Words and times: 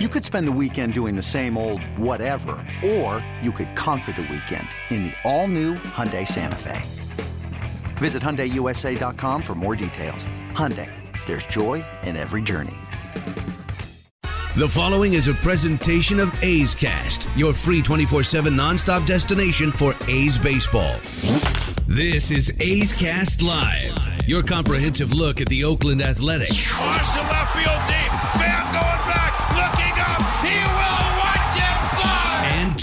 You 0.00 0.08
could 0.08 0.24
spend 0.24 0.48
the 0.48 0.58
weekend 0.60 0.92
doing 0.92 1.14
the 1.14 1.22
same 1.22 1.56
old 1.56 1.80
whatever, 1.96 2.56
or 2.84 3.24
you 3.40 3.52
could 3.52 3.76
conquer 3.76 4.10
the 4.10 4.22
weekend 4.22 4.66
in 4.90 5.04
the 5.04 5.12
all-new 5.22 5.74
Hyundai 5.74 6.26
Santa 6.26 6.56
Fe. 6.56 6.82
Visit 7.98 8.20
HyundaiUSA.com 8.20 9.40
for 9.40 9.54
more 9.54 9.76
details. 9.76 10.26
Hyundai, 10.50 10.90
there's 11.26 11.46
joy 11.46 11.84
in 12.02 12.16
every 12.16 12.42
journey. 12.42 12.74
The 14.56 14.68
following 14.68 15.12
is 15.12 15.28
a 15.28 15.34
presentation 15.34 16.18
of 16.18 16.42
A's 16.42 16.74
Cast, 16.74 17.28
your 17.36 17.52
free 17.52 17.80
24-7 17.80 18.48
nonstop 18.48 19.06
destination 19.06 19.70
for 19.70 19.94
A's 20.08 20.36
baseball. 20.38 20.96
This 21.86 22.32
is 22.32 22.52
A's 22.58 22.92
Cast 22.92 23.42
Live, 23.42 23.96
your 24.26 24.42
comprehensive 24.42 25.12
look 25.12 25.40
at 25.40 25.46
the 25.46 25.62
Oakland 25.62 26.02
Athletics. 26.02 26.76
Watch 26.80 27.14
the 27.14 27.20
left 27.20 27.52
field 27.54 27.86
deep. 27.86 28.13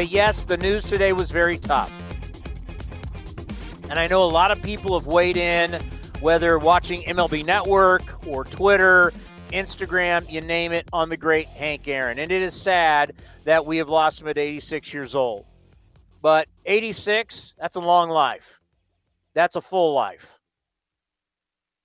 But 0.00 0.08
yes, 0.08 0.44
the 0.44 0.56
news 0.56 0.86
today 0.86 1.12
was 1.12 1.30
very 1.30 1.58
tough. 1.58 1.92
And 3.90 3.98
I 3.98 4.06
know 4.06 4.24
a 4.24 4.32
lot 4.32 4.50
of 4.50 4.62
people 4.62 4.98
have 4.98 5.06
weighed 5.06 5.36
in, 5.36 5.74
whether 6.20 6.58
watching 6.58 7.02
MLB 7.02 7.44
Network 7.44 8.26
or 8.26 8.44
Twitter, 8.46 9.12
Instagram, 9.52 10.24
you 10.32 10.40
name 10.40 10.72
it, 10.72 10.88
on 10.90 11.10
the 11.10 11.18
great 11.18 11.48
Hank 11.48 11.86
Aaron. 11.86 12.18
And 12.18 12.32
it 12.32 12.40
is 12.40 12.54
sad 12.54 13.12
that 13.44 13.66
we 13.66 13.76
have 13.76 13.90
lost 13.90 14.22
him 14.22 14.28
at 14.28 14.38
86 14.38 14.94
years 14.94 15.14
old. 15.14 15.44
But 16.22 16.48
86, 16.64 17.56
that's 17.58 17.76
a 17.76 17.80
long 17.80 18.08
life. 18.08 18.58
That's 19.34 19.56
a 19.56 19.60
full 19.60 19.92
life. 19.92 20.38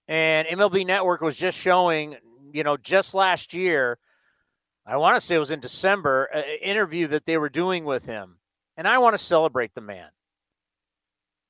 And 0.08 0.47
MLB 0.47 0.86
Network 0.86 1.19
was 1.19 1.36
just 1.36 1.59
showing, 1.59 2.16
you 2.53 2.63
know, 2.63 2.77
just 2.77 3.13
last 3.13 3.53
year, 3.53 3.97
I 4.86 4.97
want 4.97 5.16
to 5.16 5.22
say 5.22 5.36
it 5.36 5.39
was 5.39 5.52
in 5.52 5.59
December, 5.59 6.25
an 6.25 6.44
interview 6.61 7.08
that 7.08 7.25
they 7.25 7.38
were 7.38 7.50
doing 7.50 7.86
with 7.86 8.05
him. 8.05 8.38
And 8.78 8.88
I 8.88 9.00
want 9.00 9.16
to 9.16 9.23
celebrate 9.23 9.73
the 9.73 9.81
man. 9.81 10.09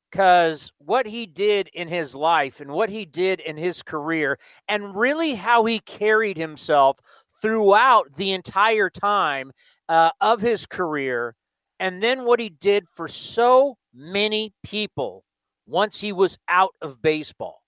Because 0.09 0.71
what 0.77 1.05
he 1.07 1.25
did 1.25 1.67
in 1.73 1.89
his 1.89 2.15
life 2.15 2.61
and 2.61 2.71
what 2.71 2.89
he 2.89 3.03
did 3.03 3.41
in 3.41 3.57
his 3.57 3.83
career, 3.83 4.37
and 4.67 4.95
really 4.95 5.35
how 5.35 5.65
he 5.65 5.79
carried 5.79 6.37
himself 6.37 6.99
throughout 7.41 8.13
the 8.13 8.31
entire 8.31 8.89
time 8.89 9.51
uh, 9.89 10.11
of 10.21 10.39
his 10.39 10.65
career, 10.65 11.35
and 11.79 12.01
then 12.01 12.23
what 12.23 12.39
he 12.39 12.49
did 12.49 12.85
for 12.89 13.09
so 13.09 13.77
many 13.93 14.53
people 14.63 15.25
once 15.67 15.99
he 15.99 16.13
was 16.13 16.37
out 16.47 16.75
of 16.81 17.01
baseball. 17.01 17.63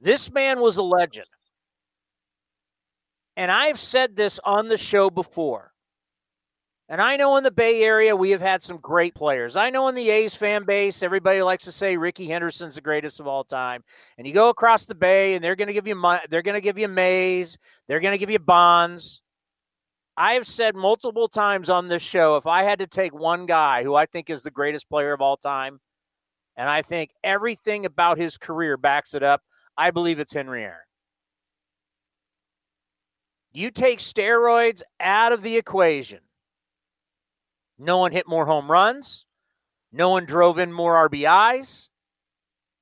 This 0.00 0.32
man 0.32 0.60
was 0.60 0.78
a 0.78 0.82
legend. 0.82 1.26
And 3.36 3.50
I've 3.50 3.78
said 3.78 4.16
this 4.16 4.40
on 4.44 4.68
the 4.68 4.78
show 4.78 5.10
before. 5.10 5.72
And 6.88 7.00
I 7.00 7.16
know 7.16 7.36
in 7.38 7.44
the 7.44 7.50
Bay 7.50 7.82
Area 7.82 8.14
we 8.14 8.30
have 8.30 8.42
had 8.42 8.62
some 8.62 8.76
great 8.76 9.14
players. 9.14 9.56
I 9.56 9.70
know 9.70 9.88
in 9.88 9.94
the 9.94 10.10
A's 10.10 10.34
fan 10.34 10.64
base, 10.64 11.02
everybody 11.02 11.40
likes 11.40 11.64
to 11.64 11.72
say 11.72 11.96
Rickey 11.96 12.26
Henderson's 12.26 12.74
the 12.74 12.82
greatest 12.82 13.20
of 13.20 13.26
all 13.26 13.42
time. 13.42 13.82
And 14.18 14.26
you 14.26 14.34
go 14.34 14.50
across 14.50 14.84
the 14.84 14.94
Bay, 14.94 15.34
and 15.34 15.42
they're 15.42 15.56
going 15.56 15.68
to 15.68 15.72
give 15.72 15.86
you 15.86 16.00
they're 16.28 16.42
going 16.42 16.54
to 16.54 16.60
give 16.60 16.78
you 16.78 16.88
Mays, 16.88 17.56
they're 17.88 18.00
going 18.00 18.12
to 18.12 18.18
give 18.18 18.30
you 18.30 18.38
Bonds. 18.38 19.22
I 20.16 20.34
have 20.34 20.46
said 20.46 20.76
multiple 20.76 21.26
times 21.26 21.70
on 21.70 21.88
this 21.88 22.02
show, 22.02 22.36
if 22.36 22.46
I 22.46 22.62
had 22.62 22.78
to 22.78 22.86
take 22.86 23.12
one 23.12 23.46
guy 23.46 23.82
who 23.82 23.94
I 23.94 24.06
think 24.06 24.30
is 24.30 24.42
the 24.42 24.50
greatest 24.50 24.88
player 24.88 25.12
of 25.12 25.20
all 25.20 25.36
time, 25.36 25.80
and 26.54 26.68
I 26.68 26.82
think 26.82 27.10
everything 27.24 27.84
about 27.84 28.18
his 28.18 28.36
career 28.36 28.76
backs 28.76 29.14
it 29.14 29.24
up, 29.24 29.42
I 29.76 29.90
believe 29.90 30.20
it's 30.20 30.32
Henry 30.32 30.62
Aaron. 30.62 30.76
You 33.54 33.70
take 33.70 34.00
steroids 34.00 34.82
out 34.98 35.32
of 35.32 35.42
the 35.42 35.56
equation. 35.56 36.18
No 37.78 37.98
one 37.98 38.10
hit 38.10 38.26
more 38.26 38.46
home 38.46 38.68
runs. 38.68 39.26
No 39.92 40.10
one 40.10 40.24
drove 40.24 40.58
in 40.58 40.72
more 40.72 41.08
RBIs. 41.08 41.88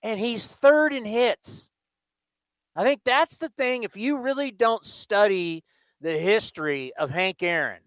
And 0.03 0.19
he's 0.19 0.47
third 0.47 0.95
in 0.95 1.05
hits. 1.05 1.71
I 2.75 2.85
think 2.85 3.03
that's 3.05 3.37
the 3.37 3.51
thing. 3.51 3.83
If 3.83 3.99
you 3.99 4.23
really 4.23 4.51
don't 4.51 4.83
study 4.83 5.63
the 6.01 6.17
history 6.17 6.93
of 6.99 7.11
Hank 7.11 7.43
Aaron, 7.43 7.83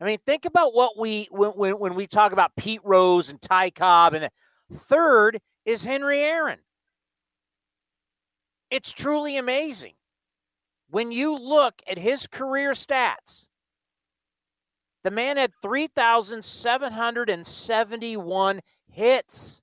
I 0.00 0.06
mean, 0.06 0.18
think 0.18 0.46
about 0.46 0.74
what 0.74 0.98
we 0.98 1.28
when 1.30 1.50
when, 1.50 1.78
when 1.78 1.94
we 1.94 2.06
talk 2.06 2.32
about 2.32 2.56
Pete 2.56 2.80
Rose 2.82 3.30
and 3.30 3.40
Ty 3.40 3.70
Cobb, 3.70 4.14
and 4.14 4.24
the 4.24 4.30
third 4.76 5.38
is 5.66 5.84
Henry 5.84 6.20
Aaron. 6.20 6.58
It's 8.70 8.92
truly 8.92 9.36
amazing 9.36 9.92
when 10.92 11.10
you 11.10 11.34
look 11.34 11.82
at 11.90 11.98
his 11.98 12.26
career 12.26 12.72
stats. 12.72 13.48
The 15.04 15.10
man 15.10 15.38
had 15.38 15.52
3,771 15.62 18.60
hits 18.90 19.62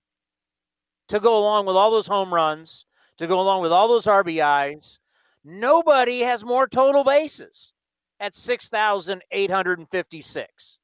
to 1.07 1.19
go 1.19 1.37
along 1.37 1.67
with 1.67 1.75
all 1.75 1.91
those 1.91 2.07
home 2.07 2.33
runs, 2.33 2.87
to 3.19 3.27
go 3.27 3.39
along 3.39 3.61
with 3.61 3.71
all 3.71 3.87
those 3.87 4.07
RBIs. 4.07 4.97
Nobody 5.45 6.21
has 6.21 6.43
more 6.43 6.67
total 6.67 7.03
bases 7.03 7.75
at 8.19 8.33
6,856. 8.33 10.79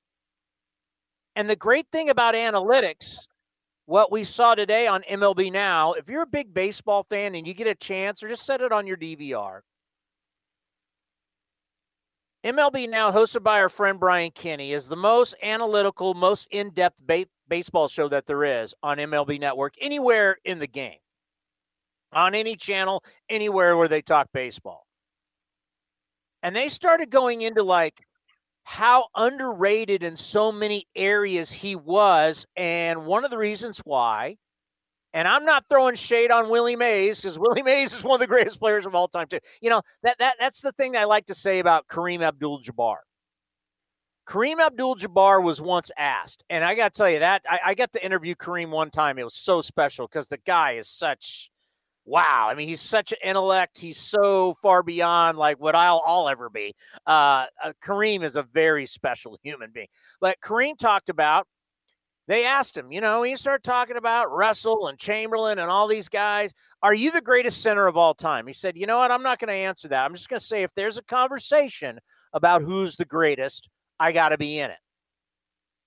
And 1.36 1.50
the 1.50 1.56
great 1.56 1.88
thing 1.92 2.08
about 2.08 2.36
analytics, 2.36 3.26
what 3.88 4.12
we 4.12 4.24
saw 4.24 4.54
today 4.54 4.86
on 4.86 5.02
MLB 5.10 5.52
Now, 5.52 5.94
if 5.94 6.08
you're 6.08 6.22
a 6.22 6.28
big 6.28 6.54
baseball 6.54 7.02
fan 7.02 7.34
and 7.34 7.48
you 7.48 7.56
get 7.56 7.66
a 7.66 7.74
chance, 7.74 8.22
or 8.22 8.28
just 8.28 8.46
set 8.46 8.62
it 8.62 8.72
on 8.72 8.86
your 8.86 8.98
DVR, 8.98 9.62
MLB 12.46 12.88
Now, 12.88 13.12
hosted 13.12 13.42
by 13.42 13.60
our 13.60 13.70
friend 13.70 14.00
Brian 14.00 14.30
Kenny, 14.30 14.72
is 14.72 14.88
the 14.88 14.96
most 14.96 15.34
analytical, 15.42 16.14
most 16.14 16.48
in 16.52 16.70
depth 16.70 17.02
ba- 17.04 17.26
baseball 17.48 17.88
show 17.88 18.08
that 18.08 18.28
there 18.28 18.44
is 18.44 18.76
on 18.84 18.98
MLB 18.98 19.40
Network, 19.40 19.74
anywhere 19.82 20.38
in 20.46 20.60
the 20.60 20.68
game, 20.68 21.00
on 22.14 22.36
any 22.36 22.56
channel, 22.56 23.04
anywhere 23.32 23.76
where 23.76 23.88
they 23.88 24.04
talk 24.04 24.28
baseball. 24.32 24.86
And 26.44 26.56
they 26.56 26.68
started 26.68 27.10
going 27.10 27.42
into 27.42 27.64
like 27.64 28.04
how 28.64 29.08
underrated 29.16 30.04
in 30.04 30.16
so 30.16 30.52
many 30.52 30.86
areas 30.96 31.52
he 31.52 31.76
was. 31.76 32.46
And 32.56 33.08
one 33.08 33.26
of 33.26 33.32
the 33.32 33.40
reasons 33.40 33.82
why 33.86 34.38
and 35.16 35.30
I'm 35.30 35.46
not 35.46 35.64
throwing 35.70 35.96
shade 35.96 36.30
on 36.30 36.50
Willie 36.50 36.76
Mays 36.76 37.22
because 37.22 37.40
Willie 37.40 37.64
Mays 37.64 37.94
is 37.94 38.04
one 38.04 38.16
of 38.16 38.20
the 38.20 38.28
greatest 38.28 38.60
players 38.60 38.86
of 38.86 38.94
all 38.94 39.08
time, 39.08 39.28
too. 39.28 39.40
You 39.62 39.70
know, 39.70 39.82
that, 40.04 40.18
that 40.20 40.36
that's 40.40 40.62
the 40.62 40.74
thing 40.74 40.98
I 40.98 41.06
like 41.06 41.26
to 41.28 41.34
say 41.34 41.60
about 41.60 41.88
Kareem 41.88 42.22
Abdul 42.22 42.62
Jabbar. 42.62 42.98
Kareem 44.28 44.60
Abdul 44.60 44.98
Jabbar 44.98 45.42
was 45.42 45.62
once 45.62 45.90
asked, 45.98 46.44
and 46.50 46.66
I 46.66 46.76
got 46.76 46.94
to 46.94 46.98
tell 46.98 47.10
you 47.10 47.20
that 47.20 47.44
I, 47.50 47.60
I 47.68 47.74
got 47.76 47.94
to 47.94 48.06
interview 48.06 48.36
Kareem 48.36 48.72
one 48.72 48.90
time. 48.90 49.18
It 49.18 49.24
was 49.24 49.36
so 49.36 49.62
special 49.62 50.06
because 50.06 50.28
the 50.28 50.40
guy 50.40 50.74
is 50.74 50.90
such 50.90 51.50
wow. 52.04 52.48
I 52.50 52.56
mean, 52.56 52.68
he's 52.68 52.82
such 52.82 53.14
an 53.14 53.18
intellect. 53.24 53.80
He's 53.80 53.98
so 53.98 54.54
far 54.62 54.84
beyond 54.84 55.38
like 55.38 55.60
what 55.62 55.76
I'll, 55.76 56.04
I'll 56.06 56.28
ever 56.28 56.50
be. 56.50 56.76
Uh, 57.08 57.46
uh, 57.64 57.72
Kareem 57.82 58.22
is 58.24 58.36
a 58.36 58.44
very 58.44 58.86
special 58.86 59.40
human 59.44 59.72
being. 59.74 59.88
But 60.20 60.38
Kareem 60.42 60.78
talked 60.78 61.10
about 61.10 61.48
they 62.28 62.46
asked 62.46 62.76
him, 62.76 62.92
you 62.92 63.02
know, 63.02 63.22
he 63.22 63.36
started 63.36 63.64
talking 63.64 63.98
about 63.98 64.32
Russell 64.32 64.88
and 64.88 64.98
Chamberlain 64.98 65.60
and 65.60 65.70
all 65.70 65.88
these 65.88 66.10
guys. 66.10 66.54
Are 66.82 66.94
you 66.94 67.12
the 67.12 67.22
greatest 67.22 67.62
center 67.62 67.86
of 67.86 67.98
all 67.98 68.16
time? 68.16 68.48
He 68.48 68.54
said, 68.54 68.78
you 68.78 68.88
know 68.88 68.98
what? 68.98 69.12
I'm 69.12 69.22
not 69.24 69.40
going 69.40 69.50
to 69.50 69.54
answer 69.54 69.88
that. 69.90 70.06
I'm 70.06 70.14
just 70.14 70.30
going 70.30 70.40
to 70.40 70.46
say 70.46 70.64
if 70.64 70.74
there's 70.76 70.98
a 70.98 71.04
conversation 71.04 72.00
about 72.34 72.64
who's 72.64 72.96
the 72.96 73.06
greatest, 73.06 73.70
I 74.00 74.12
got 74.12 74.30
to 74.30 74.38
be 74.38 74.60
in 74.60 74.72
it. 74.72 74.78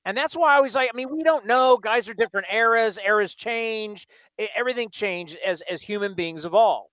And 0.04 0.16
that's 0.16 0.36
why 0.36 0.56
I 0.56 0.60
was 0.60 0.74
like, 0.74 0.90
I 0.92 0.96
mean, 0.96 1.14
we 1.14 1.22
don't 1.22 1.44
know. 1.44 1.76
Guys 1.76 2.08
are 2.08 2.14
different 2.14 2.46
eras, 2.52 2.98
eras 3.04 3.34
change, 3.34 4.06
everything 4.56 4.88
changed 4.90 5.36
as 5.44 5.60
as 5.70 5.82
human 5.82 6.14
beings 6.14 6.46
evolve. 6.46 6.86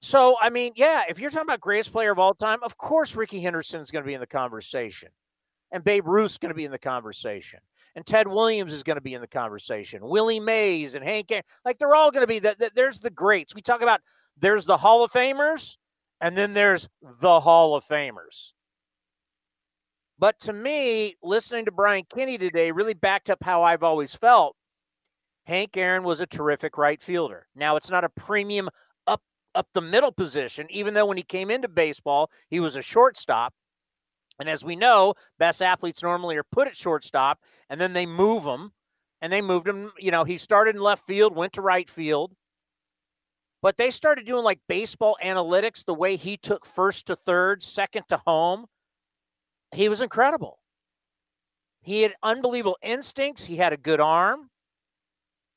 So, 0.00 0.36
I 0.40 0.50
mean, 0.50 0.74
yeah, 0.76 1.04
if 1.08 1.18
you're 1.18 1.30
talking 1.30 1.48
about 1.48 1.60
greatest 1.60 1.90
player 1.90 2.12
of 2.12 2.18
all 2.18 2.34
time, 2.34 2.58
of 2.62 2.76
course 2.76 3.16
Rickey 3.16 3.40
Henderson 3.40 3.80
is 3.80 3.90
going 3.90 4.04
to 4.04 4.06
be 4.06 4.14
in 4.14 4.20
the 4.20 4.26
conversation. 4.26 5.08
And 5.72 5.82
Babe 5.82 6.06
Ruth's 6.06 6.38
going 6.38 6.50
to 6.50 6.54
be 6.54 6.64
in 6.64 6.70
the 6.70 6.78
conversation 6.78 7.58
and 7.96 8.04
Ted 8.04 8.28
Williams 8.28 8.74
is 8.74 8.82
going 8.82 8.98
to 8.98 9.02
be 9.02 9.14
in 9.14 9.22
the 9.22 9.26
conversation. 9.26 10.06
Willie 10.06 10.38
Mays 10.38 10.94
and 10.94 11.02
Hank, 11.02 11.32
like 11.64 11.78
they're 11.78 11.94
all 11.94 12.10
going 12.10 12.22
to 12.22 12.28
be 12.28 12.38
that. 12.40 12.74
There's 12.74 13.00
the 13.00 13.10
greats. 13.10 13.54
We 13.54 13.62
talk 13.62 13.80
about 13.80 14.02
there's 14.36 14.66
the 14.66 14.76
Hall 14.76 15.02
of 15.02 15.10
Famers, 15.10 15.78
and 16.20 16.36
then 16.36 16.52
there's 16.52 16.88
the 17.02 17.40
Hall 17.40 17.74
of 17.74 17.84
Famers. 17.84 18.52
But 20.18 20.38
to 20.40 20.52
me, 20.52 21.14
listening 21.22 21.64
to 21.64 21.72
Brian 21.72 22.04
Kenny 22.14 22.38
today 22.38 22.70
really 22.70 22.94
backed 22.94 23.30
up 23.30 23.42
how 23.42 23.62
I've 23.62 23.82
always 23.82 24.14
felt. 24.14 24.56
Hank 25.46 25.76
Aaron 25.76 26.02
was 26.02 26.20
a 26.20 26.26
terrific 26.26 26.76
right 26.76 27.00
fielder. 27.00 27.46
Now, 27.54 27.76
it's 27.76 27.90
not 27.90 28.04
a 28.04 28.08
premium 28.10 28.68
up 29.06 29.22
up 29.54 29.68
the 29.72 29.80
middle 29.80 30.12
position, 30.12 30.66
even 30.68 30.92
though 30.92 31.06
when 31.06 31.16
he 31.16 31.22
came 31.22 31.50
into 31.50 31.68
baseball, 31.68 32.30
he 32.50 32.60
was 32.60 32.76
a 32.76 32.82
shortstop. 32.82 33.54
And 34.38 34.48
as 34.48 34.64
we 34.64 34.76
know, 34.76 35.14
best 35.38 35.62
athletes 35.62 36.02
normally 36.02 36.36
are 36.36 36.44
put 36.44 36.68
at 36.68 36.76
shortstop 36.76 37.40
and 37.70 37.80
then 37.80 37.92
they 37.92 38.06
move 38.06 38.44
them. 38.44 38.72
And 39.22 39.32
they 39.32 39.40
moved 39.40 39.66
him, 39.66 39.92
you 39.98 40.10
know, 40.10 40.24
he 40.24 40.36
started 40.36 40.76
in 40.76 40.82
left 40.82 41.06
field, 41.06 41.34
went 41.34 41.54
to 41.54 41.62
right 41.62 41.88
field. 41.88 42.32
But 43.62 43.78
they 43.78 43.90
started 43.90 44.26
doing 44.26 44.44
like 44.44 44.60
baseball 44.68 45.16
analytics, 45.24 45.84
the 45.84 45.94
way 45.94 46.16
he 46.16 46.36
took 46.36 46.66
first 46.66 47.06
to 47.06 47.16
third, 47.16 47.62
second 47.62 48.04
to 48.08 48.20
home. 48.26 48.66
He 49.74 49.88
was 49.88 50.02
incredible. 50.02 50.60
He 51.80 52.02
had 52.02 52.14
unbelievable 52.22 52.76
instincts. 52.82 53.46
He 53.46 53.56
had 53.56 53.72
a 53.72 53.76
good 53.76 54.00
arm. 54.00 54.50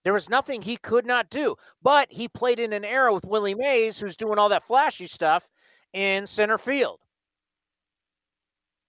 There 0.04 0.14
was 0.14 0.30
nothing 0.30 0.62
he 0.62 0.78
could 0.78 1.06
not 1.06 1.30
do. 1.30 1.56
But 1.84 2.08
he 2.12 2.28
played 2.28 2.60
in 2.60 2.72
an 2.72 2.86
era 2.86 3.14
with 3.14 3.26
Willie 3.26 3.56
Mays, 3.56 4.00
who's 4.00 4.16
doing 4.16 4.40
all 4.40 4.50
that 4.50 4.64
flashy 4.64 5.08
stuff 5.08 5.50
in 5.94 6.26
center 6.26 6.58
field. 6.58 7.00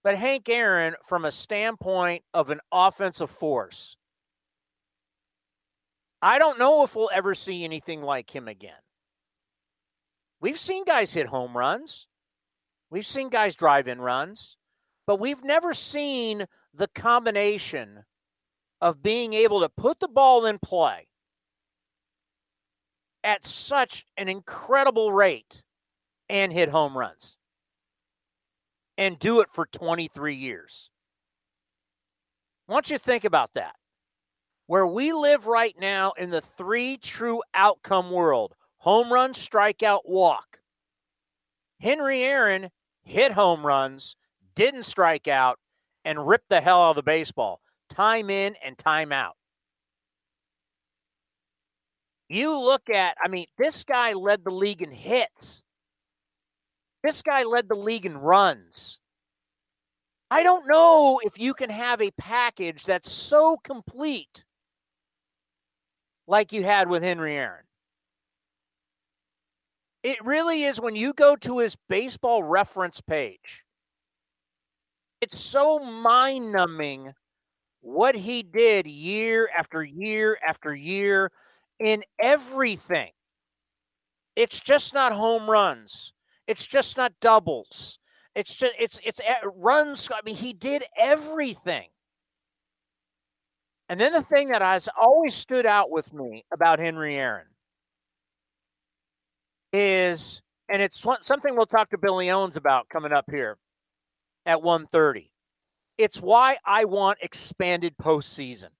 But 0.03 0.17
Hank 0.17 0.49
Aaron, 0.49 0.95
from 1.05 1.25
a 1.25 1.31
standpoint 1.31 2.23
of 2.33 2.49
an 2.49 2.59
offensive 2.71 3.29
force, 3.29 3.97
I 6.21 6.39
don't 6.39 6.59
know 6.59 6.83
if 6.83 6.95
we'll 6.95 7.09
ever 7.13 7.33
see 7.33 7.63
anything 7.63 8.01
like 8.01 8.35
him 8.35 8.47
again. 8.47 8.73
We've 10.39 10.57
seen 10.57 10.85
guys 10.85 11.13
hit 11.13 11.27
home 11.27 11.55
runs, 11.55 12.07
we've 12.89 13.05
seen 13.05 13.29
guys 13.29 13.55
drive 13.55 13.87
in 13.87 14.01
runs, 14.01 14.57
but 15.05 15.19
we've 15.19 15.43
never 15.43 15.73
seen 15.73 16.45
the 16.73 16.87
combination 16.87 18.05
of 18.79 19.03
being 19.03 19.33
able 19.33 19.61
to 19.61 19.69
put 19.69 19.99
the 19.99 20.07
ball 20.07 20.45
in 20.45 20.57
play 20.57 21.07
at 23.23 23.45
such 23.45 24.05
an 24.17 24.27
incredible 24.27 25.13
rate 25.13 25.61
and 26.27 26.51
hit 26.51 26.69
home 26.69 26.97
runs 26.97 27.37
and 29.01 29.17
do 29.17 29.41
it 29.41 29.49
for 29.49 29.65
23 29.65 30.35
years. 30.35 30.91
Want 32.67 32.91
you 32.91 32.99
think 32.99 33.25
about 33.25 33.53
that. 33.53 33.73
Where 34.67 34.85
we 34.85 35.11
live 35.11 35.47
right 35.47 35.73
now 35.79 36.11
in 36.11 36.29
the 36.29 36.39
three 36.39 36.97
true 36.97 37.41
outcome 37.55 38.11
world 38.11 38.53
home 38.77 39.11
run, 39.11 39.33
strikeout, 39.33 40.01
walk. 40.05 40.59
Henry 41.79 42.21
Aaron 42.21 42.69
hit 43.01 43.31
home 43.31 43.65
runs, 43.65 44.15
didn't 44.53 44.83
strike 44.83 45.27
out, 45.27 45.57
and 46.05 46.27
ripped 46.27 46.49
the 46.49 46.61
hell 46.61 46.83
out 46.83 46.91
of 46.91 46.95
the 46.97 47.03
baseball, 47.03 47.59
time 47.89 48.29
in 48.29 48.55
and 48.63 48.77
time 48.77 49.11
out. 49.11 49.35
You 52.29 52.55
look 52.55 52.87
at, 52.87 53.17
I 53.23 53.29
mean, 53.29 53.47
this 53.57 53.83
guy 53.83 54.13
led 54.13 54.43
the 54.43 54.51
league 54.51 54.83
in 54.83 54.91
hits. 54.91 55.63
This 57.03 57.21
guy 57.21 57.43
led 57.43 57.67
the 57.67 57.75
league 57.75 58.05
in 58.05 58.17
runs. 58.17 58.99
I 60.29 60.43
don't 60.43 60.67
know 60.67 61.19
if 61.23 61.39
you 61.39 61.53
can 61.53 61.69
have 61.69 62.01
a 62.01 62.11
package 62.11 62.85
that's 62.85 63.11
so 63.11 63.57
complete 63.63 64.45
like 66.27 66.53
you 66.53 66.63
had 66.63 66.89
with 66.89 67.03
Henry 67.03 67.35
Aaron. 67.35 67.65
It 70.03 70.23
really 70.23 70.63
is 70.63 70.79
when 70.79 70.95
you 70.95 71.13
go 71.13 71.35
to 71.35 71.59
his 71.59 71.75
baseball 71.89 72.43
reference 72.43 73.01
page. 73.01 73.65
It's 75.19 75.39
so 75.39 75.79
mind 75.79 76.51
numbing 76.51 77.13
what 77.81 78.15
he 78.15 78.41
did 78.41 78.87
year 78.87 79.49
after 79.55 79.83
year 79.83 80.37
after 80.47 80.73
year 80.73 81.31
in 81.79 82.03
everything. 82.19 83.11
It's 84.35 84.61
just 84.61 84.93
not 84.93 85.11
home 85.11 85.49
runs. 85.49 86.13
It's 86.51 86.67
just 86.67 86.97
not 86.97 87.13
doubles. 87.21 87.97
It's 88.35 88.57
just 88.57 88.73
it's 88.77 88.99
it's 89.05 89.21
runs. 89.55 90.09
I 90.13 90.19
mean, 90.25 90.35
he 90.35 90.51
did 90.51 90.83
everything. 90.99 91.87
And 93.87 93.97
then 93.97 94.11
the 94.11 94.21
thing 94.21 94.49
that 94.49 94.61
has 94.61 94.89
always 95.01 95.33
stood 95.33 95.65
out 95.65 95.89
with 95.89 96.13
me 96.13 96.43
about 96.53 96.79
Henry 96.79 97.15
Aaron 97.15 97.47
is, 99.71 100.41
and 100.67 100.81
it's 100.81 101.05
something 101.21 101.55
we'll 101.55 101.65
talk 101.65 101.89
to 101.91 101.97
Billy 101.97 102.29
Owens 102.29 102.57
about 102.57 102.89
coming 102.89 103.13
up 103.13 103.25
here 103.31 103.57
at 104.45 104.59
1.30. 104.59 105.29
It's 105.97 106.21
why 106.21 106.57
I 106.65 106.83
want 106.83 107.19
expanded 107.21 107.95
postseason. 107.97 108.71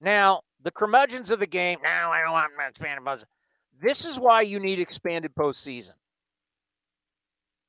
Now, 0.00 0.40
the 0.62 0.70
curmudgeons 0.70 1.30
of 1.30 1.38
the 1.38 1.46
game, 1.46 1.80
no, 1.82 1.88
I 1.88 2.22
don't 2.22 2.32
want 2.32 2.52
expanded 2.70 3.04
postseason. 3.04 3.24
This 3.82 4.06
is 4.06 4.18
why 4.18 4.40
you 4.40 4.58
need 4.58 4.78
expanded 4.78 5.34
postseason. 5.34 5.92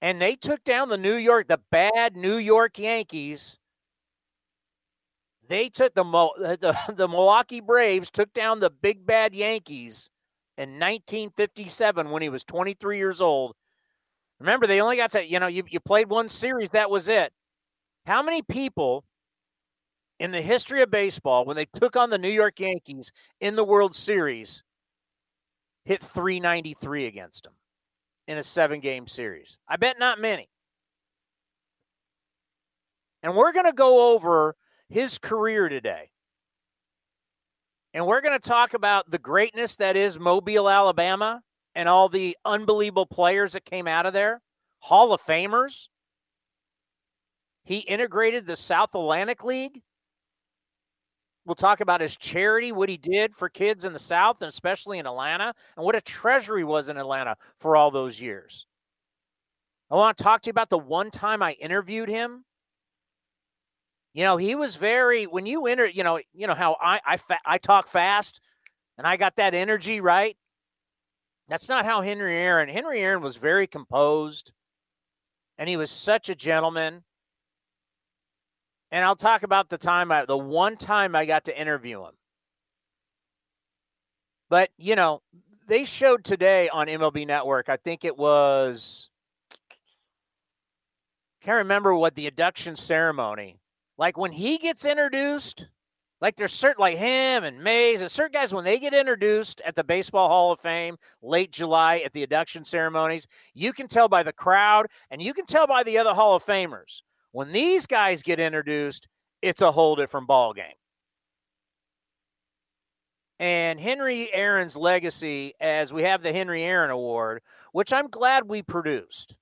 And 0.00 0.20
they 0.20 0.34
took 0.34 0.64
down 0.64 0.88
the 0.88 0.98
New 0.98 1.14
York, 1.14 1.48
the 1.48 1.60
bad 1.70 2.16
New 2.16 2.36
York 2.36 2.78
Yankees. 2.78 3.58
They 5.48 5.68
took 5.68 5.94
the, 5.94 6.04
the, 6.38 6.94
the 6.94 7.08
Milwaukee 7.08 7.60
Braves, 7.60 8.10
took 8.10 8.32
down 8.32 8.60
the 8.60 8.70
big 8.70 9.06
bad 9.06 9.34
Yankees 9.34 10.10
in 10.58 10.70
1957 10.70 12.10
when 12.10 12.22
he 12.22 12.28
was 12.28 12.44
23 12.44 12.98
years 12.98 13.20
old. 13.20 13.54
Remember, 14.42 14.66
they 14.66 14.80
only 14.80 14.96
got 14.96 15.12
to, 15.12 15.24
you 15.24 15.38
know, 15.38 15.46
you, 15.46 15.62
you 15.68 15.78
played 15.78 16.10
one 16.10 16.28
series, 16.28 16.70
that 16.70 16.90
was 16.90 17.08
it. 17.08 17.32
How 18.06 18.24
many 18.24 18.42
people 18.42 19.04
in 20.18 20.32
the 20.32 20.42
history 20.42 20.82
of 20.82 20.90
baseball, 20.90 21.44
when 21.44 21.54
they 21.54 21.66
took 21.66 21.94
on 21.94 22.10
the 22.10 22.18
New 22.18 22.28
York 22.28 22.58
Yankees 22.58 23.12
in 23.40 23.54
the 23.54 23.64
World 23.64 23.94
Series, 23.94 24.64
hit 25.84 26.02
393 26.02 27.06
against 27.06 27.44
them. 27.44 27.52
in 28.26 28.36
a 28.36 28.42
seven 28.42 28.80
game 28.80 29.06
series? 29.06 29.58
I 29.68 29.76
bet 29.76 30.00
not 30.00 30.18
many. 30.18 30.48
And 33.22 33.36
we're 33.36 33.52
going 33.52 33.66
to 33.66 33.72
go 33.72 34.12
over 34.12 34.56
his 34.88 35.18
career 35.18 35.68
today. 35.68 36.10
And 37.94 38.08
we're 38.08 38.22
going 38.22 38.36
to 38.36 38.48
talk 38.48 38.74
about 38.74 39.08
the 39.08 39.18
greatness 39.18 39.76
that 39.76 39.96
is 39.96 40.18
Mobile, 40.18 40.68
Alabama, 40.68 41.42
and 41.74 41.88
all 41.88 42.08
the 42.08 42.36
unbelievable 42.44 43.06
players 43.06 43.52
that 43.52 43.64
came 43.64 43.86
out 43.86 44.06
of 44.06 44.12
there, 44.12 44.40
Hall 44.80 45.12
of 45.12 45.20
Famers. 45.22 45.88
He 47.64 47.78
integrated 47.78 48.46
the 48.46 48.56
South 48.56 48.94
Atlantic 48.94 49.44
League. 49.44 49.82
We'll 51.44 51.54
talk 51.54 51.80
about 51.80 52.00
his 52.00 52.16
charity, 52.16 52.70
what 52.70 52.88
he 52.88 52.96
did 52.96 53.34
for 53.34 53.48
kids 53.48 53.84
in 53.84 53.92
the 53.92 53.98
South 53.98 54.40
and 54.42 54.48
especially 54.48 54.98
in 54.98 55.06
Atlanta, 55.06 55.54
and 55.76 55.84
what 55.84 55.96
a 55.96 56.00
treasure 56.00 56.56
he 56.56 56.64
was 56.64 56.88
in 56.88 56.96
Atlanta 56.96 57.36
for 57.58 57.76
all 57.76 57.90
those 57.90 58.20
years. 58.20 58.66
I 59.90 59.96
want 59.96 60.16
to 60.16 60.24
talk 60.24 60.42
to 60.42 60.46
you 60.48 60.52
about 60.52 60.70
the 60.70 60.78
one 60.78 61.10
time 61.10 61.42
I 61.42 61.52
interviewed 61.52 62.08
him 62.08 62.44
you 64.14 64.24
know, 64.24 64.36
he 64.36 64.54
was 64.54 64.76
very 64.76 65.24
when 65.24 65.46
you 65.46 65.66
enter. 65.66 65.86
You 65.86 66.04
know, 66.04 66.20
you 66.34 66.46
know 66.46 66.54
how 66.54 66.76
I 66.80 67.00
I 67.06 67.16
fa- 67.16 67.40
I 67.46 67.58
talk 67.58 67.88
fast, 67.88 68.40
and 68.98 69.06
I 69.06 69.16
got 69.16 69.36
that 69.36 69.54
energy 69.54 70.00
right. 70.00 70.36
That's 71.52 71.68
not 71.68 71.84
how 71.84 72.00
Henry 72.00 72.34
Aaron. 72.34 72.70
Henry 72.70 73.00
Aaron 73.00 73.20
was 73.20 73.36
very 73.36 73.66
composed, 73.66 74.52
and 75.58 75.68
he 75.68 75.76
was 75.76 75.90
such 75.90 76.30
a 76.30 76.34
gentleman. 76.34 77.02
And 78.90 79.04
I'll 79.04 79.16
talk 79.16 79.42
about 79.42 79.68
the 79.68 79.76
time 79.76 80.10
I, 80.10 80.24
the 80.24 80.38
one 80.38 80.78
time 80.78 81.14
I 81.14 81.26
got 81.26 81.44
to 81.44 81.60
interview 81.60 82.04
him. 82.04 82.12
But 84.48 84.70
you 84.78 84.96
know, 84.96 85.20
they 85.68 85.84
showed 85.84 86.24
today 86.24 86.70
on 86.70 86.86
MLB 86.86 87.26
Network. 87.26 87.68
I 87.68 87.76
think 87.76 88.06
it 88.06 88.16
was. 88.16 89.10
Can't 91.42 91.56
remember 91.56 91.94
what 91.94 92.14
the 92.14 92.28
induction 92.28 92.76
ceremony 92.76 93.58
like 93.98 94.16
when 94.16 94.32
he 94.32 94.56
gets 94.56 94.86
introduced, 94.86 95.68
like 96.22 96.36
there's 96.36 96.52
certain 96.52 96.80
like 96.80 96.96
him 96.96 97.42
and 97.42 97.62
Mays 97.62 98.00
and 98.00 98.08
certain 98.08 98.40
guys 98.40 98.54
when 98.54 98.64
they 98.64 98.78
get 98.78 98.94
introduced 98.94 99.60
at 99.62 99.74
the 99.74 99.82
Baseball 99.82 100.28
Hall 100.28 100.52
of 100.52 100.60
Fame 100.60 100.96
late 101.20 101.50
July 101.50 101.98
at 101.98 102.12
the 102.12 102.22
induction 102.22 102.62
ceremonies, 102.62 103.26
you 103.54 103.72
can 103.72 103.88
tell 103.88 104.06
by 104.08 104.22
the 104.22 104.32
crowd 104.32 104.86
and 105.10 105.20
you 105.20 105.34
can 105.34 105.46
tell 105.46 105.66
by 105.66 105.82
the 105.82 105.98
other 105.98 106.14
Hall 106.14 106.36
of 106.36 106.44
Famers. 106.44 107.02
When 107.32 107.50
these 107.50 107.88
guys 107.88 108.22
get 108.22 108.38
introduced, 108.38 109.08
it's 109.42 109.60
a 109.60 109.72
whole 109.72 109.96
different 109.96 110.28
ball 110.28 110.52
game. 110.52 110.76
And 113.40 113.80
Henry 113.80 114.32
Aaron's 114.32 114.76
legacy, 114.76 115.54
as 115.58 115.92
we 115.92 116.04
have 116.04 116.22
the 116.22 116.32
Henry 116.32 116.62
Aaron 116.62 116.90
Award, 116.90 117.42
which 117.72 117.92
I'm 117.92 118.06
glad 118.06 118.48
we 118.48 118.62
produced 118.62 119.36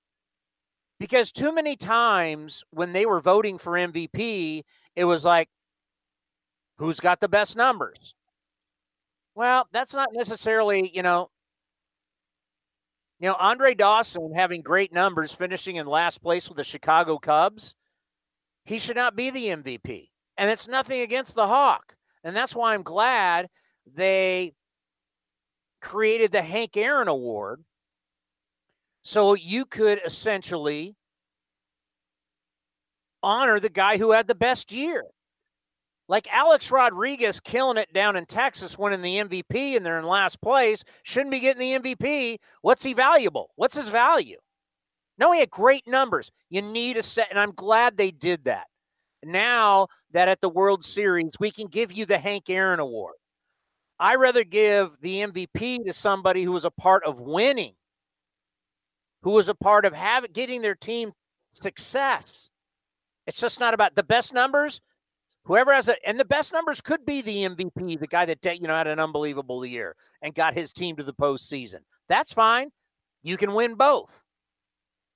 because 0.99 1.31
too 1.31 1.53
many 1.53 1.75
times 1.75 2.63
when 2.71 2.93
they 2.93 3.05
were 3.05 3.19
voting 3.19 3.59
for 3.59 3.73
MVP, 3.73 4.63
it 4.95 5.05
was 5.05 5.23
like, 5.23 5.47
who's 6.81 6.99
got 6.99 7.19
the 7.19 7.29
best 7.29 7.55
numbers? 7.55 8.15
Well, 9.35 9.67
that's 9.71 9.93
not 9.93 10.09
necessarily, 10.13 10.91
you 10.93 11.03
know, 11.03 11.29
you 13.19 13.29
know, 13.29 13.35
Andre 13.39 13.75
Dawson 13.75 14.33
having 14.33 14.63
great 14.63 14.91
numbers, 14.91 15.31
finishing 15.31 15.75
in 15.75 15.85
last 15.85 16.23
place 16.23 16.49
with 16.49 16.57
the 16.57 16.63
Chicago 16.63 17.19
Cubs, 17.19 17.75
he 18.65 18.79
should 18.79 18.95
not 18.95 19.15
be 19.15 19.29
the 19.29 19.47
MVP. 19.47 20.09
And 20.37 20.49
it's 20.49 20.67
nothing 20.67 21.01
against 21.01 21.35
the 21.35 21.47
Hawk. 21.47 21.95
And 22.23 22.35
that's 22.35 22.55
why 22.55 22.73
I'm 22.73 22.81
glad 22.81 23.47
they 23.85 24.53
created 25.81 26.31
the 26.31 26.41
Hank 26.41 26.75
Aaron 26.75 27.07
Award 27.07 27.63
so 29.03 29.35
you 29.35 29.65
could 29.65 29.99
essentially 30.03 30.95
honor 33.21 33.59
the 33.59 33.69
guy 33.69 33.97
who 33.97 34.13
had 34.13 34.27
the 34.27 34.35
best 34.35 34.71
year. 34.71 35.03
Like 36.11 36.27
Alex 36.29 36.69
Rodriguez 36.71 37.39
killing 37.39 37.77
it 37.77 37.93
down 37.93 38.17
in 38.17 38.25
Texas, 38.25 38.77
winning 38.77 39.01
the 39.01 39.15
MVP, 39.15 39.77
and 39.77 39.85
they're 39.85 39.97
in 39.97 40.05
last 40.05 40.41
place, 40.41 40.83
shouldn't 41.03 41.31
be 41.31 41.39
getting 41.39 41.81
the 41.81 41.95
MVP. 41.95 42.35
What's 42.61 42.83
he 42.83 42.91
valuable? 42.91 43.51
What's 43.55 43.75
his 43.75 43.87
value? 43.87 44.35
No, 45.17 45.31
he 45.31 45.39
had 45.39 45.49
great 45.49 45.87
numbers. 45.87 46.29
You 46.49 46.63
need 46.63 46.97
a 46.97 47.01
set, 47.01 47.29
and 47.29 47.39
I'm 47.39 47.53
glad 47.53 47.95
they 47.95 48.11
did 48.11 48.43
that. 48.43 48.65
Now 49.23 49.87
that 50.11 50.27
at 50.27 50.41
the 50.41 50.49
World 50.49 50.83
Series, 50.83 51.31
we 51.39 51.49
can 51.49 51.67
give 51.67 51.93
you 51.93 52.05
the 52.05 52.17
Hank 52.17 52.49
Aaron 52.49 52.81
Award. 52.81 53.15
I 53.97 54.15
rather 54.15 54.43
give 54.43 54.97
the 54.99 55.21
MVP 55.21 55.85
to 55.85 55.93
somebody 55.93 56.43
who 56.43 56.51
was 56.51 56.65
a 56.65 56.71
part 56.71 57.05
of 57.05 57.21
winning 57.21 57.75
who 59.21 59.31
was 59.31 59.47
a 59.47 59.55
part 59.55 59.85
of 59.85 59.93
having 59.93 60.31
getting 60.33 60.61
their 60.61 60.75
team 60.75 61.13
success. 61.51 62.49
It's 63.27 63.39
just 63.39 63.61
not 63.61 63.73
about 63.73 63.95
the 63.95 64.03
best 64.03 64.33
numbers. 64.33 64.81
Whoever 65.45 65.73
has 65.73 65.87
a 65.87 65.95
and 66.07 66.19
the 66.19 66.25
best 66.25 66.53
numbers 66.53 66.81
could 66.81 67.05
be 67.05 67.21
the 67.21 67.43
MVP, 67.43 67.99
the 67.99 68.07
guy 68.07 68.25
that 68.25 68.45
you 68.59 68.67
know 68.67 68.75
had 68.75 68.87
an 68.87 68.99
unbelievable 68.99 69.65
year 69.65 69.95
and 70.21 70.35
got 70.35 70.53
his 70.53 70.71
team 70.71 70.95
to 70.97 71.03
the 71.03 71.13
postseason. 71.13 71.79
That's 72.07 72.31
fine. 72.31 72.69
You 73.23 73.37
can 73.37 73.53
win 73.53 73.75
both. 73.75 74.23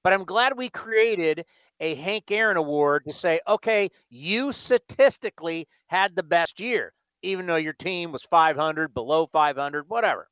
But 0.03 0.13
I'm 0.13 0.23
glad 0.23 0.57
we 0.57 0.69
created 0.69 1.45
a 1.79 1.95
Hank 1.95 2.31
Aaron 2.31 2.57
Award 2.57 3.03
to 3.05 3.11
say, 3.11 3.39
okay, 3.47 3.89
you 4.09 4.51
statistically 4.51 5.67
had 5.87 6.15
the 6.15 6.23
best 6.23 6.59
year, 6.59 6.93
even 7.21 7.47
though 7.47 7.55
your 7.55 7.73
team 7.73 8.11
was 8.11 8.23
500, 8.23 8.93
below 8.93 9.25
500, 9.25 9.89
whatever. 9.89 10.29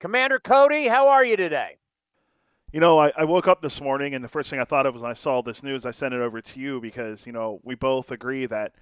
Commander 0.00 0.38
Cody, 0.38 0.86
how 0.86 1.08
are 1.08 1.24
you 1.24 1.36
today? 1.36 1.78
You 2.72 2.80
know, 2.80 2.98
I, 2.98 3.12
I, 3.16 3.24
woke 3.24 3.48
up 3.48 3.62
this 3.62 3.80
morning 3.80 4.14
and 4.14 4.22
the 4.22 4.28
first 4.28 4.50
thing 4.50 4.60
I 4.60 4.64
thought 4.64 4.84
of 4.84 4.92
was 4.92 5.02
when 5.02 5.10
I 5.10 5.14
saw 5.14 5.40
this 5.40 5.62
news, 5.62 5.86
I 5.86 5.90
sent 5.90 6.14
it 6.14 6.20
over 6.20 6.40
to 6.40 6.60
you 6.60 6.80
because, 6.80 7.26
you 7.26 7.32
know, 7.32 7.60
we 7.64 7.74
both 7.74 8.10
agree 8.10 8.44
that 8.46 8.74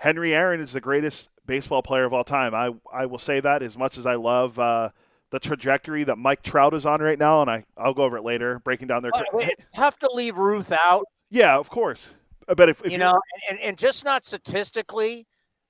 Henry 0.00 0.34
Aaron 0.34 0.60
is 0.60 0.72
the 0.72 0.80
greatest 0.80 1.28
baseball 1.44 1.82
player 1.82 2.04
of 2.04 2.14
all 2.14 2.24
time. 2.24 2.54
I, 2.54 2.70
I 2.90 3.04
will 3.04 3.18
say 3.18 3.38
that 3.40 3.62
as 3.62 3.76
much 3.76 3.98
as 3.98 4.06
I 4.06 4.14
love 4.14 4.58
uh, 4.58 4.88
the 5.28 5.38
trajectory 5.38 6.04
that 6.04 6.16
Mike 6.16 6.42
Trout 6.42 6.72
is 6.72 6.86
on 6.86 7.02
right 7.02 7.18
now, 7.18 7.42
and 7.42 7.50
I, 7.50 7.64
I'll 7.76 7.92
go 7.92 8.04
over 8.04 8.16
it 8.16 8.24
later, 8.24 8.60
breaking 8.60 8.88
down 8.88 9.02
their. 9.02 9.12
it's 9.14 9.64
tough 9.74 9.98
to 9.98 10.10
leave 10.10 10.38
Ruth 10.38 10.72
out. 10.72 11.04
Yeah, 11.28 11.58
of 11.58 11.68
course. 11.68 12.16
But 12.46 12.70
if, 12.70 12.82
if 12.82 12.90
you 12.90 12.96
know, 12.96 13.12
and, 13.50 13.60
and 13.60 13.76
just 13.76 14.02
not 14.02 14.24
statistically, 14.24 15.26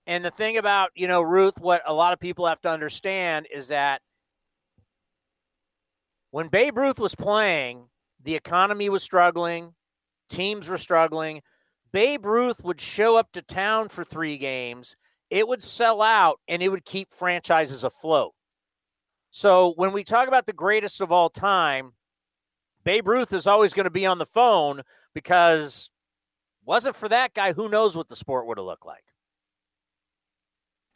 and 0.07 0.25
the 0.25 0.31
thing 0.31 0.57
about, 0.57 0.91
you 0.95 1.09
know, 1.09 1.23
Ruth, 1.23 1.61
what 1.61 1.83
a 1.85 1.93
lot 1.93 2.13
of 2.13 2.21
people 2.21 2.47
have 2.47 2.61
to 2.61 2.71
understand 2.71 3.49
is 3.53 3.67
that 3.69 4.01
when 6.31 6.47
Babe 6.47 6.79
Ruth 6.79 7.01
was 7.01 7.17
playing, 7.17 7.89
the 8.23 8.37
economy 8.37 8.89
was 8.89 9.03
struggling, 9.03 9.75
teams 10.29 10.69
were 10.69 10.79
struggling. 10.79 11.43
Babe 11.93 12.25
Ruth 12.25 12.65
would 12.65 12.81
show 12.81 13.17
up 13.17 13.33
to 13.33 13.43
town 13.43 13.89
for 13.89 14.05
three 14.05 14.37
games, 14.37 14.97
it 15.29 15.49
would 15.49 15.63
sell 15.63 16.03
out, 16.03 16.41
and 16.49 16.63
it 16.63 16.69
would 16.69 16.85
keep 16.85 17.13
franchises 17.13 17.85
afloat. 17.85 18.33
So 19.31 19.73
when 19.77 19.93
we 19.93 20.03
talk 20.05 20.29
about 20.29 20.47
the 20.47 20.53
greatest 20.53 21.01
of 21.01 21.13
all 21.13 21.31
time, 21.31 21.93
Babe 22.85 23.07
Ruth 23.07 23.33
is 23.33 23.47
always 23.47 23.73
going 23.73 23.85
to 23.85 23.91
be 23.91 24.07
on 24.07 24.19
the 24.19 24.27
phone 24.27 24.83
because 25.15 25.91
wasn't 26.65 26.97
for 26.97 27.09
that 27.09 27.35
guy, 27.35 27.53
who 27.53 27.69
knows 27.69 27.97
what 27.97 28.09
the 28.09 28.17
sport 28.17 28.47
would 28.47 28.59
have 28.59 28.67
looked 28.67 28.87
like. 28.87 29.05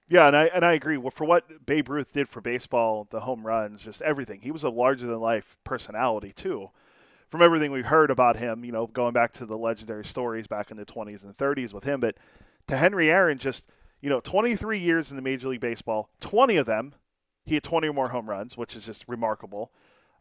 Yeah, 0.06 0.26
and 0.26 0.36
I 0.36 0.44
and 0.46 0.64
I 0.64 0.74
agree. 0.74 0.98
Well, 0.98 1.10
for 1.10 1.24
what 1.24 1.64
Babe 1.64 1.88
Ruth 1.88 2.12
did 2.12 2.28
for 2.28 2.40
baseball, 2.40 3.08
the 3.10 3.20
home 3.20 3.46
runs, 3.46 3.82
just 3.82 4.02
everything. 4.02 4.42
He 4.42 4.50
was 4.50 4.62
a 4.62 4.68
larger 4.68 5.06
than 5.06 5.18
life 5.18 5.56
personality 5.64 6.32
too. 6.32 6.70
From 7.34 7.42
everything 7.42 7.72
we've 7.72 7.86
heard 7.86 8.12
about 8.12 8.36
him, 8.36 8.64
you 8.64 8.70
know, 8.70 8.86
going 8.86 9.12
back 9.12 9.32
to 9.32 9.44
the 9.44 9.58
legendary 9.58 10.04
stories 10.04 10.46
back 10.46 10.70
in 10.70 10.76
the 10.76 10.86
20s 10.86 11.24
and 11.24 11.36
30s 11.36 11.74
with 11.74 11.82
him, 11.82 11.98
but 11.98 12.14
to 12.68 12.76
Henry 12.76 13.10
Aaron, 13.10 13.38
just 13.38 13.66
you 14.00 14.08
know, 14.08 14.20
23 14.20 14.78
years 14.78 15.10
in 15.10 15.16
the 15.16 15.22
Major 15.22 15.48
League 15.48 15.58
Baseball, 15.58 16.10
20 16.20 16.56
of 16.58 16.66
them, 16.66 16.94
he 17.44 17.54
had 17.54 17.64
20 17.64 17.88
or 17.88 17.92
more 17.92 18.10
home 18.10 18.30
runs, 18.30 18.56
which 18.56 18.76
is 18.76 18.86
just 18.86 19.04
remarkable. 19.08 19.72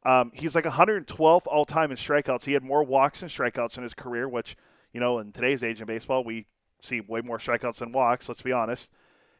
Um, 0.01 0.32
he's 0.34 0.55
like 0.55 0.63
112th 0.65 1.46
all 1.46 1.65
time 1.65 1.91
in 1.91 1.98
strikeouts. 1.98 2.46
He 2.46 2.53
had 2.53 2.63
more 2.63 2.84
walks 2.84 3.22
and 3.22 3.29
strikeouts 3.29 3.77
in 3.77 3.84
his 3.84 3.93
career, 3.93 4.27
which 4.27 4.55
you 4.91 5.00
know, 5.00 5.20
in 5.20 5.32
today's 5.34 5.63
age 5.63 5.82
in 5.82 5.86
baseball, 5.86 6.24
we 6.24 6.48
see 6.82 7.00
way 7.00 7.22
more 7.22 7.38
strikeouts 7.38 7.77
than 7.77 7.91
walks. 7.91 8.27
Let's 8.27 8.41
be 8.41 8.53
honest 8.53 8.89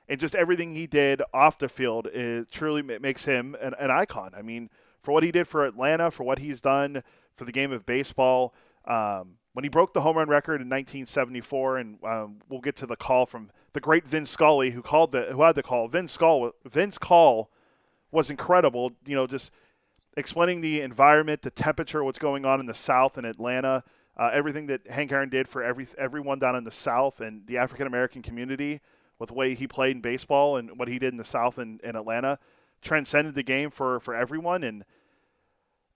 and 0.08 0.20
just 0.20 0.36
everything 0.36 0.76
he 0.76 0.86
did 0.86 1.22
off 1.34 1.58
the 1.58 1.70
field 1.70 2.08
truly 2.52 2.82
makes 2.82 3.26
him 3.26 3.56
an, 3.62 3.74
an, 3.80 3.90
icon. 3.90 4.34
I 4.36 4.42
mean, 4.42 4.70
for 5.02 5.12
what 5.12 5.24
he 5.24 5.32
did 5.32 5.48
for 5.48 5.66
Atlanta, 5.66 6.12
for 6.12 6.24
what 6.24 6.40
he's 6.40 6.62
done 6.62 7.04
for 7.36 7.46
the 7.46 7.52
game 7.52 7.72
of 7.72 7.86
baseball. 7.86 8.54
Um, 8.86 9.36
when 9.54 9.64
he 9.64 9.70
broke 9.70 9.94
the 9.94 10.02
home 10.02 10.18
run 10.18 10.30
record 10.30 10.62
in 10.62 10.70
1974, 10.70 11.78
and 11.78 11.98
um, 12.04 12.38
we'll 12.50 12.60
get 12.60 12.76
to 12.78 12.86
the 12.86 12.96
call 12.96 13.26
from 13.26 13.52
the 13.74 13.80
great 13.80 14.08
Vin 14.08 14.26
Scully, 14.26 14.72
who 14.72 14.82
called 14.82 15.12
the 15.12 15.26
who 15.32 15.42
had 15.42 15.56
the 15.56 15.64
call. 15.64 15.88
Vin 15.88 16.08
Scully, 16.08 16.52
Vin's 16.66 16.98
call 16.98 17.52
was 18.12 18.30
incredible. 18.30 18.92
You 19.06 19.16
know, 19.16 19.28
just 19.28 19.52
explaining 20.18 20.62
the 20.62 20.82
environment, 20.82 21.42
the 21.44 21.52
temperature, 21.52 22.04
what's 22.04 22.20
going 22.20 22.46
on 22.46 22.60
in 22.60 22.66
the 22.66 22.74
South 22.74 23.18
in 23.18 23.26
Atlanta, 23.26 23.84
uh, 24.18 24.30
everything 24.34 24.68
that 24.68 24.90
Hank 24.90 25.12
Aaron 25.12 25.30
did 25.30 25.48
for 25.48 25.64
every 25.64 25.88
everyone 25.98 26.40
down 26.40 26.56
in 26.56 26.64
the 26.64 26.72
South 26.72 27.22
and 27.22 27.46
the 27.48 27.58
African 27.58 27.88
American 27.88 28.22
community 28.22 28.82
with 29.20 29.30
the 29.30 29.36
way 29.36 29.54
he 29.54 29.68
played 29.68 29.96
in 29.96 30.02
baseball 30.02 30.58
and 30.58 30.78
what 30.78 30.88
he 30.88 31.00
did 31.00 31.14
in 31.14 31.18
the 31.18 31.24
South 31.24 31.58
and 31.58 31.80
in 31.82 31.96
Atlanta, 31.96 32.40
transcended 32.82 33.36
the 33.36 33.44
game 33.44 33.70
for, 33.70 34.00
for 34.00 34.14
everyone. 34.14 34.64
And 34.64 34.84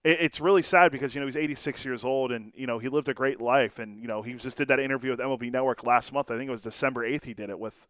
it's 0.08 0.40
really 0.40 0.64
sad 0.64 0.92
because 0.92 1.14
you 1.14 1.22
know 1.22 1.28
he's 1.28 1.36
86 1.36 1.84
years 1.84 2.06
old 2.06 2.32
and 2.32 2.54
you 2.56 2.66
know 2.66 2.80
he 2.80 2.88
lived 2.88 3.10
a 3.10 3.14
great 3.14 3.42
life 3.42 3.80
and 3.80 4.02
you 4.02 4.08
know 4.08 4.22
he 4.22 4.34
just 4.34 4.58
did 4.58 4.70
that 4.70 4.80
interview 4.80 5.12
with 5.12 5.20
MLB 5.20 5.52
Network 5.52 5.84
last 5.84 6.14
month. 6.14 6.32
I 6.32 6.38
think 6.38 6.48
it 6.48 6.52
was 6.52 6.62
December 6.62 7.08
8th. 7.08 7.26
He 7.26 7.34
did 7.34 7.50
it 7.50 7.60
with 7.60 7.88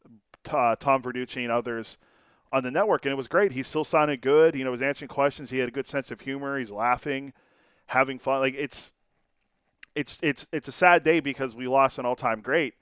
uh, 0.49 0.75
Tom 0.79 1.03
Verducci 1.03 1.43
and 1.43 1.51
others 1.51 1.97
on 2.51 2.63
the 2.63 2.71
network, 2.71 3.05
and 3.05 3.11
it 3.11 3.15
was 3.15 3.27
great. 3.27 3.51
He 3.51 3.61
still 3.61 3.83
sounded 3.83 4.21
good. 4.21 4.55
You 4.55 4.63
know, 4.63 4.69
he 4.69 4.71
was 4.71 4.81
answering 4.81 5.09
questions. 5.09 5.49
He 5.49 5.59
had 5.59 5.67
a 5.67 5.71
good 5.71 5.87
sense 5.87 6.11
of 6.11 6.21
humor. 6.21 6.57
He's 6.57 6.71
laughing, 6.71 7.33
having 7.87 8.19
fun. 8.19 8.39
Like 8.39 8.55
it's 8.57 8.93
it's 9.95 10.19
it's 10.23 10.47
it's 10.51 10.67
a 10.67 10.71
sad 10.71 11.03
day 11.03 11.19
because 11.19 11.55
we 11.55 11.67
lost 11.67 11.99
an 11.99 12.05
all-time 12.05 12.41
great. 12.41 12.75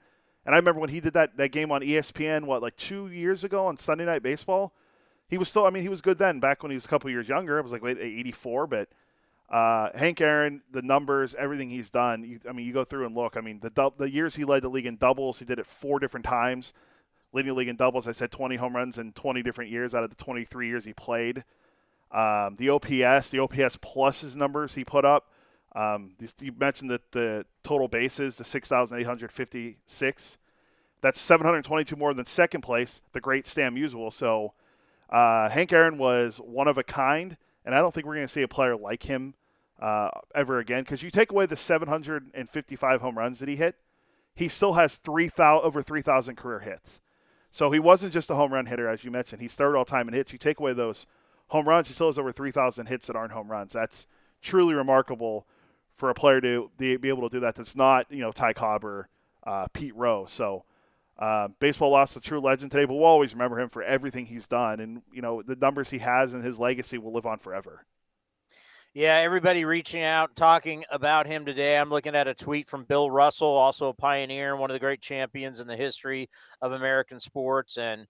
And 0.44 0.54
I 0.54 0.58
remember 0.58 0.80
when 0.80 0.90
he 0.90 1.00
did 1.00 1.12
that 1.14 1.36
that 1.36 1.50
game 1.50 1.72
on 1.72 1.82
ESPN, 1.82 2.44
what 2.44 2.62
like 2.62 2.76
two 2.76 3.08
years 3.08 3.44
ago 3.44 3.66
on 3.66 3.76
Sunday 3.76 4.04
Night 4.04 4.22
Baseball. 4.22 4.72
He 5.28 5.38
was 5.38 5.48
still, 5.48 5.66
I 5.66 5.70
mean, 5.70 5.82
he 5.82 5.88
was 5.88 6.00
good 6.00 6.18
then. 6.18 6.38
Back 6.38 6.62
when 6.62 6.70
he 6.70 6.76
was 6.76 6.84
a 6.84 6.88
couple 6.88 7.10
years 7.10 7.28
younger, 7.28 7.58
it 7.58 7.64
was 7.64 7.72
like 7.72 7.82
wait, 7.82 7.98
84. 7.98 8.68
But 8.68 8.88
uh, 9.48 9.90
Hank 9.94 10.20
Aaron, 10.20 10.62
the 10.70 10.82
numbers, 10.82 11.34
everything 11.38 11.70
he's 11.70 11.90
done. 11.90 12.24
You, 12.24 12.40
I 12.48 12.52
mean, 12.52 12.66
you 12.66 12.72
go 12.72 12.84
through 12.84 13.06
and 13.06 13.14
look. 13.14 13.36
I 13.36 13.40
mean, 13.40 13.60
the 13.60 13.92
the 13.96 14.10
years 14.10 14.36
he 14.36 14.44
led 14.44 14.62
the 14.62 14.68
league 14.68 14.86
in 14.86 14.96
doubles, 14.96 15.38
he 15.38 15.44
did 15.44 15.58
it 15.58 15.66
four 15.66 15.98
different 15.98 16.24
times. 16.24 16.72
Leading 17.32 17.50
the 17.50 17.54
league 17.54 17.68
in 17.68 17.76
doubles, 17.76 18.08
I 18.08 18.12
said 18.12 18.30
20 18.30 18.56
home 18.56 18.74
runs 18.74 18.98
in 18.98 19.12
20 19.12 19.42
different 19.42 19.70
years 19.70 19.94
out 19.94 20.04
of 20.04 20.10
the 20.10 20.16
23 20.16 20.68
years 20.68 20.84
he 20.84 20.92
played. 20.92 21.44
Um, 22.10 22.54
the 22.56 22.70
OPS, 22.70 23.30
the 23.30 23.40
OPS 23.40 23.78
plus 23.82 24.20
his 24.20 24.36
numbers 24.36 24.74
he 24.74 24.84
put 24.84 25.04
up. 25.04 25.30
Um, 25.74 26.12
you 26.40 26.52
mentioned 26.58 26.90
that 26.90 27.12
the 27.12 27.44
total 27.62 27.88
bases, 27.88 28.36
the 28.36 28.44
6,856. 28.44 30.38
That's 31.02 31.20
722 31.20 31.94
more 31.96 32.14
than 32.14 32.24
second 32.24 32.62
place, 32.62 33.02
the 33.12 33.20
great 33.20 33.46
Stan 33.46 33.74
Musial. 33.76 34.10
So 34.10 34.54
uh, 35.10 35.50
Hank 35.50 35.72
Aaron 35.72 35.98
was 35.98 36.38
one 36.38 36.68
of 36.68 36.78
a 36.78 36.82
kind, 36.82 37.36
and 37.66 37.74
I 37.74 37.80
don't 37.80 37.92
think 37.92 38.06
we're 38.06 38.14
going 38.14 38.26
to 38.26 38.32
see 38.32 38.42
a 38.42 38.48
player 38.48 38.76
like 38.76 39.02
him 39.02 39.34
uh, 39.80 40.08
ever 40.34 40.58
again. 40.58 40.84
Because 40.84 41.02
you 41.02 41.10
take 41.10 41.30
away 41.30 41.44
the 41.44 41.56
755 41.56 43.00
home 43.02 43.18
runs 43.18 43.40
that 43.40 43.48
he 43.48 43.56
hit, 43.56 43.76
he 44.34 44.48
still 44.48 44.74
has 44.74 44.96
3, 44.96 45.28
000, 45.36 45.60
over 45.60 45.82
3,000 45.82 46.36
career 46.36 46.60
hits. 46.60 47.00
So 47.50 47.70
he 47.72 47.78
wasn't 47.78 48.12
just 48.12 48.30
a 48.30 48.34
home 48.34 48.54
run 48.54 48.66
hitter, 48.66 48.88
as 48.88 49.04
you 49.04 49.10
mentioned. 49.10 49.42
He's 49.42 49.54
third 49.54 49.76
all 49.76 49.84
time 49.84 50.08
in 50.08 50.14
hits. 50.14 50.32
You 50.32 50.38
take 50.38 50.60
away 50.60 50.72
those 50.72 51.06
home 51.48 51.68
runs, 51.68 51.88
he 51.88 51.94
still 51.94 52.08
has 52.08 52.18
over 52.18 52.32
3,000 52.32 52.86
hits 52.86 53.06
that 53.06 53.16
aren't 53.16 53.32
home 53.32 53.50
runs. 53.50 53.72
That's 53.72 54.06
truly 54.42 54.74
remarkable 54.74 55.46
for 55.96 56.10
a 56.10 56.14
player 56.14 56.40
to 56.40 56.70
be 56.76 56.92
able 57.08 57.28
to 57.28 57.34
do 57.34 57.40
that. 57.40 57.54
That's 57.54 57.74
not 57.74 58.06
you 58.10 58.20
know 58.20 58.32
Ty 58.32 58.52
Cobb 58.52 58.84
or 58.84 59.08
uh, 59.44 59.66
Pete 59.72 59.96
Rose. 59.96 60.30
So 60.30 60.64
uh, 61.18 61.48
baseball 61.60 61.90
lost 61.90 62.16
a 62.16 62.20
true 62.20 62.40
legend 62.40 62.70
today, 62.70 62.84
but 62.84 62.94
we'll 62.94 63.04
always 63.04 63.32
remember 63.32 63.58
him 63.58 63.68
for 63.68 63.82
everything 63.82 64.26
he's 64.26 64.46
done, 64.46 64.80
and 64.80 65.02
you 65.12 65.22
know 65.22 65.42
the 65.42 65.56
numbers 65.56 65.90
he 65.90 65.98
has 65.98 66.34
and 66.34 66.44
his 66.44 66.58
legacy 66.58 66.98
will 66.98 67.12
live 67.12 67.26
on 67.26 67.38
forever. 67.38 67.84
Yeah, 68.92 69.16
everybody 69.16 69.66
reaching 69.66 70.02
out, 70.02 70.34
talking 70.34 70.84
about 70.90 71.26
him 71.26 71.44
today. 71.44 71.76
I'm 71.76 71.90
looking 71.90 72.16
at 72.16 72.28
a 72.28 72.34
tweet 72.34 72.66
from 72.66 72.84
Bill 72.84 73.10
Russell, 73.10 73.48
also 73.48 73.88
a 73.90 73.94
pioneer 73.94 74.52
and 74.52 74.58
one 74.58 74.70
of 74.70 74.74
the 74.74 74.80
great 74.80 75.02
champions 75.02 75.60
in 75.60 75.66
the 75.66 75.76
history 75.76 76.30
of 76.62 76.72
American 76.72 77.20
sports. 77.20 77.76
And 77.76 78.06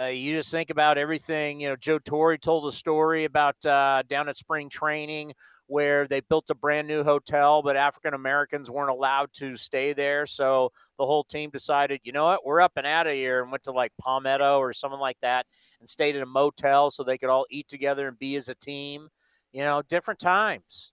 uh, 0.00 0.06
you 0.06 0.34
just 0.34 0.50
think 0.50 0.70
about 0.70 0.96
everything. 0.96 1.60
You 1.60 1.68
know, 1.68 1.76
Joe 1.76 1.98
Torre 1.98 2.38
told 2.38 2.66
a 2.66 2.72
story 2.74 3.24
about 3.26 3.64
uh, 3.66 4.02
down 4.08 4.30
at 4.30 4.36
spring 4.36 4.70
training 4.70 5.34
where 5.68 6.08
they 6.08 6.20
built 6.20 6.50
a 6.50 6.54
brand 6.54 6.88
new 6.88 7.04
hotel, 7.04 7.62
but 7.62 7.76
African 7.76 8.14
Americans 8.14 8.70
weren't 8.70 8.90
allowed 8.90 9.32
to 9.34 9.54
stay 9.54 9.92
there. 9.92 10.26
So 10.26 10.72
the 10.98 11.06
whole 11.06 11.22
team 11.22 11.50
decided, 11.50 12.00
you 12.04 12.12
know 12.12 12.24
what, 12.24 12.44
we're 12.44 12.60
up 12.60 12.72
and 12.76 12.86
out 12.86 13.06
of 13.06 13.12
here 13.12 13.42
and 13.42 13.50
went 13.50 13.64
to 13.64 13.72
like 13.72 13.92
Palmetto 14.00 14.58
or 14.58 14.72
something 14.72 14.98
like 14.98 15.20
that 15.20 15.46
and 15.78 15.88
stayed 15.88 16.16
in 16.16 16.22
a 16.22 16.26
motel 16.26 16.90
so 16.90 17.04
they 17.04 17.18
could 17.18 17.28
all 17.28 17.46
eat 17.50 17.68
together 17.68 18.08
and 18.08 18.18
be 18.18 18.34
as 18.36 18.48
a 18.48 18.54
team. 18.54 19.08
You 19.52 19.62
know, 19.62 19.82
different 19.88 20.20
times. 20.20 20.92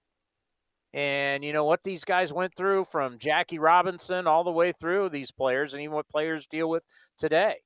And 0.93 1.43
you 1.43 1.51
know 1.51 1.65
what 1.65 1.83
these 1.83 2.05
guys 2.05 2.31
went 2.31 2.55
through 2.55 2.85
from 2.85 3.17
Jackie 3.17 3.59
Robinson 3.59 4.27
all 4.27 4.45
the 4.45 4.51
way 4.51 4.71
through 4.71 5.09
these 5.09 5.31
players 5.31 5.73
and 5.73 5.81
even 5.81 5.93
what 5.93 6.07
players 6.07 6.47
deal 6.47 6.69
with 6.69 6.83
today. 7.17 7.57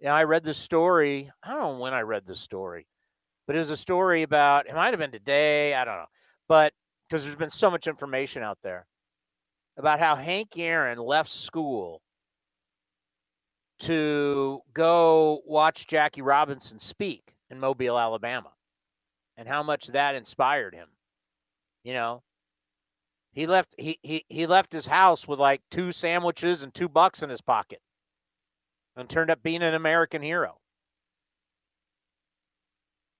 Yeah, 0.00 0.14
I 0.14 0.24
read 0.24 0.44
the 0.44 0.54
story. 0.54 1.30
I 1.42 1.50
don't 1.50 1.60
know 1.60 1.78
when 1.80 1.92
I 1.92 2.00
read 2.00 2.24
the 2.24 2.34
story 2.34 2.86
but 3.48 3.56
it 3.56 3.58
was 3.58 3.70
a 3.70 3.76
story 3.76 4.22
about 4.22 4.68
it 4.68 4.74
might 4.76 4.92
have 4.92 5.00
been 5.00 5.10
today 5.10 5.74
i 5.74 5.84
don't 5.84 5.96
know 5.96 6.06
but 6.48 6.72
because 7.08 7.24
there's 7.24 7.34
been 7.34 7.50
so 7.50 7.70
much 7.70 7.88
information 7.88 8.44
out 8.44 8.58
there 8.62 8.86
about 9.76 9.98
how 9.98 10.14
hank 10.14 10.50
aaron 10.56 10.98
left 10.98 11.28
school 11.28 12.00
to 13.80 14.60
go 14.72 15.40
watch 15.44 15.88
jackie 15.88 16.22
robinson 16.22 16.78
speak 16.78 17.32
in 17.50 17.58
mobile 17.58 17.98
alabama 17.98 18.52
and 19.36 19.48
how 19.48 19.64
much 19.64 19.88
that 19.88 20.14
inspired 20.14 20.74
him 20.74 20.88
you 21.88 21.94
know? 21.94 22.22
He 23.32 23.46
left 23.46 23.74
he, 23.78 23.98
he 24.02 24.24
he 24.28 24.46
left 24.46 24.72
his 24.72 24.88
house 24.88 25.26
with 25.26 25.38
like 25.38 25.62
two 25.70 25.90
sandwiches 25.90 26.62
and 26.62 26.74
two 26.74 26.88
bucks 26.88 27.22
in 27.22 27.30
his 27.30 27.40
pocket 27.40 27.80
and 28.94 29.08
turned 29.08 29.30
up 29.30 29.42
being 29.42 29.62
an 29.62 29.74
american 29.74 30.22
hero 30.22 30.58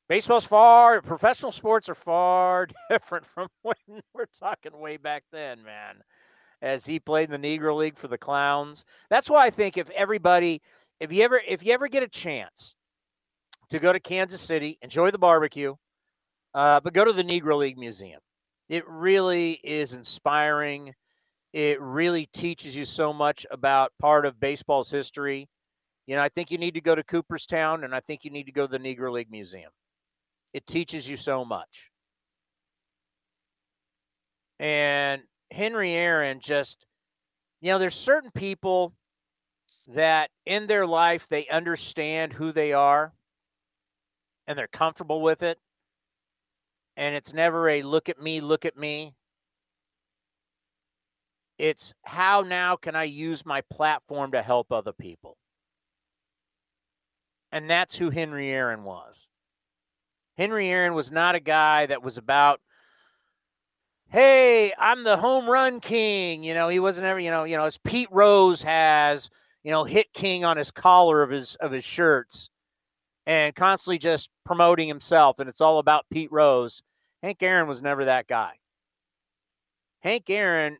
baseball's 0.09 0.47
far 0.47 1.01
professional 1.03 1.53
sports 1.53 1.88
are 1.88 1.94
far 1.94 2.66
different 2.90 3.27
from 3.27 3.49
when 3.62 4.03
we're 4.14 4.27
talking 4.27 4.79
way 4.79 4.97
back 4.97 5.25
then 5.31 5.62
man 5.62 6.03
as 6.61 6.87
he 6.87 6.99
played 6.99 7.31
in 7.31 7.40
the 7.40 7.59
negro 7.59 7.77
league 7.77 7.97
for 7.97 8.09
the 8.09 8.18
clowns. 8.18 8.85
That's 9.11 9.31
why 9.31 9.47
i 9.47 9.51
think 9.51 9.77
if 9.77 9.90
everybody 9.90 10.61
if 11.01 11.12
you 11.12 11.23
ever 11.23 11.40
if 11.47 11.64
you 11.64 11.73
ever 11.73 11.88
get 11.88 12.03
a 12.03 12.09
chance 12.09 12.75
to 13.68 13.79
go 13.79 13.92
to 13.92 14.01
kansas 14.01 14.40
city 14.40 14.79
enjoy 14.83 15.11
the 15.11 15.18
barbecue 15.18 15.75
uh, 16.55 16.81
but 16.81 16.94
go 16.94 17.05
to 17.05 17.12
the 17.12 17.23
negro 17.23 17.59
league 17.59 17.79
museum. 17.79 18.21
It 18.68 18.83
really 18.88 19.53
is 19.62 19.92
inspiring. 19.92 20.94
It 21.53 21.81
really 21.81 22.27
teaches 22.27 22.77
you 22.77 22.85
so 22.85 23.12
much 23.12 23.47
about 23.51 23.92
part 24.01 24.27
of 24.27 24.40
baseball's 24.40 24.90
history. 24.90 25.49
You 26.07 26.16
know 26.16 26.23
i 26.23 26.31
think 26.31 26.51
you 26.51 26.57
need 26.57 26.73
to 26.73 26.81
go 26.81 26.94
to 26.94 27.05
cooperstown 27.05 27.85
and 27.85 27.94
i 27.94 28.01
think 28.01 28.25
you 28.25 28.31
need 28.31 28.47
to 28.47 28.53
go 28.53 28.66
to 28.66 28.71
the 28.71 28.79
negro 28.79 29.12
league 29.12 29.31
museum 29.31 29.71
it 30.53 30.67
teaches 30.67 31.09
you 31.09 31.17
so 31.17 31.45
much. 31.45 31.91
And 34.59 35.23
Henry 35.51 35.93
Aaron 35.93 36.41
just, 36.41 36.85
you 37.61 37.71
know, 37.71 37.79
there's 37.79 37.95
certain 37.95 38.31
people 38.31 38.95
that 39.87 40.31
in 40.45 40.67
their 40.67 40.87
life 40.87 41.29
they 41.29 41.47
understand 41.49 42.35
who 42.35 42.53
they 42.53 42.73
are 42.73 43.13
and 44.47 44.59
they're 44.59 44.67
comfortable 44.67 45.23
with 45.23 45.43
it. 45.43 45.59
And 46.97 47.15
it's 47.15 47.33
never 47.33 47.69
a 47.69 47.83
look 47.83 48.09
at 48.09 48.21
me, 48.21 48.41
look 48.41 48.65
at 48.65 48.77
me. 48.77 49.15
It's 51.59 51.95
how 52.03 52.43
now 52.43 52.77
can 52.77 52.97
I 52.97 53.05
use 53.05 53.47
my 53.47 53.63
platform 53.71 54.33
to 54.33 54.43
help 54.43 54.73
other 54.73 54.93
people? 54.93 55.37
And 57.51 57.71
that's 57.71 57.99
who 57.99 58.11
Henry 58.11 58.51
Aaron 58.51 58.85
was. 58.85 59.28
Henry 60.38 60.70
Aaron 60.70 60.94
was 60.94 61.11
not 61.11 61.35
a 61.35 61.40
guy 61.40 61.85
that 61.87 62.03
was 62.03 62.16
about, 62.16 62.61
hey, 64.09 64.72
I'm 64.79 65.03
the 65.03 65.16
home 65.16 65.51
run 65.51 65.81
king. 65.81 66.44
You 66.44 66.55
know, 66.55 66.68
he 66.68 66.79
wasn't 66.79 67.09
ever, 67.09 67.18
you 67.18 67.33
know, 67.33 67.42
you 67.42 67.57
know, 67.57 67.64
as 67.64 67.77
Pete 67.77 68.09
Rose 68.12 68.62
has, 68.62 69.31
you 69.64 69.72
know, 69.72 69.83
hit 69.83 70.12
king 70.12 70.44
on 70.44 70.57
his 70.57 70.70
collar 70.70 71.24
of 71.24 71.31
his 71.31 71.57
of 71.57 71.72
his 71.72 71.83
shirts 71.83 72.51
and 73.27 73.55
constantly 73.55 73.98
just 73.98 74.31
promoting 74.46 74.87
himself 74.87 75.40
and 75.40 75.48
it's 75.48 75.61
all 75.61 75.81
about 75.81 76.07
Pete 76.11 76.31
Rose. 76.31 76.85
Hank 77.20 77.42
Aaron 77.42 77.66
was 77.66 77.83
never 77.83 78.05
that 78.05 78.29
guy. 78.29 78.53
Hank 80.03 80.31
Aaron, 80.31 80.79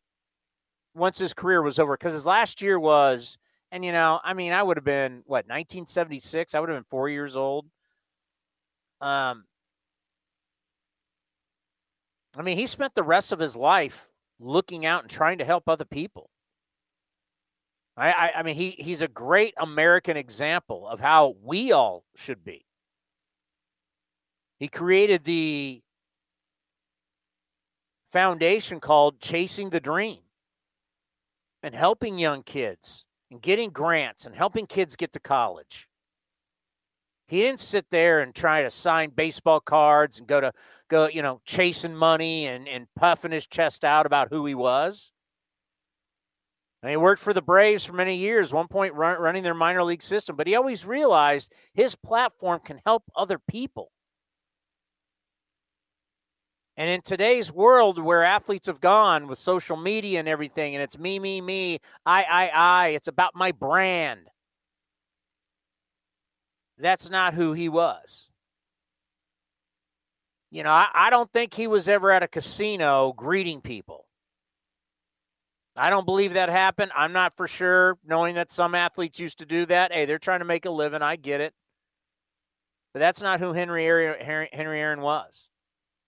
once 0.95 1.19
his 1.19 1.35
career 1.35 1.61
was 1.63 1.81
over, 1.81 1.97
because 1.97 2.13
his 2.13 2.25
last 2.25 2.63
year 2.63 2.79
was, 2.79 3.39
and 3.73 3.85
you 3.85 3.91
know, 3.91 4.21
I 4.23 4.35
mean, 4.35 4.53
I 4.53 4.63
would 4.63 4.77
have 4.77 4.85
been 4.85 5.23
what 5.27 5.47
1976. 5.47 6.55
I 6.55 6.61
would 6.61 6.69
have 6.69 6.77
been 6.77 6.85
four 6.89 7.09
years 7.09 7.37
old. 7.37 7.67
Um, 9.01 9.45
I 12.39 12.43
mean, 12.43 12.57
he 12.57 12.69
spent 12.69 12.95
the 12.95 13.03
rest 13.03 13.33
of 13.33 13.41
his 13.41 13.57
life 13.57 14.09
looking 14.39 14.87
out 14.87 15.03
and 15.03 15.11
trying 15.11 15.39
to 15.39 15.45
help 15.45 15.69
other 15.69 15.85
people. 15.85 16.31
I, 17.97 18.13
I, 18.13 18.33
I 18.37 18.43
mean, 18.45 18.55
he 18.55 18.71
he's 18.71 19.03
a 19.03 19.09
great 19.09 19.55
American 19.59 20.17
example 20.17 20.87
of 20.87 21.01
how 21.01 21.35
we 21.43 21.73
all 21.73 22.05
should 22.15 22.45
be. 22.45 22.65
He 24.61 24.69
created 24.69 25.25
the 25.25 25.83
foundation 28.13 28.79
called 28.79 29.21
Chasing 29.21 29.71
the 29.71 29.81
Dream 29.81 30.21
and 31.65 31.75
helping 31.75 32.21
young 32.21 32.45
kids 32.45 33.07
and 33.33 33.43
getting 33.43 33.71
grants 33.71 34.27
and 34.27 34.35
helping 34.37 34.67
kids 34.67 34.95
get 34.95 35.11
to 35.13 35.21
college. 35.21 35.89
He 37.29 37.43
didn't 37.43 37.61
sit 37.61 37.87
there 37.91 38.21
and 38.21 38.35
try 38.35 38.63
to 38.63 38.71
sign 38.71 39.11
baseball 39.11 39.61
cards 39.61 40.19
and 40.19 40.27
go 40.27 40.41
to 40.41 40.53
go, 40.89 41.09
you 41.09 41.21
know, 41.21 41.41
chasing 41.45 41.95
money 41.95 42.47
and, 42.47 42.67
and 42.67 42.87
puffing 42.97 43.33
his 43.33 43.47
chest 43.47 43.85
out 43.85 44.07
about 44.07 44.29
who 44.31 44.47
he 44.47 44.55
was. 44.55 45.13
And 46.83 46.91
he 46.91 46.97
worked 46.97 47.21
for 47.21 47.35
the 47.35 47.43
Braves 47.43 47.85
for 47.85 47.93
many 47.93 48.17
years, 48.17 48.53
one 48.53 48.69
point 48.69 48.95
run, 48.95 49.21
running 49.21 49.43
their 49.43 49.53
minor 49.53 49.85
league 49.85 50.03
system, 50.03 50.37
but 50.37 50.47
he 50.47 50.55
always 50.55 50.87
realized 50.87 51.53
his 51.75 51.97
platform 51.97 52.61
can 52.65 52.81
help 52.87 53.03
other 53.15 53.39
people. 53.39 53.91
And 56.79 56.89
in 56.89 57.03
today's 57.03 57.53
world 57.53 57.99
where 57.99 58.23
athletes 58.23 58.69
have 58.69 58.81
gone 58.81 59.27
with 59.27 59.37
social 59.37 59.77
media 59.77 60.21
and 60.21 60.29
everything, 60.29 60.77
and 60.77 60.83
it's 60.83 60.97
me, 60.97 61.19
me, 61.19 61.41
me, 61.41 61.81
I, 62.07 62.25
I, 62.31 62.51
I, 62.55 62.89
it's 62.91 63.09
about 63.09 63.35
my 63.35 63.51
brand. 63.51 64.29
That's 66.79 67.11
not 67.11 67.35
who 67.35 67.53
he 67.53 67.69
was. 67.69 68.31
You 70.51 70.63
know, 70.63 70.71
I, 70.71 70.89
I 70.95 71.11
don't 71.11 71.31
think 71.33 71.53
he 71.53 71.67
was 71.67 71.89
ever 71.89 72.11
at 72.11 72.23
a 72.23 72.29
casino 72.29 73.13
greeting 73.13 73.61
people. 73.61 74.07
I 75.77 75.91
don't 75.91 76.07
believe 76.07 76.35
that 76.35 76.49
happened. 76.49 76.91
I'm 76.97 77.13
not 77.13 77.37
for 77.37 77.47
sure, 77.47 77.99
knowing 78.05 78.35
that 78.35 78.51
some 78.51 78.75
athletes 78.75 79.21
used 79.21 79.39
to 79.39 79.47
do 79.47 79.67
that. 79.67 79.93
Hey, 79.93 80.07
they're 80.07 80.19
trying 80.19 80.41
to 80.41 80.45
make 80.45 80.65
a 80.65 80.71
living. 80.71 81.03
I 81.03 81.17
get 81.17 81.41
it. 81.41 81.55
But 82.93 83.01
that's 83.01 83.23
not 83.23 83.39
who 83.39 83.53
Henry 83.53 83.87
Aaron, 83.87 84.49
Henry 84.53 84.81
Aaron 84.81 85.03
was. 85.03 85.49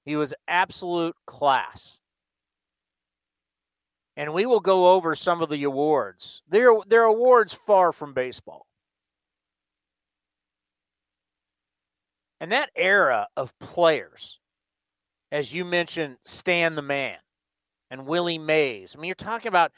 He 0.05 0.17
was 0.17 0.35
absolute 0.49 1.15
class. 1.27 2.01
And 4.17 4.33
we 4.33 4.45
will 4.45 4.61
go 4.61 4.93
over 4.93 5.15
some 5.15 5.41
of 5.41 5.51
the 5.51 5.63
awards. 5.63 6.43
They're, 6.49 6.73
they're 6.89 7.05
awards 7.05 7.55
far 7.55 7.93
from 7.93 8.13
baseball. 8.13 8.67
And 12.41 12.51
that 12.53 12.71
era 12.75 13.29
of 13.37 13.59
players, 13.59 14.41
as 15.31 15.55
you 15.55 15.65
mentioned, 15.65 16.17
Stan 16.23 16.75
the 16.75 16.83
Man 16.83 17.19
and 17.91 18.07
Willie 18.07 18.39
Mays. 18.39 18.97
I 18.97 19.01
mean, 19.01 19.09
you're 19.09 19.15
talking 19.15 19.49
about 19.49 19.73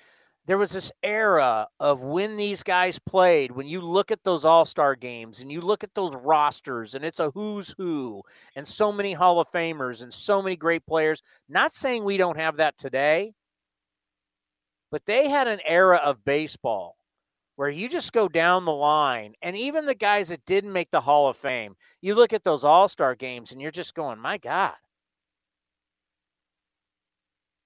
there 0.45 0.59
was 0.59 0.73
this 0.73 0.91
era 1.03 1.69
of 1.79 2.03
when 2.03 2.37
these 2.37 2.63
guys 2.63 2.99
played 2.99 3.53
when 3.53 3.67
you 3.67 3.81
look 3.81 4.11
at 4.11 4.25
those 4.25 4.45
all-star 4.45 4.97
games 4.97 5.41
and 5.41 5.53
you 5.53 5.61
look 5.61 5.85
at 5.85 5.95
those 5.95 6.15
rosters 6.17 6.95
and 6.95 7.05
it's 7.05 7.21
a 7.21 7.31
who's 7.31 7.75
who 7.79 8.23
and 8.57 8.67
so 8.67 8.91
many 8.91 9.13
hall 9.13 9.39
of 9.41 9.49
famers 9.49 10.03
and 10.03 10.13
so 10.13 10.43
many 10.43 10.57
great 10.57 10.85
players 10.85 11.23
not 11.49 11.73
saying 11.73 12.03
we 12.03 12.17
don't 12.17 12.39
have 12.39 12.57
that 12.57 12.77
today 12.77 13.33
but 14.91 15.07
they 15.07 15.29
had 15.29 15.47
an 15.47 15.61
era 15.65 16.01
of 16.05 16.25
baseball 16.25 16.97
where 17.57 17.69
you 17.69 17.89
just 17.89 18.13
go 18.13 18.29
down 18.29 18.65
the 18.65 18.73
line 18.73 19.35
and 19.43 19.57
even 19.57 19.87
the 19.87 19.95
guys 19.95 20.29
that 20.29 20.45
didn't 20.45 20.73
make 20.73 20.91
the 20.91 21.01
hall 21.01 21.29
of 21.29 21.37
fame 21.37 21.75
you 22.01 22.15
look 22.15 22.33
at 22.33 22.45
those 22.45 22.65
all-star 22.65 23.15
games 23.15 23.53
and 23.53 23.61
you're 23.61 23.71
just 23.71 23.95
going 23.95 24.19
my 24.19 24.39
god 24.39 24.75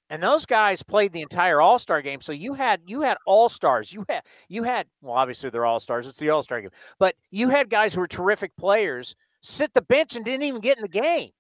and 0.09 0.23
those 0.23 0.47
guys 0.47 0.83
played 0.83 1.13
the 1.13 1.23
entire 1.23 1.61
All 1.61 1.79
Star 1.79 2.03
game. 2.03 2.21
So 2.21 2.33
you 2.33 2.55
had 2.55 2.83
you 2.87 3.03
had 3.03 3.19
All 3.27 3.49
Stars. 3.49 3.93
You 3.93 4.05
had 4.09 4.23
you 4.49 4.63
had 4.63 4.87
well, 5.03 5.15
obviously 5.15 5.51
they're 5.51 5.67
All 5.67 5.81
Stars. 5.81 6.09
It's 6.09 6.19
the 6.19 6.31
All 6.31 6.43
Star 6.43 6.61
game, 6.61 6.71
but 6.99 7.15
you 7.31 7.49
had 7.49 7.71
guys 7.71 7.95
who 7.95 8.01
were 8.01 8.09
terrific 8.09 8.57
players 8.57 9.15
sit 9.43 9.75
the 9.75 9.83
bench 9.83 10.17
and 10.17 10.25
didn't 10.25 10.45
even 10.45 10.61
get 10.61 10.79
in 10.79 10.83
the 10.83 10.89
game. 10.89 11.31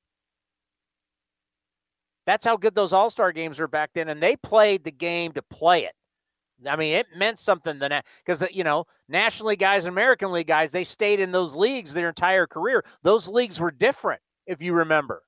That's 2.24 2.44
how 2.44 2.56
good 2.56 2.74
those 2.74 2.92
All 2.92 3.10
Star 3.10 3.32
games 3.32 3.58
were 3.60 3.68
back 3.68 3.90
then, 3.94 4.08
and 4.08 4.20
they 4.20 4.36
played 4.36 4.84
the 4.84 4.92
game 4.92 5.32
to 5.32 5.42
play 5.42 5.84
it. 5.84 5.94
I 6.66 6.76
mean, 6.76 6.94
it 6.94 7.06
meant 7.14 7.38
something 7.38 7.78
then 7.78 8.02
because 8.24 8.42
uh, 8.42 8.46
you 8.50 8.64
know, 8.64 8.86
National 9.08 9.50
League 9.50 9.58
guys 9.58 9.84
and 9.84 9.92
American 9.92 10.32
League 10.32 10.46
guys, 10.46 10.72
they 10.72 10.84
stayed 10.84 11.20
in 11.20 11.32
those 11.32 11.54
leagues 11.54 11.92
their 11.92 12.08
entire 12.08 12.46
career. 12.46 12.84
Those 13.02 13.28
leagues 13.28 13.60
were 13.60 13.70
different, 13.70 14.20
if 14.46 14.62
you 14.62 14.72
remember. 14.72 15.22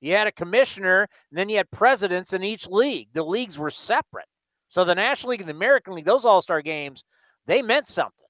You 0.00 0.14
had 0.14 0.26
a 0.26 0.32
commissioner, 0.32 1.08
and 1.30 1.38
then 1.38 1.48
you 1.48 1.56
had 1.56 1.70
presidents 1.70 2.32
in 2.32 2.42
each 2.42 2.66
league. 2.66 3.08
The 3.12 3.24
leagues 3.24 3.58
were 3.58 3.70
separate. 3.70 4.26
So 4.68 4.84
the 4.84 4.94
National 4.94 5.30
League 5.30 5.40
and 5.40 5.48
the 5.48 5.54
American 5.54 5.94
League, 5.94 6.04
those 6.04 6.24
All 6.24 6.42
Star 6.42 6.62
games, 6.62 7.04
they 7.46 7.62
meant 7.62 7.88
something. 7.88 8.26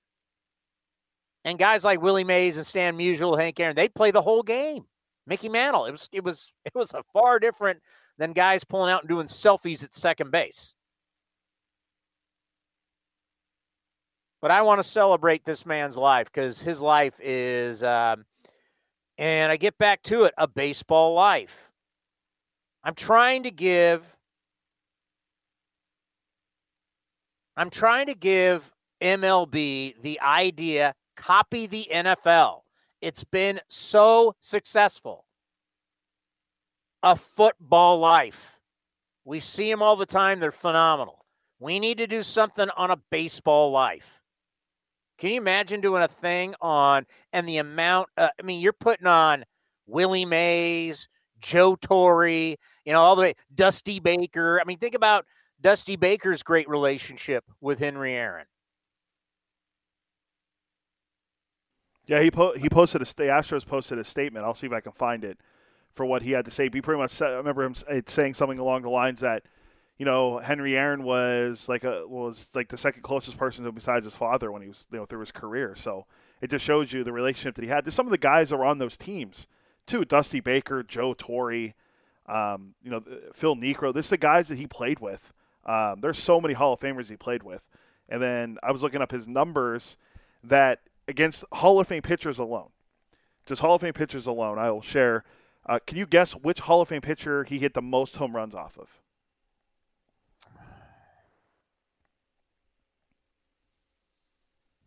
And 1.45 1.59
guys 1.59 1.85
like 1.85 2.03
Willie 2.03 2.25
Mays 2.25 2.57
and 2.57 2.67
Stan 2.67 2.99
Musial, 2.99 3.39
Hank 3.39 3.59
Aaron, 3.61 3.77
they 3.77 3.89
play 3.89 4.11
the 4.11 4.23
whole 4.23 4.43
game. 4.43 4.85
Mickey 5.27 5.49
Mantle, 5.49 5.87
it 5.87 5.93
was 5.93 6.09
it 6.13 6.25
was 6.25 6.53
it 6.65 6.75
was 6.75 6.93
a 6.93 7.03
far 7.13 7.39
different 7.39 7.81
than 8.19 8.33
guys 8.33 8.65
pulling 8.65 8.91
out 8.91 9.03
and 9.03 9.09
doing 9.09 9.27
selfies 9.27 9.85
at 9.85 9.95
second 9.95 10.31
base. 10.31 10.75
But 14.41 14.51
I 14.51 14.63
want 14.63 14.81
to 14.81 14.89
celebrate 14.89 15.45
this 15.45 15.65
man's 15.65 15.97
life 15.97 16.31
because 16.33 16.61
his 16.61 16.81
life 16.81 17.19
is 17.23 17.83
um, 17.83 18.25
and 19.19 19.51
I 19.51 19.57
get 19.57 19.79
back 19.79 20.03
to 20.05 20.25
it 20.25 20.35
a 20.37 20.47
baseball 20.47 21.15
life. 21.15 21.73
I'm 22.85 22.95
trying 22.95 23.43
to 23.45 23.51
give 23.51 24.17
I'm 27.57 27.71
trying 27.71 28.07
to 28.07 28.15
give 28.15 28.73
MLB 29.01 30.01
the 30.03 30.21
idea 30.21 30.95
copy 31.17 31.67
the 31.67 31.89
NFL. 31.93 32.63
It's 33.01 33.25
been 33.25 33.61
so 33.69 34.35
successful. 34.41 35.25
A 37.03 37.17
football 37.17 37.99
life. 37.99 38.59
We 39.25 39.41
see 39.41 39.71
them 39.71 39.83
all 39.83 39.97
the 39.97 40.07
time. 40.07 40.41
They're 40.41 40.53
phenomenal. 40.53 41.25
We 41.59 41.79
need 41.79 41.99
to 41.99 42.07
do 42.07 42.23
something 42.23 42.69
on 42.77 42.91
a 42.91 42.99
baseball 43.11 43.71
life. 43.71 44.21
Can 45.19 45.31
you 45.31 45.37
imagine 45.39 45.81
doing 45.81 46.03
a 46.03 46.09
thing 46.09 46.55
on 46.61 47.07
and 47.33 47.49
the 47.49 47.59
amount? 47.59 48.09
Uh, 48.17 48.29
I 48.39 48.43
mean, 48.43 48.61
you're 48.61 48.73
putting 48.73 49.07
on 49.07 49.45
Willie 49.87 50.25
Mays, 50.25 51.09
Joe 51.41 51.77
Torre, 51.77 52.29
you 52.29 52.57
know, 52.87 53.01
all 53.01 53.17
the 53.17 53.23
way 53.23 53.35
Dusty 53.55 54.01
Baker. 54.01 54.61
I 54.61 54.65
mean, 54.65 54.79
think 54.79 54.95
about 54.95 55.25
Dusty 55.61 55.97
Baker's 55.97 56.43
great 56.43 56.69
relationship 56.69 57.45
with 57.61 57.79
Henry 57.79 58.15
Aaron. 58.15 58.47
Yeah, 62.07 62.23
he 62.23 62.31
po- 62.31 62.53
he 62.53 62.69
posted 62.69 63.03
a 63.03 63.05
the 63.05 63.25
Astros 63.25 63.67
posted 63.67 63.99
a 63.99 64.05
statement. 64.05 64.45
I'll 64.45 64.55
see 64.55 64.67
if 64.67 64.73
I 64.73 64.81
can 64.81 64.93
find 64.93 65.25
it 65.25 65.39
for 65.93 66.07
what 66.07 66.23
he 66.23 66.33
had 66.33 66.45
to 66.45 66.51
say. 66.51 66.69
He 66.73 66.81
pretty 66.81 67.01
much 67.01 67.11
said, 67.11 67.31
I 67.31 67.35
remember 67.35 67.65
him 67.65 67.75
saying 68.07 68.35
something 68.35 68.59
along 68.59 68.83
the 68.83 68.91
lines 68.91 69.21
that 69.21 69.43
you 69.99 70.05
know, 70.05 70.39
Henry 70.39 70.77
Aaron 70.77 71.03
was 71.03 71.69
like 71.69 71.85
a 71.85 72.07
was 72.07 72.51
like 72.55 72.69
the 72.69 72.79
second 72.79 73.03
closest 73.03 73.39
person 73.39 73.71
besides 73.71 74.05
his 74.05 74.15
father 74.15 74.53
when 74.53 74.63
he 74.63 74.69
was 74.69 74.87
you 74.93 74.99
know 74.99 75.07
through 75.07 75.21
his 75.21 75.33
career. 75.33 75.75
So 75.75 76.07
it 76.41 76.51
just 76.51 76.65
shows 76.65 76.93
you 76.93 77.03
the 77.03 77.13
relationship 77.13 77.55
that 77.55 77.63
he 77.63 77.71
had. 77.71 77.85
There's 77.85 77.95
some 77.95 78.07
of 78.07 78.11
the 78.11 78.19
guys 78.19 78.51
that 78.51 78.59
were 78.59 78.65
on 78.65 78.79
those 78.79 78.97
teams 78.97 79.47
too: 79.87 80.05
Dusty 80.05 80.41
Baker, 80.41 80.83
Joe 80.83 81.15
Torre, 81.15 81.73
um, 82.27 82.75
you 82.83 82.91
know, 82.91 83.03
Phil 83.33 83.57
Niekro. 83.57 83.95
This 83.95 84.07
is 84.07 84.11
the 84.11 84.19
guys 84.19 84.49
that 84.49 84.59
he 84.59 84.67
played 84.67 85.01
with. 85.01 85.33
Um, 85.65 86.01
there's 86.01 86.19
so 86.19 86.41
many 86.41 86.55
Hall 86.55 86.75
of 86.75 86.81
Famers 86.81 87.09
he 87.09 87.17
played 87.17 87.43
with. 87.43 87.63
And 88.09 88.23
then 88.23 88.59
I 88.63 88.71
was 88.73 88.83
looking 88.83 89.03
up 89.03 89.11
his 89.11 89.27
numbers 89.27 89.97
that 90.45 90.81
against 91.09 91.45
Hall 91.53 91.81
of 91.81 91.89
Fame 91.89 92.03
pitchers 92.03 92.39
alone, 92.39 92.69
just 93.47 93.61
Hall 93.61 93.75
of 93.75 93.81
Fame 93.81 93.93
pitchers 93.93 94.27
alone, 94.27 94.59
I 94.59 94.71
will 94.71 94.83
share. 94.83 95.25
Uh, 95.69 95.81
can 95.85 95.99
you 95.99 96.07
guess 96.07 96.33
which 96.33 96.61
Hall 96.61 96.83
of 96.83 96.89
Fame 96.89 97.01
pitcher 97.01 97.43
he 97.45 97.59
hit 97.59 97.75
the 97.75 97.83
most 97.83 98.17
home 98.17 98.37
runs 98.37 98.55
off 98.55 98.79
of? 98.79 99.01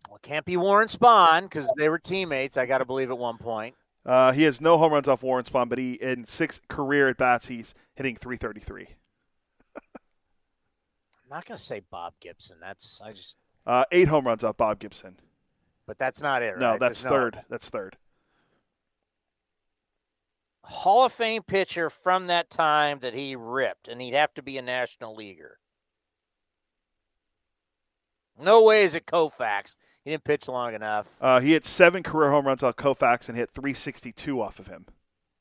Well, 0.09 0.19
can't 0.21 0.45
be 0.45 0.57
Warren 0.57 0.87
Spahn 0.87 1.43
because 1.43 1.71
they 1.77 1.87
were 1.87 1.99
teammates. 1.99 2.57
I 2.57 2.65
got 2.65 2.79
to 2.79 2.85
believe 2.85 3.11
at 3.11 3.17
one 3.17 3.37
point. 3.37 3.75
Uh, 4.05 4.31
he 4.31 4.43
has 4.43 4.59
no 4.59 4.77
home 4.77 4.93
runs 4.93 5.07
off 5.07 5.21
Warren 5.21 5.45
Spahn, 5.45 5.69
but 5.69 5.77
he 5.77 5.93
in 5.93 6.25
six 6.25 6.61
career 6.67 7.09
at 7.09 7.17
bats 7.17 7.47
he's 7.47 7.73
hitting 7.95 8.15
333. 8.15 8.87
I'm 11.31 11.35
not 11.35 11.45
gonna 11.45 11.57
say 11.57 11.81
Bob 11.91 12.13
Gibson. 12.19 12.57
That's 12.59 13.01
I 13.01 13.11
just 13.11 13.37
uh, 13.67 13.85
eight 13.91 14.07
home 14.07 14.25
runs 14.25 14.43
off 14.43 14.57
Bob 14.57 14.79
Gibson. 14.79 15.15
But 15.85 15.99
that's 15.99 16.21
not 16.21 16.41
it. 16.41 16.51
Right? 16.51 16.59
No, 16.59 16.77
that's 16.79 17.03
third. 17.03 17.35
No. 17.35 17.41
That's 17.49 17.69
third. 17.69 17.97
Hall 20.69 21.05
of 21.05 21.11
Fame 21.11 21.41
pitcher 21.41 21.89
from 21.89 22.27
that 22.27 22.49
time 22.49 22.99
that 22.99 23.15
he 23.15 23.35
ripped, 23.35 23.87
and 23.87 23.99
he'd 24.01 24.13
have 24.13 24.33
to 24.35 24.43
be 24.43 24.57
a 24.57 24.61
national 24.61 25.15
leaguer. 25.15 25.57
No 28.39 28.63
way 28.63 28.83
is 28.83 28.95
it 28.95 29.05
Koufax. 29.05 29.75
He 30.03 30.11
didn't 30.11 30.23
pitch 30.23 30.47
long 30.47 30.73
enough. 30.73 31.17
Uh, 31.19 31.39
he 31.39 31.51
hit 31.51 31.65
seven 31.65 32.03
career 32.03 32.31
home 32.31 32.45
runs 32.45 32.63
off 32.63 32.75
Koufax 32.75 33.27
and 33.27 33.37
hit 33.37 33.49
362 33.51 34.41
off 34.41 34.59
of 34.59 34.67
him. 34.67 34.85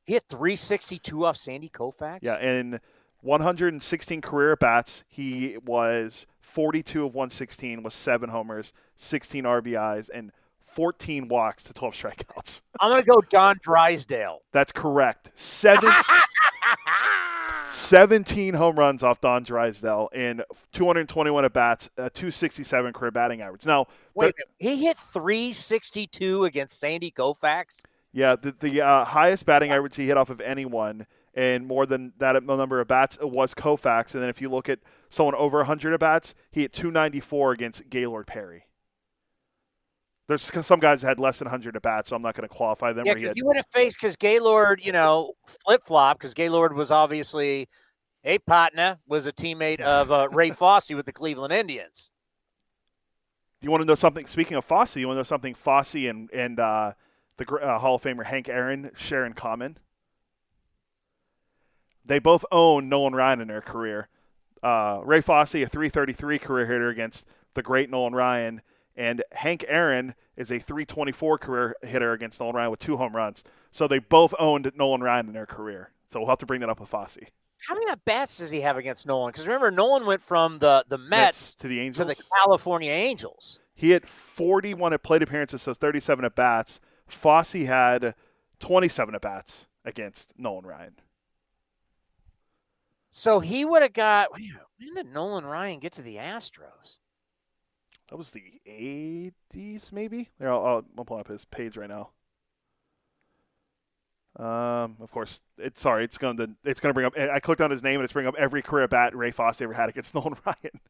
He 0.04 0.14
hit 0.14 0.24
362 0.30 1.26
off 1.26 1.36
Sandy 1.36 1.68
Koufax? 1.68 2.20
Yeah, 2.22 2.40
in 2.40 2.80
116 3.20 4.20
career 4.22 4.56
bats, 4.56 5.04
he 5.08 5.58
was 5.64 6.26
42 6.40 7.04
of 7.04 7.14
116 7.14 7.82
with 7.82 7.92
seven 7.92 8.30
homers, 8.30 8.72
16 8.96 9.44
RBIs, 9.44 10.08
and 10.12 10.32
14 10.68 11.28
walks 11.28 11.64
to 11.64 11.72
12 11.72 11.94
strikeouts. 11.94 12.62
I'm 12.80 12.90
going 12.90 13.02
to 13.02 13.08
go 13.08 13.20
Don 13.28 13.56
Drysdale. 13.62 14.42
That's 14.52 14.72
correct. 14.72 15.30
Seven. 15.34 15.90
17 17.68 18.54
home 18.54 18.78
runs 18.78 19.02
off 19.02 19.20
Don 19.20 19.42
Drysdale 19.42 20.08
in 20.14 20.42
221 20.72 21.44
at 21.44 21.52
bats, 21.52 21.90
uh, 21.98 22.08
267 22.12 22.92
career 22.92 23.10
batting 23.10 23.42
average. 23.42 23.66
Now, 23.66 23.86
wait, 24.14 24.34
the, 24.36 24.44
he 24.58 24.84
hit 24.84 24.96
362 24.96 26.44
against 26.44 26.80
Sandy 26.80 27.10
Koufax. 27.10 27.84
Yeah, 28.12 28.36
the, 28.36 28.52
the 28.52 28.80
uh, 28.80 29.04
highest 29.04 29.44
batting 29.44 29.70
average 29.70 29.96
he 29.96 30.06
hit 30.06 30.16
off 30.16 30.30
of 30.30 30.40
anyone, 30.40 31.06
and 31.34 31.66
more 31.66 31.84
than 31.84 32.12
that 32.18 32.42
number 32.42 32.80
of 32.80 32.88
bats 32.88 33.18
was 33.20 33.54
Koufax. 33.54 34.14
And 34.14 34.22
then 34.22 34.30
if 34.30 34.40
you 34.40 34.48
look 34.48 34.68
at 34.68 34.78
someone 35.10 35.34
over 35.34 35.58
100 35.58 35.92
at 35.92 36.00
bats, 36.00 36.34
he 36.50 36.62
hit 36.62 36.72
294 36.72 37.52
against 37.52 37.90
Gaylord 37.90 38.26
Perry. 38.26 38.67
There's 40.28 40.42
some 40.42 40.78
guys 40.78 41.00
that 41.00 41.08
had 41.08 41.20
less 41.20 41.38
than 41.38 41.46
100 41.46 41.74
at 41.74 41.80
bat, 41.80 42.06
so 42.06 42.14
I'm 42.14 42.20
not 42.20 42.34
going 42.34 42.46
to 42.46 42.54
qualify 42.54 42.92
them. 42.92 43.06
Yeah, 43.06 43.14
because 43.14 43.32
he 43.34 43.42
would 43.42 43.56
have 43.56 43.66
faced 43.72 43.98
because 43.98 44.14
Gaylord, 44.14 44.84
you 44.84 44.92
know, 44.92 45.32
flip 45.64 45.82
flop 45.82 46.18
because 46.18 46.34
Gaylord 46.34 46.74
was 46.74 46.90
obviously 46.90 47.66
a 48.24 48.38
partner, 48.40 48.98
was 49.06 49.24
a 49.24 49.32
teammate 49.32 49.80
of 49.80 50.12
uh, 50.12 50.28
Ray 50.30 50.50
Fosse 50.50 50.90
with 50.90 51.06
the 51.06 51.14
Cleveland 51.14 51.54
Indians. 51.54 52.10
Do 53.60 53.66
you 53.66 53.70
want 53.70 53.80
to 53.80 53.86
know 53.86 53.94
something? 53.94 54.26
Speaking 54.26 54.58
of 54.58 54.66
Fosse, 54.66 54.96
you 54.96 55.06
want 55.06 55.16
to 55.16 55.20
know 55.20 55.24
something 55.24 55.54
Fosse 55.54 55.94
and 55.94 56.30
and 56.32 56.60
uh, 56.60 56.92
the 57.38 57.50
uh, 57.56 57.78
Hall 57.78 57.94
of 57.94 58.02
Famer 58.02 58.26
Hank 58.26 58.50
Aaron 58.50 58.90
share 58.94 59.24
in 59.24 59.32
common? 59.32 59.78
They 62.04 62.18
both 62.18 62.44
own 62.52 62.90
Nolan 62.90 63.14
Ryan 63.14 63.40
in 63.40 63.48
their 63.48 63.62
career. 63.62 64.08
Uh, 64.62 65.00
Ray 65.04 65.22
Fosse, 65.22 65.54
a 65.54 65.66
333 65.66 66.38
career 66.38 66.66
hitter 66.66 66.88
against 66.90 67.26
the 67.54 67.62
great 67.62 67.88
Nolan 67.88 68.14
Ryan, 68.14 68.60
and 68.98 69.22
Hank 69.32 69.64
Aaron 69.68 70.14
is 70.36 70.50
a 70.50 70.58
324 70.58 71.38
career 71.38 71.76
hitter 71.82 72.12
against 72.12 72.40
Nolan 72.40 72.56
Ryan 72.56 72.70
with 72.72 72.80
two 72.80 72.96
home 72.96 73.14
runs. 73.14 73.44
So 73.70 73.86
they 73.86 74.00
both 74.00 74.34
owned 74.40 74.70
Nolan 74.74 75.02
Ryan 75.02 75.28
in 75.28 75.32
their 75.32 75.46
career. 75.46 75.92
So 76.10 76.18
we'll 76.18 76.28
have 76.28 76.38
to 76.38 76.46
bring 76.46 76.60
that 76.60 76.68
up 76.68 76.80
with 76.80 76.88
Fosse. 76.88 77.18
How 77.68 77.74
many 77.74 77.90
at 77.90 78.04
bats 78.04 78.38
does 78.38 78.50
he 78.50 78.60
have 78.60 78.76
against 78.76 79.06
Nolan? 79.06 79.30
Because 79.30 79.46
remember, 79.46 79.70
Nolan 79.70 80.04
went 80.04 80.20
from 80.20 80.58
the 80.58 80.84
the 80.88 80.98
Mets, 80.98 81.10
Mets 81.10 81.54
to 81.56 81.68
the 81.68 81.80
Angels 81.80 82.08
to 82.08 82.14
the 82.14 82.22
California 82.42 82.90
Angels. 82.90 83.60
He 83.74 83.90
had 83.90 84.08
41 84.08 84.92
at 84.92 85.02
plate 85.02 85.22
appearances, 85.22 85.62
so 85.62 85.74
37 85.74 86.24
at 86.24 86.34
bats. 86.34 86.80
Fosse 87.06 87.52
had 87.52 88.14
27 88.58 89.14
at 89.14 89.20
bats 89.20 89.66
against 89.84 90.32
Nolan 90.36 90.66
Ryan. 90.66 90.96
So 93.10 93.40
he 93.40 93.64
would 93.64 93.82
have 93.82 93.92
got. 93.92 94.32
When 94.32 94.94
did 94.94 95.06
Nolan 95.06 95.44
Ryan 95.44 95.78
get 95.78 95.92
to 95.94 96.02
the 96.02 96.16
Astros? 96.16 96.98
That 98.08 98.16
was 98.16 98.30
the 98.30 98.42
80s, 98.66 99.92
maybe. 99.92 100.30
There, 100.38 100.50
I'll, 100.50 100.64
I'll, 100.64 100.84
I'll 100.96 101.04
pull 101.04 101.18
up 101.18 101.28
his 101.28 101.44
page 101.44 101.76
right 101.76 101.90
now. 101.90 102.10
Um, 104.36 104.96
of 105.00 105.10
course, 105.10 105.42
it's 105.58 105.80
sorry. 105.80 106.04
It's 106.04 106.16
going 106.16 106.36
to 106.36 106.50
it's 106.64 106.78
going 106.80 106.90
to 106.90 106.94
bring 106.94 107.06
up. 107.06 107.18
I 107.18 107.40
clicked 107.40 107.60
on 107.60 107.70
his 107.72 107.82
name 107.82 107.96
and 107.96 108.04
it's 108.04 108.12
bringing 108.12 108.28
up 108.28 108.36
every 108.38 108.62
career 108.62 108.86
bat 108.86 109.16
Ray 109.16 109.32
Fosse 109.32 109.60
ever 109.60 109.72
had 109.72 109.88
against 109.88 110.14
Nolan 110.14 110.36
Ryan. 110.46 110.80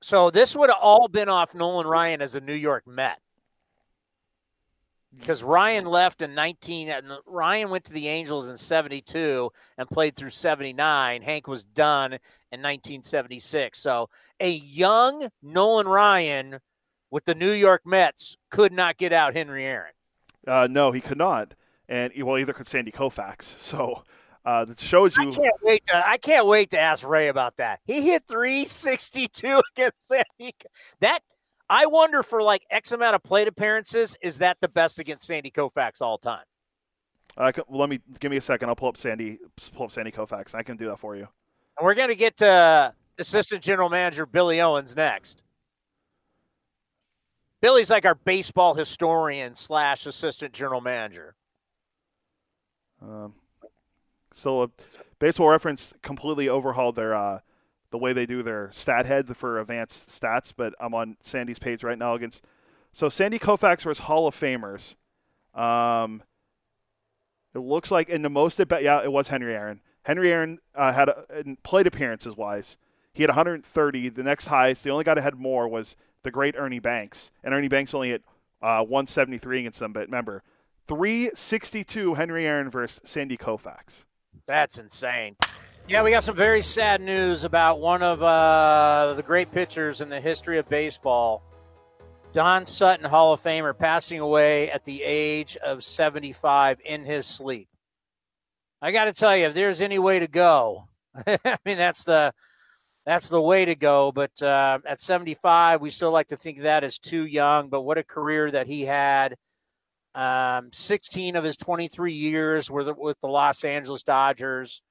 so 0.00 0.30
this 0.30 0.56
would 0.56 0.70
have 0.70 0.78
all 0.80 1.06
been 1.06 1.28
off 1.28 1.54
Nolan 1.54 1.86
Ryan 1.86 2.20
as 2.20 2.34
a 2.34 2.40
New 2.40 2.54
York 2.54 2.86
Met 2.86 3.20
because 5.18 5.42
Ryan 5.42 5.86
left 5.86 6.22
in 6.22 6.34
19 6.34 6.92
Ryan 7.26 7.70
went 7.70 7.84
to 7.84 7.92
the 7.92 8.08
Angels 8.08 8.48
in 8.48 8.56
72 8.56 9.50
and 9.76 9.88
played 9.88 10.16
through 10.16 10.30
79 10.30 11.22
Hank 11.22 11.46
was 11.46 11.64
done 11.64 12.12
in 12.12 12.60
1976 12.62 13.78
so 13.78 14.08
a 14.40 14.50
young 14.50 15.28
Nolan 15.42 15.88
Ryan 15.88 16.60
with 17.10 17.24
the 17.24 17.34
New 17.34 17.52
York 17.52 17.82
Mets 17.84 18.36
could 18.50 18.72
not 18.72 18.96
get 18.96 19.12
out 19.12 19.34
Henry 19.34 19.64
Aaron 19.64 19.92
uh, 20.46 20.68
no 20.70 20.92
he 20.92 21.00
could 21.00 21.18
not 21.18 21.54
and 21.88 22.12
well 22.22 22.38
either 22.38 22.52
could 22.52 22.66
Sandy 22.66 22.90
Koufax 22.90 23.42
so 23.58 24.02
uh, 24.44 24.64
that 24.64 24.80
shows 24.80 25.14
you. 25.18 25.28
I 25.28 25.34
can't 25.34 25.54
wait 25.62 25.84
to. 25.84 26.08
I 26.08 26.16
can't 26.16 26.46
wait 26.46 26.70
to 26.70 26.80
ask 26.80 27.06
Ray 27.06 27.28
about 27.28 27.58
that. 27.58 27.80
He 27.84 28.00
hit 28.00 28.22
362 28.30 29.60
against 29.76 30.08
Sandy. 30.08 30.54
That 31.00 31.18
I 31.70 31.86
wonder 31.86 32.22
for 32.22 32.42
like 32.42 32.64
X 32.70 32.92
amount 32.92 33.14
of 33.14 33.22
plate 33.22 33.48
appearances, 33.48 34.16
is 34.22 34.38
that 34.38 34.58
the 34.60 34.68
best 34.68 34.98
against 34.98 35.26
Sandy 35.26 35.50
Koufax 35.50 36.00
all 36.00 36.18
time? 36.18 36.44
Uh, 37.36 37.52
well, 37.68 37.80
let 37.80 37.90
me 37.90 38.00
give 38.20 38.30
me 38.30 38.36
a 38.36 38.40
second. 38.40 38.68
I'll 38.68 38.76
pull 38.76 38.88
up 38.88 38.96
Sandy, 38.96 39.38
pull 39.74 39.84
up 39.84 39.92
Sandy 39.92 40.10
Koufax. 40.10 40.54
I 40.54 40.62
can 40.62 40.76
do 40.76 40.86
that 40.86 40.98
for 40.98 41.14
you. 41.14 41.28
And 41.78 41.84
we're 41.84 41.94
going 41.94 42.08
to 42.08 42.16
get 42.16 42.36
to 42.38 42.92
Assistant 43.18 43.62
General 43.62 43.88
Manager 43.88 44.26
Billy 44.26 44.60
Owens 44.60 44.96
next. 44.96 45.44
Billy's 47.60 47.90
like 47.90 48.04
our 48.04 48.14
baseball 48.14 48.74
historian 48.74 49.54
slash 49.54 50.06
Assistant 50.06 50.52
General 50.52 50.80
Manager. 50.80 51.34
Um, 53.02 53.34
so, 54.32 54.62
uh, 54.62 54.66
Baseball 55.18 55.48
Reference 55.48 55.92
completely 56.02 56.48
overhauled 56.48 56.96
their 56.96 57.14
uh, 57.14 57.40
the 57.90 57.98
way 57.98 58.12
they 58.12 58.26
do 58.26 58.42
their 58.42 58.70
stat 58.72 59.06
head 59.06 59.36
for 59.36 59.58
advanced 59.60 60.08
stats, 60.08 60.52
but 60.56 60.74
I'm 60.80 60.94
on 60.94 61.16
Sandy's 61.22 61.58
page 61.58 61.82
right 61.82 61.98
now 61.98 62.14
against. 62.14 62.44
So 62.92 63.08
Sandy 63.08 63.38
Koufax 63.38 63.82
versus 63.82 64.04
Hall 64.04 64.26
of 64.26 64.34
Famers. 64.34 64.96
Um, 65.54 66.22
it 67.54 67.60
looks 67.60 67.90
like 67.90 68.08
in 68.08 68.22
the 68.22 68.30
most 68.30 68.60
at 68.60 68.82
yeah, 68.82 69.02
it 69.02 69.12
was 69.12 69.28
Henry 69.28 69.54
Aaron. 69.54 69.80
Henry 70.02 70.30
Aaron 70.32 70.58
uh, 70.74 70.92
had 70.92 71.08
a, 71.08 71.24
plate 71.62 71.86
appearances 71.86 72.36
wise, 72.36 72.78
he 73.12 73.22
had 73.22 73.30
130. 73.30 74.08
The 74.10 74.22
next 74.22 74.46
highest, 74.46 74.84
the 74.84 74.90
only 74.90 75.04
guy 75.04 75.14
that 75.14 75.22
had 75.22 75.34
more 75.34 75.66
was 75.66 75.96
the 76.22 76.30
great 76.30 76.54
Ernie 76.56 76.78
Banks, 76.78 77.32
and 77.42 77.52
Ernie 77.52 77.68
Banks 77.68 77.92
only 77.94 78.10
hit 78.10 78.22
uh, 78.62 78.82
173 78.82 79.60
against 79.60 79.80
them. 79.80 79.92
But 79.92 80.06
remember, 80.06 80.42
362 80.86 82.14
Henry 82.14 82.46
Aaron 82.46 82.70
versus 82.70 83.00
Sandy 83.04 83.36
Koufax. 83.36 84.04
That's 84.46 84.78
insane. 84.78 85.36
Yeah, 85.88 86.02
we 86.02 86.10
got 86.10 86.22
some 86.22 86.36
very 86.36 86.60
sad 86.60 87.00
news 87.00 87.44
about 87.44 87.80
one 87.80 88.02
of 88.02 88.22
uh, 88.22 89.14
the 89.16 89.22
great 89.22 89.50
pitchers 89.50 90.02
in 90.02 90.10
the 90.10 90.20
history 90.20 90.58
of 90.58 90.68
baseball, 90.68 91.42
Don 92.34 92.66
Sutton, 92.66 93.06
Hall 93.06 93.32
of 93.32 93.40
Famer, 93.40 93.76
passing 93.76 94.20
away 94.20 94.70
at 94.70 94.84
the 94.84 95.02
age 95.02 95.56
of 95.56 95.82
75 95.82 96.78
in 96.84 97.06
his 97.06 97.24
sleep. 97.24 97.70
I 98.82 98.92
got 98.92 99.06
to 99.06 99.14
tell 99.14 99.34
you, 99.34 99.46
if 99.46 99.54
there's 99.54 99.80
any 99.80 99.98
way 99.98 100.18
to 100.18 100.26
go, 100.26 100.88
I 101.26 101.56
mean 101.64 101.78
that's 101.78 102.04
the 102.04 102.34
that's 103.06 103.30
the 103.30 103.40
way 103.40 103.64
to 103.64 103.74
go. 103.74 104.12
But 104.12 104.42
uh, 104.42 104.80
at 104.84 105.00
75, 105.00 105.80
we 105.80 105.88
still 105.88 106.12
like 106.12 106.28
to 106.28 106.36
think 106.36 106.60
that 106.60 106.84
is 106.84 106.98
too 106.98 107.24
young. 107.24 107.70
But 107.70 107.80
what 107.80 107.96
a 107.96 108.04
career 108.04 108.50
that 108.50 108.66
he 108.66 108.82
had! 108.82 109.36
Um, 110.14 110.68
16 110.70 111.34
of 111.34 111.44
his 111.44 111.56
23 111.56 112.12
years 112.12 112.70
were 112.70 112.92
with 112.92 113.18
the 113.22 113.28
Los 113.28 113.64
Angeles 113.64 114.02
Dodgers 114.02 114.82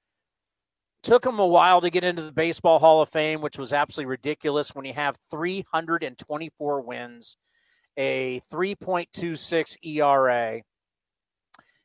took 1.04 1.26
him 1.26 1.40
a 1.40 1.48
while 1.48 1.82
to 1.82 1.90
get 1.90 2.04
into 2.04 2.22
the 2.22 2.32
Baseball 2.32 2.80
Hall 2.80 3.02
of 3.02 3.10
Fame, 3.10 3.42
which 3.42 3.58
was 3.58 3.74
absolutely 3.74 4.10
ridiculous 4.10 4.76
when 4.76 4.86
you 4.86 4.94
have 4.94 5.18
324 5.32 6.82
wins, 6.82 7.38
a 7.96 8.42
3.26 8.52 9.78
ERA, 9.84 10.62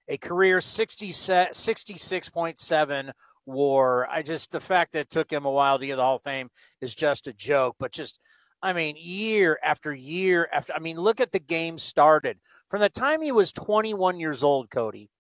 a 0.09 0.17
career 0.19 0.61
60, 0.61 1.09
66.7 1.09 3.13
war. 3.47 4.09
I 4.11 4.23
just, 4.23 4.51
the 4.51 4.61
fact 4.61 4.93
that 4.93 5.01
it 5.01 5.11
took 5.11 5.33
him 5.33 5.45
a 5.45 5.51
while 5.51 5.79
to 5.79 5.87
get 5.87 5.97
the 5.97 6.03
Hall 6.03 6.17
of 6.17 6.23
Fame 6.23 6.51
is 6.81 6.95
just 6.95 7.27
a 7.27 7.33
joke, 7.33 7.77
but 7.79 7.93
just, 7.93 8.21
I 8.63 8.73
mean, 8.73 8.97
year 8.99 9.59
after 9.63 9.93
year 9.93 10.49
after, 10.53 10.73
I 10.73 10.79
mean, 10.79 10.99
look 10.99 11.21
at 11.21 11.33
the 11.33 11.41
game 11.41 11.79
started. 11.79 12.39
From 12.71 12.81
the 12.81 12.89
time 12.89 13.23
he 13.23 13.33
was 13.33 13.53
21 13.53 14.21
years 14.21 14.43
old, 14.43 14.71
Cody, 14.71 15.11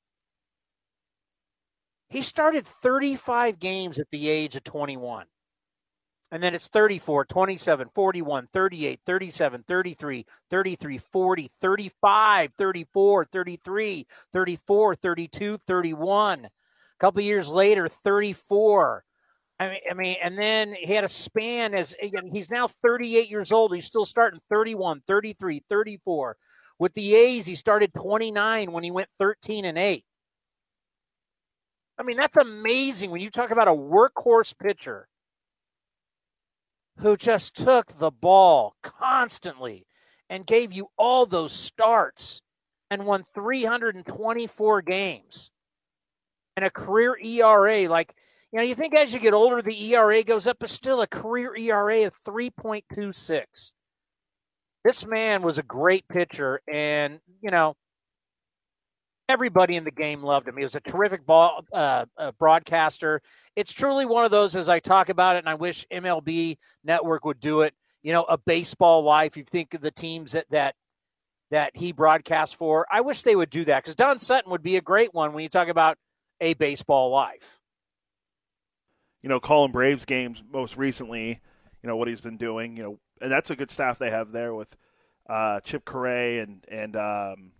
he 2.12 2.20
started 2.20 2.66
35 2.66 3.58
games 3.58 3.98
at 3.98 4.10
the 4.10 4.28
age 4.28 4.54
of 4.54 4.62
21. 4.64 5.24
And 6.30 6.42
then 6.42 6.54
it's 6.54 6.68
34, 6.68 7.24
27, 7.24 7.88
41, 7.94 8.48
38, 8.52 9.00
37, 9.04 9.64
33, 9.66 10.26
33, 10.50 10.98
40, 10.98 11.50
35, 11.60 12.52
34, 12.56 13.24
33, 13.24 14.06
34, 14.30 14.94
32, 14.94 15.58
31. 15.66 16.44
A 16.44 16.50
couple 17.00 17.22
years 17.22 17.48
later, 17.48 17.88
34. 17.88 19.04
I 19.58 19.68
mean, 19.68 19.80
I 19.90 19.94
mean, 19.94 20.16
and 20.22 20.38
then 20.38 20.74
he 20.74 20.92
had 20.92 21.04
a 21.04 21.08
span 21.08 21.74
as 21.74 21.94
he's 22.30 22.50
now 22.50 22.68
38 22.68 23.30
years 23.30 23.52
old. 23.52 23.74
He's 23.74 23.86
still 23.86 24.06
starting 24.06 24.40
31, 24.50 25.02
33, 25.06 25.62
34. 25.66 26.36
With 26.78 26.92
the 26.92 27.14
A's, 27.14 27.46
he 27.46 27.54
started 27.54 27.94
29 27.94 28.70
when 28.72 28.84
he 28.84 28.90
went 28.90 29.08
13 29.18 29.64
and 29.64 29.78
8. 29.78 30.04
I 32.02 32.04
mean, 32.04 32.16
that's 32.16 32.36
amazing 32.36 33.12
when 33.12 33.20
you 33.20 33.30
talk 33.30 33.52
about 33.52 33.68
a 33.68 33.70
workhorse 33.70 34.58
pitcher 34.58 35.06
who 36.98 37.16
just 37.16 37.54
took 37.54 37.96
the 37.96 38.10
ball 38.10 38.74
constantly 38.82 39.86
and 40.28 40.44
gave 40.44 40.72
you 40.72 40.88
all 40.98 41.26
those 41.26 41.52
starts 41.52 42.42
and 42.90 43.06
won 43.06 43.24
324 43.36 44.82
games 44.82 45.52
and 46.56 46.66
a 46.66 46.70
career 46.70 47.16
ERA. 47.22 47.88
Like, 47.88 48.16
you 48.50 48.56
know, 48.56 48.64
you 48.64 48.74
think 48.74 48.96
as 48.96 49.14
you 49.14 49.20
get 49.20 49.32
older, 49.32 49.62
the 49.62 49.92
ERA 49.92 50.24
goes 50.24 50.48
up, 50.48 50.56
but 50.58 50.70
still 50.70 51.02
a 51.02 51.06
career 51.06 51.54
ERA 51.54 52.04
of 52.08 52.20
3.26. 52.24 53.74
This 54.84 55.06
man 55.06 55.42
was 55.42 55.58
a 55.58 55.62
great 55.62 56.08
pitcher. 56.08 56.62
And, 56.66 57.20
you 57.40 57.52
know, 57.52 57.76
everybody 59.28 59.76
in 59.76 59.84
the 59.84 59.90
game 59.90 60.22
loved 60.22 60.48
him. 60.48 60.56
He 60.56 60.64
was 60.64 60.74
a 60.74 60.80
terrific 60.80 61.24
ball 61.26 61.64
uh, 61.72 62.06
uh, 62.16 62.32
broadcaster. 62.38 63.22
It's 63.56 63.72
truly 63.72 64.04
one 64.04 64.24
of 64.24 64.30
those 64.30 64.56
as 64.56 64.68
I 64.68 64.80
talk 64.80 65.08
about 65.08 65.36
it, 65.36 65.40
and 65.40 65.48
I 65.48 65.54
wish 65.54 65.86
MLB 65.92 66.58
Network 66.84 67.24
would 67.24 67.40
do 67.40 67.62
it. 67.62 67.74
You 68.02 68.12
know, 68.12 68.24
a 68.24 68.36
baseball 68.36 69.02
life. 69.02 69.36
You 69.36 69.44
think 69.44 69.74
of 69.74 69.80
the 69.80 69.90
teams 69.90 70.32
that 70.32 70.46
that 70.50 70.74
that 71.50 71.76
he 71.76 71.92
broadcast 71.92 72.56
for. 72.56 72.86
I 72.90 73.02
wish 73.02 73.22
they 73.22 73.36
would 73.36 73.50
do 73.50 73.64
that 73.66 73.82
because 73.82 73.94
Don 73.94 74.18
Sutton 74.18 74.50
would 74.50 74.62
be 74.62 74.76
a 74.76 74.80
great 74.80 75.14
one 75.14 75.32
when 75.32 75.42
you 75.42 75.48
talk 75.48 75.68
about 75.68 75.98
a 76.40 76.54
baseball 76.54 77.10
life. 77.10 77.60
You 79.22 79.28
know, 79.28 79.38
calling 79.38 79.70
Braves 79.70 80.04
games 80.04 80.42
most 80.50 80.76
recently. 80.76 81.40
You 81.82 81.88
know 81.88 81.96
what 81.96 82.08
he's 82.08 82.20
been 82.20 82.38
doing. 82.38 82.76
You 82.76 82.82
know, 82.82 82.98
and 83.20 83.30
that's 83.30 83.50
a 83.50 83.56
good 83.56 83.70
staff 83.70 83.98
they 83.98 84.10
have 84.10 84.32
there 84.32 84.52
with 84.52 84.76
uh, 85.28 85.60
Chip 85.60 85.84
Caray 85.84 86.40
and 86.40 86.64
and 86.68 86.96
um, 86.96 87.52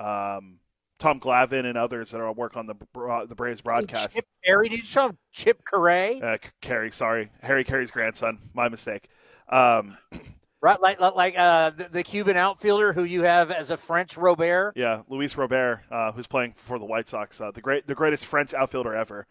um, 0.00 0.58
Tom 0.98 1.20
Glavine 1.20 1.64
and 1.64 1.76
others 1.76 2.10
that 2.10 2.20
are 2.20 2.32
work 2.32 2.56
on 2.56 2.66
the 2.66 2.74
the 3.28 3.34
Braves 3.34 3.60
broadcast. 3.60 4.12
Chip 4.12 4.26
Caray, 4.44 4.68
did 4.68 4.76
you 4.78 4.84
show 4.84 5.12
Chip 5.32 5.62
Caray? 5.64 6.20
Uh, 6.20 6.38
Caray, 6.60 6.90
sorry, 6.90 7.30
Harry 7.42 7.64
Caray's 7.64 7.90
grandson. 7.90 8.38
My 8.54 8.68
mistake. 8.68 9.08
Um, 9.48 9.96
right, 10.60 10.80
like 10.80 11.00
like 11.00 11.38
uh, 11.38 11.70
the, 11.70 11.88
the, 11.90 12.02
Cuban 12.02 12.36
outfielder 12.36 12.92
who 12.92 13.04
you 13.04 13.22
have 13.22 13.50
as 13.50 13.70
a 13.70 13.76
French 13.76 14.16
Robert. 14.16 14.74
Yeah, 14.76 15.02
Luis 15.08 15.36
Robert, 15.36 15.82
uh, 15.90 16.12
who's 16.12 16.26
playing 16.26 16.54
for 16.56 16.78
the 16.78 16.84
White 16.84 17.08
Sox, 17.08 17.40
uh, 17.40 17.50
the 17.50 17.60
great, 17.60 17.86
the 17.86 17.94
greatest 17.94 18.26
French 18.26 18.54
outfielder 18.54 18.94
ever. 18.94 19.26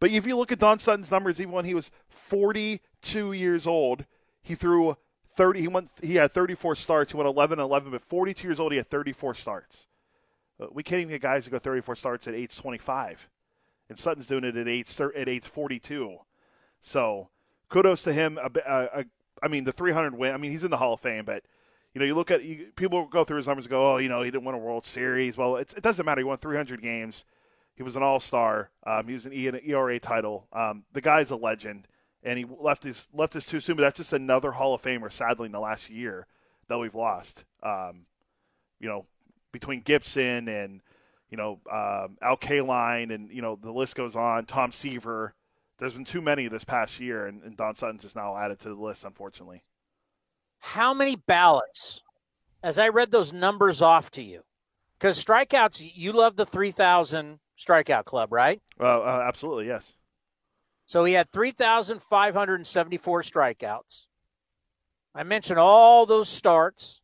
But 0.00 0.10
if 0.10 0.26
you 0.26 0.36
look 0.36 0.52
at 0.52 0.60
Don 0.60 0.78
Sutton's 0.78 1.10
numbers, 1.10 1.40
even 1.40 1.52
when 1.52 1.64
he 1.64 1.74
was 1.74 1.90
42 2.08 3.32
years 3.32 3.66
old, 3.66 4.04
he 4.40 4.54
threw 4.54 4.96
30. 5.34 5.60
He 5.60 5.68
went. 5.68 5.90
He 6.02 6.14
had 6.14 6.32
34 6.32 6.76
starts. 6.76 7.12
He 7.12 7.18
went 7.18 7.28
11 7.28 7.58
11. 7.58 7.90
But 7.90 8.02
42 8.02 8.46
years 8.46 8.60
old, 8.60 8.72
he 8.72 8.78
had 8.78 8.88
34 8.88 9.34
starts. 9.34 9.88
Uh, 10.60 10.66
we 10.72 10.82
can't 10.82 11.00
even 11.00 11.12
get 11.12 11.22
guys 11.22 11.44
to 11.44 11.50
go 11.50 11.58
34 11.58 11.96
starts 11.96 12.28
at 12.28 12.34
age 12.34 12.56
25, 12.56 13.28
and 13.88 13.98
Sutton's 13.98 14.26
doing 14.26 14.44
it 14.44 14.56
at 14.56 14.68
age 14.68 15.00
at 15.00 15.28
age 15.28 15.44
42. 15.44 16.18
So 16.80 17.28
kudos 17.68 18.02
to 18.04 18.12
him. 18.12 18.38
I 19.42 19.48
mean, 19.48 19.64
the 19.64 19.72
300 19.72 20.14
win. 20.14 20.34
I 20.34 20.38
mean, 20.38 20.50
he's 20.50 20.64
in 20.64 20.70
the 20.70 20.76
Hall 20.76 20.94
of 20.94 21.00
Fame, 21.00 21.24
but 21.24 21.44
you 21.94 22.00
know, 22.00 22.06
you 22.06 22.14
look 22.14 22.30
at 22.30 22.44
you, 22.44 22.66
people 22.76 23.06
go 23.06 23.24
through 23.24 23.38
his 23.38 23.46
numbers 23.46 23.66
and 23.66 23.70
go, 23.70 23.94
oh, 23.94 23.96
you 23.98 24.08
know, 24.08 24.22
he 24.22 24.30
didn't 24.30 24.44
win 24.44 24.54
a 24.54 24.58
World 24.58 24.84
Series. 24.84 25.36
Well, 25.36 25.56
it 25.56 25.74
doesn't 25.80 26.04
matter. 26.04 26.20
He 26.20 26.24
won 26.24 26.38
300 26.38 26.82
games. 26.82 27.24
He 27.74 27.82
was 27.82 27.96
an 27.96 28.02
All 28.02 28.20
Star. 28.20 28.70
Um, 28.84 29.06
he 29.06 29.14
was 29.14 29.26
an, 29.26 29.32
e, 29.32 29.46
an 29.46 29.60
ERA 29.64 29.98
title. 29.98 30.46
Um, 30.52 30.84
the 30.92 31.00
guy's 31.00 31.30
a 31.30 31.36
legend, 31.36 31.86
and 32.22 32.38
he 32.38 32.44
left 32.44 32.82
his 32.82 33.08
left 33.12 33.36
us 33.36 33.46
too 33.46 33.60
soon. 33.60 33.76
But 33.76 33.82
that's 33.82 33.98
just 33.98 34.12
another 34.12 34.52
Hall 34.52 34.74
of 34.74 34.82
Famer, 34.82 35.10
sadly, 35.12 35.46
in 35.46 35.52
the 35.52 35.60
last 35.60 35.88
year 35.88 36.26
that 36.68 36.78
we've 36.78 36.94
lost. 36.94 37.44
Um, 37.62 38.02
you 38.80 38.88
know, 38.88 39.06
between 39.58 39.80
Gibson 39.80 40.48
and 40.48 40.80
you 41.30 41.36
know 41.36 41.60
um, 41.70 42.16
Al 42.22 42.36
Kaline, 42.36 43.14
and 43.14 43.30
you 43.30 43.42
know 43.42 43.58
the 43.60 43.72
list 43.72 43.94
goes 43.96 44.16
on. 44.16 44.46
Tom 44.46 44.72
Seaver. 44.72 45.34
There's 45.78 45.94
been 45.94 46.04
too 46.04 46.20
many 46.20 46.48
this 46.48 46.64
past 46.64 46.98
year, 46.98 47.26
and, 47.26 47.44
and 47.44 47.56
Don 47.56 47.76
Sutton's 47.76 48.02
just 48.02 48.16
now 48.16 48.36
added 48.36 48.58
to 48.60 48.68
the 48.68 48.74
list, 48.74 49.04
unfortunately. 49.04 49.62
How 50.58 50.92
many 50.92 51.14
ballots? 51.14 52.02
As 52.64 52.78
I 52.78 52.88
read 52.88 53.12
those 53.12 53.32
numbers 53.32 53.80
off 53.80 54.10
to 54.12 54.22
you, 54.22 54.42
because 54.98 55.24
strikeouts, 55.24 55.92
you 55.94 56.10
love 56.10 56.34
the 56.34 56.44
3,000 56.44 57.38
strikeout 57.56 58.04
club, 58.04 58.32
right? 58.32 58.60
Uh, 58.80 59.00
uh, 59.00 59.24
absolutely, 59.24 59.68
yes. 59.68 59.92
So 60.86 61.04
he 61.04 61.12
had 61.12 61.30
3,574 61.30 63.22
strikeouts. 63.22 64.06
I 65.14 65.22
mentioned 65.22 65.60
all 65.60 66.06
those 66.06 66.28
starts, 66.28 67.00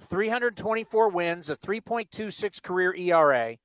324 0.00 1.08
wins, 1.08 1.50
a 1.50 1.56
3.26 1.56 2.62
career 2.62 2.94
ERA. 2.94 3.56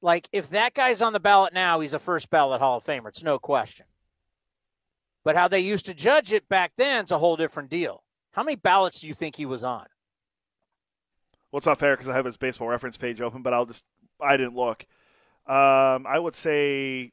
Like, 0.00 0.28
if 0.32 0.50
that 0.50 0.74
guy's 0.74 1.00
on 1.00 1.12
the 1.12 1.20
ballot 1.20 1.52
now, 1.52 1.80
he's 1.80 1.94
a 1.94 1.98
first 1.98 2.28
ballot 2.30 2.60
Hall 2.60 2.78
of 2.78 2.84
Famer. 2.84 3.08
It's 3.08 3.22
no 3.22 3.38
question. 3.38 3.86
But 5.24 5.36
how 5.36 5.48
they 5.48 5.60
used 5.60 5.86
to 5.86 5.94
judge 5.94 6.32
it 6.32 6.48
back 6.48 6.72
then 6.76 7.04
is 7.04 7.10
a 7.10 7.18
whole 7.18 7.36
different 7.36 7.70
deal. 7.70 8.02
How 8.32 8.42
many 8.42 8.56
ballots 8.56 9.00
do 9.00 9.06
you 9.06 9.14
think 9.14 9.36
he 9.36 9.46
was 9.46 9.62
on? 9.62 9.86
Well, 11.50 11.58
it's 11.58 11.66
not 11.66 11.78
fair 11.78 11.94
because 11.94 12.08
I 12.08 12.16
have 12.16 12.24
his 12.24 12.36
baseball 12.36 12.68
reference 12.68 12.96
page 12.96 13.20
open, 13.20 13.42
but 13.42 13.52
I'll 13.52 13.66
just 13.66 13.84
I 14.20 14.36
didn't 14.36 14.56
look. 14.56 14.84
Um, 15.46 16.06
I 16.06 16.18
would 16.18 16.34
say 16.34 17.12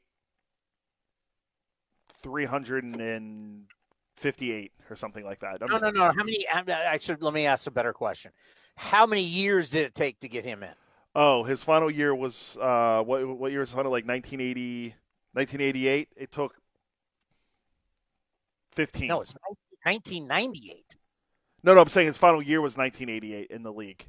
358 4.20 4.72
or 4.90 4.96
something 4.96 5.24
like 5.24 5.40
that. 5.40 5.58
I'm 5.62 5.68
no, 5.68 5.78
just, 5.78 5.82
no, 5.82 5.90
no. 5.90 6.12
How 6.12 6.24
many? 6.24 6.46
I 6.48 6.98
should 6.98 7.22
let 7.22 7.32
me 7.32 7.46
ask 7.46 7.66
a 7.66 7.70
better 7.70 7.92
question. 7.92 8.32
How 8.76 9.06
many 9.06 9.22
years 9.22 9.70
did 9.70 9.84
it 9.84 9.94
take 9.94 10.20
to 10.20 10.28
get 10.28 10.44
him 10.44 10.62
in? 10.62 10.74
Oh, 11.14 11.42
his 11.42 11.62
final 11.62 11.90
year 11.90 12.14
was 12.14 12.56
uh, 12.60 13.02
what? 13.02 13.26
What 13.26 13.50
year 13.50 13.60
was 13.60 13.72
final? 13.72 13.90
Like 13.90 14.06
1980, 14.06 14.94
1988. 15.32 16.08
It 16.16 16.30
took 16.30 16.54
15. 18.72 19.08
No, 19.08 19.20
it's 19.22 19.34
1998. 19.84 20.96
No, 21.62 21.74
no. 21.74 21.80
I'm 21.80 21.88
saying 21.88 22.06
his 22.06 22.16
final 22.16 22.42
year 22.42 22.60
was 22.60 22.76
1988 22.76 23.50
in 23.50 23.62
the 23.62 23.72
league. 23.72 24.06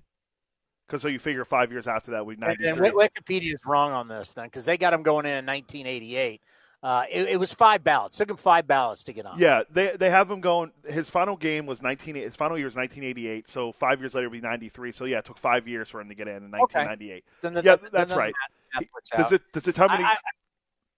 Because 0.88 1.02
so 1.02 1.08
you 1.08 1.20
figure 1.20 1.46
five 1.46 1.72
years 1.72 1.88
after 1.88 2.12
that, 2.12 2.26
we 2.26 2.36
93. 2.36 2.68
And 2.68 2.80
Wikipedia 2.80 3.54
is 3.54 3.62
wrong 3.66 3.94
on 3.94 4.10
this 4.10 4.34
then, 4.34 4.48
because 4.48 4.66
they 4.66 4.78
got 4.78 4.94
him 4.94 5.04
going 5.04 5.26
in 5.26 5.38
in 5.38 5.46
1988. 5.46 6.42
Uh, 6.84 7.04
it, 7.12 7.30
it, 7.30 7.40
was 7.40 7.54
five 7.54 7.84
ballots. 7.84 8.16
It 8.16 8.24
took 8.24 8.32
him 8.32 8.38
five 8.38 8.66
ballots 8.66 9.04
to 9.04 9.14
get 9.14 9.28
on. 9.28 9.38
Yeah, 9.38 9.62
they 9.70 9.96
they 9.98 10.10
have 10.10 10.32
him 10.32 10.42
going. 10.42 10.72
His 10.88 11.10
final 11.12 11.38
game 11.38 11.68
was 11.68 11.80
19. 11.80 12.16
His 12.16 12.36
final 12.36 12.58
year 12.58 12.66
was 12.66 12.76
1988. 12.76 13.48
So 13.48 13.72
five 13.72 14.00
years 14.00 14.16
later, 14.16 14.30
would 14.30 14.42
be 14.42 14.42
93. 14.42 14.92
So 14.92 15.06
yeah, 15.06 15.20
it 15.20 15.26
took 15.26 15.38
five 15.38 15.68
years 15.68 15.90
for 15.90 16.02
him 16.02 16.10
to 16.10 16.16
get 16.16 16.28
in 16.28 16.44
in 16.44 16.52
1998. 16.52 17.12
Okay. 17.12 17.24
Then 17.42 17.54
the, 17.54 17.64
yeah, 17.64 17.76
that's 17.92 18.14
right. 18.14 18.34
That, 18.74 18.86
that 19.12 19.18
does 19.18 19.32
it 19.32 19.42
does 19.54 19.68
it 19.68 19.76
tell 19.76 19.90
how 19.90 19.96
many 19.96 20.06
I, 20.06 20.14
I, 20.14 20.16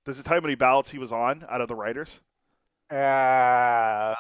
does 0.06 0.20
it 0.20 0.24
tell 0.24 0.36
how 0.36 0.42
many 0.42 0.56
ballots 0.56 0.92
he 0.92 1.00
was 1.00 1.12
on 1.12 1.46
out 1.50 1.60
of 1.60 1.68
the 1.68 1.76
writers? 1.76 2.22
Uh, 2.90 4.16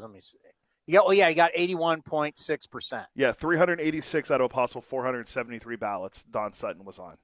let 0.00 0.10
me 0.10 0.20
see. 0.20 0.38
Yeah, 0.86 1.00
well, 1.00 1.12
yeah, 1.12 1.28
he 1.28 1.34
got 1.34 1.52
81.6%. 1.52 3.06
Yeah, 3.14 3.32
386 3.32 4.30
out 4.30 4.40
of 4.40 4.46
a 4.46 4.48
possible 4.48 4.80
473 4.80 5.76
ballots 5.76 6.24
Don 6.24 6.54
Sutton 6.54 6.82
was 6.86 6.98
on. 6.98 7.18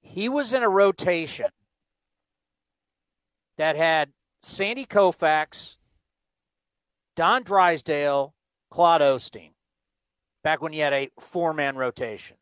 He 0.00 0.28
was 0.28 0.54
in 0.54 0.62
a 0.62 0.68
rotation 0.68 1.48
that 3.56 3.76
had 3.76 4.10
Sandy 4.40 4.86
Koufax, 4.86 5.76
Don 7.16 7.42
Drysdale, 7.42 8.34
Claude 8.70 9.00
Osteen, 9.00 9.52
back 10.42 10.62
when 10.62 10.72
you 10.72 10.82
had 10.82 10.92
a 10.92 11.10
four 11.18 11.52
man 11.52 11.76
rotation. 11.76 12.36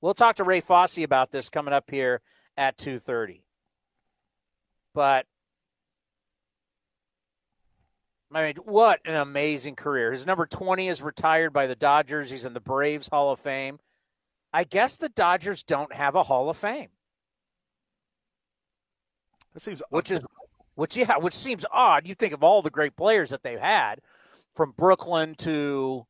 We'll 0.00 0.14
talk 0.14 0.36
to 0.36 0.44
Ray 0.44 0.60
Fosse 0.60 0.98
about 0.98 1.30
this 1.30 1.48
coming 1.48 1.72
up 1.72 1.90
here 1.90 2.20
at 2.58 2.76
2.30. 2.76 3.40
But 4.94 5.26
I 8.30 8.46
mean, 8.46 8.56
what 8.64 9.00
an 9.04 9.14
amazing 9.14 9.76
career. 9.76 10.12
His 10.12 10.26
number 10.26 10.44
20 10.44 10.88
is 10.88 11.00
retired 11.00 11.52
by 11.52 11.66
the 11.68 11.76
Dodgers. 11.76 12.30
He's 12.30 12.44
in 12.44 12.52
the 12.52 12.60
Braves 12.60 13.08
Hall 13.08 13.30
of 13.30 13.38
Fame. 13.38 13.78
I 14.54 14.62
guess 14.62 14.96
the 14.96 15.08
Dodgers 15.08 15.64
don't 15.64 15.92
have 15.92 16.14
a 16.14 16.22
Hall 16.22 16.48
of 16.48 16.56
Fame. 16.56 16.90
That 19.52 19.60
seems 19.60 19.82
which 19.90 20.12
is 20.12 20.20
which 20.76 20.96
yeah, 20.96 21.18
which 21.18 21.34
seems 21.34 21.66
odd. 21.72 22.06
You 22.06 22.14
think 22.14 22.32
of 22.32 22.44
all 22.44 22.62
the 22.62 22.70
great 22.70 22.96
players 22.96 23.30
that 23.30 23.42
they've 23.42 23.58
had 23.58 23.98
from 24.54 24.72
Brooklyn 24.76 25.34
to 25.38 26.06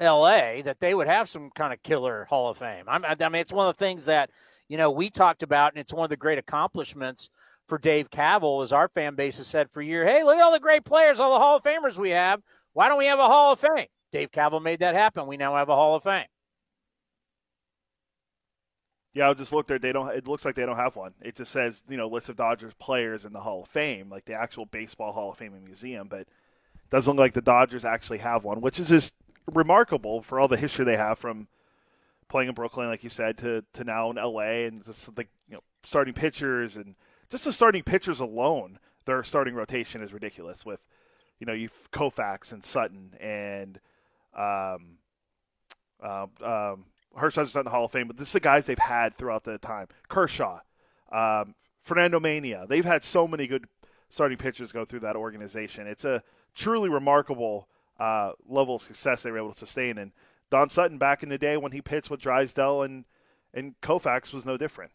LA 0.00 0.62
that 0.62 0.78
they 0.78 0.94
would 0.94 1.08
have 1.08 1.28
some 1.28 1.50
kind 1.50 1.72
of 1.72 1.82
killer 1.82 2.26
Hall 2.26 2.48
of 2.48 2.58
Fame. 2.58 2.84
I 2.88 2.98
mean, 2.98 3.34
it's 3.40 3.52
one 3.52 3.68
of 3.68 3.76
the 3.76 3.84
things 3.84 4.04
that, 4.04 4.30
you 4.68 4.76
know, 4.76 4.90
we 4.90 5.10
talked 5.10 5.42
about, 5.42 5.72
and 5.72 5.80
it's 5.80 5.92
one 5.92 6.04
of 6.04 6.10
the 6.10 6.16
great 6.16 6.38
accomplishments 6.38 7.28
for 7.68 7.78
Dave 7.78 8.08
Kaval, 8.08 8.62
as 8.62 8.72
our 8.72 8.88
fan 8.88 9.16
base 9.16 9.38
has 9.38 9.46
said 9.48 9.70
for 9.70 9.82
years. 9.82 10.08
Hey, 10.08 10.22
look 10.22 10.36
at 10.36 10.42
all 10.42 10.52
the 10.52 10.60
great 10.60 10.84
players, 10.84 11.18
all 11.18 11.32
the 11.32 11.38
Hall 11.40 11.56
of 11.56 11.64
Famers 11.64 11.98
we 11.98 12.10
have. 12.10 12.40
Why 12.72 12.88
don't 12.88 12.98
we 12.98 13.06
have 13.06 13.18
a 13.18 13.26
Hall 13.26 13.52
of 13.52 13.58
Fame? 13.58 13.86
Dave 14.12 14.30
Kaval 14.30 14.62
made 14.62 14.80
that 14.80 14.94
happen. 14.94 15.26
We 15.26 15.36
now 15.36 15.56
have 15.56 15.68
a 15.68 15.74
Hall 15.74 15.96
of 15.96 16.04
Fame. 16.04 16.26
Yeah, 19.14 19.30
I 19.30 19.34
just 19.34 19.52
looked 19.52 19.68
there. 19.68 19.78
They 19.78 19.92
don't. 19.92 20.10
It 20.14 20.26
looks 20.26 20.44
like 20.44 20.56
they 20.56 20.66
don't 20.66 20.76
have 20.76 20.96
one. 20.96 21.14
It 21.22 21.36
just 21.36 21.52
says 21.52 21.84
you 21.88 21.96
know 21.96 22.08
list 22.08 22.28
of 22.28 22.36
Dodgers 22.36 22.74
players 22.80 23.24
in 23.24 23.32
the 23.32 23.40
Hall 23.40 23.62
of 23.62 23.68
Fame, 23.68 24.10
like 24.10 24.24
the 24.24 24.34
actual 24.34 24.66
baseball 24.66 25.12
Hall 25.12 25.30
of 25.30 25.38
Fame 25.38 25.54
and 25.54 25.64
museum. 25.64 26.08
But 26.08 26.26
doesn't 26.90 27.14
look 27.14 27.22
like 27.22 27.32
the 27.32 27.40
Dodgers 27.40 27.84
actually 27.84 28.18
have 28.18 28.44
one, 28.44 28.60
which 28.60 28.80
is 28.80 28.88
just 28.88 29.14
remarkable 29.46 30.20
for 30.20 30.40
all 30.40 30.48
the 30.48 30.56
history 30.56 30.84
they 30.84 30.96
have 30.96 31.18
from 31.18 31.46
playing 32.28 32.48
in 32.48 32.54
Brooklyn, 32.54 32.88
like 32.88 33.04
you 33.04 33.10
said, 33.10 33.38
to 33.38 33.64
to 33.74 33.84
now 33.84 34.10
in 34.10 34.18
L.A. 34.18 34.66
and 34.66 34.84
just 34.84 35.16
like 35.16 35.28
you 35.48 35.54
know 35.54 35.62
starting 35.84 36.14
pitchers 36.14 36.76
and 36.76 36.96
just 37.30 37.44
the 37.44 37.52
starting 37.52 37.84
pitchers 37.84 38.18
alone, 38.18 38.78
their 39.04 39.22
starting 39.22 39.54
rotation 39.54 40.02
is 40.02 40.12
ridiculous. 40.12 40.66
With 40.66 40.80
you 41.38 41.46
know 41.46 41.52
you 41.52 41.70
Koufax 41.92 42.52
and 42.52 42.64
Sutton 42.64 43.14
and 43.20 43.78
um, 44.36 44.98
uh, 46.02 46.26
um, 46.42 46.86
Hershiser's 47.16 47.54
not 47.54 47.60
in 47.60 47.64
the 47.64 47.70
Hall 47.70 47.86
of 47.86 47.92
Fame, 47.92 48.06
but 48.06 48.16
this 48.16 48.28
is 48.28 48.32
the 48.34 48.40
guys 48.40 48.66
they've 48.66 48.78
had 48.78 49.14
throughout 49.14 49.44
the 49.44 49.58
time. 49.58 49.88
Kershaw, 50.08 50.60
um, 51.12 51.54
Fernando 51.82 52.20
Mania. 52.20 52.66
They've 52.68 52.84
had 52.84 53.04
so 53.04 53.28
many 53.28 53.46
good 53.46 53.66
starting 54.08 54.38
pitchers 54.38 54.72
go 54.72 54.84
through 54.84 55.00
that 55.00 55.16
organization. 55.16 55.86
It's 55.86 56.04
a 56.04 56.22
truly 56.54 56.88
remarkable 56.88 57.68
uh, 57.98 58.32
level 58.46 58.76
of 58.76 58.82
success 58.82 59.22
they 59.22 59.30
were 59.30 59.38
able 59.38 59.52
to 59.52 59.58
sustain. 59.58 59.98
And 59.98 60.12
Don 60.50 60.70
Sutton, 60.70 60.98
back 60.98 61.22
in 61.22 61.28
the 61.28 61.38
day 61.38 61.56
when 61.56 61.72
he 61.72 61.80
pitched 61.80 62.10
with 62.10 62.20
Drysdale 62.20 62.82
and 62.82 63.04
and 63.52 63.80
Koufax, 63.80 64.32
was 64.32 64.44
no 64.44 64.56
different. 64.56 64.92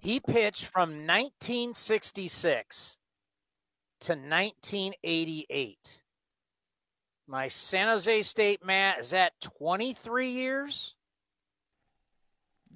He 0.00 0.20
pitched 0.20 0.64
from 0.64 1.06
1966 1.06 2.98
to 4.00 4.12
1988. 4.12 5.99
My 7.30 7.46
San 7.46 7.86
Jose 7.86 8.22
State 8.22 8.66
Matt 8.66 8.98
is 8.98 9.10
that 9.10 9.40
23 9.40 10.32
years? 10.32 10.96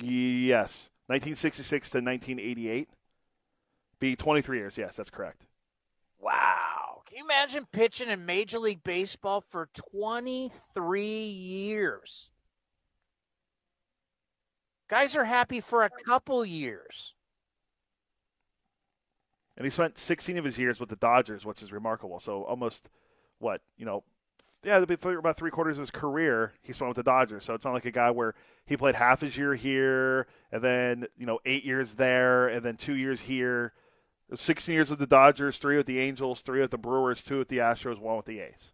Yes. 0.00 0.90
1966 1.08 1.90
to 1.90 1.96
1988. 1.98 2.88
Be 3.98 4.14
23 4.14 4.58
years. 4.58 4.78
Yes, 4.78 4.94
that's 4.94 5.10
correct. 5.10 5.46
Wow. 6.20 7.02
Can 7.04 7.18
you 7.18 7.24
imagine 7.24 7.66
pitching 7.72 8.08
in 8.08 8.26
Major 8.26 8.60
League 8.60 8.84
Baseball 8.84 9.40
for 9.40 9.70
23 9.90 11.08
years? 11.08 12.30
Guys 14.88 15.16
are 15.16 15.24
happy 15.24 15.60
for 15.60 15.82
a 15.82 15.90
couple 16.06 16.44
years. 16.44 17.16
And 19.56 19.66
he 19.66 19.70
spent 19.70 19.98
16 19.98 20.38
of 20.38 20.44
his 20.44 20.60
years 20.60 20.78
with 20.78 20.90
the 20.90 20.96
Dodgers, 20.96 21.44
which 21.44 21.60
is 21.60 21.72
remarkable. 21.72 22.20
So 22.20 22.44
almost, 22.44 22.88
what, 23.40 23.60
you 23.76 23.84
know, 23.84 24.04
yeah, 24.64 24.78
about 24.78 25.36
three 25.36 25.50
quarters 25.50 25.76
of 25.76 25.82
his 25.82 25.90
career 25.90 26.52
he 26.62 26.72
spent 26.72 26.88
with 26.88 26.96
the 26.96 27.02
Dodgers. 27.02 27.44
So 27.44 27.54
it's 27.54 27.64
not 27.64 27.74
like 27.74 27.84
a 27.84 27.90
guy 27.90 28.10
where 28.10 28.34
he 28.66 28.76
played 28.76 28.94
half 28.94 29.20
his 29.20 29.36
year 29.36 29.54
here 29.54 30.26
and 30.50 30.62
then 30.62 31.06
you 31.16 31.26
know 31.26 31.38
eight 31.44 31.64
years 31.64 31.94
there 31.94 32.48
and 32.48 32.64
then 32.64 32.76
two 32.76 32.94
years 32.94 33.22
here. 33.22 33.72
16 34.34 34.74
years 34.74 34.90
with 34.90 34.98
the 34.98 35.06
Dodgers, 35.06 35.58
three 35.58 35.76
with 35.76 35.86
the 35.86 35.98
Angels, 35.98 36.40
three 36.40 36.60
with 36.60 36.70
the 36.70 36.78
Brewers, 36.78 37.22
two 37.22 37.38
with 37.38 37.48
the 37.48 37.58
Astros, 37.58 37.98
one 37.98 38.16
with 38.16 38.24
the 38.24 38.40
A's. 38.40 38.72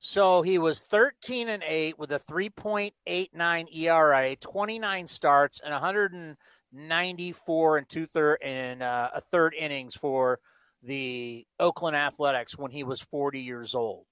So 0.00 0.42
he 0.42 0.58
was 0.58 0.80
13 0.80 1.48
and 1.48 1.62
8 1.62 1.98
with 1.98 2.12
a 2.12 2.18
3.89 2.18 3.76
ERA, 3.76 4.36
29 4.36 5.06
starts, 5.06 5.60
and 5.60 5.72
194 5.72 7.78
and 7.78 7.88
two 7.88 8.06
third 8.06 8.38
and 8.42 8.82
uh, 8.82 9.10
a 9.14 9.20
third 9.20 9.54
innings 9.54 9.94
for 9.94 10.40
the 10.82 11.46
Oakland 11.58 11.96
Athletics 11.96 12.56
when 12.56 12.70
he 12.70 12.84
was 12.84 13.00
40 13.00 13.40
years 13.40 13.74
old. 13.74 14.04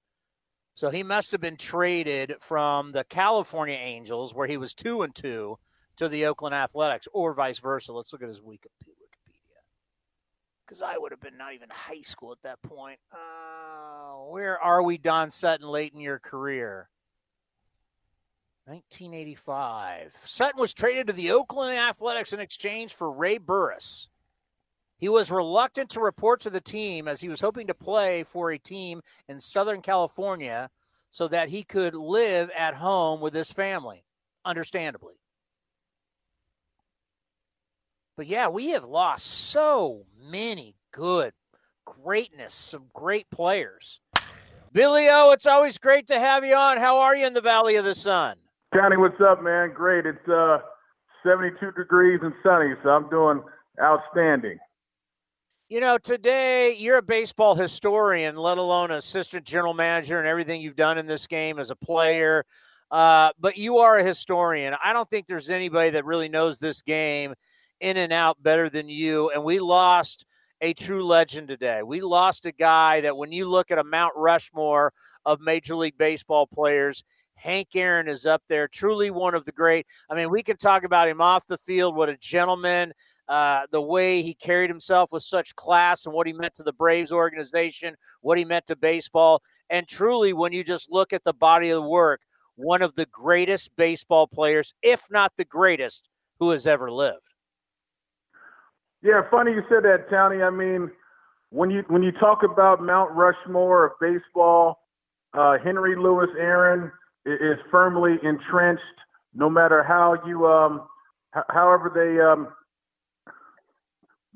So 0.75 0.91
he 0.91 1.03
must 1.03 1.33
have 1.33 1.41
been 1.41 1.57
traded 1.57 2.35
from 2.41 2.93
the 2.93 3.05
California 3.05 3.77
Angels, 3.77 4.35
where 4.35 4.47
he 4.47 4.59
was 4.59 4.75
two 4.75 5.03
and 5.03 5.15
two, 5.15 5.59
to 5.97 6.09
the 6.09 6.27
Oakland 6.27 6.55
Athletics, 6.55 7.09
or 7.13 7.33
vice 7.33 7.59
versa. 7.59 7.93
Let's 7.93 8.13
look 8.13 8.23
at 8.23 8.29
his 8.29 8.41
Wikipedia. 8.41 8.93
Because 10.67 10.83
I 10.83 10.99
would 10.99 11.13
have 11.13 11.21
been 11.21 11.39
not 11.39 11.55
even 11.55 11.69
high 11.71 12.03
school 12.03 12.33
at 12.33 12.43
that 12.43 12.61
point. 12.61 12.99
Uh, 13.11 14.25
where 14.29 14.61
are 14.61 14.83
we, 14.83 14.99
Don 14.99 15.31
Sutton, 15.31 15.67
late 15.67 15.95
in 15.95 16.01
your 16.01 16.19
career? 16.19 16.91
1985. 18.67 20.15
Sutton 20.25 20.61
was 20.61 20.75
traded 20.75 21.07
to 21.07 21.13
the 21.13 21.31
Oakland 21.31 21.79
Athletics 21.79 22.33
in 22.33 22.41
exchange 22.41 22.93
for 22.93 23.11
Ray 23.11 23.39
Burris. 23.39 24.09
He 24.99 25.09
was 25.09 25.31
reluctant 25.31 25.91
to 25.91 26.01
report 26.01 26.41
to 26.41 26.51
the 26.51 26.61
team 26.61 27.07
as 27.07 27.21
he 27.21 27.29
was 27.29 27.41
hoping 27.41 27.67
to 27.67 27.75
play 27.75 28.23
for 28.23 28.51
a 28.51 28.59
team 28.59 29.03
in 29.29 29.41
Southern 29.41 29.83
California 29.83 30.71
so 31.11 31.29
that 31.29 31.51
he 31.51 31.63
could 31.63 31.95
live 31.95 32.51
at 32.57 32.75
home 32.75 33.21
with 33.21 33.35
his 33.35 33.53
family, 33.53 34.05
understandably. 34.45 35.15
But 38.17 38.27
yeah, 38.27 38.49
we 38.49 38.71
have 38.71 38.85
lost 38.85 39.27
so 39.27 40.07
many 40.19 40.75
good 40.91 41.35
greatness, 41.85 42.55
some 42.55 42.87
great 42.95 43.31
players. 43.31 44.01
Billy 44.73 45.07
O, 45.09 45.31
it's 45.33 45.47
always 45.47 45.79
great 45.79 46.07
to 46.09 46.19
have 46.19 46.45
you 46.45 46.55
on. 46.55 46.79
How 46.79 46.99
are 46.99 47.15
you 47.15 47.27
in 47.27 47.35
the 47.35 47.41
Valley 47.41 47.77
of 47.77 47.85
the 47.85 47.95
Sun? 47.95 48.37
Johnny, 48.75 48.97
what's 48.97 49.21
up, 49.21 49.43
man? 49.43 49.73
Great. 49.75 50.05
It's 50.07 50.29
uh, 50.29 50.59
72 51.23 51.73
degrees 51.73 52.21
and 52.23 52.35
sunny, 52.43 52.75
so 52.83 52.91
I'm 52.91 53.09
doing 53.09 53.43
outstanding. 53.81 54.59
You 55.69 55.81
know, 55.81 55.99
today 55.99 56.77
you're 56.77 56.99
a 56.99 57.03
baseball 57.03 57.57
historian, 57.57 58.37
let 58.37 58.57
alone 58.57 58.93
assistant 58.93 59.45
general 59.45 59.75
manager 59.75 60.17
and 60.17 60.29
everything 60.29 60.61
you've 60.61 60.77
done 60.77 60.97
in 60.97 61.09
this 61.09 61.27
game 61.27 61.59
as 61.59 61.73
a 61.73 61.77
player. 61.77 62.45
Uh, 62.89 63.31
but 63.41 63.57
you 63.57 63.79
are 63.79 63.97
a 63.97 64.05
historian. 64.05 64.77
I 64.85 64.93
don't 64.93 65.11
think 65.11 65.27
there's 65.27 65.51
anybody 65.51 65.91
that 65.91 66.05
really 66.05 66.29
knows 66.29 66.61
this 66.61 66.83
game 66.83 67.35
in 67.81 67.97
and 67.97 68.13
out 68.13 68.41
better 68.41 68.71
than 68.71 68.89
you. 68.89 69.31
And 69.31 69.43
we 69.43 69.59
lost 69.59 70.25
a 70.61 70.73
true 70.73 71.05
legend 71.05 71.49
today. 71.49 71.83
We 71.83 72.01
lost 72.01 72.47
a 72.47 72.53
guy 72.53 73.01
that 73.01 73.17
when 73.17 73.33
you 73.33 73.49
look 73.49 73.73
at 73.73 73.79
a 73.79 73.85
Mount 73.85 74.13
Rushmore 74.15 74.93
of 75.25 75.41
Major 75.41 75.75
League 75.75 75.99
Baseball 75.99 76.47
players, 76.47 77.03
Hank 77.35 77.75
Aaron 77.75 78.07
is 78.07 78.25
up 78.25 78.43
there, 78.49 78.69
truly 78.69 79.11
one 79.11 79.35
of 79.35 79.45
the 79.45 79.53
great. 79.53 79.89
I 80.09 80.15
mean, 80.15 80.31
we 80.31 80.45
can 80.45 80.57
talk 80.59 80.85
about 80.85 81.09
him 81.09 81.21
off 81.21 81.45
the 81.45 81.59
field, 81.59 81.97
what 81.97 82.09
a 82.09 82.17
gentleman, 82.17 82.93
uh, 83.29 83.67
the 83.73 83.81
way 83.81 84.23
he 84.23 84.35
carried 84.35 84.71
himself 84.71 85.13
with 85.13 85.23
such 85.23 85.55
class 85.57 86.07
and 86.07 86.15
what 86.15 86.27
he 86.27 86.33
meant 86.33 86.55
to 86.55 86.63
the 86.63 86.73
Braves 86.73 87.13
organization, 87.13 87.97
what 88.21 88.39
he 88.39 88.45
meant 88.45 88.67
to 88.67 88.77
baseball. 88.77 89.43
And 89.69 89.89
truly, 89.89 90.33
when 90.33 90.53
you 90.53 90.63
just 90.63 90.91
look 90.91 91.13
at 91.13 91.25
the 91.25 91.35
body 91.35 91.71
of 91.71 91.83
the 91.83 91.89
work, 91.89 92.21
one 92.55 92.83
of 92.83 92.95
the 92.95 93.07
greatest 93.07 93.71
baseball 93.77 94.27
players, 94.27 94.73
if 94.83 95.03
not 95.11 95.33
the 95.37 95.45
greatest, 95.45 96.09
who 96.39 96.51
has 96.51 96.67
ever 96.67 96.91
lived. 96.91 97.21
Yeah, 99.03 99.23
funny 99.31 99.53
you 99.53 99.63
said 99.69 99.85
that, 99.85 100.11
Tony. 100.11 100.43
I 100.43 100.51
mean, 100.51 100.91
when 101.51 101.71
you 101.71 101.85
when 101.89 102.03
you 102.03 102.13
talk 102.13 102.43
about 102.43 102.83
Mount 102.83 103.13
Rushmore 103.13 103.87
of 103.87 103.93
baseball, 104.01 104.81
uh, 105.33 105.59
Henry 105.63 105.97
Louis 105.97 106.29
Aaron 106.39 106.91
is 107.25 107.59
firmly 107.71 108.17
entrenched. 108.23 108.83
No 109.35 109.51
matter 109.51 109.83
how 109.83 110.17
you, 110.27 110.47
um, 110.47 110.89
however 111.51 111.93
they 111.95 112.21
um, 112.21 112.49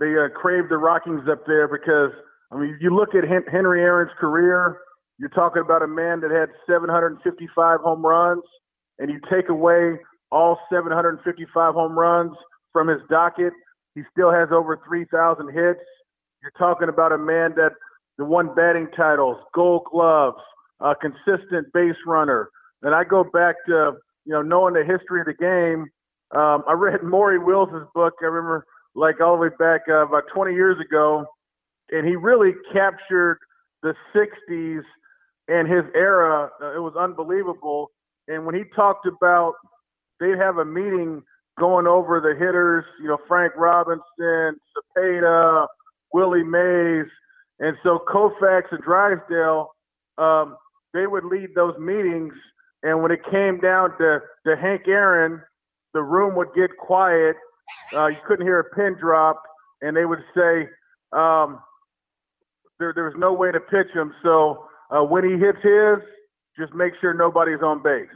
they 0.00 0.16
uh, 0.16 0.28
crave 0.34 0.68
the 0.68 0.78
Rockings 0.78 1.28
up 1.30 1.46
there 1.46 1.68
because 1.68 2.10
I 2.50 2.58
mean, 2.58 2.76
you 2.80 2.94
look 2.94 3.10
at 3.14 3.22
Henry 3.24 3.82
Aaron's 3.82 4.10
career. 4.18 4.78
You're 5.18 5.28
talking 5.28 5.62
about 5.62 5.82
a 5.82 5.86
man 5.86 6.20
that 6.20 6.30
had 6.30 6.48
755 6.66 7.80
home 7.80 8.04
runs, 8.04 8.42
and 8.98 9.10
you 9.10 9.20
take 9.30 9.48
away 9.48 9.98
all 10.32 10.58
755 10.72 11.74
home 11.74 11.98
runs 11.98 12.32
from 12.72 12.88
his 12.88 13.00
docket, 13.08 13.52
he 13.94 14.02
still 14.12 14.32
has 14.32 14.48
over 14.52 14.80
3,000 14.86 15.46
hits. 15.46 15.80
You're 16.42 16.52
talking 16.58 16.88
about 16.88 17.12
a 17.12 17.18
man 17.18 17.52
that 17.56 17.72
the 18.16 18.24
won 18.24 18.54
batting 18.54 18.88
titles, 18.96 19.36
Gold 19.54 19.82
Gloves, 19.90 20.38
a 20.80 20.94
consistent 20.94 21.72
base 21.72 21.96
runner. 22.06 22.50
And 22.82 22.94
I 22.94 23.04
go 23.04 23.24
back 23.24 23.56
to 23.66 23.92
you 24.24 24.32
know 24.32 24.42
knowing 24.42 24.74
the 24.74 24.84
history 24.84 25.20
of 25.20 25.26
the 25.26 25.34
game. 25.34 25.86
Um, 26.38 26.62
I 26.68 26.72
read 26.72 27.02
Maury 27.04 27.38
Wills's 27.38 27.86
book. 27.94 28.14
I 28.22 28.26
remember 28.26 28.64
like 28.94 29.20
all 29.20 29.36
the 29.36 29.42
way 29.42 29.48
back 29.58 29.82
uh, 29.88 30.06
about 30.06 30.24
20 30.34 30.54
years 30.54 30.78
ago, 30.80 31.26
and 31.90 32.06
he 32.06 32.16
really 32.16 32.52
captured 32.72 33.38
the 33.82 33.94
60s 34.14 34.82
and 35.48 35.68
his 35.68 35.84
era. 35.94 36.50
Uh, 36.62 36.76
it 36.76 36.80
was 36.80 36.94
unbelievable. 36.98 37.90
And 38.28 38.46
when 38.46 38.54
he 38.54 38.62
talked 38.76 39.06
about 39.06 39.54
they'd 40.20 40.38
have 40.38 40.58
a 40.58 40.64
meeting 40.64 41.22
going 41.58 41.86
over 41.86 42.20
the 42.20 42.38
hitters, 42.38 42.84
you 43.00 43.08
know, 43.08 43.18
Frank 43.26 43.54
Robinson, 43.56 44.60
Cepeda, 44.98 45.66
Willie 46.12 46.44
Mays, 46.44 47.06
and 47.58 47.76
so 47.82 47.98
Koufax 48.08 48.64
and 48.70 48.82
Drysdale, 48.82 49.70
um, 50.18 50.56
they 50.94 51.06
would 51.06 51.24
lead 51.24 51.50
those 51.54 51.76
meetings. 51.78 52.32
And 52.82 53.02
when 53.02 53.10
it 53.10 53.20
came 53.30 53.60
down 53.60 53.90
to, 53.98 54.20
to 54.46 54.56
Hank 54.56 54.82
Aaron, 54.86 55.42
the 55.92 56.02
room 56.02 56.34
would 56.36 56.48
get 56.54 56.76
quiet 56.78 57.36
uh, 57.92 58.06
you 58.06 58.18
couldn't 58.26 58.46
hear 58.46 58.60
a 58.60 58.64
pin 58.74 58.96
drop, 59.00 59.42
and 59.82 59.96
they 59.96 60.04
would 60.04 60.22
say 60.34 60.68
um, 61.12 61.60
there 62.78 62.92
there 62.94 63.04
was 63.04 63.14
no 63.18 63.32
way 63.32 63.50
to 63.52 63.60
pitch 63.60 63.88
him. 63.94 64.12
So 64.22 64.66
uh, 64.90 65.02
when 65.02 65.24
he 65.24 65.36
hits 65.38 65.58
his, 65.62 65.98
just 66.58 66.74
make 66.74 66.92
sure 67.00 67.14
nobody's 67.14 67.62
on 67.62 67.82
base. 67.82 68.08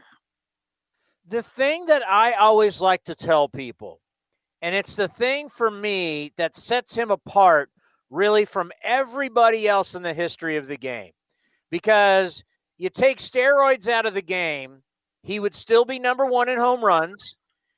The 1.26 1.42
thing 1.42 1.86
that 1.86 2.06
I 2.06 2.32
always 2.32 2.80
like 2.80 3.04
to 3.04 3.14
tell 3.14 3.48
people, 3.48 4.00
and 4.60 4.74
it's 4.74 4.96
the 4.96 5.08
thing 5.08 5.48
for 5.48 5.70
me 5.70 6.32
that 6.36 6.54
sets 6.54 6.94
him 6.96 7.10
apart 7.10 7.70
really 8.10 8.44
from 8.44 8.70
everybody 8.82 9.66
else 9.66 9.94
in 9.94 10.02
the 10.02 10.14
history 10.14 10.56
of 10.56 10.66
the 10.66 10.76
game, 10.76 11.12
because 11.70 12.44
you 12.76 12.90
take 12.90 13.18
steroids 13.18 13.88
out 13.88 14.06
of 14.06 14.14
the 14.14 14.22
game, 14.22 14.82
he 15.22 15.40
would 15.40 15.54
still 15.54 15.84
be 15.84 15.98
number 15.98 16.26
one 16.26 16.48
in 16.48 16.58
home 16.58 16.84
runs. 16.84 17.36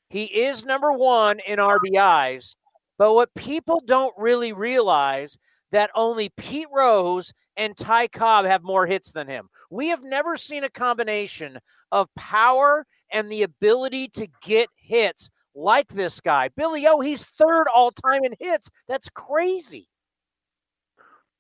He 0.09 0.25
is 0.25 0.65
number 0.65 0.93
one 0.93 1.41
in 1.47 1.59
RBIs, 1.59 2.57
but 2.99 3.15
what 3.15 3.35
people 3.35 3.83
don't 3.85 4.15
really 4.17 4.53
realize 4.53 5.39
that 5.73 5.91
only 5.95 6.31
Pete 6.37 6.69
Rose 6.73 7.33
and 7.57 7.77
Ty 7.77 8.09
Cobb 8.09 8.45
have 8.45 8.63
more 8.63 8.87
hits 8.87 9.13
than 9.13 9.27
him. 9.27 9.49
We 9.71 9.89
have 9.89 10.03
never 10.03 10.37
seen 10.37 10.65
a 10.65 10.71
combination 10.71 11.59
of 11.91 12.09
power 12.15 12.87
and 13.13 13.31
the 13.31 13.43
ability 13.43 14.09
to 14.15 14.29
get 14.43 14.69
hits 14.77 15.31
like 15.55 15.89
this 15.89 16.21
guy. 16.21 16.51
Billy 16.57 16.87
O, 16.87 17.01
he's 17.01 17.27
third 17.27 17.67
all 17.75 17.91
time 17.91 18.25
in 18.25 18.35
hits. 18.39 18.71
That's 18.89 19.09
crazy. 19.09 19.89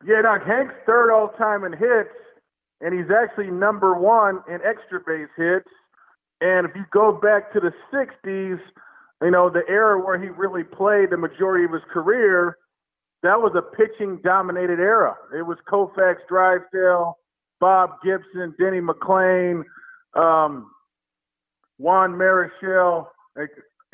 Yeah, 0.04 0.22
Doc, 0.22 0.42
Hank's 0.46 0.74
third 0.86 1.12
all 1.12 1.28
time 1.38 1.64
in 1.64 1.72
hits, 1.72 2.10
and 2.80 2.98
he's 2.98 3.10
actually 3.10 3.50
number 3.50 3.94
one 3.94 4.42
in 4.48 4.60
extra 4.64 5.00
base 5.06 5.28
hits. 5.36 5.68
And 6.40 6.66
if 6.66 6.74
you 6.74 6.84
go 6.92 7.12
back 7.12 7.52
to 7.52 7.60
the 7.60 7.72
60s, 7.92 8.60
you 9.22 9.30
know, 9.30 9.48
the 9.48 9.62
era 9.68 9.98
where 9.98 10.20
he 10.20 10.28
really 10.28 10.64
played 10.64 11.10
the 11.10 11.16
majority 11.16 11.64
of 11.64 11.72
his 11.72 11.82
career, 11.90 12.58
that 13.22 13.40
was 13.40 13.52
a 13.56 13.62
pitching 13.62 14.20
dominated 14.22 14.78
era. 14.78 15.16
It 15.34 15.42
was 15.42 15.56
Koufax, 15.70 16.16
Drysdale, 16.28 17.18
Bob 17.60 17.90
Gibson, 18.04 18.54
Denny 18.58 18.80
McLain, 18.80 19.62
um, 20.14 20.70
Juan 21.78 22.12
Marichal, 22.12 23.06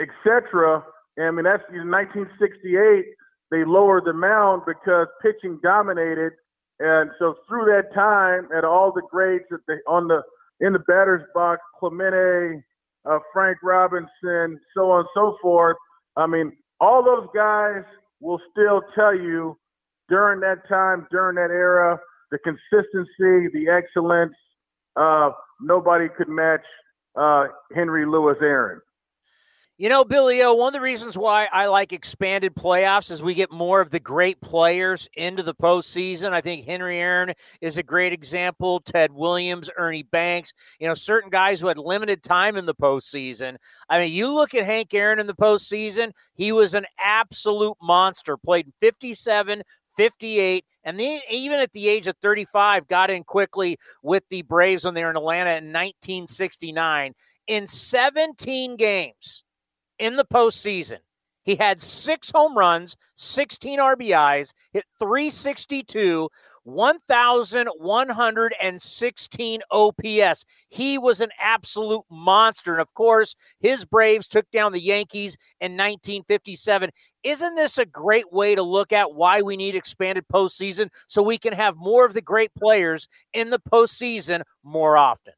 etc. 0.00 0.82
I 1.18 1.30
mean, 1.30 1.44
that's 1.44 1.62
in 1.70 1.90
1968. 1.90 3.04
they 3.50 3.64
lowered 3.64 4.04
the 4.06 4.12
mound 4.12 4.62
because 4.66 5.06
pitching 5.22 5.60
dominated. 5.62 6.32
And 6.80 7.10
so 7.18 7.36
through 7.46 7.66
that 7.66 7.94
time, 7.94 8.48
at 8.56 8.64
all 8.64 8.92
the 8.92 9.02
grades 9.10 9.44
that 9.50 9.60
they 9.68 9.78
on 9.86 10.08
the 10.08 10.22
in 10.62 10.72
the 10.72 10.78
batter's 10.78 11.24
box, 11.34 11.60
Clemente, 11.78 12.62
uh, 13.04 13.18
Frank 13.32 13.58
Robinson, 13.62 14.58
so 14.74 14.90
on 14.90 15.00
and 15.00 15.08
so 15.14 15.36
forth. 15.42 15.76
I 16.16 16.26
mean, 16.26 16.52
all 16.80 17.04
those 17.04 17.28
guys 17.34 17.82
will 18.20 18.40
still 18.50 18.80
tell 18.94 19.14
you 19.14 19.58
during 20.08 20.40
that 20.40 20.66
time, 20.68 21.06
during 21.10 21.34
that 21.36 21.50
era, 21.50 21.98
the 22.30 22.38
consistency, 22.38 23.48
the 23.52 23.66
excellence, 23.68 24.34
uh, 24.96 25.30
nobody 25.60 26.06
could 26.16 26.28
match 26.28 26.64
uh, 27.16 27.44
Henry 27.74 28.06
Louis 28.06 28.36
Aaron. 28.40 28.80
You 29.78 29.88
know, 29.88 30.04
Billy 30.04 30.42
O, 30.42 30.52
one 30.52 30.68
of 30.68 30.72
the 30.74 30.82
reasons 30.82 31.16
why 31.16 31.48
I 31.50 31.66
like 31.66 31.94
expanded 31.94 32.54
playoffs 32.54 33.10
is 33.10 33.22
we 33.22 33.32
get 33.32 33.50
more 33.50 33.80
of 33.80 33.90
the 33.90 33.98
great 33.98 34.38
players 34.42 35.08
into 35.16 35.42
the 35.42 35.54
postseason. 35.54 36.32
I 36.32 36.42
think 36.42 36.66
Henry 36.66 37.00
Aaron 37.00 37.32
is 37.62 37.78
a 37.78 37.82
great 37.82 38.12
example. 38.12 38.80
Ted 38.80 39.12
Williams, 39.12 39.70
Ernie 39.78 40.02
Banks, 40.02 40.52
you 40.78 40.86
know, 40.86 40.92
certain 40.94 41.30
guys 41.30 41.58
who 41.58 41.68
had 41.68 41.78
limited 41.78 42.22
time 42.22 42.56
in 42.56 42.66
the 42.66 42.74
postseason. 42.74 43.56
I 43.88 43.98
mean, 43.98 44.12
you 44.12 44.32
look 44.32 44.54
at 44.54 44.66
Hank 44.66 44.92
Aaron 44.92 45.18
in 45.18 45.26
the 45.26 45.34
postseason, 45.34 46.12
he 46.34 46.52
was 46.52 46.74
an 46.74 46.84
absolute 47.02 47.78
monster, 47.80 48.36
played 48.36 48.70
57, 48.80 49.62
58, 49.96 50.64
and 50.84 51.00
then 51.00 51.20
even 51.30 51.60
at 51.60 51.72
the 51.72 51.88
age 51.88 52.06
of 52.06 52.16
35, 52.20 52.88
got 52.88 53.08
in 53.08 53.24
quickly 53.24 53.78
with 54.02 54.28
the 54.28 54.42
Braves 54.42 54.84
when 54.84 54.92
they 54.92 55.02
were 55.02 55.10
in 55.10 55.16
Atlanta 55.16 55.50
in 55.52 55.72
1969. 55.72 57.14
In 57.48 57.66
17 57.66 58.76
games, 58.76 59.44
in 60.02 60.16
the 60.16 60.24
postseason. 60.24 60.98
He 61.44 61.56
had 61.56 61.80
six 61.80 62.32
home 62.32 62.58
runs, 62.58 62.96
16 63.16 63.78
RBIs, 63.78 64.52
hit 64.72 64.84
362, 64.98 66.28
1,116 66.64 69.60
OPS. 69.70 70.44
He 70.68 70.98
was 70.98 71.20
an 71.20 71.30
absolute 71.40 72.02
monster. 72.10 72.72
And 72.72 72.80
of 72.80 72.92
course, 72.94 73.36
his 73.60 73.84
Braves 73.84 74.26
took 74.28 74.50
down 74.50 74.72
the 74.72 74.80
Yankees 74.80 75.36
in 75.60 75.72
1957. 75.72 76.90
Isn't 77.22 77.54
this 77.54 77.78
a 77.78 77.86
great 77.86 78.32
way 78.32 78.56
to 78.56 78.62
look 78.62 78.92
at 78.92 79.14
why 79.14 79.42
we 79.42 79.56
need 79.56 79.76
expanded 79.76 80.24
postseason 80.32 80.88
so 81.08 81.22
we 81.22 81.38
can 81.38 81.52
have 81.52 81.76
more 81.76 82.04
of 82.04 82.14
the 82.14 82.22
great 82.22 82.52
players 82.56 83.06
in 83.32 83.50
the 83.50 83.60
postseason 83.60 84.42
more 84.64 84.96
often? 84.96 85.34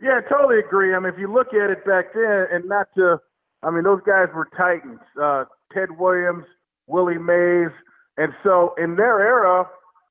Yeah, 0.00 0.20
I 0.24 0.28
totally 0.28 0.58
agree. 0.58 0.94
I 0.94 0.98
mean, 0.98 1.12
if 1.12 1.18
you 1.18 1.32
look 1.32 1.54
at 1.54 1.70
it 1.70 1.84
back 1.84 2.12
then, 2.14 2.46
and 2.52 2.68
not 2.68 2.88
to 2.96 3.20
I 3.64 3.70
mean, 3.70 3.84
those 3.84 4.00
guys 4.06 4.28
were 4.34 4.48
titans. 4.56 5.00
Uh, 5.20 5.44
Ted 5.72 5.98
Williams, 5.98 6.44
Willie 6.86 7.18
Mays, 7.18 7.72
and 8.16 8.32
so 8.42 8.74
in 8.78 8.96
their 8.96 9.20
era, 9.20 9.66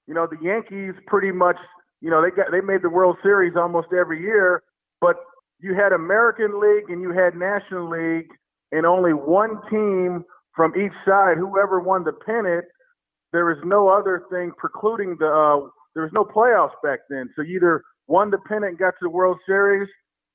you 0.08 0.14
know, 0.14 0.28
the 0.28 0.38
Yankees 0.42 0.94
pretty 1.08 1.32
much, 1.32 1.58
you 2.02 2.10
know, 2.10 2.22
they 2.22 2.32
got 2.32 2.52
they 2.52 2.62
made 2.62 2.82
the 2.82 2.90
World 2.90 3.18
Series 3.24 3.54
almost 3.56 3.88
every 3.98 4.22
year, 4.22 4.64
but 5.00 5.18
you 5.60 5.76
had 5.76 5.94
American 5.94 6.60
League 6.60 6.90
and 6.90 7.02
you 7.02 7.12
had 7.12 7.36
National 7.36 7.90
League, 7.90 8.28
and 8.72 8.86
only 8.86 9.14
one 9.14 9.62
team 9.70 10.26
from 10.56 10.74
each 10.76 10.94
side, 11.06 11.38
whoever 11.38 11.80
won 11.80 12.04
the 12.04 12.12
pennant, 12.12 12.66
there 13.32 13.46
was 13.46 13.58
no 13.64 13.90
other 13.90 14.24
thing 14.32 14.52
precluding 14.58 15.16
the. 15.20 15.28
Uh, 15.28 15.70
there 15.96 16.04
was 16.04 16.12
no 16.14 16.24
playoffs 16.24 16.76
back 16.84 17.00
then, 17.10 17.30
so 17.36 17.44
either 17.44 17.84
won 18.08 18.32
the 18.32 18.40
pennant 18.48 18.72
and 18.72 18.78
got 18.78 18.92
to 18.92 19.04
the 19.04 19.10
World 19.10 19.38
Series, 19.46 19.88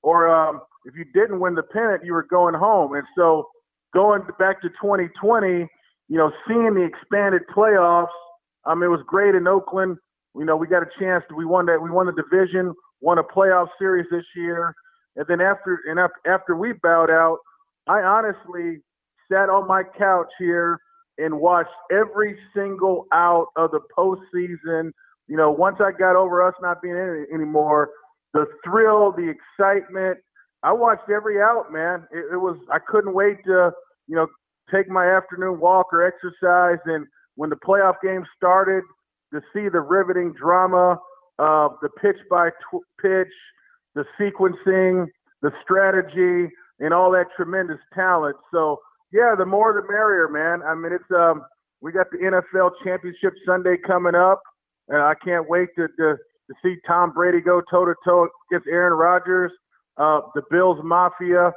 or 0.02 0.28
um, 0.28 0.60
if 0.88 0.94
you 0.96 1.04
didn't 1.12 1.38
win 1.38 1.54
the 1.54 1.62
pennant, 1.62 2.02
you 2.02 2.14
were 2.14 2.26
going 2.28 2.54
home. 2.54 2.94
And 2.94 3.04
so 3.14 3.48
going 3.92 4.22
back 4.38 4.62
to 4.62 4.70
2020, 4.70 5.68
you 6.08 6.16
know, 6.16 6.32
seeing 6.48 6.74
the 6.74 6.82
expanded 6.82 7.42
playoffs, 7.54 8.06
um, 8.64 8.82
it 8.82 8.86
was 8.86 9.00
great 9.06 9.34
in 9.34 9.46
Oakland. 9.46 9.98
You 10.34 10.46
know, 10.46 10.56
we 10.56 10.66
got 10.66 10.82
a 10.82 10.88
chance. 10.98 11.22
To, 11.28 11.34
we 11.34 11.44
won 11.44 11.66
that. 11.66 11.82
We 11.82 11.90
won 11.90 12.06
the 12.06 12.12
division, 12.12 12.72
won 13.02 13.18
a 13.18 13.22
playoff 13.22 13.68
series 13.78 14.06
this 14.10 14.24
year, 14.34 14.74
and 15.16 15.26
then 15.28 15.40
after 15.40 15.78
and 15.86 16.00
after 16.26 16.56
we 16.56 16.72
bowed 16.82 17.10
out, 17.10 17.38
I 17.86 18.00
honestly 18.00 18.78
sat 19.30 19.50
on 19.50 19.66
my 19.66 19.82
couch 19.98 20.28
here 20.38 20.78
and 21.18 21.38
watched 21.38 21.70
every 21.90 22.38
single 22.54 23.06
out 23.12 23.48
of 23.56 23.72
the 23.72 23.80
postseason. 23.96 24.92
You 25.26 25.36
know, 25.36 25.50
once 25.50 25.76
I 25.80 25.92
got 25.92 26.16
over 26.16 26.46
us 26.46 26.54
not 26.62 26.80
being 26.80 26.96
in 26.96 27.26
it 27.28 27.34
anymore, 27.34 27.90
the 28.32 28.46
thrill, 28.64 29.12
the 29.12 29.28
excitement. 29.28 30.18
I 30.62 30.72
watched 30.72 31.10
every 31.10 31.40
out, 31.40 31.72
man. 31.72 32.06
It, 32.12 32.34
it 32.34 32.36
was 32.36 32.56
I 32.72 32.78
couldn't 32.78 33.14
wait 33.14 33.38
to 33.46 33.70
you 34.06 34.16
know 34.16 34.26
take 34.72 34.88
my 34.88 35.06
afternoon 35.06 35.60
walk 35.60 35.86
or 35.92 36.04
exercise, 36.06 36.80
and 36.86 37.06
when 37.36 37.50
the 37.50 37.56
playoff 37.56 37.94
game 38.02 38.24
started, 38.36 38.82
to 39.32 39.40
see 39.52 39.68
the 39.68 39.80
riveting 39.80 40.34
drama 40.38 40.98
of 41.38 41.72
the 41.82 41.88
pitch 42.00 42.16
by 42.30 42.50
tw- 42.50 42.84
pitch, 43.00 43.32
the 43.94 44.04
sequencing, 44.20 45.06
the 45.42 45.50
strategy, 45.62 46.52
and 46.80 46.92
all 46.92 47.10
that 47.12 47.26
tremendous 47.36 47.78
talent. 47.94 48.36
So 48.52 48.78
yeah, 49.12 49.34
the 49.36 49.46
more 49.46 49.72
the 49.72 49.90
merrier, 49.90 50.28
man. 50.28 50.66
I 50.66 50.74
mean, 50.74 50.92
it's 50.92 51.10
um, 51.16 51.42
we 51.80 51.92
got 51.92 52.06
the 52.10 52.18
NFL 52.18 52.72
Championship 52.84 53.34
Sunday 53.46 53.76
coming 53.86 54.14
up, 54.14 54.42
and 54.88 55.00
I 55.00 55.14
can't 55.24 55.48
wait 55.48 55.68
to, 55.76 55.88
to 55.88 56.16
to 56.16 56.54
see 56.62 56.76
Tom 56.86 57.12
Brady 57.12 57.40
go 57.40 57.60
toe 57.70 57.84
to 57.84 57.94
toe 58.04 58.26
against 58.50 58.68
Aaron 58.68 58.94
Rodgers, 58.94 59.52
uh, 59.98 60.20
the 60.34 60.42
Bills 60.50 60.78
Mafia 60.82 61.52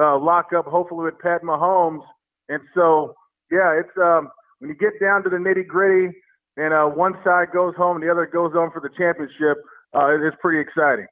uh, 0.00 0.18
lock 0.18 0.52
up 0.56 0.66
hopefully 0.66 1.04
with 1.04 1.18
Pat 1.18 1.42
Mahomes. 1.42 2.02
And 2.48 2.60
so, 2.74 3.14
yeah, 3.50 3.78
it's 3.78 3.96
um, 4.02 4.30
when 4.58 4.70
you 4.70 4.76
get 4.76 4.98
down 5.00 5.22
to 5.24 5.30
the 5.30 5.36
nitty 5.36 5.66
gritty 5.66 6.16
and 6.56 6.72
uh, 6.72 6.86
one 6.86 7.14
side 7.24 7.48
goes 7.52 7.74
home 7.76 7.96
and 7.96 8.02
the 8.02 8.10
other 8.10 8.26
goes 8.26 8.52
on 8.54 8.70
for 8.70 8.80
the 8.80 8.90
championship, 8.96 9.62
uh, 9.94 10.16
it's 10.20 10.36
pretty 10.40 10.60
exciting. 10.60 11.06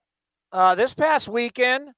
Uh, 0.51 0.75
this 0.75 0.95
past 0.95 1.29
weekend, 1.29 1.91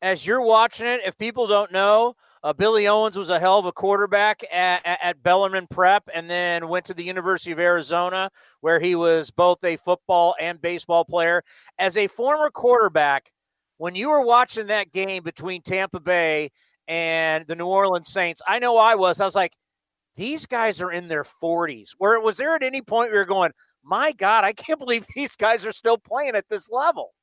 as 0.00 0.26
you're 0.26 0.40
watching 0.40 0.86
it, 0.86 1.00
if 1.04 1.18
people 1.18 1.46
don't 1.46 1.72
know, 1.72 2.14
uh, 2.42 2.52
Billy 2.52 2.86
Owens 2.86 3.18
was 3.18 3.30
a 3.30 3.40
hell 3.40 3.58
of 3.58 3.66
a 3.66 3.72
quarterback 3.72 4.44
at, 4.52 4.80
at, 4.86 4.98
at, 5.02 5.22
Bellarmine 5.22 5.66
Prep 5.66 6.08
and 6.14 6.30
then 6.30 6.68
went 6.68 6.84
to 6.86 6.94
the 6.94 7.02
University 7.02 7.50
of 7.50 7.58
Arizona, 7.58 8.30
where 8.60 8.78
he 8.78 8.94
was 8.94 9.32
both 9.32 9.62
a 9.64 9.76
football 9.76 10.36
and 10.40 10.60
baseball 10.60 11.04
player. 11.04 11.42
As 11.78 11.96
a 11.96 12.06
former 12.06 12.48
quarterback, 12.48 13.32
when 13.78 13.94
you 13.94 14.10
were 14.10 14.20
watching 14.20 14.66
that 14.68 14.92
game 14.92 15.22
between 15.22 15.62
Tampa 15.62 16.00
Bay 16.00 16.50
and 16.86 17.46
the 17.46 17.56
New 17.56 17.66
Orleans 17.66 18.08
Saints, 18.08 18.42
I 18.46 18.58
know 18.58 18.76
I 18.76 18.94
was. 18.94 19.20
I 19.20 19.24
was 19.24 19.34
like, 19.34 19.56
these 20.16 20.46
guys 20.46 20.82
are 20.82 20.92
in 20.92 21.08
their 21.08 21.24
40s. 21.24 21.90
Where 21.98 22.20
was 22.20 22.36
there 22.36 22.54
at 22.54 22.62
any 22.62 22.82
point 22.82 23.10
where 23.10 23.16
you're 23.20 23.24
going, 23.24 23.52
my 23.82 24.12
God, 24.12 24.44
I 24.44 24.52
can't 24.52 24.78
believe 24.84 25.06
these 25.14 25.36
guys 25.36 25.64
are 25.64 25.72
still 25.72 25.98
playing 25.98 26.34
at 26.34 26.48
this 26.48 26.70
level? 26.70 27.14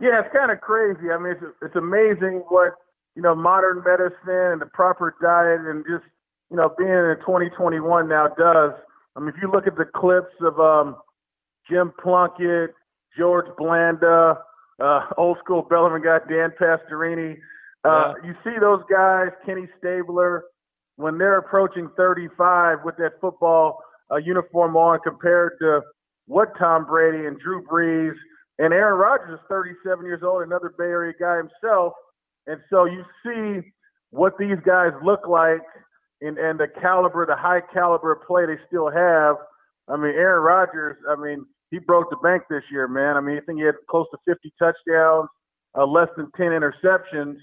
Yeah, 0.00 0.20
it's 0.20 0.34
kind 0.34 0.50
of 0.50 0.60
crazy. 0.60 1.10
I 1.12 1.18
mean, 1.18 1.32
it's, 1.32 1.44
it's 1.62 1.76
amazing 1.76 2.42
what 2.48 2.74
you 3.16 3.22
know, 3.22 3.34
modern 3.34 3.82
medicine 3.84 4.52
and 4.52 4.60
the 4.60 4.66
proper 4.66 5.14
diet 5.20 5.60
and 5.66 5.84
just, 5.84 6.04
you 6.50 6.56
know, 6.56 6.72
being 6.78 6.88
in 6.88 7.16
2021 7.20 8.08
now 8.08 8.28
does. 8.28 8.72
I 9.16 9.20
mean, 9.20 9.30
if 9.30 9.34
you 9.42 9.50
look 9.50 9.66
at 9.66 9.76
the 9.76 9.84
clips 9.84 10.32
of 10.40 10.58
um, 10.58 10.96
Jim 11.68 11.92
Plunkett, 12.00 12.70
George 13.18 13.46
Blanda, 13.58 14.38
uh, 14.80 15.06
old 15.16 15.38
school 15.44 15.62
Bellarmine 15.68 16.02
guy 16.02 16.18
Dan 16.28 16.52
Pastorini, 16.60 17.36
uh, 17.84 18.14
yeah. 18.22 18.28
you 18.28 18.34
see 18.44 18.58
those 18.60 18.82
guys, 18.90 19.28
Kenny 19.46 19.66
Stabler, 19.78 20.44
when 20.96 21.18
they're 21.18 21.38
approaching 21.38 21.88
35 21.96 22.78
with 22.84 22.96
that 22.96 23.12
football 23.20 23.78
uh, 24.10 24.16
uniform 24.16 24.76
on 24.76 25.00
compared 25.00 25.52
to 25.60 25.80
what 26.26 26.56
Tom 26.58 26.86
Brady 26.86 27.26
and 27.26 27.38
Drew 27.38 27.64
Brees 27.64 28.14
and 28.58 28.74
Aaron 28.74 28.98
Rodgers 28.98 29.38
is 29.38 29.46
37 29.48 30.04
years 30.04 30.22
old, 30.22 30.42
another 30.42 30.74
Bay 30.76 30.84
Area 30.84 31.14
guy 31.18 31.38
himself. 31.38 31.94
And 32.46 32.60
so 32.68 32.84
you 32.84 33.04
see 33.24 33.70
what 34.10 34.36
these 34.38 34.58
guys 34.66 34.92
look 35.02 35.26
like 35.26 35.62
and, 36.20 36.36
and 36.36 36.60
the 36.60 36.68
caliber, 36.80 37.24
the 37.24 37.36
high 37.36 37.62
caliber 37.72 38.20
play 38.26 38.44
they 38.44 38.58
still 38.68 38.90
have. 38.90 39.36
I 39.88 39.96
mean, 39.96 40.12
Aaron 40.12 40.42
Rodgers, 40.42 40.96
I 41.08 41.16
mean, 41.16 41.46
he 41.70 41.78
broke 41.78 42.10
the 42.10 42.16
bank 42.16 42.44
this 42.50 42.62
year, 42.70 42.88
man. 42.88 43.16
I 43.16 43.20
mean, 43.20 43.36
I 43.36 43.40
think 43.40 43.58
he 43.58 43.64
had 43.64 43.74
close 43.88 44.06
to 44.10 44.18
50 44.26 44.52
touchdowns, 44.58 45.28
uh, 45.78 45.86
less 45.86 46.08
than 46.16 46.30
10 46.36 46.46
interceptions, 46.46 47.36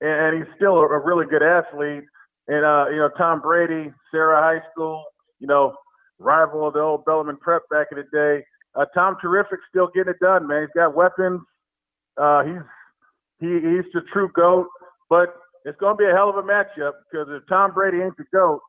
and, 0.00 0.10
and 0.10 0.36
he's 0.36 0.54
still 0.56 0.78
a, 0.78 0.86
a 0.86 0.98
really 0.98 1.26
good 1.26 1.42
athlete. 1.42 2.04
And, 2.48 2.64
uh, 2.64 2.86
you 2.90 2.96
know, 2.96 3.10
Tom 3.16 3.40
Brady, 3.40 3.92
Serra 4.10 4.40
High 4.40 4.64
School, 4.72 5.04
you 5.38 5.46
know, 5.46 5.74
rival 6.18 6.66
of 6.66 6.74
the 6.74 6.80
old 6.80 7.04
Bellarmine 7.04 7.36
Prep 7.36 7.62
back 7.70 7.88
in 7.92 7.98
the 7.98 8.04
day. 8.12 8.44
Uh, 8.74 8.84
Tom 8.94 9.16
Terrific 9.20 9.60
still 9.68 9.88
getting 9.94 10.10
it 10.10 10.20
done, 10.20 10.46
man. 10.46 10.62
He's 10.62 10.74
got 10.74 10.94
weapons. 10.94 11.40
Uh, 12.16 12.42
he's 12.44 12.62
he, 13.40 13.46
he's 13.46 13.86
the 13.94 14.02
true 14.12 14.28
GOAT, 14.34 14.66
but 15.08 15.36
it's 15.64 15.78
going 15.78 15.96
to 15.96 15.98
be 15.98 16.10
a 16.10 16.14
hell 16.14 16.28
of 16.28 16.36
a 16.36 16.42
matchup 16.42 16.92
because 17.10 17.28
if 17.30 17.46
Tom 17.48 17.72
Brady 17.72 17.98
ain't 18.02 18.16
the 18.16 18.24
GOAT, 18.32 18.60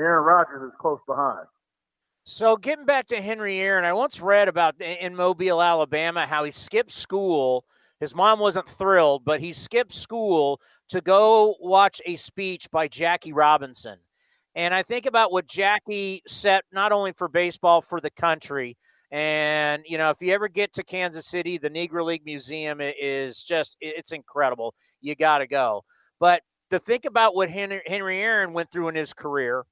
Aaron 0.00 0.24
Rodgers 0.24 0.62
is 0.62 0.72
close 0.80 1.00
behind. 1.06 1.46
So 2.26 2.56
getting 2.56 2.86
back 2.86 3.04
to 3.08 3.20
Henry 3.20 3.60
Aaron, 3.60 3.84
I 3.84 3.92
once 3.92 4.18
read 4.18 4.48
about 4.48 4.80
in 4.80 5.14
Mobile, 5.14 5.60
Alabama, 5.60 6.26
how 6.26 6.44
he 6.44 6.50
skipped 6.50 6.90
school. 6.90 7.66
His 8.00 8.14
mom 8.14 8.38
wasn't 8.38 8.66
thrilled, 8.66 9.26
but 9.26 9.40
he 9.40 9.52
skipped 9.52 9.92
school 9.92 10.58
to 10.88 11.02
go 11.02 11.54
watch 11.60 12.00
a 12.06 12.16
speech 12.16 12.70
by 12.70 12.88
Jackie 12.88 13.34
Robinson. 13.34 13.98
And 14.54 14.72
I 14.72 14.82
think 14.82 15.04
about 15.04 15.32
what 15.32 15.46
Jackie 15.46 16.22
set 16.26 16.64
not 16.72 16.92
only 16.92 17.12
for 17.12 17.28
baseball, 17.28 17.82
for 17.82 18.00
the 18.00 18.10
country. 18.10 18.78
And, 19.10 19.82
you 19.86 19.98
know, 19.98 20.08
if 20.08 20.22
you 20.22 20.32
ever 20.32 20.48
get 20.48 20.72
to 20.74 20.82
Kansas 20.82 21.26
City, 21.26 21.58
the 21.58 21.68
Negro 21.68 22.06
League 22.06 22.24
Museum 22.24 22.78
is 22.80 23.44
just, 23.44 23.76
it's 23.82 24.12
incredible. 24.12 24.74
You 25.02 25.14
got 25.14 25.38
to 25.38 25.46
go. 25.46 25.84
But 26.18 26.40
to 26.70 26.78
think 26.78 27.04
about 27.04 27.34
what 27.34 27.50
Henry, 27.50 27.82
Henry 27.86 28.18
Aaron 28.18 28.54
went 28.54 28.70
through 28.72 28.88
in 28.88 28.94
his 28.94 29.12
career 29.12 29.66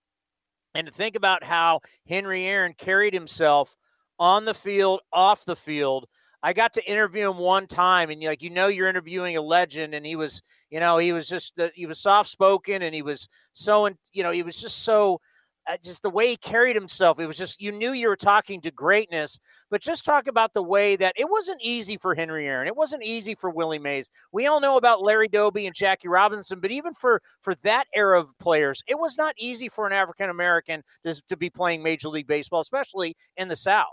and 0.74 0.86
to 0.86 0.92
think 0.92 1.16
about 1.16 1.44
how 1.44 1.80
Henry 2.08 2.46
Aaron 2.46 2.74
carried 2.76 3.14
himself 3.14 3.76
on 4.18 4.44
the 4.44 4.54
field, 4.54 5.00
off 5.12 5.44
the 5.44 5.56
field. 5.56 6.06
I 6.44 6.52
got 6.52 6.72
to 6.74 6.90
interview 6.90 7.30
him 7.30 7.38
one 7.38 7.66
time, 7.66 8.10
and 8.10 8.22
like 8.22 8.42
you 8.42 8.50
know, 8.50 8.66
you're 8.66 8.88
interviewing 8.88 9.36
a 9.36 9.42
legend, 9.42 9.94
and 9.94 10.04
he 10.04 10.16
was, 10.16 10.42
you 10.70 10.80
know, 10.80 10.98
he 10.98 11.12
was 11.12 11.28
just 11.28 11.58
uh, 11.60 11.68
he 11.74 11.86
was 11.86 12.00
soft 12.00 12.28
spoken, 12.28 12.82
and 12.82 12.94
he 12.94 13.02
was 13.02 13.28
so, 13.52 13.88
you 14.12 14.22
know, 14.24 14.32
he 14.32 14.42
was 14.42 14.60
just 14.60 14.82
so 14.82 15.20
uh, 15.68 15.76
just 15.82 16.02
the 16.02 16.10
way 16.10 16.28
he 16.28 16.36
carried 16.36 16.76
himself. 16.76 17.20
It 17.20 17.26
was 17.26 17.38
just 17.38 17.60
you 17.60 17.72
knew 17.72 17.92
you 17.92 18.08
were 18.08 18.16
talking 18.16 18.60
to 18.62 18.70
greatness. 18.70 19.38
But 19.70 19.80
just 19.80 20.04
talk 20.04 20.26
about 20.26 20.52
the 20.52 20.62
way 20.62 20.96
that 20.96 21.14
it 21.16 21.30
wasn't 21.30 21.60
easy 21.62 21.96
for 21.96 22.14
Henry 22.14 22.46
Aaron. 22.46 22.66
It 22.66 22.76
wasn't 22.76 23.04
easy 23.04 23.34
for 23.34 23.50
Willie 23.50 23.78
Mays. 23.78 24.08
We 24.32 24.46
all 24.46 24.60
know 24.60 24.76
about 24.76 25.02
Larry 25.02 25.28
Doby 25.28 25.66
and 25.66 25.74
Jackie 25.74 26.08
Robinson, 26.08 26.60
but 26.60 26.70
even 26.70 26.94
for 26.94 27.20
for 27.40 27.54
that 27.62 27.84
era 27.94 28.20
of 28.20 28.36
players, 28.38 28.82
it 28.86 28.98
was 28.98 29.16
not 29.16 29.34
easy 29.38 29.68
for 29.68 29.86
an 29.86 29.92
African 29.92 30.30
American 30.30 30.82
to, 31.06 31.20
to 31.28 31.36
be 31.36 31.50
playing 31.50 31.82
Major 31.82 32.08
League 32.08 32.26
Baseball, 32.26 32.60
especially 32.60 33.16
in 33.36 33.48
the 33.48 33.56
South. 33.56 33.86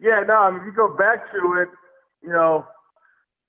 Yeah, 0.00 0.24
no. 0.26 0.34
I 0.34 0.50
mean, 0.50 0.60
if 0.60 0.66
you 0.66 0.72
go 0.72 0.96
back 0.96 1.30
to 1.32 1.62
it, 1.62 1.68
you 2.22 2.32
know, 2.32 2.66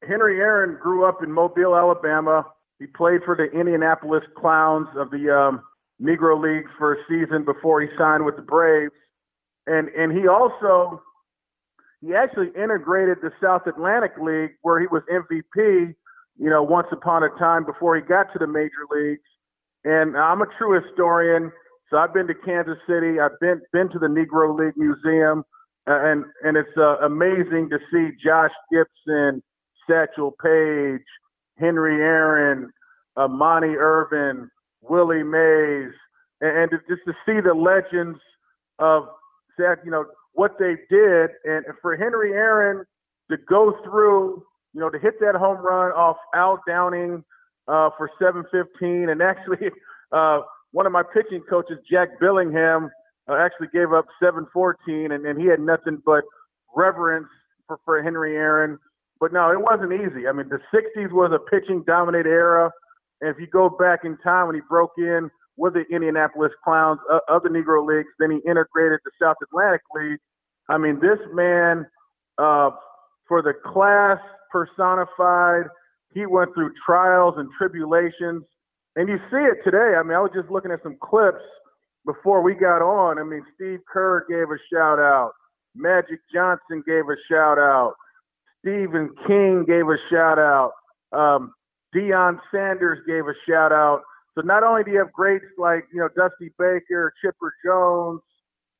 Henry 0.07 0.39
Aaron 0.39 0.77
grew 0.81 1.05
up 1.05 1.23
in 1.23 1.31
Mobile, 1.31 1.75
Alabama. 1.75 2.45
He 2.79 2.85
played 2.87 3.21
for 3.23 3.35
the 3.35 3.45
Indianapolis 3.57 4.23
Clowns 4.37 4.87
of 4.95 5.09
the 5.09 5.35
um, 5.35 5.63
Negro 6.03 6.41
Leagues 6.41 6.69
for 6.77 6.93
a 6.93 6.97
season 7.07 7.45
before 7.45 7.81
he 7.81 7.87
signed 7.97 8.25
with 8.25 8.35
the 8.35 8.41
Braves. 8.41 8.93
And 9.65 9.87
and 9.89 10.11
he 10.11 10.27
also 10.27 11.01
he 12.01 12.13
actually 12.13 12.49
integrated 12.61 13.19
the 13.21 13.31
South 13.41 13.65
Atlantic 13.65 14.11
League 14.21 14.51
where 14.61 14.79
he 14.79 14.87
was 14.87 15.03
MVP, 15.09 15.95
you 16.37 16.49
know, 16.49 16.61
once 16.61 16.87
upon 16.91 17.23
a 17.23 17.29
time 17.39 17.65
before 17.65 17.95
he 17.95 18.01
got 18.01 18.33
to 18.33 18.39
the 18.39 18.47
major 18.47 18.83
leagues. 18.91 19.23
And 19.85 20.17
I'm 20.17 20.41
a 20.41 20.45
true 20.57 20.79
historian, 20.81 21.51
so 21.89 21.97
I've 21.97 22.13
been 22.13 22.27
to 22.27 22.33
Kansas 22.33 22.77
City, 22.87 23.19
I've 23.19 23.39
been 23.39 23.61
been 23.71 23.89
to 23.89 23.99
the 23.99 24.07
Negro 24.07 24.57
League 24.57 24.75
Museum, 24.75 25.43
and 25.87 26.25
and 26.43 26.57
it's 26.57 26.77
uh, 26.77 26.97
amazing 27.05 27.69
to 27.69 27.79
see 27.91 28.09
Josh 28.21 28.51
Gibson, 28.71 29.41
Satchel 29.89 30.35
Paige, 30.43 31.05
Henry 31.57 32.01
Aaron, 32.01 32.69
uh, 33.15 33.27
Monte 33.27 33.75
Irvin, 33.77 34.49
Willie 34.89 35.23
Mays, 35.23 35.93
and, 36.41 36.71
and 36.71 36.81
just 36.87 37.01
to 37.05 37.13
see 37.25 37.39
the 37.41 37.53
legends 37.53 38.19
of 38.79 39.03
that, 39.57 39.77
you 39.85 39.91
know, 39.91 40.05
what 40.33 40.57
they 40.59 40.75
did, 40.89 41.29
and 41.45 41.65
for 41.81 41.95
Henry 41.95 42.33
Aaron 42.33 42.85
to 43.29 43.37
go 43.47 43.73
through, 43.83 44.43
you 44.73 44.81
know, 44.81 44.89
to 44.89 44.99
hit 44.99 45.19
that 45.19 45.35
home 45.35 45.57
run 45.57 45.91
off 45.91 46.17
Al 46.33 46.59
Downing 46.67 47.23
uh, 47.67 47.89
for 47.97 48.09
715, 48.19 49.09
and 49.09 49.21
actually, 49.21 49.69
uh, 50.11 50.41
one 50.71 50.85
of 50.85 50.91
my 50.91 51.03
pitching 51.03 51.43
coaches, 51.49 51.77
Jack 51.89 52.19
Billingham, 52.21 52.89
uh, 53.29 53.35
actually 53.35 53.67
gave 53.71 53.93
up 53.93 54.05
714, 54.21 55.11
and, 55.11 55.25
and 55.25 55.39
he 55.39 55.47
had 55.47 55.59
nothing 55.59 56.01
but 56.05 56.23
reverence 56.75 57.27
for, 57.67 57.79
for 57.85 58.01
Henry 58.03 58.35
Aaron. 58.35 58.79
But 59.19 59.31
no, 59.31 59.51
it 59.51 59.61
wasn't 59.61 59.93
easy. 59.93 60.27
I 60.27 60.33
mean, 60.33 60.49
the 60.49 60.59
60s 60.73 61.11
was 61.11 61.31
a 61.31 61.39
pitching 61.39 61.83
dominated 61.87 62.27
era. 62.27 62.71
And 63.21 63.29
if 63.29 63.39
you 63.39 63.47
go 63.47 63.69
back 63.69 64.01
in 64.03 64.17
time 64.17 64.47
when 64.47 64.55
he 64.55 64.61
broke 64.69 64.93
in 64.97 65.29
with 65.57 65.73
the 65.73 65.83
Indianapolis 65.93 66.51
Clowns 66.63 66.99
uh, 67.11 67.19
of 67.29 67.43
the 67.43 67.49
Negro 67.49 67.85
Leagues, 67.85 68.09
then 68.19 68.31
he 68.31 68.37
integrated 68.49 68.99
the 69.05 69.11
South 69.21 69.37
Atlantic 69.43 69.81
League. 69.95 70.19
I 70.69 70.77
mean, 70.77 70.99
this 70.99 71.19
man, 71.33 71.85
uh, 72.37 72.71
for 73.27 73.41
the 73.41 73.53
class 73.65 74.17
personified, 74.51 75.65
he 76.13 76.25
went 76.25 76.53
through 76.53 76.71
trials 76.85 77.35
and 77.37 77.49
tribulations. 77.57 78.43
And 78.95 79.09
you 79.09 79.17
see 79.31 79.37
it 79.37 79.57
today. 79.63 79.95
I 79.97 80.03
mean, 80.03 80.13
I 80.13 80.19
was 80.19 80.31
just 80.35 80.49
looking 80.51 80.71
at 80.71 80.83
some 80.83 80.97
clips 81.01 81.41
before 82.05 82.41
we 82.41 82.53
got 82.53 82.81
on. 82.81 83.17
I 83.17 83.23
mean, 83.23 83.43
Steve 83.55 83.79
Kerr 83.91 84.25
gave 84.29 84.49
a 84.51 84.59
shout 84.71 84.99
out. 84.99 85.31
Magic 85.75 86.19
Johnson 86.33 86.83
gave 86.85 87.05
a 87.09 87.17
shout 87.29 87.57
out. 87.57 87.95
Stephen 88.59 89.09
King 89.27 89.65
gave 89.67 89.87
a 89.87 89.97
shout 90.11 90.37
out. 90.37 90.73
Um, 91.11 91.53
Deion 91.95 92.39
Sanders 92.51 92.99
gave 93.07 93.27
a 93.27 93.33
shout 93.47 93.71
out. 93.71 94.01
So 94.35 94.41
not 94.41 94.63
only 94.63 94.83
do 94.83 94.91
you 94.91 94.97
have 94.97 95.11
greats 95.11 95.45
like 95.57 95.85
you 95.93 95.99
know 95.99 96.09
Dusty 96.15 96.51
Baker, 96.57 97.13
Chipper 97.23 97.53
Jones, 97.65 98.21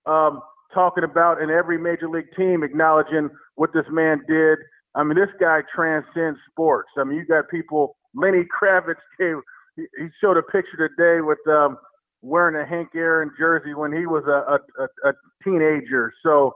um, 0.06 0.42
talking 0.74 1.04
about 1.04 1.42
in 1.42 1.50
every 1.50 1.78
major 1.78 2.10
league 2.10 2.34
team 2.36 2.64
acknowledging 2.64 3.30
what 3.56 3.72
this 3.74 3.86
man 3.90 4.22
did. 4.28 4.58
I 4.96 5.04
mean, 5.04 5.18
this 5.18 5.30
guy 5.40 5.62
transcends 5.74 6.40
sports. 6.50 6.90
I 6.98 7.04
mean, 7.04 7.18
you 7.18 7.26
got 7.26 7.50
people. 7.50 7.96
Lenny 8.16 8.46
Kravitz 8.46 8.96
gave 9.20 9.38
he, 9.76 9.86
showed 10.22 10.38
a 10.38 10.44
picture 10.44 10.88
today 10.88 11.22
with 11.22 11.40
um, 11.48 11.78
wearing 12.22 12.56
a 12.56 12.68
Hank 12.68 12.90
Aaron 12.96 13.32
jersey 13.38 13.74
when 13.74 13.92
he 13.92 14.06
was 14.06 14.24
a, 14.28 14.60
a, 14.84 15.10
a 15.10 15.14
teenager. 15.44 16.12
So 16.24 16.54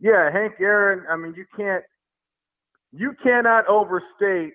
yeah, 0.00 0.30
Hank 0.32 0.54
Aaron. 0.60 1.04
I 1.10 1.16
mean, 1.16 1.34
you 1.36 1.44
can't 1.56 1.84
you 2.92 3.12
cannot 3.22 3.66
overstate 3.68 4.54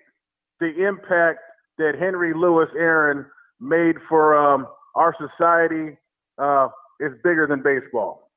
the 0.60 0.86
impact 0.86 1.40
that 1.78 1.94
Henry 1.98 2.32
Louis 2.34 2.66
Aaron 2.76 3.26
made 3.60 3.96
for 4.08 4.36
um, 4.36 4.66
our 4.94 5.14
society 5.18 5.96
uh, 6.38 6.68
is 7.00 7.12
bigger 7.22 7.46
than 7.46 7.62
baseball. 7.62 8.30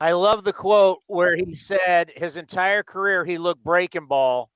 I 0.00 0.12
love 0.12 0.44
the 0.44 0.52
quote 0.52 0.98
where 1.06 1.36
he 1.36 1.54
said 1.54 2.10
his 2.14 2.36
entire 2.36 2.82
career 2.82 3.24
he 3.24 3.38
looked 3.38 3.64
breaking 3.64 4.06
ball 4.06 4.50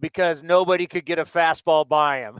because 0.00 0.42
nobody 0.42 0.86
could 0.86 1.06
get 1.06 1.18
a 1.18 1.24
fastball 1.24 1.88
by 1.88 2.18
him. 2.18 2.38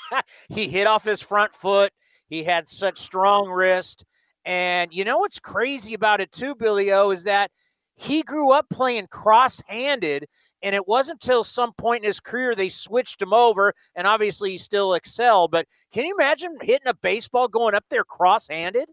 he 0.48 0.68
hit 0.68 0.86
off 0.86 1.04
his 1.04 1.20
front 1.20 1.52
foot. 1.52 1.92
He 2.28 2.44
had 2.44 2.68
such 2.68 2.98
strong 2.98 3.50
wrist. 3.50 4.04
And 4.46 4.94
you 4.94 5.04
know 5.04 5.18
what's 5.18 5.40
crazy 5.40 5.92
about 5.92 6.20
it 6.20 6.32
too, 6.32 6.54
Billy 6.54 6.92
O, 6.92 7.10
is 7.10 7.24
that 7.24 7.50
he 7.96 8.22
grew 8.22 8.50
up 8.52 8.66
playing 8.70 9.08
cross-handed 9.08 10.26
and 10.62 10.74
it 10.74 10.86
wasn't 10.86 11.22
until 11.22 11.42
some 11.42 11.72
point 11.72 12.04
in 12.04 12.08
his 12.08 12.20
career 12.20 12.54
they 12.54 12.68
switched 12.68 13.20
him 13.20 13.32
over, 13.32 13.74
and 13.94 14.06
obviously 14.06 14.50
he 14.50 14.58
still 14.58 14.94
excelled. 14.94 15.50
But 15.50 15.66
can 15.92 16.04
you 16.04 16.14
imagine 16.14 16.56
hitting 16.60 16.88
a 16.88 16.94
baseball 16.94 17.48
going 17.48 17.74
up 17.74 17.84
there 17.90 18.04
cross-handed? 18.04 18.88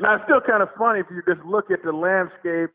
Now 0.00 0.14
it's 0.16 0.24
still 0.24 0.40
kind 0.40 0.62
of 0.62 0.68
funny 0.78 1.00
if 1.00 1.06
you 1.10 1.22
just 1.26 1.44
look 1.46 1.70
at 1.70 1.82
the 1.82 1.92
landscape. 1.92 2.70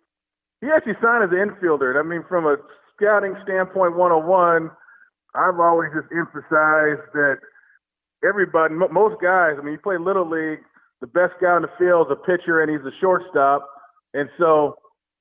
He 0.62 0.68
actually 0.68 0.94
signed 1.02 1.24
as 1.24 1.32
an 1.32 1.50
infielder. 1.50 2.00
I 2.00 2.04
mean, 2.04 2.24
from 2.30 2.46
a 2.46 2.58
scouting 2.96 3.36
standpoint, 3.44 3.96
101, 3.96 4.70
I've 5.36 5.60
always 5.60 5.90
just 5.94 6.08
emphasized 6.12 7.12
that 7.14 7.38
everybody, 8.24 8.74
most 8.74 9.22
guys, 9.22 9.56
I 9.60 9.62
mean, 9.64 9.74
you 9.74 9.80
play 9.80 9.98
little 9.98 10.30
league, 10.30 10.60
the 11.02 11.08
best 11.08 11.34
guy 11.42 11.56
in 11.58 11.64
the 11.64 11.72
field 11.78 12.08
is 12.08 12.18
a 12.18 12.26
pitcher 12.26 12.62
and 12.62 12.72
he's 12.72 12.86
a 12.86 12.96
shortstop, 13.02 13.68
and 14.14 14.30
so 14.38 14.78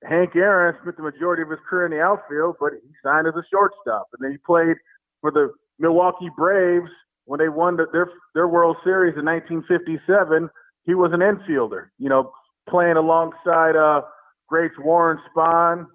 Hank 0.09 0.37
Aaron 0.37 0.77
spent 0.83 0.97
the 0.97 1.03
majority 1.03 1.43
of 1.43 1.51
his 1.51 1.59
career 1.69 1.87
in 1.87 1.93
the 1.93 2.01
outfield, 2.01 2.57
but 2.61 2.73
he 2.73 2.91
signed 3.03 3.27
as 3.27 3.35
a 3.35 3.45
shortstop, 3.51 4.09
and 4.13 4.25
then 4.25 4.33
he 4.33 4.39
played 4.39 4.77
for 5.21 5.31
the 5.31 5.53
Milwaukee 5.79 6.31
Braves 6.37 6.91
when 7.25 7.39
they 7.39 7.49
won 7.49 7.77
the, 7.77 7.87
their 7.93 8.11
their 8.35 8.49
World 8.49 8.77
Series 8.85 9.17
in 9.17 9.25
1957. 9.25 10.51
He 10.85 10.95
was 10.95 11.13
an 11.13 11.21
infielder, 11.21 11.87
you 11.99 12.09
know, 12.09 12.33
playing 12.69 12.97
alongside 12.97 13.77
uh, 13.77 14.03
greats 14.49 14.75
Warren 14.79 15.19
Spahn. 15.35 15.87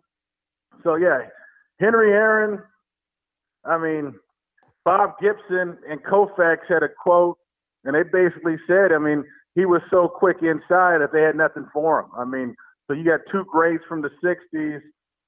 So 0.83 0.95
yeah, 0.95 1.19
Henry 1.79 2.11
Aaron. 2.11 2.61
I 3.65 3.77
mean, 3.77 4.15
Bob 4.85 5.15
Gibson 5.21 5.77
and 5.87 6.03
Koufax 6.03 6.59
had 6.67 6.81
a 6.81 6.89
quote, 7.03 7.37
and 7.83 7.93
they 7.93 8.03
basically 8.03 8.55
said, 8.65 8.91
I 8.91 8.97
mean, 8.97 9.23
he 9.53 9.65
was 9.65 9.81
so 9.91 10.07
quick 10.07 10.37
inside 10.41 11.01
that 11.01 11.09
they 11.13 11.21
had 11.21 11.35
nothing 11.35 11.67
for 11.73 11.99
him. 11.99 12.07
I 12.17 12.23
mean, 12.23 12.55
so 12.89 12.95
you 12.95 13.05
got 13.05 13.19
two 13.31 13.45
greats 13.45 13.83
from 13.87 14.01
the 14.01 14.09
60s, 14.23 14.79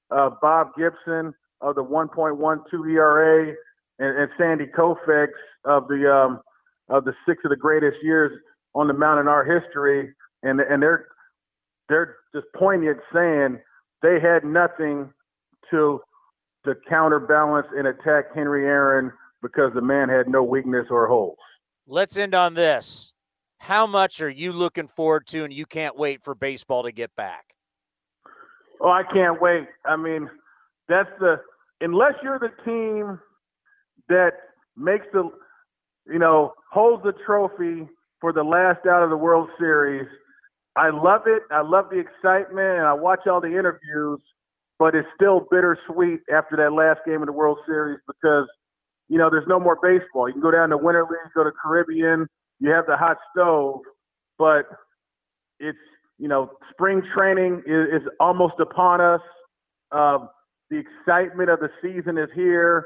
uh, 0.10 0.32
Bob 0.42 0.70
Gibson 0.76 1.34
of 1.62 1.76
the 1.76 1.84
1.12 1.84 2.92
ERA 2.92 3.54
and, 4.00 4.18
and 4.18 4.30
Sandy 4.38 4.66
Koufax 4.66 5.28
of 5.64 5.88
the 5.88 6.12
um, 6.12 6.42
of 6.90 7.06
the 7.06 7.14
six 7.28 7.42
of 7.46 7.52
the 7.52 7.56
greatest 7.56 7.98
years 8.02 8.32
on 8.74 8.88
the 8.88 8.94
mound 8.94 9.20
in 9.20 9.28
our 9.28 9.46
history, 9.46 10.12
and 10.42 10.60
and 10.60 10.82
they're 10.82 11.08
they're 11.88 12.16
just 12.34 12.48
poignant 12.56 12.98
saying 13.14 13.60
they 14.02 14.20
had 14.20 14.44
nothing 14.44 15.14
to 15.70 16.02
to 16.66 16.74
counterbalance 16.90 17.68
and 17.78 17.88
attack 17.88 18.26
Henry 18.34 18.66
Aaron 18.66 19.12
because 19.44 19.72
the 19.76 19.82
man 19.82 20.10
had 20.10 20.28
no 20.28 20.42
weakness 20.42 20.88
or 20.90 21.08
holes. 21.08 21.38
Let's 21.86 22.18
end 22.18 22.34
on 22.34 22.56
this. 22.56 23.14
How 23.62 23.86
much 23.86 24.22
are 24.22 24.30
you 24.30 24.54
looking 24.54 24.88
forward 24.88 25.28
to 25.28 25.44
and 25.44 25.54
you 25.54 25.68
can't 25.68 25.96
wait 25.96 26.24
for 26.24 26.34
baseball 26.34 26.82
to 26.82 26.92
get 26.92 27.16
back? 27.16 27.54
Oh, 28.82 28.90
I 28.90 29.04
can't 29.04 29.40
wait. 29.40 29.68
I 29.86 29.96
mean, 29.96 30.28
that's 30.90 31.10
the 31.20 31.36
unless 31.80 32.14
you're 32.24 32.40
the 32.40 32.50
team 32.66 33.20
that 34.10 34.32
makes 34.76 35.06
the 35.14 35.30
you 36.08 36.18
know 36.18 36.54
holds 36.72 37.04
the 37.04 37.14
trophy 37.24 37.88
for 38.20 38.34
the 38.34 38.42
last 38.42 38.88
out 38.88 39.04
of 39.04 39.12
the 39.12 39.18
World 39.18 39.48
Series. 39.60 40.08
I 40.76 40.90
love 40.90 41.22
it. 41.28 41.44
I 41.52 41.62
love 41.62 41.86
the 41.92 42.00
excitement, 42.00 42.80
and 42.80 42.88
I 42.88 42.94
watch 42.94 43.28
all 43.28 43.42
the 43.42 43.60
interviews. 43.60 44.22
But 44.80 44.96
it's 44.96 45.08
still 45.14 45.46
bittersweet 45.52 46.22
after 46.34 46.58
that 46.58 46.74
last 46.74 47.02
game 47.06 47.22
of 47.22 47.28
the 47.28 47.32
World 47.32 47.60
Series 47.68 48.00
because 48.08 48.48
you 49.08 49.20
know 49.20 49.30
there's 49.30 49.48
no 49.48 49.60
more 49.60 49.78
baseball. 49.84 50.28
You 50.28 50.34
can 50.34 50.42
go 50.42 50.50
down 50.50 50.70
to 50.70 50.78
Winter 50.78 51.04
League, 51.04 51.32
go 51.36 51.44
to 51.44 51.52
Caribbean. 51.52 52.28
You 52.62 52.70
have 52.70 52.86
the 52.86 52.96
hot 52.96 53.18
stove, 53.32 53.80
but 54.38 54.66
it's 55.60 55.78
you 56.20 56.28
know 56.28 56.52
spring 56.72 57.02
training 57.14 57.64
is, 57.66 58.02
is 58.02 58.08
almost 58.20 58.54
upon 58.60 59.02
us. 59.02 59.22
Uh, 59.92 60.20
the 60.70 60.78
excitement 60.78 61.50
of 61.50 61.60
the 61.60 61.70
season 61.82 62.18
is 62.20 62.30
here. 62.36 62.86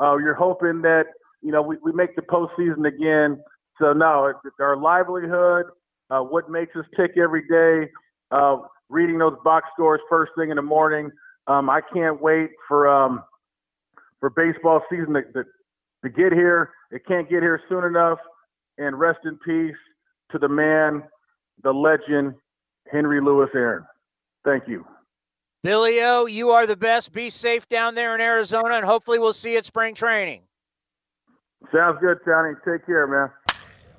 Uh, 0.00 0.16
you're 0.16 0.34
hoping 0.34 0.80
that 0.82 1.06
you 1.42 1.50
know 1.50 1.60
we, 1.60 1.76
we 1.82 1.92
make 1.92 2.14
the 2.14 2.22
postseason 2.22 2.86
again. 2.86 3.42
So 3.80 3.92
no, 3.92 4.32
our 4.60 4.76
livelihood, 4.76 5.66
uh, 6.08 6.20
what 6.20 6.48
makes 6.48 6.74
us 6.76 6.84
tick 6.96 7.12
every 7.18 7.42
day, 7.48 7.90
uh, 8.30 8.58
reading 8.88 9.18
those 9.18 9.36
box 9.42 9.66
scores 9.74 10.00
first 10.08 10.32
thing 10.38 10.50
in 10.50 10.56
the 10.56 10.62
morning. 10.62 11.10
Um, 11.48 11.68
I 11.68 11.80
can't 11.92 12.22
wait 12.22 12.50
for 12.68 12.88
um, 12.88 13.24
for 14.20 14.30
baseball 14.30 14.82
season 14.88 15.14
to, 15.14 15.22
to, 15.32 15.44
to 16.04 16.10
get 16.10 16.32
here. 16.32 16.70
It 16.92 17.04
can't 17.06 17.28
get 17.28 17.42
here 17.42 17.60
soon 17.68 17.82
enough. 17.84 18.18
And 18.78 18.98
rest 18.98 19.20
in 19.24 19.38
peace 19.38 19.76
to 20.32 20.38
the 20.38 20.48
man, 20.48 21.02
the 21.62 21.72
legend, 21.72 22.34
Henry 22.90 23.20
Louis 23.20 23.48
Aaron. 23.54 23.84
Thank 24.44 24.68
you. 24.68 24.86
Billy 25.62 26.00
O, 26.02 26.26
you 26.26 26.50
are 26.50 26.66
the 26.66 26.76
best. 26.76 27.12
Be 27.12 27.30
safe 27.30 27.68
down 27.68 27.94
there 27.94 28.14
in 28.14 28.20
Arizona, 28.20 28.74
and 28.74 28.84
hopefully 28.84 29.18
we'll 29.18 29.32
see 29.32 29.52
you 29.52 29.58
at 29.58 29.64
spring 29.64 29.94
training. 29.94 30.42
Sounds 31.72 31.98
good, 32.00 32.18
Tony. 32.24 32.54
Take 32.64 32.86
care, 32.86 33.06
man. 33.06 33.30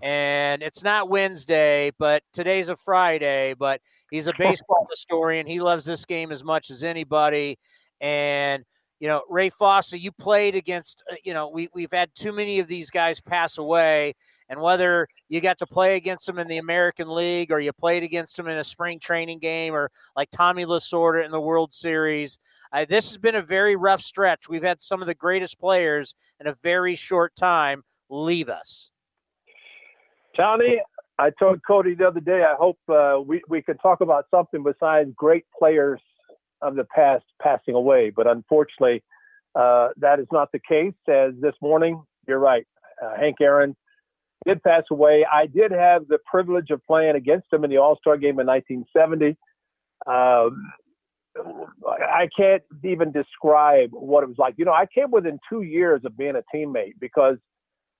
And 0.01 0.61
it's 0.61 0.83
not 0.83 1.09
Wednesday, 1.09 1.91
but 1.97 2.23
today's 2.31 2.69
a 2.69 2.75
Friday. 2.75 3.55
But 3.57 3.81
he's 4.11 4.27
a 4.27 4.33
baseball 4.37 4.87
historian. 4.89 5.47
He 5.47 5.59
loves 5.59 5.83
this 5.85 6.05
game 6.05 6.31
as 6.31 6.43
much 6.43 6.69
as 6.69 6.83
anybody. 6.83 7.57
And 7.99 8.63
you 8.99 9.07
know, 9.07 9.21
Ray 9.29 9.49
Fosse, 9.49 9.93
you 9.93 10.11
played 10.11 10.55
against, 10.55 11.03
uh, 11.11 11.15
you 11.23 11.33
know, 11.33 11.49
we, 11.49 11.69
we've 11.73 11.91
had 11.91 12.09
too 12.15 12.31
many 12.31 12.59
of 12.59 12.67
these 12.67 12.89
guys 12.89 13.19
pass 13.19 13.57
away. 13.57 14.13
And 14.49 14.59
whether 14.61 15.07
you 15.29 15.41
got 15.41 15.57
to 15.59 15.67
play 15.67 15.97
against 15.97 16.25
them 16.25 16.39
in 16.39 16.47
the 16.47 16.57
American 16.57 17.09
League 17.09 17.51
or 17.51 17.59
you 17.59 17.73
played 17.73 18.01
against 18.01 18.37
them 18.37 18.47
in 18.47 18.57
a 18.57 18.63
spring 18.63 18.99
training 18.99 19.39
game 19.39 19.75
or 19.75 19.91
like 20.15 20.29
Tommy 20.31 20.65
Lasorda 20.65 21.23
in 21.23 21.31
the 21.31 21.41
World 21.41 21.73
Series, 21.73 22.39
uh, 22.71 22.85
this 22.87 23.09
has 23.09 23.17
been 23.17 23.35
a 23.35 23.41
very 23.41 23.75
rough 23.75 24.01
stretch. 24.01 24.49
We've 24.49 24.63
had 24.63 24.81
some 24.81 25.01
of 25.01 25.07
the 25.07 25.15
greatest 25.15 25.59
players 25.59 26.15
in 26.39 26.47
a 26.47 26.53
very 26.53 26.95
short 26.95 27.35
time 27.35 27.83
leave 28.09 28.49
us. 28.49 28.89
Tony, 30.35 30.81
I 31.19 31.31
told 31.31 31.61
Cody 31.65 31.95
the 31.95 32.07
other 32.07 32.19
day, 32.19 32.43
I 32.43 32.55
hope 32.55 32.77
uh, 32.89 33.19
we, 33.23 33.41
we 33.49 33.61
could 33.61 33.79
talk 33.81 34.01
about 34.01 34.25
something 34.31 34.63
besides 34.63 35.11
great 35.15 35.45
players 35.57 35.99
of 36.61 36.75
the 36.75 36.83
past 36.83 37.25
passing 37.41 37.75
away. 37.75 38.11
But 38.15 38.27
unfortunately, 38.27 39.03
uh, 39.55 39.89
that 39.97 40.19
is 40.19 40.27
not 40.31 40.51
the 40.51 40.59
case. 40.59 40.93
As 41.07 41.33
this 41.39 41.55
morning, 41.61 42.03
you're 42.27 42.39
right, 42.39 42.65
uh, 43.03 43.15
Hank 43.19 43.37
Aaron 43.41 43.75
did 44.45 44.61
pass 44.63 44.83
away. 44.91 45.25
I 45.31 45.47
did 45.47 45.71
have 45.71 46.07
the 46.07 46.19
privilege 46.29 46.69
of 46.69 46.81
playing 46.85 47.15
against 47.15 47.47
him 47.51 47.63
in 47.63 47.69
the 47.69 47.77
All 47.77 47.97
Star 47.97 48.17
game 48.17 48.39
in 48.39 48.47
1970. 48.47 49.37
Um, 50.05 50.71
I 51.87 52.27
can't 52.35 52.63
even 52.83 53.11
describe 53.11 53.89
what 53.91 54.23
it 54.23 54.27
was 54.27 54.37
like. 54.37 54.55
You 54.57 54.65
know, 54.65 54.73
I 54.73 54.85
came 54.93 55.11
within 55.11 55.39
two 55.49 55.61
years 55.61 56.01
of 56.05 56.17
being 56.17 56.35
a 56.35 56.43
teammate 56.55 56.93
because 56.99 57.37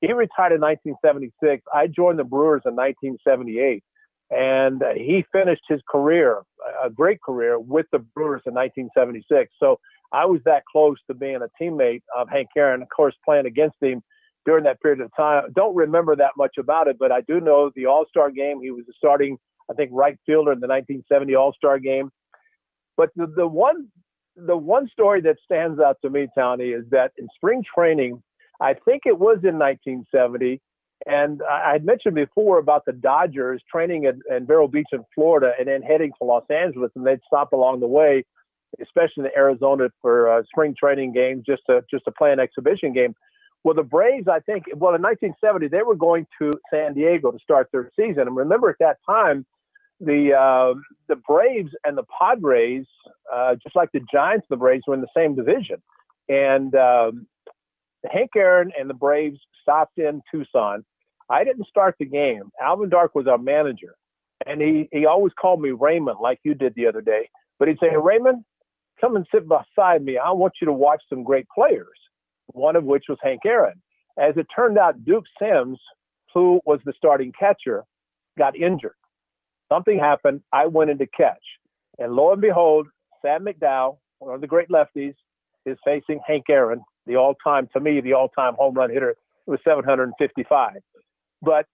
he 0.01 0.07
retired 0.11 0.53
in 0.53 0.61
1976. 0.61 1.63
I 1.73 1.87
joined 1.87 2.19
the 2.19 2.23
Brewers 2.23 2.63
in 2.65 2.75
1978 2.75 3.83
and 4.29 4.83
he 4.95 5.23
finished 5.31 5.63
his 5.67 5.81
career, 5.89 6.41
a 6.83 6.89
great 6.89 7.21
career, 7.21 7.59
with 7.59 7.85
the 7.91 7.99
Brewers 7.99 8.41
in 8.45 8.53
1976. 8.53 9.53
So 9.59 9.79
I 10.11 10.25
was 10.25 10.41
that 10.45 10.63
close 10.71 10.97
to 11.07 11.13
being 11.13 11.37
a 11.37 11.63
teammate 11.63 12.01
of 12.15 12.29
Hank 12.29 12.49
Aaron, 12.55 12.81
of 12.81 12.89
course, 12.95 13.15
playing 13.25 13.45
against 13.45 13.77
him 13.81 14.01
during 14.45 14.63
that 14.63 14.81
period 14.81 15.01
of 15.01 15.11
time. 15.15 15.43
Don't 15.55 15.75
remember 15.75 16.15
that 16.15 16.31
much 16.37 16.55
about 16.57 16.87
it, 16.87 16.97
but 16.97 17.11
I 17.11 17.21
do 17.21 17.39
know 17.39 17.71
the 17.75 17.85
All 17.85 18.05
Star 18.09 18.31
game. 18.31 18.61
He 18.61 18.71
was 18.71 18.85
a 18.89 18.93
starting, 18.97 19.37
I 19.69 19.73
think, 19.73 19.91
right 19.93 20.17
fielder 20.25 20.53
in 20.53 20.59
the 20.59 20.67
1970 20.67 21.35
All 21.35 21.53
Star 21.53 21.79
game. 21.79 22.11
But 22.95 23.09
the, 23.15 23.27
the 23.27 23.47
one 23.47 23.89
the 24.37 24.55
one 24.55 24.87
story 24.89 25.19
that 25.21 25.37
stands 25.43 25.79
out 25.79 25.97
to 26.03 26.09
me, 26.09 26.27
Tony, 26.37 26.69
is 26.69 26.85
that 26.91 27.11
in 27.17 27.27
spring 27.35 27.63
training, 27.75 28.21
I 28.61 28.73
think 28.73 29.03
it 29.05 29.17
was 29.17 29.39
in 29.43 29.57
1970, 29.57 30.61
and 31.05 31.41
I 31.49 31.73
had 31.73 31.85
mentioned 31.85 32.15
before 32.15 32.57
about 32.57 32.85
the 32.85 32.93
Dodgers 32.93 33.61
training 33.71 34.05
in, 34.05 34.47
Vero 34.47 34.67
Beach 34.67 34.87
in 34.91 35.03
Florida 35.13 35.51
and 35.59 35.67
then 35.67 35.81
heading 35.81 36.11
to 36.19 36.25
Los 36.25 36.45
Angeles, 36.49 36.91
and 36.95 37.05
they'd 37.05 37.21
stop 37.27 37.53
along 37.53 37.81
the 37.81 37.87
way, 37.87 38.25
especially 38.81 39.25
in 39.25 39.31
Arizona 39.37 39.89
for 40.01 40.29
uh, 40.29 40.43
spring 40.51 40.75
training 40.77 41.13
games, 41.13 41.43
just 41.45 41.61
to 41.69 41.83
just 41.89 42.05
to 42.05 42.11
play 42.11 42.31
an 42.31 42.39
exhibition 42.39 42.93
game. 42.93 43.15
Well, 43.63 43.75
the 43.75 43.83
Braves, 43.83 44.27
I 44.27 44.39
think, 44.39 44.65
well, 44.75 44.95
in 44.95 45.01
1970, 45.01 45.67
they 45.67 45.81
were 45.81 45.95
going 45.95 46.25
to 46.41 46.53
San 46.71 46.93
Diego 46.93 47.31
to 47.31 47.39
start 47.39 47.67
their 47.71 47.91
season. 47.95 48.21
And 48.21 48.35
remember, 48.35 48.69
at 48.69 48.77
that 48.79 48.97
time, 49.05 49.45
the 49.99 50.33
uh, 50.33 50.79
the 51.07 51.15
Braves 51.27 51.71
and 51.83 51.97
the 51.97 52.05
Padres, 52.19 52.85
uh, 53.33 53.55
just 53.55 53.75
like 53.75 53.91
the 53.91 54.01
Giants, 54.11 54.47
the 54.49 54.57
Braves 54.57 54.83
were 54.87 54.93
in 54.93 55.01
the 55.01 55.07
same 55.15 55.35
division. 55.35 55.81
And 56.29 56.73
um, 56.75 57.27
Hank 58.11 58.31
Aaron 58.35 58.71
and 58.79 58.89
the 58.89 58.93
Braves 58.93 59.39
stopped 59.61 59.97
in 59.97 60.21
Tucson. 60.31 60.83
I 61.29 61.43
didn't 61.43 61.67
start 61.67 61.95
the 61.99 62.05
game. 62.05 62.51
Alvin 62.61 62.89
Dark 62.89 63.15
was 63.15 63.27
our 63.27 63.37
manager, 63.37 63.95
and 64.45 64.61
he 64.61 64.87
he 64.91 65.05
always 65.05 65.33
called 65.39 65.61
me 65.61 65.71
Raymond, 65.71 66.17
like 66.21 66.39
you 66.43 66.53
did 66.53 66.73
the 66.75 66.87
other 66.87 67.01
day. 67.01 67.29
But 67.59 67.67
he'd 67.67 67.79
say, 67.79 67.89
hey, 67.89 67.97
Raymond, 67.97 68.43
come 69.01 69.15
and 69.15 69.27
sit 69.33 69.47
beside 69.47 70.03
me. 70.03 70.17
I 70.17 70.31
want 70.31 70.53
you 70.61 70.65
to 70.67 70.73
watch 70.73 71.01
some 71.09 71.23
great 71.23 71.47
players. 71.53 71.87
One 72.47 72.75
of 72.75 72.85
which 72.85 73.05
was 73.09 73.17
Hank 73.21 73.41
Aaron. 73.45 73.81
As 74.17 74.37
it 74.37 74.47
turned 74.55 74.77
out, 74.77 75.03
Duke 75.03 75.25
Sims, 75.39 75.79
who 76.33 76.61
was 76.65 76.79
the 76.85 76.93
starting 76.97 77.33
catcher, 77.37 77.83
got 78.37 78.55
injured. 78.55 78.95
Something 79.69 79.99
happened. 79.99 80.41
I 80.53 80.65
went 80.65 80.89
in 80.89 80.97
to 80.99 81.07
catch, 81.07 81.43
and 81.99 82.13
lo 82.13 82.31
and 82.31 82.41
behold, 82.41 82.87
Sam 83.21 83.45
McDowell, 83.45 83.97
one 84.19 84.33
of 84.33 84.41
the 84.41 84.47
great 84.47 84.69
lefties, 84.69 85.15
is 85.65 85.77
facing 85.83 86.21
Hank 86.25 86.45
Aaron, 86.49 86.81
the 87.07 87.15
all-time, 87.15 87.67
to 87.73 87.79
me, 87.79 88.01
the 88.01 88.13
all-time 88.13 88.53
home 88.55 88.75
run 88.75 88.91
hitter. 88.91 89.15
Was 89.45 89.59
755. 89.63 90.81
But 91.41 91.65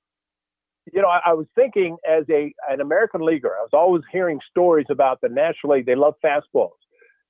you 0.91 1.01
know, 1.01 1.07
I, 1.07 1.21
I, 1.27 1.33
was 1.33 1.47
thinking 1.55 1.97
as 2.07 2.25
a 2.29 2.53
an 2.69 2.81
American 2.81 3.21
leaguer, 3.21 3.51
I 3.57 3.61
was 3.61 3.71
always 3.73 4.03
hearing 4.11 4.39
stories 4.49 4.85
about 4.89 5.21
the 5.21 5.29
National 5.29 5.75
League. 5.75 5.85
They 5.85 5.95
love 5.95 6.15
fastballs. 6.23 6.71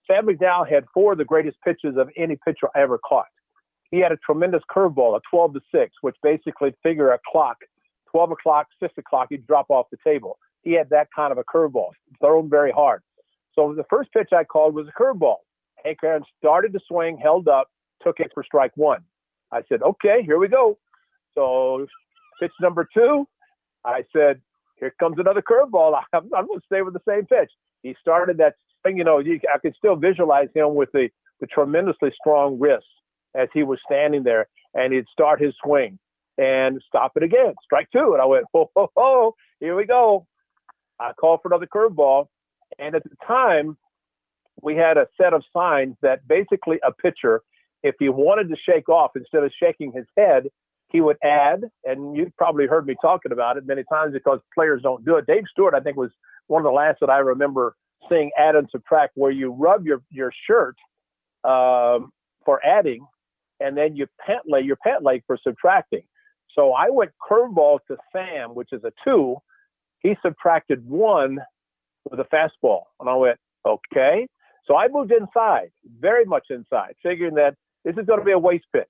Sam 0.07 0.25
McDowell 0.25 0.69
had 0.69 0.85
four 0.93 1.13
of 1.13 1.17
the 1.17 1.25
greatest 1.25 1.57
pitches 1.63 1.95
of 1.97 2.09
any 2.17 2.37
pitcher 2.45 2.67
I 2.75 2.81
ever 2.81 2.97
caught. 2.97 3.27
He 3.91 3.99
had 3.99 4.11
a 4.11 4.17
tremendous 4.17 4.63
curveball, 4.75 5.15
a 5.15 5.21
12 5.29 5.53
to 5.53 5.61
6, 5.73 5.93
which 6.01 6.15
basically 6.23 6.73
figure 6.81 7.11
a 7.11 7.19
clock, 7.31 7.57
12 8.11 8.31
o'clock, 8.31 8.67
6 8.81 8.93
o'clock, 8.97 9.27
he'd 9.29 9.45
drop 9.45 9.67
off 9.69 9.85
the 9.91 9.97
table. 10.03 10.37
He 10.63 10.73
had 10.73 10.89
that 10.89 11.07
kind 11.15 11.31
of 11.31 11.37
a 11.37 11.43
curveball, 11.43 11.89
thrown 12.19 12.49
very 12.49 12.71
hard. 12.71 13.01
So 13.53 13.73
the 13.75 13.85
first 13.89 14.11
pitch 14.11 14.29
I 14.33 14.43
called 14.43 14.73
was 14.73 14.87
a 14.87 15.01
curveball. 15.01 15.37
Hank 15.85 15.99
Aaron 16.03 16.23
started 16.39 16.73
to 16.73 16.79
swing, 16.87 17.17
held 17.21 17.47
up, 17.47 17.67
took 18.03 18.19
it 18.19 18.31
for 18.33 18.43
strike 18.43 18.71
one. 18.75 19.03
I 19.51 19.61
said, 19.69 19.81
okay, 19.81 20.23
here 20.25 20.37
we 20.37 20.47
go. 20.47 20.77
So 21.35 21.85
pitch 22.39 22.51
number 22.61 22.87
two, 22.93 23.27
I 23.85 24.03
said, 24.15 24.41
here 24.77 24.93
comes 24.99 25.17
another 25.19 25.41
curveball. 25.41 25.99
I'm, 26.13 26.29
I'm 26.35 26.47
going 26.47 26.59
to 26.59 26.65
stay 26.65 26.81
with 26.81 26.93
the 26.93 27.01
same 27.07 27.25
pitch. 27.25 27.51
He 27.83 27.95
started 28.01 28.37
that 28.37 28.55
thing, 28.83 28.97
you 28.97 29.03
know, 29.03 29.19
you, 29.19 29.39
I 29.53 29.59
could 29.59 29.75
still 29.77 29.95
visualize 29.95 30.49
him 30.53 30.75
with 30.75 30.91
the, 30.91 31.09
the 31.39 31.47
tremendously 31.47 32.11
strong 32.19 32.59
wrist 32.59 32.85
as 33.35 33.49
he 33.53 33.63
was 33.63 33.79
standing 33.85 34.23
there, 34.23 34.47
and 34.73 34.93
he'd 34.93 35.07
start 35.11 35.41
his 35.41 35.53
swing 35.63 35.97
and 36.37 36.81
stop 36.87 37.13
it 37.15 37.23
again, 37.23 37.53
strike 37.63 37.87
two. 37.91 38.13
And 38.13 38.21
I 38.21 38.25
went, 38.25 38.45
ho, 38.53 38.69
ho, 38.75 38.89
ho, 38.95 39.35
here 39.59 39.75
we 39.75 39.85
go. 39.85 40.25
I 40.99 41.13
called 41.13 41.39
for 41.41 41.49
another 41.49 41.67
curveball. 41.67 42.27
And 42.79 42.95
at 42.95 43.03
the 43.03 43.15
time, 43.27 43.77
we 44.61 44.75
had 44.75 44.97
a 44.97 45.07
set 45.19 45.33
of 45.33 45.43
signs 45.51 45.95
that 46.01 46.27
basically 46.27 46.79
a 46.83 46.91
pitcher 46.91 47.41
if 47.83 47.95
he 47.99 48.09
wanted 48.09 48.49
to 48.49 48.55
shake 48.67 48.89
off, 48.89 49.11
instead 49.15 49.43
of 49.43 49.51
shaking 49.61 49.91
his 49.91 50.05
head, 50.17 50.47
he 50.89 51.01
would 51.01 51.17
add, 51.23 51.63
and 51.83 52.15
you've 52.15 52.35
probably 52.37 52.67
heard 52.67 52.85
me 52.85 52.95
talking 53.01 53.31
about 53.31 53.57
it 53.57 53.65
many 53.65 53.83
times 53.91 54.13
because 54.13 54.39
players 54.53 54.81
don't 54.83 55.03
do 55.03 55.15
it. 55.17 55.25
Dave 55.25 55.43
Stewart, 55.51 55.73
I 55.73 55.79
think, 55.79 55.97
was 55.97 56.11
one 56.47 56.61
of 56.61 56.65
the 56.65 56.71
last 56.71 56.99
that 57.01 57.09
I 57.09 57.17
remember 57.17 57.75
seeing 58.09 58.31
add 58.37 58.55
and 58.55 58.67
subtract, 58.71 59.13
where 59.15 59.31
you 59.31 59.51
rub 59.51 59.85
your 59.85 60.01
your 60.11 60.31
shirt 60.47 60.75
um, 61.43 62.11
for 62.45 62.63
adding, 62.63 63.05
and 63.59 63.75
then 63.75 63.95
you 63.95 64.07
pant 64.25 64.43
leg 64.47 64.65
your 64.65 64.77
pant 64.77 65.03
leg 65.03 65.23
for 65.25 65.37
subtracting. 65.43 66.03
So 66.53 66.73
I 66.73 66.89
went 66.89 67.11
curveball 67.29 67.79
to 67.87 67.97
Sam, 68.11 68.53
which 68.53 68.69
is 68.71 68.83
a 68.83 68.91
two. 69.03 69.37
He 69.99 70.15
subtracted 70.21 70.87
one 70.87 71.39
with 72.09 72.19
a 72.19 72.25
fastball, 72.25 72.83
and 72.99 73.09
I 73.09 73.15
went 73.15 73.39
okay. 73.65 74.27
So 74.67 74.77
I 74.77 74.87
moved 74.89 75.11
inside, 75.11 75.71
very 75.99 76.25
much 76.25 76.45
inside, 76.49 76.95
figuring 77.01 77.35
that 77.35 77.55
this 77.83 77.95
is 77.97 78.05
going 78.05 78.19
to 78.19 78.25
be 78.25 78.31
a 78.31 78.39
waste 78.39 78.65
pitch. 78.73 78.87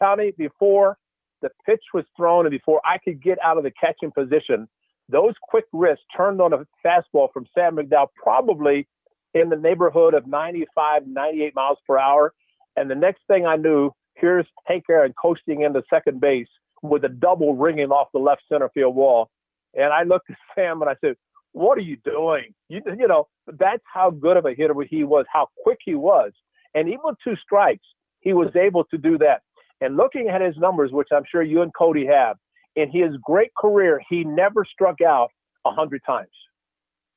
Tony, 0.00 0.32
before 0.36 0.96
the 1.42 1.50
pitch 1.66 1.82
was 1.94 2.04
thrown 2.16 2.46
and 2.46 2.50
before 2.50 2.80
I 2.84 2.98
could 2.98 3.22
get 3.22 3.38
out 3.42 3.58
of 3.58 3.64
the 3.64 3.72
catching 3.72 4.10
position, 4.10 4.68
those 5.08 5.34
quick 5.42 5.64
wrists 5.72 6.04
turned 6.16 6.40
on 6.40 6.52
a 6.52 6.66
fastball 6.84 7.32
from 7.32 7.46
Sam 7.54 7.76
McDowell, 7.76 8.08
probably 8.22 8.86
in 9.34 9.48
the 9.48 9.56
neighborhood 9.56 10.14
of 10.14 10.26
95, 10.26 11.06
98 11.06 11.54
miles 11.54 11.78
per 11.86 11.98
hour. 11.98 12.34
And 12.76 12.90
the 12.90 12.94
next 12.94 13.20
thing 13.26 13.46
I 13.46 13.56
knew, 13.56 13.90
here's 14.14 14.46
Hank 14.66 14.84
Aaron 14.90 15.14
coasting 15.20 15.62
into 15.62 15.82
second 15.90 16.20
base 16.20 16.48
with 16.82 17.04
a 17.04 17.08
double 17.08 17.56
ringing 17.56 17.90
off 17.90 18.08
the 18.12 18.20
left 18.20 18.42
center 18.50 18.68
field 18.74 18.94
wall. 18.94 19.30
And 19.74 19.92
I 19.92 20.02
looked 20.02 20.30
at 20.30 20.36
Sam 20.54 20.80
and 20.82 20.90
I 20.90 20.96
said, 21.00 21.16
What 21.52 21.78
are 21.78 21.82
you 21.82 21.96
doing? 22.04 22.54
You, 22.68 22.82
you 22.98 23.08
know, 23.08 23.28
that's 23.46 23.82
how 23.92 24.10
good 24.10 24.36
of 24.36 24.44
a 24.44 24.54
hitter 24.54 24.74
he 24.88 25.04
was, 25.04 25.24
how 25.32 25.48
quick 25.62 25.78
he 25.84 25.94
was. 25.94 26.32
And 26.74 26.88
even 26.88 27.00
with 27.04 27.16
two 27.24 27.36
strikes, 27.36 27.86
he 28.20 28.32
was 28.32 28.54
able 28.56 28.84
to 28.84 28.98
do 28.98 29.18
that. 29.18 29.42
And 29.80 29.96
looking 29.96 30.28
at 30.28 30.40
his 30.40 30.56
numbers, 30.56 30.90
which 30.92 31.08
I'm 31.14 31.24
sure 31.30 31.42
you 31.42 31.62
and 31.62 31.72
Cody 31.74 32.06
have, 32.06 32.36
in 32.76 32.90
his 32.90 33.16
great 33.22 33.50
career, 33.56 34.00
he 34.08 34.24
never 34.24 34.64
struck 34.64 35.00
out 35.00 35.30
100 35.62 36.02
times. 36.06 36.28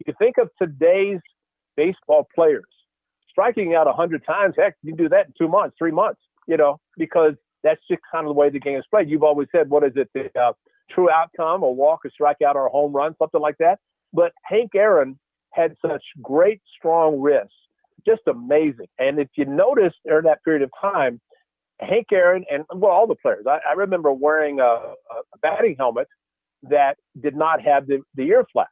You 0.06 0.14
think 0.18 0.38
of 0.38 0.50
today's 0.60 1.20
baseball 1.76 2.28
players 2.34 2.66
striking 3.32 3.74
out 3.74 3.88
100 3.88 4.26
times, 4.26 4.56
heck, 4.58 4.76
you 4.84 4.92
can 4.94 5.04
do 5.04 5.10
that 5.10 5.28
in 5.28 5.34
two 5.38 5.48
months, 5.48 5.76
three 5.78 5.92
months, 5.92 6.20
you 6.48 6.58
know, 6.58 6.80
because 6.98 7.34
that's 7.64 7.82
just 7.90 8.02
kind 8.12 8.26
of 8.26 8.30
the 8.30 8.40
way 8.40 8.50
the 8.50 8.60
game 8.60 8.78
is 8.78 8.86
played. 8.90 9.10
You've 9.10 9.24
always 9.24 9.48
said, 9.52 9.70
what 9.70 9.84
is 9.84 9.94
it, 9.96 10.10
the 10.14 10.30
uh, 10.40 10.54
true 10.90 11.10
outcome, 11.10 11.64
a 11.64 11.72
walk, 11.72 12.02
a 12.06 12.10
strikeout, 12.10 12.56
or 12.56 12.68
a 12.68 12.70
home 12.70 12.94
run, 12.94 13.16
something 13.18 13.42
like 13.42 13.58
that. 13.60 13.80
But 14.14 14.34
Hank 14.44 14.72
Aaron 14.76 15.18
had 15.52 15.76
such 15.86 16.04
great, 16.22 16.62
strong 16.78 17.20
wrists, 17.20 17.54
just 18.06 18.22
amazing. 18.28 18.88
And 19.00 19.20
if 19.20 19.30
you 19.36 19.46
notice 19.46 19.94
during 20.06 20.26
that 20.26 20.44
period 20.44 20.64
of 20.64 20.72
time, 20.82 21.20
Hank 21.82 22.08
Aaron 22.12 22.46
and 22.52 22.64
well, 22.74 22.92
all 22.92 23.08
the 23.08 23.16
players. 23.16 23.46
I, 23.48 23.60
I 23.70 23.74
remember 23.74 24.12
wearing 24.12 24.60
a, 24.60 24.64
a, 24.64 24.94
batting 25.42 25.76
helmet 25.78 26.08
that 26.64 26.96
did 27.22 27.36
not 27.36 27.62
have 27.62 27.88
the, 27.88 28.02
the 28.16 28.24
ear 28.24 28.46
flap, 28.54 28.68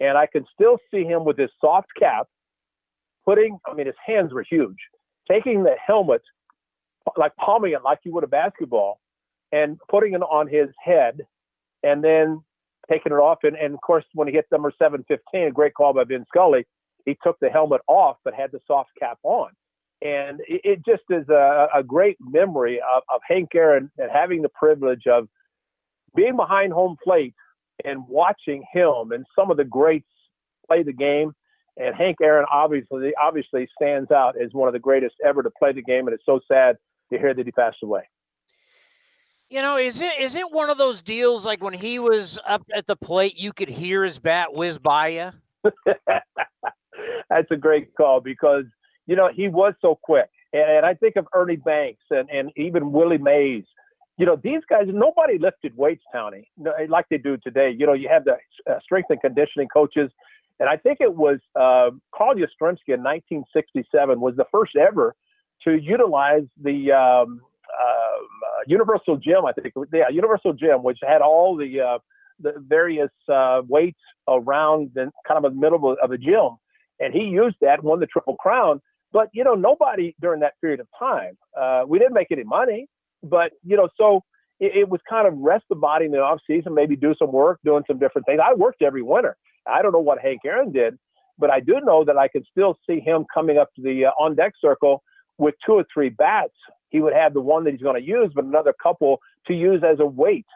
and 0.00 0.18
I 0.18 0.26
can 0.26 0.44
still 0.52 0.78
see 0.92 1.04
him 1.04 1.24
with 1.24 1.38
his 1.38 1.50
soft 1.60 1.88
cap, 1.98 2.26
putting. 3.24 3.58
I 3.68 3.74
mean, 3.74 3.86
his 3.86 3.94
hands 4.04 4.32
were 4.32 4.44
huge, 4.48 4.78
taking 5.30 5.62
the 5.62 5.76
helmet, 5.84 6.22
like 7.16 7.36
palming 7.36 7.72
it 7.72 7.82
like 7.84 8.00
you 8.04 8.12
would 8.14 8.24
a 8.24 8.28
basketball, 8.28 8.98
and 9.52 9.78
putting 9.88 10.14
it 10.14 10.22
on 10.22 10.48
his 10.48 10.68
head, 10.84 11.20
and 11.84 12.02
then 12.02 12.42
taking 12.90 13.12
it 13.12 13.16
off. 13.16 13.38
And, 13.44 13.56
and 13.56 13.74
of 13.74 13.80
course, 13.80 14.04
when 14.14 14.26
he 14.26 14.34
hit 14.34 14.46
number 14.50 14.72
715, 14.76 15.46
a 15.46 15.52
great 15.52 15.74
call 15.74 15.94
by 15.94 16.04
Vin 16.04 16.24
Scully, 16.28 16.66
he 17.04 17.16
took 17.22 17.38
the 17.40 17.48
helmet 17.48 17.80
off 17.86 18.16
but 18.24 18.34
had 18.34 18.52
the 18.52 18.60
soft 18.66 18.90
cap 18.98 19.18
on. 19.22 19.50
And 20.02 20.40
it, 20.48 20.60
it 20.64 20.86
just 20.86 21.02
is 21.10 21.28
a, 21.28 21.68
a 21.74 21.82
great 21.82 22.16
memory 22.20 22.80
of, 22.80 23.02
of 23.12 23.20
Hank 23.28 23.50
Aaron 23.54 23.90
and 23.98 24.10
having 24.10 24.42
the 24.42 24.48
privilege 24.48 25.06
of 25.06 25.28
being 26.14 26.36
behind 26.36 26.72
home 26.72 26.96
plate 27.02 27.34
and 27.84 28.06
watching 28.08 28.64
him 28.72 29.12
and 29.12 29.24
some 29.38 29.50
of 29.50 29.56
the 29.56 29.64
greats 29.64 30.06
play 30.66 30.82
the 30.82 30.92
game. 30.92 31.32
And 31.76 31.94
Hank 31.94 32.18
Aaron 32.22 32.46
obviously 32.52 33.12
obviously 33.22 33.68
stands 33.80 34.10
out 34.10 34.34
as 34.40 34.52
one 34.52 34.68
of 34.68 34.74
the 34.74 34.80
greatest 34.80 35.14
ever 35.24 35.42
to 35.42 35.50
play 35.50 35.72
the 35.72 35.82
game, 35.82 36.06
and 36.06 36.14
it's 36.14 36.26
so 36.26 36.40
sad 36.46 36.76
to 37.12 37.18
hear 37.18 37.32
that 37.32 37.46
he 37.46 37.52
passed 37.52 37.78
away. 37.82 38.02
You 39.48 39.62
know, 39.62 39.76
is 39.76 40.00
it 40.00 40.20
is 40.20 40.36
it 40.36 40.50
one 40.50 40.68
of 40.68 40.78
those 40.78 41.00
deals 41.00 41.46
like 41.46 41.62
when 41.62 41.72
he 41.72 41.98
was 41.98 42.38
up 42.46 42.62
at 42.74 42.86
the 42.86 42.96
plate, 42.96 43.34
you 43.36 43.52
could 43.52 43.68
hear 43.68 44.04
his 44.04 44.18
bat 44.18 44.52
whiz 44.52 44.78
by 44.78 45.08
you? 45.08 45.30
That's 47.30 47.50
a 47.50 47.56
great 47.56 47.94
call 47.94 48.20
because 48.20 48.64
you 49.10 49.16
know, 49.16 49.28
he 49.34 49.48
was 49.48 49.74
so 49.80 49.98
quick. 50.00 50.30
And 50.52 50.86
I 50.86 50.94
think 50.94 51.16
of 51.16 51.26
Ernie 51.34 51.56
Banks 51.56 52.04
and, 52.10 52.30
and 52.30 52.52
even 52.56 52.92
Willie 52.92 53.18
Mays. 53.18 53.64
You 54.18 54.26
know, 54.26 54.38
these 54.40 54.60
guys, 54.68 54.84
nobody 54.86 55.36
lifted 55.36 55.76
weights, 55.76 56.04
Tony, 56.12 56.48
like 56.88 57.06
they 57.10 57.18
do 57.18 57.36
today. 57.36 57.74
You 57.76 57.86
know, 57.86 57.92
you 57.92 58.08
have 58.08 58.24
the 58.24 58.36
uh, 58.70 58.78
strength 58.80 59.10
and 59.10 59.20
conditioning 59.20 59.66
coaches. 59.66 60.12
And 60.60 60.68
I 60.68 60.76
think 60.76 60.98
it 61.00 61.16
was 61.16 61.38
uh, 61.56 61.90
Carl 62.14 62.36
Yastrzemski 62.36 62.94
in 62.94 63.02
1967 63.02 64.20
was 64.20 64.36
the 64.36 64.44
first 64.52 64.76
ever 64.76 65.16
to 65.64 65.72
utilize 65.76 66.44
the 66.62 66.92
um, 66.92 67.40
uh, 67.80 68.18
Universal 68.68 69.16
Gym, 69.16 69.44
I 69.44 69.52
think. 69.52 69.74
Yeah, 69.92 70.08
Universal 70.08 70.52
Gym, 70.52 70.84
which 70.84 70.98
had 71.02 71.20
all 71.20 71.56
the, 71.56 71.80
uh, 71.80 71.98
the 72.38 72.54
various 72.58 73.10
uh, 73.28 73.62
weights 73.66 74.00
around 74.28 74.90
the 74.94 75.10
kind 75.26 75.44
of 75.44 75.52
the 75.52 75.58
middle 75.58 75.96
of 76.00 76.10
the 76.10 76.18
gym. 76.18 76.58
And 77.00 77.14
he 77.14 77.24
used 77.24 77.56
that, 77.60 77.82
won 77.82 78.00
the 78.00 78.06
Triple 78.06 78.36
Crown. 78.36 78.80
But 79.12 79.28
you 79.32 79.42
know, 79.42 79.54
nobody 79.54 80.14
during 80.20 80.40
that 80.40 80.54
period 80.60 80.80
of 80.80 80.86
time. 80.98 81.36
Uh, 81.58 81.82
we 81.86 81.98
didn't 81.98 82.14
make 82.14 82.28
any 82.30 82.44
money, 82.44 82.86
but 83.22 83.52
you 83.64 83.76
know, 83.76 83.88
so 83.96 84.22
it, 84.60 84.76
it, 84.76 84.88
was 84.88 85.00
kind 85.08 85.26
of 85.26 85.36
rest 85.38 85.64
the 85.68 85.74
body 85.74 86.04
in 86.04 86.12
the 86.12 86.18
off 86.18 86.40
season, 86.46 86.74
maybe 86.74 86.94
do 86.94 87.14
some 87.18 87.32
work, 87.32 87.58
doing 87.64 87.82
some 87.86 87.98
different 87.98 88.26
things. 88.26 88.40
I 88.44 88.54
worked 88.54 88.82
every 88.82 89.02
winter. 89.02 89.36
I 89.66 89.82
don't 89.82 89.92
know 89.92 90.00
what 90.00 90.20
Hank 90.20 90.40
Aaron 90.44 90.70
did, 90.70 90.98
but 91.38 91.50
I 91.50 91.60
do 91.60 91.80
know 91.82 92.04
that 92.04 92.16
I 92.16 92.28
could 92.28 92.44
still 92.50 92.76
see 92.88 93.00
him 93.00 93.24
coming 93.32 93.58
up 93.58 93.68
to 93.76 93.82
the 93.82 94.06
uh, 94.06 94.10
on 94.22 94.36
deck 94.36 94.52
circle 94.60 95.02
with 95.38 95.54
two 95.64 95.72
or 95.72 95.84
three 95.92 96.10
bats. 96.10 96.54
He 96.90 97.00
would 97.00 97.14
have 97.14 97.34
the 97.34 97.40
one 97.40 97.64
that 97.64 97.72
he's 97.72 97.82
going 97.82 98.00
to 98.00 98.06
use, 98.06 98.30
but 98.34 98.44
another 98.44 98.74
couple 98.80 99.18
to 99.46 99.54
use 99.54 99.82
as 99.82 99.98
a 100.00 100.06
weight 100.06 100.46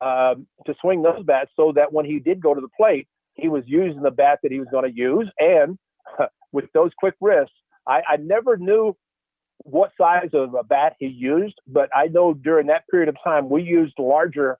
um, 0.00 0.46
to 0.66 0.74
swing 0.80 1.02
those 1.02 1.22
bats, 1.24 1.50
so 1.54 1.72
that 1.76 1.92
when 1.92 2.04
he 2.04 2.18
did 2.18 2.42
go 2.42 2.54
to 2.54 2.60
the 2.60 2.68
plate, 2.76 3.06
he 3.34 3.48
was 3.48 3.62
using 3.66 4.02
the 4.02 4.10
bat 4.10 4.40
that 4.42 4.50
he 4.50 4.58
was 4.58 4.68
going 4.70 4.90
to 4.90 4.94
use, 4.94 5.30
and 5.38 5.78
with 6.52 6.66
those 6.74 6.90
quick 6.98 7.14
wrists, 7.20 7.54
I, 7.86 8.02
I 8.08 8.16
never 8.16 8.56
knew 8.56 8.96
what 9.64 9.92
size 9.98 10.30
of 10.32 10.54
a 10.54 10.62
bat 10.62 10.96
he 10.98 11.06
used, 11.06 11.58
but 11.66 11.88
I 11.94 12.06
know 12.06 12.34
during 12.34 12.66
that 12.68 12.84
period 12.90 13.08
of 13.08 13.16
time 13.22 13.48
we 13.48 13.62
used 13.62 13.94
larger 13.98 14.58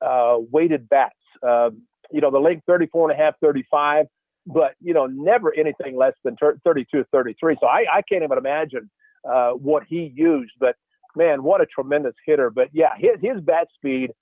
uh, 0.00 0.36
weighted 0.50 0.88
bats. 0.88 1.14
Uh, 1.46 1.70
you 2.10 2.20
know, 2.20 2.30
the 2.30 2.38
length 2.38 2.64
34 2.66 3.10
and 3.10 3.18
a 3.18 3.22
half, 3.22 3.34
35, 3.40 4.06
but 4.46 4.74
you 4.80 4.92
know, 4.92 5.06
never 5.06 5.54
anything 5.54 5.96
less 5.96 6.14
than 6.24 6.36
32, 6.36 7.04
33. 7.10 7.56
So 7.60 7.66
I, 7.66 7.84
I 7.92 8.02
can't 8.02 8.22
even 8.22 8.38
imagine 8.38 8.90
uh, 9.28 9.52
what 9.52 9.84
he 9.88 10.12
used. 10.14 10.52
But 10.60 10.76
man, 11.16 11.42
what 11.42 11.60
a 11.60 11.66
tremendous 11.66 12.14
hitter! 12.26 12.50
But 12.50 12.68
yeah, 12.72 12.90
his, 12.98 13.20
his 13.20 13.40
bat 13.40 13.68
speed. 13.74 14.12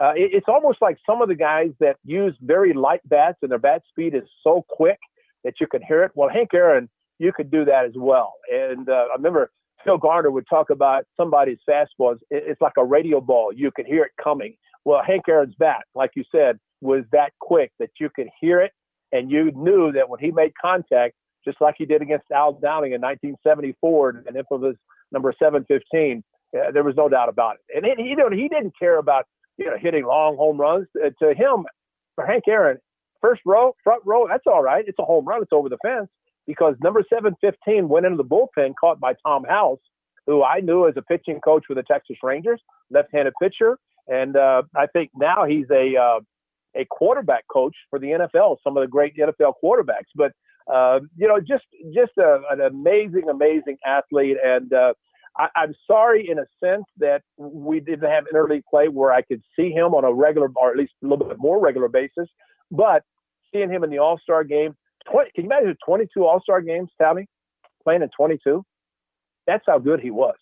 Uh, 0.00 0.12
it, 0.16 0.30
it's 0.32 0.46
almost 0.48 0.80
like 0.80 0.96
some 1.04 1.20
of 1.20 1.28
the 1.28 1.34
guys 1.34 1.70
that 1.78 1.96
use 2.04 2.34
very 2.40 2.72
light 2.72 3.06
bats 3.06 3.36
and 3.42 3.50
their 3.50 3.58
bat 3.58 3.82
speed 3.90 4.14
is 4.14 4.22
so 4.42 4.64
quick 4.66 4.98
that 5.44 5.54
you 5.60 5.66
can 5.66 5.82
hear 5.82 6.02
it. 6.04 6.12
Well, 6.14 6.28
Hank 6.28 6.50
Aaron 6.54 6.88
you 7.20 7.32
could 7.32 7.50
do 7.50 7.64
that 7.66 7.84
as 7.84 7.92
well. 7.94 8.32
And 8.50 8.88
uh, 8.88 9.04
I 9.12 9.14
remember 9.14 9.50
Phil 9.84 9.98
Garner 9.98 10.30
would 10.30 10.46
talk 10.48 10.70
about 10.70 11.04
somebody's 11.16 11.58
fastball. 11.68 12.16
It's 12.30 12.60
like 12.60 12.72
a 12.78 12.84
radio 12.84 13.20
ball. 13.20 13.52
You 13.54 13.70
could 13.70 13.86
hear 13.86 14.04
it 14.04 14.12
coming. 14.22 14.56
Well, 14.84 15.02
Hank 15.06 15.24
Aaron's 15.28 15.54
bat, 15.58 15.84
like 15.94 16.12
you 16.16 16.24
said, 16.34 16.58
was 16.80 17.04
that 17.12 17.30
quick 17.40 17.72
that 17.78 17.90
you 18.00 18.08
could 18.14 18.28
hear 18.40 18.60
it, 18.60 18.72
and 19.12 19.30
you 19.30 19.52
knew 19.54 19.92
that 19.92 20.08
when 20.08 20.18
he 20.18 20.30
made 20.30 20.52
contact, 20.60 21.14
just 21.44 21.60
like 21.60 21.74
he 21.76 21.84
did 21.84 22.00
against 22.00 22.24
Al 22.32 22.54
Downing 22.54 22.92
in 22.92 23.02
1974, 23.02 24.24
and 24.26 24.36
infamous 24.36 24.76
number 25.12 25.34
715, 25.38 26.24
uh, 26.56 26.70
there 26.72 26.82
was 26.82 26.94
no 26.96 27.10
doubt 27.10 27.28
about 27.28 27.56
it. 27.56 27.76
And 27.76 27.84
he, 27.84 28.14
he, 28.14 28.42
he 28.42 28.48
didn't 28.48 28.72
care 28.78 28.98
about 28.98 29.26
you 29.58 29.66
know 29.66 29.76
hitting 29.78 30.06
long 30.06 30.36
home 30.36 30.58
runs. 30.58 30.86
Uh, 30.96 31.10
to 31.22 31.34
him, 31.34 31.66
for 32.14 32.24
Hank 32.24 32.44
Aaron, 32.48 32.78
first 33.20 33.42
row, 33.44 33.74
front 33.82 34.02
row, 34.04 34.26
that's 34.28 34.46
all 34.46 34.62
right. 34.62 34.84
It's 34.86 34.98
a 34.98 35.04
home 35.04 35.24
run. 35.24 35.42
It's 35.42 35.52
over 35.52 35.68
the 35.68 35.78
fence 35.84 36.08
because 36.46 36.74
number 36.82 37.04
715 37.08 37.88
went 37.88 38.06
into 38.06 38.16
the 38.16 38.24
bullpen 38.24 38.74
caught 38.80 39.00
by 39.00 39.14
Tom 39.24 39.44
House, 39.44 39.78
who 40.26 40.42
I 40.42 40.60
knew 40.60 40.88
as 40.88 40.94
a 40.96 41.02
pitching 41.02 41.40
coach 41.40 41.64
for 41.66 41.74
the 41.74 41.82
Texas 41.82 42.16
Rangers, 42.22 42.60
left-handed 42.90 43.34
pitcher, 43.40 43.78
and 44.08 44.36
uh, 44.36 44.62
I 44.76 44.86
think 44.86 45.10
now 45.14 45.44
he's 45.44 45.66
a 45.70 45.96
uh, 45.96 46.20
a 46.76 46.84
quarterback 46.90 47.44
coach 47.52 47.74
for 47.88 47.98
the 47.98 48.08
NFL. 48.08 48.56
Some 48.62 48.76
of 48.76 48.82
the 48.82 48.88
great 48.88 49.16
NFL 49.16 49.54
quarterbacks, 49.62 50.10
but 50.14 50.32
uh, 50.72 51.00
you 51.16 51.26
know, 51.28 51.40
just 51.40 51.64
just 51.94 52.12
a, 52.18 52.40
an 52.50 52.60
amazing, 52.60 53.28
amazing 53.30 53.76
athlete, 53.86 54.36
and 54.44 54.72
uh, 54.72 54.94
I, 55.36 55.48
I'm 55.56 55.74
sorry 55.86 56.28
in 56.28 56.38
a 56.38 56.46
sense 56.62 56.84
that 56.98 57.22
we 57.36 57.80
didn't 57.80 58.08
have 58.08 58.24
interleague 58.32 58.64
play 58.68 58.88
where 58.88 59.12
I 59.12 59.22
could 59.22 59.42
see 59.56 59.70
him 59.70 59.94
on 59.94 60.04
a 60.04 60.12
regular, 60.12 60.48
or 60.56 60.70
at 60.70 60.76
least 60.76 60.92
a 61.02 61.06
little 61.06 61.26
bit 61.26 61.38
more 61.38 61.60
regular 61.60 61.88
basis, 61.88 62.28
but 62.70 63.02
seeing 63.52 63.70
him 63.70 63.84
in 63.84 63.90
the 63.90 63.98
All 63.98 64.18
Star 64.18 64.44
game 64.44 64.76
20, 65.10 65.30
can 65.34 65.44
you 65.44 65.50
imagine 65.50 65.76
22 65.84 66.24
All 66.24 66.40
Star 66.40 66.60
games, 66.60 66.90
Tommy, 67.00 67.26
playing 67.82 68.02
in 68.02 68.10
22? 68.16 68.64
That's 69.46 69.64
how 69.66 69.78
good 69.78 70.00
he 70.00 70.10
was. 70.10 70.36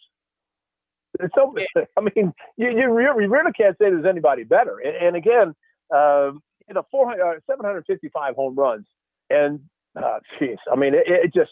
so, 1.35 1.55
I 1.97 2.01
mean, 2.01 2.33
you, 2.57 2.70
you, 2.70 2.93
really, 2.93 3.53
can't 3.57 3.76
say 3.79 3.91
there's 3.91 4.07
anybody 4.07 4.45
better. 4.45 4.79
And, 4.79 4.97
and 4.97 5.16
again, 5.16 5.55
um, 5.95 6.43
you 6.68 6.74
know, 6.74 6.83
400, 6.91 7.22
uh, 7.22 7.41
755 7.49 8.35
home 8.35 8.55
runs. 8.55 8.87
And, 9.31 9.61
uh, 9.97 10.18
geez, 10.39 10.59
I 10.70 10.76
mean, 10.76 10.95
it, 10.95 11.05
it 11.07 11.35
just, 11.35 11.51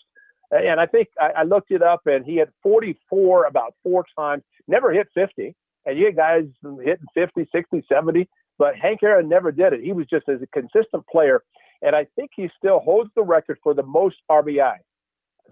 and 0.51 0.81
I 0.81 0.87
think 0.87 1.09
I, 1.21 1.41
I, 1.41 1.43
looked 1.43 1.71
it 1.71 1.83
up 1.83 2.03
and 2.07 2.25
he 2.25 2.37
had 2.37 2.49
44 2.63 3.47
about 3.47 3.75
four 3.83 4.05
times, 4.17 4.45
never 4.69 4.93
hit 4.93 5.09
50. 5.15 5.55
And 5.87 5.99
you 5.99 6.07
had 6.07 6.17
guys 6.17 6.45
hitting 6.63 7.07
50, 7.15 7.49
60, 7.51 7.85
70, 7.89 8.29
but 8.59 8.77
Hank 8.77 9.03
Aaron 9.03 9.29
never 9.29 9.53
did 9.53 9.73
it. 9.73 9.81
He 9.83 9.93
was 9.93 10.07
just 10.07 10.29
as 10.29 10.41
a 10.43 10.47
consistent 10.47 11.07
player 11.07 11.43
and 11.83 11.95
I 11.95 12.07
think 12.17 12.31
he 12.35 12.49
still 12.57 12.81
holds 12.81 13.11
the 13.15 13.23
record 13.23 13.59
for 13.63 13.75
the 13.75 13.83
most 13.83 14.17
RBI, 14.31 14.77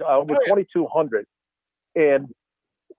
uh, 0.01 0.05
over 0.05 0.35
oh, 0.35 0.39
yeah. 0.47 0.55
2,200. 0.55 1.27
And 1.95 2.29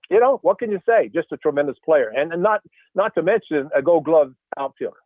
you 0.10 0.20
know, 0.20 0.40
what 0.44 0.60
can 0.60 0.72
you 0.72 0.80
say? 0.88 1.10
Just 1.14 1.32
a 1.32 1.38
tremendous 1.38 1.78
player, 1.84 2.12
and, 2.16 2.32
and 2.32 2.44
not 2.44 2.62
not 2.94 3.16
to 3.16 3.24
mention 3.24 3.70
a 3.76 3.82
Gold 3.82 4.06
Glove 4.06 4.34
outfielder. 4.58 4.98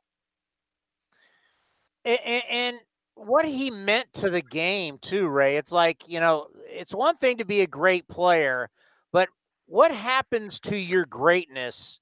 And, 2.04 2.44
and 2.50 2.78
what 3.16 3.46
he 3.46 3.72
meant 3.72 4.12
to 4.16 4.30
the 4.30 4.42
game 4.42 4.98
too, 5.00 5.30
Ray. 5.30 5.56
It's 5.56 5.72
like 5.72 6.04
you 6.08 6.20
know, 6.20 6.48
it's 6.68 6.94
one 6.94 7.16
thing 7.16 7.38
to 7.38 7.46
be 7.46 7.62
a 7.62 7.68
great 7.68 8.10
player, 8.10 8.70
but 9.14 9.30
what 9.68 9.92
happens 9.92 10.60
to 10.62 10.76
your 10.76 11.06
greatness? 11.06 12.02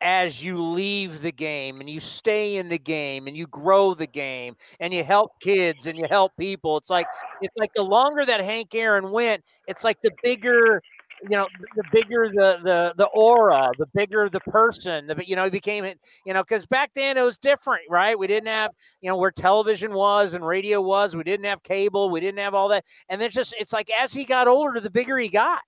As 0.00 0.42
you 0.44 0.60
leave 0.60 1.22
the 1.22 1.32
game 1.32 1.80
and 1.80 1.90
you 1.90 2.00
stay 2.00 2.56
in 2.56 2.68
the 2.68 2.78
game 2.78 3.26
and 3.26 3.36
you 3.36 3.46
grow 3.46 3.94
the 3.94 4.06
game 4.06 4.56
and 4.78 4.94
you 4.94 5.04
help 5.04 5.32
kids 5.40 5.86
and 5.86 5.98
you 5.98 6.06
help 6.10 6.32
people. 6.38 6.76
It's 6.76 6.90
like 6.90 7.06
it's 7.40 7.56
like 7.56 7.72
the 7.74 7.82
longer 7.82 8.24
that 8.24 8.40
Hank 8.40 8.74
Aaron 8.74 9.10
went, 9.10 9.44
it's 9.66 9.84
like 9.84 10.00
the 10.02 10.12
bigger 10.22 10.82
you 11.22 11.36
know 11.36 11.46
the 11.76 11.84
bigger 11.92 12.28
the 12.28 12.58
the 12.62 12.94
the 12.96 13.06
aura 13.14 13.70
the 13.78 13.86
bigger 13.94 14.28
the 14.28 14.40
person 14.40 15.06
the 15.06 15.22
you 15.26 15.36
know 15.36 15.44
he 15.44 15.50
became 15.50 15.84
it 15.84 15.98
you 16.24 16.32
know 16.32 16.42
because 16.42 16.64
back 16.66 16.90
then 16.94 17.18
it 17.18 17.22
was 17.22 17.36
different 17.36 17.82
right 17.90 18.18
we 18.18 18.26
didn't 18.26 18.48
have 18.48 18.70
you 19.00 19.10
know 19.10 19.16
where 19.16 19.30
television 19.30 19.92
was 19.92 20.34
and 20.34 20.46
radio 20.46 20.80
was 20.80 21.14
we 21.14 21.22
didn't 21.22 21.44
have 21.44 21.62
cable 21.62 22.10
we 22.10 22.20
didn't 22.20 22.38
have 22.38 22.54
all 22.54 22.68
that 22.68 22.84
and 23.08 23.20
it's 23.20 23.34
just 23.34 23.54
it's 23.58 23.72
like 23.72 23.90
as 24.00 24.12
he 24.12 24.24
got 24.24 24.48
older 24.48 24.80
the 24.80 24.90
bigger 24.90 25.18
he 25.18 25.28
got 25.28 25.60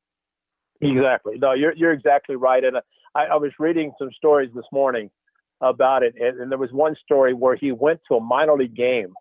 exactly 0.81 1.37
no 1.39 1.53
you're 1.53 1.75
you're 1.75 1.93
exactly 1.93 2.37
right 2.37 2.65
and 2.65 2.77
uh, 2.77 2.81
I, 3.15 3.27
I 3.27 3.37
was 3.37 3.53
reading 3.59 3.93
some 3.99 4.11
stories 4.17 4.51
this 4.55 4.65
morning 4.73 5.11
about 5.61 6.03
it, 6.03 6.15
and, 6.21 6.41
and 6.41 6.51
there 6.51 6.59
was 6.59 6.73
one 6.73 6.97
story 7.05 7.35
where 7.35 7.57
he 7.57 7.73
went 7.73 8.01
to 8.09 8.17
a 8.17 8.21
minor 8.21 8.57
league 8.57 8.75
game 8.75 9.15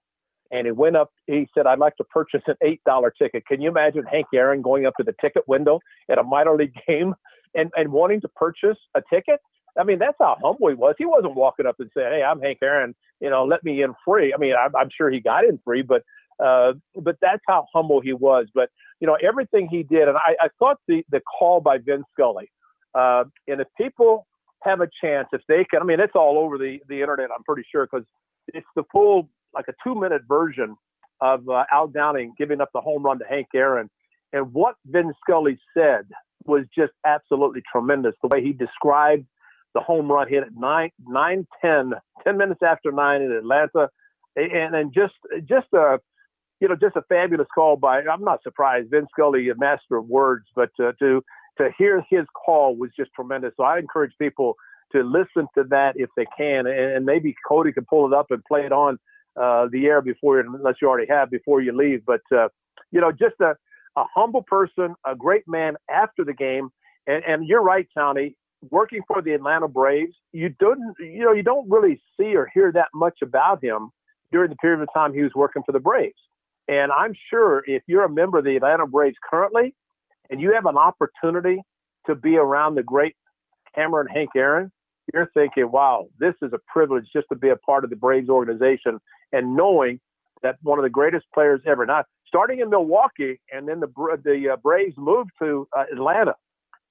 and 0.51 0.65
he 0.65 0.71
went 0.71 0.95
up. 0.95 1.11
He 1.27 1.47
said, 1.53 1.65
"I'd 1.65 1.79
like 1.79 1.95
to 1.97 2.03
purchase 2.03 2.41
an 2.47 2.55
eight 2.61 2.81
dollar 2.85 3.11
ticket." 3.11 3.45
Can 3.45 3.61
you 3.61 3.69
imagine 3.69 4.03
Hank 4.03 4.27
Aaron 4.33 4.61
going 4.61 4.85
up 4.85 4.93
to 4.97 5.03
the 5.03 5.15
ticket 5.21 5.47
window 5.47 5.79
at 6.09 6.17
a 6.17 6.23
minor 6.23 6.55
league 6.55 6.73
game 6.87 7.13
and 7.55 7.71
and 7.75 7.91
wanting 7.91 8.21
to 8.21 8.27
purchase 8.29 8.77
a 8.95 9.01
ticket? 9.09 9.39
I 9.79 9.85
mean, 9.85 9.99
that's 9.99 10.17
how 10.19 10.35
humble 10.43 10.67
he 10.67 10.75
was. 10.75 10.95
He 10.97 11.05
wasn't 11.05 11.35
walking 11.35 11.65
up 11.65 11.75
and 11.79 11.89
saying, 11.95 12.11
"Hey, 12.11 12.23
I'm 12.23 12.41
Hank 12.41 12.59
Aaron. 12.61 12.93
You 13.21 13.29
know, 13.29 13.45
let 13.45 13.63
me 13.63 13.81
in 13.81 13.93
free." 14.05 14.33
I 14.33 14.37
mean, 14.37 14.53
I'm, 14.53 14.75
I'm 14.75 14.89
sure 14.95 15.09
he 15.09 15.21
got 15.21 15.45
in 15.45 15.59
free, 15.63 15.81
but 15.81 16.03
uh, 16.43 16.73
but 16.95 17.17
that's 17.21 17.43
how 17.47 17.67
humble 17.73 18.01
he 18.01 18.13
was. 18.13 18.47
But 18.53 18.69
you 18.99 19.07
know, 19.07 19.17
everything 19.23 19.69
he 19.69 19.83
did, 19.83 20.07
and 20.07 20.17
I, 20.17 20.35
I 20.41 20.47
thought 20.59 20.77
the 20.87 21.03
the 21.09 21.21
call 21.21 21.61
by 21.61 21.77
Vin 21.77 22.03
Scully 22.11 22.49
uh, 22.93 23.23
and 23.47 23.61
if 23.61 23.67
people 23.77 24.27
have 24.63 24.81
a 24.81 24.87
chance, 25.01 25.27
if 25.33 25.41
they 25.47 25.65
can, 25.69 25.81
I 25.81 25.85
mean, 25.85 25.99
it's 25.99 26.15
all 26.15 26.37
over 26.37 26.57
the, 26.57 26.79
the 26.87 27.01
internet, 27.01 27.29
I'm 27.35 27.43
pretty 27.43 27.63
sure, 27.71 27.87
because 27.91 28.05
it's 28.47 28.67
the 28.75 28.83
full, 28.91 29.29
like 29.53 29.65
a 29.67 29.73
two 29.83 29.99
minute 29.99 30.23
version 30.27 30.75
of 31.21 31.47
uh, 31.49 31.65
Al 31.71 31.87
Downing 31.87 32.33
giving 32.37 32.61
up 32.61 32.69
the 32.73 32.81
home 32.81 33.03
run 33.03 33.19
to 33.19 33.25
Hank 33.25 33.47
Aaron. 33.55 33.89
And 34.33 34.53
what 34.53 34.75
Vin 34.85 35.13
Scully 35.21 35.59
said 35.75 36.07
was 36.45 36.65
just 36.75 36.93
absolutely 37.05 37.61
tremendous. 37.71 38.13
The 38.21 38.29
way 38.29 38.43
he 38.43 38.53
described 38.53 39.25
the 39.73 39.81
home 39.81 40.11
run 40.11 40.27
hit 40.27 40.43
at 40.43 40.55
9, 40.55 40.89
9 41.07 41.47
10, 41.61 41.91
10 42.23 42.37
minutes 42.37 42.61
after 42.65 42.91
9 42.91 43.21
in 43.21 43.31
Atlanta. 43.31 43.89
And, 44.35 44.93
just, 44.93 45.13
just 45.47 45.67
a, 45.73 45.99
you 46.59 46.67
know, 46.67 46.75
just 46.75 46.95
a 46.95 47.03
fabulous 47.09 47.47
call 47.53 47.75
by, 47.75 47.99
I'm 48.01 48.23
not 48.23 48.43
surprised, 48.43 48.89
Vin 48.91 49.07
Scully, 49.11 49.49
a 49.49 49.55
master 49.55 49.97
of 49.97 50.07
words, 50.07 50.45
but 50.55 50.69
uh, 50.79 50.93
to, 50.99 51.23
to 51.61 51.69
hear 51.77 52.03
his 52.09 52.25
call 52.33 52.75
was 52.75 52.91
just 52.97 53.11
tremendous. 53.13 53.53
So 53.57 53.63
I 53.63 53.79
encourage 53.79 54.13
people 54.19 54.55
to 54.91 55.03
listen 55.03 55.47
to 55.55 55.63
that 55.69 55.93
if 55.95 56.09
they 56.17 56.25
can, 56.37 56.67
and, 56.67 57.05
maybe 57.05 57.35
Cody 57.47 57.71
can 57.71 57.85
pull 57.85 58.07
it 58.07 58.13
up 58.13 58.27
and 58.29 58.43
play 58.45 58.65
it 58.65 58.71
on 58.71 58.99
uh, 59.41 59.67
the 59.71 59.85
air 59.85 60.01
before, 60.01 60.39
unless 60.39 60.75
you 60.81 60.89
already 60.89 61.07
have 61.09 61.29
before 61.29 61.61
you 61.61 61.75
leave. 61.75 62.05
But 62.05 62.21
uh, 62.35 62.49
you 62.91 62.99
know, 62.99 63.11
just 63.11 63.35
a, 63.39 63.55
a 63.95 64.03
humble 64.13 64.43
person, 64.43 64.95
a 65.05 65.15
great 65.15 65.47
man 65.47 65.75
after 65.89 66.25
the 66.25 66.33
game, 66.33 66.69
and, 67.07 67.23
and 67.25 67.47
you're 67.47 67.63
right, 67.63 67.87
Tony. 67.97 68.35
Working 68.69 69.01
for 69.07 69.23
the 69.23 69.33
Atlanta 69.33 69.67
Braves, 69.67 70.13
you 70.33 70.49
don't, 70.59 70.79
you 70.99 71.23
know, 71.25 71.31
you 71.31 71.41
don't 71.41 71.67
really 71.67 71.99
see 72.15 72.35
or 72.35 72.47
hear 72.53 72.71
that 72.73 72.89
much 72.93 73.17
about 73.23 73.63
him 73.63 73.89
during 74.31 74.51
the 74.51 74.55
period 74.57 74.81
of 74.81 74.89
time 74.93 75.13
he 75.13 75.23
was 75.23 75.31
working 75.35 75.63
for 75.65 75.71
the 75.71 75.79
Braves. 75.79 76.13
And 76.67 76.91
I'm 76.91 77.13
sure 77.29 77.63
if 77.65 77.81
you're 77.87 78.03
a 78.03 78.09
member 78.09 78.37
of 78.37 78.45
the 78.45 78.55
Atlanta 78.57 78.85
Braves 78.85 79.17
currently, 79.27 79.73
and 80.31 80.41
you 80.41 80.53
have 80.53 80.65
an 80.65 80.77
opportunity 80.77 81.61
to 82.07 82.15
be 82.15 82.37
around 82.37 82.75
the 82.75 82.83
great 82.83 83.15
Hammer 83.73 83.99
and 83.99 84.09
Hank 84.09 84.29
Aaron, 84.35 84.71
you're 85.13 85.29
thinking, 85.33 85.69
wow, 85.71 86.07
this 86.19 86.33
is 86.41 86.51
a 86.53 86.59
privilege 86.71 87.05
just 87.13 87.27
to 87.29 87.35
be 87.35 87.49
a 87.49 87.55
part 87.57 87.83
of 87.83 87.89
the 87.89 87.95
Braves 87.95 88.29
organization 88.29 88.99
and 89.31 89.55
knowing 89.55 89.99
that 90.41 90.57
one 90.63 90.79
of 90.79 90.83
the 90.83 90.89
greatest 90.89 91.25
players 91.33 91.61
ever. 91.67 91.85
Now, 91.85 92.05
starting 92.27 92.59
in 92.59 92.69
Milwaukee, 92.69 93.39
and 93.51 93.67
then 93.67 93.79
the 93.79 93.87
the 94.23 94.53
uh, 94.53 94.57
Braves 94.57 94.95
moved 94.97 95.31
to 95.39 95.67
uh, 95.77 95.83
Atlanta, 95.91 96.35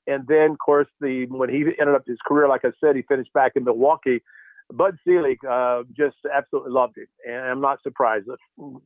and 0.06 0.26
then 0.28 0.52
of 0.52 0.58
course 0.58 0.86
the 1.00 1.26
when 1.26 1.48
he 1.48 1.64
ended 1.80 1.94
up 1.94 2.02
his 2.06 2.18
career, 2.26 2.46
like 2.48 2.64
I 2.64 2.70
said, 2.80 2.94
he 2.94 3.02
finished 3.02 3.32
back 3.32 3.52
in 3.56 3.64
Milwaukee. 3.64 4.22
Bud 4.72 4.96
Selig 5.04 5.44
uh, 5.44 5.82
just 5.96 6.16
absolutely 6.32 6.70
loved 6.70 6.96
him, 6.96 7.06
and 7.26 7.42
I'm 7.42 7.60
not 7.60 7.82
surprised. 7.82 8.26
The, 8.26 8.36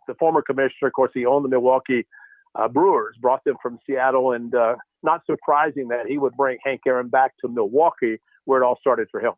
the 0.08 0.14
former 0.14 0.40
commissioner, 0.40 0.88
of 0.88 0.94
course, 0.94 1.10
he 1.12 1.26
owned 1.26 1.44
the 1.44 1.50
Milwaukee 1.50 2.06
uh, 2.54 2.68
Brewers, 2.68 3.16
brought 3.20 3.44
them 3.44 3.56
from 3.62 3.78
Seattle, 3.86 4.32
and 4.32 4.54
uh, 4.54 4.76
not 5.02 5.22
surprising 5.26 5.88
that 5.88 6.06
he 6.06 6.18
would 6.18 6.34
bring 6.36 6.58
Hank 6.64 6.82
Aaron 6.86 7.08
back 7.08 7.32
to 7.40 7.48
Milwaukee, 7.48 8.20
where 8.44 8.62
it 8.62 8.64
all 8.64 8.76
started 8.80 9.08
for 9.10 9.20
him. 9.20 9.32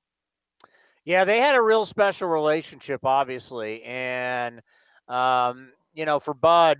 Yeah, 1.04 1.24
they 1.24 1.38
had 1.38 1.54
a 1.54 1.62
real 1.62 1.84
special 1.84 2.28
relationship, 2.28 3.04
obviously, 3.04 3.82
and 3.84 4.60
um, 5.08 5.70
you 5.94 6.04
know, 6.04 6.18
for 6.18 6.34
Bud, 6.34 6.78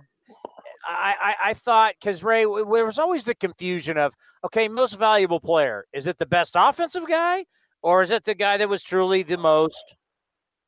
I, 0.85 1.15
I, 1.21 1.49
I 1.49 1.53
thought 1.53 1.95
because 1.99 2.23
Ray, 2.23 2.43
there 2.43 2.85
was 2.85 2.99
always 2.99 3.25
the 3.25 3.35
confusion 3.35 3.97
of 3.97 4.13
okay, 4.45 4.67
most 4.67 4.93
valuable 4.93 5.39
player 5.39 5.85
is 5.93 6.07
it 6.07 6.17
the 6.17 6.25
best 6.25 6.55
offensive 6.55 7.07
guy 7.07 7.45
or 7.81 8.01
is 8.01 8.11
it 8.11 8.23
the 8.23 8.35
guy 8.35 8.57
that 8.57 8.69
was 8.69 8.83
truly 8.83 9.23
the 9.23 9.37
most 9.37 9.95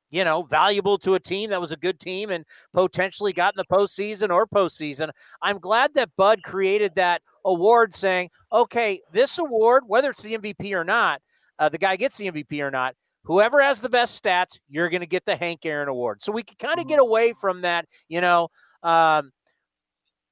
you 0.10 0.24
know, 0.24 0.44
valuable 0.44 0.98
to 1.00 1.14
a 1.14 1.20
team 1.20 1.50
that 1.52 1.62
was 1.62 1.72
a 1.72 1.78
good 1.78 2.00
team 2.00 2.30
and 2.30 2.46
potentially 2.74 3.34
got 3.34 3.54
in 3.54 3.58
the 3.58 3.76
postseason 3.76 4.34
or 4.34 4.48
postseason. 4.48 5.10
I'm 5.42 5.60
glad 5.60 5.94
that 5.94 6.10
Bud 6.18 6.44
created 6.44 6.96
that 6.96 7.22
award 7.46 7.94
saying, 7.94 8.30
okay, 8.52 9.00
this 9.12 9.38
award, 9.38 9.84
whether 9.88 10.10
it's 10.10 10.24
the 10.24 10.38
MVP 10.38 10.74
or 10.74 10.84
not, 10.84 11.22
uh, 11.58 11.70
the 11.70 11.78
guy 11.78 11.96
gets 11.96 12.18
the 12.18 12.32
MVP 12.32 12.60
or 12.62 12.72
not, 12.72 12.96
whoever 13.24 13.62
has 13.62 13.82
the 13.82 13.90
best 13.90 14.22
stats, 14.22 14.60
you're 14.70 14.90
going 14.90 15.02
to 15.02 15.08
get 15.08 15.26
the 15.26 15.36
Hank 15.36 15.66
Aaron 15.66 15.90
Award. 15.90 16.22
So 16.22 16.32
we 16.32 16.44
can 16.44 16.56
kind 16.60 16.80
of 16.80 16.88
get 16.88 17.00
mm-hmm. 17.00 17.08
away 17.08 17.34
from 17.40 17.62
that, 17.62 17.86
you 18.08 18.22
know. 18.22 18.50
Um, 18.82 19.32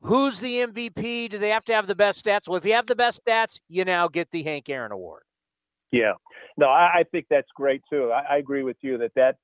who's 0.01 0.39
the 0.39 0.65
MVP? 0.65 1.29
Do 1.29 1.37
they 1.37 1.49
have 1.49 1.65
to 1.65 1.73
have 1.73 1.87
the 1.87 1.95
best 1.95 2.25
stats? 2.25 2.47
Well, 2.47 2.57
if 2.57 2.65
you 2.65 2.73
have 2.73 2.87
the 2.87 2.95
best 2.95 3.21
stats, 3.25 3.59
you 3.67 3.83
now 3.83 4.07
get 4.07 4.31
the 4.31 4.43
Hank 4.43 4.69
Aaron 4.69 4.91
Award. 4.91 5.23
Yeah, 5.91 6.13
no, 6.57 6.67
I, 6.67 6.99
I 6.99 7.03
think 7.11 7.27
that's 7.29 7.47
great 7.55 7.81
too. 7.89 8.11
I, 8.11 8.35
I 8.35 8.37
agree 8.37 8.63
with 8.63 8.77
you 8.81 8.97
that 8.97 9.13
that 9.15 9.37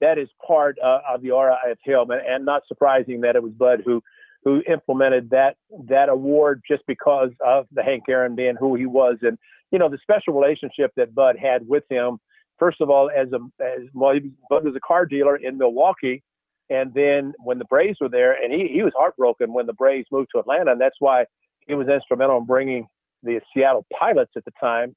that 0.00 0.18
is 0.18 0.28
part 0.46 0.78
uh, 0.82 1.00
of 1.08 1.22
the 1.22 1.32
of 1.32 1.78
him, 1.84 2.10
and, 2.10 2.20
and 2.26 2.44
not 2.44 2.62
surprising 2.66 3.20
that 3.22 3.36
it 3.36 3.42
was 3.42 3.52
Bud 3.52 3.82
who 3.84 4.02
who 4.44 4.62
implemented 4.70 5.30
that 5.30 5.56
that 5.86 6.08
award 6.08 6.62
just 6.68 6.82
because 6.86 7.30
of 7.44 7.66
the 7.72 7.82
Hank 7.82 8.04
Aaron 8.08 8.34
being 8.34 8.56
who 8.56 8.74
he 8.74 8.86
was, 8.86 9.16
and 9.22 9.38
you 9.70 9.78
know 9.78 9.88
the 9.88 9.98
special 10.02 10.34
relationship 10.34 10.92
that 10.96 11.14
Bud 11.14 11.36
had 11.36 11.66
with 11.68 11.84
him. 11.90 12.18
First 12.58 12.80
of 12.80 12.90
all, 12.90 13.10
as 13.10 13.28
a 13.32 13.38
as 13.62 13.88
well, 13.92 14.14
Bud 14.50 14.64
was 14.64 14.74
a 14.76 14.80
car 14.80 15.06
dealer 15.06 15.36
in 15.36 15.58
Milwaukee, 15.58 16.22
and 16.70 16.92
then 16.94 17.34
when 17.38 17.58
the 17.58 17.64
Braves 17.64 17.98
were 18.00 18.08
there, 18.08 18.32
and 18.32 18.52
he 18.52 18.68
he 18.68 18.82
was 18.82 18.92
heartbroken 18.96 19.52
when 19.52 19.66
the 19.66 19.72
Braves 19.72 20.08
moved 20.10 20.30
to 20.34 20.40
Atlanta, 20.40 20.72
and 20.72 20.80
that's 20.80 20.96
why 21.00 21.24
he 21.66 21.74
was 21.74 21.88
instrumental 21.88 22.38
in 22.38 22.46
bringing 22.46 22.86
the 23.22 23.40
Seattle 23.52 23.84
Pilots 23.98 24.32
at 24.36 24.44
the 24.44 24.52
time 24.60 24.94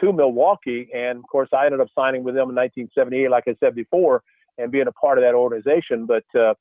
to 0.00 0.12
Milwaukee. 0.12 0.88
And 0.94 1.18
of 1.18 1.24
course, 1.30 1.48
I 1.52 1.66
ended 1.66 1.80
up 1.80 1.88
signing 1.94 2.24
with 2.24 2.34
them 2.34 2.50
in 2.50 2.56
1978, 2.56 3.30
like 3.30 3.44
I 3.46 3.54
said 3.60 3.74
before, 3.74 4.22
and 4.58 4.70
being 4.70 4.86
a 4.86 4.92
part 4.92 5.18
of 5.18 5.22
that 5.22 5.34
organization. 5.34 6.06
But 6.06 6.24
uh, 6.38 6.54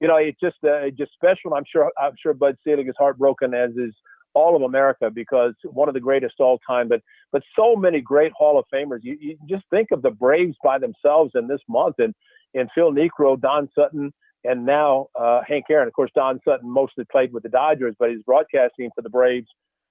you 0.00 0.08
know, 0.08 0.16
it's 0.16 0.38
just 0.40 0.56
uh, 0.64 0.90
just 0.96 1.12
special. 1.12 1.54
I'm 1.54 1.64
sure 1.70 1.90
I'm 2.00 2.12
sure 2.20 2.34
Bud 2.34 2.56
Selig 2.64 2.88
is 2.88 2.94
heartbroken, 2.98 3.54
as 3.54 3.70
is 3.72 3.94
all 4.34 4.54
of 4.54 4.62
America, 4.62 5.10
because 5.10 5.54
one 5.64 5.88
of 5.88 5.94
the 5.94 6.00
greatest 6.00 6.34
all 6.38 6.58
time. 6.66 6.88
But 6.88 7.00
but 7.32 7.42
so 7.56 7.74
many 7.76 8.00
great 8.00 8.32
Hall 8.32 8.58
of 8.58 8.64
Famers. 8.72 9.00
You, 9.02 9.16
you 9.20 9.38
just 9.48 9.64
think 9.70 9.88
of 9.90 10.02
the 10.02 10.10
Braves 10.10 10.56
by 10.62 10.78
themselves 10.78 11.32
in 11.34 11.48
this 11.48 11.60
month, 11.68 11.96
and 11.98 12.14
and 12.54 12.68
Phil 12.74 12.92
Niekro, 12.92 13.40
Don 13.40 13.68
Sutton. 13.74 14.12
And 14.44 14.64
now 14.64 15.08
uh, 15.18 15.40
Hank 15.46 15.64
Aaron. 15.68 15.88
Of 15.88 15.94
course, 15.94 16.12
Don 16.14 16.38
Sutton 16.44 16.70
mostly 16.70 17.04
played 17.10 17.32
with 17.32 17.42
the 17.42 17.48
Dodgers, 17.48 17.96
but 17.98 18.10
he's 18.10 18.22
broadcasting 18.22 18.88
for 18.94 19.02
the 19.02 19.10
Braves 19.10 19.48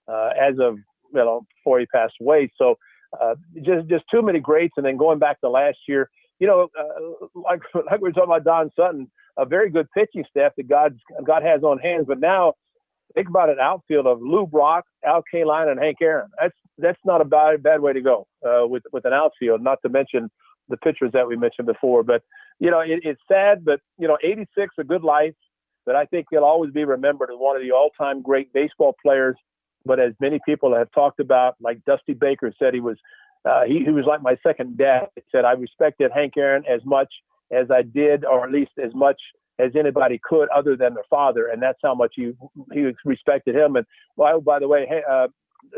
uh, 0.08 0.30
as 0.40 0.56
of 0.60 0.78
you 1.14 1.20
know, 1.20 1.46
before 1.56 1.80
he 1.80 1.86
passed 1.88 2.16
away. 2.22 2.52
So 2.58 2.76
uh, 3.20 3.36
just 3.62 3.88
just 3.88 4.04
too 4.12 4.22
many 4.22 4.40
greats. 4.40 4.74
And 4.78 4.86
then 4.86 4.98
going 4.98 5.20
back 5.20 5.40
to 5.42 5.50
last 5.50 5.78
year, 5.88 6.10
you 6.40 6.48
know, 6.48 6.70
uh, 6.78 7.28
like 7.36 7.62
like 7.74 8.02
we 8.02 8.10
were 8.10 8.14
talking 8.14 8.32
about 8.32 8.44
Don 8.44 8.72
Sutton, 8.76 9.10
a 9.38 9.46
very 9.46 9.70
good 9.70 9.88
pitching 9.96 10.26
staff 10.30 10.54
that 10.58 10.68
God 10.68 10.98
God 11.26 11.44
has 11.44 11.64
on 11.64 11.80
hands. 11.80 12.06
But 12.08 12.20
now 12.20 12.54
think 13.16 13.30
about 13.30 13.50
an 13.50 13.60
outfield 13.60 14.08
of 14.08 14.22
Lou 14.22 14.46
Brock, 14.46 14.86
Al 15.06 15.24
Kaline, 15.34 15.72
and 15.72 15.80
Hank 15.80 15.98
Aaron. 16.02 16.30
That's 16.40 16.56
that's 16.78 17.00
not 17.06 17.22
a 17.22 17.26
bad 17.26 17.64
bad 17.64 17.82
way 17.82 17.94
to 17.94 18.02
go 18.02 18.28
uh, 18.46 18.68
with 18.68 18.84
with 18.92 19.06
an 19.06 19.14
outfield. 19.14 19.62
Not 19.62 19.80
to 19.84 19.90
mention 19.90 20.30
the 20.70 20.78
pitchers 20.78 21.12
that 21.14 21.28
we 21.28 21.36
mentioned 21.36 21.68
before. 21.68 22.04
But 22.04 22.24
you 22.60 22.72
know, 22.72 22.80
it, 22.80 23.00
it's 23.04 23.22
sad, 23.28 23.64
but 23.64 23.80
you 23.98 24.08
know, 24.08 24.18
86 24.24 24.76
a 24.80 24.84
good 24.84 25.04
life. 25.04 25.34
But 25.86 25.96
I 25.96 26.06
think 26.06 26.28
he'll 26.30 26.44
always 26.44 26.72
be 26.74 26.84
remembered 26.84 27.30
as 27.32 27.38
one 27.38 27.56
of 27.56 27.62
the 27.62 27.72
all-time 27.72 28.22
great 28.22 28.52
baseball 28.52 28.94
players 29.02 29.38
but 29.88 30.00
as 30.00 30.14
many 30.20 30.40
people 30.46 30.76
have 30.76 30.92
talked 30.92 31.20
about, 31.20 31.56
like 31.60 31.84
Dusty 31.86 32.14
Baker 32.14 32.54
said, 32.60 32.74
he 32.74 32.80
was 32.80 32.98
uh, 33.46 33.64
he, 33.66 33.84
he 33.86 33.92
was 33.92 34.06
like 34.06 34.22
my 34.22 34.38
second 34.46 34.78
dad. 34.78 35.08
He 35.16 35.22
said 35.32 35.46
I 35.46 35.54
respected 35.54 36.12
Hank 36.14 36.34
Aaron 36.38 36.64
as 36.70 36.82
much 36.86 37.12
as 37.52 37.72
I 37.72 37.82
did, 37.82 38.26
or 38.26 38.46
at 38.46 38.52
least 38.52 38.72
as 38.84 38.94
much 38.94 39.20
as 39.60 39.72
anybody 39.78 40.20
could, 40.22 40.50
other 40.50 40.76
than 40.76 40.94
their 40.94 41.06
father, 41.10 41.48
and 41.48 41.62
that's 41.62 41.80
how 41.82 41.96
much 41.96 42.14
he 42.16 42.34
he 42.74 42.92
respected 43.06 43.56
him. 43.56 43.76
And 43.76 43.86
well, 44.16 44.42
by 44.42 44.60
the 44.60 44.68
way, 44.68 44.88
uh, 45.10 45.28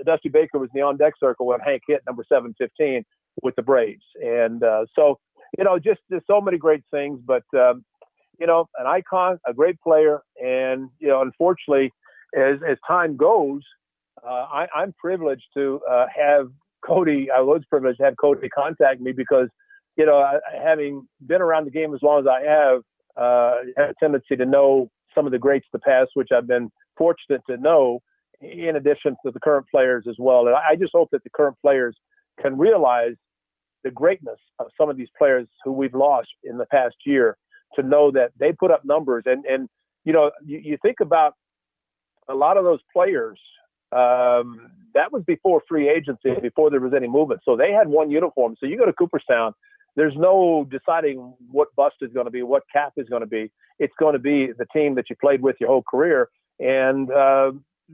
Dusty 0.06 0.30
Baker 0.30 0.60
was 0.60 0.70
in 0.74 0.80
the 0.80 0.86
on 0.86 0.98
deck 0.98 1.14
circle 1.20 1.46
when 1.46 1.60
Hank 1.60 1.84
hit 1.88 2.02
number 2.08 2.26
715 2.28 3.06
with 3.44 3.56
the 3.56 3.62
Braves, 3.62 4.04
and 4.22 4.64
uh, 4.64 4.86
so 4.96 5.20
you 5.58 5.64
know, 5.64 5.80
just 5.80 6.02
there's 6.10 6.24
so 6.28 6.42
many 6.42 6.58
great 6.58 6.84
things, 6.92 7.20
but 7.26 7.44
um, 7.56 7.84
you 8.40 8.48
know, 8.48 8.68
an 8.78 8.88
icon, 8.88 9.40
a 9.48 9.54
great 9.54 9.80
player, 9.82 10.22
and 10.42 10.90
you 11.00 11.08
know, 11.08 11.22
unfortunately, 11.22 11.92
as 12.36 12.58
as 12.68 12.78
time 12.88 13.18
goes, 13.18 13.62
I, 14.28 14.68
I'm 14.76 14.94
privileged 14.94 15.46
to 15.56 15.82
uh, 15.90 16.06
have 16.16 16.48
Cody. 16.86 17.30
I 17.36 17.42
was 17.42 17.62
privileged 17.70 18.00
to 18.00 18.06
have 18.06 18.16
Cody 18.20 18.50
contact 18.50 19.02
me 19.02 19.12
because, 19.12 19.50
you 19.98 20.06
know, 20.06 20.40
having 20.64 21.08
been 21.26 21.42
around 21.42 21.66
the 21.66 21.72
game 21.72 21.94
as 21.94 22.02
long 22.02 22.20
as 22.22 22.28
I 22.28 22.42
have, 22.42 22.82
uh, 23.18 23.56
have 23.78 23.90
a 23.90 23.94
tendency 24.00 24.36
to 24.36 24.46
know 24.46 24.90
some 25.16 25.26
of 25.26 25.32
the 25.32 25.40
greats 25.40 25.66
of 25.74 25.80
the 25.80 25.84
past, 25.86 26.12
which 26.14 26.30
I've 26.36 26.48
been 26.48 26.70
fortunate 26.98 27.42
to 27.50 27.58
know, 27.58 28.00
in 28.42 28.76
addition 28.76 29.16
to 29.26 29.32
the 29.32 29.40
current 29.40 29.66
players 29.70 30.06
as 30.08 30.16
well. 30.18 30.48
And 30.48 30.56
I 30.56 30.76
just 30.76 30.92
hope 30.94 31.10
that 31.12 31.24
the 31.24 31.30
current 31.30 31.58
players 31.62 31.96
can 32.42 32.58
realize 32.58 33.16
the 33.84 33.92
greatness 33.92 34.40
of 34.60 34.68
some 34.80 34.90
of 34.90 34.98
these 34.98 35.10
players 35.18 35.48
who 35.64 35.72
we've 35.72 35.94
lost 35.94 36.30
in 36.44 36.58
the 36.58 36.66
past 36.68 36.96
year 37.06 37.38
to 37.76 37.84
know 37.84 38.12
that 38.12 38.32
they 38.40 38.52
put 38.52 38.72
up 38.72 38.84
numbers 38.84 39.24
and 39.26 39.46
and 39.46 39.70
you 40.04 40.12
know 40.12 40.32
you, 40.44 40.60
you 40.64 40.78
think 40.82 40.98
about 41.02 41.34
a 42.28 42.34
lot 42.34 42.58
of 42.58 42.64
those 42.64 42.80
players 42.92 43.40
um, 43.92 44.72
that 44.94 45.12
was 45.12 45.24
before 45.26 45.62
free 45.68 45.90
agency, 45.90 46.32
before 46.42 46.70
there 46.70 46.80
was 46.80 46.94
any 46.96 47.08
movement. 47.08 47.42
So 47.46 47.56
they 47.56 47.72
had 47.72 47.88
one 47.88 48.10
uniform. 48.12 48.56
So 48.60 48.66
you 48.66 48.78
go 48.78 48.86
to 48.86 48.94
Cooperstown, 48.94 49.54
there's 49.96 50.16
no 50.16 50.68
deciding 50.70 51.34
what 51.52 51.76
bust 51.76 51.96
is 52.02 52.12
going 52.14 52.26
to 52.26 52.32
be, 52.32 52.44
what 52.44 52.64
cap 52.72 52.94
is 52.98 53.08
going 53.10 53.22
to 53.22 53.28
be. 53.28 53.52
It's 53.80 53.94
going 54.00 54.14
to 54.14 54.20
be 54.20 54.52
the 54.58 54.66
team 54.74 54.96
that 54.96 55.10
you 55.10 55.16
played 55.16 55.42
with 55.42 55.56
your 55.60 55.70
whole 55.70 55.84
career. 55.84 56.30
And, 56.60 57.12
uh, 57.12 57.52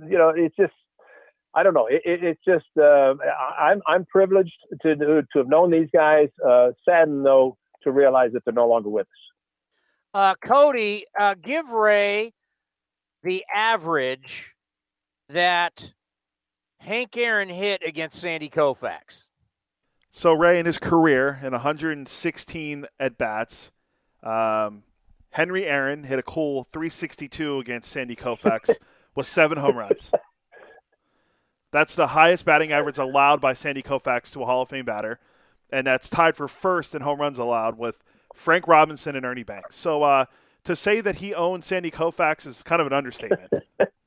you 0.07 0.17
know, 0.17 0.29
it's 0.35 0.55
just, 0.55 0.73
I 1.53 1.63
don't 1.63 1.73
know. 1.73 1.87
It, 1.87 2.01
it, 2.05 2.23
it's 2.23 2.41
just, 2.45 2.65
uh, 2.77 3.13
I'm, 3.59 3.81
I'm 3.87 4.05
privileged 4.05 4.57
to, 4.81 4.95
to 4.95 5.23
have 5.35 5.47
known 5.47 5.71
these 5.71 5.89
guys. 5.93 6.29
Uh, 6.45 6.71
saddened, 6.87 7.25
though, 7.25 7.57
to 7.83 7.91
realize 7.91 8.31
that 8.33 8.43
they're 8.45 8.53
no 8.53 8.67
longer 8.67 8.89
with 8.89 9.07
us. 9.07 9.13
Uh, 10.13 10.35
Cody, 10.43 11.05
uh, 11.19 11.35
give 11.41 11.69
Ray 11.69 12.33
the 13.23 13.43
average 13.53 14.54
that 15.29 15.93
Hank 16.79 17.15
Aaron 17.17 17.49
hit 17.49 17.81
against 17.85 18.19
Sandy 18.19 18.49
Koufax? 18.49 19.27
So 20.11 20.33
Ray, 20.33 20.59
in 20.59 20.65
his 20.65 20.77
career, 20.77 21.39
in 21.43 21.51
116 21.51 22.85
at 22.99 23.17
bats, 23.17 23.71
um, 24.23 24.83
Henry 25.31 25.65
Aaron 25.65 26.05
hit 26.05 26.19
a 26.19 26.23
cool 26.23 26.67
362 26.71 27.59
against 27.59 27.91
Sandy 27.91 28.15
Koufax 28.15 28.69
with 29.15 29.27
seven 29.27 29.57
home 29.57 29.77
runs. 29.77 30.11
That's 31.71 31.95
the 31.95 32.07
highest 32.07 32.45
batting 32.45 32.71
average 32.71 32.97
allowed 32.97 33.41
by 33.41 33.51
Sandy 33.51 33.81
Koufax 33.83 34.31
to 34.31 34.43
a 34.43 34.45
Hall 34.45 34.61
of 34.61 34.69
Fame 34.69 34.85
batter, 34.85 35.19
and 35.69 35.85
that's 35.85 36.09
tied 36.09 36.37
for 36.37 36.47
first 36.47 36.95
in 36.95 37.01
home 37.01 37.19
runs 37.19 37.37
allowed 37.37 37.77
with 37.77 38.01
Frank 38.33 38.67
Robinson 38.67 39.17
and 39.17 39.25
Ernie 39.25 39.43
Banks. 39.43 39.75
So 39.75 40.03
uh, 40.03 40.25
to 40.63 40.75
say 40.75 41.01
that 41.01 41.15
he 41.15 41.33
owned 41.33 41.65
Sandy 41.65 41.91
Koufax 41.91 42.47
is 42.47 42.63
kind 42.63 42.79
of 42.79 42.87
an 42.87 42.93
understatement. 42.93 43.51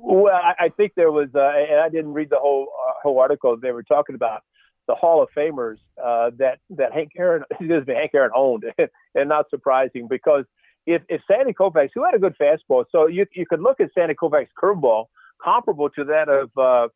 Well, 0.00 0.32
I, 0.34 0.68
think 0.76 0.92
there 0.94 1.10
was, 1.10 1.28
uh, 1.34 1.40
and 1.40 1.80
I 1.80 1.88
didn't 1.88 2.12
read 2.12 2.30
the 2.30 2.38
whole 2.38 2.68
uh, 2.88 2.92
whole 3.02 3.18
article. 3.18 3.56
They 3.60 3.72
were 3.72 3.82
talking 3.82 4.14
about 4.14 4.42
the 4.86 4.94
Hall 4.94 5.20
of 5.22 5.28
Famers 5.36 5.78
uh, 6.02 6.30
that 6.38 6.60
that 6.70 6.92
Hank 6.92 7.10
Aaron, 7.18 7.42
excuse 7.50 7.84
me, 7.86 7.94
Hank 7.94 8.12
Aaron 8.14 8.30
owned, 8.34 8.64
and 9.14 9.28
not 9.28 9.50
surprising 9.50 10.06
because 10.08 10.44
if 10.86 11.02
if 11.08 11.20
Sandy 11.28 11.52
Koufax, 11.52 11.88
who 11.94 12.04
had 12.04 12.14
a 12.14 12.18
good 12.18 12.36
fastball, 12.40 12.84
so 12.92 13.08
you 13.08 13.26
you 13.34 13.44
could 13.44 13.60
look 13.60 13.80
at 13.80 13.90
Sandy 13.92 14.14
Koufax's 14.14 14.50
curveball 14.60 15.06
comparable 15.42 15.90
to 15.90 16.04
that 16.04 16.28
of 16.28 16.50
uh, 16.56 16.88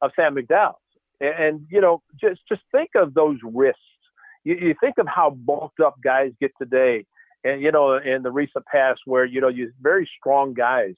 of 0.00 0.12
Sam 0.16 0.34
McDowell's, 0.34 0.76
and, 1.20 1.44
and 1.44 1.66
you 1.70 1.82
know 1.82 2.02
just 2.18 2.40
just 2.48 2.62
think 2.72 2.90
of 2.94 3.12
those 3.12 3.38
wrists. 3.44 3.82
You, 4.44 4.54
you 4.54 4.74
think 4.80 4.96
of 4.98 5.06
how 5.06 5.30
bulked 5.30 5.80
up 5.80 5.96
guys 6.02 6.32
get 6.40 6.52
today, 6.58 7.04
and 7.44 7.60
you 7.60 7.70
know 7.70 7.98
in 7.98 8.22
the 8.22 8.30
recent 8.30 8.64
past 8.64 9.00
where 9.04 9.26
you 9.26 9.42
know 9.42 9.48
you 9.48 9.72
very 9.80 10.08
strong 10.18 10.54
guys 10.54 10.94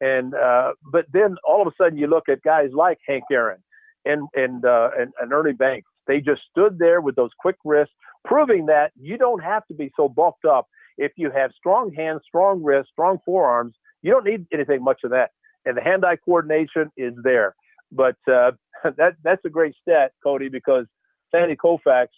and 0.00 0.34
uh, 0.34 0.72
but 0.90 1.06
then 1.12 1.36
all 1.46 1.60
of 1.60 1.68
a 1.68 1.76
sudden 1.76 1.98
you 1.98 2.06
look 2.06 2.28
at 2.28 2.42
guys 2.42 2.70
like 2.72 2.98
Hank 3.06 3.24
Aaron 3.30 3.62
and 4.04 4.28
and, 4.34 4.64
uh, 4.64 4.90
and 4.98 5.12
and 5.20 5.32
Ernie 5.32 5.52
Banks. 5.52 5.88
They 6.06 6.20
just 6.20 6.42
stood 6.50 6.78
there 6.78 7.00
with 7.00 7.16
those 7.16 7.30
quick 7.38 7.56
wrists, 7.64 7.94
proving 8.24 8.66
that 8.66 8.92
you 8.98 9.16
don't 9.16 9.42
have 9.42 9.66
to 9.66 9.74
be 9.74 9.92
so 9.96 10.08
bulked 10.08 10.44
up 10.44 10.66
if 10.98 11.12
you 11.16 11.30
have 11.30 11.52
strong 11.56 11.92
hands, 11.92 12.22
strong 12.26 12.62
wrists, 12.62 12.90
strong 12.92 13.18
forearms. 13.24 13.74
You 14.02 14.12
don't 14.12 14.24
need 14.24 14.46
anything 14.52 14.82
much 14.82 15.00
of 15.04 15.10
that, 15.10 15.30
and 15.64 15.76
the 15.76 15.82
hand-eye 15.82 16.16
coordination 16.24 16.90
is 16.96 17.12
there. 17.22 17.54
But 17.92 18.16
uh, 18.26 18.52
that 18.96 19.16
that's 19.22 19.44
a 19.44 19.50
great 19.50 19.74
stat, 19.80 20.12
Cody, 20.22 20.48
because 20.48 20.86
Sandy 21.30 21.56
Koufax. 21.56 22.08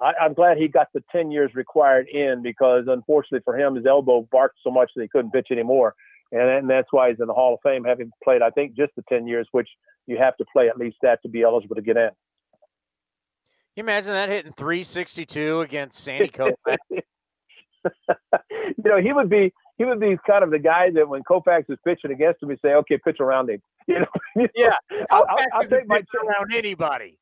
I, 0.00 0.12
I'm 0.20 0.34
glad 0.34 0.56
he 0.56 0.66
got 0.66 0.88
the 0.92 1.04
10 1.12 1.30
years 1.30 1.52
required 1.54 2.08
in 2.08 2.42
because 2.42 2.86
unfortunately 2.88 3.42
for 3.44 3.56
him, 3.56 3.76
his 3.76 3.86
elbow 3.86 4.26
barked 4.32 4.56
so 4.64 4.72
much 4.72 4.90
that 4.96 5.02
he 5.02 5.08
couldn't 5.08 5.30
pitch 5.30 5.48
anymore 5.52 5.94
and, 6.34 6.50
and 6.50 6.70
that's 6.70 6.88
why 6.90 7.10
he's 7.10 7.20
in 7.20 7.26
the 7.26 7.34
Hall 7.34 7.54
of 7.54 7.60
Fame, 7.62 7.84
having 7.84 8.10
played, 8.22 8.42
I 8.42 8.50
think, 8.50 8.74
just 8.76 8.92
the 8.96 9.04
10 9.08 9.26
years, 9.26 9.46
which 9.52 9.68
you 10.06 10.18
have 10.18 10.36
to 10.36 10.44
play 10.52 10.68
at 10.68 10.76
least 10.76 10.96
that 11.02 11.22
to 11.22 11.28
be 11.28 11.42
eligible 11.42 11.76
to 11.76 11.82
get 11.82 11.96
in. 11.96 12.10
Can 12.10 13.76
you 13.76 13.82
imagine 13.84 14.12
that 14.12 14.28
hitting 14.28 14.52
362 14.52 15.60
against 15.60 16.02
Sandy 16.02 16.28
Koufax? 16.28 16.76
you 16.90 18.84
know, 18.84 19.00
he 19.00 19.12
would 19.12 19.28
be 19.28 19.52
he 19.76 19.84
would 19.84 20.00
be 20.00 20.16
kind 20.26 20.44
of 20.44 20.50
the 20.50 20.58
guy 20.58 20.90
that 20.90 21.08
when 21.08 21.22
Koufax 21.22 21.64
is 21.68 21.78
pitching 21.84 22.12
against 22.12 22.42
him, 22.42 22.50
he'd 22.50 22.60
say, 22.62 22.74
"Okay, 22.74 22.98
pitch 22.98 23.18
around 23.20 23.50
him." 23.50 23.60
You 23.86 23.98
know, 23.98 24.46
yeah, 24.56 24.74
I'll, 25.10 25.26
I'll, 25.28 25.46
I'll 25.52 25.62
take 25.62 25.86
my 25.86 26.00
around 26.24 26.54
anybody. 26.54 27.18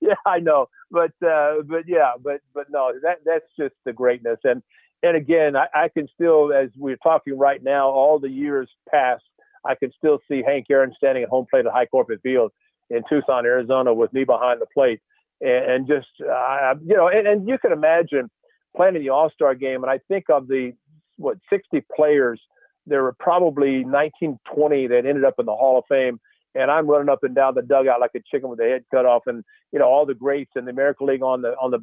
Yeah, 0.00 0.14
I 0.24 0.38
know, 0.38 0.70
but 0.90 1.12
uh, 1.22 1.56
but 1.66 1.86
yeah, 1.86 2.12
but 2.18 2.40
but 2.54 2.68
no, 2.70 2.92
that 3.02 3.18
that's 3.26 3.44
just 3.58 3.74
the 3.84 3.92
greatness, 3.92 4.38
and 4.44 4.62
and 5.02 5.16
again, 5.16 5.56
I, 5.56 5.66
I, 5.74 5.88
can 5.88 6.08
still, 6.14 6.52
as 6.52 6.68
we're 6.76 6.96
talking 6.96 7.38
right 7.38 7.62
now, 7.62 7.88
all 7.88 8.18
the 8.18 8.28
years 8.28 8.68
past, 8.90 9.22
I 9.64 9.74
can 9.74 9.92
still 9.96 10.18
see 10.28 10.42
Hank 10.46 10.66
Aaron 10.70 10.92
standing 10.96 11.22
at 11.22 11.28
home 11.28 11.46
plate 11.50 11.66
at 11.66 11.72
Hi 11.72 11.86
Corbett 11.86 12.20
Field 12.22 12.52
in 12.90 13.02
Tucson, 13.08 13.46
Arizona, 13.46 13.94
with 13.94 14.12
me 14.12 14.24
behind 14.24 14.60
the 14.60 14.66
plate, 14.66 15.00
and, 15.40 15.72
and 15.72 15.88
just 15.88 16.08
uh, 16.20 16.74
you 16.84 16.96
know, 16.96 17.08
and, 17.08 17.26
and, 17.26 17.48
you 17.48 17.58
can 17.58 17.72
imagine 17.72 18.30
playing 18.76 18.96
in 18.96 19.02
the 19.02 19.10
All 19.10 19.30
Star 19.30 19.54
game, 19.54 19.82
and 19.82 19.90
I 19.90 20.00
think 20.08 20.24
of 20.28 20.48
the 20.48 20.72
what 21.16 21.38
60 21.50 21.84
players, 21.94 22.40
there 22.86 23.02
were 23.02 23.14
probably 23.18 23.84
19, 23.84 24.38
20 24.54 24.86
that 24.88 25.06
ended 25.06 25.24
up 25.24 25.34
in 25.38 25.46
the 25.46 25.54
Hall 25.54 25.78
of 25.78 25.84
Fame. 25.88 26.18
And 26.54 26.70
I'm 26.70 26.88
running 26.88 27.08
up 27.08 27.22
and 27.22 27.34
down 27.34 27.54
the 27.54 27.62
dugout 27.62 28.00
like 28.00 28.10
a 28.16 28.20
chicken 28.28 28.48
with 28.48 28.58
the 28.58 28.64
head 28.64 28.84
cut 28.90 29.06
off, 29.06 29.22
and 29.26 29.44
you 29.70 29.78
know 29.78 29.84
all 29.84 30.04
the 30.04 30.14
greats 30.14 30.50
in 30.56 30.64
the 30.64 30.72
American 30.72 31.06
League 31.06 31.22
on 31.22 31.42
the 31.42 31.50
on 31.50 31.70
the 31.70 31.78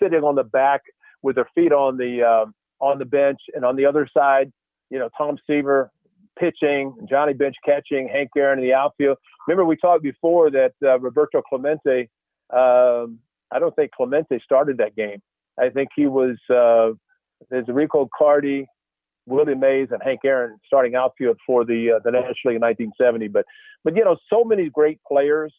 sitting 0.00 0.22
on 0.22 0.36
the 0.36 0.44
back 0.44 0.82
with 1.26 1.34
their 1.34 1.48
feet 1.56 1.72
on 1.72 1.96
the 1.96 2.22
uh, 2.22 2.46
on 2.80 2.98
the 2.98 3.04
bench, 3.04 3.40
and 3.54 3.64
on 3.64 3.74
the 3.74 3.84
other 3.84 4.08
side, 4.16 4.52
you 4.90 4.98
know, 4.98 5.08
Tom 5.18 5.36
Seaver 5.44 5.90
pitching, 6.38 6.94
Johnny 7.10 7.32
Bench 7.32 7.56
catching, 7.64 8.08
Hank 8.08 8.30
Aaron 8.36 8.60
in 8.60 8.64
the 8.64 8.72
outfield. 8.72 9.18
Remember, 9.48 9.64
we 9.64 9.76
talked 9.76 10.04
before 10.04 10.50
that 10.52 10.72
uh, 10.84 11.00
Roberto 11.00 11.42
Clemente. 11.42 12.08
Um, 12.52 13.18
I 13.50 13.58
don't 13.58 13.74
think 13.74 13.90
Clemente 13.90 14.38
started 14.44 14.78
that 14.78 14.94
game. 14.94 15.20
I 15.58 15.68
think 15.68 15.88
he 15.96 16.06
was 16.06 16.36
uh, 16.48 16.94
there's 17.50 17.66
Rico 17.66 18.08
Carty, 18.16 18.66
Willie 19.26 19.56
Mays, 19.56 19.88
and 19.90 20.00
Hank 20.04 20.20
Aaron 20.24 20.58
starting 20.64 20.94
outfield 20.94 21.38
for 21.44 21.64
the 21.64 21.96
uh, 21.96 22.00
the 22.04 22.12
National 22.12 22.52
League 22.52 22.56
in 22.56 22.62
1970. 22.62 23.28
But 23.28 23.46
but 23.82 23.96
you 23.96 24.04
know, 24.04 24.16
so 24.32 24.44
many 24.44 24.70
great 24.70 25.00
players 25.08 25.52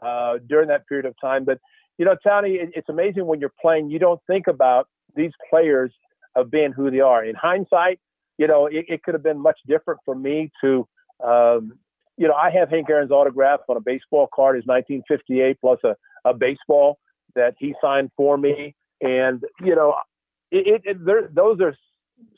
uh, 0.00 0.38
during 0.48 0.68
that 0.68 0.88
period 0.88 1.04
of 1.04 1.14
time. 1.20 1.44
But 1.44 1.58
you 1.98 2.06
know, 2.06 2.16
Tony, 2.26 2.54
it, 2.54 2.70
it's 2.74 2.88
amazing 2.88 3.26
when 3.26 3.38
you're 3.38 3.52
playing, 3.60 3.90
you 3.90 3.98
don't 3.98 4.20
think 4.26 4.46
about 4.46 4.88
these 5.16 5.32
players 5.50 5.92
of 6.36 6.50
being 6.50 6.72
who 6.72 6.90
they 6.90 7.00
are. 7.00 7.24
In 7.24 7.34
hindsight, 7.34 8.00
you 8.38 8.46
know, 8.46 8.66
it, 8.66 8.86
it 8.88 9.02
could 9.02 9.14
have 9.14 9.22
been 9.22 9.40
much 9.40 9.58
different 9.66 10.00
for 10.04 10.14
me 10.14 10.50
to, 10.62 10.86
um, 11.24 11.78
you 12.16 12.28
know, 12.28 12.34
I 12.34 12.50
have 12.50 12.70
Hank 12.70 12.88
Aaron's 12.90 13.10
autograph 13.10 13.60
on 13.68 13.76
a 13.76 13.80
baseball 13.80 14.28
card, 14.34 14.56
his 14.56 14.66
1958 14.66 15.60
plus 15.60 15.78
a, 15.84 15.96
a 16.28 16.34
baseball 16.34 16.98
that 17.34 17.54
he 17.58 17.74
signed 17.80 18.10
for 18.16 18.36
me. 18.36 18.74
And, 19.00 19.42
you 19.60 19.74
know, 19.74 19.94
it, 20.50 20.82
it, 20.84 20.96
it 20.96 21.34
those 21.34 21.60
are 21.60 21.76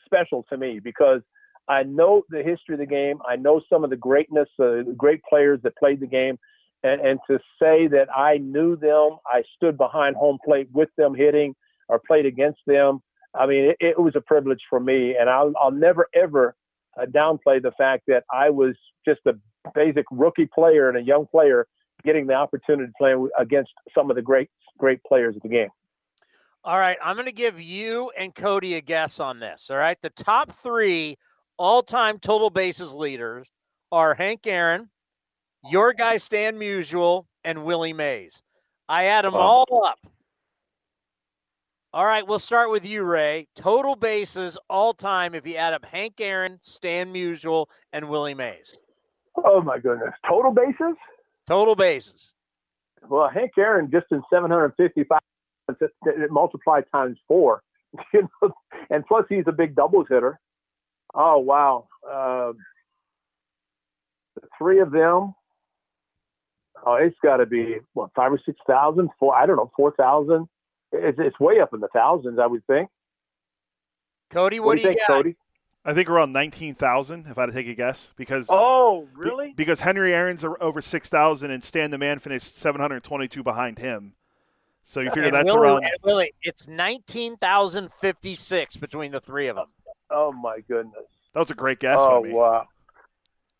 special 0.04 0.44
to 0.50 0.56
me 0.56 0.80
because 0.82 1.20
I 1.68 1.82
know 1.82 2.22
the 2.28 2.42
history 2.42 2.74
of 2.74 2.78
the 2.78 2.86
game. 2.86 3.18
I 3.28 3.36
know 3.36 3.60
some 3.70 3.84
of 3.84 3.90
the 3.90 3.96
greatness, 3.96 4.48
uh, 4.60 4.82
great 4.96 5.20
players 5.28 5.60
that 5.62 5.76
played 5.76 6.00
the 6.00 6.06
game. 6.06 6.38
And, 6.82 7.00
and 7.00 7.18
to 7.28 7.38
say 7.60 7.88
that 7.88 8.08
I 8.14 8.38
knew 8.38 8.76
them, 8.76 9.16
I 9.26 9.42
stood 9.56 9.76
behind 9.76 10.14
home 10.14 10.38
plate 10.44 10.68
with 10.72 10.90
them 10.96 11.14
hitting 11.14 11.54
or 11.88 12.00
played 12.06 12.26
against 12.26 12.60
them. 12.66 13.00
I 13.34 13.46
mean, 13.46 13.64
it, 13.70 13.76
it 13.80 13.98
was 14.00 14.14
a 14.16 14.20
privilege 14.20 14.62
for 14.68 14.80
me, 14.80 15.16
and 15.18 15.28
I'll, 15.28 15.52
I'll 15.60 15.70
never 15.70 16.08
ever 16.14 16.56
uh, 17.00 17.06
downplay 17.06 17.62
the 17.62 17.72
fact 17.76 18.04
that 18.08 18.24
I 18.32 18.50
was 18.50 18.74
just 19.06 19.20
a 19.26 19.34
basic 19.74 20.06
rookie 20.10 20.48
player 20.52 20.88
and 20.88 20.96
a 20.96 21.02
young 21.02 21.26
player 21.26 21.66
getting 22.04 22.26
the 22.26 22.34
opportunity 22.34 22.86
to 22.86 22.92
play 22.98 23.14
against 23.38 23.72
some 23.94 24.10
of 24.10 24.16
the 24.16 24.22
great 24.22 24.48
great 24.78 25.02
players 25.04 25.36
of 25.36 25.42
the 25.42 25.48
game. 25.48 25.68
All 26.64 26.78
right, 26.78 26.98
I'm 27.02 27.14
going 27.14 27.26
to 27.26 27.32
give 27.32 27.60
you 27.60 28.10
and 28.18 28.34
Cody 28.34 28.74
a 28.74 28.80
guess 28.80 29.20
on 29.20 29.38
this. 29.38 29.70
All 29.70 29.76
right, 29.76 30.00
the 30.00 30.10
top 30.10 30.50
three 30.50 31.16
all-time 31.58 32.18
total 32.18 32.50
bases 32.50 32.92
leaders 32.92 33.46
are 33.92 34.14
Hank 34.14 34.46
Aaron, 34.46 34.90
your 35.70 35.92
guy 35.92 36.16
Stan 36.16 36.56
Musial, 36.56 37.26
and 37.44 37.64
Willie 37.64 37.92
Mays. 37.92 38.42
I 38.88 39.04
add 39.04 39.24
them 39.24 39.34
all 39.34 39.66
up. 39.86 39.98
All 41.96 42.04
right, 42.04 42.28
we'll 42.28 42.38
start 42.38 42.70
with 42.70 42.84
you, 42.84 43.04
Ray. 43.04 43.48
Total 43.54 43.96
bases 43.96 44.58
all 44.68 44.92
time 44.92 45.34
if 45.34 45.46
you 45.46 45.56
add 45.56 45.72
up 45.72 45.86
Hank 45.86 46.20
Aaron, 46.20 46.58
Stan 46.60 47.10
Musial, 47.10 47.68
and 47.90 48.10
Willie 48.10 48.34
Mays. 48.34 48.78
Oh 49.34 49.62
my 49.62 49.78
goodness, 49.78 50.12
total 50.28 50.50
bases. 50.52 50.94
Total 51.48 51.74
bases. 51.74 52.34
Well, 53.08 53.30
Hank 53.30 53.52
Aaron 53.56 53.90
just 53.90 54.04
in 54.10 54.20
755 54.30 55.20
multiplied 56.30 56.84
times 56.92 57.16
four, 57.26 57.62
you 58.12 58.28
know, 58.42 58.52
and 58.90 59.02
plus 59.06 59.24
he's 59.30 59.44
a 59.46 59.52
big 59.52 59.74
doubles 59.74 60.04
hitter. 60.10 60.38
Oh 61.14 61.38
wow, 61.38 61.88
uh, 62.06 62.52
the 64.34 64.42
three 64.58 64.80
of 64.80 64.90
them. 64.90 65.34
Oh, 66.84 66.96
it's 67.00 67.16
got 67.22 67.38
to 67.38 67.46
be 67.46 67.76
what 67.94 68.10
five 68.14 68.34
or 68.34 68.40
six 68.44 68.58
thousand, 68.66 69.08
four. 69.18 69.34
I 69.34 69.46
don't 69.46 69.56
know, 69.56 69.70
four 69.74 69.92
thousand. 69.92 70.46
It's, 70.92 71.18
it's 71.20 71.38
way 71.40 71.60
up 71.60 71.74
in 71.74 71.80
the 71.80 71.88
thousands, 71.88 72.38
I 72.38 72.46
would 72.46 72.66
think. 72.66 72.88
Cody, 74.30 74.60
what, 74.60 74.66
what 74.66 74.76
do 74.76 74.82
you, 74.82 74.88
think, 74.88 75.00
got? 75.06 75.16
Cody? 75.16 75.36
I 75.84 75.94
think 75.94 76.10
around 76.10 76.32
nineteen 76.32 76.74
thousand, 76.74 77.26
if 77.28 77.38
I 77.38 77.42
had 77.42 77.46
to 77.46 77.52
take 77.52 77.68
a 77.68 77.74
guess, 77.74 78.12
because 78.16 78.46
oh, 78.48 79.06
really? 79.14 79.48
Be, 79.48 79.54
because 79.54 79.80
Henry 79.80 80.12
Aaron's 80.12 80.44
over 80.60 80.82
six 80.82 81.08
thousand, 81.08 81.52
and 81.52 81.62
Stan 81.62 81.92
the 81.92 81.98
Man 81.98 82.18
finished 82.18 82.56
seven 82.56 82.80
hundred 82.80 83.04
twenty-two 83.04 83.44
behind 83.44 83.78
him. 83.78 84.14
So 84.82 85.00
you 85.00 85.10
figure 85.10 85.24
and 85.24 85.34
that's 85.34 85.46
Willie, 85.46 85.68
around. 85.68 85.90
Willie, 86.02 86.32
it's 86.42 86.66
nineteen 86.66 87.36
thousand 87.36 87.92
fifty-six 87.92 88.76
between 88.76 89.12
the 89.12 89.20
three 89.20 89.46
of 89.46 89.54
them. 89.54 89.66
Oh 90.10 90.32
my 90.32 90.58
goodness, 90.68 91.06
that 91.34 91.40
was 91.40 91.52
a 91.52 91.54
great 91.54 91.78
guess. 91.78 91.98
Oh 91.98 92.24
wow, 92.26 92.66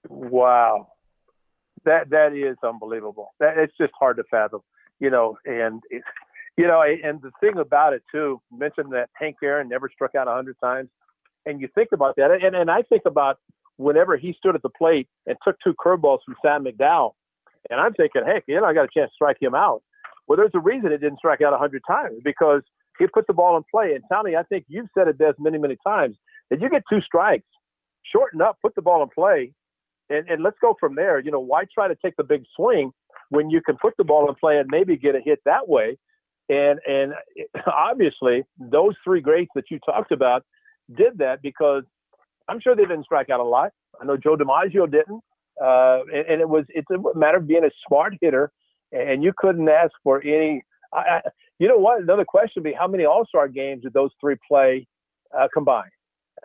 wow, 0.09 0.89
that 1.85 2.11
that 2.11 2.32
is 2.32 2.57
unbelievable. 2.62 3.35
That 3.39 3.57
it's 3.57 3.77
just 3.78 3.93
hard 3.97 4.16
to 4.16 4.24
fathom, 4.31 4.62
you 4.98 5.11
know. 5.11 5.39
And 5.44 5.81
it, 5.90 6.03
you 6.57 6.66
know, 6.66 6.83
and 6.83 7.20
the 7.23 7.31
thing 7.41 7.59
about 7.59 7.93
it 7.93 8.03
too, 8.11 8.41
you 8.51 8.59
mentioned 8.59 8.93
that 8.93 9.11
Hank 9.15 9.37
Aaron 9.43 9.69
never 9.69 9.91
struck 9.93 10.15
out 10.15 10.28
a 10.28 10.33
hundred 10.33 10.57
times 10.62 10.89
and 11.47 11.61
you 11.61 11.69
think 11.74 11.91
about 11.93 12.16
that, 12.16 12.31
and 12.31 12.55
and 12.55 12.70
I 12.70 12.83
think 12.83 13.03
about 13.07 13.39
whenever 13.77 14.16
he 14.16 14.35
stood 14.37 14.55
at 14.55 14.62
the 14.62 14.69
plate 14.69 15.09
and 15.27 15.37
took 15.45 15.57
two 15.62 15.74
curveballs 15.74 16.19
from 16.24 16.35
Sam 16.43 16.65
McDowell, 16.65 17.12
and 17.70 17.81
I'm 17.81 17.95
thinking, 17.95 18.23
heck, 18.27 18.45
you 18.47 18.61
know, 18.61 18.66
I 18.66 18.74
got 18.74 18.85
a 18.85 18.89
chance 18.93 19.11
to 19.11 19.15
strike 19.15 19.37
him 19.41 19.55
out. 19.55 19.83
Well, 20.27 20.37
there's 20.37 20.51
a 20.55 20.61
reason 20.61 20.93
it 20.93 20.99
didn't 20.99 21.19
strike 21.19 21.41
out 21.41 21.55
a 21.55 21.59
hundred 21.59 21.83
times 21.87 22.20
because 22.24 22.62
he 22.99 23.07
put 23.07 23.27
the 23.28 23.33
ball 23.33 23.57
in 23.57 23.62
play. 23.70 23.95
And 23.95 24.03
Tony, 24.12 24.35
I 24.35 24.43
think 24.43 24.65
you've 24.69 24.89
said 24.97 25.07
it, 25.09 25.19
Des, 25.19 25.35
many 25.39 25.57
many 25.59 25.77
times 25.87 26.16
that 26.51 26.61
you 26.61 26.69
get 26.69 26.83
two 26.91 27.01
strikes, 27.01 27.47
shorten 28.12 28.43
up, 28.43 28.59
put 28.61 28.74
the 28.74 28.83
ball 28.83 29.03
in 29.03 29.09
play, 29.09 29.53
and 30.11 30.28
and 30.28 30.43
let's 30.43 30.59
go 30.61 30.74
from 30.78 30.97
there. 30.97 31.20
You 31.20 31.31
know, 31.31 31.41
why 31.41 31.65
try 31.73 31.87
to 31.89 31.97
take 32.05 32.16
the 32.16 32.24
big 32.24 32.43
swing 32.57 32.91
when 33.31 33.51
you 33.51 33.61
can 33.65 33.77
put 33.81 33.95
the 33.97 34.05
ball 34.05 34.28
in 34.28 34.35
play 34.35 34.59
and 34.59 34.69
maybe 34.69 34.97
get 34.97 35.15
a 35.15 35.20
hit 35.20 35.41
that 35.45 35.69
way? 35.69 35.97
And 36.48 36.81
and 36.86 37.12
obviously, 37.66 38.44
those 38.59 38.94
three 39.05 39.20
greats 39.20 39.51
that 39.55 39.64
you 39.70 39.78
talked 39.85 40.12
about 40.12 40.44
did 40.97 41.18
that 41.18 41.43
because 41.43 41.82
I'm 42.48 42.60
sure 42.60 42.77
they 42.77 42.82
didn't 42.82 43.05
strike 43.05 43.31
out 43.31 43.40
a 43.40 43.44
lot. 43.44 43.73
I 44.01 44.05
know 44.05 44.16
Joe 44.16 44.36
DiMaggio 44.36 44.90
didn't, 44.90 45.23
uh, 45.62 46.01
and, 46.12 46.27
and, 46.28 46.40
it 46.40 46.48
was 46.48 46.64
it's 46.68 46.86
a 46.90 47.18
matter 47.18 47.39
of 47.39 47.47
being 47.47 47.64
a 47.64 47.70
smart 47.89 48.14
hitter, 48.20 48.52
and 48.93 49.24
you 49.24 49.32
couldn't 49.36 49.68
ask 49.68 49.93
for 50.05 50.23
any. 50.23 50.62
I, 50.93 50.98
I, 50.98 51.20
you 51.59 51.66
know 51.66 51.78
what? 51.78 52.02
Another 52.02 52.24
question 52.24 52.62
would 52.62 52.70
be 52.70 52.77
how 52.78 52.86
many 52.86 53.05
All 53.05 53.24
Star 53.27 53.48
games 53.48 53.82
did 53.82 53.93
those 53.94 54.10
three 54.20 54.36
play 54.47 54.86
uh, 55.36 55.48
combined? 55.52 55.90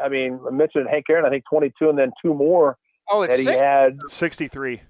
I 0.02 0.10
mean, 0.10 0.40
I 0.48 0.52
mentioned 0.52 0.88
Hank 0.90 1.06
Aaron, 1.10 1.26
I 1.26 1.30
think 1.30 1.44
22, 1.50 1.90
and 1.90 2.00
then 2.00 2.12
two 2.24 2.34
more 2.34 2.78
oh, 3.10 3.22
that 3.28 3.38
he 3.38 3.44
six? 3.44 3.62
had 3.62 4.00
63. 4.10 4.82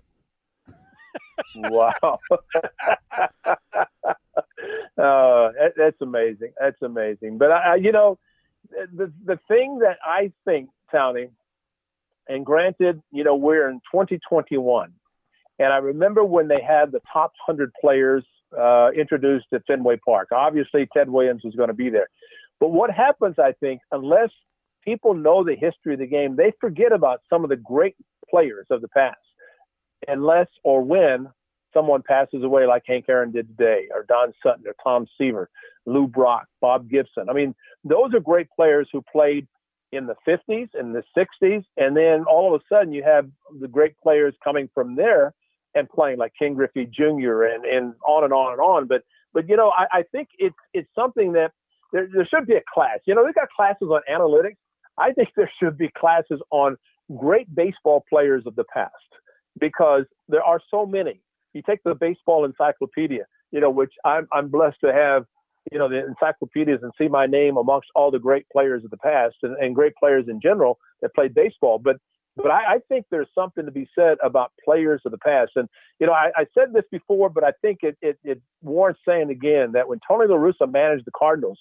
Wow. 1.56 2.20
uh, 2.34 3.56
that, 4.98 5.74
that's 5.78 6.02
amazing. 6.02 6.54
That's 6.60 6.82
amazing. 6.82 7.38
But 7.38 7.52
I, 7.52 7.76
you 7.76 7.92
know, 7.92 8.18
the 8.72 9.12
the 9.26 9.40
thing 9.48 9.80
that 9.80 9.98
I 10.06 10.32
think, 10.46 10.70
Tony, 10.92 11.30
and 12.28 12.46
granted, 12.46 13.02
you 13.12 13.24
know, 13.24 13.36
we're 13.36 13.70
in 13.70 13.82
2021, 13.92 14.94
and 15.60 15.74
I 15.74 15.78
remember 15.78 16.24
when 16.24 16.48
they 16.48 16.62
had 16.62 16.92
the 16.92 17.02
top 17.12 17.34
100 17.46 17.72
players 17.80 18.24
uh, 18.58 18.90
introduced 18.92 19.48
at 19.54 19.66
Fenway 19.66 19.98
Park. 19.98 20.30
Obviously, 20.32 20.88
Ted 20.96 21.10
Williams 21.10 21.44
was 21.44 21.56
going 21.56 21.70
to 21.70 21.74
be 21.74 21.90
there. 21.90 22.08
But 22.60 22.70
what 22.70 22.92
happens, 22.92 23.36
I 23.40 23.54
think, 23.54 23.82
unless 23.92 24.30
people 24.84 25.14
know 25.14 25.44
the 25.44 25.56
history 25.56 25.94
of 25.94 26.00
the 26.00 26.08
game, 26.08 26.36
they 26.36 26.54
forget 26.60 26.92
about 26.92 27.22
some 27.30 27.44
of 27.44 27.50
the 27.50 27.56
great 27.56 27.96
players 28.30 28.68
of 28.70 28.82
the 28.82 28.88
past, 28.90 29.18
unless 30.08 30.48
or 30.64 30.84
when 30.84 31.30
someone 31.74 32.04
passes 32.06 32.44
away 32.44 32.66
like 32.66 32.84
Hank 32.86 33.06
Aaron 33.08 33.32
did 33.32 33.48
today, 33.48 33.88
or 33.94 34.04
Don 34.04 34.34
Sutton, 34.44 34.66
or 34.68 34.76
Tom 34.84 35.08
Seaver, 35.18 35.50
Lou 35.86 36.08
Brock, 36.08 36.48
Bob 36.60 36.90
Gibson. 36.90 37.30
I 37.30 37.34
mean, 37.34 37.56
those 37.84 38.14
are 38.14 38.20
great 38.20 38.48
players 38.56 38.88
who 38.92 39.02
played 39.02 39.48
in 39.92 40.08
the 40.08 40.16
50s 40.28 40.70
and 40.74 40.96
the 40.96 41.04
60s, 41.18 41.64
and 41.78 41.96
then 41.96 42.24
all 42.26 42.54
of 42.54 42.62
a 42.62 42.74
sudden 42.74 42.94
you 42.94 43.04
have 43.04 43.30
the 43.60 43.68
great 43.68 43.98
players 44.02 44.34
coming 44.44 44.70
from 44.74 44.96
there 44.96 45.34
and 45.76 45.90
playing 45.90 46.18
like 46.18 46.34
Ken 46.38 46.54
Griffey 46.54 46.86
Jr. 46.86 47.44
and 47.44 47.66
and 47.66 47.94
on 48.08 48.24
and 48.24 48.34
on 48.34 48.54
and 48.54 48.62
on. 48.62 48.88
But 48.88 49.04
but 49.34 49.48
you 49.50 49.56
know, 49.56 49.72
I, 49.78 50.00
I 50.00 50.04
think 50.12 50.30
it's 50.38 50.56
it's 50.74 50.90
something 50.96 51.34
that 51.34 51.52
there, 51.92 52.08
there 52.14 52.26
should 52.26 52.48
be 52.48 52.56
a 52.56 52.64
class. 52.74 53.00
You 53.06 53.16
know, 53.16 53.26
they've 53.26 53.36
got 53.36 53.50
classes 53.50 53.90
on 53.90 54.02
analytics. 54.10 54.58
I 54.98 55.12
think 55.14 55.30
there 55.36 55.52
should 55.62 55.78
be 55.78 55.90
classes 55.98 56.42
on 56.52 56.78
great 57.18 57.54
baseball 57.54 58.06
players 58.10 58.44
of 58.46 58.56
the 58.56 58.64
past 58.74 58.94
because 59.60 60.06
there 60.28 60.44
are 60.44 60.60
so 60.70 60.86
many. 60.86 61.22
You 61.54 61.62
take 61.68 61.84
the 61.84 61.96
baseball 61.96 62.46
encyclopedia, 62.46 63.26
you 63.52 63.60
know, 63.60 63.70
which 63.70 63.94
I'm 64.06 64.28
I'm 64.32 64.50
blessed 64.50 64.78
to 64.84 64.94
have 64.94 65.26
you 65.72 65.78
know, 65.78 65.88
the 65.88 66.06
encyclopedias 66.06 66.80
and 66.82 66.92
see 66.98 67.08
my 67.08 67.28
name 67.28 67.58
amongst 67.58 67.90
all 67.96 68.10
the 68.10 68.20
great 68.20 68.46
players 68.50 68.84
of 68.84 68.90
the 68.90 68.98
past 68.98 69.36
and, 69.44 69.56
and 69.58 69.76
great 69.76 69.94
players 69.96 70.26
in 70.28 70.42
general 70.42 70.80
that 71.02 71.14
played 71.14 71.34
baseball. 71.34 71.78
But 71.78 71.98
but 72.38 72.50
I, 72.50 72.76
I, 72.76 72.80
think 72.88 73.06
there's 73.12 73.28
something 73.36 73.66
to 73.66 73.72
be 73.72 73.90
said 73.94 74.18
about 74.24 74.54
players 74.64 75.02
of 75.06 75.12
the 75.12 75.18
past. 75.18 75.52
And 75.58 75.68
you 76.00 76.08
know, 76.08 76.14
I, 76.14 76.32
I 76.36 76.46
said 76.54 76.74
this 76.74 76.86
before, 76.90 77.30
but 77.30 77.44
I 77.44 77.52
think 77.62 77.80
it, 77.84 77.98
it, 78.02 78.18
it 78.24 78.42
warrants 78.62 79.02
saying 79.06 79.30
again 79.30 79.74
that 79.74 79.90
when 79.90 80.00
Tony 80.08 80.28
La 80.28 80.38
Russa 80.38 80.72
managed 80.72 81.06
the 81.06 81.12
Cardinals, 81.12 81.60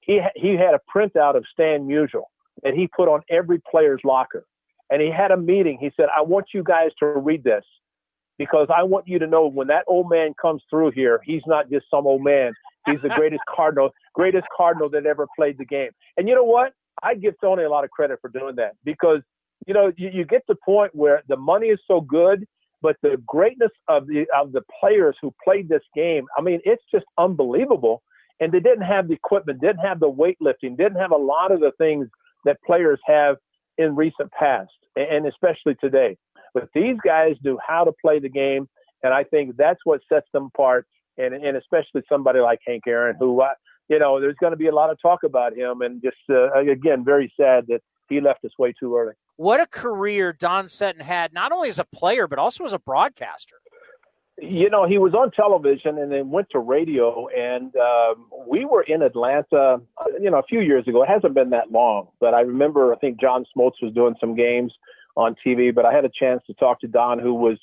he 0.00 0.20
he 0.36 0.56
had 0.56 0.74
a 0.74 0.80
printout 0.94 1.36
of 1.36 1.44
Stan 1.52 1.86
Musial 1.86 2.24
that 2.62 2.74
he 2.74 2.86
put 2.86 3.08
on 3.08 3.22
every 3.28 3.60
player's 3.70 4.00
locker, 4.04 4.44
and 4.92 5.00
he 5.00 5.10
had 5.10 5.30
a 5.30 5.36
meeting. 5.36 5.78
He 5.80 5.90
said, 5.96 6.08
"I 6.14 6.20
want 6.20 6.48
you 6.52 6.62
guys 6.62 6.90
to 6.98 7.06
read 7.06 7.42
this." 7.42 7.64
Because 8.38 8.68
I 8.74 8.82
want 8.82 9.06
you 9.06 9.18
to 9.18 9.26
know 9.26 9.46
when 9.46 9.68
that 9.68 9.84
old 9.86 10.10
man 10.10 10.34
comes 10.40 10.62
through 10.68 10.92
here, 10.92 11.20
he's 11.24 11.42
not 11.46 11.70
just 11.70 11.86
some 11.90 12.06
old 12.06 12.24
man. 12.24 12.52
He's 12.86 13.00
the 13.00 13.10
greatest 13.10 13.42
Cardinal, 13.54 13.90
greatest 14.14 14.46
Cardinal 14.56 14.88
that 14.90 15.06
ever 15.06 15.26
played 15.36 15.58
the 15.58 15.64
game. 15.64 15.90
And 16.16 16.28
you 16.28 16.34
know 16.34 16.44
what? 16.44 16.72
I 17.02 17.14
give 17.14 17.34
Tony 17.40 17.64
a 17.64 17.70
lot 17.70 17.84
of 17.84 17.90
credit 17.90 18.18
for 18.20 18.28
doing 18.28 18.56
that 18.56 18.72
because 18.84 19.20
you 19.66 19.74
know 19.74 19.92
you, 19.96 20.10
you 20.12 20.24
get 20.24 20.46
to 20.46 20.54
the 20.54 20.58
point 20.64 20.94
where 20.94 21.22
the 21.28 21.36
money 21.36 21.68
is 21.68 21.78
so 21.86 22.00
good, 22.00 22.46
but 22.82 22.96
the 23.02 23.16
greatness 23.26 23.70
of 23.88 24.06
the 24.06 24.26
of 24.36 24.52
the 24.52 24.62
players 24.80 25.16
who 25.22 25.32
played 25.42 25.68
this 25.68 25.82
game. 25.94 26.26
I 26.36 26.42
mean, 26.42 26.60
it's 26.64 26.82
just 26.92 27.06
unbelievable. 27.16 28.02
And 28.40 28.50
they 28.50 28.60
didn't 28.60 28.82
have 28.82 29.06
the 29.06 29.14
equipment, 29.14 29.60
didn't 29.60 29.86
have 29.86 30.00
the 30.00 30.10
weightlifting, 30.10 30.76
didn't 30.76 30.96
have 30.96 31.12
a 31.12 31.16
lot 31.16 31.52
of 31.52 31.60
the 31.60 31.70
things 31.78 32.08
that 32.44 32.58
players 32.66 32.98
have 33.06 33.36
in 33.82 33.96
recent 33.96 34.30
past, 34.32 34.72
and 34.96 35.26
especially 35.26 35.74
today. 35.80 36.16
But 36.54 36.68
these 36.74 36.96
guys 37.04 37.34
knew 37.44 37.58
how 37.66 37.84
to 37.84 37.92
play 38.00 38.18
the 38.18 38.28
game, 38.28 38.68
and 39.02 39.12
I 39.12 39.24
think 39.24 39.56
that's 39.56 39.80
what 39.84 40.00
sets 40.08 40.26
them 40.32 40.46
apart 40.54 40.86
and 41.18 41.34
and 41.34 41.56
especially 41.56 42.02
somebody 42.08 42.40
like 42.40 42.60
Hank 42.66 42.84
Aaron, 42.86 43.16
who 43.18 43.40
uh, 43.40 43.50
you 43.88 43.98
know 43.98 44.20
there's 44.20 44.36
going 44.40 44.52
to 44.52 44.56
be 44.56 44.68
a 44.68 44.74
lot 44.74 44.90
of 44.90 44.98
talk 45.00 45.22
about 45.24 45.56
him, 45.56 45.82
and 45.82 46.02
just 46.02 46.16
uh, 46.30 46.52
again 46.52 47.04
very 47.04 47.32
sad 47.38 47.66
that 47.68 47.80
he 48.08 48.20
left 48.20 48.44
us 48.44 48.52
way 48.58 48.72
too 48.78 48.96
early. 48.96 49.14
What 49.36 49.60
a 49.60 49.66
career 49.66 50.32
Don 50.32 50.68
Sutton 50.68 51.00
had, 51.00 51.32
not 51.32 51.52
only 51.52 51.68
as 51.68 51.78
a 51.78 51.84
player 51.84 52.26
but 52.26 52.38
also 52.38 52.64
as 52.64 52.72
a 52.72 52.78
broadcaster. 52.78 53.56
You 54.42 54.68
know, 54.68 54.88
he 54.88 54.98
was 54.98 55.14
on 55.14 55.30
television 55.30 55.98
and 55.98 56.10
then 56.10 56.30
went 56.30 56.48
to 56.50 56.58
radio, 56.58 57.28
and 57.28 57.72
um, 57.76 58.26
we 58.48 58.64
were 58.64 58.82
in 58.82 59.00
Atlanta, 59.00 59.80
you 60.20 60.32
know, 60.32 60.38
a 60.38 60.42
few 60.42 60.60
years 60.60 60.88
ago. 60.88 61.04
It 61.04 61.08
hasn't 61.08 61.34
been 61.34 61.50
that 61.50 61.70
long, 61.70 62.08
but 62.18 62.34
I 62.34 62.40
remember 62.40 62.92
I 62.92 62.96
think 62.96 63.20
John 63.20 63.44
Smoltz 63.56 63.80
was 63.80 63.92
doing 63.94 64.16
some 64.20 64.34
games 64.34 64.72
on 65.16 65.36
TV, 65.46 65.72
but 65.72 65.86
I 65.86 65.92
had 65.92 66.04
a 66.04 66.10
chance 66.10 66.42
to 66.48 66.54
talk 66.54 66.80
to 66.80 66.88
Don, 66.88 67.20
who 67.20 67.34
was 67.34 67.56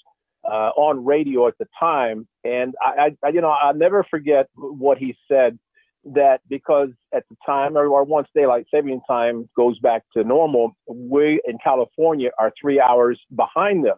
uh, 0.45 0.71
on 0.77 1.03
radio 1.03 1.49
at 1.49 1.57
the 1.57 1.67
time, 1.77 2.25
and 2.45 2.73
I, 2.81 3.17
I, 3.25 3.29
you 3.29 3.41
know, 3.41 3.49
I'll 3.49 3.73
never 3.73 4.05
forget 4.09 4.47
what 4.55 4.97
he 4.97 5.17
said. 5.29 5.59
That 6.05 6.39
because 6.47 6.91
at 7.13 7.25
the 7.29 7.35
time, 7.45 7.75
or 7.75 8.05
once 8.05 8.29
daylight 8.33 8.67
saving 8.73 9.01
time 9.05 9.49
goes 9.53 9.77
back 9.79 10.03
to 10.15 10.23
normal, 10.23 10.77
we 10.87 11.41
in 11.45 11.57
California 11.61 12.29
are 12.39 12.53
three 12.59 12.79
hours 12.79 13.19
behind 13.35 13.83
them. 13.85 13.97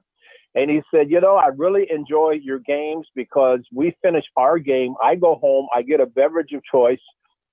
And 0.53 0.69
he 0.69 0.81
said, 0.93 1.09
you 1.09 1.21
know, 1.21 1.35
I 1.35 1.47
really 1.47 1.87
enjoy 1.89 2.39
your 2.41 2.59
games 2.59 3.07
because 3.15 3.59
we 3.73 3.95
finish 4.01 4.25
our 4.35 4.59
game. 4.59 4.95
I 5.01 5.15
go 5.15 5.35
home, 5.35 5.67
I 5.73 5.81
get 5.81 6.01
a 6.01 6.05
beverage 6.05 6.51
of 6.53 6.61
choice. 6.69 6.99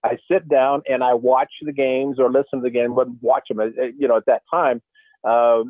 I 0.04 0.16
sit 0.30 0.48
down 0.48 0.82
and 0.88 1.02
I 1.02 1.14
watch 1.14 1.50
the 1.62 1.72
games 1.72 2.18
or 2.18 2.30
listen 2.30 2.58
to 2.58 2.62
the 2.62 2.70
game, 2.70 2.94
but 2.94 3.08
watch 3.20 3.44
them, 3.48 3.60
uh, 3.60 3.64
you 3.96 4.08
know, 4.08 4.16
at 4.16 4.26
that 4.26 4.42
time, 4.52 4.80
uh, 5.28 5.62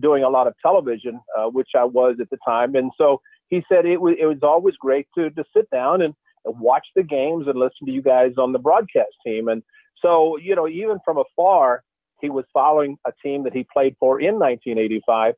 doing 0.00 0.24
a 0.24 0.28
lot 0.28 0.46
of 0.46 0.54
television, 0.62 1.20
uh, 1.36 1.44
which 1.44 1.70
I 1.76 1.84
was 1.84 2.16
at 2.20 2.30
the 2.30 2.38
time. 2.46 2.74
And 2.74 2.90
so 2.96 3.20
he 3.48 3.62
said 3.68 3.84
it 3.84 4.00
was, 4.00 4.16
it 4.18 4.26
was 4.26 4.38
always 4.42 4.74
great 4.76 5.06
to, 5.16 5.30
to 5.30 5.44
sit 5.54 5.68
down 5.70 6.02
and 6.02 6.14
watch 6.44 6.86
the 6.94 7.02
games 7.02 7.46
and 7.46 7.58
listen 7.58 7.86
to 7.86 7.92
you 7.92 8.02
guys 8.02 8.32
on 8.38 8.52
the 8.52 8.58
broadcast 8.58 9.12
team. 9.24 9.48
And 9.48 9.62
so, 10.00 10.36
you 10.38 10.54
know, 10.54 10.68
even 10.68 10.98
from 11.04 11.18
afar, 11.18 11.82
he 12.20 12.30
was 12.30 12.44
following 12.52 12.96
a 13.06 13.12
team 13.22 13.44
that 13.44 13.52
he 13.52 13.66
played 13.72 13.96
for 13.98 14.20
in 14.20 14.38
1985. 14.38 15.34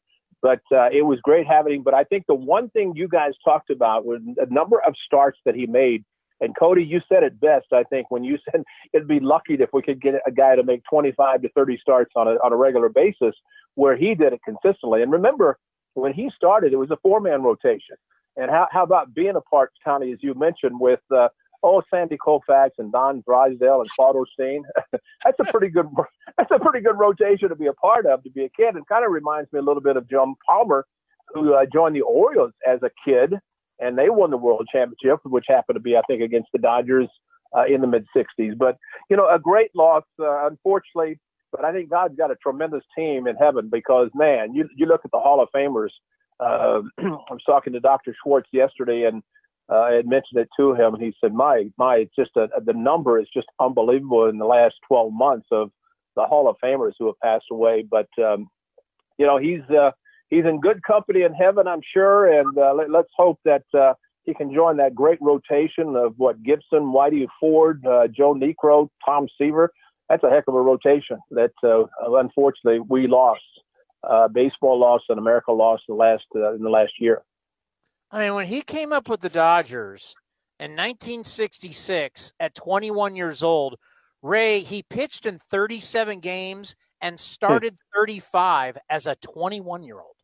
But 0.46 0.60
uh, 0.70 0.90
it 0.92 1.02
was 1.02 1.18
great 1.24 1.44
having 1.44 1.74
him. 1.74 1.82
But 1.82 1.94
I 1.94 2.04
think 2.04 2.26
the 2.28 2.34
one 2.36 2.70
thing 2.70 2.92
you 2.94 3.08
guys 3.08 3.32
talked 3.44 3.68
about 3.68 4.06
was 4.06 4.20
a 4.38 4.46
number 4.46 4.80
of 4.86 4.94
starts 5.04 5.40
that 5.44 5.56
he 5.56 5.66
made. 5.66 6.04
And 6.40 6.54
Cody, 6.56 6.84
you 6.84 7.00
said 7.08 7.24
it 7.24 7.40
best, 7.40 7.66
I 7.72 7.82
think, 7.82 8.12
when 8.12 8.22
you 8.22 8.38
said 8.52 8.62
it'd 8.92 9.08
be 9.08 9.18
lucky 9.18 9.54
if 9.54 9.70
we 9.72 9.82
could 9.82 10.00
get 10.00 10.14
a 10.24 10.30
guy 10.30 10.54
to 10.54 10.62
make 10.62 10.82
25 10.88 11.42
to 11.42 11.48
30 11.48 11.78
starts 11.78 12.12
on 12.14 12.28
a, 12.28 12.34
on 12.44 12.52
a 12.52 12.56
regular 12.56 12.88
basis, 12.88 13.34
where 13.74 13.96
he 13.96 14.14
did 14.14 14.34
it 14.34 14.40
consistently. 14.44 15.02
And 15.02 15.10
remember, 15.10 15.58
when 15.94 16.12
he 16.12 16.30
started, 16.36 16.72
it 16.72 16.76
was 16.76 16.92
a 16.92 16.98
four 17.02 17.20
man 17.20 17.42
rotation. 17.42 17.96
And 18.36 18.48
how, 18.48 18.68
how 18.70 18.84
about 18.84 19.14
being 19.14 19.34
a 19.34 19.40
part, 19.40 19.72
Tony, 19.84 20.12
as 20.12 20.18
you 20.20 20.32
mentioned, 20.34 20.78
with 20.78 21.00
uh, 21.12 21.26
oh 21.62 21.82
Sandy 21.90 22.16
Koufax 22.16 22.70
and 22.78 22.92
Don 22.92 23.22
Drysdale 23.26 23.80
and 23.80 23.90
Claude 23.90 24.16
Osteen. 24.16 24.60
that's 25.24 25.38
a 25.40 25.44
pretty 25.44 25.68
good 25.68 25.88
that's 26.36 26.50
a 26.50 26.58
pretty 26.58 26.84
good 26.84 26.98
rotation 26.98 27.48
to 27.48 27.56
be 27.56 27.66
a 27.66 27.72
part 27.72 28.06
of 28.06 28.22
to 28.24 28.30
be 28.30 28.44
a 28.44 28.48
kid. 28.50 28.74
And 28.74 28.86
kind 28.88 29.04
of 29.04 29.12
reminds 29.12 29.52
me 29.52 29.58
a 29.58 29.62
little 29.62 29.82
bit 29.82 29.96
of 29.96 30.08
John 30.08 30.34
Palmer, 30.48 30.86
who 31.34 31.54
uh, 31.54 31.66
joined 31.72 31.96
the 31.96 32.02
Orioles 32.02 32.52
as 32.66 32.80
a 32.82 32.90
kid, 33.04 33.34
and 33.78 33.98
they 33.98 34.10
won 34.10 34.30
the 34.30 34.36
World 34.36 34.66
Championship, 34.72 35.20
which 35.24 35.46
happened 35.48 35.76
to 35.76 35.80
be 35.80 35.96
I 35.96 36.02
think 36.08 36.22
against 36.22 36.48
the 36.52 36.58
Dodgers 36.58 37.08
uh, 37.56 37.64
in 37.64 37.80
the 37.80 37.86
mid 37.86 38.06
'60s. 38.16 38.56
But 38.56 38.76
you 39.10 39.16
know, 39.16 39.28
a 39.28 39.38
great 39.38 39.70
loss, 39.74 40.04
uh, 40.20 40.46
unfortunately. 40.46 41.18
But 41.52 41.64
I 41.64 41.72
think 41.72 41.90
God's 41.90 42.16
got 42.16 42.30
a 42.30 42.36
tremendous 42.36 42.82
team 42.96 43.26
in 43.26 43.36
heaven 43.36 43.68
because 43.70 44.10
man, 44.14 44.54
you 44.54 44.68
you 44.76 44.86
look 44.86 45.02
at 45.04 45.10
the 45.10 45.20
Hall 45.20 45.40
of 45.40 45.48
Famers. 45.54 45.90
Uh, 46.38 46.82
I 46.98 47.32
was 47.32 47.42
talking 47.46 47.72
to 47.72 47.80
Dr. 47.80 48.14
Schwartz 48.22 48.48
yesterday, 48.52 49.04
and 49.04 49.22
uh, 49.70 49.80
I 49.80 49.92
had 49.94 50.06
mentioned 50.06 50.40
it 50.40 50.48
to 50.58 50.74
him, 50.74 50.94
and 50.94 51.02
he 51.02 51.14
said, 51.20 51.32
"My, 51.32 51.64
my, 51.76 51.96
it's 51.96 52.14
just 52.14 52.36
a, 52.36 52.48
the 52.64 52.72
number 52.72 53.18
is 53.18 53.26
just 53.34 53.48
unbelievable 53.60 54.28
in 54.28 54.38
the 54.38 54.44
last 54.44 54.74
12 54.86 55.12
months 55.12 55.48
of 55.50 55.70
the 56.14 56.24
Hall 56.24 56.48
of 56.48 56.56
Famers 56.62 56.92
who 56.98 57.06
have 57.06 57.18
passed 57.22 57.46
away." 57.50 57.84
But 57.88 58.08
um, 58.22 58.48
you 59.18 59.26
know, 59.26 59.38
he's 59.38 59.62
uh, 59.70 59.90
he's 60.30 60.44
in 60.44 60.60
good 60.60 60.82
company 60.82 61.22
in 61.22 61.34
heaven, 61.34 61.66
I'm 61.66 61.80
sure, 61.92 62.40
and 62.40 62.56
uh, 62.56 62.74
let, 62.74 62.94
us 62.94 63.10
hope 63.16 63.40
that 63.44 63.64
uh, 63.74 63.94
he 64.24 64.34
can 64.34 64.52
join 64.52 64.76
that 64.76 64.94
great 64.94 65.18
rotation 65.20 65.96
of 65.96 66.14
what 66.16 66.42
Gibson, 66.42 66.92
Whitey 66.92 67.26
Ford, 67.40 67.84
uh, 67.86 68.08
Joe 68.08 68.34
Niekro, 68.34 68.88
Tom 69.04 69.26
Seaver. 69.38 69.72
That's 70.08 70.22
a 70.22 70.30
heck 70.30 70.44
of 70.46 70.54
a 70.54 70.60
rotation 70.60 71.18
that 71.32 71.52
uh, 71.64 71.84
unfortunately 72.16 72.80
we 72.88 73.08
lost. 73.08 73.40
Uh, 74.08 74.28
baseball 74.28 74.78
lost 74.78 75.04
and 75.08 75.18
America 75.18 75.50
lost 75.50 75.82
the 75.88 75.94
last 75.94 76.22
in 76.34 76.62
the 76.62 76.70
last 76.70 76.92
year. 77.00 77.22
I 78.16 78.20
mean, 78.20 78.34
when 78.34 78.46
he 78.46 78.62
came 78.62 78.94
up 78.94 79.10
with 79.10 79.20
the 79.20 79.28
Dodgers 79.28 80.14
in 80.58 80.70
1966 80.70 82.32
at 82.40 82.54
21 82.54 83.14
years 83.14 83.42
old, 83.42 83.76
Ray, 84.22 84.60
he 84.60 84.82
pitched 84.82 85.26
in 85.26 85.38
37 85.38 86.20
games 86.20 86.76
and 87.02 87.20
started 87.20 87.76
35 87.94 88.78
as 88.88 89.06
a 89.06 89.16
21 89.16 89.82
year 89.82 90.00
old. 90.00 90.14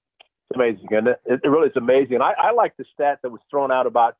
It's 0.48 0.56
amazing, 0.56 0.86
and 0.90 1.08
it? 1.08 1.20
it 1.26 1.46
really 1.46 1.68
is 1.68 1.76
amazing. 1.76 2.22
I, 2.22 2.32
I 2.38 2.52
like 2.52 2.74
the 2.78 2.86
stat 2.94 3.18
that 3.22 3.28
was 3.28 3.42
thrown 3.50 3.70
out 3.70 3.86
about 3.86 4.16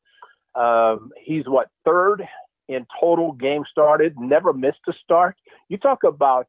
um, 0.53 1.09
he's 1.25 1.45
what 1.47 1.69
third 1.83 2.23
in 2.69 2.85
total 3.01 3.31
game 3.31 3.63
started, 3.71 4.13
never 4.19 4.53
missed 4.53 4.81
a 4.87 4.93
start. 5.03 5.35
You 5.69 5.79
talk 5.79 6.03
about 6.03 6.45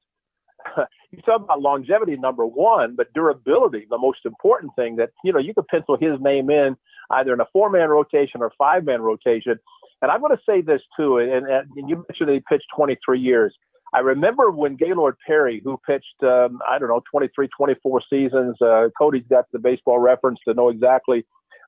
you 1.11 1.23
talk 1.23 1.43
about 1.43 1.61
longevity, 1.61 2.16
number 2.16 2.47
one, 2.47 2.95
but 2.97 3.12
durability, 3.15 3.86
the 3.89 3.99
most 3.99 4.20
important 4.24 4.73
thing 4.77 4.97
that, 4.97 5.11
you 5.23 5.32
know, 5.32 5.39
you 5.39 5.55
could 5.55 5.66
pencil 5.69 5.97
his 6.01 6.20
name 6.20 6.51
in 6.51 6.77
either 7.11 7.32
in 7.32 7.41
a 7.41 7.47
four 7.53 7.70
man 7.70 7.89
rotation 7.89 8.41
or 8.41 8.53
five 8.57 8.85
man 8.85 9.03
rotation. 9.03 9.59
And 10.03 10.11
I'm 10.11 10.20
going 10.20 10.36
to 10.36 10.43
say 10.47 10.61
this 10.61 10.82
too, 10.99 11.19
and, 11.19 11.47
and 11.47 11.69
you 11.77 12.05
mentioned 12.09 12.28
that 12.28 12.35
he 12.35 12.43
pitched 12.49 12.66
23 12.77 13.20
years. 13.20 13.55
I 13.95 14.01
remember 14.01 14.51
when 14.51 14.77
Gaylord 14.77 15.16
Perry, 15.24 15.62
who 15.62 15.78
pitched, 15.86 16.23
um, 16.23 16.59
I 16.69 16.78
don't 16.78 16.89
know, 16.89 17.03
23, 17.11 17.49
24 17.57 18.03
seasons, 18.11 18.57
uh, 18.61 18.89
Cody's 18.99 19.24
got 19.31 19.45
the 19.53 19.61
baseball 19.61 20.01
reference 20.01 20.41
to 20.49 20.55
know 20.55 20.69
exactly. 20.69 21.24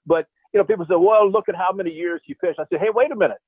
But, 0.06 0.26
you 0.52 0.58
know, 0.58 0.64
people 0.64 0.86
say, 0.86 0.96
well, 0.96 1.30
look 1.30 1.48
at 1.48 1.54
how 1.54 1.70
many 1.72 1.90
years 1.90 2.20
he 2.24 2.34
pitched. 2.34 2.58
I 2.58 2.64
said, 2.68 2.80
hey, 2.80 2.88
wait 2.92 3.12
a 3.12 3.16
minute. 3.16 3.38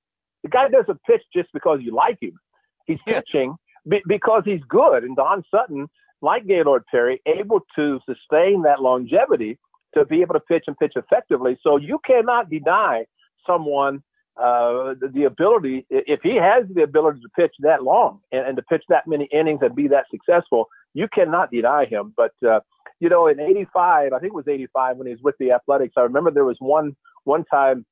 The 0.45 0.49
guy 0.49 0.69
doesn't 0.69 1.03
pitch 1.03 1.23
just 1.35 1.49
because 1.53 1.81
you 1.83 1.93
like 1.93 2.19
him. 2.23 2.39
He's 2.87 2.99
yeah. 3.05 3.21
pitching 3.21 3.57
be, 3.89 4.03
because 4.07 4.43
he's 4.45 4.63
good. 4.69 5.05
And 5.05 5.17
Don 5.17 5.45
Sutton, 5.51 5.89
like 6.21 6.47
Gaylord 6.47 6.85
Perry, 6.91 7.21
able 7.27 7.61
to 7.77 8.01
sustain 8.07 8.63
that 8.63 8.81
longevity 8.81 9.59
to 9.95 10.05
be 10.05 10.21
able 10.21 10.35
to 10.35 10.41
pitch 10.41 10.65
and 10.67 10.79
pitch 10.79 10.93
effectively. 10.97 11.59
So 11.63 11.77
you 11.77 11.99
cannot 12.05 12.51
deny 12.51 13.05
someone 13.47 14.03
uh, 14.39 14.95
the, 15.01 15.11
the, 15.13 15.25
ability, 15.25 15.85
if 15.91 16.21
he 16.23 16.37
has 16.37 16.65
the 16.73 16.83
ability 16.83 17.19
to 17.21 17.29
pitch 17.35 17.53
that 17.59 17.83
long 17.83 18.21
and, 18.31 18.47
and, 18.47 18.57
to 18.57 18.63
pitch 18.63 18.85
that 18.89 19.05
many 19.05 19.29
innings 19.33 19.59
and 19.63 19.75
be 19.75 19.89
that 19.89 20.05
successful, 20.13 20.69
you 20.95 21.09
cannot 21.13 21.51
deny 21.51 21.85
him. 21.87 22.15
But, 22.17 22.31
uh, 22.49 22.61
you 23.01 23.09
know, 23.09 23.27
in 23.27 23.41
85, 23.41 24.13
I 24.13 24.19
think 24.21 24.33
it 24.33 24.37
was 24.37 24.47
85 24.47 24.97
when 24.97 25.09
he 25.09 25.13
was 25.13 25.23
with 25.25 25.35
the 25.41 25.51
Athletics, 25.51 25.95
I 25.97 26.03
remember 26.03 26.31
there 26.31 26.45
was 26.45 26.57
one, 26.61 26.95
one 27.25 27.45
time, 27.47 27.85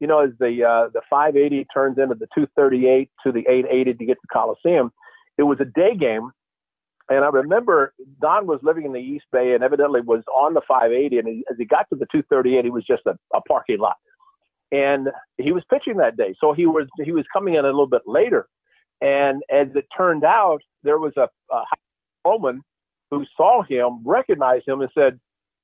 you 0.00 0.06
know, 0.06 0.20
as 0.20 0.30
the, 0.38 0.64
uh, 0.64 0.88
the 0.94 1.02
580 1.10 1.66
turns 1.72 1.98
into 1.98 2.14
the 2.14 2.28
238 2.34 3.10
to 3.24 3.32
the 3.32 3.40
880 3.40 3.92
to 3.92 4.04
get 4.06 4.14
to 4.14 4.20
the 4.22 4.28
Coliseum, 4.32 4.90
it 5.38 5.44
was 5.44 5.58
a 5.60 5.64
day 5.64 5.96
game 5.96 6.30
and 7.08 7.24
I 7.24 7.28
remember 7.28 7.94
Don 8.20 8.46
was 8.46 8.60
living 8.62 8.84
in 8.84 8.92
the 8.92 9.00
East 9.00 9.24
Bay 9.32 9.54
and 9.54 9.64
evidently 9.64 10.00
was 10.02 10.22
on 10.34 10.54
the 10.54 10.60
580. 10.68 11.18
And 11.18 11.28
he, 11.28 11.44
as 11.50 11.56
he 11.58 11.64
got 11.64 11.88
to 11.90 11.96
the 11.96 12.06
238, 12.12 12.64
he 12.64 12.70
was 12.70 12.84
just 12.84 13.02
a, 13.06 13.16
a 13.34 13.40
parking 13.42 13.78
lot. 13.78 13.96
And 14.70 15.08
he 15.38 15.52
was 15.52 15.62
pitching 15.70 15.96
that 15.98 16.18
day. 16.18 16.34
So 16.38 16.52
he 16.52 16.66
was 16.66 16.86
he 17.02 17.12
was 17.12 17.24
coming 17.32 17.54
in 17.54 17.64
a 17.64 17.68
little 17.68 17.86
bit 17.86 18.02
later. 18.06 18.46
And 19.00 19.42
as 19.50 19.68
it 19.74 19.86
turned 19.96 20.24
out, 20.24 20.60
there 20.82 20.98
was 20.98 21.14
a, 21.16 21.28
a 21.54 21.64
woman 22.24 22.60
who 23.10 23.24
saw 23.34 23.62
him, 23.62 24.02
recognized 24.04 24.68
him, 24.68 24.82
and 24.82 24.90
said, 24.92 25.18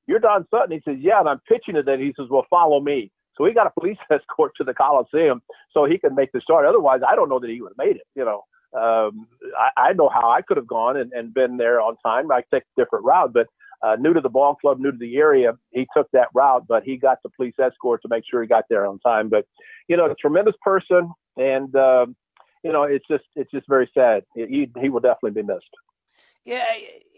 You're 0.07 0.21
Don 0.21 0.47
Sutton. 0.51 0.73
He 0.73 0.81
says, 0.91 0.97
Yeah, 1.01 1.21
and 1.21 1.29
I'm 1.29 1.41
pitching 1.47 1.75
today. 1.75 1.99
He 1.99 2.15
says, 2.17 2.29
Well, 2.31 2.47
follow 2.49 2.81
me. 2.81 3.11
So 3.37 3.45
he 3.45 3.53
got 3.53 3.67
a 3.67 3.79
police 3.79 3.99
escort 4.11 4.53
to 4.57 4.65
the 4.65 4.73
Coliseum 4.73 5.43
so 5.73 5.85
he 5.85 5.99
could 5.99 6.15
make 6.15 6.33
the 6.33 6.41
start. 6.41 6.65
Otherwise, 6.65 7.01
I 7.07 7.15
don't 7.15 7.29
know 7.29 7.41
that 7.41 7.51
he 7.51 7.61
would 7.61 7.75
have 7.77 7.87
made 7.87 7.97
it, 7.97 8.07
you 8.15 8.25
know 8.25 8.45
um, 8.77 9.27
I, 9.59 9.89
I 9.89 9.93
know 9.93 10.09
how 10.09 10.31
I 10.31 10.43
could 10.43 10.57
have 10.57 10.67
gone 10.67 10.97
and, 10.97 11.13
and 11.13 11.33
been 11.33 11.57
there 11.57 11.81
on 11.81 11.97
time. 11.99 12.31
I 12.31 12.43
take 12.53 12.63
a 12.65 12.81
different 12.81 13.05
route, 13.05 13.33
but 13.33 13.47
uh, 13.83 13.97
new 13.97 14.15
to 14.15 14.21
the 14.21 14.29
ball 14.29 14.55
club, 14.55 14.79
new 14.79 14.91
to 14.91 14.99
the 14.99 15.17
area, 15.17 15.53
he 15.73 15.87
took 15.97 16.11
that 16.13 16.29
route, 16.35 16.67
but 16.67 16.83
he 16.85 16.97
got 16.97 17.19
the 17.23 17.29
police 17.31 17.55
escort 17.63 18.01
to 18.03 18.09
make 18.09 18.25
sure 18.29 18.41
he 18.43 18.49
got 18.49 18.65
there 18.71 18.87
on 18.87 18.99
time. 19.01 19.29
But 19.29 19.47
you 19.89 19.97
know, 19.97 20.07
a 20.07 20.15
tremendous 20.15 20.55
person, 20.63 21.13
and 21.37 21.75
uh, 21.77 22.07
you 22.63 22.73
know, 22.73 22.85
it's 22.85 23.07
just 23.11 23.25
it's 23.37 23.51
just 23.51 23.69
very 23.69 23.91
sad. 23.93 24.23
He 24.35 24.71
he 24.81 24.89
will 24.89 25.01
definitely 25.01 25.43
be 25.43 25.47
missed. 25.47 25.65
Yeah, 26.45 26.65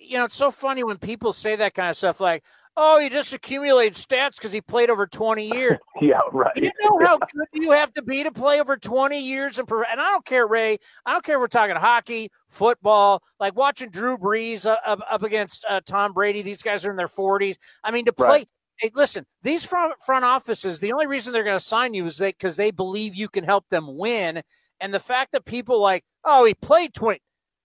you 0.01 0.19
know, 0.19 0.25
it's 0.25 0.37
so 0.37 0.51
funny 0.51 0.85
when 0.85 0.99
people 0.99 1.33
say 1.33 1.57
that 1.57 1.75
kind 1.75 1.91
of 1.91 1.97
stuff, 1.97 2.21
like, 2.21 2.45
Oh, 2.79 3.01
he 3.01 3.09
just 3.09 3.33
accumulated 3.33 3.95
stats 3.95 4.37
because 4.37 4.53
he 4.53 4.61
played 4.61 4.91
over 4.91 5.07
20 5.07 5.47
years. 5.47 5.79
yeah, 6.01 6.21
right. 6.31 6.53
You 6.57 6.71
know 6.83 6.99
how 7.03 7.19
good 7.19 7.49
you 7.55 7.73
have 7.73 7.93
to 7.95 8.03
be 8.03 8.23
to 8.23 8.31
play 8.31 8.61
over 8.61 8.77
20 8.77 9.19
years? 9.19 9.59
And, 9.59 9.71
and 9.71 10.01
I 10.01 10.11
don't 10.11 10.27
care, 10.27 10.47
Ray. 10.47 10.77
I 11.07 11.13
don't 11.13 11.25
care 11.25 11.37
if 11.37 11.41
we're 11.41 11.47
talking 11.47 11.77
hockey, 11.77 12.31
football, 12.51 13.23
like 13.41 13.57
watching 13.57 13.89
Drew 13.89 14.19
Brees 14.19 14.67
uh, 14.67 14.77
up, 14.85 15.01
up 15.11 15.23
against 15.23 15.65
uh, 15.69 15.81
Tom 15.87 16.13
Brady. 16.13 16.43
These 16.43 16.63
guys 16.63 16.85
are 16.85 16.91
in 16.91 16.97
their 16.97 17.09
40s. 17.09 17.57
I 17.83 17.91
mean, 17.91 18.05
to 18.05 18.13
play. 18.13 18.29
Right. 18.29 18.49
Hey, 18.79 18.91
listen, 18.95 19.25
these 19.43 19.65
front, 19.65 19.95
front 20.05 20.27
offices, 20.27 20.81
the 20.81 20.93
only 20.93 21.07
reason 21.07 21.33
they're 21.33 21.45
going 21.45 21.59
to 21.59 21.65
sign 21.65 21.95
you 21.95 22.05
is 22.05 22.19
because 22.19 22.57
they, 22.57 22.65
they 22.67 22.71
believe 22.73 23.15
you 23.15 23.29
can 23.29 23.43
help 23.43 23.65
them 23.71 23.97
win. 23.97 24.43
And 24.81 24.93
the 24.93 25.01
fact 25.01 25.33
that 25.33 25.47
people 25.47 25.81
like, 25.81 26.05
oh, 26.27 26.45
he 26.45 26.53
played 26.53 26.93
20, 26.93 27.21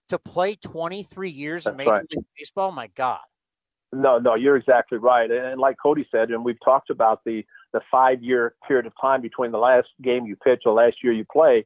to 0.08 0.18
play 0.18 0.56
23 0.56 1.30
years 1.30 1.64
That's 1.64 1.72
in 1.72 1.76
Major 1.76 1.90
right. 1.90 2.06
League 2.10 2.24
Baseball, 2.38 2.72
my 2.72 2.86
God. 2.94 3.20
No, 3.92 4.18
no, 4.18 4.34
you're 4.34 4.56
exactly 4.56 4.98
right. 4.98 5.30
And 5.30 5.60
like 5.60 5.76
Cody 5.82 6.06
said, 6.10 6.30
and 6.30 6.44
we've 6.44 6.62
talked 6.64 6.90
about 6.90 7.22
the 7.24 7.44
the 7.72 7.80
five 7.90 8.22
year 8.22 8.54
period 8.66 8.86
of 8.86 8.92
time 9.00 9.20
between 9.20 9.50
the 9.50 9.58
last 9.58 9.88
game 10.02 10.26
you 10.26 10.36
pitch 10.36 10.62
or 10.66 10.72
last 10.72 10.96
year 11.02 11.12
you 11.12 11.24
play, 11.30 11.64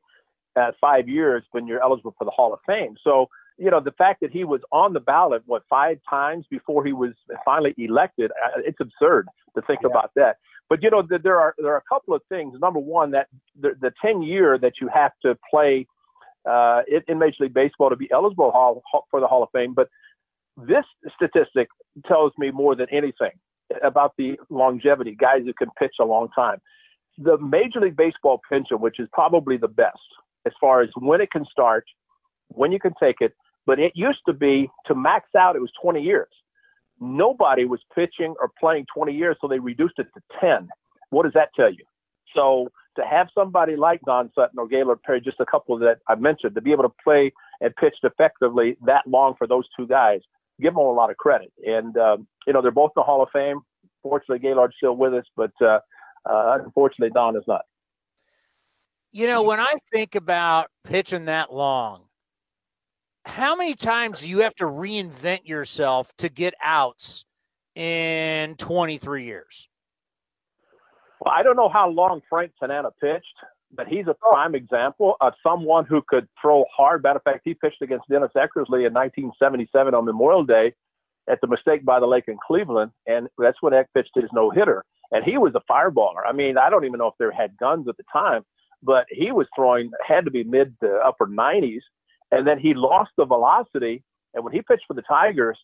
at 0.56 0.74
five 0.80 1.08
years 1.08 1.44
when 1.52 1.66
you're 1.66 1.82
eligible 1.82 2.14
for 2.18 2.24
the 2.24 2.30
Hall 2.30 2.52
of 2.52 2.60
Fame. 2.66 2.96
So 3.02 3.28
you 3.58 3.70
know 3.70 3.80
the 3.80 3.92
fact 3.92 4.20
that 4.20 4.30
he 4.30 4.44
was 4.44 4.60
on 4.72 4.92
the 4.92 5.00
ballot 5.00 5.42
what 5.46 5.62
five 5.68 5.98
times 6.08 6.46
before 6.50 6.84
he 6.84 6.92
was 6.92 7.12
finally 7.44 7.74
elected, 7.78 8.30
uh, 8.32 8.60
it's 8.64 8.80
absurd 8.80 9.28
to 9.54 9.62
think 9.62 9.80
yeah. 9.82 9.90
about 9.90 10.10
that. 10.16 10.36
But 10.68 10.82
you 10.82 10.90
know 10.90 11.02
there 11.08 11.40
are 11.40 11.54
there 11.58 11.72
are 11.72 11.78
a 11.78 11.94
couple 11.94 12.14
of 12.14 12.22
things. 12.28 12.58
Number 12.60 12.80
one, 12.80 13.12
that 13.12 13.28
the, 13.60 13.76
the 13.80 13.92
ten 14.02 14.22
year 14.22 14.58
that 14.58 14.74
you 14.80 14.88
have 14.92 15.12
to 15.22 15.38
play 15.48 15.86
uh, 16.48 16.82
in 17.08 17.18
Major 17.18 17.44
League 17.44 17.54
Baseball 17.54 17.90
to 17.90 17.96
be 17.96 18.10
eligible 18.10 18.82
for 19.10 19.20
the 19.20 19.26
Hall 19.26 19.42
of 19.42 19.48
Fame, 19.52 19.74
but 19.74 19.88
this 20.56 20.84
statistic 21.14 21.68
tells 22.06 22.32
me 22.38 22.50
more 22.50 22.74
than 22.74 22.86
anything 22.90 23.32
about 23.82 24.12
the 24.16 24.38
longevity, 24.48 25.16
guys 25.18 25.42
who 25.44 25.52
can 25.52 25.68
pitch 25.78 25.94
a 26.00 26.04
long 26.04 26.28
time. 26.34 26.58
The 27.18 27.38
Major 27.38 27.80
League 27.80 27.96
Baseball 27.96 28.40
pension, 28.48 28.80
which 28.80 29.00
is 29.00 29.08
probably 29.12 29.56
the 29.56 29.68
best 29.68 29.98
as 30.46 30.52
far 30.60 30.80
as 30.80 30.88
when 30.96 31.20
it 31.20 31.30
can 31.30 31.44
start, 31.50 31.84
when 32.48 32.72
you 32.72 32.78
can 32.78 32.92
take 33.00 33.16
it, 33.20 33.32
but 33.66 33.78
it 33.80 33.92
used 33.94 34.20
to 34.26 34.32
be 34.32 34.70
to 34.86 34.94
max 34.94 35.28
out, 35.36 35.56
it 35.56 35.60
was 35.60 35.72
20 35.82 36.00
years. 36.00 36.28
Nobody 37.00 37.64
was 37.64 37.80
pitching 37.94 38.34
or 38.40 38.50
playing 38.58 38.86
20 38.94 39.12
years, 39.12 39.36
so 39.40 39.48
they 39.48 39.58
reduced 39.58 39.98
it 39.98 40.06
to 40.14 40.20
10. 40.40 40.68
What 41.10 41.24
does 41.24 41.32
that 41.34 41.48
tell 41.56 41.70
you? 41.70 41.84
So 42.34 42.68
to 42.96 43.04
have 43.04 43.28
somebody 43.34 43.76
like 43.76 44.00
Don 44.06 44.30
Sutton 44.34 44.58
or 44.58 44.68
Gaylord 44.68 45.02
Perry, 45.02 45.20
just 45.20 45.40
a 45.40 45.46
couple 45.46 45.78
that 45.78 45.98
I 46.08 46.14
mentioned, 46.14 46.54
to 46.54 46.60
be 46.60 46.72
able 46.72 46.84
to 46.84 46.92
play 47.02 47.32
and 47.60 47.74
pitch 47.76 47.96
effectively 48.02 48.76
that 48.86 49.06
long 49.06 49.34
for 49.36 49.46
those 49.46 49.64
two 49.76 49.86
guys, 49.86 50.20
give 50.60 50.74
them 50.74 50.78
a 50.78 50.92
lot 50.92 51.10
of 51.10 51.16
credit. 51.16 51.52
And 51.64 51.96
um, 51.96 52.26
you 52.46 52.52
know, 52.52 52.62
they're 52.62 52.70
both 52.70 52.90
in 52.96 53.00
the 53.00 53.04
Hall 53.04 53.22
of 53.22 53.28
Fame. 53.32 53.60
Fortunately, 54.02 54.38
Gaylord's 54.38 54.74
still 54.76 54.96
with 54.96 55.14
us, 55.14 55.24
but 55.36 55.52
uh, 55.60 55.80
uh, 56.28 56.58
unfortunately, 56.64 57.10
Don 57.12 57.36
is 57.36 57.42
not. 57.46 57.62
You 59.12 59.26
know, 59.26 59.42
when 59.42 59.60
I 59.60 59.74
think 59.92 60.14
about 60.14 60.70
pitching 60.84 61.24
that 61.24 61.52
long, 61.52 62.02
how 63.24 63.56
many 63.56 63.74
times 63.74 64.20
do 64.20 64.30
you 64.30 64.40
have 64.40 64.54
to 64.56 64.64
reinvent 64.64 65.46
yourself 65.46 66.14
to 66.18 66.28
get 66.28 66.54
outs 66.62 67.24
in 67.74 68.54
23 68.56 69.24
years? 69.24 69.68
Well, 71.20 71.34
I 71.36 71.42
don't 71.42 71.56
know 71.56 71.68
how 71.68 71.88
long 71.88 72.20
Frank 72.28 72.52
Tanana 72.60 72.90
pitched, 73.00 73.24
but 73.76 73.86
he's 73.88 74.06
a 74.06 74.14
prime 74.14 74.54
example 74.54 75.16
of 75.20 75.34
someone 75.42 75.84
who 75.84 76.02
could 76.08 76.28
throw 76.40 76.64
hard. 76.74 77.02
Matter 77.02 77.18
of 77.18 77.22
fact, 77.22 77.42
he 77.44 77.54
pitched 77.54 77.82
against 77.82 78.08
Dennis 78.08 78.30
Eckersley 78.36 78.86
in 78.86 78.94
1977 78.94 79.94
on 79.94 80.04
Memorial 80.04 80.44
Day 80.44 80.72
at 81.28 81.40
the 81.40 81.46
mistake 81.46 81.84
by 81.84 82.00
the 82.00 82.06
lake 82.06 82.24
in 82.28 82.36
Cleveland, 82.46 82.92
and 83.06 83.28
that's 83.38 83.60
when 83.60 83.74
Eck 83.74 83.88
pitched 83.94 84.12
his 84.14 84.30
no 84.32 84.50
hitter. 84.50 84.84
And 85.12 85.24
he 85.24 85.38
was 85.38 85.52
a 85.54 85.72
fireballer. 85.72 86.22
I 86.26 86.32
mean, 86.32 86.56
I 86.58 86.70
don't 86.70 86.84
even 86.84 86.98
know 86.98 87.08
if 87.08 87.14
they 87.18 87.26
had 87.36 87.56
guns 87.58 87.88
at 87.88 87.96
the 87.96 88.04
time, 88.12 88.42
but 88.82 89.06
he 89.10 89.32
was 89.32 89.46
throwing 89.54 89.90
had 90.06 90.24
to 90.24 90.30
be 90.30 90.44
mid 90.44 90.74
to 90.80 91.00
upper 91.04 91.26
90s, 91.26 91.80
and 92.30 92.46
then 92.46 92.58
he 92.58 92.74
lost 92.74 93.10
the 93.16 93.24
velocity. 93.24 94.02
And 94.34 94.44
when 94.44 94.52
he 94.52 94.62
pitched 94.62 94.84
for 94.86 94.94
the 94.94 95.02
Tigers, 95.02 95.58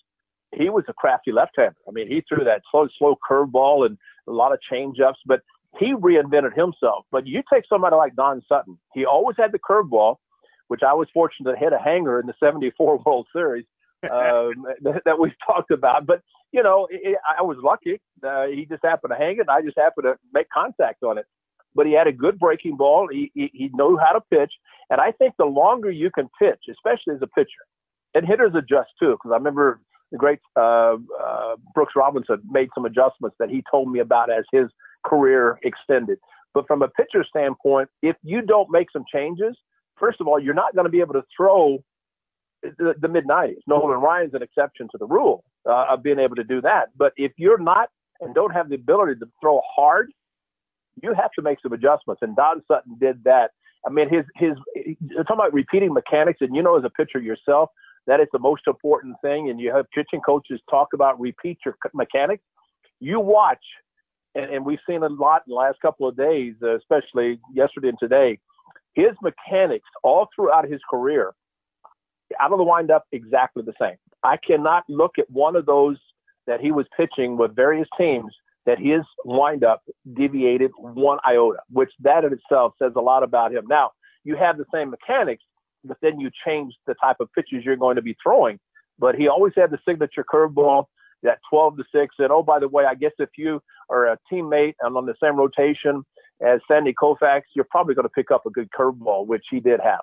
he 0.55 0.68
was 0.68 0.84
a 0.89 0.93
crafty 0.93 1.32
left-hander. 1.32 1.76
I 1.89 1.93
mean, 1.93 2.09
he 2.09 2.22
threw 2.28 2.44
that 2.44 2.62
slow, 2.70 2.89
slow 2.98 3.16
curveball 3.28 3.86
and 3.86 3.97
a 4.28 4.32
lot 4.32 4.52
of 4.52 4.60
change-ups, 4.60 5.18
but 5.26 5.40
he 5.78 5.94
reinvented 5.94 6.55
himself. 6.55 7.07
But 7.11 7.27
you 7.27 7.43
take 7.53 7.65
somebody 7.69 7.97
like 7.97 8.15
Don 8.15 8.43
Sutton, 8.49 8.78
he 8.94 9.05
always 9.05 9.36
had 9.39 9.53
the 9.53 9.59
curveball, 9.59 10.16
which 10.69 10.82
I 10.86 10.93
was 10.94 11.09
fortunate 11.12 11.53
to 11.53 11.59
hit 11.59 11.73
a 11.73 11.78
hanger 11.78 12.20
in 12.20 12.27
the 12.27 12.35
74 12.40 13.03
World 13.07 13.27
Series 13.35 13.65
um, 14.05 14.65
that, 14.82 15.03
that, 15.05 15.19
we've 15.19 15.32
talked 15.47 15.70
about. 15.70 16.07
But, 16.07 16.20
you 16.53 16.62
know, 16.62 16.89
it, 16.90 17.16
I 17.39 17.43
was 17.43 17.57
lucky. 17.62 18.01
Uh, 18.23 18.47
he 18.47 18.66
just 18.66 18.85
happened 18.85 19.12
to 19.12 19.23
hang 19.23 19.39
it. 19.39 19.49
I 19.49 19.62
just 19.62 19.78
happened 19.78 20.05
to 20.05 20.16
make 20.32 20.49
contact 20.51 21.03
on 21.03 21.19
it. 21.19 21.27
But 21.74 21.86
he 21.86 21.93
had 21.93 22.07
a 22.07 22.12
good 22.12 22.39
breaking 22.39 22.77
ball. 22.77 23.09
He, 23.11 23.31
he, 23.35 23.51
he 23.55 23.70
knew 23.73 23.99
how 23.99 24.12
to 24.12 24.20
pitch. 24.31 24.53
And 24.90 25.01
I 25.01 25.11
think 25.12 25.35
the 25.39 25.47
longer 25.47 25.90
you 25.90 26.11
can 26.11 26.28
pitch, 26.39 26.65
especially 26.70 27.15
as 27.15 27.23
a 27.23 27.27
pitcher, 27.27 27.65
and 28.15 28.27
hitters 28.27 28.53
adjust 28.55 28.90
too, 29.01 29.12
because 29.12 29.32
I 29.32 29.36
remember 29.36 29.81
the 30.11 30.19
great 30.19 30.40
uh, 30.55 30.97
uh, 31.19 31.57
Brooks 31.74 31.94
Robinson 31.97 32.43
made 32.51 32.69
some 32.74 32.85
adjustments 32.85 33.36
that 33.40 33.49
he 33.49 33.65
told 33.70 33.90
me 33.90 34.01
about 34.01 34.31
as 34.31 34.44
his 34.53 34.66
career 35.05 35.59
extended. 35.62 36.19
But 36.55 36.66
from 36.66 36.83
a 36.83 36.89
pitcher 36.89 37.24
standpoint, 37.29 37.89
if 38.03 38.16
you 38.23 38.43
don't 38.43 38.70
make 38.70 38.89
some 38.93 39.05
changes, 39.12 39.57
first 39.99 40.20
of 40.20 40.29
all, 40.29 40.39
you're 40.39 40.55
not 40.55 40.74
going 40.74 40.85
to 40.85 40.91
be 40.91 41.01
able 41.01 41.15
to 41.15 41.24
throw 41.35 41.79
the, 42.62 42.95
the 43.01 43.09
mid 43.09 43.27
90s. 43.27 43.57
Nolan 43.66 44.01
Ryan's 44.01 44.35
an 44.35 44.43
exception 44.43 44.89
to 44.93 44.99
the 44.99 45.07
rule 45.07 45.45
uh, 45.69 45.87
of 45.91 46.03
being 46.03 46.19
able 46.19 46.37
to 46.37 46.45
do 46.45 46.61
that. 46.61 46.91
But 46.97 47.12
if 47.16 47.33
you're 47.37 47.59
not 47.59 47.89
and 48.20 48.35
don't 48.35 48.53
have 48.53 48.69
the 48.69 48.77
ability 48.77 49.19
to 49.20 49.27
throw 49.41 49.61
hard, 49.74 50.12
you 51.03 51.15
have 51.15 51.31
to 51.33 51.43
make 51.43 51.59
some 51.62 51.73
adjustments. 51.73 52.23
And 52.23 52.37
Don 52.37 52.62
Sutton 52.69 52.97
did 53.01 53.24
that. 53.24 53.51
I 53.87 53.91
mean, 53.91 54.09
his 54.09 54.24
his 54.37 54.53
talking 55.16 55.35
about 55.35 55.53
repeating 55.53 55.93
mechanics, 55.93 56.39
and 56.41 56.55
you 56.55 56.62
know, 56.62 56.79
as 56.79 56.85
a 56.85 56.91
pitcher 56.91 57.19
yourself, 57.19 57.70
that 58.07 58.20
is 58.20 58.29
the 58.33 58.39
most 58.39 58.62
important 58.66 59.16
thing. 59.23 59.51
And 59.51 59.59
you 59.59 59.74
have 59.74 59.87
pitching 59.91 60.20
coaches 60.20 60.61
talk 60.70 60.89
about 60.95 61.19
repeat 61.19 61.59
your 61.65 61.77
mechanics. 61.93 62.45
You 63.01 63.19
watch, 63.19 63.65
and, 64.35 64.47
and 64.47 64.65
we've 64.65 64.79
seen 64.89 65.03
a 65.03 65.09
lot 65.09 65.43
in 65.47 65.51
the 65.51 65.57
last 65.57 65.81
couple 65.81 66.09
of 66.09 66.17
days, 66.17 66.55
uh, 66.63 66.77
especially 66.77 67.41
yesterday 67.53 67.89
and 67.89 67.99
today. 67.99 68.39
His 68.95 69.13
mechanics 69.23 69.89
all 70.03 70.29
throughout 70.35 70.69
his 70.69 70.81
career, 70.91 71.33
out 72.41 72.53
of 72.53 72.59
the 72.59 72.65
windup, 72.65 73.05
exactly 73.13 73.63
the 73.65 73.73
same. 73.81 73.97
I 74.23 74.37
cannot 74.37 74.85
look 74.89 75.19
at 75.19 75.31
one 75.31 75.57
of 75.57 75.67
those 75.67 75.97
that 76.47 76.61
he 76.61 76.73
was 76.73 76.87
pitching 76.97 77.37
with 77.37 77.55
various 77.55 77.89
teams 77.97 78.33
that 78.67 78.79
his 78.79 79.01
windup 79.25 79.83
deviated 80.15 80.71
one 80.79 81.19
iota, 81.27 81.59
which 81.71 81.91
that 82.01 82.25
in 82.25 82.33
itself 82.33 82.75
says 82.81 82.93
a 82.97 83.01
lot 83.01 83.23
about 83.23 83.53
him. 83.53 83.65
Now, 83.69 83.91
you 84.25 84.37
have 84.37 84.57
the 84.57 84.65
same 84.73 84.91
mechanics, 84.91 85.43
but 85.85 85.97
then 86.01 86.21
you 86.21 86.31
change 86.47 86.75
the 86.87 86.95
type 87.03 87.17
of 87.21 87.29
pitches 87.33 87.65
you're 87.65 87.77
going 87.77 87.97
to 87.97 88.03
be 88.03 88.17
throwing. 88.23 88.61
But 88.99 89.17
he 89.17 89.27
always 89.27 89.53
had 89.57 89.71
the 89.71 89.79
signature 89.87 90.25
curveball, 90.33 90.87
that 91.23 91.39
12 91.51 91.78
to 91.78 91.85
6. 91.93 92.15
And 92.19 92.31
oh, 92.31 92.43
by 92.43 92.59
the 92.59 92.69
way, 92.69 92.85
I 92.85 92.94
guess 92.94 93.12
if 93.19 93.31
you 93.36 93.62
are 93.90 94.07
a 94.07 94.19
teammate 94.31 94.74
and 94.81 94.97
on 94.97 95.07
the 95.07 95.15
same 95.23 95.36
rotation 95.36 96.05
as 96.44 96.61
Sandy 96.66 96.94
Koufax, 97.01 97.43
you're 97.55 97.66
probably 97.70 97.94
going 97.94 98.05
to 98.05 98.11
pick 98.11 98.31
up 98.31 98.47
a 98.47 98.51
good 98.51 98.69
curveball, 98.70 99.27
which 99.27 99.44
he 99.51 99.61
did 99.61 99.81
have. 99.81 100.01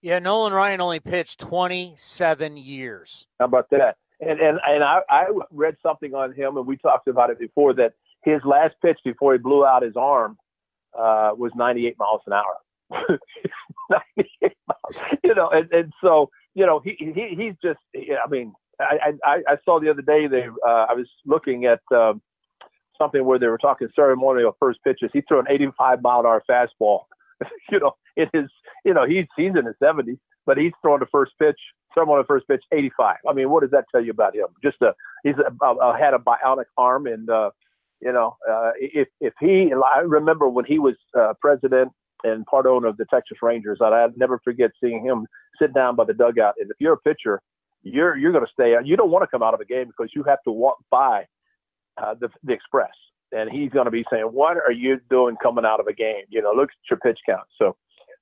Yeah, 0.00 0.18
Nolan 0.18 0.52
Ryan 0.52 0.80
only 0.80 0.98
pitched 0.98 1.38
27 1.38 2.56
years. 2.56 3.28
How 3.38 3.44
about 3.44 3.70
that? 3.70 3.96
And 4.20 4.40
and 4.40 4.58
and 4.66 4.84
I, 4.84 5.00
I 5.08 5.26
read 5.50 5.76
something 5.82 6.14
on 6.14 6.32
him, 6.32 6.56
and 6.56 6.66
we 6.66 6.76
talked 6.76 7.08
about 7.08 7.30
it 7.30 7.38
before 7.38 7.72
that 7.74 7.92
his 8.24 8.40
last 8.44 8.74
pitch 8.82 8.98
before 9.04 9.32
he 9.32 9.38
blew 9.38 9.64
out 9.64 9.82
his 9.82 9.96
arm 9.96 10.36
uh, 10.96 11.30
was 11.36 11.52
98 11.56 11.96
miles 11.98 12.20
an 12.26 12.32
hour. 12.32 12.56
98 13.90 14.52
miles, 14.68 15.02
you 15.24 15.34
know, 15.34 15.48
and, 15.50 15.72
and 15.72 15.92
so 16.02 16.30
you 16.54 16.66
know 16.66 16.80
he 16.80 16.96
he 16.98 17.34
he's 17.36 17.54
just 17.62 17.80
I 17.94 18.28
mean 18.28 18.54
I 18.80 19.12
I, 19.24 19.42
I 19.48 19.56
saw 19.64 19.80
the 19.80 19.90
other 19.90 20.02
day 20.02 20.26
they 20.26 20.46
uh, 20.66 20.86
I 20.88 20.94
was 20.94 21.08
looking 21.26 21.66
at 21.66 21.80
um, 21.94 22.22
something 22.98 23.24
where 23.24 23.38
they 23.38 23.46
were 23.46 23.58
talking 23.58 23.88
ceremonial 23.94 24.56
first 24.58 24.80
pitches. 24.84 25.10
He 25.12 25.22
threw 25.22 25.40
an 25.40 25.46
85 25.48 26.02
mile 26.02 26.20
an 26.20 26.26
hour 26.26 26.42
fastball. 26.48 27.04
you 27.70 27.78
know, 27.80 27.92
it 28.16 28.28
is 28.34 28.50
you 28.84 28.94
know 28.94 29.06
he's 29.06 29.26
he's 29.36 29.52
in 29.56 29.66
his 29.66 29.76
70s, 29.82 30.18
but 30.46 30.58
he's 30.58 30.72
throwing 30.82 31.00
the 31.00 31.06
first 31.06 31.32
pitch 31.38 31.58
at 31.96 32.26
first 32.26 32.48
pitch 32.48 32.62
85. 32.72 33.16
I 33.28 33.32
mean, 33.32 33.50
what 33.50 33.62
does 33.62 33.70
that 33.70 33.84
tell 33.92 34.02
you 34.02 34.10
about 34.10 34.34
him? 34.34 34.46
Just 34.62 34.80
a 34.82 34.94
he's 35.22 35.34
a, 35.36 35.64
a, 35.64 35.98
had 35.98 36.14
a 36.14 36.18
bionic 36.18 36.64
arm, 36.76 37.06
and 37.06 37.28
uh, 37.28 37.50
you 38.00 38.12
know, 38.12 38.36
uh, 38.50 38.72
if 38.76 39.08
if 39.20 39.34
he, 39.40 39.72
I 39.94 40.00
remember 40.00 40.48
when 40.48 40.64
he 40.64 40.78
was 40.78 40.94
uh, 41.18 41.34
president 41.40 41.92
and 42.24 42.46
part 42.46 42.66
owner 42.66 42.88
of 42.88 42.96
the 42.96 43.06
Texas 43.12 43.38
Rangers, 43.42 43.78
I'd 43.82 44.16
never 44.16 44.40
forget 44.44 44.70
seeing 44.82 45.04
him 45.04 45.26
sit 45.60 45.74
down 45.74 45.96
by 45.96 46.04
the 46.04 46.14
dugout. 46.14 46.54
And 46.60 46.70
if 46.70 46.76
you're 46.78 46.94
a 46.94 46.98
pitcher, 46.98 47.40
you're 47.82 48.16
you're 48.16 48.32
going 48.32 48.44
to 48.44 48.52
stay. 48.52 48.74
You 48.84 48.96
don't 48.96 49.10
want 49.10 49.22
to 49.22 49.28
come 49.28 49.42
out 49.42 49.54
of 49.54 49.60
a 49.60 49.64
game 49.64 49.86
because 49.86 50.10
you 50.14 50.22
have 50.24 50.38
to 50.44 50.50
walk 50.50 50.78
by 50.90 51.26
uh, 51.96 52.14
the 52.20 52.28
the 52.44 52.52
express, 52.52 52.92
and 53.32 53.50
he's 53.50 53.70
going 53.70 53.86
to 53.86 53.90
be 53.90 54.04
saying, 54.10 54.24
"What 54.24 54.56
are 54.56 54.72
you 54.72 55.00
doing 55.10 55.36
coming 55.42 55.64
out 55.64 55.80
of 55.80 55.86
a 55.86 55.92
game? 55.92 56.24
You 56.28 56.42
know, 56.42 56.52
look 56.52 56.70
at 56.70 56.90
your 56.90 56.98
pitch 56.98 57.18
count." 57.26 57.46
So, 57.58 57.76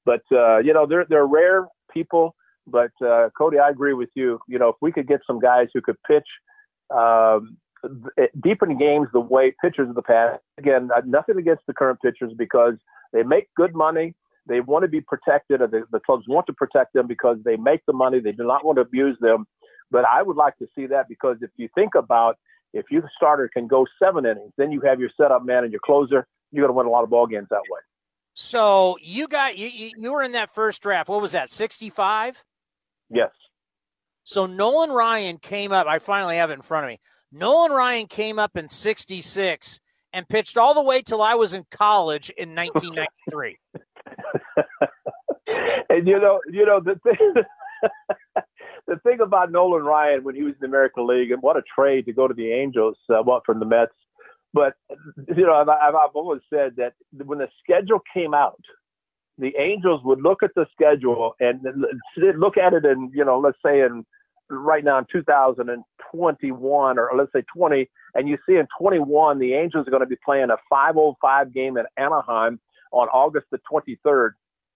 but 0.05 0.23
uh, 0.32 0.59
you 0.59 0.73
know, 0.73 0.87
they're 0.87 1.07
they're 1.09 1.27
rare 1.27 1.66
people 1.93 2.35
but 2.66 2.93
uh, 3.05 3.31
Cody, 3.37 3.59
I 3.59 3.70
agree 3.70 3.95
with 3.95 4.11
you. 4.15 4.39
You 4.47 4.59
know, 4.59 4.69
if 4.69 4.77
we 4.81 4.93
could 4.93 5.09
get 5.09 5.20
some 5.27 5.41
guys 5.41 5.69
who 5.74 5.81
could 5.81 5.97
pitch 6.07 6.27
um, 6.95 7.57
deep 8.43 8.62
in 8.62 8.78
games 8.78 9.09
the 9.12 9.20
way 9.20 9.55
pitchers 9.62 9.89
of 9.89 9.95
the 9.95 10.03
past. 10.03 10.41
Again, 10.59 10.91
nothing 11.07 11.39
against 11.39 11.62
the 11.66 11.74
current 11.74 12.01
pitchers 12.03 12.32
because 12.37 12.74
they 13.12 13.23
make 13.23 13.49
good 13.57 13.74
money. 13.74 14.15
They 14.51 14.60
want 14.60 14.82
to 14.82 14.89
be 14.89 15.01
protected, 15.01 15.62
or 15.62 15.68
the, 15.68 15.85
the 15.93 16.01
clubs 16.01 16.24
want 16.27 16.48
to 16.48 16.52
protect 16.52 16.93
them 16.93 17.06
because 17.06 17.39
they 17.44 17.55
make 17.55 17.86
the 17.86 17.93
money. 17.93 18.18
They 18.18 18.32
do 18.32 18.43
not 18.43 18.64
want 18.64 18.77
to 18.77 18.82
abuse 18.82 19.16
them. 19.20 19.47
But 19.93 20.05
I 20.05 20.22
would 20.22 20.36
like 20.36 20.59
to 20.59 20.66
see 20.74 20.86
that 20.89 21.09
because 21.09 21.36
if 21.40 21.51
you 21.56 21.68
think 21.72 21.94
about 21.94 22.36
if 22.72 22.86
your 22.90 23.09
starter 23.16 23.48
can 23.48 23.68
go 23.68 23.86
seven 24.02 24.27
innings, 24.27 24.52
then 24.59 24.72
you 24.72 24.81
have 24.81 24.98
your 24.98 25.10
setup 25.16 25.44
man 25.47 25.62
and 25.62 25.72
your 25.72 25.81
closer. 25.85 26.27
You're 26.51 26.66
going 26.66 26.74
to 26.74 26.77
win 26.77 26.86
a 26.86 26.90
lot 26.90 27.05
of 27.05 27.10
ball 27.10 27.28
games 27.28 27.47
that 27.51 27.62
way. 27.70 27.81
So 28.35 28.97
you 29.01 29.28
got 29.28 29.56
you 29.56 29.93
you 29.97 30.12
were 30.12 30.22
in 30.22 30.32
that 30.32 30.52
first 30.52 30.82
draft. 30.82 31.09
What 31.09 31.22
was 31.22 31.31
that? 31.32 31.48
Sixty 31.48 31.89
five. 31.89 32.43
Yes. 33.09 33.31
So 34.24 34.47
Nolan 34.47 34.90
Ryan 34.90 35.39
came 35.39 35.70
up. 35.70 35.86
I 35.86 36.01
finally 36.01 36.36
have 36.36 36.51
it 36.51 36.55
in 36.55 36.62
front 36.62 36.86
of 36.86 36.90
me. 36.90 36.98
Nolan 37.32 37.70
Ryan 37.70 38.06
came 38.06 38.40
up 38.40 38.56
in 38.56 38.68
66 38.68 39.81
and 40.12 40.28
pitched 40.28 40.56
all 40.56 40.74
the 40.74 40.82
way 40.82 41.02
till 41.02 41.22
I 41.22 41.35
was 41.35 41.55
in 41.55 41.64
college 41.70 42.31
in 42.31 42.55
1993. 42.55 43.59
and 45.88 46.06
you 46.06 46.18
know, 46.18 46.40
you 46.51 46.66
know 46.66 46.80
the 46.80 46.98
thing, 47.02 47.34
the 48.86 48.97
thing 49.05 49.20
about 49.20 49.52
Nolan 49.52 49.82
Ryan 49.82 50.24
when 50.24 50.34
he 50.34 50.42
was 50.42 50.55
in 50.55 50.60
the 50.60 50.66
American 50.66 51.06
League 51.06 51.30
and 51.30 51.42
what 51.42 51.56
a 51.56 51.62
trade 51.74 52.06
to 52.06 52.12
go 52.12 52.28
to 52.28 52.34
the 52.34 52.52
Angels, 52.52 52.97
uh, 53.09 53.22
what 53.22 53.44
from 53.44 53.60
the 53.60 53.66
Mets. 53.66 53.92
But 54.52 54.74
you 55.36 55.47
know, 55.47 55.55
I've, 55.55 55.68
I've 55.68 56.14
always 56.14 56.42
said 56.52 56.74
that 56.76 56.94
when 57.24 57.38
the 57.38 57.48
schedule 57.62 58.01
came 58.12 58.34
out, 58.34 58.60
the 59.38 59.52
Angels 59.59 60.02
would 60.05 60.20
look 60.20 60.42
at 60.42 60.51
the 60.55 60.66
schedule 60.72 61.34
and 61.40 61.60
look 62.36 62.59
at 62.59 62.74
it 62.74 62.84
in, 62.84 63.10
you 63.14 63.24
know, 63.24 63.38
let's 63.38 63.59
say 63.64 63.80
in 63.80 64.05
right 64.51 64.84
now 64.84 64.98
in 64.98 65.06
2021, 65.10 66.98
or 66.98 67.10
let's 67.16 67.32
say 67.32 67.42
20, 67.56 67.88
and 68.14 68.28
you 68.28 68.36
see 68.47 68.56
in 68.56 68.66
21 68.78 69.38
the 69.38 69.55
Angels 69.55 69.86
are 69.86 69.90
going 69.90 70.02
to 70.02 70.06
be 70.06 70.18
playing 70.24 70.51
a 70.51 70.56
5:05 70.72 71.55
game 71.55 71.76
in 71.76 71.84
Anaheim 71.97 72.60
on 72.93 73.09
August 73.09 73.47
the 73.51 73.59
23rd. 73.73 74.31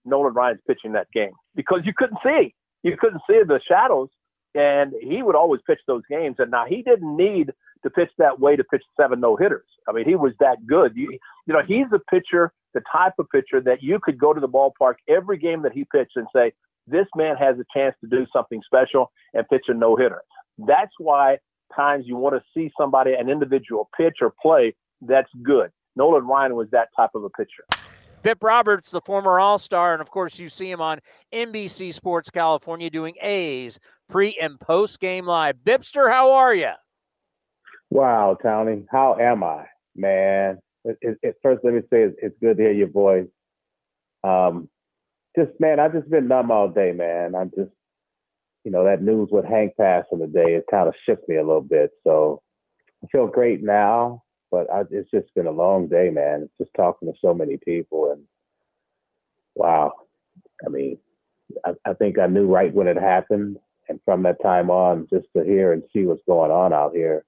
Nolan 0.05 0.35
Ryan's 0.35 0.61
pitching 0.67 0.93
that 0.93 1.07
game 1.13 1.33
because 1.55 1.81
you 1.85 1.93
couldn't 1.97 2.19
see, 2.23 2.55
you 2.83 2.97
couldn't 2.99 3.23
see 3.29 3.41
the 3.47 3.61
shadows, 3.67 4.09
and 4.55 4.93
he 5.01 5.23
would 5.23 5.35
always 5.35 5.61
pitch 5.67 5.81
those 5.87 6.03
games. 6.11 6.37
And 6.39 6.51
now 6.51 6.67
he 6.69 6.83
didn't 6.83 7.17
need 7.17 7.53
to 7.83 7.91
pitch 7.91 8.11
that 8.19 8.39
way 8.39 8.57
to 8.57 8.65
pitch 8.65 8.83
seven 9.01 9.21
no 9.21 9.37
hitters. 9.37 9.67
I 9.89 9.93
mean, 9.93 10.05
he 10.05 10.15
was 10.15 10.33
that 10.41 10.67
good. 10.67 10.93
You, 10.95 11.19
you 11.47 11.55
know, 11.55 11.63
he's 11.67 11.87
a 11.95 11.99
pitcher, 12.11 12.53
the 12.75 12.83
type 12.93 13.15
of 13.19 13.29
pitcher 13.31 13.61
that 13.63 13.83
you 13.83 13.99
could 14.03 14.19
go 14.19 14.33
to 14.33 14.41
the 14.41 14.49
ballpark 14.49 14.95
every 15.09 15.39
game 15.39 15.63
that 15.63 15.73
he 15.73 15.85
pitched 15.91 16.17
and 16.17 16.27
say, 16.35 16.53
this 16.87 17.07
man 17.17 17.37
has 17.37 17.57
a 17.59 17.65
chance 17.75 17.95
to 18.03 18.09
do 18.09 18.27
something 18.33 18.61
special 18.65 19.11
and 19.33 19.49
pitch 19.49 19.65
a 19.69 19.75
no 19.75 19.97
hitter. 19.97 20.23
That's 20.59 20.93
why 20.99 21.39
times 21.75 22.05
you 22.07 22.17
want 22.17 22.37
to 22.37 22.43
see 22.55 22.71
somebody, 22.79 23.15
an 23.15 23.31
individual 23.31 23.89
pitch 23.97 24.17
or 24.21 24.35
play 24.43 24.75
that's 25.01 25.31
good. 25.43 25.71
Nolan 25.97 26.27
Ryan 26.27 26.55
was 26.57 26.69
that 26.73 26.89
type 26.97 27.11
of 27.15 27.25
a 27.25 27.31
pitcher. 27.31 27.84
Bip 28.25 28.43
Roberts, 28.43 28.91
the 28.91 29.03
former 29.03 29.39
All 29.39 29.59
Star, 29.59 29.93
and 29.93 30.01
of 30.01 30.11
course, 30.11 30.39
you 30.39 30.49
see 30.49 30.71
him 30.71 30.81
on 30.81 31.01
NBC 31.31 31.93
Sports 31.93 32.31
California 32.31 32.89
doing 32.89 33.15
A's 33.21 33.79
pre 34.09 34.35
and 34.41 34.59
post 34.59 34.99
game 34.99 35.27
live. 35.27 35.57
Bipster, 35.63 36.11
how 36.11 36.33
are 36.33 36.55
you? 36.55 36.71
Wow, 37.91 38.39
Tony, 38.43 38.87
how 38.91 39.17
am 39.21 39.45
I, 39.45 39.67
man? 39.95 40.59
It, 40.87 40.97
it, 41.03 41.19
it, 41.23 41.37
first, 41.43 41.63
let 41.65 41.75
me 41.75 41.81
say 41.91 42.05
it's, 42.05 42.17
it's, 42.23 42.37
good 42.41 42.57
to 42.57 42.63
hear 42.63 42.73
your 42.73 42.89
voice. 42.89 43.29
Um, 44.27 44.71
just 45.39 45.51
man, 45.61 45.79
I've 45.79 45.93
just 45.93 46.09
been 46.09 46.27
numb 46.27 46.51
all 46.51 46.71
day, 46.71 46.93
man. 46.93 47.35
I'm 47.35 47.51
just, 47.51 47.73
you 48.65 48.71
know, 48.71 48.85
that 48.85 49.03
news 49.03 49.29
with 49.31 49.45
Hank 49.45 49.75
passing 49.79 50.21
today, 50.21 50.55
it 50.55 50.65
kind 50.71 50.89
of 50.89 50.95
shook 51.07 51.21
me 51.29 51.37
a 51.37 51.45
little 51.45 51.61
bit. 51.61 51.91
So 52.05 52.41
I 53.03 53.07
feel 53.13 53.27
great 53.27 53.63
now, 53.63 54.23
but 54.55 54.73
I, 54.73 54.83
it's 54.91 55.11
just 55.11 55.35
been 55.35 55.47
a 55.47 55.51
long 55.51 55.89
day, 55.89 56.11
man. 56.11 56.43
It's 56.43 56.59
just 56.59 56.71
talking 56.77 57.11
to 57.11 57.19
so 57.21 57.35
many 57.35 57.57
people, 57.57 58.13
and 58.13 58.23
wow, 59.55 59.93
I 60.65 60.69
mean, 60.69 60.99
I, 61.65 61.73
I 61.85 61.95
think 61.95 62.19
I 62.19 62.27
knew 62.27 62.47
right 62.47 62.73
when 62.73 62.89
it 62.89 62.97
happened, 62.97 63.59
and 63.89 64.01
from 64.05 64.23
that 64.23 64.43
time 64.43 64.71
on, 64.71 65.09
just 65.13 65.27
to 65.37 65.45
hear 65.45 65.73
and 65.73 65.83
see 65.93 66.05
what's 66.05 66.23
going 66.27 66.51
on 66.51 66.73
out 66.73 66.95
here 66.95 67.25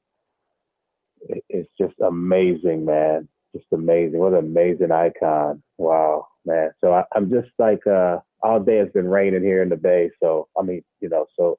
it's 1.49 1.71
just 1.79 1.99
amazing, 2.01 2.85
man. 2.85 3.29
Just 3.55 3.67
amazing. 3.73 4.19
What 4.19 4.33
an 4.33 4.41
amazing 4.41 4.93
icon. 4.93 5.63
Wow, 5.79 6.27
man. 6.45 6.71
So 6.81 6.93
I, 6.93 7.05
am 7.17 7.31
just 7.31 7.49
like 7.59 7.87
uh, 7.87 8.19
all 8.43 8.61
day 8.61 8.79
it's 8.79 8.93
been 8.93 9.09
raining 9.09 9.43
here 9.43 9.63
in 9.63 9.69
the 9.69 9.77
Bay. 9.77 10.11
So 10.23 10.49
I 10.59 10.63
mean, 10.63 10.83
you 11.01 11.09
know, 11.09 11.27
so 11.37 11.57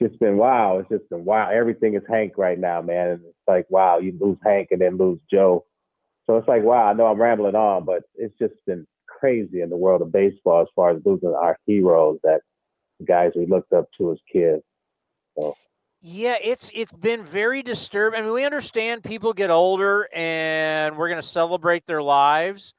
it's 0.00 0.10
just 0.10 0.20
been 0.20 0.36
wow. 0.36 0.78
It's 0.78 0.88
just 0.88 1.08
been 1.10 1.24
wow. 1.24 1.50
Everything 1.50 1.94
is 1.94 2.02
Hank 2.08 2.34
right 2.36 2.58
now, 2.58 2.82
man. 2.82 3.08
And 3.10 3.20
it's 3.24 3.36
like 3.46 3.66
wow, 3.68 3.98
you 3.98 4.16
lose 4.20 4.38
Hank 4.44 4.68
and 4.70 4.80
then 4.80 4.96
lose 4.96 5.18
Joe. 5.30 5.64
So 6.26 6.36
it's 6.36 6.48
like 6.48 6.62
wow. 6.62 6.86
I 6.86 6.92
know 6.92 7.06
I'm 7.06 7.20
rambling 7.20 7.54
on, 7.54 7.84
but 7.84 8.02
it's 8.14 8.36
just 8.38 8.54
been 8.66 8.86
crazy 9.06 9.60
in 9.60 9.70
the 9.70 9.76
world 9.76 10.02
of 10.02 10.12
baseball 10.12 10.62
as 10.62 10.68
far 10.74 10.90
as 10.90 11.02
losing 11.04 11.34
our 11.34 11.58
heroes 11.66 12.18
that 12.24 12.40
guys 13.06 13.32
we 13.36 13.46
looked 13.46 13.72
up 13.72 13.88
to 13.98 14.12
as 14.12 14.18
kids. 14.32 14.62
So 15.38 15.56
yeah, 16.00 16.36
it's 16.42 16.70
it's 16.74 16.92
been 16.92 17.24
very 17.24 17.62
disturbing. 17.62 18.20
I 18.20 18.22
mean, 18.22 18.34
we 18.34 18.44
understand 18.44 19.04
people 19.04 19.32
get 19.32 19.50
older 19.50 20.08
and 20.14 20.98
we're 20.98 21.08
going 21.08 21.20
to 21.20 21.26
celebrate 21.26 21.86
their 21.86 22.02
lives, 22.02 22.74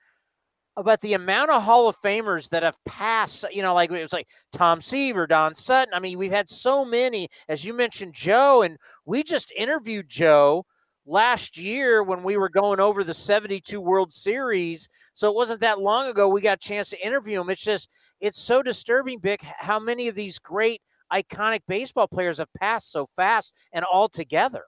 but 0.83 1.01
the 1.01 1.13
amount 1.13 1.51
of 1.51 1.63
Hall 1.63 1.87
of 1.87 1.95
Famers 1.97 2.49
that 2.49 2.63
have 2.63 2.77
passed, 2.85 3.45
you 3.51 3.61
know, 3.61 3.73
like 3.73 3.91
it 3.91 4.03
was 4.03 4.13
like 4.13 4.27
Tom 4.51 4.81
Seaver, 4.81 5.27
Don 5.27 5.55
Sutton. 5.55 5.93
I 5.93 5.99
mean, 5.99 6.17
we've 6.17 6.31
had 6.31 6.49
so 6.49 6.83
many, 6.83 7.29
as 7.47 7.65
you 7.65 7.73
mentioned, 7.73 8.13
Joe, 8.13 8.61
and 8.61 8.77
we 9.05 9.23
just 9.23 9.51
interviewed 9.55 10.09
Joe 10.09 10.65
last 11.05 11.57
year 11.57 12.03
when 12.03 12.23
we 12.23 12.35
were 12.35 12.49
going 12.49 12.79
over 12.79 13.03
the 13.03 13.13
72 13.13 13.79
World 13.79 14.11
Series. 14.11 14.89
So 15.13 15.29
it 15.29 15.35
wasn't 15.35 15.61
that 15.61 15.79
long 15.79 16.07
ago 16.07 16.27
we 16.27 16.41
got 16.41 16.57
a 16.57 16.67
chance 16.67 16.89
to 16.89 17.05
interview 17.05 17.39
him. 17.39 17.49
It's 17.49 17.63
just, 17.63 17.89
it's 18.19 18.39
so 18.39 18.61
disturbing, 18.61 19.19
Bick, 19.19 19.41
how 19.41 19.79
many 19.79 20.07
of 20.07 20.15
these 20.15 20.39
great– 20.39 20.81
iconic 21.11 21.61
baseball 21.67 22.07
players 22.07 22.37
have 22.37 22.53
passed 22.53 22.91
so 22.91 23.07
fast 23.15 23.53
and 23.71 23.85
all 23.85 24.09
together. 24.09 24.63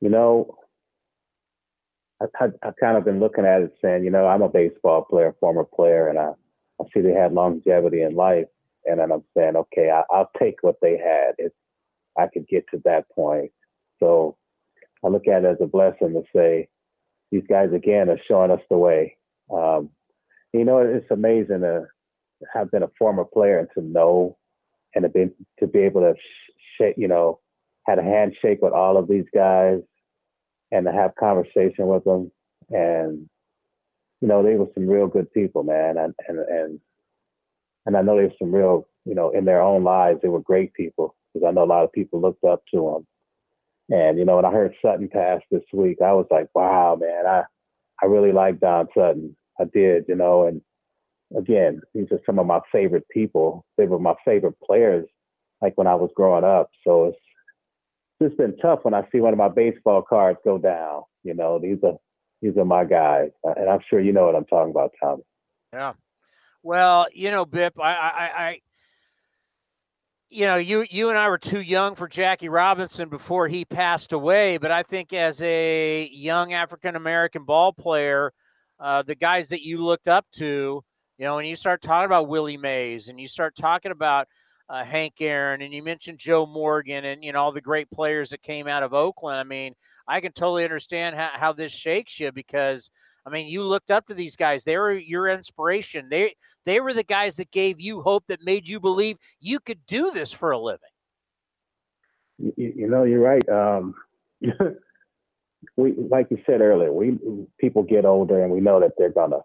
You 0.00 0.10
know, 0.10 0.56
I, 2.20 2.26
I, 2.40 2.48
I've 2.62 2.76
kind 2.76 2.96
of 2.96 3.04
been 3.04 3.20
looking 3.20 3.44
at 3.44 3.62
it 3.62 3.74
saying, 3.82 4.04
you 4.04 4.10
know, 4.10 4.26
I'm 4.26 4.42
a 4.42 4.48
baseball 4.48 5.02
player, 5.02 5.34
former 5.40 5.64
player, 5.64 6.08
and 6.08 6.18
I, 6.18 6.30
I 6.80 6.84
see 6.92 7.00
they 7.00 7.12
had 7.12 7.32
longevity 7.32 8.02
in 8.02 8.14
life. 8.14 8.46
And 8.84 9.00
then 9.00 9.12
I'm 9.12 9.24
saying, 9.36 9.56
okay, 9.56 9.90
I, 9.90 10.02
I'll 10.14 10.30
take 10.38 10.56
what 10.62 10.76
they 10.82 10.98
had 10.98 11.34
if 11.38 11.52
I 12.18 12.26
could 12.32 12.46
get 12.48 12.66
to 12.70 12.80
that 12.84 13.08
point. 13.10 13.50
So 14.00 14.36
I 15.04 15.08
look 15.08 15.26
at 15.26 15.44
it 15.44 15.48
as 15.48 15.56
a 15.60 15.66
blessing 15.66 16.12
to 16.12 16.22
say, 16.34 16.68
these 17.30 17.44
guys 17.48 17.70
again 17.72 18.08
are 18.10 18.20
showing 18.28 18.50
us 18.50 18.60
the 18.70 18.78
way. 18.78 19.16
Um, 19.52 19.90
you 20.52 20.64
know, 20.64 20.78
it's 20.78 21.10
amazing 21.10 21.60
to 21.60 21.86
have 22.52 22.70
been 22.70 22.82
a 22.82 22.90
former 22.98 23.24
player 23.24 23.58
and 23.58 23.68
to 23.74 23.80
know 23.80 24.36
and 24.94 25.02
to 25.02 25.08
be 25.08 25.30
to 25.58 25.66
be 25.66 25.80
able 25.80 26.02
to 26.02 26.14
shake, 26.78 26.94
you 26.96 27.08
know, 27.08 27.40
had 27.86 27.98
a 27.98 28.02
handshake 28.02 28.60
with 28.62 28.72
all 28.72 28.96
of 28.96 29.08
these 29.08 29.24
guys 29.34 29.80
and 30.72 30.86
to 30.86 30.92
have 30.92 31.14
conversation 31.16 31.86
with 31.86 32.04
them 32.04 32.30
and 32.70 33.28
you 34.20 34.28
know 34.28 34.42
they 34.42 34.56
were 34.56 34.66
some 34.74 34.86
real 34.86 35.06
good 35.06 35.30
people 35.32 35.62
man 35.62 35.98
and 35.98 36.14
and 36.28 36.38
and, 36.38 36.80
and 37.86 37.96
I 37.96 38.02
know 38.02 38.16
they 38.16 38.24
were 38.24 38.32
some 38.38 38.54
real 38.54 38.88
you 39.04 39.14
know 39.14 39.30
in 39.30 39.44
their 39.44 39.62
own 39.62 39.84
lives 39.84 40.20
they 40.22 40.28
were 40.28 40.40
great 40.40 40.72
people 40.74 41.14
because 41.32 41.46
I 41.46 41.52
know 41.52 41.64
a 41.64 41.66
lot 41.66 41.84
of 41.84 41.92
people 41.92 42.20
looked 42.20 42.44
up 42.44 42.62
to 42.72 43.04
them 43.90 43.96
and 43.98 44.18
you 44.18 44.24
know 44.24 44.36
when 44.36 44.44
I 44.44 44.50
heard 44.52 44.74
Sutton 44.82 45.08
pass 45.08 45.40
this 45.50 45.64
week 45.72 45.98
I 46.02 46.12
was 46.12 46.26
like 46.30 46.48
wow 46.54 46.96
man 47.00 47.26
I 47.26 47.42
I 48.02 48.06
really 48.06 48.32
like 48.32 48.60
Don 48.60 48.88
Sutton 48.96 49.36
I 49.60 49.64
did 49.64 50.04
you 50.08 50.16
know 50.16 50.46
and 50.46 50.60
again, 51.36 51.80
these 51.94 52.06
are 52.10 52.20
some 52.26 52.38
of 52.38 52.46
my 52.46 52.60
favorite 52.70 53.08
people. 53.10 53.64
They 53.76 53.86
were 53.86 53.98
my 53.98 54.14
favorite 54.24 54.56
players, 54.64 55.06
like 55.60 55.76
when 55.76 55.86
I 55.86 55.94
was 55.94 56.10
growing 56.14 56.44
up. 56.44 56.70
So 56.86 57.06
it's 57.06 57.18
just 58.22 58.36
been 58.36 58.56
tough 58.58 58.80
when 58.82 58.94
I 58.94 59.06
see 59.10 59.20
one 59.20 59.32
of 59.32 59.38
my 59.38 59.48
baseball 59.48 60.02
cards 60.02 60.38
go 60.44 60.58
down. 60.58 61.02
You 61.22 61.34
know, 61.34 61.58
these 61.58 61.78
are 61.82 61.96
these 62.42 62.56
are 62.56 62.64
my 62.64 62.84
guys, 62.84 63.30
and 63.42 63.68
I'm 63.68 63.80
sure 63.88 64.00
you 64.00 64.12
know 64.12 64.26
what 64.26 64.34
I'm 64.34 64.44
talking 64.44 64.70
about, 64.70 64.92
Tommy. 65.02 65.22
Yeah. 65.72 65.94
Well, 66.62 67.06
you 67.12 67.30
know, 67.30 67.44
Bip, 67.44 67.78
I, 67.78 67.92
I, 67.92 68.42
I 68.48 68.60
you 70.30 70.46
know, 70.46 70.56
you 70.56 70.84
you 70.90 71.10
and 71.10 71.18
I 71.18 71.28
were 71.28 71.38
too 71.38 71.60
young 71.60 71.94
for 71.94 72.08
Jackie 72.08 72.48
Robinson 72.48 73.08
before 73.08 73.48
he 73.48 73.64
passed 73.64 74.12
away, 74.12 74.58
but 74.58 74.70
I 74.70 74.82
think 74.82 75.12
as 75.12 75.40
a 75.42 76.08
young 76.12 76.52
African 76.52 76.96
American 76.96 77.44
ball 77.44 77.72
player, 77.72 78.32
uh, 78.80 79.02
the 79.02 79.14
guys 79.14 79.50
that 79.50 79.62
you 79.62 79.78
looked 79.78 80.08
up 80.08 80.26
to, 80.32 80.82
you 81.18 81.24
know, 81.24 81.36
when 81.36 81.46
you 81.46 81.54
start 81.54 81.82
talking 81.82 82.06
about 82.06 82.28
Willie 82.28 82.56
Mays 82.56 83.08
and 83.08 83.20
you 83.20 83.28
start 83.28 83.54
talking 83.54 83.92
about 83.92 84.26
uh, 84.68 84.84
Hank 84.84 85.14
Aaron 85.20 85.62
and 85.62 85.72
you 85.72 85.82
mentioned 85.82 86.18
Joe 86.18 86.46
Morgan 86.46 87.04
and, 87.04 87.22
you 87.22 87.32
know, 87.32 87.42
all 87.42 87.52
the 87.52 87.60
great 87.60 87.90
players 87.90 88.30
that 88.30 88.42
came 88.42 88.66
out 88.66 88.82
of 88.82 88.94
Oakland, 88.94 89.38
I 89.38 89.44
mean, 89.44 89.74
I 90.08 90.20
can 90.20 90.32
totally 90.32 90.64
understand 90.64 91.16
how, 91.16 91.30
how 91.34 91.52
this 91.52 91.72
shakes 91.72 92.18
you 92.18 92.32
because, 92.32 92.90
I 93.26 93.30
mean, 93.30 93.46
you 93.46 93.62
looked 93.62 93.90
up 93.90 94.06
to 94.06 94.14
these 94.14 94.36
guys. 94.36 94.64
They 94.64 94.76
were 94.76 94.92
your 94.92 95.28
inspiration. 95.28 96.08
They 96.10 96.34
they 96.64 96.80
were 96.80 96.92
the 96.92 97.04
guys 97.04 97.36
that 97.36 97.50
gave 97.50 97.80
you 97.80 98.02
hope 98.02 98.24
that 98.28 98.44
made 98.44 98.68
you 98.68 98.80
believe 98.80 99.16
you 99.40 99.60
could 99.60 99.86
do 99.86 100.10
this 100.10 100.30
for 100.30 100.50
a 100.50 100.58
living. 100.58 100.80
You, 102.38 102.52
you 102.76 102.88
know, 102.88 103.04
you're 103.04 103.20
right. 103.20 103.48
Um, 103.48 103.94
we, 105.76 105.94
like 105.96 106.26
you 106.30 106.38
said 106.44 106.60
earlier, 106.60 106.92
we 106.92 107.18
people 107.58 107.82
get 107.82 108.04
older 108.04 108.42
and 108.42 108.52
we 108.52 108.60
know 108.60 108.80
that 108.80 108.92
they're 108.98 109.08
gonna 109.08 109.40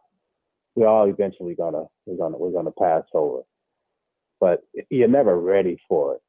we're 0.75 0.87
all 0.87 1.07
eventually 1.07 1.55
gonna 1.55 1.85
we're 2.05 2.17
gonna 2.17 2.37
we're 2.37 2.51
gonna 2.51 2.71
pass 2.71 3.03
over, 3.13 3.41
but 4.39 4.61
you're 4.89 5.07
never 5.07 5.39
ready 5.39 5.77
for 5.87 6.15
it. 6.15 6.21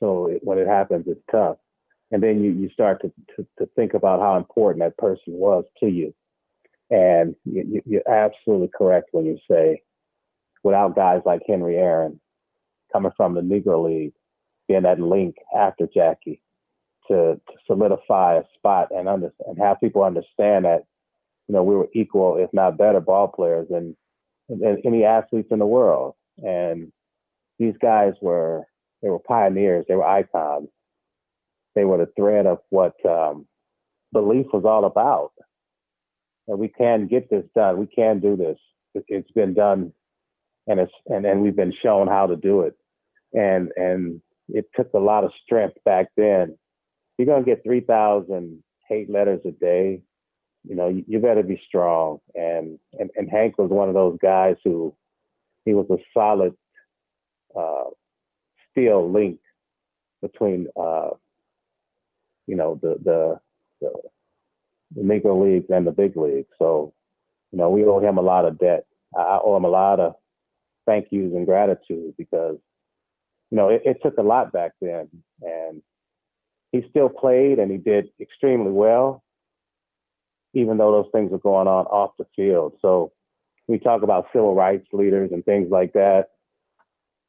So 0.00 0.28
it, 0.28 0.40
when 0.42 0.58
it 0.58 0.66
happens, 0.66 1.04
it's 1.06 1.20
tough, 1.30 1.56
and 2.10 2.22
then 2.22 2.42
you 2.42 2.50
you 2.52 2.68
start 2.70 3.00
to, 3.02 3.12
to 3.36 3.46
to 3.58 3.66
think 3.76 3.94
about 3.94 4.20
how 4.20 4.36
important 4.36 4.84
that 4.84 4.96
person 4.98 5.34
was 5.34 5.64
to 5.80 5.86
you, 5.88 6.14
and 6.90 7.34
you, 7.44 7.82
you're 7.86 8.08
absolutely 8.08 8.70
correct 8.76 9.08
when 9.12 9.26
you 9.26 9.38
say, 9.50 9.82
without 10.62 10.96
guys 10.96 11.22
like 11.24 11.42
Henry 11.46 11.76
Aaron 11.76 12.20
coming 12.92 13.12
from 13.16 13.34
the 13.34 13.40
Negro 13.40 13.84
League, 13.86 14.14
being 14.68 14.82
that 14.82 15.00
link 15.00 15.36
after 15.56 15.88
Jackie 15.92 16.40
to, 17.08 17.40
to 17.48 17.54
solidify 17.66 18.38
a 18.38 18.42
spot 18.56 18.88
and 18.90 19.08
under, 19.08 19.32
and 19.46 19.58
have 19.58 19.80
people 19.80 20.04
understand 20.04 20.64
that 20.64 20.84
you 21.48 21.54
know, 21.54 21.62
we 21.62 21.76
were 21.76 21.88
equal, 21.94 22.38
if 22.38 22.50
not 22.52 22.78
better, 22.78 23.00
ball 23.00 23.28
players 23.28 23.66
than, 23.68 23.96
than 24.48 24.80
any 24.84 25.04
athletes 25.04 25.48
in 25.50 25.58
the 25.58 25.66
world. 25.66 26.14
And 26.38 26.90
these 27.58 27.74
guys 27.80 28.14
were 28.20 28.64
they 29.02 29.10
were 29.10 29.18
pioneers, 29.18 29.84
they 29.88 29.94
were 29.94 30.06
icons. 30.06 30.68
They 31.74 31.84
were 31.84 31.98
the 31.98 32.10
thread 32.16 32.46
of 32.46 32.60
what 32.70 32.94
um, 33.04 33.46
belief 34.12 34.46
was 34.52 34.64
all 34.64 34.84
about. 34.84 35.32
We 36.46 36.68
can 36.68 37.06
get 37.06 37.30
this 37.30 37.44
done. 37.54 37.78
We 37.78 37.86
can 37.86 38.20
do 38.20 38.36
this. 38.36 38.58
It, 38.94 39.04
has 39.10 39.24
been 39.34 39.54
done, 39.54 39.92
and 40.66 40.78
it's 40.78 40.92
and, 41.06 41.26
and 41.26 41.42
we've 41.42 41.56
been 41.56 41.72
shown 41.82 42.06
how 42.06 42.26
to 42.26 42.36
do 42.36 42.62
it. 42.62 42.76
And 43.32 43.72
and 43.76 44.20
it 44.48 44.66
took 44.76 44.92
a 44.94 44.98
lot 44.98 45.24
of 45.24 45.32
strength 45.44 45.76
back 45.84 46.08
then. 46.16 46.56
You're 47.18 47.26
gonna 47.26 47.44
get 47.44 47.64
three 47.64 47.80
thousand 47.80 48.62
hate 48.88 49.10
letters 49.10 49.40
a 49.46 49.52
day. 49.52 50.02
You 50.66 50.76
know, 50.76 50.88
you, 50.88 51.04
you 51.06 51.18
better 51.18 51.42
be 51.42 51.60
strong. 51.66 52.18
And, 52.34 52.78
and 52.98 53.10
and 53.16 53.28
Hank 53.30 53.58
was 53.58 53.70
one 53.70 53.88
of 53.88 53.94
those 53.94 54.18
guys 54.22 54.56
who 54.64 54.94
he 55.64 55.74
was 55.74 55.86
a 55.90 55.96
solid 56.12 56.54
uh, 57.56 57.84
steel 58.70 59.10
link 59.10 59.38
between 60.22 60.68
uh, 60.76 61.10
you 62.46 62.56
know 62.56 62.78
the, 62.82 62.96
the 63.04 63.40
the 63.80 63.92
the 64.94 65.02
Negro 65.02 65.42
leagues 65.42 65.66
and 65.70 65.86
the 65.86 65.92
big 65.92 66.16
leagues. 66.16 66.48
So, 66.58 66.92
you 67.52 67.58
know, 67.58 67.70
we 67.70 67.84
owe 67.84 68.00
him 68.00 68.18
a 68.18 68.22
lot 68.22 68.44
of 68.44 68.58
debt. 68.58 68.86
I 69.16 69.38
owe 69.42 69.56
him 69.56 69.64
a 69.64 69.68
lot 69.68 70.00
of 70.00 70.14
thank 70.86 71.06
yous 71.10 71.32
and 71.34 71.46
gratitude 71.46 72.14
because, 72.16 72.58
you 73.50 73.56
know, 73.56 73.68
it, 73.68 73.82
it 73.84 73.98
took 74.02 74.18
a 74.18 74.22
lot 74.22 74.52
back 74.52 74.72
then. 74.80 75.08
And 75.42 75.82
he 76.72 76.84
still 76.90 77.08
played 77.08 77.58
and 77.58 77.70
he 77.70 77.78
did 77.78 78.08
extremely 78.20 78.72
well, 78.72 79.22
even 80.52 80.78
though 80.78 80.92
those 80.92 81.10
things 81.12 81.30
were 81.30 81.38
going 81.38 81.68
on 81.68 81.86
off 81.86 82.12
the 82.18 82.26
field. 82.36 82.74
So 82.82 83.12
we 83.66 83.78
talk 83.78 84.02
about 84.02 84.26
civil 84.32 84.54
rights 84.54 84.86
leaders 84.92 85.30
and 85.32 85.44
things 85.44 85.68
like 85.70 85.92
that. 85.94 86.26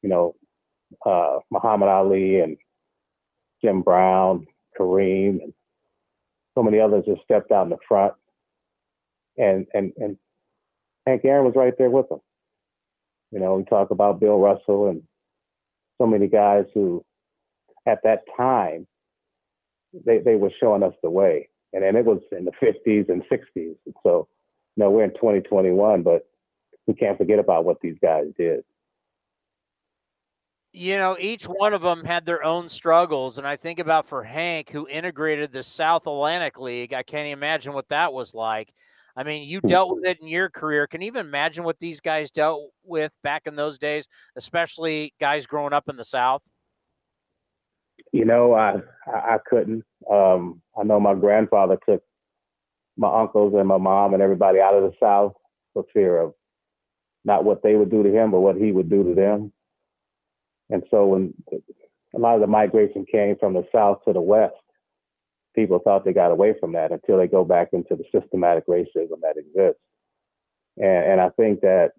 You 0.02 0.10
know, 0.10 0.36
uh, 1.06 1.40
Muhammad 1.52 1.90
Ali 1.90 2.40
and 2.40 2.58
Jim 3.64 3.82
Brown, 3.82 4.46
Kareem, 4.80 5.42
and 5.42 5.54
so 6.56 6.64
many 6.64 6.80
others 6.80 7.06
just 7.06 7.24
stepped 7.24 7.52
out 7.52 7.64
in 7.64 7.70
the 7.70 7.78
front. 7.88 8.14
And 9.38 9.68
and 9.74 9.92
and 9.98 10.18
Hank 11.06 11.26
Aaron 11.26 11.46
was 11.46 11.56
right 11.56 11.74
there 11.78 11.90
with 11.90 12.10
them. 12.10 12.22
You 13.32 13.40
know, 13.40 13.56
we 13.56 13.64
talk 13.64 13.92
about 13.92 14.20
Bill 14.20 14.38
Russell 14.38 14.90
and 14.90 15.04
so 15.98 16.08
many 16.08 16.28
guys 16.28 16.66
who 16.74 17.04
at 17.86 18.00
that 18.04 18.24
time 18.38 18.88
they, 20.06 20.20
they 20.20 20.36
were 20.36 20.52
showing 20.60 20.84
us 20.84 20.94
the 21.04 21.10
way. 21.10 21.50
And 21.74 21.84
then 21.84 21.96
it 21.96 22.06
was 22.06 22.22
in 22.32 22.46
the 22.46 22.52
50s 22.52 23.10
and 23.10 23.24
60s. 23.24 23.76
And 23.86 23.96
so, 24.04 24.28
you 24.76 24.84
know, 24.84 24.90
we're 24.90 25.04
in 25.04 25.12
2021, 25.12 26.04
but 26.04 26.28
we 26.88 26.94
can't 26.94 27.18
forget 27.18 27.40
about 27.40 27.66
what 27.66 27.82
these 27.82 27.98
guys 28.02 28.26
did 28.38 28.64
you 30.76 30.98
know, 30.98 31.16
each 31.20 31.46
one 31.46 31.74
of 31.74 31.82
them 31.82 32.04
had 32.04 32.26
their 32.26 32.44
own 32.44 32.68
struggles. 32.68 33.38
And 33.38 33.48
I 33.48 33.56
think 33.56 33.80
about 33.80 34.06
for 34.06 34.24
Hank, 34.24 34.70
who 34.70 34.88
integrated 34.88 35.52
the 35.52 35.64
South 35.64 36.06
Atlantic 36.06 36.60
League, 36.60 36.94
I 36.94 37.02
can't 37.02 37.30
imagine 37.30 37.74
what 37.74 37.88
that 37.90 38.12
was 38.12 38.34
like. 38.34 38.74
I 39.16 39.24
mean, 39.24 39.48
you 39.48 39.60
hmm. 39.60 39.68
dealt 39.68 39.96
with 39.96 40.06
it 40.06 40.22
in 40.22 40.28
your 40.28 40.50
career. 40.50 40.86
Can 40.86 41.02
you 41.02 41.08
even 41.08 41.26
imagine 41.26 41.64
what 41.64 41.80
these 41.80 42.02
guys 42.02 42.30
dealt 42.30 42.72
with 42.84 43.16
back 43.24 43.44
in 43.46 43.56
those 43.56 43.78
days, 43.78 44.08
especially 44.36 45.14
guys 45.20 45.48
growing 45.48 45.72
up 45.72 45.88
in 45.88 45.96
the 45.96 46.04
South? 46.04 46.42
You 48.12 48.26
know, 48.26 48.54
I 48.54 48.76
I 49.08 49.38
couldn't. 49.46 49.84
Um, 50.12 50.62
I 50.78 50.84
know 50.84 51.00
my 51.00 51.16
grandfather 51.16 51.78
took 51.88 52.04
my 52.98 53.22
uncles 53.22 53.54
and 53.58 53.68
my 53.68 53.78
mom 53.78 54.14
and 54.14 54.22
everybody 54.22 54.60
out 54.60 54.76
of 54.76 54.84
the 54.84 54.94
South 55.02 55.34
for 55.74 55.86
fear 55.94 56.20
of 56.20 56.34
not 57.24 57.44
what 57.46 57.64
they 57.64 57.76
would 57.76 57.90
do 57.90 58.04
to 58.04 58.12
him, 58.12 58.32
but 58.32 58.42
what 58.42 58.58
he 58.58 58.72
would 58.72 58.90
do 58.90 59.04
to 59.04 59.16
them. 59.16 59.52
And 60.70 60.84
so 60.90 61.06
when 61.06 61.34
a 62.16 62.20
lot 62.20 62.36
of 62.36 62.42
the 62.42 62.48
migration 62.48 63.06
came 63.12 63.36
from 63.38 63.54
the 63.54 63.68
south 63.74 64.00
to 64.06 64.14
the 64.14 64.22
west, 64.22 64.56
people 65.56 65.80
thought 65.80 66.06
they 66.06 66.14
got 66.14 66.32
away 66.32 66.56
from 66.60 66.74
that 66.74 66.92
until 66.92 67.18
they 67.18 67.28
go 67.28 67.46
back 67.46 67.70
into 67.74 67.96
the 67.96 68.04
systematic 68.12 68.68
racism 68.68 69.22
that 69.22 69.36
exists. 69.38 69.82
And, 70.78 71.12
and 71.12 71.22
I 71.22 71.30
think 71.30 71.62
that 71.62 71.92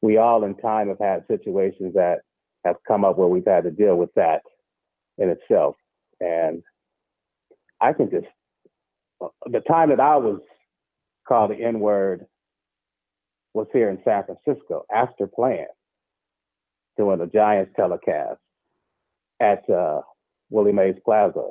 we 0.00 0.16
all 0.16 0.44
in 0.44 0.56
time 0.56 0.88
have 0.88 0.98
had 0.98 1.24
situations 1.28 1.94
that 1.94 2.20
have 2.64 2.76
come 2.86 3.04
up 3.04 3.18
where 3.18 3.28
we've 3.28 3.46
had 3.46 3.64
to 3.64 3.70
deal 3.70 3.96
with 3.96 4.12
that 4.14 4.42
in 5.18 5.28
itself. 5.28 5.76
And 6.20 6.62
I 7.80 7.92
can 7.92 8.10
just, 8.10 8.26
the 9.46 9.60
time 9.60 9.90
that 9.90 10.00
I 10.00 10.16
was 10.16 10.40
called 11.26 11.50
the 11.50 11.62
N 11.62 11.80
word 11.80 12.26
was 13.54 13.66
here 13.72 13.90
in 13.90 13.98
San 14.04 14.24
Francisco 14.24 14.84
after 14.92 15.26
playing 15.26 15.66
doing 16.96 17.20
a 17.20 17.26
Giants 17.26 17.72
telecast 17.76 18.38
at 19.40 19.68
uh, 19.70 20.00
Willie 20.50 20.72
Mays 20.72 20.96
Plaza. 21.04 21.48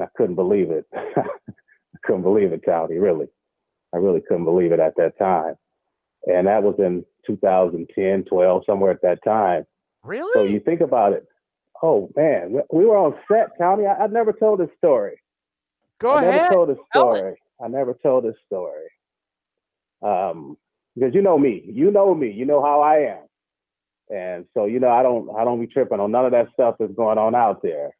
I 0.00 0.06
couldn't 0.16 0.34
believe 0.34 0.70
it. 0.70 0.86
I 0.94 1.98
couldn't 2.04 2.22
believe 2.22 2.52
it, 2.52 2.62
Towdy, 2.66 2.98
really. 2.98 3.26
I 3.94 3.98
really 3.98 4.20
couldn't 4.26 4.44
believe 4.44 4.72
it 4.72 4.80
at 4.80 4.96
that 4.96 5.16
time. 5.18 5.54
And 6.26 6.46
that 6.46 6.62
was 6.62 6.74
in 6.78 7.04
2010, 7.26 8.24
12, 8.24 8.62
somewhere 8.66 8.90
at 8.90 9.02
that 9.02 9.18
time. 9.24 9.64
Really? 10.02 10.30
So 10.34 10.44
you 10.44 10.60
think 10.60 10.80
about 10.80 11.12
it. 11.12 11.24
Oh, 11.82 12.10
man. 12.16 12.56
We 12.72 12.86
were 12.86 12.96
on 12.96 13.14
set, 13.30 13.50
Towdy. 13.58 13.84
I, 13.86 14.04
I 14.04 14.06
never 14.08 14.32
told 14.32 14.60
this 14.60 14.70
story. 14.78 15.20
Go 16.00 16.10
I 16.10 16.22
ahead. 16.22 16.34
never 16.42 16.54
told 16.54 16.68
this 16.70 16.78
story. 16.94 17.36
I 17.62 17.68
never 17.68 17.94
told 18.02 18.24
this 18.24 18.34
story. 18.46 18.88
Um, 20.02 20.56
because 20.94 21.14
you 21.14 21.22
know 21.22 21.38
me. 21.38 21.62
You 21.66 21.90
know 21.90 22.14
me. 22.14 22.30
You 22.30 22.46
know 22.46 22.62
how 22.62 22.80
I 22.80 22.98
am. 22.98 23.24
And 24.10 24.44
so, 24.54 24.66
you 24.66 24.80
know, 24.80 24.90
I 24.90 25.02
don't 25.02 25.28
I 25.36 25.44
don't 25.44 25.60
be 25.60 25.66
tripping 25.66 26.00
on 26.00 26.10
none 26.10 26.26
of 26.26 26.32
that 26.32 26.48
stuff 26.52 26.76
that's 26.78 26.92
going 26.92 27.18
on 27.18 27.34
out 27.34 27.62
there. 27.62 27.90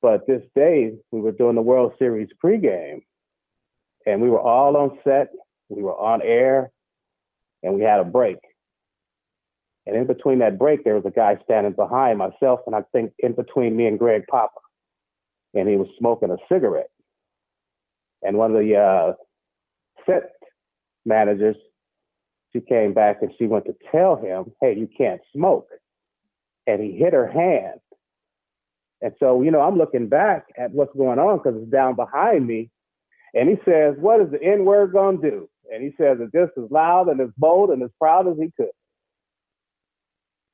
But 0.00 0.26
this 0.26 0.42
day 0.54 0.92
we 1.10 1.20
were 1.20 1.32
doing 1.32 1.54
the 1.54 1.62
World 1.62 1.92
Series 1.98 2.28
pregame 2.42 3.02
and 4.06 4.20
we 4.20 4.30
were 4.30 4.40
all 4.40 4.76
on 4.76 4.98
set, 5.04 5.28
we 5.68 5.82
were 5.82 5.96
on 5.96 6.22
air, 6.22 6.70
and 7.62 7.74
we 7.74 7.82
had 7.82 8.00
a 8.00 8.04
break. 8.04 8.38
And 9.86 9.96
in 9.96 10.06
between 10.06 10.38
that 10.40 10.58
break, 10.58 10.84
there 10.84 10.94
was 10.94 11.04
a 11.06 11.10
guy 11.10 11.38
standing 11.44 11.72
behind 11.72 12.18
myself, 12.18 12.60
and 12.66 12.74
I 12.74 12.82
think 12.92 13.12
in 13.18 13.32
between 13.32 13.76
me 13.76 13.86
and 13.86 13.98
Greg 13.98 14.24
Papa. 14.28 14.60
And 15.54 15.68
he 15.68 15.76
was 15.76 15.88
smoking 15.98 16.30
a 16.30 16.36
cigarette. 16.50 16.90
And 18.22 18.36
one 18.36 18.54
of 18.54 18.62
the 18.62 18.76
uh, 18.76 19.12
set 20.06 20.30
managers 21.04 21.56
she 22.52 22.60
came 22.60 22.92
back 22.92 23.22
and 23.22 23.32
she 23.38 23.46
went 23.46 23.66
to 23.66 23.74
tell 23.90 24.16
him, 24.16 24.52
hey, 24.60 24.74
you 24.76 24.88
can't 24.96 25.20
smoke. 25.34 25.68
And 26.66 26.82
he 26.82 26.92
hit 26.92 27.12
her 27.12 27.26
hand. 27.26 27.80
And 29.00 29.12
so, 29.18 29.42
you 29.42 29.50
know, 29.50 29.60
I'm 29.60 29.76
looking 29.76 30.08
back 30.08 30.46
at 30.56 30.70
what's 30.70 30.94
going 30.96 31.18
on 31.18 31.38
because 31.38 31.60
it's 31.60 31.70
down 31.70 31.96
behind 31.96 32.46
me. 32.46 32.70
And 33.34 33.48
he 33.48 33.56
says, 33.64 33.96
what 33.98 34.20
is 34.20 34.30
the 34.30 34.42
N 34.42 34.64
word 34.64 34.92
going 34.92 35.20
to 35.20 35.30
do? 35.30 35.48
And 35.72 35.82
he 35.82 35.90
says 35.98 36.18
it 36.20 36.30
just 36.32 36.56
as 36.62 36.70
loud 36.70 37.08
and 37.08 37.20
as 37.20 37.30
bold 37.36 37.70
and 37.70 37.82
as 37.82 37.90
proud 37.98 38.28
as 38.28 38.36
he 38.38 38.52
could. 38.56 38.70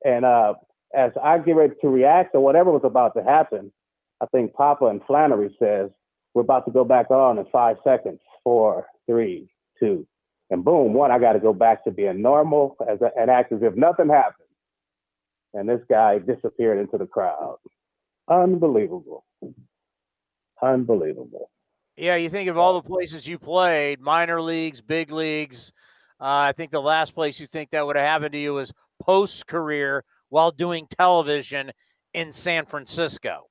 And 0.03 0.23
uh, 0.25 0.53
as 0.95 1.11
I 1.21 1.37
get 1.39 1.55
ready 1.55 1.73
to 1.81 1.89
react 1.89 2.33
to 2.33 2.39
whatever 2.39 2.71
was 2.71 2.81
about 2.85 3.15
to 3.15 3.23
happen, 3.23 3.71
I 4.21 4.25
think 4.27 4.53
Papa 4.53 4.85
and 4.85 5.01
Flannery 5.05 5.55
says, 5.61 5.89
we're 6.33 6.41
about 6.41 6.65
to 6.65 6.71
go 6.71 6.83
back 6.85 7.11
on 7.11 7.37
in 7.37 7.45
five 7.51 7.77
seconds. 7.83 8.19
Four, 8.43 8.87
three, 9.05 9.49
two, 9.79 10.07
and 10.49 10.63
boom, 10.63 10.93
one, 10.93 11.11
I 11.11 11.19
got 11.19 11.33
to 11.33 11.39
go 11.39 11.53
back 11.53 11.83
to 11.83 11.91
being 11.91 12.21
normal 12.21 12.75
as 12.87 13.01
a, 13.01 13.11
and 13.19 13.29
act 13.29 13.51
as 13.51 13.61
if 13.61 13.75
nothing 13.75 14.09
happened. 14.09 14.47
And 15.53 15.67
this 15.67 15.81
guy 15.89 16.19
disappeared 16.19 16.79
into 16.79 16.97
the 16.97 17.05
crowd. 17.05 17.57
Unbelievable. 18.27 19.25
Unbelievable. 20.61 21.49
Yeah, 21.97 22.15
you 22.15 22.29
think 22.29 22.49
of 22.49 22.57
all 22.57 22.79
the 22.79 22.87
places 22.87 23.27
you 23.27 23.37
played, 23.37 23.99
minor 23.99 24.41
leagues, 24.41 24.81
big 24.81 25.11
leagues. 25.11 25.73
Uh, 26.19 26.47
I 26.47 26.53
think 26.53 26.71
the 26.71 26.81
last 26.81 27.13
place 27.13 27.39
you 27.39 27.47
think 27.47 27.71
that 27.71 27.85
would 27.85 27.95
have 27.95 28.05
happened 28.05 28.33
to 28.33 28.37
you 28.39 28.53
was 28.53 28.71
post 29.01 29.47
career 29.47 30.03
while 30.29 30.51
doing 30.51 30.87
television 30.97 31.71
in 32.13 32.31
San 32.31 32.65
Francisco. 32.65 33.47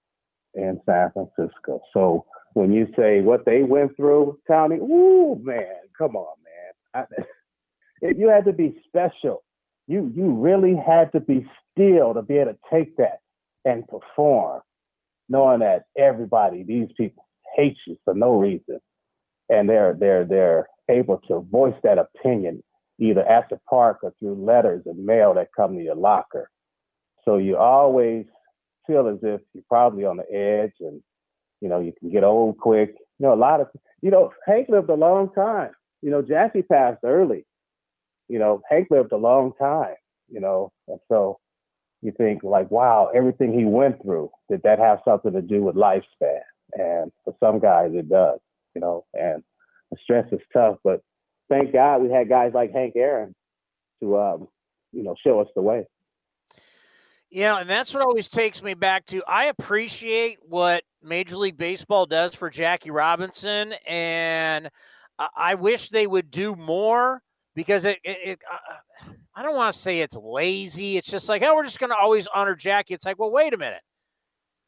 In 0.55 0.81
San 0.87 1.11
Francisco. 1.13 1.81
So 1.93 2.25
when 2.55 2.73
you 2.73 2.87
say 2.97 3.21
what 3.21 3.45
they 3.45 3.63
went 3.63 3.97
through, 3.97 4.39
Tony, 4.49 4.77
ooh, 4.77 5.41
man, 5.43 5.77
come 5.97 6.17
on, 6.17 6.35
I, 6.95 7.05
you 8.03 8.29
had 8.29 8.45
to 8.47 8.53
be 8.53 8.81
special. 8.87 9.43
You 9.87 10.13
you 10.15 10.33
really 10.33 10.77
had 10.77 11.13
to 11.13 11.21
be 11.21 11.47
still 11.73 12.15
to 12.15 12.23
be 12.23 12.37
able 12.39 12.53
to 12.53 12.59
take 12.71 12.97
that 12.97 13.21
and 13.65 13.87
perform, 13.89 14.61
knowing 15.29 15.61
that 15.61 15.85
everybody, 15.97 16.63
these 16.63 16.89
people, 16.97 17.27
hate 17.57 17.77
you 17.87 17.97
for 18.05 18.15
no 18.15 18.39
reason, 18.39 18.81
and 19.49 19.69
they're 19.69 19.95
they're 19.99 20.25
they're 20.25 20.69
able 20.91 21.19
to 21.29 21.41
voice 21.41 21.75
that 21.83 21.99
opinion 21.99 22.63
either 22.99 23.23
at 23.23 23.49
the 23.49 23.59
park 23.69 23.99
or 24.03 24.13
through 24.19 24.45
letters 24.45 24.83
and 24.87 25.05
mail 25.05 25.35
that 25.35 25.49
come 25.57 25.77
to 25.77 25.83
your 25.83 25.95
locker. 25.95 26.51
So 27.25 27.37
you 27.37 27.57
always 27.57 28.27
feel 28.87 29.07
as 29.09 29.19
if 29.23 29.41
you're 29.55 29.65
probably 29.69 30.05
on 30.05 30.17
the 30.17 30.33
edge 30.33 30.73
and 30.81 31.01
you 31.61 31.69
know 31.69 31.81
you 31.81 31.93
can 31.99 32.11
get 32.11 32.25
old 32.25 32.59
quick. 32.59 32.95
You 33.19 33.27
know, 33.27 33.35
a 33.35 33.37
lot 33.37 33.61
of 33.61 33.69
you 34.03 34.11
know, 34.11 34.33
Hank 34.47 34.69
lived 34.69 34.91
a 34.91 34.95
long 34.95 35.31
time. 35.33 35.71
You 36.03 36.11
know, 36.11 36.23
Jackie 36.23 36.63
passed 36.63 37.01
early. 37.05 37.45
You 38.29 38.39
know, 38.39 38.63
Hank 38.69 38.89
lived 38.91 39.13
a 39.13 39.17
long 39.17 39.53
time, 39.59 39.97
you 40.29 40.41
know, 40.41 40.71
and 40.87 41.01
so 41.09 41.39
you 42.03 42.13
think 42.17 42.43
like, 42.43 42.71
wow, 42.71 43.11
everything 43.15 43.53
he 43.53 43.65
went 43.65 44.03
through, 44.03 44.31
did 44.51 44.63
that 44.63 44.79
have 44.79 45.01
something 45.05 45.33
to 45.33 45.43
do 45.43 45.63
with 45.63 45.75
lifespan? 45.75 46.41
And 46.75 47.11
for 47.25 47.35
some 47.41 47.59
guys 47.59 47.93
it 47.95 48.09
does, 48.09 48.39
you 48.75 48.81
know, 48.81 49.07
and 49.15 49.43
the 49.91 49.97
stress 50.03 50.27
is 50.31 50.41
tough, 50.53 50.77
but 50.85 51.01
thank 51.49 51.73
God 51.73 52.03
we 52.03 52.11
had 52.11 52.29
guys 52.29 52.53
like 52.55 52.73
Hank 52.73 52.95
Aaron 52.97 53.35
to 54.01 54.19
um, 54.19 54.49
you 54.93 55.03
know, 55.03 55.15
show 55.25 55.41
us 55.41 55.49
the 55.55 55.63
way. 55.63 55.87
Yeah, 57.31 57.61
and 57.61 57.69
that's 57.69 57.93
what 57.93 58.03
always 58.03 58.29
takes 58.29 58.63
me 58.63 58.73
back 58.75 59.05
to 59.07 59.23
I 59.29 59.47
appreciate 59.47 60.39
what 60.43 60.83
Major 61.03 61.37
League 61.37 61.59
Baseball 61.59 62.07
does 62.07 62.35
for 62.35 62.49
Jackie 62.49 62.91
Robinson, 62.91 63.75
and 63.87 64.71
I 65.37 65.55
wish 65.55 65.89
they 65.89 66.07
would 66.07 66.31
do 66.31 66.55
more 66.55 67.23
because 67.55 67.85
it, 67.85 67.99
it, 68.05 68.19
it 68.25 68.39
uh, 68.51 69.11
I 69.35 69.43
don't 69.43 69.57
want 69.57 69.73
to 69.73 69.79
say 69.79 70.01
it's 70.01 70.17
lazy. 70.17 70.97
It's 70.97 71.11
just 71.11 71.29
like, 71.29 71.43
oh, 71.43 71.55
we're 71.55 71.65
just 71.65 71.81
going 71.81 71.91
to 71.91 71.97
always 71.97 72.27
honor 72.29 72.55
Jackie. 72.55 72.95
It's 72.95 73.05
like, 73.05 73.19
well, 73.19 73.31
wait 73.31 73.53
a 73.53 73.57
minute. 73.57 73.83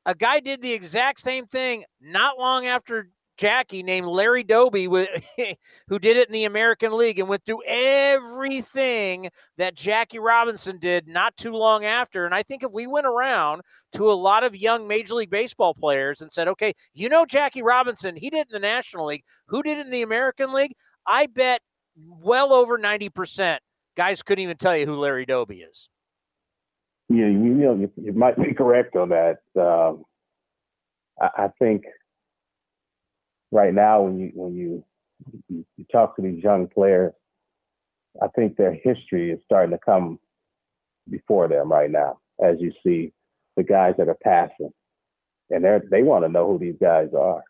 A 0.06 0.14
guy 0.14 0.40
did 0.40 0.62
the 0.62 0.72
exact 0.72 1.20
same 1.20 1.47
thing 1.47 1.85
not 2.01 2.39
long 2.39 2.66
after 2.66 3.10
Jackie 3.40 3.82
named 3.82 4.06
Larry 4.06 4.44
Doby, 4.44 4.84
who 5.88 5.98
did 5.98 6.18
it 6.18 6.26
in 6.26 6.32
the 6.34 6.44
American 6.44 6.92
League 6.92 7.18
and 7.18 7.26
went 7.26 7.42
through 7.46 7.62
everything 7.66 9.30
that 9.56 9.74
Jackie 9.74 10.18
Robinson 10.18 10.78
did 10.78 11.08
not 11.08 11.38
too 11.38 11.52
long 11.52 11.86
after. 11.86 12.26
And 12.26 12.34
I 12.34 12.42
think 12.42 12.62
if 12.62 12.70
we 12.70 12.86
went 12.86 13.06
around 13.06 13.62
to 13.92 14.10
a 14.10 14.12
lot 14.12 14.44
of 14.44 14.54
young 14.54 14.86
Major 14.86 15.14
League 15.14 15.30
Baseball 15.30 15.72
players 15.72 16.20
and 16.20 16.30
said, 16.30 16.48
okay, 16.48 16.74
you 16.92 17.08
know 17.08 17.24
Jackie 17.24 17.62
Robinson, 17.62 18.14
he 18.14 18.28
did 18.28 18.48
in 18.48 18.52
the 18.52 18.60
National 18.60 19.06
League, 19.06 19.24
who 19.46 19.62
did 19.62 19.78
it 19.78 19.86
in 19.86 19.90
the 19.90 20.02
American 20.02 20.52
League? 20.52 20.74
I 21.06 21.26
bet 21.26 21.62
well 21.96 22.52
over 22.52 22.76
90% 22.76 23.56
guys 23.96 24.22
couldn't 24.22 24.42
even 24.42 24.58
tell 24.58 24.76
you 24.76 24.84
who 24.84 24.96
Larry 24.96 25.24
Doby 25.24 25.62
is. 25.62 25.88
Yeah, 27.08 27.28
you 27.28 27.38
know, 27.38 27.74
you, 27.74 27.90
you 27.96 28.12
might 28.12 28.36
be 28.36 28.52
correct 28.52 28.96
on 28.96 29.08
that. 29.08 29.38
Um, 29.58 30.04
I, 31.18 31.44
I 31.44 31.48
think– 31.58 31.84
right 33.51 33.74
now 33.74 34.02
when 34.02 34.18
you 34.18 34.31
when 34.35 34.55
you 34.55 34.85
you, 35.48 35.64
talk 35.93 36.16
to 36.16 36.22
these 36.22 36.43
young 36.43 36.66
players, 36.66 37.12
I 38.22 38.28
think 38.28 38.56
their 38.56 38.72
history 38.72 39.31
is 39.31 39.40
starting 39.44 39.72
to 39.72 39.78
come 39.78 40.18
before 41.10 41.48
them 41.48 41.70
right 41.70 41.90
now. 41.90 42.18
As 42.43 42.56
you 42.59 42.72
see 42.85 43.12
the 43.56 43.62
guys 43.62 43.94
that 43.98 44.09
are 44.09 44.16
passing, 44.22 44.72
and 45.51 45.64
they 45.64 45.78
they 45.90 46.02
want 46.02 46.24
to 46.24 46.28
know 46.28 46.47
who 46.47 46.59
these 46.59 46.78
guys 46.81 47.09
are. 47.18 47.43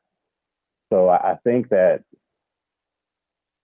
So 0.92 1.08
I, 1.08 1.32
I 1.32 1.36
think 1.44 1.68
that 1.68 2.02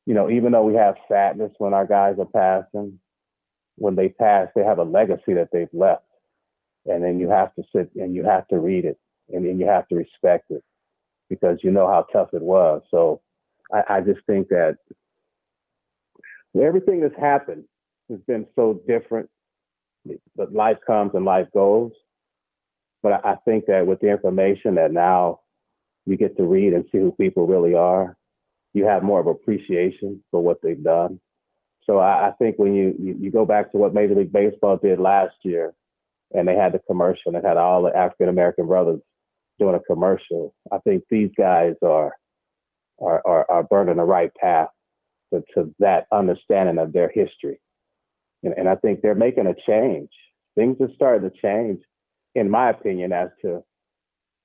you 0.06 0.14
know 0.14 0.30
even 0.30 0.52
though 0.52 0.64
we 0.64 0.74
have 0.74 0.96
sadness 1.08 1.52
when 1.58 1.74
our 1.74 1.86
guys 1.86 2.16
are 2.18 2.26
passing, 2.26 3.00
when 3.76 3.96
they 3.96 4.08
pass, 4.08 4.48
they 4.54 4.62
have 4.62 4.78
a 4.78 4.84
legacy 4.84 5.34
that 5.34 5.48
they've 5.52 5.68
left, 5.72 6.04
and 6.86 7.02
then 7.02 7.18
you 7.18 7.28
have 7.28 7.54
to 7.54 7.62
sit 7.74 7.90
and 7.96 8.14
you 8.14 8.24
have 8.24 8.46
to 8.48 8.58
read 8.58 8.84
it, 8.84 8.98
and 9.30 9.44
then 9.44 9.58
you 9.58 9.66
have 9.66 9.88
to 9.88 9.96
respect 9.96 10.50
it 10.50 10.62
because 11.28 11.58
you 11.62 11.70
know 11.70 11.86
how 11.86 12.06
tough 12.12 12.28
it 12.32 12.42
was. 12.42 12.82
So 12.90 13.20
I, 13.72 13.96
I 13.96 14.00
just 14.00 14.20
think 14.26 14.48
that 14.48 14.78
everything 16.60 17.00
that's 17.00 17.18
happened 17.18 17.64
has 18.10 18.20
been 18.26 18.46
so 18.54 18.80
different. 18.86 19.28
But 20.36 20.52
life 20.52 20.78
comes 20.86 21.12
and 21.14 21.24
life 21.24 21.48
goes. 21.52 21.92
But 23.02 23.24
I, 23.24 23.32
I 23.32 23.36
think 23.44 23.66
that 23.66 23.86
with 23.86 24.00
the 24.00 24.10
information 24.10 24.76
that 24.76 24.92
now 24.92 25.40
you 26.06 26.16
get 26.16 26.36
to 26.36 26.44
read 26.44 26.72
and 26.72 26.84
see 26.92 26.98
who 26.98 27.12
people 27.12 27.46
really 27.46 27.74
are, 27.74 28.16
you 28.72 28.84
have 28.84 29.02
more 29.02 29.20
of 29.20 29.26
appreciation 29.26 30.22
for 30.30 30.40
what 30.40 30.62
they've 30.62 30.82
done. 30.82 31.18
So 31.84 31.98
I, 31.98 32.28
I 32.28 32.32
think 32.32 32.58
when 32.58 32.74
you, 32.74 32.94
you, 32.98 33.16
you 33.20 33.30
go 33.30 33.44
back 33.44 33.72
to 33.72 33.78
what 33.78 33.94
Major 33.94 34.14
League 34.14 34.32
Baseball 34.32 34.76
did 34.76 35.00
last 35.00 35.34
year, 35.42 35.72
and 36.32 36.46
they 36.46 36.56
had 36.56 36.72
the 36.72 36.80
commercial 36.80 37.34
and 37.34 37.44
had 37.44 37.56
all 37.56 37.82
the 37.82 37.96
African 37.96 38.28
American 38.28 38.66
brothers 38.66 39.00
doing 39.58 39.74
a 39.74 39.80
commercial. 39.80 40.54
I 40.72 40.78
think 40.78 41.04
these 41.10 41.30
guys 41.36 41.74
are 41.82 42.14
are 43.00 43.22
are, 43.26 43.50
are 43.50 43.62
burning 43.64 43.96
the 43.96 44.04
right 44.04 44.32
path 44.40 44.68
to, 45.32 45.42
to 45.54 45.74
that 45.78 46.06
understanding 46.12 46.78
of 46.78 46.92
their 46.92 47.10
history, 47.12 47.60
and, 48.42 48.54
and 48.56 48.68
I 48.68 48.76
think 48.76 49.00
they're 49.00 49.14
making 49.14 49.46
a 49.46 49.54
change. 49.66 50.10
Things 50.56 50.76
are 50.80 50.90
starting 50.94 51.28
to 51.28 51.36
change, 51.42 51.80
in 52.34 52.50
my 52.50 52.70
opinion, 52.70 53.12
as 53.12 53.28
to 53.42 53.62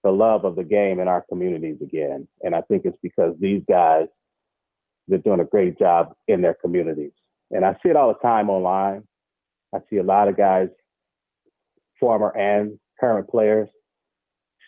the 0.03 0.11
love 0.11 0.45
of 0.45 0.55
the 0.55 0.63
game 0.63 0.99
in 0.99 1.07
our 1.07 1.23
communities 1.29 1.77
again. 1.81 2.27
And 2.41 2.55
I 2.55 2.61
think 2.61 2.85
it's 2.85 2.97
because 3.01 3.35
these 3.39 3.61
guys 3.69 4.07
they're 5.07 5.19
doing 5.19 5.39
a 5.39 5.45
great 5.45 5.77
job 5.77 6.13
in 6.27 6.41
their 6.41 6.53
communities. 6.53 7.11
And 7.51 7.65
I 7.65 7.73
see 7.83 7.89
it 7.89 7.95
all 7.95 8.07
the 8.07 8.27
time 8.27 8.49
online. 8.49 9.03
I 9.75 9.79
see 9.89 9.97
a 9.97 10.03
lot 10.03 10.27
of 10.27 10.37
guys, 10.37 10.69
former 11.99 12.35
and 12.35 12.79
current 12.99 13.29
players, 13.29 13.69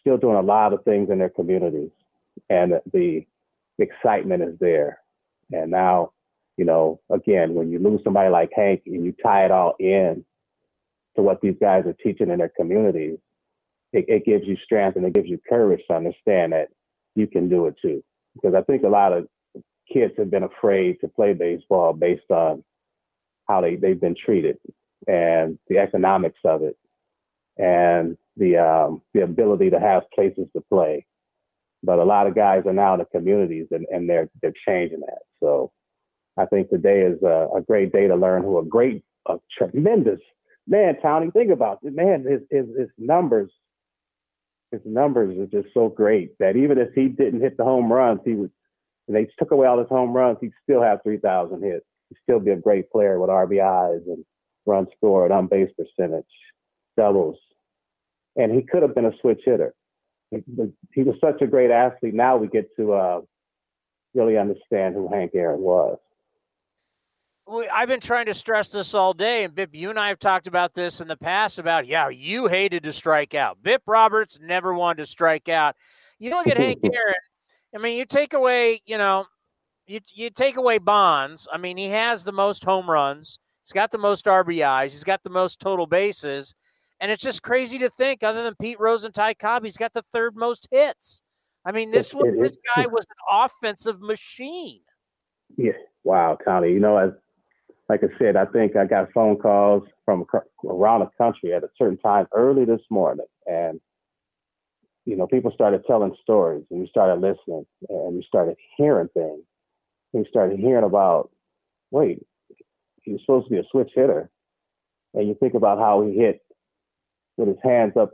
still 0.03 0.17
doing 0.17 0.35
a 0.35 0.41
lot 0.41 0.73
of 0.73 0.83
things 0.83 1.09
in 1.09 1.19
their 1.19 1.29
communities, 1.29 1.89
and 2.49 2.73
the 2.91 3.25
excitement 3.79 4.43
is 4.43 4.59
there. 4.59 4.99
And 5.51 5.71
now, 5.71 6.11
you 6.57 6.65
know, 6.65 6.99
again, 7.09 7.53
when 7.53 7.71
you 7.71 7.79
lose 7.79 8.01
somebody 8.03 8.29
like 8.29 8.51
Hank 8.55 8.83
and 8.85 9.05
you 9.05 9.15
tie 9.23 9.45
it 9.45 9.51
all 9.51 9.75
in 9.79 10.23
to 11.15 11.21
what 11.21 11.41
these 11.41 11.55
guys 11.59 11.85
are 11.85 11.93
teaching 11.93 12.29
in 12.29 12.39
their 12.39 12.49
communities, 12.49 13.17
it, 13.91 14.05
it 14.07 14.25
gives 14.25 14.45
you 14.45 14.57
strength 14.63 14.97
and 14.97 15.05
it 15.05 15.13
gives 15.13 15.29
you 15.29 15.39
courage 15.47 15.81
to 15.87 15.95
understand 15.95 16.53
that 16.53 16.69
you 17.15 17.27
can 17.27 17.49
do 17.49 17.67
it 17.67 17.75
too. 17.81 18.03
Because 18.35 18.55
I 18.55 18.61
think 18.61 18.83
a 18.83 18.89
lot 18.89 19.13
of 19.13 19.27
kids 19.91 20.13
have 20.17 20.31
been 20.31 20.43
afraid 20.43 20.99
to 21.01 21.07
play 21.07 21.33
baseball 21.33 21.93
based 21.93 22.29
on 22.29 22.63
how 23.47 23.61
they, 23.61 23.75
they've 23.75 23.99
been 23.99 24.15
treated 24.15 24.57
and 25.07 25.59
the 25.67 25.77
economics 25.77 26.39
of 26.45 26.63
it 26.63 26.77
and 27.57 28.17
the 28.37 28.57
um, 28.57 29.01
the 29.13 29.21
ability 29.21 29.69
to 29.71 29.79
have 29.79 30.03
places 30.13 30.47
to 30.55 30.61
play. 30.69 31.05
But 31.83 31.99
a 31.99 32.03
lot 32.03 32.27
of 32.27 32.35
guys 32.35 32.63
are 32.65 32.73
now 32.73 32.93
in 32.93 32.99
the 32.99 33.05
communities, 33.05 33.67
and, 33.71 33.85
and 33.91 34.09
they're 34.09 34.29
they're 34.41 34.53
changing 34.67 35.01
that. 35.01 35.19
So 35.41 35.71
I 36.37 36.45
think 36.45 36.69
today 36.69 37.01
is 37.01 37.21
a, 37.23 37.47
a 37.55 37.61
great 37.61 37.91
day 37.91 38.07
to 38.07 38.15
learn 38.15 38.43
who 38.43 38.57
a 38.57 38.65
great, 38.65 39.03
a 39.27 39.37
tremendous 39.55 40.19
man. 40.67 40.95
Townie, 41.03 41.31
think 41.31 41.51
about 41.51 41.79
it, 41.83 41.93
man. 41.93 42.25
His, 42.27 42.41
his 42.49 42.65
his 42.77 42.89
numbers, 42.97 43.51
his 44.71 44.81
numbers 44.85 45.37
are 45.37 45.61
just 45.61 45.73
so 45.73 45.89
great 45.89 46.37
that 46.39 46.55
even 46.55 46.77
if 46.77 46.93
he 46.95 47.07
didn't 47.07 47.41
hit 47.41 47.57
the 47.57 47.63
home 47.63 47.91
runs, 47.91 48.21
he 48.25 48.33
would. 48.33 48.51
They 49.09 49.27
took 49.37 49.51
away 49.51 49.67
all 49.67 49.79
his 49.79 49.89
home 49.89 50.13
runs, 50.13 50.37
he'd 50.39 50.53
still 50.63 50.81
have 50.81 51.03
three 51.03 51.17
thousand 51.17 51.61
hits. 51.61 51.85
He'd 52.07 52.17
still 52.23 52.39
be 52.39 52.51
a 52.51 52.55
great 52.55 52.89
player 52.89 53.19
with 53.19 53.29
RBIs 53.29 54.05
and 54.07 54.23
runs 54.65 54.87
scored, 54.95 55.31
on 55.31 55.47
base 55.47 55.69
percentage, 55.77 56.23
doubles, 56.95 57.37
and 58.35 58.51
he 58.51 58.61
could 58.61 58.81
have 58.81 58.95
been 58.95 59.05
a 59.05 59.17
switch 59.21 59.41
hitter. 59.45 59.73
He 60.31 61.03
was 61.03 61.15
such 61.21 61.41
a 61.41 61.47
great 61.47 61.69
athlete. 61.69 62.13
Now 62.13 62.37
we 62.37 62.47
get 62.47 62.75
to 62.77 62.93
uh, 62.93 63.21
really 64.13 64.37
understand 64.37 64.95
who 64.95 65.07
Hank 65.11 65.31
Aaron 65.35 65.61
was. 65.61 65.99
I've 67.73 67.89
been 67.89 67.99
trying 67.99 68.27
to 68.27 68.33
stress 68.33 68.69
this 68.69 68.93
all 68.93 69.13
day, 69.13 69.43
and 69.43 69.53
Bip, 69.53 69.75
you 69.75 69.89
and 69.89 69.99
I 69.99 70.07
have 70.07 70.19
talked 70.19 70.47
about 70.47 70.73
this 70.73 71.01
in 71.01 71.09
the 71.09 71.17
past 71.17 71.59
about 71.59 71.85
yeah, 71.85 72.07
you 72.07 72.47
hated 72.47 72.83
to 72.83 72.93
strike 72.93 73.35
out. 73.35 73.61
Bip 73.61 73.81
Roberts 73.85 74.39
never 74.41 74.73
wanted 74.73 75.03
to 75.03 75.05
strike 75.05 75.49
out. 75.49 75.75
You 76.19 76.31
look 76.31 76.47
at 76.47 76.57
Hank 76.57 76.79
Aaron. 76.83 77.13
I 77.75 77.79
mean, 77.79 77.97
you 77.97 78.05
take 78.05 78.33
away, 78.33 78.79
you 78.85 78.97
know, 78.97 79.25
you 79.87 79.99
you 80.13 80.29
take 80.29 80.55
away 80.55 80.77
Bonds. 80.77 81.47
I 81.51 81.57
mean, 81.57 81.75
he 81.75 81.89
has 81.89 82.23
the 82.23 82.31
most 82.31 82.63
home 82.63 82.89
runs. 82.89 83.39
He's 83.61 83.73
got 83.73 83.91
the 83.91 83.97
most 83.97 84.25
RBIs. 84.25 84.83
He's 84.91 85.03
got 85.03 85.23
the 85.23 85.29
most 85.29 85.59
total 85.59 85.85
bases. 85.85 86.55
And 86.99 87.11
it's 87.11 87.23
just 87.23 87.43
crazy 87.43 87.79
to 87.79 87.89
think, 87.89 88.23
other 88.23 88.43
than 88.43 88.55
Pete 88.61 88.79
Rose 88.79 89.03
and 89.03 89.13
Ty 89.13 89.33
Cobb, 89.33 89.63
he's 89.63 89.77
got 89.77 89.93
the 89.93 90.01
third 90.01 90.35
most 90.35 90.67
hits. 90.71 91.21
I 91.65 91.71
mean, 91.71 91.91
this 91.91 92.13
was 92.13 92.33
this 92.39 92.57
guy 92.75 92.87
was 92.87 93.05
an 93.05 93.43
offensive 93.45 94.01
machine. 94.01 94.81
Yeah. 95.57 95.71
Wow, 96.03 96.37
Connie. 96.43 96.71
You 96.71 96.79
know, 96.79 96.97
as 96.97 97.11
like 97.89 98.01
I 98.03 98.17
said, 98.17 98.35
I 98.35 98.45
think 98.45 98.75
I 98.75 98.85
got 98.85 99.11
phone 99.13 99.37
calls 99.37 99.83
from 100.05 100.25
around 100.65 101.01
the 101.01 101.09
country 101.17 101.53
at 101.53 101.63
a 101.63 101.69
certain 101.77 101.97
time 101.97 102.27
early 102.33 102.65
this 102.65 102.81
morning, 102.89 103.25
and 103.45 103.79
you 105.05 105.17
know, 105.17 105.27
people 105.27 105.51
started 105.53 105.83
telling 105.85 106.15
stories, 106.21 106.63
and 106.71 106.79
we 106.79 106.87
started 106.87 107.15
listening, 107.15 107.65
and 107.89 108.15
we 108.15 108.23
started 108.27 108.55
hearing 108.77 109.09
things. 109.13 109.43
We 110.13 110.25
started 110.29 110.59
hearing 110.59 110.85
about, 110.85 111.31
wait, 111.91 112.25
he 113.01 113.11
was 113.11 113.21
supposed 113.21 113.47
to 113.47 113.51
be 113.51 113.57
a 113.57 113.63
switch 113.71 113.91
hitter, 113.95 114.29
and 115.13 115.27
you 115.27 115.35
think 115.39 115.55
about 115.55 115.79
how 115.79 116.05
he 116.05 116.13
hit 116.17 116.41
with 117.37 117.47
his 117.47 117.57
hands 117.63 117.93
up 117.99 118.11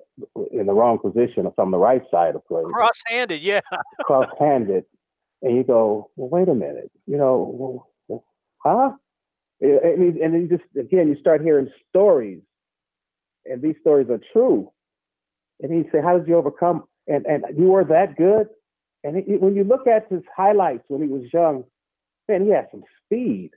in 0.52 0.66
the 0.66 0.74
wrong 0.74 0.98
position 0.98 1.50
from 1.56 1.72
the 1.72 1.78
right 1.78 2.02
side 2.10 2.36
of 2.36 2.46
play. 2.48 2.64
Cross-handed, 2.66 3.42
yeah. 3.42 3.62
Cross-handed, 4.06 4.86
and 5.42 5.56
you 5.56 5.64
go, 5.64 6.10
well, 6.16 6.30
wait 6.30 6.48
a 6.48 6.56
minute, 6.56 6.92
you 7.06 7.18
know, 7.18 7.86
huh? 8.64 8.92
And, 9.62 10.18
and 10.20 10.34
then 10.34 10.42
you 10.42 10.48
just 10.48 10.70
again 10.78 11.10
you 11.10 11.18
start 11.20 11.42
hearing 11.42 11.70
stories, 11.90 12.42
and 13.46 13.62
these 13.62 13.76
stories 13.82 14.08
are 14.10 14.22
true. 14.32 14.72
And 15.60 15.74
he 15.74 15.90
said, 15.92 16.04
"How 16.04 16.18
did 16.18 16.28
you 16.30 16.38
overcome?" 16.38 16.86
And 17.08 17.26
and 17.26 17.44
you 17.58 17.66
were 17.66 17.84
that 17.84 18.16
good. 18.16 18.48
And 19.04 19.18
he, 19.18 19.36
when 19.36 19.56
you 19.56 19.66
look 19.66 19.86
at 19.86 20.08
his 20.10 20.22
highlights 20.36 20.84
when 20.88 21.02
he 21.02 21.10
was 21.10 21.24
young, 21.34 21.66
man, 22.30 22.46
he 22.46 22.52
had 22.52 22.68
some 22.72 22.84
speed, 23.04 23.52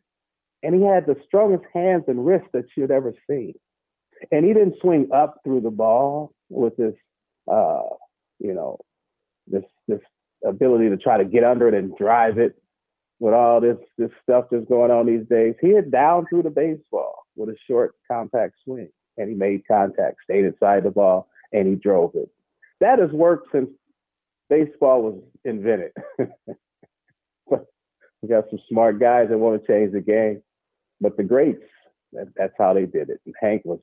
and 0.65 0.75
he 0.75 0.83
had 0.83 1.07
the 1.07 1.17
strongest 1.25 1.65
hands 1.73 2.05
and 2.09 2.27
wrists 2.27 2.49
that 2.53 2.65
you'd 2.77 2.91
ever 2.91 3.15
seen 3.31 3.55
and 4.31 4.45
he 4.45 4.53
didn't 4.53 4.77
swing 4.81 5.09
up 5.13 5.41
through 5.45 5.61
the 5.61 5.71
ball 5.71 6.33
with 6.49 6.77
this, 6.77 6.95
uh, 7.51 7.83
you 8.39 8.55
know, 8.55 8.79
this 9.47 9.65
this 9.89 10.01
ability 10.45 10.89
to 10.89 10.97
try 10.97 11.19
to 11.19 11.25
get 11.25 11.45
under 11.45 11.69
it 11.69 11.75
and 11.75 11.97
drive 11.97 12.39
it 12.39 12.57
with 13.19 13.35
all 13.35 13.61
this 13.61 13.79
this 13.99 14.11
stuff 14.23 14.47
that's 14.51 14.67
going 14.67 14.91
on 14.91 15.07
these 15.07 15.27
days. 15.29 15.55
He 15.61 15.69
hit 15.69 15.91
down 15.91 16.27
through 16.29 16.43
the 16.43 16.51
baseball 16.51 17.23
with 17.37 17.49
a 17.49 17.57
short, 17.69 17.95
compact 18.11 18.55
swing. 18.65 18.89
and 19.17 19.29
he 19.29 19.35
made 19.35 19.63
contact, 19.67 20.17
stayed 20.25 20.45
inside 20.45 20.85
the 20.85 20.91
ball, 20.91 21.29
and 21.53 21.69
he 21.69 21.75
drove 21.75 22.13
it. 22.15 22.29
That 22.81 22.99
has 22.99 23.11
worked 23.11 23.49
since 23.53 23.71
baseball 24.49 25.03
was 25.03 25.23
invented. 25.45 25.93
we 27.49 28.29
got 28.29 28.45
some 28.51 28.59
smart 28.69 28.99
guys 28.99 29.29
that 29.29 29.39
want 29.39 29.61
to 29.61 29.67
change 29.67 29.93
the 29.93 30.01
game, 30.01 30.43
but 31.01 31.17
the 31.17 31.23
greats, 31.23 31.63
that, 32.13 32.29
that's 32.37 32.55
how 32.59 32.75
they 32.75 32.87
did 32.87 33.11
it. 33.11 33.21
And 33.25 33.35
Hank 33.41 33.63
was, 33.65 33.81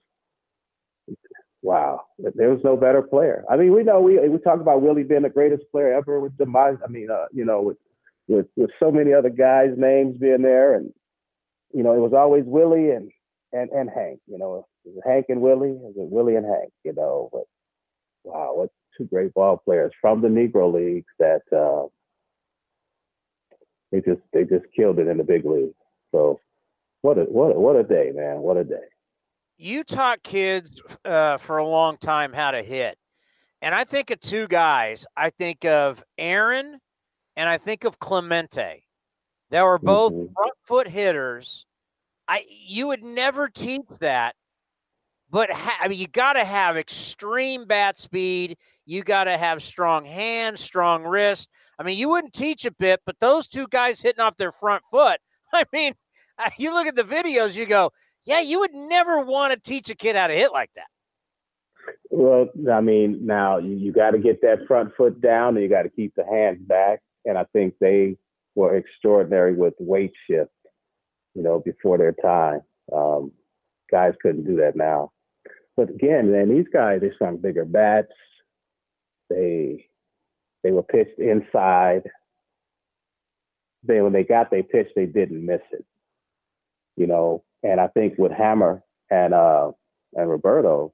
wow, 1.61 2.01
there 2.17 2.49
was 2.49 2.63
no 2.63 2.77
better 2.77 3.01
player. 3.01 3.43
I 3.49 3.57
mean, 3.57 3.73
we 3.73 3.83
know 3.83 4.01
we 4.01 4.19
we 4.27 4.37
talk 4.39 4.61
about 4.61 4.81
Willie 4.81 5.03
being 5.03 5.23
the 5.23 5.29
greatest 5.29 5.63
player 5.71 5.93
ever 5.93 6.19
with 6.19 6.37
demise. 6.37 6.77
I 6.83 6.89
mean, 6.89 7.09
uh, 7.11 7.25
you 7.31 7.45
know, 7.45 7.61
with 7.61 7.77
with 8.27 8.47
with 8.55 8.69
so 8.79 8.91
many 8.91 9.13
other 9.13 9.29
guys' 9.29 9.73
names 9.77 10.17
being 10.17 10.41
there, 10.41 10.75
and 10.75 10.93
you 11.73 11.83
know, 11.83 11.93
it 11.93 11.99
was 11.99 12.13
always 12.13 12.43
Willie 12.45 12.91
and 12.91 13.11
and 13.51 13.69
and 13.71 13.89
Hank. 13.89 14.19
You 14.27 14.37
know, 14.37 14.65
is 14.85 14.95
it 14.95 15.03
Hank 15.07 15.25
and 15.29 15.41
Willie? 15.41 15.71
Is 15.71 15.95
it 15.97 16.09
Willie 16.11 16.35
and 16.35 16.45
Hank? 16.45 16.71
You 16.83 16.93
know, 16.93 17.29
but 17.31 17.43
wow, 18.23 18.53
what 18.55 18.69
two 18.97 19.05
great 19.05 19.33
ball 19.33 19.57
players 19.57 19.91
from 19.99 20.21
the 20.21 20.27
Negro 20.27 20.73
leagues 20.73 21.11
that 21.19 21.41
uh, 21.55 21.87
they 23.91 24.01
just 24.01 24.21
they 24.33 24.43
just 24.43 24.65
killed 24.75 24.99
it 24.99 25.07
in 25.07 25.17
the 25.17 25.23
big 25.23 25.45
league. 25.45 25.73
So 26.11 26.39
what 27.01 27.17
a 27.17 27.23
what 27.23 27.55
a, 27.55 27.59
what 27.59 27.75
a 27.75 27.83
day, 27.83 28.11
man! 28.13 28.39
What 28.39 28.57
a 28.57 28.63
day. 28.63 28.75
You 29.59 29.83
taught 29.83 30.23
kids 30.23 30.81
uh, 31.05 31.37
for 31.37 31.57
a 31.57 31.67
long 31.67 31.97
time 31.97 32.33
how 32.33 32.51
to 32.51 32.63
hit, 32.63 32.97
and 33.61 33.75
I 33.75 33.83
think 33.83 34.09
of 34.09 34.19
two 34.19 34.47
guys. 34.47 35.05
I 35.15 35.29
think 35.29 35.65
of 35.65 36.03
Aaron, 36.17 36.79
and 37.35 37.49
I 37.49 37.57
think 37.57 37.83
of 37.83 37.99
Clemente. 37.99 38.83
They 39.51 39.61
were 39.61 39.77
both 39.77 40.13
mm-hmm. 40.13 40.33
front 40.33 40.53
foot 40.65 40.87
hitters. 40.87 41.65
I 42.27 42.43
you 42.67 42.87
would 42.87 43.03
never 43.03 43.49
teach 43.49 43.85
that 43.99 44.35
but 45.31 45.51
ha- 45.51 45.77
I 45.81 45.87
mean, 45.87 45.99
you 45.99 46.07
got 46.07 46.33
to 46.33 46.43
have 46.43 46.77
extreme 46.77 47.65
bat 47.65 47.99
speed. 47.99 48.57
You 48.85 49.03
got 49.03 49.25
to 49.25 49.37
have 49.37 49.61
strong 49.61 50.05
hands, 50.05 50.59
strong 50.59 51.03
wrist. 51.03 51.49
I 51.77 51.83
mean, 51.83 51.97
you 51.97 52.09
wouldn't 52.09 52.33
teach 52.33 52.65
a 52.65 52.71
bit, 52.71 53.01
but 53.05 53.19
those 53.19 53.47
two 53.47 53.67
guys 53.67 54.01
hitting 54.01 54.21
off 54.21 54.37
their 54.37 54.51
front 54.51 54.83
foot. 54.89 55.19
I 55.53 55.65
mean, 55.71 55.93
you 56.57 56.73
look 56.73 56.87
at 56.87 56.95
the 56.95 57.03
videos, 57.03 57.55
you 57.55 57.65
go, 57.65 57.91
yeah, 58.25 58.41
you 58.41 58.59
would 58.59 58.73
never 58.73 59.21
want 59.21 59.53
to 59.53 59.59
teach 59.59 59.89
a 59.89 59.95
kid 59.95 60.15
how 60.15 60.27
to 60.27 60.33
hit 60.33 60.51
like 60.51 60.71
that. 60.75 60.87
Well, 62.09 62.47
I 62.71 62.81
mean, 62.81 63.25
now 63.25 63.57
you, 63.57 63.75
you 63.75 63.91
got 63.91 64.11
to 64.11 64.19
get 64.19 64.41
that 64.41 64.67
front 64.67 64.95
foot 64.95 65.21
down 65.21 65.55
and 65.55 65.63
you 65.63 65.69
got 65.69 65.83
to 65.83 65.89
keep 65.89 66.13
the 66.15 66.25
hands 66.25 66.59
back. 66.61 67.01
And 67.25 67.37
I 67.37 67.45
think 67.53 67.75
they 67.79 68.17
were 68.55 68.75
extraordinary 68.75 69.53
with 69.53 69.73
weight 69.79 70.13
shift, 70.27 70.51
you 71.35 71.43
know, 71.43 71.59
before 71.59 71.97
their 71.97 72.13
time. 72.13 72.61
Um, 72.93 73.31
guys 73.91 74.13
couldn't 74.21 74.45
do 74.45 74.57
that 74.57 74.75
now. 74.75 75.11
But 75.77 75.89
again, 75.89 76.31
man, 76.31 76.49
these 76.49 76.67
guys 76.71 77.01
they 77.01 77.11
swung 77.17 77.37
bigger 77.37 77.65
bats. 77.65 78.11
They 79.29 79.85
they 80.63 80.71
were 80.71 80.83
pitched 80.83 81.19
inside. 81.19 82.09
They 83.83 84.01
when 84.01 84.13
they 84.13 84.23
got 84.23 84.51
their 84.51 84.63
pitch, 84.63 84.89
they 84.95 85.05
didn't 85.05 85.45
miss 85.45 85.61
it. 85.71 85.85
You 86.97 87.07
know, 87.07 87.43
and 87.63 87.79
I 87.79 87.87
think 87.87 88.17
with 88.17 88.31
Hammer 88.31 88.83
and 89.09 89.33
uh 89.33 89.71
and 90.13 90.29
Roberto, 90.29 90.93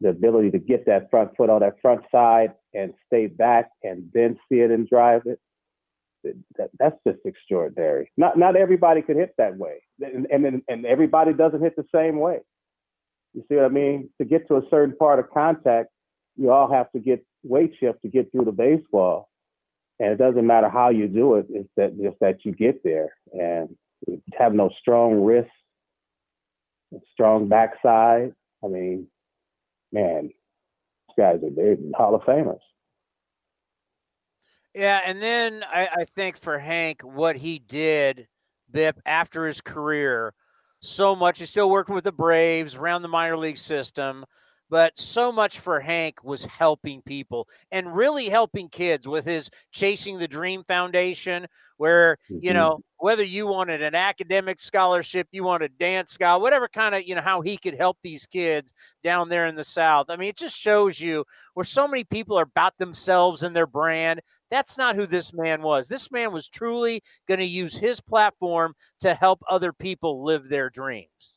the 0.00 0.08
ability 0.08 0.50
to 0.52 0.58
get 0.58 0.86
that 0.86 1.10
front 1.10 1.36
foot 1.36 1.50
on 1.50 1.60
that 1.60 1.80
front 1.80 2.02
side 2.10 2.52
and 2.74 2.92
stay 3.06 3.26
back 3.26 3.70
and 3.82 4.10
then 4.12 4.38
see 4.48 4.60
it 4.60 4.70
and 4.70 4.88
drive 4.88 5.22
it, 5.26 5.38
that, 6.56 6.70
that's 6.78 6.96
just 7.06 7.20
extraordinary. 7.24 8.10
Not 8.16 8.38
not 8.38 8.56
everybody 8.56 9.02
can 9.02 9.16
hit 9.16 9.34
that 9.38 9.56
way, 9.56 9.82
and 10.00 10.26
and, 10.30 10.62
and 10.68 10.86
everybody 10.86 11.32
doesn't 11.32 11.62
hit 11.62 11.76
the 11.76 11.86
same 11.94 12.18
way. 12.18 12.40
You 13.34 13.44
see 13.48 13.54
what 13.56 13.64
I 13.64 13.68
mean? 13.68 14.10
To 14.18 14.24
get 14.24 14.46
to 14.48 14.56
a 14.56 14.62
certain 14.70 14.96
part 14.96 15.18
of 15.18 15.30
contact, 15.30 15.88
you 16.36 16.50
all 16.50 16.70
have 16.70 16.90
to 16.92 17.00
get 17.00 17.24
weight 17.42 17.72
shift 17.80 18.02
to 18.02 18.08
get 18.08 18.30
through 18.30 18.44
the 18.44 18.52
baseball. 18.52 19.28
And 19.98 20.10
it 20.10 20.18
doesn't 20.18 20.46
matter 20.46 20.68
how 20.68 20.90
you 20.90 21.06
do 21.06 21.36
it, 21.36 21.46
it's 21.50 21.68
that 21.76 21.98
just 22.00 22.18
that 22.20 22.44
you 22.44 22.52
get 22.52 22.82
there 22.82 23.14
and 23.32 23.76
have 24.36 24.52
no 24.52 24.70
strong 24.80 25.22
wrist, 25.22 25.50
strong 27.12 27.48
backside. 27.48 28.32
I 28.64 28.68
mean, 28.68 29.08
man, 29.92 30.24
these 30.28 31.14
guys 31.16 31.36
are 31.42 31.50
they're 31.54 31.76
Hall 31.94 32.14
of 32.14 32.22
Famers. 32.22 32.58
Yeah, 34.74 35.00
and 35.04 35.20
then 35.20 35.64
I, 35.72 35.88
I 35.92 36.04
think 36.04 36.38
for 36.38 36.58
Hank, 36.58 37.02
what 37.02 37.36
he 37.36 37.58
did, 37.58 38.26
Bip, 38.70 39.00
after 39.04 39.46
his 39.46 39.60
career 39.60 40.32
so 40.80 41.14
much. 41.14 41.38
He's 41.38 41.48
still 41.48 41.70
working 41.70 41.94
with 41.94 42.04
the 42.04 42.12
Braves 42.12 42.76
around 42.76 43.02
the 43.02 43.08
minor 43.08 43.36
league 43.36 43.56
system, 43.56 44.24
but 44.72 44.98
so 44.98 45.30
much 45.30 45.58
for 45.58 45.80
Hank 45.80 46.24
was 46.24 46.46
helping 46.46 47.02
people 47.02 47.46
and 47.70 47.94
really 47.94 48.30
helping 48.30 48.70
kids 48.70 49.06
with 49.06 49.26
his 49.26 49.50
Chasing 49.70 50.18
the 50.18 50.26
Dream 50.26 50.64
Foundation, 50.64 51.46
where, 51.76 52.16
mm-hmm. 52.30 52.38
you 52.40 52.54
know, 52.54 52.80
whether 52.96 53.22
you 53.22 53.46
wanted 53.46 53.82
an 53.82 53.94
academic 53.94 54.58
scholarship, 54.58 55.28
you 55.30 55.44
wanted 55.44 55.76
dance 55.76 56.12
scholar, 56.12 56.40
whatever 56.40 56.68
kind 56.68 56.94
of, 56.94 57.06
you 57.06 57.14
know, 57.14 57.20
how 57.20 57.42
he 57.42 57.58
could 57.58 57.76
help 57.76 57.98
these 58.02 58.24
kids 58.24 58.72
down 59.04 59.28
there 59.28 59.46
in 59.46 59.56
the 59.56 59.62
South. 59.62 60.06
I 60.08 60.16
mean, 60.16 60.30
it 60.30 60.38
just 60.38 60.58
shows 60.58 60.98
you 60.98 61.26
where 61.52 61.64
so 61.64 61.86
many 61.86 62.04
people 62.04 62.38
are 62.38 62.44
about 62.44 62.78
themselves 62.78 63.42
and 63.42 63.54
their 63.54 63.66
brand. 63.66 64.20
That's 64.50 64.78
not 64.78 64.96
who 64.96 65.04
this 65.04 65.34
man 65.34 65.60
was. 65.60 65.88
This 65.88 66.10
man 66.10 66.32
was 66.32 66.48
truly 66.48 67.02
going 67.28 67.40
to 67.40 67.44
use 67.44 67.76
his 67.76 68.00
platform 68.00 68.72
to 69.00 69.12
help 69.12 69.42
other 69.50 69.74
people 69.74 70.24
live 70.24 70.48
their 70.48 70.70
dreams. 70.70 71.36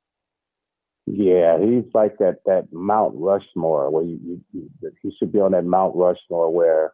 Yeah, 1.07 1.59
he's 1.59 1.85
like 1.93 2.17
that 2.17 2.37
that 2.45 2.67
Mount 2.71 3.13
Rushmore 3.15 3.91
where 3.91 4.03
you, 4.03 4.19
you, 4.23 4.41
you 4.81 4.91
he 5.01 5.15
should 5.17 5.31
be 5.31 5.39
on 5.39 5.51
that 5.51 5.65
Mount 5.65 5.95
Rushmore 5.95 6.51
where 6.51 6.93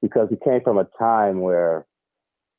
because 0.00 0.28
he 0.30 0.36
came 0.42 0.62
from 0.62 0.78
a 0.78 0.88
time 0.98 1.40
where 1.40 1.86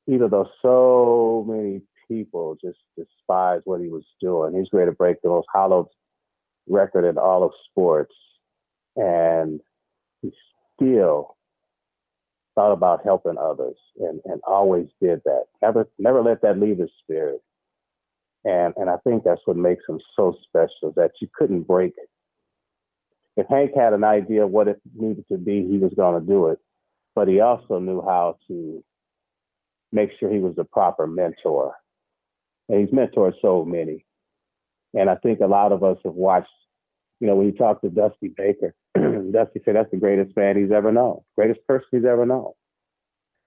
even 0.07 0.29
though 0.29 0.49
so 0.61 1.45
many 1.47 1.81
people 2.07 2.57
just 2.63 2.77
despise 2.97 3.61
what 3.65 3.81
he 3.81 3.87
was 3.87 4.05
doing, 4.21 4.55
he's 4.55 4.69
ready 4.71 4.91
to 4.91 4.95
break 4.95 5.21
the 5.21 5.29
most 5.29 5.47
hollow 5.53 5.89
record 6.67 7.05
in 7.05 7.17
all 7.17 7.43
of 7.43 7.51
sports. 7.69 8.13
And 8.95 9.59
he 10.21 10.31
still 10.75 11.37
thought 12.55 12.71
about 12.71 13.03
helping 13.03 13.37
others 13.37 13.77
and, 13.99 14.19
and 14.25 14.41
always 14.47 14.87
did 15.01 15.21
that. 15.25 15.45
Never 15.61 15.87
never 15.99 16.21
let 16.23 16.41
that 16.41 16.59
leave 16.59 16.79
his 16.79 16.91
spirit. 17.03 17.41
And 18.45 18.73
and 18.77 18.89
I 18.89 18.97
think 19.03 19.23
that's 19.23 19.41
what 19.45 19.57
makes 19.57 19.83
him 19.87 19.99
so 20.15 20.35
special 20.43 20.93
that 20.95 21.11
you 21.21 21.27
couldn't 21.33 21.63
break. 21.63 21.93
If 23.35 23.47
Hank 23.49 23.71
had 23.75 23.93
an 23.93 24.03
idea 24.03 24.45
of 24.45 24.51
what 24.51 24.67
it 24.67 24.81
needed 24.95 25.25
to 25.31 25.37
be, 25.37 25.67
he 25.67 25.77
was 25.77 25.93
going 25.95 26.19
to 26.19 26.25
do 26.25 26.47
it. 26.47 26.59
But 27.15 27.27
he 27.27 27.39
also 27.39 27.79
knew 27.79 28.01
how 28.01 28.37
to 28.47 28.83
make 29.91 30.09
sure 30.19 30.31
he 30.31 30.39
was 30.39 30.55
the 30.55 30.63
proper 30.63 31.07
mentor. 31.07 31.75
And 32.69 32.81
he's 32.81 32.95
mentored 32.95 33.33
so 33.41 33.63
many. 33.63 34.05
And 34.93 35.09
I 35.09 35.15
think 35.15 35.39
a 35.39 35.47
lot 35.47 35.71
of 35.71 35.83
us 35.83 35.97
have 36.03 36.13
watched, 36.13 36.49
you 37.19 37.27
know, 37.27 37.35
when 37.35 37.47
you 37.47 37.53
talk 37.53 37.81
to 37.81 37.89
Dusty 37.89 38.33
Baker, 38.35 38.73
Dusty 38.95 39.61
said 39.63 39.75
that's 39.75 39.91
the 39.91 39.97
greatest 39.97 40.35
man 40.35 40.57
he's 40.57 40.71
ever 40.71 40.91
known, 40.91 41.21
greatest 41.35 41.65
person 41.67 41.87
he's 41.91 42.05
ever 42.05 42.25
known. 42.25 42.51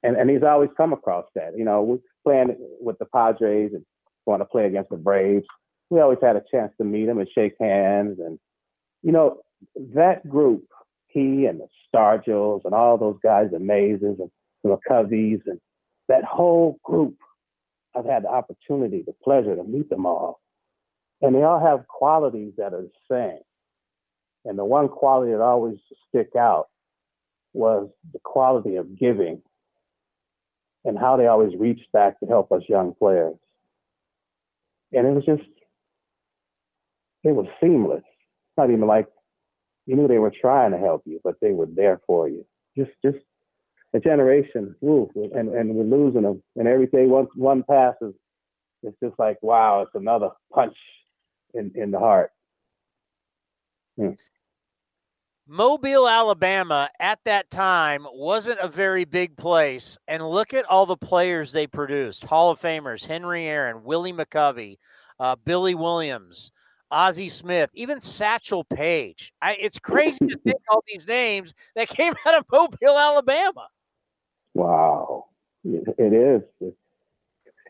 And 0.03 0.17
and 0.17 0.31
he's 0.31 0.43
always 0.43 0.71
come 0.77 0.93
across 0.93 1.27
that. 1.35 1.57
You 1.57 1.65
know, 1.65 1.83
we're 1.83 1.99
playing 2.25 2.57
with 2.81 2.99
the 2.99 3.05
Padres 3.05 3.73
and 3.75 3.85
going 4.31 4.41
to 4.41 4.45
play 4.45 4.67
against 4.67 4.91
the 4.91 4.97
Braves. 4.97 5.47
We 5.91 6.01
always 6.01 6.19
had 6.23 6.37
a 6.37 6.43
chance 6.51 6.73
to 6.79 6.85
meet 6.85 7.09
him 7.09 7.19
and 7.19 7.29
shake 7.35 7.55
hands. 7.61 8.19
And, 8.21 8.39
you 9.03 9.11
know, 9.11 9.39
that 9.95 10.29
group, 10.29 10.65
he 11.09 11.47
and 11.47 11.61
the 11.61 11.67
Stargells 11.93 12.65
and 12.65 12.73
all 12.73 12.97
those 12.97 13.19
guys, 13.23 13.49
the 13.51 13.59
Mayses 13.59 14.21
and 14.21 14.31
the 14.63 14.77
McCoveys 14.77 15.41
and 15.47 15.61
that 16.09 16.25
whole 16.25 16.79
group, 16.85 17.17
I've 17.97 18.05
had 18.05 18.23
the 18.23 18.29
opportunity, 18.29 19.03
the 19.05 19.15
pleasure 19.25 19.57
to 19.57 19.65
meet 19.65 19.91
them 19.91 20.07
all. 20.07 20.41
And 21.21 21.35
they 21.35 21.43
all 21.43 21.61
have 21.61 21.89
qualities 21.89 22.53
that 22.57 22.73
are 22.73 22.83
the 22.83 22.91
same. 23.11 23.41
And 24.45 24.57
the 24.59 24.65
one 24.65 24.89
quality 24.89 25.33
that 25.33 25.41
always 25.41 25.77
stick 26.09 26.37
out 26.39 26.69
was 27.53 27.91
the 28.13 28.21
quality 28.23 28.77
of 28.77 28.97
giving 28.97 29.43
and 30.85 30.99
how 30.99 31.17
they 31.17 31.27
always 31.27 31.53
reached 31.59 31.91
back 31.93 32.19
to 32.21 32.27
help 32.27 32.53
us 32.53 32.63
young 32.69 32.95
players. 32.95 33.37
And 34.93 35.07
it 35.07 35.15
was 35.15 35.25
just, 35.25 35.49
it 37.25 37.33
was 37.33 37.47
seamless. 37.61 38.03
Not 38.57 38.71
even 38.71 38.87
like 38.87 39.07
you 39.87 39.97
knew 39.97 40.09
they 40.09 40.19
were 40.19 40.33
trying 40.41 40.73
to 40.73 40.79
help 40.79 41.03
you, 41.07 41.21
but 41.25 41.37
they 41.41 41.53
were 41.53 41.67
there 41.67 42.01
for 42.07 42.29
you. 42.29 42.45
Just, 42.77 42.91
just 43.05 43.19
a 43.95 44.01
generation, 44.01 44.75
ooh, 44.85 45.11
and 45.35 45.49
and 45.49 45.75
we're 45.75 45.85
losing 45.85 46.23
them. 46.23 46.43
And 46.57 46.69
every 46.69 46.87
day 46.87 47.07
once 47.07 47.31
one 47.35 47.65
passes, 47.69 48.15
it's 48.83 48.97
just 49.03 49.19
like 49.19 49.39
wow, 49.43 49.83
it's 49.83 49.95
another 49.95 50.31
punch 50.53 50.77
in 51.55 51.73
in 51.75 51.91
the 51.91 51.99
heart. 51.99 52.31
Hmm. 53.99 54.11
Mobile, 55.53 56.07
Alabama 56.09 56.89
at 57.01 57.19
that 57.25 57.51
time 57.51 58.07
wasn't 58.13 58.61
a 58.61 58.69
very 58.69 59.05
big 59.05 59.37
place. 59.37 59.99
And 60.07 60.23
look 60.23 60.55
at 60.55 60.65
all 60.67 60.87
the 60.87 60.97
players 60.97 61.51
they 61.51 61.67
produced 61.67 62.25
Hall 62.25 62.53
of 62.53 62.61
Famers, 62.61 63.05
Henry 63.05 63.49
Aaron, 63.49 63.83
Willie 63.83 64.13
McCovey, 64.13 64.77
uh, 65.19 65.35
Billy 65.45 65.75
Williams, 65.75 66.53
Ozzie 66.93 67.29
Smith, 67.29 67.69
even 67.75 68.01
Satchel 68.01 68.63
Paige. 68.63 69.33
I, 69.43 69.57
it's 69.59 69.81
crazy 69.81 70.25
to 70.25 70.39
think 70.39 70.61
all 70.71 70.85
these 70.87 71.09
names 71.09 71.53
that 71.75 71.89
came 71.89 72.15
out 72.27 72.39
of 72.39 72.45
Mobile, 72.53 72.97
Alabama. 72.97 73.67
Wow, 74.55 75.27
it 75.65 76.13
is. 76.13 76.73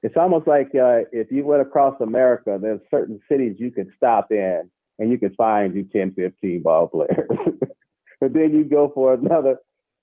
It's 0.03 0.17
almost 0.19 0.47
like 0.47 0.69
uh, 0.75 1.09
if 1.13 1.33
you 1.33 1.47
went 1.47 1.63
across 1.63 1.99
America, 2.03 2.59
there's 2.61 2.81
certain 2.91 3.21
cities 3.27 3.57
you 3.59 3.71
could 3.71 3.89
stop 3.97 4.31
in 4.33 4.71
and 5.01 5.11
you 5.11 5.19
can 5.19 5.35
find 5.35 5.75
you 5.75 5.83
10, 5.83 6.13
15 6.13 6.63
ball 6.63 6.87
players. 6.87 7.29
but 8.21 8.33
then 8.33 8.55
you 8.55 8.65
go 8.65 8.93
for 8.95 9.15
another 9.15 9.57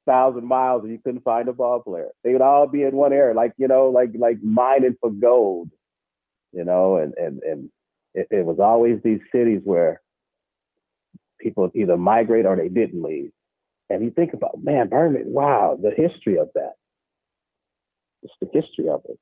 thousand 0.08 0.46
miles 0.46 0.84
and 0.84 0.92
you 0.92 1.00
couldn't 1.04 1.24
find 1.24 1.48
a 1.48 1.54
ball 1.54 1.82
player. 1.82 2.10
They 2.24 2.34
would 2.34 2.42
all 2.42 2.68
be 2.68 2.82
in 2.82 2.96
one 2.96 3.14
area, 3.14 3.36
like 3.36 3.54
you 3.58 3.68
know, 3.68 3.90
like 3.90 4.10
like 4.18 4.42
mining 4.42 4.98
for 5.00 5.12
gold, 5.12 5.70
you 6.52 6.66
know, 6.66 6.98
and 6.98 7.14
and 7.16 7.44
and 7.44 7.70
it, 8.16 8.28
it 8.32 8.46
was 8.46 8.60
always 8.60 9.00
these 9.04 9.20
cities 9.32 9.62
where 9.64 10.02
people 11.40 11.70
either 11.76 11.96
migrate 11.96 12.48
or 12.48 12.56
they 12.56 12.70
didn't 12.70 13.04
leave. 13.04 13.32
And 13.90 14.04
you 14.04 14.10
think 14.10 14.34
about, 14.34 14.64
man, 14.64 14.90
Birmingham, 14.90 15.32
wow, 15.32 15.78
the 15.82 15.92
history 15.92 16.40
of 16.40 16.50
that. 16.56 16.74
It's 18.24 18.34
the 18.42 18.50
history 18.52 18.90
of 18.90 19.02
it. 19.08 19.20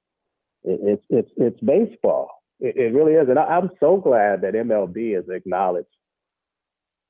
it 0.64 0.80
it's 0.84 1.04
it's 1.10 1.32
it's 1.36 1.60
baseball. 1.60 2.30
It, 2.60 2.78
it 2.78 2.94
really 2.94 3.14
is, 3.14 3.28
and 3.30 3.40
I, 3.40 3.44
I'm 3.44 3.70
so 3.80 3.98
glad 3.98 4.42
that 4.42 4.54
MLB 4.54 5.16
has 5.16 5.26
acknowledged 5.30 5.88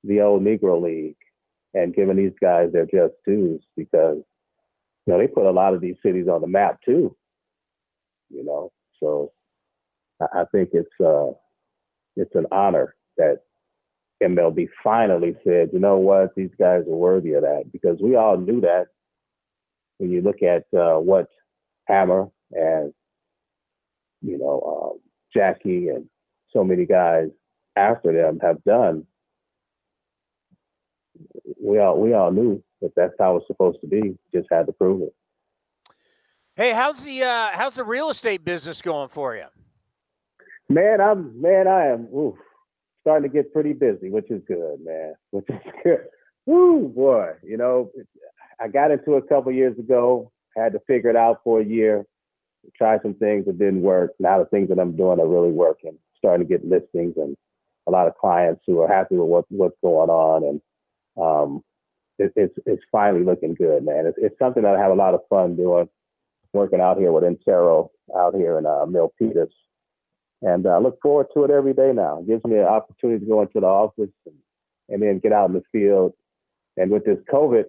the 0.03 0.21
old 0.21 0.43
Negro 0.43 0.81
League 0.81 1.17
and 1.73 1.93
given 1.93 2.17
these 2.17 2.33
guys 2.41 2.71
their 2.71 2.85
just 2.85 3.13
dues 3.25 3.63
because 3.75 4.17
you 5.05 5.13
know 5.13 5.19
they 5.19 5.27
put 5.27 5.45
a 5.45 5.51
lot 5.51 5.73
of 5.73 5.81
these 5.81 5.95
cities 6.03 6.27
on 6.27 6.41
the 6.41 6.47
map 6.47 6.79
too. 6.85 7.15
You 8.29 8.43
know, 8.43 8.71
so 8.99 9.31
I, 10.21 10.41
I 10.41 10.45
think 10.51 10.69
it's 10.73 10.89
uh 11.03 11.31
it's 12.15 12.33
an 12.35 12.47
honor 12.51 12.95
that 13.17 13.41
MLB 14.23 14.69
finally 14.83 15.35
said, 15.43 15.69
you 15.73 15.79
know 15.79 15.97
what, 15.97 16.33
these 16.35 16.51
guys 16.57 16.83
are 16.87 16.95
worthy 16.95 17.33
of 17.33 17.43
that. 17.43 17.65
Because 17.71 17.97
we 18.01 18.15
all 18.15 18.37
knew 18.37 18.61
that 18.61 18.85
when 19.97 20.09
you 20.09 20.21
look 20.21 20.41
at 20.41 20.63
uh, 20.77 20.97
what 20.99 21.27
Hammer 21.87 22.27
and 22.51 22.93
you 24.21 24.37
know 24.37 24.93
um, 24.93 24.99
Jackie 25.35 25.89
and 25.89 26.05
so 26.51 26.63
many 26.63 26.85
guys 26.85 27.27
after 27.75 28.13
them 28.13 28.39
have 28.41 28.63
done. 28.63 29.05
We 31.61 31.79
all 31.79 31.99
we 31.99 32.13
all 32.13 32.31
knew 32.31 32.63
that 32.81 32.93
that's 32.95 33.13
how 33.19 33.37
it's 33.37 33.47
supposed 33.47 33.79
to 33.81 33.87
be. 33.87 34.17
Just 34.33 34.47
had 34.51 34.65
to 34.67 34.73
prove 34.73 35.01
it. 35.03 35.13
Hey, 36.55 36.73
how's 36.73 37.03
the 37.03 37.23
uh, 37.23 37.49
how's 37.53 37.75
the 37.75 37.83
real 37.83 38.09
estate 38.09 38.43
business 38.45 38.81
going 38.81 39.09
for 39.09 39.35
you? 39.35 39.45
Man, 40.69 41.01
I'm 41.01 41.39
man, 41.39 41.67
I 41.67 41.87
am 41.87 42.07
oof, 42.15 42.35
starting 43.01 43.29
to 43.29 43.33
get 43.33 43.53
pretty 43.53 43.73
busy, 43.73 44.09
which 44.09 44.31
is 44.31 44.41
good, 44.47 44.77
man. 44.83 45.13
Which 45.31 45.45
is 45.49 45.59
good. 45.83 45.99
Woo, 46.45 46.87
boy, 46.87 47.33
you 47.43 47.57
know, 47.57 47.91
I 48.59 48.67
got 48.67 48.91
into 48.91 49.15
it 49.15 49.23
a 49.25 49.27
couple 49.27 49.51
years 49.51 49.77
ago. 49.79 50.31
Had 50.55 50.73
to 50.73 50.79
figure 50.87 51.09
it 51.09 51.15
out 51.15 51.41
for 51.43 51.59
a 51.59 51.65
year. 51.65 52.05
Try 52.77 52.99
some 53.01 53.15
things 53.15 53.45
that 53.45 53.59
didn't 53.59 53.81
work. 53.81 54.11
Now 54.19 54.39
the 54.39 54.45
things 54.45 54.69
that 54.69 54.79
I'm 54.79 54.95
doing 54.95 55.19
are 55.19 55.27
really 55.27 55.51
working. 55.51 55.97
Starting 56.17 56.47
to 56.47 56.51
get 56.51 56.67
listings 56.67 57.13
and 57.17 57.35
a 57.87 57.91
lot 57.91 58.07
of 58.07 58.17
clients 58.17 58.63
who 58.65 58.79
are 58.81 58.87
happy 58.87 59.15
with 59.15 59.27
what, 59.27 59.45
what's 59.49 59.77
going 59.81 60.09
on, 60.09 60.43
and 60.43 60.61
um, 61.21 61.63
it, 62.17 62.33
it's 62.35 62.55
it's 62.65 62.83
finally 62.91 63.23
looking 63.23 63.53
good, 63.53 63.85
man. 63.85 64.07
It's, 64.07 64.17
it's 64.19 64.39
something 64.39 64.63
that 64.63 64.75
I 64.75 64.79
have 64.79 64.91
a 64.91 64.95
lot 64.95 65.13
of 65.13 65.21
fun 65.29 65.55
doing. 65.55 65.87
Working 66.53 66.79
out 66.79 66.97
here 66.97 67.11
with 67.11 67.25
Intero 67.25 67.89
out 68.17 68.33
here 68.33 68.57
in 68.57 68.65
uh, 68.65 68.85
Milpitas 68.85 69.49
and 70.45 70.67
I 70.67 70.75
uh, 70.75 70.79
look 70.79 71.01
forward 71.01 71.27
to 71.33 71.43
it 71.43 71.51
every 71.51 71.73
day 71.73 71.91
now. 71.93 72.19
It 72.19 72.27
gives 72.27 72.43
me 72.43 72.57
an 72.57 72.65
opportunity 72.65 73.25
to 73.25 73.29
go 73.29 73.41
into 73.41 73.59
the 73.59 73.65
office 73.65 74.11
and, 74.25 74.35
and 74.89 75.01
then 75.01 75.19
get 75.19 75.31
out 75.31 75.49
in 75.49 75.55
the 75.55 75.63
field. 75.71 76.13
And 76.77 76.91
with 76.91 77.03
this 77.03 77.17
COVID, 77.33 77.63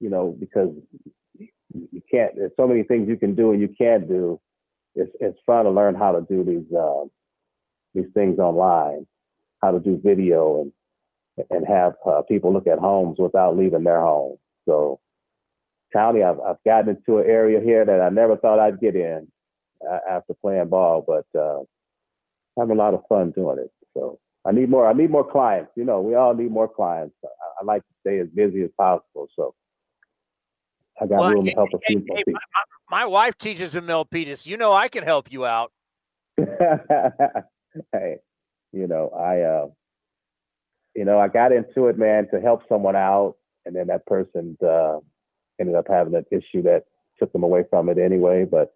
you 0.00 0.10
know, 0.10 0.36
because 0.38 0.70
you 1.74 2.02
can't, 2.10 2.34
there's 2.36 2.52
so 2.56 2.66
many 2.66 2.82
things 2.82 3.08
you 3.08 3.16
can 3.16 3.34
do 3.34 3.52
and 3.52 3.60
you 3.60 3.68
can't 3.68 4.08
do. 4.08 4.40
It's 4.94 5.10
it's 5.20 5.38
fun 5.46 5.64
to 5.64 5.70
learn 5.70 5.94
how 5.94 6.12
to 6.12 6.20
do 6.28 6.44
these 6.44 6.76
uh, 6.76 7.04
these 7.94 8.12
things 8.14 8.38
online, 8.38 9.06
how 9.62 9.70
to 9.70 9.80
do 9.80 10.00
video 10.02 10.62
and 10.62 10.72
and 11.50 11.66
have 11.66 11.94
uh, 12.06 12.22
people 12.22 12.52
look 12.52 12.66
at 12.66 12.78
homes 12.78 13.16
without 13.18 13.56
leaving 13.56 13.84
their 13.84 14.00
home. 14.00 14.36
So, 14.68 15.00
Tony, 15.94 16.22
I've 16.22 16.40
I've 16.40 16.62
gotten 16.64 16.96
into 16.96 17.18
an 17.18 17.26
area 17.26 17.60
here 17.60 17.84
that 17.84 18.00
I 18.00 18.10
never 18.10 18.36
thought 18.36 18.58
I'd 18.58 18.80
get 18.80 18.96
in 18.96 19.28
uh, 19.88 19.98
after 20.10 20.34
playing 20.34 20.68
ball, 20.68 21.04
but 21.06 21.38
uh, 21.38 21.60
having 22.58 22.76
a 22.76 22.78
lot 22.78 22.94
of 22.94 23.02
fun 23.08 23.30
doing 23.30 23.58
it. 23.58 23.70
So 23.94 24.18
I 24.44 24.52
need 24.52 24.68
more. 24.68 24.86
I 24.86 24.92
need 24.92 25.10
more 25.10 25.28
clients. 25.28 25.70
You 25.76 25.84
know, 25.84 26.00
we 26.00 26.14
all 26.14 26.34
need 26.34 26.50
more 26.50 26.68
clients. 26.68 27.14
I, 27.24 27.28
I 27.60 27.64
like 27.64 27.82
to 27.82 27.94
stay 28.00 28.18
as 28.18 28.28
busy 28.28 28.62
as 28.62 28.70
possible. 28.76 29.28
So 29.36 29.54
I 31.02 31.06
got 31.06 31.18
well, 31.18 31.30
room 31.32 31.46
to 31.46 31.52
help 31.52 31.70
a 31.74 31.78
few 31.86 32.04
hey, 32.08 32.22
people. 32.24 32.40
My, 32.90 33.00
my, 33.00 33.06
wife 33.06 33.36
teaches 33.36 33.74
in 33.74 33.84
Milpitas. 33.84 34.46
You 34.46 34.56
know, 34.56 34.72
I 34.72 34.88
can 34.88 35.02
help 35.02 35.32
you 35.32 35.44
out. 35.44 35.72
hey, 36.36 38.18
you 38.72 38.86
know, 38.86 39.08
I, 39.08 39.40
uh, 39.40 39.66
you 40.94 41.04
know, 41.04 41.18
I 41.18 41.26
got 41.26 41.50
into 41.50 41.88
it, 41.88 41.98
man, 41.98 42.28
to 42.32 42.40
help 42.40 42.62
someone 42.68 42.94
out, 42.94 43.34
and 43.66 43.74
then 43.74 43.88
that 43.88 44.06
person 44.06 44.56
uh, 44.64 44.98
ended 45.60 45.74
up 45.74 45.86
having 45.88 46.14
an 46.14 46.24
issue 46.30 46.62
that 46.62 46.84
took 47.18 47.32
them 47.32 47.42
away 47.42 47.64
from 47.68 47.88
it 47.88 47.98
anyway. 47.98 48.44
But 48.44 48.72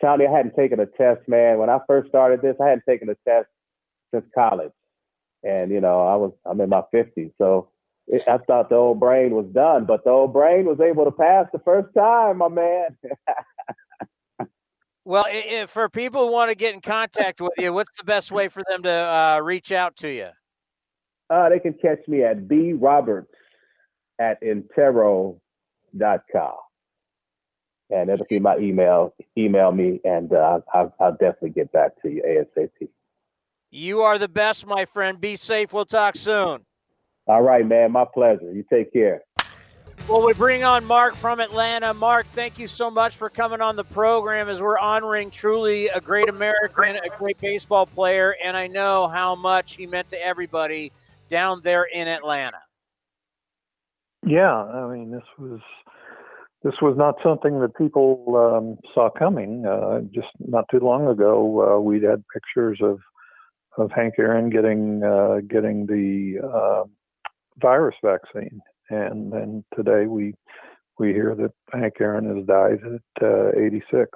Tony, 0.00 0.26
I 0.26 0.34
hadn't 0.34 0.56
taken 0.56 0.80
a 0.80 0.86
test, 0.86 1.28
man. 1.28 1.58
When 1.58 1.68
I 1.68 1.80
first 1.86 2.08
started 2.08 2.40
this, 2.40 2.56
I 2.62 2.68
hadn't 2.68 2.84
taken 2.88 3.10
a 3.10 3.16
test 3.28 3.48
since 4.14 4.24
college, 4.34 4.72
and 5.44 5.70
you 5.70 5.82
know, 5.82 6.00
I 6.00 6.16
was 6.16 6.32
I'm 6.46 6.60
in 6.62 6.70
my 6.70 6.82
50s, 6.94 7.32
so 7.36 7.68
it, 8.06 8.22
I 8.28 8.38
thought 8.38 8.68
the 8.68 8.76
old 8.76 9.00
brain 9.00 9.32
was 9.32 9.46
done, 9.52 9.84
but 9.84 10.04
the 10.04 10.10
old 10.10 10.32
brain 10.32 10.66
was 10.66 10.80
able 10.80 11.04
to 11.04 11.10
pass 11.10 11.46
the 11.52 11.58
first 11.60 11.92
time, 11.94 12.38
my 12.38 12.48
man. 12.48 12.96
well, 15.04 15.24
if, 15.28 15.70
for 15.70 15.88
people 15.88 16.26
who 16.26 16.32
want 16.32 16.50
to 16.50 16.54
get 16.54 16.74
in 16.74 16.80
contact 16.80 17.40
with 17.40 17.52
you, 17.58 17.72
what's 17.72 17.96
the 17.96 18.04
best 18.04 18.30
way 18.30 18.48
for 18.48 18.62
them 18.68 18.82
to 18.82 18.90
uh, 18.90 19.40
reach 19.42 19.72
out 19.72 19.96
to 19.96 20.08
you? 20.08 20.28
Uh, 21.28 21.48
they 21.48 21.58
can 21.58 21.74
catch 21.74 22.06
me 22.06 22.22
at 22.22 22.46
b 22.46 22.72
roberts 22.72 23.34
at 24.20 24.40
intero.com 24.42 25.40
and 27.90 28.10
it'll 28.10 28.26
be 28.26 28.38
my 28.38 28.56
email. 28.58 29.14
Email 29.38 29.72
me, 29.72 30.00
and 30.04 30.32
uh, 30.32 30.60
I'll, 30.72 30.94
I'll 30.98 31.12
definitely 31.12 31.50
get 31.50 31.72
back 31.72 32.00
to 32.02 32.10
you 32.10 32.22
ASAP. 32.26 32.88
You 33.70 34.02
are 34.02 34.18
the 34.18 34.28
best, 34.28 34.66
my 34.66 34.84
friend. 34.84 35.20
Be 35.20 35.36
safe. 35.36 35.72
We'll 35.72 35.84
talk 35.84 36.16
soon. 36.16 36.65
All 37.26 37.42
right, 37.42 37.66
man. 37.66 37.92
My 37.92 38.04
pleasure. 38.04 38.52
You 38.52 38.64
take 38.70 38.92
care. 38.92 39.22
Well, 40.08 40.24
we 40.24 40.34
bring 40.34 40.62
on 40.62 40.84
Mark 40.84 41.16
from 41.16 41.40
Atlanta. 41.40 41.92
Mark, 41.92 42.26
thank 42.26 42.60
you 42.60 42.68
so 42.68 42.90
much 42.90 43.16
for 43.16 43.28
coming 43.28 43.60
on 43.60 43.74
the 43.74 43.82
program 43.82 44.48
as 44.48 44.62
we're 44.62 44.78
honoring 44.78 45.30
truly 45.30 45.88
a 45.88 46.00
great 46.00 46.28
American, 46.28 46.96
a 46.96 47.08
great 47.18 47.40
baseball 47.40 47.86
player, 47.86 48.36
and 48.44 48.56
I 48.56 48.68
know 48.68 49.08
how 49.08 49.34
much 49.34 49.74
he 49.74 49.86
meant 49.86 50.08
to 50.08 50.24
everybody 50.24 50.92
down 51.28 51.60
there 51.62 51.88
in 51.92 52.06
Atlanta. 52.06 52.58
Yeah, 54.24 54.54
I 54.54 54.86
mean, 54.92 55.10
this 55.10 55.24
was 55.38 55.60
this 56.62 56.74
was 56.80 56.96
not 56.96 57.16
something 57.22 57.60
that 57.60 57.76
people 57.76 58.34
um, 58.36 58.78
saw 58.94 59.10
coming. 59.10 59.66
Uh, 59.66 60.02
just 60.14 60.28
not 60.38 60.66
too 60.70 60.80
long 60.80 61.08
ago, 61.08 61.76
uh, 61.76 61.80
we'd 61.80 62.04
had 62.04 62.22
pictures 62.32 62.78
of 62.80 63.00
of 63.76 63.90
Hank 63.90 64.14
Aaron 64.18 64.50
getting 64.50 65.02
uh, 65.02 65.40
getting 65.48 65.86
the 65.86 66.40
uh, 66.46 66.84
virus 67.58 67.96
vaccine, 68.04 68.60
and 68.90 69.32
then 69.32 69.64
today 69.74 70.06
we 70.06 70.34
we 70.98 71.12
hear 71.12 71.34
that 71.34 71.52
Hank 71.72 71.94
Aaron 72.00 72.36
has 72.36 72.46
died 72.46 72.78
at 72.84 73.22
uh, 73.22 73.50
86. 73.58 74.10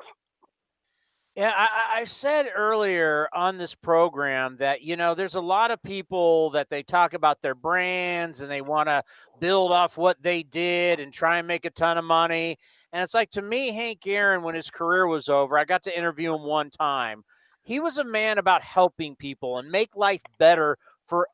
Yeah, 1.37 1.53
I, 1.55 2.01
I, 2.01 2.05
said 2.05 2.51
earlier 2.55 3.29
on 3.33 3.57
this 3.57 3.75
program 3.75 4.57
that, 4.57 4.83
you 4.83 4.97
know, 4.97 5.15
there's 5.15 5.37
a 5.37 5.41
lot 5.41 5.71
of 5.71 5.81
people 5.83 6.51
that 6.51 6.69
they 6.69 6.83
talk 6.83 7.15
about 7.15 7.41
their 7.41 7.55
brands 7.55 8.41
and 8.41 8.51
they 8.51 8.61
want 8.61 8.89
to 8.89 9.05
build 9.39 9.71
off 9.71 9.97
what 9.97 10.21
they 10.21 10.43
did 10.43 10.99
and 10.99 11.13
try 11.13 11.39
and 11.39 11.47
make 11.47 11.65
a 11.65 11.71
ton 11.71 11.99
of 11.99 12.05
money. 12.05 12.57
And 12.93 13.03
it's 13.03 13.15
like 13.15 13.31
to 13.31 13.43
me, 13.43 13.73
Hank 13.73 14.05
Aaron, 14.07 14.43
when 14.43 14.57
his 14.57 14.71
career 14.71 15.07
was 15.07 15.29
over, 15.29 15.57
I 15.57 15.65
got 15.65 15.85
to 15.85 15.97
interview 15.97 16.35
him 16.35 16.43
one 16.43 16.69
time. 16.69 17.23
He 17.63 17.79
was 17.79 17.99
a 17.99 18.05
man 18.05 18.39
about 18.39 18.63
helping 18.63 19.15
people 19.15 19.59
and 19.59 19.71
make 19.71 19.95
life 19.95 20.23
better 20.39 20.79
for 21.07 21.29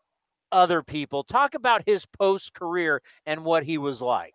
other 0.52 0.82
people. 0.82 1.22
Talk 1.22 1.54
about 1.54 1.82
his 1.86 2.06
post 2.06 2.54
career 2.54 3.02
and 3.24 3.44
what 3.44 3.64
he 3.64 3.78
was 3.78 4.02
like. 4.02 4.34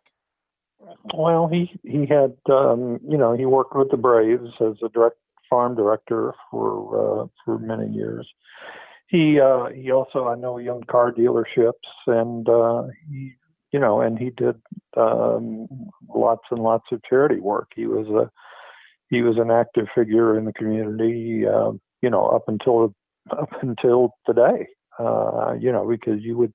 Well, 1.14 1.48
he 1.48 1.72
he 1.84 2.06
had 2.08 2.36
um, 2.50 3.00
you 3.08 3.18
know 3.18 3.34
he 3.34 3.46
worked 3.46 3.76
with 3.76 3.92
the 3.92 3.98
Braves 3.98 4.52
as 4.60 4.76
a 4.84 4.90
direct 4.90 5.18
farm 5.50 5.76
director 5.76 6.34
for 6.50 7.24
uh, 7.24 7.28
for 7.46 7.60
many 7.60 7.92
years. 7.92 8.28
He 9.08 9.40
uh, 9.40 9.66
he 9.66 9.92
also 9.92 10.28
I 10.28 10.36
know 10.36 10.58
he 10.58 10.70
owned 10.70 10.88
car 10.88 11.12
dealerships 11.12 11.74
and 12.08 12.48
uh, 12.50 12.84
he 13.08 13.34
you 13.72 13.80
know 13.80 14.02
and 14.02 14.18
he 14.18 14.32
did 14.32 14.56
um, 14.98 15.68
lots 16.14 16.44
and 16.50 16.64
lots 16.64 16.86
of 16.92 17.02
charity 17.08 17.40
work. 17.40 17.70
He 17.76 17.86
was 17.86 18.08
a 18.08 18.32
he 19.10 19.22
was 19.22 19.38
an 19.38 19.52
active 19.52 19.88
figure 19.94 20.38
in 20.38 20.46
the 20.46 20.54
community. 20.54 21.46
Uh, 21.46 21.74
you 22.02 22.10
know 22.10 22.26
up 22.28 22.46
until 22.48 22.96
up 23.32 23.50
until 23.62 24.16
today. 24.26 24.68
Uh, 25.00 25.54
you 25.60 25.72
know, 25.72 25.88
because 25.88 26.22
you 26.22 26.38
would 26.38 26.54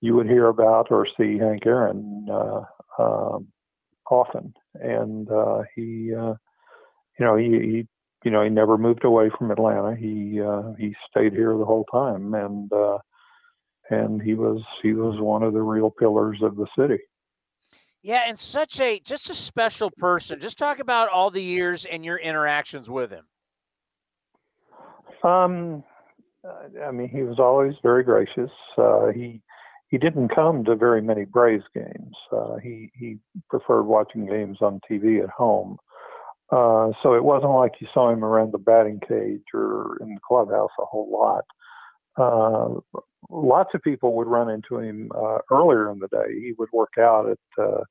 you 0.00 0.14
would 0.16 0.26
hear 0.26 0.46
about 0.46 0.90
or 0.90 1.06
see 1.16 1.38
Hank 1.38 1.64
Aaron 1.64 2.26
uh, 2.30 2.62
um, 2.98 3.48
often, 4.10 4.52
and 4.74 5.30
uh, 5.30 5.62
he, 5.74 6.12
uh, 6.14 6.34
you 7.18 7.24
know, 7.24 7.36
he, 7.36 7.44
he, 7.44 7.88
you 8.24 8.30
know, 8.30 8.42
he 8.42 8.50
never 8.50 8.76
moved 8.76 9.04
away 9.04 9.30
from 9.38 9.50
Atlanta. 9.50 9.94
He 9.94 10.40
uh, 10.40 10.72
he 10.78 10.94
stayed 11.08 11.32
here 11.32 11.56
the 11.56 11.64
whole 11.64 11.84
time, 11.92 12.34
and 12.34 12.72
uh, 12.72 12.98
and 13.90 14.20
he 14.20 14.34
was 14.34 14.62
he 14.82 14.92
was 14.92 15.20
one 15.20 15.42
of 15.42 15.52
the 15.52 15.62
real 15.62 15.90
pillars 15.90 16.38
of 16.42 16.56
the 16.56 16.66
city. 16.76 16.98
Yeah, 18.02 18.24
and 18.26 18.36
such 18.36 18.80
a 18.80 18.98
just 18.98 19.30
a 19.30 19.34
special 19.34 19.90
person. 19.90 20.40
Just 20.40 20.58
talk 20.58 20.80
about 20.80 21.08
all 21.10 21.30
the 21.30 21.42
years 21.42 21.84
and 21.84 22.04
your 22.04 22.16
interactions 22.16 22.90
with 22.90 23.12
him. 23.12 23.24
Um, 25.22 25.84
I 26.44 26.90
mean, 26.90 27.08
he 27.08 27.22
was 27.22 27.38
always 27.38 27.74
very 27.82 28.02
gracious. 28.02 28.50
Uh, 28.76 29.08
he 29.08 29.40
he 29.88 29.98
didn't 29.98 30.34
come 30.34 30.64
to 30.64 30.74
very 30.74 31.02
many 31.02 31.24
Braves 31.24 31.64
games. 31.74 32.16
Uh, 32.32 32.56
he 32.56 32.90
he 32.94 33.18
preferred 33.50 33.84
watching 33.84 34.26
games 34.26 34.58
on 34.60 34.80
TV 34.90 35.22
at 35.22 35.30
home. 35.30 35.76
Uh, 36.50 36.92
so 37.02 37.14
it 37.14 37.24
wasn't 37.24 37.52
like 37.52 37.72
you 37.80 37.86
saw 37.94 38.10
him 38.10 38.24
around 38.24 38.52
the 38.52 38.58
batting 38.58 39.00
cage 39.08 39.42
or 39.54 39.96
in 40.00 40.14
the 40.14 40.20
clubhouse 40.26 40.70
a 40.78 40.84
whole 40.84 41.10
lot. 41.10 41.44
Uh, 42.18 43.00
lots 43.30 43.70
of 43.74 43.82
people 43.82 44.14
would 44.14 44.26
run 44.26 44.50
into 44.50 44.78
him 44.78 45.10
uh, 45.16 45.38
earlier 45.50 45.90
in 45.90 45.98
the 45.98 46.08
day. 46.08 46.32
He 46.40 46.52
would 46.58 46.68
work 46.72 46.92
out 46.98 47.28
at 47.30 47.62
uh, 47.62 47.84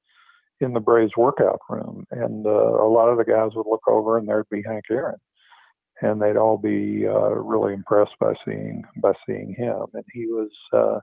in 0.60 0.74
the 0.74 0.80
Braves 0.80 1.14
workout 1.18 1.60
room, 1.70 2.06
and 2.12 2.46
uh, 2.46 2.50
a 2.50 2.88
lot 2.88 3.10
of 3.10 3.18
the 3.18 3.26
guys 3.26 3.52
would 3.56 3.66
look 3.68 3.88
over, 3.88 4.18
and 4.18 4.28
there'd 4.28 4.50
be 4.52 4.62
Hank 4.64 4.86
Aaron, 4.92 5.18
and 6.02 6.22
they'd 6.22 6.38
all 6.38 6.58
be 6.58 7.06
uh, 7.08 7.30
really 7.30 7.74
impressed 7.74 8.16
by 8.20 8.34
seeing 8.46 8.84
by 8.98 9.14
seeing 9.26 9.54
him. 9.54 9.86
And 9.94 10.04
he 10.14 10.26
was, 10.28 10.50
uh, 10.74 11.00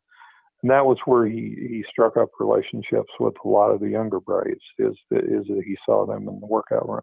and 0.62 0.70
that 0.70 0.84
was 0.84 0.98
where 1.06 1.26
he 1.26 1.56
he 1.58 1.84
struck 1.90 2.16
up 2.16 2.30
relationships 2.40 3.12
with 3.20 3.34
a 3.44 3.48
lot 3.48 3.70
of 3.70 3.80
the 3.80 3.88
younger 3.88 4.20
Braves. 4.20 4.60
Is 4.78 4.96
is 5.10 5.46
that 5.48 5.62
he 5.64 5.76
saw 5.86 6.06
them 6.06 6.28
in 6.28 6.40
the 6.40 6.46
workout 6.46 6.88
room. 6.88 7.02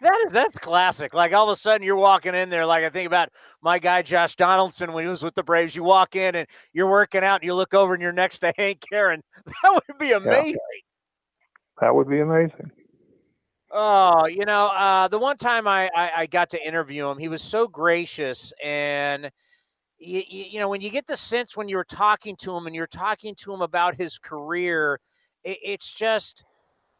That 0.00 0.20
is 0.26 0.32
that's 0.32 0.58
classic. 0.58 1.14
Like 1.14 1.32
all 1.32 1.48
of 1.48 1.52
a 1.52 1.56
sudden 1.56 1.86
you're 1.86 1.96
walking 1.96 2.34
in 2.34 2.50
there. 2.50 2.66
Like 2.66 2.84
I 2.84 2.88
think 2.88 3.06
about 3.06 3.28
my 3.62 3.78
guy 3.78 4.02
Josh 4.02 4.34
Donaldson 4.34 4.92
when 4.92 5.04
he 5.04 5.08
was 5.08 5.22
with 5.22 5.34
the 5.34 5.44
Braves. 5.44 5.76
You 5.76 5.84
walk 5.84 6.16
in 6.16 6.34
and 6.34 6.48
you're 6.72 6.90
working 6.90 7.22
out 7.22 7.40
and 7.40 7.44
you 7.44 7.54
look 7.54 7.72
over 7.72 7.94
and 7.94 8.02
you're 8.02 8.12
next 8.12 8.40
to 8.40 8.52
Hank 8.56 8.82
Aaron. 8.92 9.22
That 9.62 9.82
would 9.88 9.98
be 9.98 10.12
amazing. 10.12 10.52
Yeah. 10.52 11.80
That 11.80 11.94
would 11.94 12.08
be 12.08 12.20
amazing. 12.20 12.70
Oh, 13.72 14.26
you 14.26 14.44
know, 14.44 14.66
uh, 14.66 15.08
the 15.08 15.18
one 15.18 15.36
time 15.36 15.66
I, 15.66 15.88
I, 15.94 16.10
I 16.18 16.26
got 16.26 16.50
to 16.50 16.66
interview 16.66 17.08
him, 17.08 17.18
he 17.18 17.28
was 17.28 17.42
so 17.42 17.66
gracious 17.68 18.52
and. 18.62 19.30
You, 20.04 20.22
you 20.26 20.58
know, 20.58 20.68
when 20.68 20.80
you 20.80 20.90
get 20.90 21.06
the 21.06 21.16
sense 21.16 21.56
when 21.56 21.68
you're 21.68 21.84
talking 21.84 22.34
to 22.40 22.56
him 22.56 22.66
and 22.66 22.74
you're 22.74 22.88
talking 22.88 23.36
to 23.36 23.54
him 23.54 23.62
about 23.62 23.94
his 23.94 24.18
career, 24.18 24.98
it, 25.44 25.58
it's 25.62 25.94
just 25.94 26.44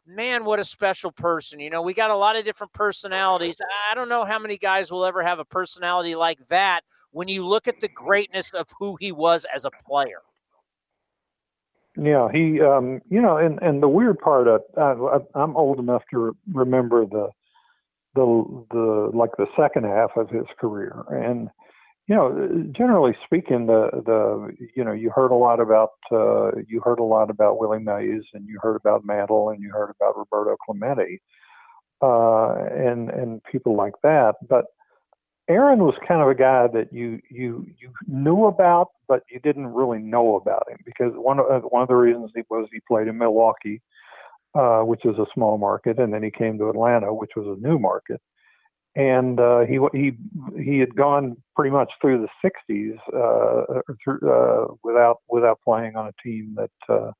man, 0.07 0.44
what 0.44 0.61
a 0.61 0.65
special 0.65 1.12
person. 1.12 1.61
You 1.61 1.70
know, 1.70 1.82
we 1.82 1.94
got 1.94 2.11
a 2.11 2.16
lot 2.16 2.36
of 2.36 2.44
different 2.44 2.73
personalities. 2.73 3.61
I 3.90 3.94
don't 3.94 4.09
know 4.09 4.24
how 4.24 4.39
many 4.39 4.59
guys 4.59 4.90
will 4.90 5.05
ever 5.05 5.23
have 5.23 5.39
a 5.39 5.44
personality 5.44 6.15
like 6.15 6.39
that 6.49 6.82
when 7.11 7.28
you 7.28 7.44
look 7.47 7.69
at 7.69 7.81
the 7.81 7.89
greatness 7.89 8.51
of 8.53 8.69
who 8.78 8.97
he 9.01 9.12
was 9.12 9.47
as 9.55 9.65
a 9.65 9.70
player. 9.86 10.23
Yeah, 11.97 12.28
he, 12.32 12.60
um, 12.60 13.01
you 13.10 13.20
know, 13.20 13.36
and, 13.36 13.59
and 13.60 13.82
the 13.82 13.89
weird 13.89 14.19
part, 14.19 14.48
of, 14.48 14.62
I, 14.78 15.19
I'm 15.39 15.56
old 15.56 15.78
enough 15.78 16.02
to 16.10 16.35
remember 16.52 17.05
the, 17.05 17.28
the, 18.14 18.64
the, 18.70 19.10
like 19.12 19.31
the 19.36 19.47
second 19.56 19.85
half 19.85 20.10
of 20.16 20.31
his 20.31 20.47
career. 20.59 21.05
And, 21.10 21.51
you 22.09 22.16
know, 22.16 22.66
generally 22.77 23.16
speaking, 23.24 23.66
the 23.66 23.89
the 24.05 24.55
you 24.74 24.82
know 24.85 24.93
you 24.93 25.10
heard 25.10 25.31
a 25.31 25.36
lot 25.36 25.60
about 25.60 25.90
uh, 26.10 26.51
you 26.66 26.81
heard 26.81 26.98
a 26.98 27.05
lot 27.05 27.31
about 27.31 27.59
Willie 27.59 27.78
Mays 27.78 28.23
and 28.35 28.47
you 28.47 28.59
heard 28.60 28.77
about 28.77 29.05
Mantle 29.05 29.51
and 29.51 29.62
you 29.62 29.70
heard 29.70 29.94
about 29.98 30.16
Roberto 30.19 30.56
Clemente 30.66 31.20
uh, 32.02 32.55
and 32.74 33.09
and 33.09 33.43
people 33.44 33.77
like 33.77 33.94
that. 34.02 34.35
But 34.48 34.64
Aaron 35.48 35.81
was 35.81 35.94
kind 36.06 36.23
of 36.23 36.28
a 36.28 36.35
guy 36.35 36.69
that 36.69 36.93
you 36.93 37.20
you 37.31 37.66
you 37.78 37.90
knew 38.06 38.47
about, 38.47 38.89
but 39.09 39.23
you 39.31 39.40
didn't 39.40 39.66
really 39.66 39.98
know 39.98 40.36
about 40.36 40.70
him 40.70 40.78
because 40.85 41.12
one 41.14 41.40
of 41.40 41.62
one 41.64 41.82
of 41.82 41.89
the 41.89 41.94
reasons 41.94 42.31
he 42.35 42.43
was 42.48 42.69
he 42.73 42.81
played 42.86 43.09
in 43.09 43.19
Milwaukee, 43.19 43.82
uh, 44.55 44.81
which 44.81 45.05
is 45.05 45.19
a 45.19 45.27
small 45.35 45.59
market, 45.59 45.98
and 45.98 46.12
then 46.12 46.23
he 46.23 46.31
came 46.31 46.59
to 46.59 46.69
Atlanta, 46.70 47.12
which 47.12 47.32
was 47.36 47.47
a 47.47 47.66
new 47.66 47.78
market 47.78 48.20
and 48.94 49.40
uh, 49.40 49.60
he 49.60 49.78
he 49.93 50.12
he 50.62 50.78
had 50.78 50.94
gone 50.94 51.36
pretty 51.56 51.70
much 51.70 51.90
through 52.01 52.27
the 52.27 52.51
60s 52.70 52.98
uh, 53.14 53.81
through, 54.05 54.20
uh, 54.31 54.74
without 54.85 55.19
without 55.28 55.59
playing 55.64 55.97
on 55.97 56.09
a 56.09 56.23
team 56.23 56.55
that 56.56 56.94
uh, 56.94 57.10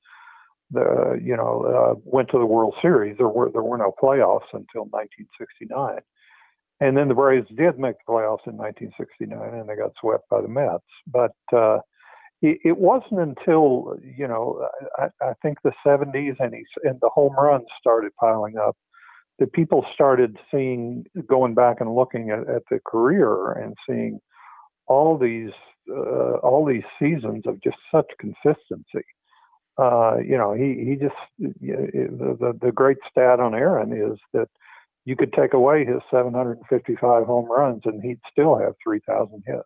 the 0.71 1.19
you 1.23 1.37
know 1.37 1.63
uh, 1.63 2.01
went 2.05 2.29
to 2.31 2.39
the 2.39 2.47
World 2.47 2.75
Series. 2.83 3.17
There 3.17 3.29
were 3.29 3.51
there 3.51 3.63
were 3.63 3.79
no 3.79 3.93
playoffs 4.03 4.53
until 4.53 4.85
1969, 4.91 5.99
and 6.83 6.97
then 6.97 7.07
the 7.07 7.15
Braves 7.15 7.47
did 7.57 7.79
make 7.79 7.95
the 7.99 8.13
playoffs 8.13 8.47
in 8.49 8.57
1969, 8.57 9.39
and 9.39 9.69
they 9.69 9.77
got 9.77 9.93
swept 10.01 10.29
by 10.29 10.41
the 10.41 10.49
Mets. 10.49 10.83
But 11.07 11.37
uh, 11.57 11.79
it, 12.43 12.77
wasn't 12.77 13.21
until 13.21 13.97
you 14.03 14.27
know 14.27 14.69
I, 14.99 15.07
I 15.23 15.33
think 15.43 15.59
the 15.63 15.73
70s 15.87 16.35
and 16.41 16.53
he 16.53 16.65
and 16.83 16.99
the 17.01 17.09
home 17.09 17.37
runs 17.39 17.67
started 17.79 18.11
piling 18.19 18.57
up 18.57 18.77
that 19.39 19.53
people 19.53 19.87
started 19.95 20.37
seeing, 20.51 21.05
going 21.29 21.55
back 21.55 21.81
and 21.81 21.95
looking 21.95 22.31
at, 22.31 22.49
at 22.49 22.63
the 22.69 22.81
career 22.85 23.53
and 23.53 23.77
seeing 23.89 24.19
all 24.87 25.17
these 25.17 25.53
uh, 25.89 26.39
all 26.43 26.67
these 26.67 26.85
seasons 26.99 27.45
of 27.47 27.63
just 27.63 27.77
such 27.95 28.11
consistency. 28.19 29.07
Uh, 29.79 30.17
you 30.17 30.37
know, 30.37 30.53
he 30.53 30.85
he 30.85 30.97
just 30.97 31.15
the 31.39 32.59
the 32.61 32.73
great 32.73 32.99
stat 33.09 33.39
on 33.39 33.55
Aaron 33.55 33.93
is 33.93 34.19
that 34.33 34.49
you 35.05 35.17
could 35.17 35.33
take 35.33 35.53
away 35.53 35.85
his 35.85 36.01
755 36.11 37.27
home 37.27 37.51
runs 37.51 37.83
and 37.85 38.03
he'd 38.03 38.21
still 38.31 38.57
have 38.57 38.75
3,000 38.83 39.43
hits. 39.47 39.63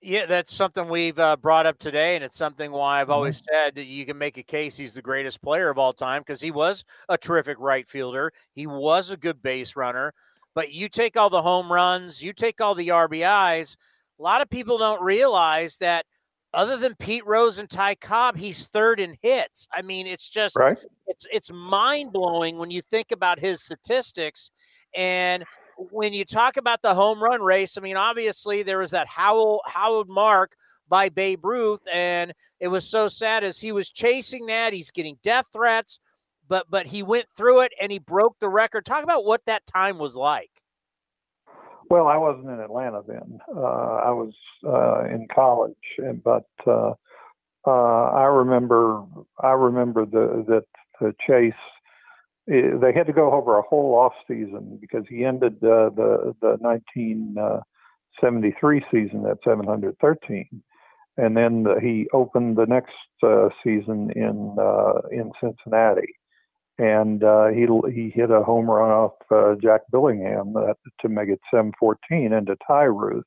Yeah, 0.00 0.26
that's 0.26 0.52
something 0.52 0.88
we've 0.88 1.18
uh, 1.18 1.36
brought 1.38 1.64
up 1.64 1.78
today, 1.78 2.14
and 2.14 2.22
it's 2.22 2.36
something 2.36 2.70
why 2.70 3.00
I've 3.00 3.06
mm-hmm. 3.06 3.12
always 3.14 3.42
said 3.50 3.74
that 3.76 3.86
you 3.86 4.04
can 4.04 4.18
make 4.18 4.36
a 4.36 4.42
case 4.42 4.76
he's 4.76 4.92
the 4.92 5.00
greatest 5.00 5.40
player 5.40 5.70
of 5.70 5.78
all 5.78 5.94
time 5.94 6.20
because 6.20 6.42
he 6.42 6.50
was 6.50 6.84
a 7.08 7.16
terrific 7.16 7.56
right 7.58 7.88
fielder. 7.88 8.30
He 8.52 8.66
was 8.66 9.10
a 9.10 9.16
good 9.16 9.42
base 9.42 9.76
runner, 9.76 10.12
but 10.54 10.74
you 10.74 10.90
take 10.90 11.16
all 11.16 11.30
the 11.30 11.40
home 11.40 11.72
runs, 11.72 12.22
you 12.22 12.34
take 12.34 12.60
all 12.60 12.74
the 12.74 12.88
RBIs. 12.88 13.78
A 14.18 14.22
lot 14.22 14.42
of 14.42 14.50
people 14.50 14.76
don't 14.76 15.02
realize 15.02 15.78
that 15.78 16.04
other 16.54 16.76
than 16.76 16.94
Pete 16.94 17.26
Rose 17.26 17.58
and 17.58 17.68
Ty 17.68 17.96
Cobb, 17.96 18.36
he's 18.36 18.68
third 18.68 19.00
in 19.00 19.16
hits. 19.22 19.68
I 19.72 19.82
mean, 19.82 20.06
it's 20.06 20.28
just 20.28 20.56
right. 20.56 20.78
it's 21.06 21.26
it's 21.32 21.52
mind 21.52 22.12
blowing 22.12 22.58
when 22.58 22.70
you 22.70 22.82
think 22.82 23.12
about 23.12 23.38
his 23.38 23.62
statistics. 23.62 24.50
And 24.96 25.44
when 25.76 26.12
you 26.12 26.24
talk 26.24 26.56
about 26.56 26.82
the 26.82 26.94
home 26.94 27.22
run 27.22 27.42
race, 27.42 27.76
I 27.76 27.80
mean, 27.80 27.96
obviously 27.96 28.62
there 28.62 28.78
was 28.78 28.92
that 28.92 29.08
Howell 29.08 29.62
Howard 29.66 30.08
mark 30.08 30.52
by 30.88 31.08
Babe 31.08 31.44
Ruth, 31.44 31.82
and 31.92 32.32
it 32.60 32.68
was 32.68 32.88
so 32.88 33.08
sad 33.08 33.44
as 33.44 33.60
he 33.60 33.72
was 33.72 33.90
chasing 33.90 34.46
that. 34.46 34.72
He's 34.72 34.90
getting 34.90 35.18
death 35.22 35.48
threats, 35.52 36.00
but 36.48 36.66
but 36.70 36.86
he 36.86 37.02
went 37.02 37.26
through 37.36 37.60
it 37.60 37.72
and 37.80 37.90
he 37.90 37.98
broke 37.98 38.38
the 38.38 38.48
record. 38.48 38.84
Talk 38.84 39.04
about 39.04 39.24
what 39.24 39.44
that 39.46 39.66
time 39.66 39.98
was 39.98 40.16
like. 40.16 40.53
Well, 41.94 42.08
I 42.08 42.16
wasn't 42.16 42.48
in 42.48 42.58
Atlanta 42.58 43.02
then. 43.06 43.38
Uh, 43.56 43.60
I 43.60 44.10
was 44.10 44.34
uh, 44.66 45.04
in 45.04 45.28
college, 45.32 45.76
but 46.24 46.48
uh, 46.66 46.94
uh, 47.64 47.70
I 47.70 48.24
remember 48.24 49.04
I 49.40 49.50
remember 49.50 50.04
the 50.04 50.44
that 50.48 50.64
the 51.00 51.14
chase 51.24 51.54
Eh, 52.50 52.76
they 52.80 52.92
had 52.92 53.06
to 53.06 53.12
go 53.12 53.32
over 53.32 53.56
a 53.56 53.62
whole 53.62 53.94
off 53.94 54.12
season 54.28 54.76
because 54.80 55.04
he 55.08 55.24
ended 55.24 55.54
uh, 55.64 55.88
the 55.96 56.34
the 56.42 56.58
1973 56.60 58.78
uh, 58.78 58.84
season 58.90 59.24
at 59.26 59.38
713, 59.42 60.62
and 61.16 61.36
then 61.36 61.62
the, 61.62 61.80
he 61.80 62.06
opened 62.12 62.56
the 62.56 62.66
next 62.66 62.92
season 63.64 64.10
in 64.10 64.56
in 65.10 65.32
Cincinnati, 65.40 66.14
and 66.78 67.22
uh, 67.22 67.48
he 67.48 67.66
he 67.92 68.10
hit 68.10 68.30
a 68.30 68.42
home 68.42 68.70
run 68.70 68.90
off 68.90 69.12
uh, 69.30 69.54
Jack 69.62 69.82
Billingham 69.92 70.54
to 71.00 71.08
make 71.08 71.28
it 71.28 71.40
714 71.50 72.32
into 72.32 72.56
tie 72.66 72.84
Ruth. 72.84 73.24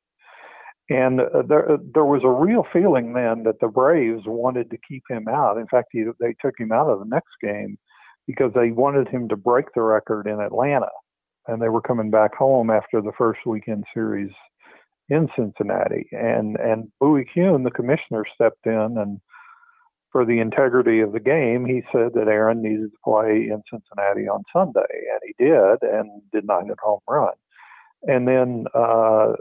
And 0.90 1.20
there, 1.48 1.78
there 1.94 2.06
was 2.06 2.22
a 2.24 2.30
real 2.30 2.66
feeling 2.72 3.14
then 3.14 3.44
that 3.44 3.60
the 3.60 3.68
Braves 3.68 4.24
wanted 4.26 4.70
to 4.72 4.78
keep 4.88 5.04
him 5.10 5.28
out. 5.28 5.58
In 5.58 5.68
fact, 5.68 5.90
he, 5.92 6.06
they 6.20 6.34
took 6.42 6.54
him 6.58 6.72
out 6.72 6.90
of 6.90 7.00
the 7.00 7.06
next 7.06 7.34
game 7.42 7.78
because 8.26 8.52
they 8.56 8.72
wanted 8.72 9.10
him 9.10 9.28
to 9.30 9.36
break 9.36 9.66
the 9.76 9.82
record 9.82 10.28
in 10.28 10.40
Atlanta. 10.40 10.90
And 11.48 11.62
they 11.62 11.70
were 11.70 11.82
coming 11.82 12.10
back 12.10 12.36
home 12.36 12.70
after 12.70 13.02
the 13.02 13.12
first 13.18 13.40
weekend 13.46 13.84
series 13.94 14.32
in 15.10 15.28
Cincinnati. 15.36 16.08
And 16.12 16.58
and 16.58 16.90
Bowie 17.00 17.28
Kuhn, 17.34 17.64
the 17.64 17.72
commissioner, 17.72 18.26
stepped 18.34 18.66
in 18.66 18.98
and 18.98 19.20
for 20.12 20.26
the 20.26 20.40
integrity 20.40 21.02
of 21.02 21.12
the 21.12 21.20
game, 21.20 21.66
he 21.66 21.82
said 21.92 22.14
that 22.14 22.28
Aaron 22.28 22.62
needed 22.62 22.92
to 22.92 22.98
play 23.04 23.50
in 23.52 23.62
Cincinnati 23.70 24.28
on 24.28 24.44
Sunday, 24.54 24.80
and 25.12 25.22
he 25.26 25.34
did, 25.44 25.84
and 25.84 26.22
did 26.32 26.46
not 26.46 26.66
hit 26.66 26.80
home 26.80 27.02
run. 27.10 27.34
and 28.04 28.28
then 28.28 28.66
uh, 28.74 29.34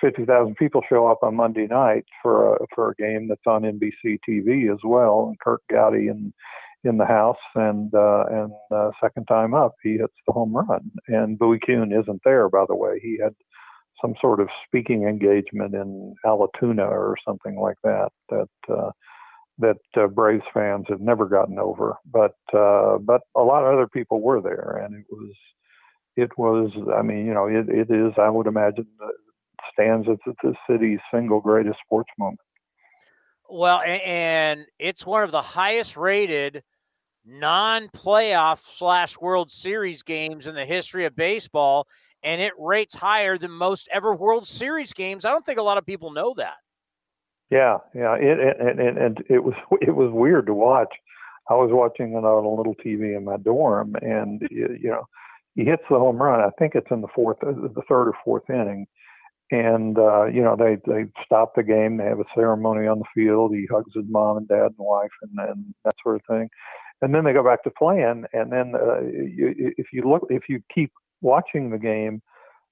50,000 0.00 0.56
people 0.56 0.82
show 0.88 1.06
up 1.06 1.20
on 1.22 1.36
Monday 1.36 1.66
night 1.66 2.04
for 2.22 2.56
a, 2.56 2.66
for 2.74 2.90
a 2.90 2.94
game 2.96 3.28
that's 3.28 3.46
on 3.46 3.62
NBC 3.62 4.18
TV 4.28 4.72
as 4.72 4.80
well, 4.84 5.26
and 5.28 5.38
Curt 5.40 5.62
Gowdy 5.70 6.08
in 6.08 6.32
in 6.84 6.98
the 6.98 7.06
house, 7.06 7.36
and 7.54 7.92
uh, 7.94 8.24
and 8.30 8.52
uh, 8.70 8.90
second 9.02 9.26
time 9.26 9.54
up 9.54 9.74
he 9.82 9.92
hits 9.98 10.14
the 10.26 10.32
home 10.32 10.54
run, 10.54 10.90
and 11.08 11.38
Bowie 11.38 11.58
Kuhn 11.64 11.92
isn't 11.92 12.22
there 12.24 12.48
by 12.48 12.64
the 12.68 12.76
way. 12.76 13.00
He 13.02 13.18
had 13.22 13.34
some 14.00 14.14
sort 14.20 14.40
of 14.40 14.48
speaking 14.66 15.04
engagement 15.04 15.74
in 15.74 16.14
Allatoona 16.24 16.86
or 16.86 17.16
something 17.26 17.56
like 17.58 17.78
that 17.82 18.10
that 18.28 18.48
uh, 18.68 18.90
that 19.58 19.78
uh, 19.96 20.06
Braves 20.06 20.44
fans 20.52 20.86
have 20.88 21.00
never 21.00 21.26
gotten 21.26 21.58
over, 21.58 21.96
but 22.04 22.36
uh, 22.52 22.98
but 22.98 23.22
a 23.34 23.42
lot 23.42 23.64
of 23.64 23.72
other 23.72 23.88
people 23.88 24.20
were 24.20 24.40
there, 24.40 24.82
and 24.84 24.94
it 24.94 25.06
was 25.10 25.32
it 26.16 26.36
was, 26.38 26.70
I 26.94 27.02
mean, 27.02 27.26
you 27.26 27.34
know, 27.34 27.46
it, 27.46 27.68
it 27.68 27.90
is, 27.90 28.12
I 28.16 28.30
would 28.30 28.46
imagine, 28.46 28.86
stands 29.72 30.08
as 30.08 30.16
the 30.42 30.54
city's 30.68 30.98
single 31.12 31.40
greatest 31.40 31.78
sports 31.84 32.10
moment. 32.18 32.40
Well, 33.48 33.80
and 33.82 34.66
it's 34.78 35.06
one 35.06 35.22
of 35.22 35.30
the 35.30 35.42
highest 35.42 35.96
rated 35.96 36.64
non-playoff 37.24 38.60
slash 38.60 39.18
World 39.18 39.50
Series 39.50 40.02
games 40.02 40.46
in 40.46 40.54
the 40.54 40.64
history 40.64 41.04
of 41.04 41.14
baseball, 41.14 41.86
and 42.22 42.40
it 42.40 42.52
rates 42.58 42.94
higher 42.94 43.36
than 43.36 43.50
most 43.50 43.88
ever 43.92 44.14
World 44.14 44.46
Series 44.46 44.92
games. 44.92 45.24
I 45.24 45.30
don't 45.30 45.44
think 45.44 45.58
a 45.58 45.62
lot 45.62 45.78
of 45.78 45.84
people 45.84 46.12
know 46.12 46.34
that. 46.38 46.56
Yeah, 47.50 47.78
yeah, 47.94 48.16
it, 48.16 48.38
and, 48.60 48.80
and, 48.80 48.98
and 48.98 49.24
it 49.28 49.42
was 49.44 49.54
it 49.80 49.94
was 49.94 50.10
weird 50.12 50.46
to 50.46 50.54
watch. 50.54 50.94
I 51.48 51.54
was 51.54 51.70
watching 51.72 52.12
it 52.12 52.24
on 52.24 52.44
a 52.44 52.48
little 52.54 52.74
TV 52.74 53.16
in 53.16 53.24
my 53.24 53.36
dorm, 53.36 53.94
and 54.02 54.42
you 54.50 54.78
know, 54.90 55.06
he 55.54 55.64
hits 55.64 55.82
the 55.88 55.98
home 55.98 56.16
run. 56.20 56.40
I 56.40 56.50
think 56.58 56.74
it's 56.74 56.90
in 56.90 57.02
the 57.02 57.08
fourth, 57.14 57.38
uh, 57.42 57.52
the 57.52 57.82
third 57.88 58.08
or 58.08 58.14
fourth 58.24 58.50
inning, 58.50 58.86
and 59.50 59.98
uh, 59.98 60.26
you 60.26 60.42
know 60.42 60.56
they 60.56 60.78
they 60.90 61.06
stop 61.24 61.54
the 61.56 61.62
game. 61.62 61.98
They 61.98 62.04
have 62.04 62.20
a 62.20 62.24
ceremony 62.34 62.86
on 62.88 62.98
the 63.00 63.04
field. 63.14 63.54
He 63.54 63.66
hugs 63.70 63.92
his 63.94 64.04
mom 64.08 64.38
and 64.38 64.48
dad 64.48 64.66
and 64.66 64.74
wife 64.78 65.10
and, 65.22 65.48
and 65.50 65.74
that 65.84 65.94
sort 66.02 66.16
of 66.16 66.22
thing, 66.28 66.48
and 67.02 67.14
then 67.14 67.24
they 67.24 67.32
go 67.32 67.44
back 67.44 67.64
to 67.64 67.70
playing. 67.70 68.24
And 68.32 68.52
then 68.52 68.74
uh, 68.76 69.02
you, 69.02 69.54
if 69.78 69.88
you 69.92 70.02
look, 70.08 70.26
if 70.30 70.44
you 70.48 70.60
keep 70.74 70.92
watching 71.22 71.70
the 71.70 71.78
game, 71.78 72.22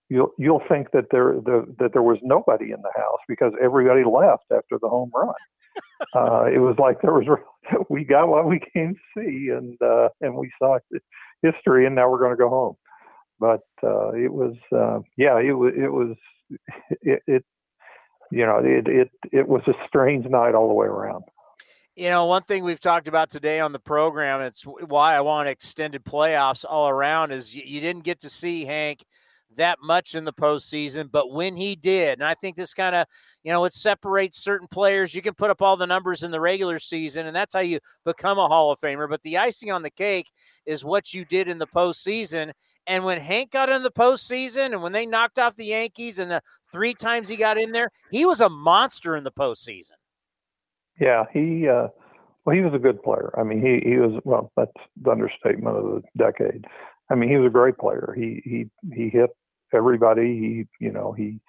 you'll 0.09 0.31
you'll 0.39 0.63
think 0.69 0.91
that 0.93 1.07
there 1.11 1.35
the, 1.35 1.65
that 1.79 1.93
there 1.93 2.03
was 2.03 2.19
nobody 2.23 2.67
in 2.67 2.83
the 2.83 2.93
house 2.97 3.21
because 3.29 3.53
everybody 3.63 4.05
left 4.05 4.45
after 4.53 4.79
the 4.81 4.89
home 4.89 5.11
run. 5.15 5.35
uh, 6.15 6.45
it 6.45 6.59
was 6.59 6.77
like 6.79 7.01
there 7.03 7.13
was 7.13 7.27
we 7.89 8.05
got 8.05 8.29
what 8.29 8.47
we 8.47 8.61
came 8.73 8.95
to 8.95 9.01
see, 9.17 9.49
and 9.51 9.77
uh, 9.83 10.09
and 10.21 10.35
we 10.35 10.51
saw 10.59 10.79
history, 11.43 11.87
and 11.87 11.95
now 11.95 12.11
we're 12.11 12.19
going 12.19 12.31
to 12.31 12.37
go 12.37 12.49
home. 12.49 12.77
But 13.41 13.63
uh, 13.83 14.13
it 14.13 14.33
was, 14.33 14.55
uh, 14.75 15.01
yeah, 15.17 15.39
it 15.41 15.53
was, 15.53 15.73
it 15.77 15.93
was, 15.93 16.17
it, 17.03 17.23
it, 17.27 17.45
you 18.31 18.47
know, 18.47 18.59
it, 18.59 18.87
it, 18.87 19.11
it 19.33 19.49
was 19.49 19.63
a 19.67 19.75
strange 19.87 20.27
night 20.27 20.55
all 20.55 20.69
the 20.69 20.75
way 20.75 20.87
around. 20.87 21.25
You 21.97 22.11
know, 22.11 22.27
one 22.27 22.43
thing 22.43 22.65
we've 22.65 22.81
talked 22.81 23.07
about 23.07 23.31
today 23.31 23.61
on 23.61 23.73
the 23.73 23.79
program, 23.79 24.41
it's 24.41 24.65
why 24.65 25.15
I 25.15 25.21
want 25.21 25.49
extended 25.49 26.05
playoffs 26.05 26.65
all 26.69 26.89
around, 26.89 27.31
is 27.31 27.55
you, 27.55 27.63
you 27.65 27.81
didn't 27.81 28.03
get 28.03 28.21
to 28.21 28.29
see 28.29 28.65
Hank 28.65 29.05
that 29.57 29.79
much 29.83 30.15
in 30.15 30.25
the 30.25 30.33
postseason, 30.33 31.11
but 31.11 31.31
when 31.31 31.57
he 31.57 31.75
did, 31.77 32.19
and 32.19 32.27
I 32.27 32.35
think 32.35 32.57
this 32.57 32.75
kind 32.75 32.95
of, 32.95 33.07
you 33.43 33.53
know, 33.53 33.65
it 33.65 33.73
separates 33.73 34.39
certain 34.39 34.69
players. 34.69 35.15
You 35.15 35.23
can 35.23 35.35
put 35.35 35.51
up 35.51 35.63
all 35.63 35.77
the 35.77 35.87
numbers 35.87 36.23
in 36.23 36.31
the 36.31 36.41
regular 36.41 36.79
season, 36.79 37.27
and 37.27 37.35
that's 37.35 37.55
how 37.55 37.61
you 37.61 37.81
become 38.05 38.39
a 38.39 38.49
Hall 38.49 38.71
of 38.71 38.81
Famer. 38.81 39.09
But 39.09 39.23
the 39.23 39.39
icing 39.39 39.71
on 39.71 39.83
the 39.83 39.91
cake 39.91 40.31
is 40.67 40.85
what 40.85 41.15
you 41.15 41.25
did 41.25 41.49
in 41.49 41.59
the 41.59 41.67
postseason. 41.67 42.53
And 42.87 43.05
when 43.05 43.19
Hank 43.21 43.51
got 43.51 43.69
in 43.69 43.83
the 43.83 43.91
postseason 43.91 44.73
and 44.73 44.83
when 44.83 44.93
they 44.93 45.07
knocked 45.07 45.39
off 45.39 45.57
the 45.57 45.67
Yankees 45.67 46.19
and 46.19 46.31
the 46.31 46.43
three 46.71 46.95
times 46.95 47.29
he 47.29 47.37
got 47.37 47.57
in 47.57 47.73
there, 47.73 47.91
he 48.11 48.27
was 48.27 48.41
a 48.41 48.49
monster 48.49 49.17
in 49.17 49.25
the 49.25 49.33
postseason. 49.33 49.93
Yeah, 51.01 51.25
he 51.33 51.67
uh 51.69 51.89
well 52.45 52.55
he 52.55 52.63
was 52.63 52.75
a 52.75 52.79
good 52.79 53.03
player. 53.03 53.33
I 53.39 53.43
mean 53.43 53.61
he 53.61 53.89
he 53.89 53.97
was 53.97 54.21
well 54.25 54.53
that's 54.57 54.71
the 55.01 55.11
understatement 55.11 55.77
of 55.77 55.85
the 55.85 56.03
decade. 56.17 56.67
I 57.11 57.15
mean 57.15 57.31
he 57.31 57.37
was 57.37 57.47
a 57.47 57.53
great 57.53 57.79
player. 57.79 58.15
He 58.17 58.43
he 58.45 58.71
he 58.95 59.09
hit 59.09 59.31
everybody. 59.73 60.67
He, 60.81 60.85
you 60.85 60.93
know, 60.93 61.13
he 61.13 61.41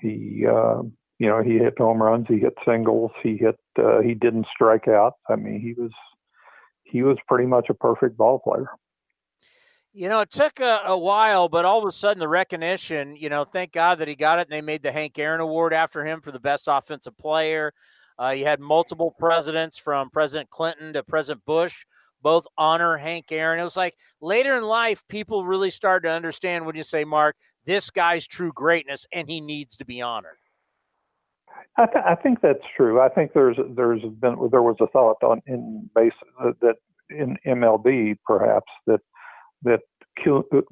he 0.00 0.46
uh, 0.46 0.82
you 1.18 1.28
know 1.28 1.42
he 1.42 1.58
hit 1.58 1.78
home 1.78 2.02
runs, 2.02 2.26
he 2.28 2.38
hit 2.38 2.54
singles, 2.66 3.12
he 3.22 3.36
hit 3.36 3.58
uh, 3.78 4.00
he 4.00 4.14
didn't 4.14 4.46
strike 4.52 4.88
out. 4.88 5.14
I 5.28 5.36
mean, 5.36 5.60
he 5.60 5.74
was 5.80 5.92
he 6.84 7.02
was 7.02 7.18
pretty 7.28 7.46
much 7.46 7.66
a 7.68 7.74
perfect 7.74 8.16
ball 8.16 8.38
player. 8.38 8.68
You 9.92 10.10
know, 10.10 10.20
it 10.20 10.30
took 10.30 10.60
a, 10.60 10.82
a, 10.84 10.98
while, 10.98 11.48
but 11.48 11.64
all 11.64 11.78
of 11.78 11.88
a 11.88 11.90
sudden 11.90 12.18
the 12.18 12.28
recognition, 12.28 13.16
you 13.16 13.30
know, 13.30 13.44
thank 13.44 13.72
God 13.72 13.98
that 13.98 14.08
he 14.08 14.14
got 14.14 14.38
it. 14.38 14.42
And 14.42 14.50
they 14.52 14.60
made 14.60 14.82
the 14.82 14.92
Hank 14.92 15.18
Aaron 15.18 15.40
Award 15.40 15.72
after 15.72 16.04
him 16.04 16.20
for 16.20 16.30
the 16.30 16.38
best 16.38 16.68
offensive 16.70 17.16
player. 17.16 17.72
Uh, 18.18 18.34
had 18.34 18.60
multiple 18.60 19.14
presidents 19.18 19.78
from 19.78 20.10
President 20.10 20.50
Clinton 20.50 20.92
to 20.92 21.02
President 21.02 21.44
Bush 21.46 21.86
both 22.26 22.44
honor 22.58 22.96
Hank 22.96 23.30
Aaron. 23.30 23.60
It 23.60 23.62
was 23.62 23.76
like 23.76 23.94
later 24.20 24.56
in 24.56 24.64
life, 24.64 25.04
people 25.08 25.46
really 25.46 25.70
started 25.70 26.08
to 26.08 26.12
understand 26.12 26.66
when 26.66 26.74
you 26.74 26.82
say, 26.82 27.04
Mark, 27.04 27.36
this 27.66 27.88
guy's 27.88 28.26
true 28.26 28.50
greatness 28.52 29.06
and 29.12 29.30
he 29.30 29.40
needs 29.40 29.76
to 29.76 29.84
be 29.84 30.02
honored. 30.02 30.38
I, 31.76 31.86
th- 31.86 32.04
I 32.04 32.16
think 32.16 32.40
that's 32.40 32.64
true. 32.76 33.00
I 33.00 33.10
think 33.10 33.32
there's 33.32 33.56
there's 33.76 34.02
been 34.02 34.48
there 34.50 34.64
was 34.64 34.74
a 34.80 34.88
thought 34.88 35.22
on 35.22 35.40
in 35.46 35.88
base 35.94 36.10
uh, 36.42 36.50
that 36.62 36.74
in 37.10 37.36
MLB 37.46 38.16
perhaps 38.26 38.72
that 38.88 39.02
that 39.62 39.82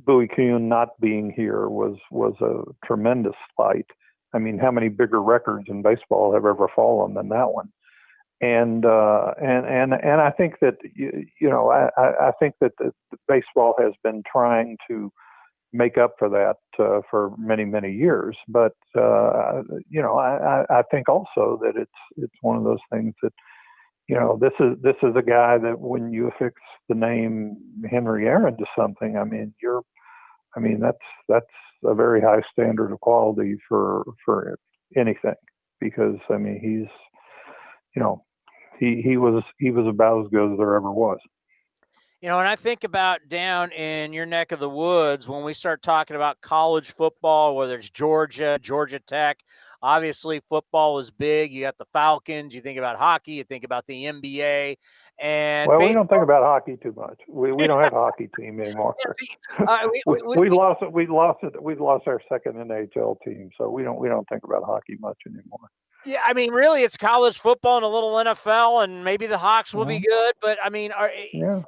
Bowie 0.01 0.27
Kuhn 0.35 0.69
not 0.69 1.01
being 1.01 1.33
here 1.37 1.69
was 1.69 1.97
was 2.11 2.35
a 2.41 2.65
tremendous 2.85 3.37
fight. 3.57 3.87
I 4.35 4.41
mean, 4.41 4.59
how 4.59 4.73
many 4.73 4.89
bigger 4.89 5.23
records 5.23 5.67
in 5.69 5.83
baseball 5.83 6.35
have 6.35 6.47
ever 6.47 6.67
fallen 6.75 7.15
than 7.15 7.29
that 7.29 7.53
one? 7.53 7.69
And 8.41 8.85
uh, 8.85 9.33
and 9.41 9.67
and 9.67 9.95
and 9.95 10.21
I 10.21 10.31
think 10.31 10.55
that 10.61 10.77
you, 10.95 11.25
you 11.41 11.49
know 11.49 11.71
I, 11.71 12.29
I 12.29 12.33
think 12.39 12.55
that 12.61 12.73
the, 12.79 12.93
the 13.11 13.19
baseball 13.29 13.75
has 13.79 13.93
been 14.03 14.23
trying 14.31 14.77
to 14.89 15.13
make 15.73 15.99
up 15.99 16.15
for 16.19 16.29
that 16.29 16.57
uh, 16.79 17.01
for 17.11 17.33
many 17.39 17.65
many 17.65 17.93
years. 17.93 18.37
But 18.49 18.75
uh, 18.97 19.63
you 19.89 20.03
know 20.03 20.19
I, 20.19 20.65
I 20.71 20.83
think 20.91 21.09
also 21.09 21.59
that 21.63 21.75
it's 21.77 21.91
it's 22.17 22.35
one 22.43 22.57
of 22.57 22.65
those 22.65 22.79
things 22.93 23.15
that 23.23 23.33
you 24.09 24.17
know 24.17 24.39
this 24.41 24.53
is 24.61 24.77
this 24.83 24.97
is 25.03 25.15
a 25.17 25.23
guy 25.23 25.59
that 25.59 25.79
when 25.79 26.13
you 26.13 26.29
affix 26.29 26.55
the 26.89 26.95
name 26.95 27.57
Henry 27.91 28.27
Aaron 28.27 28.57
to 28.57 28.65
something, 28.77 29.17
I 29.17 29.25
mean 29.25 29.55
you're 29.63 29.83
I 30.57 30.61
mean 30.61 30.81
that's 30.81 30.99
that's 31.29 31.47
a 31.85 31.95
very 31.95 32.21
high 32.21 32.43
standard 32.53 32.93
of 32.93 33.01
quality 33.01 33.57
for 33.69 34.05
for 34.25 34.59
anything 34.97 35.35
because 35.81 36.19
I 36.31 36.37
mean 36.37 36.61
he's 36.61 36.91
you 37.95 38.03
know, 38.03 38.25
he 38.79 39.03
he 39.03 39.17
was 39.17 39.43
he 39.59 39.71
was 39.71 39.87
about 39.87 40.25
as 40.25 40.31
good 40.31 40.53
as 40.53 40.59
there 40.59 40.75
ever 40.75 40.91
was. 40.91 41.19
You 42.21 42.31
know, 42.31 42.39
and 42.39 42.49
I 42.49 42.57
think 42.57 42.85
about 42.85 43.29
down 43.29 43.71
in 43.73 44.15
your 44.15 44.25
neck 44.25 44.51
of 44.51 44.59
the 44.59 44.69
woods 44.69 45.29
when 45.29 45.45
we 45.45 45.53
start 45.53 45.83
talking 45.83 46.17
about 46.17 46.41
college 46.41 46.91
football, 46.91 47.55
whether 47.55 47.77
it's 47.77 47.91
Georgia, 47.91 48.59
Georgia 48.63 48.99
Tech. 48.99 49.45
Obviously, 49.83 50.41
football 50.41 50.99
is 50.99 51.11
big. 51.11 51.53
You 51.53 51.61
got 51.61 51.77
the 51.77 51.85
Falcons. 51.93 52.55
You 52.55 52.63
think 52.63 52.79
about 52.79 52.97
hockey. 52.97 53.33
You 53.33 53.45
think 53.45 53.63
about 53.63 53.85
the 53.85 54.05
NBA. 54.05 54.77
And 55.19 55.69
well, 55.69 55.79
baseball, 55.79 55.89
we 55.89 55.93
don't 55.93 56.09
think 56.09 56.23
about 56.23 56.43
hockey 56.43 56.79
too 56.83 56.95
much. 56.97 57.21
We, 57.29 57.53
we 57.53 57.67
don't 57.67 57.85
have 57.85 57.93
a 57.93 57.97
hockey 57.97 58.31
team 58.41 58.59
anymore. 58.59 58.95
uh, 59.59 59.87
we, 59.93 60.03
we, 60.07 60.23
we, 60.23 60.37
we, 60.39 60.49
lost 60.49 60.83
we 60.91 61.07
lost 61.07 61.41
it. 61.43 61.63
We 61.63 61.75
lost 61.75 62.09
our 62.09 62.23
second 62.33 62.55
NHL 62.55 63.17
team, 63.23 63.51
so 63.59 63.69
we 63.69 63.83
don't 63.83 63.99
we 64.01 64.09
don't 64.09 64.27
think 64.31 64.45
about 64.45 64.65
hockey 64.65 64.97
much 64.99 65.19
anymore. 65.27 65.69
Yeah, 66.05 66.21
I 66.25 66.35
mean, 66.35 66.53
really, 66.53 66.83
it's 66.83 66.97
college 66.97 67.39
football 67.39 67.77
and 67.77 67.85
a 67.85 67.89
little 67.89 68.13
NFL, 68.13 68.85
and 68.85 69.05
maybe 69.05 69.27
the 69.27 69.39
Hawks 69.39 69.75
will 69.75 69.83
mm-hmm. 69.83 70.01
be 70.03 70.07
good. 70.07 70.35
But 70.41 70.59
I 70.63 70.69
mean, 70.69 70.93
are, 70.93 71.11
yeah. 71.33 71.63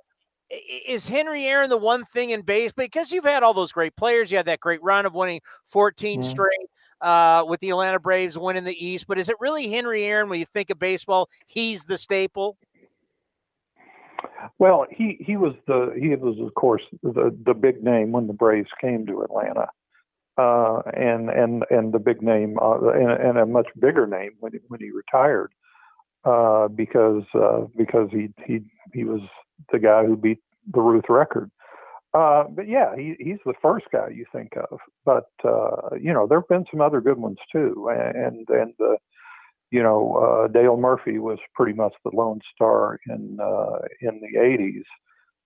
is 0.87 1.09
Henry 1.09 1.47
Aaron 1.47 1.71
the 1.71 1.77
one 1.77 2.05
thing 2.05 2.31
in 2.31 2.43
base? 2.43 2.73
Because 2.73 3.13
you've 3.13 3.25
had 3.25 3.43
all 3.43 3.55
those 3.55 3.73
great 3.73 3.97
players, 3.97 4.31
you 4.31 4.37
had 4.37 4.47
that 4.47 4.61
great 4.61 4.83
run 4.83 5.07
of 5.07 5.15
winning 5.15 5.41
14 5.65 6.21
mm-hmm. 6.21 6.29
straight 6.29 6.71
uh, 7.01 7.45
with 7.49 7.61
the 7.61 7.71
Atlanta 7.71 7.99
Braves 7.99 8.39
winning 8.39 8.65
the 8.65 8.85
East. 8.85 9.07
But 9.07 9.19
is 9.19 9.29
it 9.29 9.37
really 9.41 9.71
Henry 9.71 10.05
Aaron 10.05 10.29
when 10.29 10.39
you 10.39 10.47
think 10.47 10.71
of 10.71 10.79
baseball? 10.79 11.31
He's 11.47 11.85
the 11.85 11.97
staple. 11.97 12.59
Well, 14.59 14.87
he 14.91 15.19
he 15.21 15.37
was 15.37 15.55
the 15.67 15.95
he 15.99 16.15
was 16.15 16.39
of 16.41 16.55
course 16.55 16.83
the 17.03 17.37
the 17.45 17.55
big 17.55 17.83
name 17.83 18.13
when 18.13 18.27
the 18.27 18.33
Braves 18.33 18.71
came 18.81 19.07
to 19.07 19.23
Atlanta 19.23 19.69
uh, 20.39 20.83
and 20.93 21.31
and 21.31 21.65
and 21.71 21.93
the 21.93 21.99
big 21.99 22.23
name 22.23 22.59
uh, 22.61 22.89
and, 22.91 23.11
and, 23.11 23.39
a 23.39 23.47
much 23.47 23.69
bigger 23.79 24.07
name 24.07 24.33
when 24.41 24.53
he, 24.53 24.59
when 24.69 24.81
he 24.81 24.91
retired 24.91 25.53
uh, 26.25 26.69
because 26.69 27.23
uh, 27.35 27.63
because 27.77 28.09
he 28.11 28.29
he 28.45 28.61
he 28.93 29.05
was 29.05 29.23
the 29.73 29.79
guy 29.79 30.05
who 30.05 30.17
beat 30.17 30.39
the 30.73 30.81
Ruth 30.81 31.07
record. 31.09 31.51
Uh, 32.13 32.45
but 32.49 32.69
yeah, 32.69 32.95
he, 32.97 33.15
he's 33.19 33.39
the 33.45 33.55
first 33.61 33.87
guy 33.93 34.09
you 34.09 34.25
think 34.33 34.53
of. 34.57 34.79
But 35.05 35.31
uh, 35.45 35.97
you 36.01 36.13
know, 36.13 36.27
there 36.27 36.41
have 36.41 36.49
been 36.49 36.67
some 36.71 36.81
other 36.81 37.01
good 37.01 37.19
ones 37.19 37.39
too, 37.51 37.89
and 37.91 38.47
and 38.49 38.75
you 39.71 39.83
know, 39.83 40.49
Dale 40.53 40.77
Murphy 40.77 41.19
was 41.19 41.39
pretty 41.55 41.73
much 41.73 41.95
the 42.05 42.11
lone 42.15 42.41
star 42.55 42.99
in 43.07 43.39
in 44.03 44.21
the 44.21 44.39
'80s. 44.39 44.85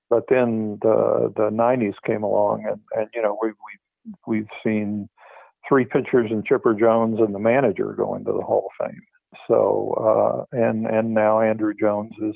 But 0.09 0.25
then 0.29 0.79
the 0.83 1.33
the 1.37 1.51
'90s 1.51 1.95
came 2.05 2.25
along, 2.25 2.65
and, 2.67 2.81
and 2.97 3.09
you 3.15 3.23
know 3.23 3.39
we 3.41 3.51
we 3.51 3.79
we've 4.27 4.49
seen 4.65 5.09
three 5.69 5.85
pitchers 5.85 6.31
and 6.31 6.45
Chipper 6.45 6.75
Jones 6.75 7.19
and 7.21 7.35
the 7.35 7.39
manager 7.39 7.93
go 7.93 8.15
into 8.15 8.33
the 8.33 8.43
Hall 8.43 8.69
of 8.81 8.87
Fame. 8.87 9.01
So 9.47 10.47
uh, 10.53 10.57
and 10.57 10.87
and 10.87 11.15
now 11.15 11.39
Andruw 11.39 11.73
Jones 11.79 12.13
is 12.21 12.35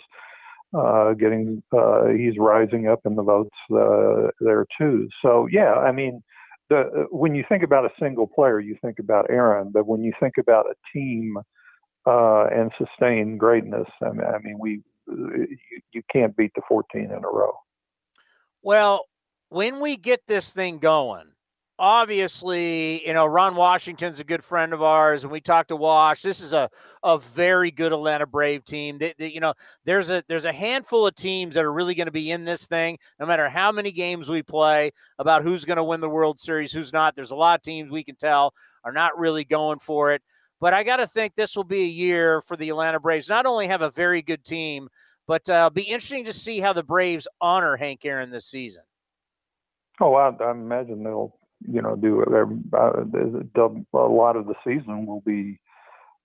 uh, 0.77 1.13
getting 1.15 1.63
uh, 1.77 2.07
he's 2.07 2.39
rising 2.39 2.89
up 2.89 3.01
in 3.05 3.17
the 3.17 3.23
votes 3.23 3.57
uh, 3.73 4.31
there 4.41 4.67
too. 4.79 5.09
So 5.23 5.49
yeah, 5.51 5.75
I 5.75 5.93
mean, 5.93 6.23
the 6.71 7.07
when 7.11 7.35
you 7.35 7.45
think 7.49 7.63
about 7.63 7.85
a 7.85 7.91
single 8.01 8.27
player, 8.27 8.61
you 8.61 8.77
think 8.83 8.99
about 8.99 9.27
Aaron, 9.31 9.71
but 9.73 9.87
when 9.87 10.03
you 10.03 10.13
think 10.21 10.35
about 10.39 10.67
a 10.67 10.75
team 10.93 11.37
uh, 12.07 12.47
and 12.47 12.71
sustained 12.79 13.41
greatness, 13.41 13.89
I 14.03 14.11
mean, 14.11 14.25
I 14.25 14.39
mean 14.39 14.59
we 14.59 14.83
you, 15.09 15.59
you 15.93 16.03
can't 16.13 16.37
beat 16.37 16.53
the 16.55 16.63
14 16.69 17.03
in 17.03 17.11
a 17.11 17.19
row. 17.21 17.53
Well, 18.63 19.07
when 19.51 19.81
we 19.81 19.97
get 19.97 20.27
this 20.27 20.53
thing 20.53 20.79
going, 20.79 21.34
obviously, 21.79 23.07
you 23.07 23.13
know, 23.13 23.27
Ron 23.27 23.57
Washington's 23.57 24.21
a 24.21 24.25
good 24.25 24.45
friend 24.45 24.73
of 24.73 24.83
ours, 24.83 25.25
and 25.25 25.33
we 25.33 25.41
talked 25.41 25.69
to 25.69 25.77
Wash. 25.77 26.23
This 26.23 26.41
is 26.41 26.53
a, 26.53 26.71
a 27.03 27.19
very 27.19 27.71
good 27.71 27.93
Atlanta 27.93 28.27
Brave 28.27 28.65
team. 28.65 28.99
They, 28.99 29.15
they, 29.19 29.31
you 29.31 29.41
know, 29.41 29.55
there's 29.85 30.11
a 30.11 30.23
there's 30.29 30.45
a 30.45 30.53
handful 30.53 31.07
of 31.07 31.15
teams 31.15 31.55
that 31.55 31.65
are 31.65 31.73
really 31.73 31.95
going 31.95 32.07
to 32.07 32.13
be 32.13 32.31
in 32.31 32.45
this 32.45 32.67
thing, 32.67 32.99
no 33.19 33.27
matter 33.27 33.49
how 33.49 33.73
many 33.73 33.93
games 33.93 34.29
we 34.29 34.43
play 34.43 34.93
about 35.19 35.43
who's 35.43 35.65
going 35.65 35.77
to 35.77 35.85
win 35.85 36.01
the 36.01 36.09
World 36.09 36.39
Series, 36.39 36.73
who's 36.73 36.93
not. 36.93 37.15
There's 37.15 37.33
a 37.33 37.37
lot 37.37 37.59
of 37.59 37.63
teams 37.63 37.91
we 37.91 38.05
can 38.05 38.17
tell 38.17 38.55
are 38.85 38.93
not 38.93 39.19
really 39.19 39.45
going 39.45 39.79
for 39.79 40.13
it. 40.13 40.23
But 40.61 40.73
I 40.73 40.85
got 40.85 40.97
to 40.97 41.07
think 41.07 41.35
this 41.35 41.57
will 41.57 41.65
be 41.65 41.83
a 41.83 41.87
year 41.87 42.41
for 42.41 42.57
the 42.57 42.71
Atlanta 42.71 43.01
Braves. 43.01 43.29
Not 43.29 43.45
only 43.45 43.67
have 43.67 43.83
a 43.83 43.91
very 43.91 44.23
good 44.23 44.45
team, 44.45 44.89
but 45.27 45.49
uh, 45.49 45.69
be 45.71 45.83
interesting 45.83 46.25
to 46.25 46.33
see 46.33 46.61
how 46.61 46.73
the 46.73 46.83
Braves 46.83 47.27
honor 47.41 47.77
Hank 47.77 48.05
Aaron 48.05 48.31
this 48.31 48.47
season. 48.47 48.85
Oh, 50.01 50.15
I, 50.15 50.31
I 50.43 50.51
imagine 50.53 51.03
they'll 51.03 51.35
you 51.71 51.83
know, 51.83 51.97
do 51.97 52.23
uh, 52.23 52.47
a 52.77 54.13
lot 54.13 54.37
of 54.37 54.47
the 54.47 54.55
season 54.65 55.07
will 55.07 55.23
be, 55.27 55.59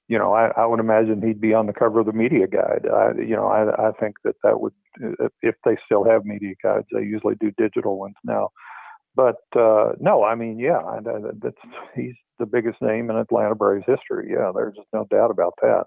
you 0.07 0.17
know, 0.17 0.33
I, 0.33 0.51
I 0.57 0.65
would 0.65 0.79
imagine 0.79 1.21
he'd 1.21 1.41
be 1.41 1.53
on 1.53 1.67
the 1.67 1.73
cover 1.73 1.99
of 1.99 2.05
the 2.05 2.13
media 2.13 2.47
guide. 2.47 2.87
I, 2.91 3.11
you 3.19 3.35
know, 3.35 3.47
I, 3.47 3.89
I 3.89 3.91
think 3.99 4.15
that 4.23 4.35
that 4.43 4.59
would, 4.59 4.73
if 5.41 5.55
they 5.65 5.77
still 5.85 6.03
have 6.03 6.25
media 6.25 6.55
guides, 6.61 6.87
they 6.91 7.01
usually 7.01 7.35
do 7.39 7.51
digital 7.57 7.97
ones 7.97 8.15
now. 8.23 8.49
But 9.15 9.41
uh, 9.55 9.93
no, 9.99 10.23
I 10.23 10.35
mean, 10.35 10.59
yeah, 10.59 10.81
that's 11.41 11.57
he's 11.95 12.15
the 12.37 12.45
biggest 12.45 12.81
name 12.81 13.09
in 13.09 13.17
Atlanta 13.17 13.55
Braves 13.55 13.85
history. 13.85 14.29
Yeah, 14.31 14.51
there's 14.53 14.75
just 14.75 14.87
no 14.93 15.05
doubt 15.09 15.31
about 15.31 15.53
that. 15.61 15.85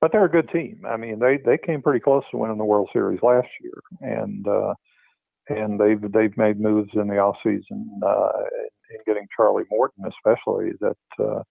But 0.00 0.12
they're 0.12 0.24
a 0.24 0.30
good 0.30 0.50
team. 0.50 0.82
I 0.86 0.96
mean, 0.96 1.18
they 1.18 1.38
they 1.44 1.58
came 1.58 1.82
pretty 1.82 2.00
close 2.00 2.24
to 2.30 2.36
winning 2.38 2.58
the 2.58 2.64
World 2.64 2.90
Series 2.92 3.22
last 3.22 3.48
year, 3.60 3.80
and 4.00 4.46
uh, 4.46 4.74
and 5.48 5.80
they've 5.80 6.00
they've 6.12 6.36
made 6.36 6.60
moves 6.60 6.90
in 6.94 7.08
the 7.08 7.18
off 7.18 7.36
season 7.42 8.00
uh, 8.06 8.28
in 8.94 9.00
getting 9.06 9.26
Charlie 9.36 9.64
Morton, 9.70 10.04
especially 10.06 10.72
that 10.80 10.96
uh, 11.18 11.42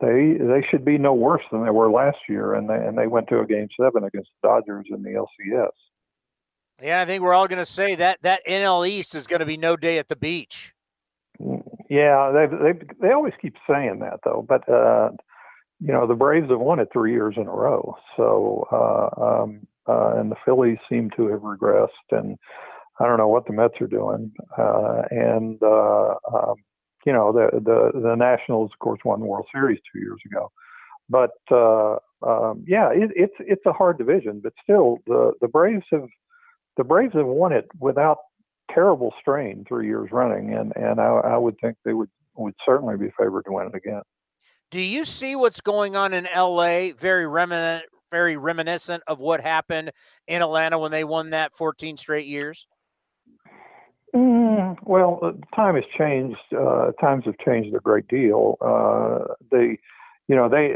they 0.00 0.36
they 0.38 0.66
should 0.70 0.84
be 0.84 0.98
no 0.98 1.14
worse 1.14 1.42
than 1.50 1.64
they 1.64 1.70
were 1.70 1.90
last 1.90 2.18
year, 2.28 2.54
and 2.54 2.68
they 2.68 2.74
and 2.74 2.98
they 2.98 3.06
went 3.06 3.28
to 3.28 3.40
a 3.40 3.46
game 3.46 3.68
seven 3.80 4.04
against 4.04 4.30
the 4.42 4.48
Dodgers 4.48 4.86
in 4.90 5.02
the 5.02 5.10
LCS. 5.10 5.70
Yeah, 6.82 7.00
I 7.00 7.04
think 7.04 7.22
we're 7.22 7.34
all 7.34 7.48
going 7.48 7.60
to 7.60 7.64
say 7.64 7.94
that 7.94 8.22
that 8.22 8.40
NL 8.46 8.86
East 8.88 9.14
is 9.14 9.26
going 9.26 9.40
to 9.40 9.46
be 9.46 9.56
no 9.56 9.76
day 9.76 9.98
at 9.98 10.08
the 10.08 10.16
beach. 10.16 10.74
Yeah, 11.88 12.32
they 12.32 12.46
they 12.46 12.84
they 13.00 13.12
always 13.12 13.34
keep 13.40 13.54
saying 13.68 14.00
that 14.00 14.20
though, 14.24 14.44
but 14.46 14.68
uh, 14.68 15.10
you 15.80 15.92
know 15.92 16.06
the 16.06 16.14
Braves 16.14 16.50
have 16.50 16.60
won 16.60 16.80
it 16.80 16.88
three 16.92 17.12
years 17.12 17.34
in 17.36 17.46
a 17.46 17.52
row, 17.52 17.96
so 18.16 18.66
uh, 18.72 19.42
um, 19.42 19.66
uh, 19.88 20.14
and 20.16 20.30
the 20.30 20.36
Phillies 20.44 20.78
seem 20.88 21.10
to 21.16 21.28
have 21.28 21.40
regressed, 21.40 21.88
and 22.10 22.38
I 22.98 23.06
don't 23.06 23.18
know 23.18 23.28
what 23.28 23.46
the 23.46 23.52
Mets 23.52 23.80
are 23.80 23.86
doing. 23.86 24.32
Uh, 24.56 25.02
and 25.10 25.62
uh, 25.62 26.14
um, 26.32 26.56
you 27.04 27.12
know, 27.12 27.32
the 27.32 27.60
the 27.60 28.00
the 28.00 28.14
Nationals, 28.14 28.70
of 28.72 28.78
course, 28.78 29.00
won 29.04 29.20
the 29.20 29.26
World 29.26 29.46
Series 29.52 29.80
two 29.92 30.00
years 30.00 30.20
ago. 30.26 30.50
But 31.08 31.32
uh, 31.50 31.96
um, 32.22 32.64
yeah, 32.66 32.90
it, 32.90 33.10
it's 33.14 33.34
it's 33.40 33.66
a 33.66 33.72
hard 33.72 33.98
division, 33.98 34.40
but 34.40 34.52
still, 34.62 34.98
the 35.06 35.32
the 35.40 35.48
Braves 35.48 35.84
have 35.90 36.08
the 36.76 36.84
Braves 36.84 37.14
have 37.14 37.26
won 37.26 37.52
it 37.52 37.68
without 37.78 38.18
terrible 38.72 39.12
strain 39.20 39.64
three 39.68 39.86
years 39.86 40.10
running, 40.12 40.54
and 40.54 40.72
and 40.76 41.00
I, 41.00 41.06
I 41.06 41.36
would 41.36 41.58
think 41.60 41.76
they 41.84 41.92
would 41.92 42.10
would 42.36 42.54
certainly 42.64 42.96
be 42.96 43.12
favored 43.18 43.44
to 43.44 43.52
win 43.52 43.66
it 43.66 43.74
again. 43.74 44.02
Do 44.70 44.80
you 44.80 45.04
see 45.04 45.36
what's 45.36 45.60
going 45.60 45.96
on 45.96 46.14
in 46.14 46.26
LA? 46.34 46.92
Very 46.96 47.26
reminiscent, 47.26 47.90
very 48.10 48.36
reminiscent 48.36 49.02
of 49.06 49.20
what 49.20 49.40
happened 49.40 49.92
in 50.26 50.40
Atlanta 50.40 50.78
when 50.78 50.90
they 50.90 51.04
won 51.04 51.30
that 51.30 51.54
14 51.54 51.96
straight 51.96 52.26
years. 52.26 52.66
Mm, 54.14 54.76
well, 54.82 55.20
uh, 55.22 55.32
time 55.56 55.74
has 55.76 55.84
changed. 55.96 56.36
Uh, 56.56 56.92
times 57.00 57.24
have 57.24 57.38
changed 57.38 57.74
a 57.74 57.80
great 57.80 58.06
deal. 58.08 58.58
Uh, 58.60 59.34
they, 59.50 59.78
you 60.28 60.36
know, 60.36 60.48
they 60.50 60.74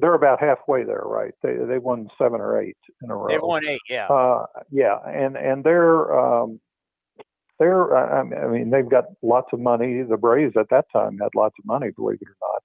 they're 0.00 0.14
about 0.14 0.40
halfway 0.40 0.82
there, 0.82 1.02
right? 1.04 1.32
They 1.42 1.54
they 1.54 1.78
won 1.78 2.08
seven 2.18 2.40
or 2.40 2.60
eight 2.60 2.76
in 3.02 3.10
a 3.10 3.16
row. 3.16 3.28
They 3.28 3.38
won 3.38 3.64
eight, 3.66 3.80
yeah. 3.88 4.08
Uh, 4.08 4.46
yeah, 4.70 4.98
and 5.06 5.36
and 5.36 5.62
they're 5.62 6.18
um, 6.18 6.60
they're 7.60 7.96
I 7.96 8.48
mean 8.48 8.70
they've 8.70 8.88
got 8.88 9.04
lots 9.22 9.48
of 9.52 9.60
money. 9.60 10.02
The 10.02 10.16
Braves 10.16 10.56
at 10.58 10.70
that 10.70 10.86
time 10.92 11.18
had 11.18 11.30
lots 11.36 11.54
of 11.60 11.64
money, 11.64 11.90
believe 11.94 12.18
it 12.20 12.28
or 12.28 12.36
not. 12.42 12.62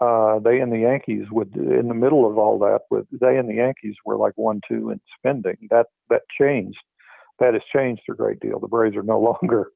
Uh, 0.00 0.38
they 0.40 0.60
and 0.60 0.70
the 0.70 0.80
Yankees 0.80 1.26
would 1.32 1.56
in 1.56 1.88
the 1.88 1.94
middle 1.94 2.28
of 2.28 2.36
all 2.36 2.58
that. 2.58 2.82
With 2.90 3.06
they 3.10 3.38
and 3.38 3.48
the 3.48 3.54
Yankees 3.54 3.94
were 4.04 4.16
like 4.16 4.34
one 4.36 4.60
two 4.68 4.90
in 4.90 5.00
spending. 5.18 5.56
That 5.70 5.86
that 6.10 6.22
changed 6.38 6.78
that 7.40 7.54
has 7.54 7.62
changed 7.72 8.02
a 8.10 8.14
great 8.14 8.40
deal. 8.40 8.58
The 8.58 8.68
Braves 8.68 8.96
are 8.96 9.02
no 9.02 9.20
longer 9.42 9.70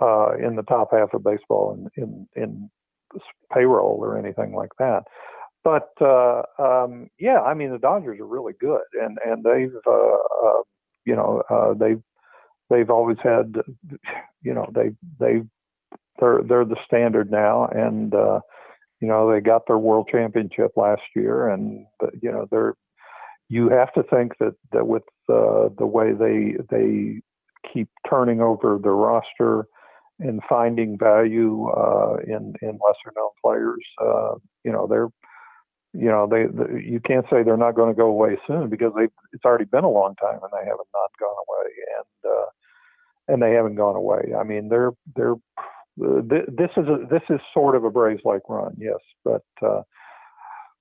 uh, 0.00 0.36
in 0.36 0.56
the 0.56 0.62
top 0.62 0.90
half 0.92 1.14
of 1.14 1.24
baseball 1.24 1.74
in, 1.96 2.02
in, 2.02 2.28
in 2.36 2.70
payroll 3.52 3.98
or 4.00 4.18
anything 4.18 4.54
like 4.54 4.72
that. 4.78 5.04
But 5.64 5.90
uh, 6.00 6.42
um, 6.58 7.10
yeah, 7.18 7.40
I 7.40 7.54
mean 7.54 7.72
the 7.72 7.78
Dodgers 7.78 8.20
are 8.20 8.26
really 8.26 8.54
good, 8.58 8.80
and 8.94 9.18
and 9.24 9.44
they've 9.44 9.74
uh, 9.86 10.46
uh, 10.46 10.62
you 11.04 11.16
know 11.16 11.42
uh, 11.50 11.74
they've 11.74 12.00
they've 12.70 12.88
always 12.88 13.18
had 13.22 13.56
you 14.42 14.54
know 14.54 14.70
they 14.72 14.92
they 15.18 15.42
they're 16.20 16.42
they're 16.42 16.64
the 16.64 16.76
standard 16.86 17.30
now, 17.30 17.66
and 17.66 18.14
uh, 18.14 18.40
you 19.00 19.08
know 19.08 19.30
they 19.30 19.40
got 19.40 19.66
their 19.66 19.78
World 19.78 20.08
Championship 20.10 20.72
last 20.76 21.02
year, 21.14 21.48
and 21.48 21.86
you 22.22 22.30
know 22.30 22.46
they're 22.50 22.74
you 23.48 23.68
have 23.70 23.92
to 23.94 24.02
think 24.02 24.32
that 24.38 24.54
that 24.72 24.86
with 24.86 25.04
uh, 25.28 25.68
the 25.78 25.86
way 25.86 26.12
they 26.12 26.56
they 26.70 27.20
keep 27.72 27.88
turning 28.08 28.40
over 28.40 28.78
the 28.82 28.90
roster 28.90 29.66
and 30.20 30.40
finding 30.48 30.98
value 30.98 31.68
uh, 31.68 32.16
in 32.26 32.54
in 32.62 32.78
lesser 32.84 33.12
known 33.16 33.30
players, 33.42 33.84
uh, 34.02 34.34
you 34.64 34.72
know 34.72 34.86
they're 34.86 35.08
you 35.94 36.08
know 36.08 36.26
they, 36.30 36.44
they 36.44 36.84
you 36.84 37.00
can't 37.00 37.26
say 37.30 37.42
they're 37.42 37.56
not 37.56 37.74
going 37.74 37.92
to 37.92 37.96
go 37.96 38.06
away 38.06 38.38
soon 38.46 38.68
because 38.68 38.92
they 38.96 39.04
it's 39.32 39.44
already 39.44 39.64
been 39.64 39.84
a 39.84 39.90
long 39.90 40.14
time 40.16 40.38
and 40.42 40.52
they 40.52 40.66
haven't 40.66 40.88
not 40.92 41.10
gone 41.18 41.36
away 41.48 41.70
and 41.98 42.32
uh, 42.32 42.46
and 43.28 43.42
they 43.42 43.52
haven't 43.52 43.76
gone 43.76 43.96
away. 43.96 44.32
I 44.38 44.44
mean 44.44 44.68
they're 44.68 44.92
they're 45.16 45.36
uh, 46.04 46.20
this 46.28 46.70
is 46.76 46.86
a, 46.86 47.06
this 47.10 47.22
is 47.30 47.40
sort 47.52 47.74
of 47.74 47.84
a 47.84 47.90
Braves 47.90 48.22
like 48.24 48.42
run, 48.48 48.76
yes, 48.78 48.98
but 49.24 49.42
uh, 49.62 49.82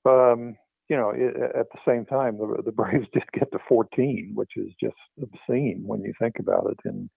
um, 0.06 0.56
you 0.90 0.96
know, 0.96 1.12
at 1.12 1.68
the 1.72 1.80
same 1.86 2.06
time, 2.06 2.38
the, 2.38 2.62
the 2.64 2.72
Braves 2.72 3.08
did 3.14 3.24
get 3.34 3.52
to 3.52 3.60
14, 3.68 4.32
which 4.36 4.52
is 4.56 4.72
just 4.82 4.96
obscene 5.22 5.84
when 5.86 6.02
you 6.02 6.14
think 6.20 6.36
about 6.40 6.68
it 6.72 6.80
in 6.90 7.10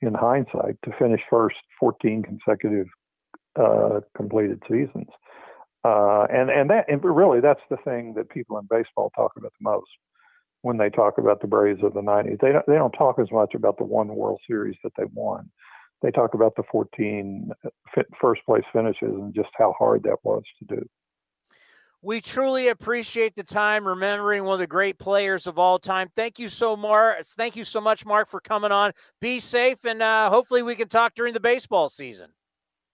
in 0.00 0.14
hindsight. 0.14 0.76
To 0.84 0.92
finish 0.98 1.20
first, 1.28 1.56
14 1.80 2.22
consecutive 2.22 2.86
uh, 3.60 4.00
completed 4.16 4.62
seasons, 4.68 5.08
uh, 5.84 6.26
and 6.30 6.50
and 6.50 6.70
that 6.70 6.84
and 6.88 7.02
really 7.02 7.40
that's 7.40 7.60
the 7.70 7.78
thing 7.78 8.14
that 8.14 8.30
people 8.30 8.58
in 8.58 8.66
baseball 8.70 9.10
talk 9.16 9.32
about 9.36 9.52
the 9.58 9.70
most 9.70 9.88
when 10.62 10.76
they 10.76 10.90
talk 10.90 11.18
about 11.18 11.40
the 11.40 11.46
Braves 11.46 11.82
of 11.82 11.94
the 11.94 12.00
90s. 12.00 12.40
They 12.40 12.52
don't 12.52 12.66
they 12.66 12.74
don't 12.74 12.92
talk 12.92 13.18
as 13.18 13.30
much 13.32 13.54
about 13.54 13.78
the 13.78 13.84
one 13.84 14.08
World 14.08 14.40
Series 14.46 14.76
that 14.84 14.92
they 14.96 15.04
won. 15.12 15.50
They 16.02 16.12
talk 16.12 16.34
about 16.34 16.54
the 16.56 16.62
14 16.70 17.50
uh, 17.64 18.02
first 18.20 18.42
place 18.46 18.62
finishes 18.72 19.14
and 19.14 19.34
just 19.34 19.48
how 19.56 19.74
hard 19.76 20.04
that 20.04 20.18
was 20.22 20.44
to 20.60 20.76
do. 20.76 20.88
We 22.00 22.20
truly 22.20 22.68
appreciate 22.68 23.34
the 23.34 23.42
time 23.42 23.86
remembering 23.86 24.44
one 24.44 24.54
of 24.54 24.60
the 24.60 24.68
great 24.68 24.98
players 25.00 25.48
of 25.48 25.58
all 25.58 25.80
time. 25.80 26.08
Thank 26.14 26.38
you 26.38 26.48
so 26.48 26.76
much. 26.76 27.26
Thank 27.36 27.56
you 27.56 27.64
so 27.64 27.80
much, 27.80 28.06
Mark, 28.06 28.28
for 28.28 28.40
coming 28.40 28.70
on. 28.70 28.92
Be 29.20 29.40
safe, 29.40 29.84
and 29.84 30.00
uh, 30.00 30.30
hopefully 30.30 30.62
we 30.62 30.76
can 30.76 30.86
talk 30.86 31.14
during 31.16 31.34
the 31.34 31.40
baseball 31.40 31.88
season. 31.88 32.30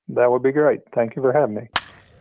That 0.09 0.31
would 0.31 0.43
be 0.43 0.52
great. 0.52 0.81
Thank 0.94 1.16
you 1.16 1.22
for 1.22 1.35
having 1.35 1.55
me. 1.55 1.68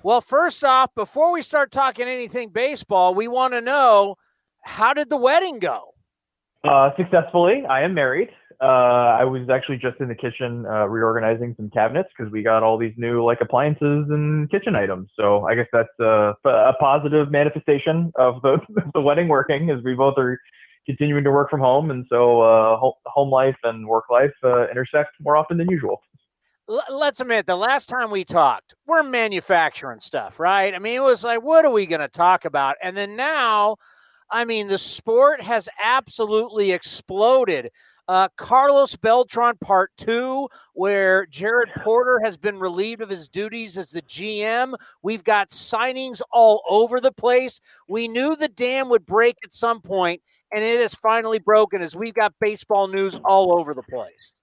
Well, 0.04 0.20
first 0.20 0.66
off, 0.66 0.94
before 0.94 1.32
we 1.32 1.42
start 1.42 1.72
talking 1.72 2.08
anything 2.08 2.50
baseball, 2.50 3.16
we 3.16 3.30
want 3.30 3.54
to 3.54 3.62
know 3.62 4.16
how 4.66 4.94
did 4.94 5.10
the 5.10 5.18
wedding 5.18 5.60
go? 5.60 5.94
Uh, 6.66 6.90
successfully. 6.98 7.64
I 7.70 7.84
am 7.84 7.94
married. 7.94 8.30
Uh, 8.62 8.66
I 9.20 9.24
was 9.24 9.50
actually 9.50 9.78
just 9.78 10.00
in 10.00 10.08
the 10.08 10.16
kitchen 10.16 10.66
uh, 10.66 10.88
reorganizing 10.88 11.54
some 11.58 11.70
cabinets 11.70 12.10
because 12.18 12.32
we 12.32 12.44
got 12.44 12.64
all 12.64 12.78
these 12.78 12.94
new 12.98 13.24
like 13.24 13.40
appliances 13.42 14.08
and 14.10 14.50
kitchen 14.50 14.76
items. 14.76 15.10
So 15.18 15.46
I 15.46 15.56
guess 15.56 15.68
that's 15.72 15.90
a, 16.00 16.34
a 16.46 16.74
positive 16.80 17.32
manifestation 17.32 18.12
of 18.16 18.42
the 18.42 18.58
the 18.94 19.02
wedding 19.02 19.28
working, 19.28 19.70
as 19.70 19.84
we 19.84 19.94
both 19.94 20.18
are 20.18 20.40
continuing 20.86 21.24
to 21.24 21.32
work 21.32 21.50
from 21.50 21.60
home, 21.60 21.92
and 21.92 22.06
so 22.10 22.42
uh, 22.42 22.78
home 23.06 23.30
life 23.30 23.56
and 23.64 23.88
work 23.88 24.06
life 24.10 24.34
uh, 24.44 24.70
intersect 24.70 25.12
more 25.22 25.38
often 25.38 25.58
than 25.58 25.70
usual. 25.70 26.02
let's 26.90 27.20
admit 27.20 27.46
the 27.46 27.56
last 27.56 27.88
time 27.88 28.10
we 28.10 28.24
talked, 28.24 28.74
we're 28.86 29.04
manufacturing 29.04 30.00
stuff, 30.00 30.40
right? 30.40 30.74
I 30.74 30.80
mean, 30.80 30.96
it 30.96 31.04
was 31.04 31.24
like, 31.24 31.44
what 31.44 31.66
are 31.66 31.72
we 31.72 31.86
going 31.86 32.02
to 32.02 32.08
talk 32.08 32.46
about? 32.46 32.76
And 32.82 32.96
then 32.96 33.16
now, 33.16 33.78
I 34.34 34.46
mean, 34.46 34.68
the 34.68 34.78
sport 34.78 35.42
has 35.42 35.70
absolutely 35.82 36.72
exploded. 36.72 37.70
Uh, 38.08 38.28
Carlos 38.36 38.96
Beltran 38.96 39.58
Part 39.62 39.92
Two, 39.98 40.50
where 40.74 41.26
Jared 41.26 41.70
Porter 41.78 42.20
has 42.24 42.38
been 42.38 42.60
relieved 42.60 43.02
of 43.02 43.10
his 43.10 43.30
duties 43.30 43.78
as 43.78 43.92
the 43.92 44.02
GM. 44.02 44.74
We've 45.02 45.24
got 45.24 45.50
signings 45.50 46.22
all 46.32 46.62
over 46.70 47.00
the 47.00 47.14
place. 47.14 47.62
We 47.88 48.08
knew 48.08 48.36
the 48.36 48.50
dam 48.50 48.90
would 48.90 49.06
break 49.06 49.38
at 49.44 49.54
some 49.54 49.82
point, 49.82 50.22
and 50.54 50.64
it 50.64 50.82
has 50.82 50.94
finally 50.94 51.40
broken 51.40 51.82
as 51.82 51.96
we've 51.96 52.14
got 52.14 52.34
baseball 52.42 52.88
news 52.88 53.18
all 53.24 53.58
over 53.58 53.74
the 53.74 53.84
place. 53.84 54.34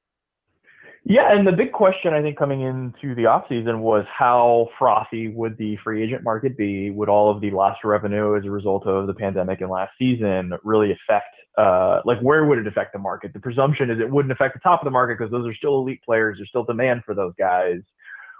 Yeah, 1.04 1.32
and 1.32 1.46
the 1.46 1.52
big 1.52 1.72
question 1.72 2.12
I 2.12 2.20
think 2.20 2.38
coming 2.38 2.60
into 2.60 3.14
the 3.14 3.22
offseason 3.22 3.80
was 3.80 4.04
how 4.16 4.68
frothy 4.78 5.28
would 5.28 5.56
the 5.56 5.76
free 5.82 6.02
agent 6.04 6.22
market 6.22 6.56
be? 6.56 6.90
Would 6.90 7.08
all 7.08 7.30
of 7.30 7.40
the 7.40 7.50
lost 7.50 7.84
revenue 7.84 8.36
as 8.36 8.44
a 8.44 8.50
result 8.50 8.86
of 8.86 9.06
the 9.06 9.14
pandemic 9.14 9.62
and 9.62 9.70
last 9.70 9.92
season 9.98 10.52
really 10.62 10.92
affect 10.92 11.34
uh, 11.60 12.00
like 12.04 12.20
where 12.20 12.44
would 12.44 12.58
it 12.58 12.66
affect 12.66 12.92
the 12.92 12.98
market? 12.98 13.32
The 13.32 13.40
presumption 13.40 13.90
is 13.90 14.00
it 14.00 14.10
wouldn't 14.10 14.32
affect 14.32 14.54
the 14.54 14.60
top 14.60 14.80
of 14.80 14.84
the 14.84 14.90
market 14.90 15.18
because 15.18 15.30
those 15.30 15.46
are 15.46 15.54
still 15.54 15.78
elite 15.78 16.02
players. 16.02 16.38
There's 16.38 16.48
still 16.48 16.64
demand 16.64 17.02
for 17.04 17.14
those 17.14 17.34
guys. 17.38 17.80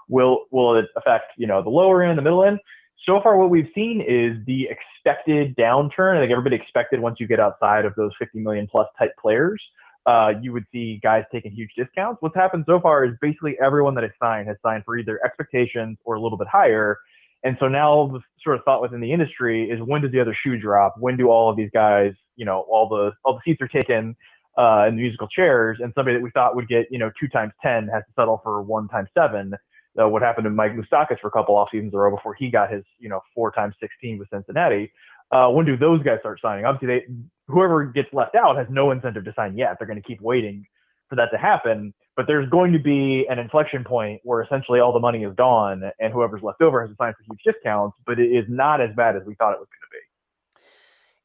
Will 0.07 0.45
will 0.51 0.77
it 0.77 0.85
affect 0.95 1.33
you 1.37 1.47
know 1.47 1.61
the 1.61 1.69
lower 1.69 2.03
end, 2.03 2.17
the 2.17 2.23
middle 2.23 2.43
end? 2.43 2.59
So 3.05 3.19
far, 3.21 3.35
what 3.37 3.49
we've 3.49 3.69
seen 3.73 4.01
is 4.01 4.37
the 4.45 4.67
expected 4.69 5.55
downturn. 5.55 6.17
I 6.17 6.21
think 6.21 6.31
everybody 6.31 6.55
expected 6.55 6.99
once 6.99 7.19
you 7.19 7.27
get 7.27 7.39
outside 7.39 7.85
of 7.85 7.95
those 7.95 8.11
50 8.19 8.39
million 8.39 8.67
plus 8.71 8.87
type 8.99 9.13
players 9.19 9.61
uh, 10.05 10.33
you 10.41 10.51
would 10.51 10.65
see 10.71 10.99
guys 11.03 11.23
taking 11.31 11.51
huge 11.51 11.71
discounts. 11.77 12.21
What's 12.21 12.35
happened 12.35 12.65
so 12.67 12.79
far 12.79 13.05
is 13.05 13.11
basically 13.21 13.57
everyone 13.63 13.95
that 13.95 14.03
has 14.03 14.11
signed 14.21 14.47
has 14.47 14.57
signed 14.63 14.83
for 14.85 14.97
either 14.97 15.19
expectations 15.23 15.97
or 16.05 16.15
a 16.15 16.21
little 16.21 16.37
bit 16.37 16.47
higher. 16.47 16.97
And 17.43 17.57
so 17.59 17.67
now 17.67 18.09
the 18.11 18.19
sort 18.43 18.57
of 18.57 18.63
thought 18.63 18.81
within 18.81 18.99
the 18.99 19.11
industry 19.11 19.69
is 19.69 19.79
when 19.81 20.01
does 20.01 20.11
the 20.11 20.19
other 20.19 20.35
shoe 20.43 20.57
drop? 20.59 20.95
When 20.99 21.17
do 21.17 21.29
all 21.29 21.49
of 21.49 21.57
these 21.57 21.69
guys, 21.73 22.13
you 22.35 22.45
know, 22.45 22.65
all 22.69 22.87
the 22.87 23.11
all 23.23 23.33
the 23.33 23.41
seats 23.45 23.61
are 23.61 23.67
taken 23.67 24.15
uh, 24.57 24.85
in 24.87 24.95
the 24.95 25.01
musical 25.01 25.27
chairs, 25.27 25.77
and 25.81 25.91
somebody 25.95 26.17
that 26.17 26.23
we 26.23 26.31
thought 26.31 26.55
would 26.55 26.67
get, 26.67 26.87
you 26.91 26.99
know, 26.99 27.11
two 27.19 27.27
times 27.27 27.53
ten 27.61 27.87
has 27.87 28.03
to 28.03 28.13
settle 28.15 28.39
for 28.43 28.61
one 28.61 28.87
times 28.87 29.09
seven. 29.17 29.53
Uh, 30.01 30.07
what 30.07 30.21
happened 30.21 30.45
to 30.45 30.49
Mike 30.49 30.71
Moustakas 30.73 31.19
for 31.19 31.27
a 31.27 31.31
couple 31.31 31.55
off 31.55 31.67
seasons 31.71 31.91
in 31.91 31.99
a 31.99 32.01
row 32.01 32.15
before 32.15 32.33
he 32.33 32.49
got 32.49 32.71
his, 32.71 32.83
you 32.99 33.09
know, 33.09 33.19
four 33.35 33.51
times 33.51 33.75
sixteen 33.79 34.17
with 34.17 34.29
Cincinnati. 34.29 34.91
Uh, 35.31 35.49
when 35.49 35.65
do 35.65 35.77
those 35.77 36.01
guys 36.03 36.19
start 36.19 36.39
signing? 36.41 36.65
Obviously, 36.65 36.87
they 36.87 37.05
whoever 37.47 37.85
gets 37.85 38.09
left 38.13 38.35
out 38.35 38.57
has 38.57 38.67
no 38.69 38.91
incentive 38.91 39.25
to 39.25 39.33
sign 39.35 39.57
yet. 39.57 39.75
They're 39.77 39.87
going 39.87 40.01
to 40.01 40.07
keep 40.07 40.21
waiting 40.21 40.65
for 41.09 41.15
that 41.15 41.29
to 41.31 41.37
happen. 41.37 41.93
But 42.17 42.27
there's 42.27 42.49
going 42.49 42.73
to 42.73 42.79
be 42.79 43.25
an 43.29 43.39
inflection 43.39 43.83
point 43.85 44.19
where 44.23 44.41
essentially 44.41 44.81
all 44.81 44.91
the 44.91 44.99
money 44.99 45.23
is 45.23 45.33
gone, 45.35 45.89
and 45.99 46.13
whoever's 46.13 46.43
left 46.43 46.61
over 46.61 46.81
has 46.81 46.89
to 46.89 46.95
sign 46.97 47.13
for 47.13 47.23
huge 47.23 47.55
discounts. 47.55 47.97
But 48.05 48.19
it 48.19 48.27
is 48.27 48.45
not 48.49 48.81
as 48.81 48.89
bad 48.95 49.15
as 49.15 49.23
we 49.25 49.35
thought 49.35 49.53
it 49.53 49.59
was 49.59 49.67
going 49.69 49.81
to 49.81 49.91
be. 49.91 50.10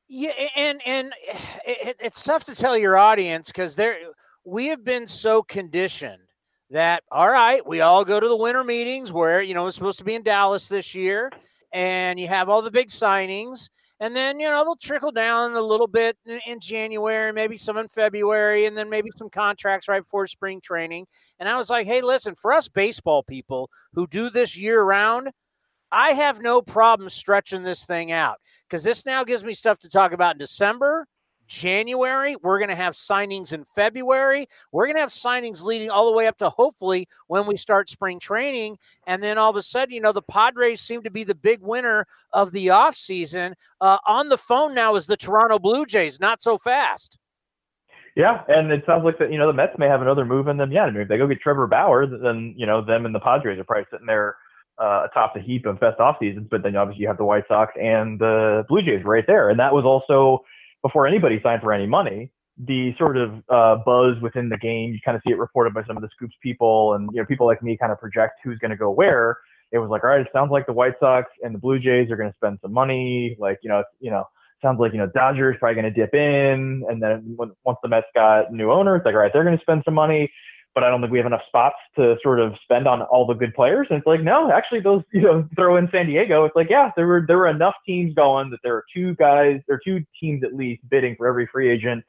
Yeah, 0.08 0.30
and 0.56 0.80
and 0.86 1.12
it, 1.66 1.96
it's 2.00 2.22
tough 2.22 2.44
to 2.44 2.54
tell 2.54 2.76
your 2.76 2.96
audience 2.96 3.48
because 3.48 3.76
there 3.76 3.96
we 4.44 4.68
have 4.68 4.84
been 4.84 5.06
so 5.06 5.42
conditioned 5.42 6.22
that 6.70 7.02
all 7.10 7.30
right, 7.30 7.66
we 7.66 7.80
all 7.80 8.04
go 8.04 8.18
to 8.18 8.28
the 8.28 8.36
winter 8.36 8.64
meetings 8.64 9.12
where 9.12 9.40
you 9.40 9.54
know 9.54 9.66
it's 9.66 9.76
supposed 9.76 9.98
to 9.98 10.04
be 10.04 10.14
in 10.14 10.22
Dallas 10.22 10.68
this 10.68 10.94
year, 10.94 11.30
and 11.72 12.18
you 12.18 12.28
have 12.28 12.48
all 12.48 12.62
the 12.62 12.70
big 12.70 12.88
signings, 12.88 13.68
and 14.00 14.14
then 14.14 14.38
you 14.40 14.46
know 14.46 14.64
they'll 14.64 14.76
trickle 14.76 15.12
down 15.12 15.54
a 15.54 15.60
little 15.60 15.86
bit 15.86 16.16
in, 16.24 16.40
in, 16.46 16.60
January, 16.60 17.32
maybe 17.32 17.56
some 17.56 17.76
in 17.76 17.88
February, 17.88 18.66
and 18.66 18.76
then 18.76 18.90
maybe 18.90 19.10
some 19.14 19.30
contracts 19.30 19.88
right 19.88 20.02
before 20.02 20.26
spring 20.26 20.60
training. 20.60 21.06
And 21.38 21.48
I 21.48 21.56
was 21.56 21.70
like, 21.70 21.86
hey, 21.86 22.00
listen, 22.00 22.34
for 22.34 22.52
us 22.52 22.68
baseball 22.68 23.22
people 23.22 23.70
who 23.94 24.06
do 24.06 24.30
this 24.30 24.56
year 24.56 24.82
round, 24.82 25.30
I 25.96 26.10
have 26.10 26.42
no 26.42 26.60
problem 26.60 27.08
stretching 27.08 27.62
this 27.62 27.86
thing 27.86 28.12
out 28.12 28.36
because 28.68 28.84
this 28.84 29.06
now 29.06 29.24
gives 29.24 29.42
me 29.42 29.54
stuff 29.54 29.78
to 29.78 29.88
talk 29.88 30.12
about 30.12 30.34
in 30.34 30.38
December 30.38 31.08
January. 31.46 32.36
We're 32.42 32.58
going 32.58 32.68
to 32.68 32.76
have 32.76 32.92
signings 32.92 33.54
in 33.54 33.64
February. 33.64 34.46
We're 34.72 34.84
going 34.84 34.96
to 34.96 35.00
have 35.00 35.08
signings 35.08 35.64
leading 35.64 35.88
all 35.88 36.04
the 36.04 36.14
way 36.14 36.26
up 36.26 36.36
to 36.38 36.50
hopefully 36.50 37.08
when 37.28 37.46
we 37.46 37.56
start 37.56 37.88
spring 37.88 38.20
training. 38.20 38.76
And 39.06 39.22
then 39.22 39.38
all 39.38 39.48
of 39.48 39.56
a 39.56 39.62
sudden, 39.62 39.94
you 39.94 40.02
know, 40.02 40.12
the 40.12 40.20
Padres 40.20 40.82
seem 40.82 41.02
to 41.02 41.10
be 41.10 41.24
the 41.24 41.34
big 41.34 41.62
winner 41.62 42.06
of 42.30 42.52
the 42.52 42.66
offseason. 42.66 43.54
Uh, 43.80 43.96
on 44.06 44.28
the 44.28 44.36
phone 44.36 44.74
now 44.74 44.96
is 44.96 45.06
the 45.06 45.16
Toronto 45.16 45.58
Blue 45.58 45.86
Jays. 45.86 46.20
Not 46.20 46.42
so 46.42 46.58
fast. 46.58 47.18
Yeah, 48.16 48.42
and 48.48 48.70
it 48.70 48.84
sounds 48.84 49.04
like 49.04 49.18
that. 49.18 49.32
You 49.32 49.38
know, 49.38 49.46
the 49.46 49.54
Mets 49.54 49.78
may 49.78 49.88
have 49.88 50.02
another 50.02 50.26
move 50.26 50.48
in 50.48 50.58
them. 50.58 50.72
Yeah, 50.72 50.84
I 50.84 50.90
mean, 50.90 51.00
if 51.00 51.08
they 51.08 51.16
go 51.16 51.26
get 51.26 51.40
Trevor 51.40 51.66
Bauer, 51.66 52.06
then 52.06 52.52
you 52.54 52.66
know 52.66 52.84
them 52.84 53.06
and 53.06 53.14
the 53.14 53.20
Padres 53.20 53.58
are 53.58 53.64
probably 53.64 53.86
sitting 53.90 54.06
there 54.06 54.36
uh, 54.78 55.06
atop 55.10 55.34
the 55.34 55.40
heap 55.40 55.66
of 55.66 55.80
best 55.80 56.00
off 56.00 56.16
seasons. 56.20 56.48
But 56.50 56.62
then 56.62 56.76
obviously 56.76 57.02
you 57.02 57.08
have 57.08 57.18
the 57.18 57.24
White 57.24 57.44
Sox 57.48 57.72
and 57.80 58.18
the 58.18 58.64
Blue 58.68 58.82
Jays 58.82 59.04
right 59.04 59.24
there, 59.26 59.50
and 59.50 59.58
that 59.58 59.72
was 59.72 59.84
also 59.84 60.44
before 60.82 61.06
anybody 61.06 61.40
signed 61.42 61.62
for 61.62 61.72
any 61.72 61.86
money, 61.86 62.30
the 62.58 62.94
sort 62.98 63.16
of 63.16 63.42
uh, 63.48 63.76
buzz 63.84 64.20
within 64.22 64.48
the 64.48 64.56
game, 64.56 64.92
you 64.92 64.98
kind 65.04 65.16
of 65.16 65.22
see 65.26 65.32
it 65.32 65.38
reported 65.38 65.74
by 65.74 65.84
some 65.84 65.96
of 65.96 66.02
the 66.02 66.08
scoops 66.14 66.34
people, 66.42 66.94
and 66.94 67.08
you 67.12 67.20
know 67.20 67.26
people 67.26 67.46
like 67.46 67.62
me 67.62 67.76
kind 67.76 67.92
of 67.92 67.98
project 67.98 68.34
who's 68.44 68.58
going 68.58 68.70
to 68.70 68.76
go 68.76 68.90
where. 68.90 69.38
It 69.72 69.78
was 69.78 69.90
like, 69.90 70.04
all 70.04 70.10
right, 70.10 70.20
it 70.20 70.28
sounds 70.32 70.52
like 70.52 70.66
the 70.66 70.72
White 70.72 70.94
Sox 71.00 71.28
and 71.42 71.54
the 71.54 71.58
Blue 71.58 71.78
Jays 71.78 72.10
are 72.10 72.16
going 72.16 72.30
to 72.30 72.36
spend 72.36 72.58
some 72.62 72.72
money. 72.72 73.36
Like, 73.38 73.58
you 73.62 73.68
know, 73.68 73.82
you 73.98 74.10
know, 74.10 74.24
sounds 74.62 74.78
like 74.80 74.92
you 74.92 74.98
know 74.98 75.10
Dodgers 75.14 75.56
probably 75.58 75.80
going 75.82 75.92
to 75.92 76.00
dip 76.00 76.14
in, 76.14 76.84
and 76.88 77.02
then 77.02 77.34
when, 77.36 77.52
once 77.64 77.78
the 77.82 77.88
Mets 77.88 78.06
got 78.14 78.52
new 78.52 78.70
owner, 78.70 78.96
it's 78.96 79.04
like, 79.04 79.14
all 79.14 79.20
right, 79.20 79.32
they're 79.32 79.44
going 79.44 79.58
to 79.58 79.62
spend 79.62 79.82
some 79.84 79.94
money 79.94 80.30
but 80.76 80.84
I 80.84 80.90
don't 80.90 81.00
think 81.00 81.10
we 81.10 81.18
have 81.18 81.26
enough 81.26 81.40
spots 81.48 81.76
to 81.96 82.16
sort 82.22 82.38
of 82.38 82.52
spend 82.62 82.86
on 82.86 83.00
all 83.00 83.26
the 83.26 83.32
good 83.32 83.54
players. 83.54 83.86
And 83.88 83.96
it's 83.96 84.06
like, 84.06 84.20
no, 84.20 84.52
actually, 84.52 84.80
those 84.80 85.02
you 85.10 85.22
know 85.22 85.48
throw 85.56 85.78
in 85.78 85.88
San 85.90 86.06
Diego. 86.06 86.44
It's 86.44 86.54
like, 86.54 86.68
yeah, 86.68 86.90
there 86.96 87.06
were 87.06 87.24
there 87.26 87.38
were 87.38 87.48
enough 87.48 87.74
teams 87.86 88.14
going 88.14 88.50
that 88.50 88.58
there 88.62 88.74
are 88.74 88.84
two 88.94 89.14
guys, 89.14 89.60
there 89.66 89.76
are 89.76 89.80
two 89.82 90.04
teams 90.20 90.44
at 90.44 90.54
least 90.54 90.82
bidding 90.90 91.16
for 91.16 91.26
every 91.26 91.48
free 91.50 91.70
agent 91.70 92.04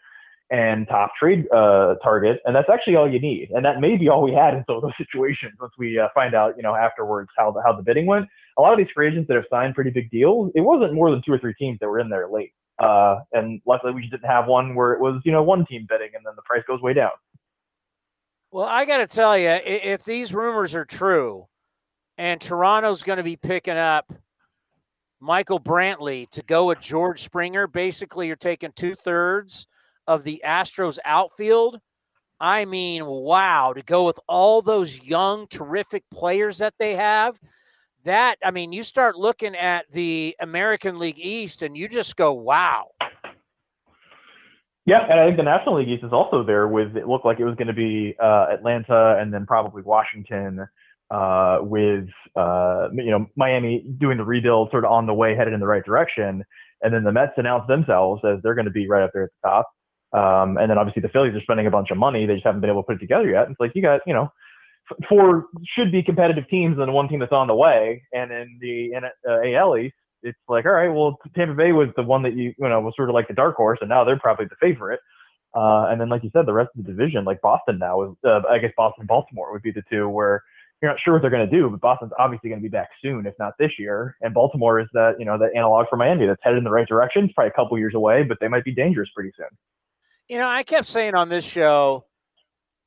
and 0.51 0.85
top 0.89 1.11
trade 1.17 1.45
uh, 1.53 1.95
target, 2.03 2.41
and 2.43 2.53
that's 2.53 2.69
actually 2.69 2.97
all 2.97 3.09
you 3.09 3.21
need. 3.21 3.51
And 3.51 3.63
that 3.63 3.79
may 3.79 3.95
be 3.95 4.09
all 4.09 4.21
we 4.21 4.33
had 4.33 4.53
in 4.53 4.65
some 4.67 4.75
of 4.75 4.81
those 4.81 4.91
situations. 4.97 5.53
Once 5.61 5.73
we 5.77 5.97
uh, 5.97 6.09
find 6.13 6.35
out, 6.35 6.57
you 6.57 6.63
know, 6.63 6.75
afterwards 6.75 7.29
how 7.37 7.51
the, 7.51 7.61
how 7.65 7.73
the 7.73 7.83
bidding 7.83 8.05
went. 8.05 8.27
A 8.57 8.61
lot 8.61 8.73
of 8.73 8.77
these 8.77 8.87
free 8.93 9.07
agents 9.07 9.29
that 9.29 9.35
have 9.35 9.45
signed 9.49 9.75
pretty 9.75 9.91
big 9.91 10.11
deals, 10.11 10.51
it 10.55 10.61
wasn't 10.61 10.93
more 10.93 11.09
than 11.09 11.21
two 11.25 11.31
or 11.31 11.39
three 11.39 11.53
teams 11.53 11.79
that 11.79 11.87
were 11.87 11.99
in 11.99 12.09
there 12.09 12.27
late. 12.29 12.51
Uh, 12.79 13.19
and 13.31 13.61
luckily, 13.65 13.93
we 13.93 14.01
just 14.01 14.11
didn't 14.11 14.29
have 14.29 14.47
one 14.47 14.75
where 14.75 14.93
it 14.93 14.99
was, 14.99 15.21
you 15.23 15.31
know, 15.31 15.41
one 15.41 15.65
team 15.65 15.85
bidding 15.89 16.09
and 16.13 16.25
then 16.25 16.33
the 16.35 16.41
price 16.43 16.63
goes 16.67 16.81
way 16.81 16.93
down. 16.93 17.11
Well, 18.51 18.65
I 18.65 18.85
got 18.85 18.97
to 18.97 19.07
tell 19.07 19.37
you, 19.37 19.49
if 19.49 20.05
these 20.05 20.33
rumors 20.33 20.73
are 20.73 20.85
true, 20.85 21.47
and 22.17 22.39
Toronto's 22.39 23.03
going 23.03 23.17
to 23.17 23.23
be 23.23 23.35
picking 23.35 23.77
up 23.77 24.11
Michael 25.19 25.59
Brantley 25.59 26.29
to 26.29 26.41
go 26.43 26.67
with 26.67 26.79
George 26.79 27.21
Springer, 27.21 27.67
basically 27.67 28.27
you're 28.27 28.35
taking 28.35 28.71
two 28.73 28.95
thirds 28.95 29.67
of 30.07 30.23
the 30.23 30.41
Astros 30.45 30.97
outfield. 31.03 31.79
I 32.39 32.65
mean, 32.65 33.05
wow, 33.05 33.73
to 33.73 33.83
go 33.83 34.05
with 34.05 34.19
all 34.27 34.61
those 34.61 35.03
young, 35.03 35.47
terrific 35.47 36.03
players 36.11 36.59
that 36.59 36.75
they 36.79 36.95
have. 36.95 37.39
That, 38.05 38.37
I 38.43 38.51
mean, 38.51 38.71
you 38.71 38.83
start 38.83 39.17
looking 39.17 39.55
at 39.55 39.91
the 39.91 40.35
American 40.39 40.99
League 40.99 41.19
East 41.19 41.63
and 41.63 41.75
you 41.75 41.89
just 41.89 42.15
go, 42.15 42.31
wow. 42.31 42.91
Yeah, 44.87 45.03
and 45.09 45.19
I 45.19 45.25
think 45.25 45.35
the 45.35 45.43
National 45.43 45.75
League 45.79 45.89
East 45.89 46.05
is 46.05 46.13
also 46.13 46.45
there 46.45 46.65
with 46.65 46.95
it 46.95 47.09
looked 47.09 47.25
like 47.25 47.41
it 47.41 47.45
was 47.45 47.55
going 47.55 47.67
to 47.67 47.73
be 47.73 48.15
uh, 48.23 48.47
Atlanta 48.49 49.17
and 49.19 49.33
then 49.33 49.45
probably 49.45 49.83
Washington 49.83 50.65
uh, 51.11 51.57
with 51.59 52.07
uh, 52.37 52.87
you 52.93 53.11
know 53.11 53.27
Miami 53.35 53.85
doing 53.99 54.17
the 54.17 54.23
rebuild 54.23 54.71
sort 54.71 54.85
of 54.85 54.91
on 54.91 55.05
the 55.05 55.13
way 55.13 55.35
headed 55.35 55.53
in 55.53 55.59
the 55.59 55.67
right 55.67 55.83
direction, 55.83 56.41
and 56.81 56.93
then 56.93 57.03
the 57.03 57.11
Mets 57.11 57.33
announced 57.35 57.67
themselves 57.67 58.21
as 58.23 58.39
they're 58.41 58.55
going 58.55 58.63
to 58.65 58.71
be 58.71 58.87
right 58.87 59.03
up 59.03 59.11
there 59.13 59.23
at 59.23 59.29
the 59.43 59.49
top. 59.49 59.67
Um, 60.13 60.57
and 60.57 60.71
then 60.71 60.77
obviously 60.77 61.01
the 61.01 61.09
Phillies 61.09 61.35
are 61.35 61.41
spending 61.41 61.67
a 61.67 61.71
bunch 61.71 61.91
of 61.91 61.97
money; 61.97 62.25
they 62.25 62.35
just 62.35 62.45
haven't 62.45 62.61
been 62.61 62.69
able 62.69 62.83
to 62.83 62.87
put 62.87 62.95
it 62.95 62.99
together 62.99 63.29
yet. 63.29 63.49
It's 63.49 63.59
like 63.59 63.73
you 63.75 63.81
got 63.81 63.99
you 64.07 64.13
know 64.13 64.31
four 65.09 65.47
should 65.75 65.91
be 65.91 66.01
competitive 66.01 66.47
teams 66.49 66.77
and 66.79 66.93
one 66.93 67.09
team 67.09 67.19
that's 67.19 67.33
on 67.33 67.47
the 67.47 67.55
way, 67.55 68.03
and 68.13 68.31
in 68.31 68.57
the 68.61 68.93
in, 68.93 69.53
AL 69.53 69.77
East 69.77 69.95
it's 70.23 70.37
like, 70.47 70.65
all 70.65 70.71
right, 70.71 70.89
well, 70.89 71.17
Tampa 71.35 71.53
Bay 71.53 71.71
was 71.71 71.89
the 71.95 72.03
one 72.03 72.23
that 72.23 72.35
you, 72.35 72.53
you 72.57 72.69
know, 72.69 72.79
was 72.81 72.93
sort 72.95 73.09
of 73.09 73.15
like 73.15 73.27
the 73.27 73.33
dark 73.33 73.55
horse, 73.55 73.79
and 73.81 73.89
now 73.89 74.03
they're 74.03 74.19
probably 74.19 74.45
the 74.45 74.55
favorite. 74.59 74.99
Uh, 75.55 75.87
and 75.89 75.99
then, 75.99 76.09
like 76.09 76.23
you 76.23 76.29
said, 76.33 76.45
the 76.45 76.53
rest 76.53 76.69
of 76.77 76.85
the 76.85 76.91
division, 76.91 77.23
like 77.23 77.41
Boston 77.41 77.79
now 77.79 78.03
is, 78.03 78.15
uh, 78.25 78.41
I 78.49 78.59
guess 78.59 78.71
Boston 78.75 79.01
and 79.01 79.07
Baltimore 79.07 79.51
would 79.51 79.61
be 79.61 79.71
the 79.71 79.83
two 79.89 80.07
where 80.09 80.43
you're 80.81 80.91
not 80.91 80.99
sure 81.03 81.13
what 81.13 81.21
they're 81.21 81.31
going 81.31 81.49
to 81.49 81.55
do, 81.55 81.69
but 81.69 81.81
Boston's 81.81 82.11
obviously 82.19 82.49
going 82.49 82.61
to 82.61 82.63
be 82.63 82.69
back 82.69 82.89
soon, 83.01 83.25
if 83.25 83.33
not 83.39 83.53
this 83.57 83.71
year. 83.79 84.15
And 84.21 84.33
Baltimore 84.33 84.79
is 84.79 84.87
that, 84.93 85.15
you 85.17 85.25
know, 85.25 85.37
that 85.39 85.55
analog 85.55 85.87
for 85.89 85.97
Miami 85.97 86.27
that's 86.27 86.39
headed 86.43 86.59
in 86.59 86.63
the 86.63 86.69
right 86.69 86.87
direction. 86.87 87.25
It's 87.25 87.33
probably 87.33 87.49
a 87.49 87.53
couple 87.53 87.77
years 87.79 87.95
away, 87.95 88.23
but 88.23 88.37
they 88.39 88.47
might 88.47 88.63
be 88.63 88.73
dangerous 88.73 89.09
pretty 89.15 89.31
soon. 89.35 89.47
You 90.27 90.37
know, 90.37 90.47
I 90.47 90.63
kept 90.63 90.85
saying 90.85 91.15
on 91.15 91.29
this 91.29 91.45
show, 91.45 92.05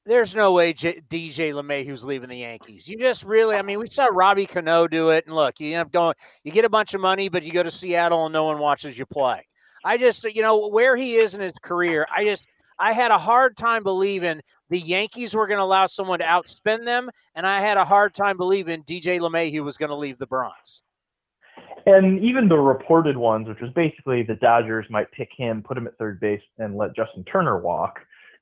there's 0.06 0.34
no 0.34 0.52
way 0.52 0.72
J- 0.72 1.02
DJ 1.08 1.52
LeMahieu's 1.52 2.04
leaving 2.04 2.28
the 2.28 2.38
Yankees. 2.38 2.88
You 2.88 2.98
just 2.98 3.24
really, 3.24 3.56
I 3.56 3.62
mean, 3.62 3.78
we 3.78 3.86
saw 3.86 4.06
Robbie 4.06 4.46
Cano 4.46 4.88
do 4.88 5.10
it, 5.10 5.26
and 5.26 5.34
look, 5.34 5.60
you 5.60 5.74
end 5.74 5.86
up 5.86 5.92
going, 5.92 6.14
you 6.44 6.52
get 6.52 6.64
a 6.64 6.70
bunch 6.70 6.94
of 6.94 7.00
money, 7.00 7.28
but 7.28 7.44
you 7.44 7.52
go 7.52 7.62
to 7.62 7.70
Seattle 7.70 8.26
and 8.26 8.32
no 8.32 8.46
one 8.46 8.58
watches 8.58 8.98
you 8.98 9.06
play. 9.06 9.46
I 9.84 9.96
just, 9.98 10.24
you 10.24 10.42
know, 10.42 10.68
where 10.68 10.96
he 10.96 11.14
is 11.14 11.34
in 11.34 11.40
his 11.40 11.52
career, 11.62 12.06
I 12.14 12.24
just, 12.24 12.46
I 12.78 12.92
had 12.92 13.10
a 13.10 13.18
hard 13.18 13.56
time 13.56 13.82
believing 13.82 14.40
the 14.70 14.78
Yankees 14.78 15.34
were 15.34 15.46
going 15.46 15.58
to 15.58 15.64
allow 15.64 15.86
someone 15.86 16.20
to 16.20 16.24
outspend 16.24 16.86
them, 16.86 17.10
and 17.34 17.46
I 17.46 17.60
had 17.60 17.76
a 17.76 17.84
hard 17.84 18.14
time 18.14 18.36
believing 18.36 18.82
DJ 18.82 19.20
LeMahieu 19.20 19.62
was 19.62 19.76
going 19.76 19.90
to 19.90 19.96
leave 19.96 20.18
the 20.18 20.26
Bronx. 20.26 20.82
And 21.86 22.22
even 22.22 22.48
the 22.48 22.58
reported 22.58 23.16
ones, 23.16 23.48
which 23.48 23.60
was 23.60 23.70
basically 23.74 24.22
the 24.22 24.34
Dodgers 24.36 24.86
might 24.90 25.10
pick 25.12 25.28
him, 25.36 25.62
put 25.62 25.76
him 25.76 25.86
at 25.86 25.96
third 25.98 26.20
base, 26.20 26.42
and 26.58 26.76
let 26.76 26.94
Justin 26.94 27.24
Turner 27.24 27.58
walk, 27.58 28.00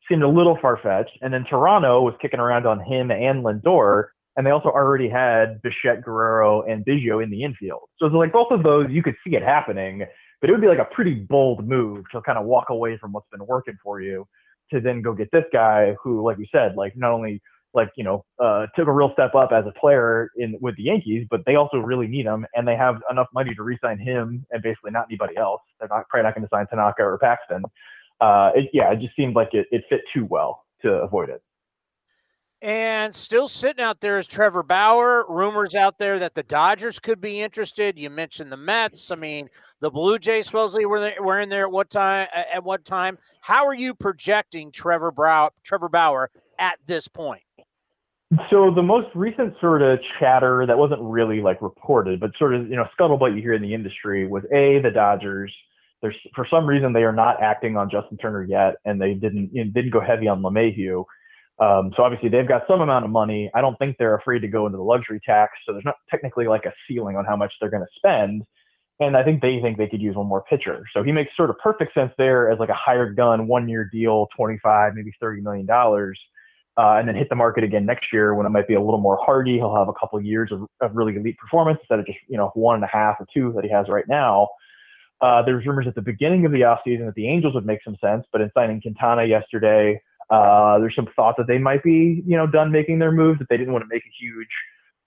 seemed 0.09 0.23
a 0.23 0.29
little 0.29 0.59
far 0.61 0.79
fetched. 0.83 1.19
And 1.23 1.33
then 1.33 1.45
Toronto 1.49 2.03
was 2.03 2.15
kicking 2.21 2.41
around 2.41 2.67
on 2.67 2.81
him 2.81 3.11
and 3.11 3.45
Lindor, 3.45 4.09
and 4.37 4.47
they 4.47 4.51
also 4.51 4.69
already 4.69 5.09
had 5.09 5.61
Bichette, 5.63 6.03
Guerrero, 6.03 6.63
and 6.63 6.85
Biggio 6.85 7.23
in 7.23 7.31
the 7.31 7.43
infield. 7.43 7.89
So 7.99 8.07
it's 8.07 8.15
like 8.15 8.33
both 8.33 8.51
of 8.51 8.63
those, 8.63 8.87
you 8.91 9.03
could 9.03 9.17
see 9.27 9.35
it 9.35 9.43
happening, 9.43 10.05
but 10.41 10.49
it 10.49 10.53
would 10.53 10.61
be 10.61 10.69
like 10.69 10.79
a 10.79 10.95
pretty 10.95 11.15
bold 11.15 11.67
move 11.67 12.05
to 12.13 12.21
kind 12.23 12.39
of 12.39 12.47
walk 12.47 12.71
away 12.71 12.97
from 12.99 13.13
what's 13.13 13.29
been 13.31 13.45
working 13.47 13.77
for 13.83 14.01
you 14.01 14.27
to 14.73 14.81
then 14.81 15.03
go 15.03 15.15
get 15.15 15.31
this 15.33 15.45
guy 15.53 15.95
who, 16.03 16.25
like 16.25 16.39
we 16.39 16.49
said, 16.53 16.77
like 16.77 16.97
not 16.97 17.11
only 17.11 17.43
like 17.75 17.91
you 17.97 18.05
know 18.05 18.25
uh, 18.43 18.67
took 18.75 18.89
a 18.89 18.93
real 18.93 19.13
step 19.13 19.35
up 19.35 19.51
as 19.53 19.65
a 19.67 19.79
player 19.79 20.31
in 20.37 20.57
with 20.61 20.77
the 20.77 20.85
Yankees, 20.85 21.27
but 21.31 21.41
they 21.47 21.57
also 21.57 21.79
really 21.79 22.07
need 22.07 22.27
him, 22.27 22.47
and 22.55 22.67
they 22.67 22.77
have 22.77 22.97
enough 23.11 23.29
money 23.35 23.55
to 23.55 23.63
re-sign 23.63 23.99
him 23.99 24.45
and 24.51 24.63
basically 24.63 24.91
not 24.91 25.07
anybody 25.09 25.37
else. 25.37 25.61
They're 25.79 25.89
not 25.89 26.09
probably 26.09 26.25
not 26.25 26.35
going 26.35 26.45
to 26.45 26.49
sign 26.53 26.67
Tanaka 26.69 27.03
or 27.03 27.19
Paxton. 27.19 27.65
Uh, 28.21 28.51
it, 28.55 28.71
yeah, 28.73 28.93
it 28.93 29.01
just 29.01 29.15
seemed 29.17 29.35
like 29.35 29.51
it, 29.53 29.67
it 29.71 29.85
fit 29.89 30.01
too 30.15 30.27
well 30.27 30.65
to 30.83 30.91
avoid 30.91 31.29
it. 31.29 31.43
And 32.61 33.15
still 33.15 33.47
sitting 33.47 33.85
out 33.85 34.01
there 34.01 34.19
is 34.19 34.27
Trevor 34.27 34.65
Bauer. 34.65 35.25
Rumors 35.29 35.77
out 35.77 35.99
there 35.99 36.19
that 36.19 36.35
the 36.35 36.43
Dodgers 36.43 36.99
could 36.99 37.21
be 37.21 37.41
interested. 37.41 38.01
You 38.01 38.11
mentioned 38.11 38.51
the 38.51 38.57
Mets. 38.57 39.13
I 39.13 39.15
mean, 39.15 39.49
the 39.81 39.91
Blue 39.91 40.19
Jays 40.19 40.47
supposedly 40.47 40.85
were 40.85 40.99
there, 40.99 41.23
were 41.23 41.39
in 41.39 41.51
there 41.51 41.67
at 41.67 41.71
what 41.71 41.89
time? 41.89 42.27
At 42.35 42.65
what 42.65 42.85
time? 42.85 43.19
How 43.43 43.65
are 43.67 43.75
you 43.75 43.95
projecting 43.95 44.73
Trevor 44.73 45.13
Brow, 45.13 45.51
Trevor 45.63 45.89
Bauer 45.89 46.31
at 46.59 46.81
this 46.85 47.07
point? 47.07 47.43
So 48.51 48.73
the 48.75 48.83
most 48.83 49.09
recent 49.15 49.55
sort 49.61 49.81
of 49.81 50.01
chatter 50.19 50.67
that 50.67 50.77
wasn't 50.77 51.01
really 51.01 51.41
like 51.41 51.63
reported, 51.63 52.19
but 52.19 52.33
sort 52.39 52.55
of 52.55 52.69
you 52.69 52.77
know 52.77 52.87
scuttlebutt 52.99 53.35
you 53.37 53.41
hear 53.41 53.55
in 53.55 53.63
the 53.63 53.73
industry 53.73 54.27
was 54.27 54.43
a 54.53 54.81
the 54.83 54.91
Dodgers. 54.91 55.55
There's 56.03 56.17
for 56.35 56.47
some 56.51 56.67
reason 56.67 56.93
they 56.93 57.03
are 57.03 57.13
not 57.13 57.43
acting 57.43 57.77
on 57.77 57.91
Justin 57.91 58.19
Turner 58.19 58.45
yet, 58.45 58.77
and 58.85 59.01
they 59.01 59.15
didn't 59.15 59.51
you 59.53 59.65
know, 59.65 59.71
didn't 59.71 59.91
go 59.91 60.01
heavy 60.01 60.29
on 60.29 60.43
LeMahieu. 60.43 61.05
Um, 61.61 61.93
so 61.97 62.05
obviously 62.05 62.29
they've 62.29 62.47
got 62.47 62.63
some 62.69 62.81
amount 62.81 63.05
of 63.05 63.11
money. 63.11 63.51
I 63.55 63.61
don't 63.61 63.77
think 63.79 63.97
they're 63.99 64.17
afraid 64.17 64.41
to 64.41 64.49
go 64.49 64.67
into 64.67 64.79
the 64.79 64.85
luxury 64.85 65.21
tax, 65.25 65.53
so 65.67 65.73
there's 65.73 65.85
not 65.85 65.97
technically 66.09 66.47
like 66.47 66.67
a 66.67 66.73
ceiling 66.87 67.17
on 67.17 67.25
how 67.25 67.37
much 67.37 67.53
they're 67.61 67.71
going 67.71 67.83
to 67.83 67.89
spend. 67.97 68.43
And 69.01 69.17
I 69.17 69.25
think 69.25 69.43
they 69.43 69.61
think 69.61 69.79
they 69.79 69.89
could 69.89 70.03
use 70.03 70.17
one 70.17 70.27
more 70.27 70.43
pitcher. 70.43 70.85
So 70.93 71.03
he 71.03 71.13
makes 71.13 71.37
sort 71.37 71.51
of 71.51 71.59
perfect 71.59 71.95
sense 71.95 72.13
there 72.19 72.51
as 72.51 72.59
like 72.59 72.69
a 72.69 72.75
hired 72.75 73.17
gun, 73.17 73.47
one 73.47 73.69
year 73.69 73.89
deal, 73.93 74.29
25, 74.37 74.95
maybe 74.95 75.13
30 75.21 75.43
million 75.43 75.67
dollars 75.67 76.19
uh, 76.79 76.95
and 76.97 77.09
then 77.09 77.17
hit 77.17 77.29
the 77.29 77.35
market 77.35 77.65
again 77.65 77.85
next 77.85 78.13
year 78.13 78.35
when 78.35 78.47
it 78.47 78.51
might 78.51 78.69
be 78.69 78.75
a 78.75 78.81
little 78.81 79.01
more 79.01 79.19
hardy. 79.21 79.57
He'll 79.57 79.75
have 79.75 79.89
a 79.89 79.93
couple 79.93 80.17
of 80.17 80.25
years 80.25 80.51
of, 80.53 80.63
of 80.81 80.95
really 80.95 81.17
elite 81.17 81.37
performance 81.37 81.79
instead 81.83 81.99
of 81.99 82.07
just 82.07 82.19
you 82.29 82.39
know 82.39 82.53
one 82.55 82.77
and 82.77 82.85
a 82.85 82.87
half 82.87 83.17
or 83.19 83.27
two 83.35 83.53
that 83.57 83.65
he 83.65 83.71
has 83.71 83.89
right 83.89 84.05
now. 84.09 84.49
Uh, 85.21 85.43
was 85.47 85.67
rumors 85.67 85.87
at 85.89 85.95
the 85.95 86.03
beginning 86.03 86.47
of 86.47 86.53
the 86.53 86.61
offseason 86.61 87.07
that 87.07 87.15
the 87.17 87.29
Angels 87.29 87.55
would 87.55 87.67
make 87.67 87.81
some 87.85 87.97
sense, 88.01 88.25
but 88.33 88.41
in 88.41 88.51
signing 88.55 88.81
Quintana 88.81 89.25
yesterday, 89.25 90.01
uh, 90.31 90.79
there's 90.79 90.95
some 90.95 91.09
thought 91.17 91.37
that 91.39 91.47
they 91.47 91.59
might 91.59 91.83
be 91.83 92.23
you 92.27 92.37
know 92.37 92.47
done 92.47 92.71
making 92.71 92.99
their 92.99 93.11
move, 93.11 93.39
That 93.39 93.49
they 93.49 93.57
didn't 93.57 93.73
want 93.73 93.83
to 93.83 93.89
make 93.91 94.05
a 94.05 94.13
huge 94.21 94.49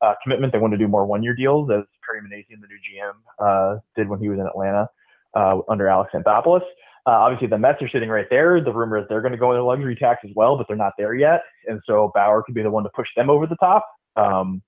uh, 0.02 0.14
commitment. 0.22 0.52
They 0.52 0.60
wanted 0.60 0.78
to 0.78 0.84
do 0.84 0.88
more 0.88 1.06
one-year 1.06 1.36
deals, 1.36 1.70
as 1.72 1.84
Perry 2.06 2.22
Minasian, 2.22 2.60
the 2.60 2.68
new 2.68 2.78
GM, 2.78 3.14
uh, 3.40 3.80
did 3.96 4.10
when 4.10 4.20
he 4.20 4.28
was 4.30 4.40
in 4.40 4.48
Atlanta 4.48 4.90
uh, 5.36 5.60
under 5.70 5.88
Alex 5.88 6.12
Anthopoulos. 6.14 6.62
Uh, 7.06 7.12
obviously, 7.12 7.48
the 7.48 7.58
Mets 7.58 7.82
are 7.82 7.90
sitting 7.90 8.10
right 8.10 8.28
there. 8.30 8.62
The 8.62 8.72
rumor 8.74 8.98
is 8.98 9.06
they're 9.10 9.22
going 9.22 9.32
to 9.32 9.38
go 9.38 9.52
into 9.52 9.64
luxury 9.64 9.96
tax 9.96 10.22
as 10.24 10.32
well, 10.36 10.58
but 10.58 10.68
they're 10.68 10.78
not 10.78 10.94
there 10.98 11.16
yet. 11.16 11.42
And 11.68 11.82
so 11.88 12.12
Bauer 12.14 12.44
could 12.44 12.54
be 12.54 12.62
the 12.62 12.70
one 12.70 12.84
to 12.84 12.90
push 12.94 13.08
them 13.16 13.30
over 13.30 13.48
the 13.48 13.56
top. 13.56 13.88
Um, 14.16 14.62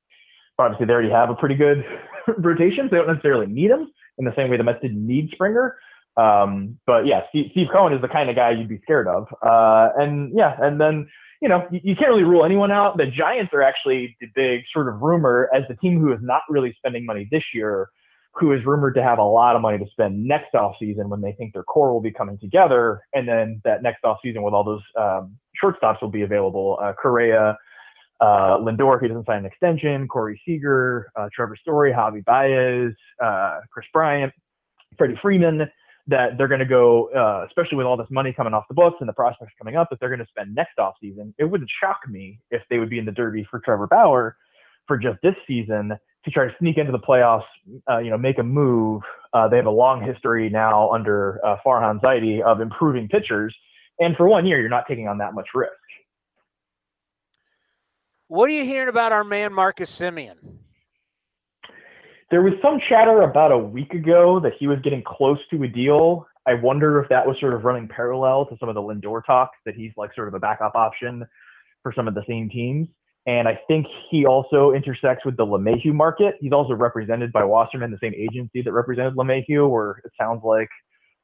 obviously, 0.58 0.86
they 0.86 0.94
already 0.94 1.12
have 1.12 1.30
a 1.30 1.36
pretty 1.36 1.56
good 1.56 1.84
rotation, 2.38 2.86
so 2.86 2.90
they 2.92 2.98
don't 2.98 3.08
necessarily 3.08 3.48
need 3.48 3.70
him 3.70 3.92
in 4.18 4.26
the 4.26 4.34
same 4.36 4.50
way 4.50 4.58
the 4.58 4.64
Mets 4.64 4.82
didn't 4.82 5.06
need 5.06 5.30
Springer. 5.32 5.78
Um, 6.16 6.78
but 6.86 7.08
yeah, 7.08 7.22
Steve, 7.30 7.48
Steve, 7.52 7.68
Cohen 7.74 7.94
is 7.94 8.02
the 8.02 8.08
kind 8.08 8.30
of 8.30 8.36
guy 8.36 8.52
you'd 8.52 8.70
be 8.70 8.80
scared 8.84 9.08
of. 9.08 9.28
Uh, 9.42 9.90
and 9.98 10.32
yeah, 10.36 10.56
and 10.62 10.80
then 10.80 11.10
you 11.42 11.50
know 11.50 11.68
you, 11.72 11.80
you, 11.84 11.96
can't 11.96 12.10
really 12.10 12.24
rule 12.24 12.46
anyone 12.46 12.72
out. 12.72 12.98
The 12.98 13.08
Giants 13.08 13.52
are 13.54 13.64
actually 13.64 14.16
the 14.22 14.28
big 14.36 14.62
sort 14.72 14.88
of 14.90 15.02
rumor 15.02 15.50
as 15.54 15.64
the 15.68 15.76
team 15.76 16.00
who 16.00 16.14
is 16.14 16.20
not 16.22 16.42
really 16.50 16.74
spending 16.78 17.06
money 17.06 17.28
this 17.32 17.44
year 17.54 17.90
who 18.36 18.52
is 18.52 18.66
rumored 18.66 18.96
to 18.96 19.04
have 19.04 19.20
a 19.20 19.24
lot 19.24 19.56
of 19.56 19.62
money 19.62 19.78
to 19.78 19.86
spend 19.92 20.24
next 20.26 20.56
off 20.56 20.76
season 20.80 21.08
when 21.10 21.22
they 21.22 21.34
think 21.34 21.54
their 21.54 21.64
core 21.64 21.94
will 21.94 22.02
be 22.02 22.12
coming 22.12 22.38
together, 22.40 23.02
and 23.14 23.28
then 23.28 23.62
that 23.64 23.84
next 23.84 24.04
off 24.04 24.18
season 24.24 24.42
with 24.42 24.54
all 24.54 24.64
those 24.64 24.82
um, 25.00 25.38
shortstops 25.64 26.02
will 26.02 26.10
be 26.10 26.24
available. 26.24 26.80
Uh, 26.82 26.94
Correa, 26.94 27.58
uh, 28.24 28.58
Lindor, 28.58 29.02
he 29.02 29.10
doesn't 29.10 29.26
sign 29.26 29.40
an 29.40 29.46
extension, 29.46 30.08
Corey 30.08 30.42
Seager, 30.46 31.12
uh, 31.18 31.28
Trevor 31.36 31.58
Story, 31.58 31.92
Javi 31.92 32.24
Baez, 32.24 32.94
uh, 33.22 33.60
Kris 33.72 33.86
Bryant, 33.92 34.32
Freddie 34.98 35.20
Freeman. 35.22 35.70
That 36.08 36.38
they're 36.38 36.50
going 36.50 36.60
to 36.60 36.66
go, 36.66 37.10
uh, 37.16 37.46
especially 37.48 37.78
with 37.78 37.86
all 37.86 37.96
this 37.96 38.08
money 38.12 38.34
coming 38.34 38.54
off 38.54 38.66
the 38.68 38.74
books 38.74 38.98
and 39.00 39.08
the 39.08 39.14
prospects 39.14 39.54
coming 39.58 39.78
up, 39.78 39.90
that 39.90 40.02
they're 40.02 40.10
going 40.10 40.20
to 40.20 40.28
spend 40.28 40.54
next 40.54 40.78
off 40.78 40.96
season. 41.00 41.34
It 41.38 41.46
wouldn't 41.46 41.70
shock 41.82 42.00
me 42.10 42.40
if 42.52 42.62
they 42.70 42.78
would 42.78 42.90
be 42.90 43.00
in 43.00 43.06
the 43.06 43.14
derby 43.14 43.48
for 43.50 43.60
Trevor 43.60 43.88
Bauer 43.88 44.36
for 44.86 44.98
just 44.98 45.20
this 45.24 45.36
season 45.48 45.94
to 46.26 46.32
try 46.32 46.46
to 46.46 46.54
sneak 46.60 46.78
into 46.78 46.92
the 46.92 47.00
playoffs, 47.00 47.46
uh, 47.90 48.00
you 48.00 48.10
know, 48.10 48.18
make 48.18 48.38
a 48.38 48.44
move. 48.44 49.02
Uh, 49.34 49.48
they 49.48 49.56
have 49.56 49.66
a 49.66 49.72
long 49.72 50.04
history 50.04 50.50
now 50.50 50.92
under 50.92 51.40
Farhan 51.66 52.02
Zaidi 52.02 52.42
of 52.42 52.60
improving 52.60 53.08
pitchers, 53.08 53.56
and 54.00 54.16
for 54.18 54.28
one 54.28 54.46
year, 54.46 54.60
you're 54.60 54.70
not 54.70 54.86
taking 54.90 55.08
on 55.08 55.18
that 55.20 55.34
much 55.34 55.48
risk. 55.56 55.72
What 58.28 58.50
are 58.50 58.54
you 58.54 58.64
hearing 58.64 58.90
about 58.90 59.12
our 59.12 59.24
man 59.24 59.54
Marcus 59.54 59.92
Semien? 59.92 60.36
There 62.32 62.42
was 62.42 62.54
some 62.62 62.80
chatter 62.90 63.22
about 63.22 63.52
a 63.52 63.58
week 63.58 63.94
ago 63.94 64.40
that 64.40 64.54
he 64.58 64.68
was 64.68 64.80
getting 64.84 65.04
close 65.06 65.38
to 65.52 65.62
a 65.64 65.68
deal. 65.68 66.26
I 66.48 66.56
wonder 66.56 67.02
if 67.02 67.10
that 67.10 67.28
was 67.28 67.38
sort 67.40 67.54
of 67.54 67.64
running 67.64 67.88
parallel 67.88 68.46
to 68.48 68.58
some 68.60 68.70
of 68.70 68.76
the 68.76 68.82
Lindor 68.82 69.24
talk 69.26 69.52
that 69.66 69.76
he's 69.76 69.92
like 69.98 70.16
sort 70.16 70.28
of 70.28 70.34
a 70.34 70.40
backup 70.40 70.74
option 70.74 71.26
for 71.84 71.94
some 71.94 72.08
of 72.08 72.16
the 72.16 72.24
same 72.28 72.50
teams. 72.50 72.88
And 73.26 73.48
I 73.48 73.60
think 73.68 73.86
he 74.10 74.26
also 74.26 74.72
intersects 74.72 75.26
with 75.26 75.38
the 75.38 75.46
LeMahieu 75.46 75.94
market. 75.94 76.36
He's 76.40 76.52
also 76.52 76.74
represented 76.74 77.32
by 77.32 77.44
Wasserman, 77.44 77.92
the 77.92 77.98
same 78.02 78.14
agency 78.16 78.62
that 78.62 78.72
represented 78.72 79.14
LeMahieu, 79.16 79.70
where 79.70 80.02
it 80.04 80.12
sounds 80.20 80.42
like 80.44 80.70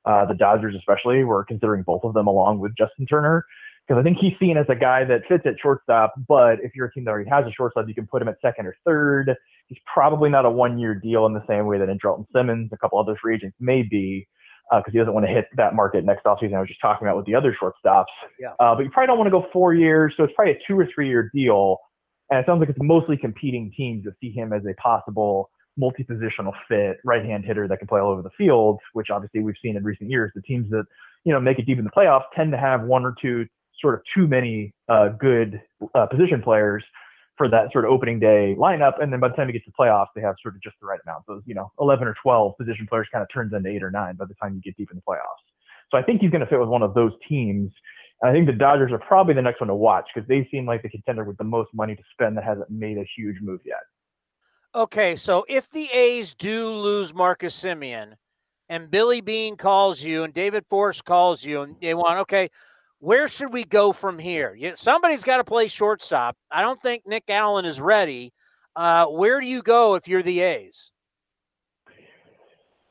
uh, 0.06 0.26
the 0.26 0.34
Dodgers, 0.34 0.76
especially, 0.78 1.24
were 1.24 1.44
considering 1.44 1.84
both 1.84 2.04
of 2.04 2.14
them 2.14 2.28
along 2.28 2.60
with 2.60 2.72
Justin 2.78 3.06
Turner. 3.06 3.46
Because 3.90 4.02
I 4.02 4.04
think 4.04 4.20
he's 4.22 4.34
seen 4.40 4.56
as 4.56 4.68
a 4.70 4.76
guy 4.76 5.04
that 5.06 5.22
fits 5.28 5.48
at 5.48 5.56
shortstop, 5.60 6.14
but 6.28 6.60
if 6.62 6.74
you're 6.76 6.86
a 6.86 6.94
team 6.94 7.06
that 7.06 7.12
already 7.12 7.28
has 7.32 7.44
a 7.48 7.52
shortstop, 7.52 7.88
you 7.88 7.96
can 7.96 8.06
put 8.06 8.22
him 8.22 8.28
at 8.28 8.36
second 8.40 8.68
or 8.68 8.76
third. 8.86 9.36
He's 9.66 9.80
probably 9.92 10.30
not 10.30 10.46
a 10.46 10.50
one 10.52 10.78
year 10.78 10.94
deal 10.94 11.26
in 11.26 11.34
the 11.34 11.44
same 11.48 11.66
way 11.66 11.80
that 11.80 11.88
Andrelton 11.90 12.28
Simmons, 12.32 12.70
a 12.72 12.78
couple 12.78 13.00
other 13.00 13.18
free 13.20 13.34
agents 13.34 13.58
may 13.60 13.82
be 13.82 14.28
because 14.70 14.84
uh, 14.90 14.92
he 14.92 14.98
doesn't 15.00 15.16
want 15.16 15.26
to 15.26 15.32
hit 15.32 15.46
that 15.58 15.74
market 15.74 16.06
next 16.06 16.26
offseason. 16.26 16.54
I 16.54 16.60
was 16.60 16.68
just 16.68 16.82
talking 16.82 17.08
about 17.08 17.18
with 17.18 17.26
the 17.26 17.34
other 17.34 17.58
shortstops. 17.60 18.06
Yeah. 18.40 18.50
Uh, 18.60 18.76
but 18.76 18.84
you 18.84 18.92
probably 18.92 19.08
don't 19.08 19.18
want 19.18 19.26
to 19.26 19.32
go 19.32 19.48
four 19.52 19.74
years, 19.74 20.14
so 20.16 20.24
it's 20.24 20.34
probably 20.36 20.54
a 20.54 20.60
two 20.68 20.80
or 20.80 20.88
three 20.94 21.08
year 21.08 21.32
deal. 21.34 21.78
And 22.30 22.40
it 22.40 22.46
sounds 22.46 22.60
like 22.60 22.70
it's 22.70 22.78
mostly 22.80 23.18
competing 23.18 23.72
teams 23.76 24.04
that 24.04 24.14
see 24.22 24.32
him 24.32 24.54
as 24.54 24.62
a 24.70 24.80
possible 24.80 25.50
multi-positional 25.78 26.52
fit 26.68 26.98
right-hand 27.04 27.44
hitter 27.44 27.68
that 27.68 27.78
can 27.80 27.88
play 27.88 28.00
all 28.02 28.12
over 28.12 28.22
the 28.22 28.30
field, 28.38 28.80
which 28.94 29.10
obviously 29.10 29.42
we've 29.42 29.56
seen 29.64 29.78
in 29.78 29.84
recent 29.84 30.12
years. 30.12 30.32
The 30.36 30.44
teams 30.44 30.70
that 30.70 30.84
you 31.24 31.34
know 31.34 31.40
make 31.40 31.58
it 31.58 31.66
deep 31.66 31.80
in 31.80 31.86
the 31.86 31.90
playoffs 31.90 32.26
tend 32.36 32.52
to 32.52 32.58
have 32.60 32.84
one 32.84 33.04
or 33.04 33.16
two 33.20 33.48
sort 33.82 33.96
of 33.96 34.02
too 34.16 34.28
many 34.28 34.74
uh, 34.88 35.10
good 35.10 35.62
uh, 35.96 36.06
position 36.08 36.42
players 36.42 36.84
for 37.38 37.48
that 37.50 37.72
sort 37.72 37.86
of 37.86 37.92
opening 37.92 38.20
day 38.20 38.56
lineup, 38.60 39.02
and 39.02 39.14
then 39.14 39.20
by 39.20 39.30
the 39.30 39.34
time 39.36 39.48
you 39.48 39.54
get 39.54 39.64
to 39.64 39.72
playoffs, 39.72 40.08
they 40.14 40.22
have 40.22 40.36
sort 40.42 40.56
of 40.56 40.62
just 40.62 40.76
the 40.82 40.86
right 40.86 41.00
amount. 41.06 41.24
Those 41.28 41.42
you 41.46 41.56
know 41.56 41.72
11 41.80 42.08
or 42.08 42.16
12 42.22 42.58
position 42.58 42.86
players 42.88 43.08
kind 43.12 43.22
of 43.22 43.30
turns 43.34 43.54
into 43.54 43.70
eight 43.70 43.82
or 43.82 43.92
nine 43.92 44.16
by 44.16 44.26
the 44.26 44.34
time 44.36 44.54
you 44.56 44.62
get 44.62 44.76
deep 44.78 44.90
in 44.92 44.98
the 44.98 45.04
playoffs. 45.04 45.44
So 45.92 45.98
I 45.98 46.04
think 46.04 46.22
he's 46.22 46.30
going 46.30 46.42
to 46.42 46.48
fit 46.48 46.60
with 46.60 46.70
one 46.70 46.84
of 46.84 46.94
those 46.94 47.14
teams. 47.28 47.72
I 48.24 48.32
think 48.32 48.48
the 48.48 48.54
Dodgers 48.54 48.92
are 48.92 49.00
probably 49.00 49.34
the 49.34 49.42
next 49.42 49.62
one 49.62 49.70
to 49.70 49.76
watch 49.76 50.06
because 50.14 50.28
they 50.28 50.48
seem 50.52 50.66
like 50.66 50.84
the 50.84 50.90
contender 50.90 51.24
with 51.24 51.38
the 51.38 51.46
most 51.46 51.70
money 51.74 51.96
to 51.96 52.04
spend 52.12 52.36
that 52.38 52.44
hasn't 52.44 52.70
made 52.70 52.98
a 52.98 53.06
huge 53.16 53.38
move 53.42 53.62
yet. 53.66 53.80
Okay, 54.76 55.16
so 55.16 55.46
if 55.48 55.70
the 55.70 55.88
A's 55.94 56.34
do 56.34 56.70
lose 56.70 57.14
Marcus 57.14 57.60
Semien 57.60 58.14
and 58.68 58.92
Billy 58.92 59.22
Beane 59.22 59.56
calls 59.56 60.04
you 60.04 60.24
and 60.24 60.34
David 60.34 60.66
Forst 60.70 61.06
calls 61.06 61.44
you 61.44 61.62
and 61.62 61.76
they 61.82 61.94
want, 61.94 62.20
okay, 62.20 62.50
where 63.00 63.28
should 63.28 63.54
we 63.54 63.64
go 63.64 63.92
from 63.92 64.20
here? 64.20 64.58
Somebody's 64.76 65.24
got 65.24 65.38
to 65.38 65.44
play 65.44 65.68
shortstop. 65.68 66.38
I 66.52 66.62
don't 66.62 66.82
think 66.82 67.08
Nick 67.08 67.30
Allen 67.30 67.66
is 67.66 67.80
ready. 67.80 68.34
Uh, 68.76 69.06
where 69.08 69.40
do 69.40 69.48
you 69.48 69.62
go 69.62 69.96
if 69.96 70.08
you're 70.08 70.24
the 70.24 70.42
A's? 70.42 70.92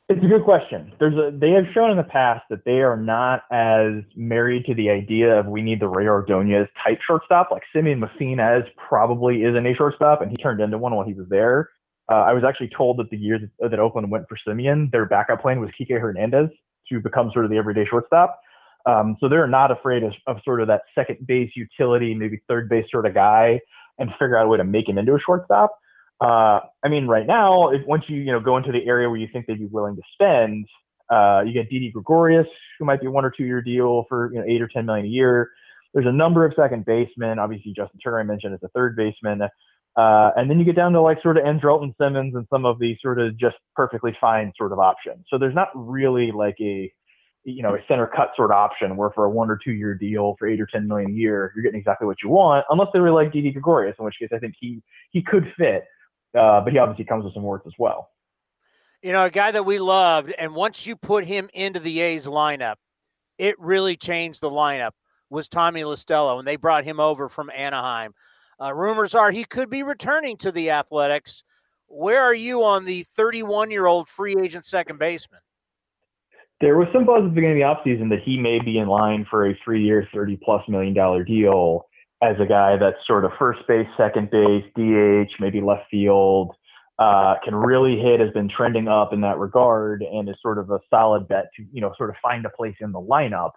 It's 0.09 0.25
a 0.25 0.27
good 0.27 0.45
question. 0.45 0.93
There's 0.99 1.15
a 1.15 1.37
they 1.37 1.51
have 1.51 1.67
shown 1.75 1.91
in 1.91 1.99
the 1.99 2.03
past 2.03 2.43
that 2.49 2.65
they 2.65 2.81
are 2.81 2.97
not 2.97 3.43
as 3.53 4.03
married 4.17 4.65
to 4.65 4.75
the 4.75 4.89
idea 4.89 5.39
of 5.39 5.47
we 5.47 5.61
need 5.61 5.81
the 5.81 5.89
Rey 5.89 6.09
Ordonez 6.09 6.67
type 6.83 6.99
shortstop. 7.07 7.51
Like 7.51 7.63
Semien 7.77 8.03
seen 8.19 8.41
probably 8.89 9.43
is 9.43 9.55
an 9.55 9.67
A 9.67 9.75
shortstop, 9.75 10.23
and 10.23 10.31
he 10.31 10.37
turned 10.39 10.63
into 10.63 10.79
one 10.79 10.95
while 10.95 11.07
he 11.07 11.13
was 11.13 11.27
there. 11.29 11.69
Uh, 12.11 12.23
I 12.23 12.33
was 12.33 12.43
actually 12.43 12.71
told 12.75 12.97
that 12.99 13.11
the 13.11 13.19
year 13.19 13.39
that, 13.39 13.71
that 13.71 13.79
Oakland 13.79 14.11
went 14.11 14.25
for 14.31 14.39
Semien, 14.49 14.91
their 14.91 15.05
backup 15.05 15.43
plan 15.43 15.61
was 15.61 15.69
Kike 15.79 16.01
Hernandez 16.01 16.49
to 16.89 17.01
become 17.01 17.31
sort 17.35 17.45
of 17.45 17.51
the 17.51 17.59
everyday 17.59 17.85
shortstop. 17.85 18.41
Um, 18.89 19.17
so 19.21 19.29
they're 19.29 19.47
not 19.47 19.71
afraid 19.71 20.03
of, 20.03 20.15
of 20.27 20.39
sort 20.45 20.63
of 20.63 20.69
that 20.69 20.83
second 20.95 21.27
base 21.27 21.51
utility, 21.55 22.15
maybe 22.15 22.41
third 22.49 22.71
base 22.71 22.87
sort 22.91 23.05
of 23.05 23.13
guy, 23.13 23.61
and 23.99 24.11
figure 24.13 24.39
out 24.39 24.47
a 24.47 24.49
way 24.49 24.57
to 24.57 24.65
make 24.65 24.89
him 24.89 24.97
into 24.97 25.15
a 25.15 25.19
shortstop. 25.21 25.77
Uh, 26.21 26.61
I 26.83 26.89
mean, 26.89 27.07
right 27.07 27.27
now, 27.27 27.69
if 27.69 27.87
once 27.87 28.05
you 28.09 28.17
you 28.17 28.33
know 28.33 28.41
go 28.41 28.57
into 28.57 28.73
the 28.73 28.87
area 28.87 29.09
where 29.09 29.19
you 29.19 29.29
think 29.31 29.47
they'd 29.47 29.59
be 29.59 29.67
willing 29.67 29.95
to 29.97 30.03
spend, 30.15 30.67
uh, 31.11 31.43
you 31.47 31.53
get 31.53 31.69
Didi 31.69 31.91
Gregorius, 31.91 32.47
who 32.79 32.87
might 32.87 33.01
be 33.01 33.07
a 33.07 33.11
one 33.11 33.25
or 33.25 33.33
two 33.37 33.45
year 33.45 33.61
deal 33.61 34.07
for 34.09 34.33
you 34.33 34.39
know 34.39 34.45
eight 34.49 34.63
or 34.63 34.69
ten 34.69 34.87
million 34.87 35.05
a 35.05 35.11
year. 35.11 35.51
There's 35.93 36.07
a 36.07 36.13
number 36.13 36.47
of 36.47 36.55
second 36.57 36.87
basemen. 36.87 37.39
Obviously, 37.39 37.75
Justin 37.77 38.01
Turner 38.03 38.21
I 38.21 38.23
mentioned 38.23 38.55
as 38.55 38.63
a 38.63 38.69
third 38.69 38.97
baseman. 38.97 39.43
Uh, 39.97 40.31
and 40.37 40.49
then 40.49 40.59
you 40.61 40.65
get 40.65 40.77
down 40.77 40.93
to 40.93 41.01
like 41.01 41.21
sort 41.23 41.37
of 41.37 41.45
Andrelton 41.45 41.93
Simmons 42.01 42.35
and 42.37 42.47
some 42.51 42.65
of 42.65 42.79
these 42.79 42.97
sort 43.03 43.19
of 43.19 43.37
just 43.37 43.57
perfectly 43.75 44.17
fine 44.21 44.53
sort 44.57 44.71
of 44.71 44.79
options. 44.79 45.25
So 45.29 45.39
there's 45.39 45.57
not 45.57 45.69
really 45.75 46.31
like 46.31 46.55
a 46.61 46.93
you 47.45 47.63
know 47.63 47.75
a 47.75 47.79
center 47.89 48.07
cut 48.07 48.31
sort 48.37 48.51
of 48.51 48.57
option 48.57 48.97
where 48.97 49.11
for 49.11 49.25
a 49.25 49.31
one 49.31 49.51
or 49.51 49.59
two 49.63 49.73
year 49.73 49.95
deal 49.95 50.37
for 50.39 50.49
eight 50.49 50.61
or 50.61 50.67
ten 50.67 50.87
million 50.87 51.11
a 51.11 51.15
year 51.15 51.53
you're 51.55 51.63
getting 51.63 51.79
exactly 51.79 52.07
what 52.07 52.19
you 52.23 52.29
want, 52.29 52.65
unless 52.71 52.89
they 52.93 53.01
really 53.01 53.25
like 53.25 53.33
Didi 53.33 53.51
Gregorius, 53.51 53.97
in 53.99 54.05
which 54.05 54.17
case 54.19 54.31
I 54.35 54.39
think 54.39 54.55
he 54.61 54.83
he 55.11 55.23
could 55.23 55.53
fit. 55.57 55.85
Uh, 56.39 56.61
but 56.61 56.73
he 56.73 56.79
obviously 56.79 57.05
comes 57.05 57.25
with 57.25 57.33
some 57.35 57.43
work 57.43 57.63
as 57.67 57.73
well. 57.79 58.11
You 59.03 59.13
know, 59.13 59.25
a 59.25 59.31
guy 59.31 59.51
that 59.53 59.65
we 59.65 59.79
loved, 59.79 60.33
and 60.39 60.55
once 60.55 60.87
you 60.87 60.97
put 60.97 61.25
him 61.25 61.49
into 61.55 61.81
the 61.81 62.01
A's 62.01 62.27
lineup, 62.27 62.77
it 63.39 63.59
really 63.59 63.97
changed 63.97 64.41
the 64.41 64.51
lineup. 64.51 64.91
Was 65.31 65.49
Tommy 65.49 65.85
La 65.85 65.95
Stella, 65.95 66.37
and 66.39 66.47
they 66.47 66.57
brought 66.57 66.85
him 66.85 66.99
over 67.01 67.29
from 67.29 67.51
Anaheim? 67.55 68.13
Uh, 68.61 68.75
rumors 68.75 69.15
are 69.15 69.31
he 69.31 69.45
could 69.45 69.71
be 69.71 69.83
returning 69.83 70.37
to 70.39 70.51
the 70.51 70.71
Athletics. 70.71 71.45
Where 71.87 72.23
are 72.23 72.35
you 72.35 72.65
on 72.65 72.85
the 72.85 73.05
31 73.05 73.71
year 73.71 73.87
old 73.87 74.09
free 74.09 74.37
agent 74.41 74.65
second 74.65 74.99
baseman? 74.99 75.41
There 76.61 76.77
was 76.77 76.89
some 76.93 77.07
buzz 77.07 77.19
at 77.19 77.25
the 77.25 77.35
beginning 77.35 77.63
of 77.63 77.77
the 77.85 77.91
offseason 77.91 78.11
that 78.11 78.23
he 78.25 78.37
may 78.37 78.59
be 78.59 78.79
in 78.79 78.89
line 78.89 79.27
for 79.31 79.49
a 79.49 79.59
three 79.65 79.85
year, 79.85 80.09
30 80.13 80.39
plus 80.43 80.63
million 80.69 80.93
dollar 80.93 81.23
deal 81.23 81.87
as 82.23 82.35
a 82.41 82.47
guy 82.47 82.77
that's 82.77 82.97
sort 83.07 83.25
of 83.25 83.31
first 83.39 83.61
base, 83.69 83.87
second 83.97 84.31
base, 84.31 84.65
DH, 84.75 85.31
maybe 85.41 85.61
left 85.61 85.85
field, 85.89 86.51
uh, 86.99 87.35
can 87.45 87.55
really 87.55 87.97
hit, 88.01 88.19
has 88.19 88.33
been 88.33 88.49
trending 88.49 88.89
up 88.89 89.13
in 89.13 89.21
that 89.21 89.39
regard, 89.39 90.03
and 90.03 90.29
is 90.29 90.35
sort 90.43 90.59
of 90.59 90.71
a 90.71 90.81
solid 90.91 91.29
bet 91.29 91.47
to, 91.57 91.65
you 91.73 91.81
know, 91.81 91.93
sort 91.97 92.11
of 92.11 92.17
find 92.21 92.45
a 92.45 92.51
place 92.51 92.75
in 92.81 92.91
the 92.91 93.01
lineup. 93.01 93.53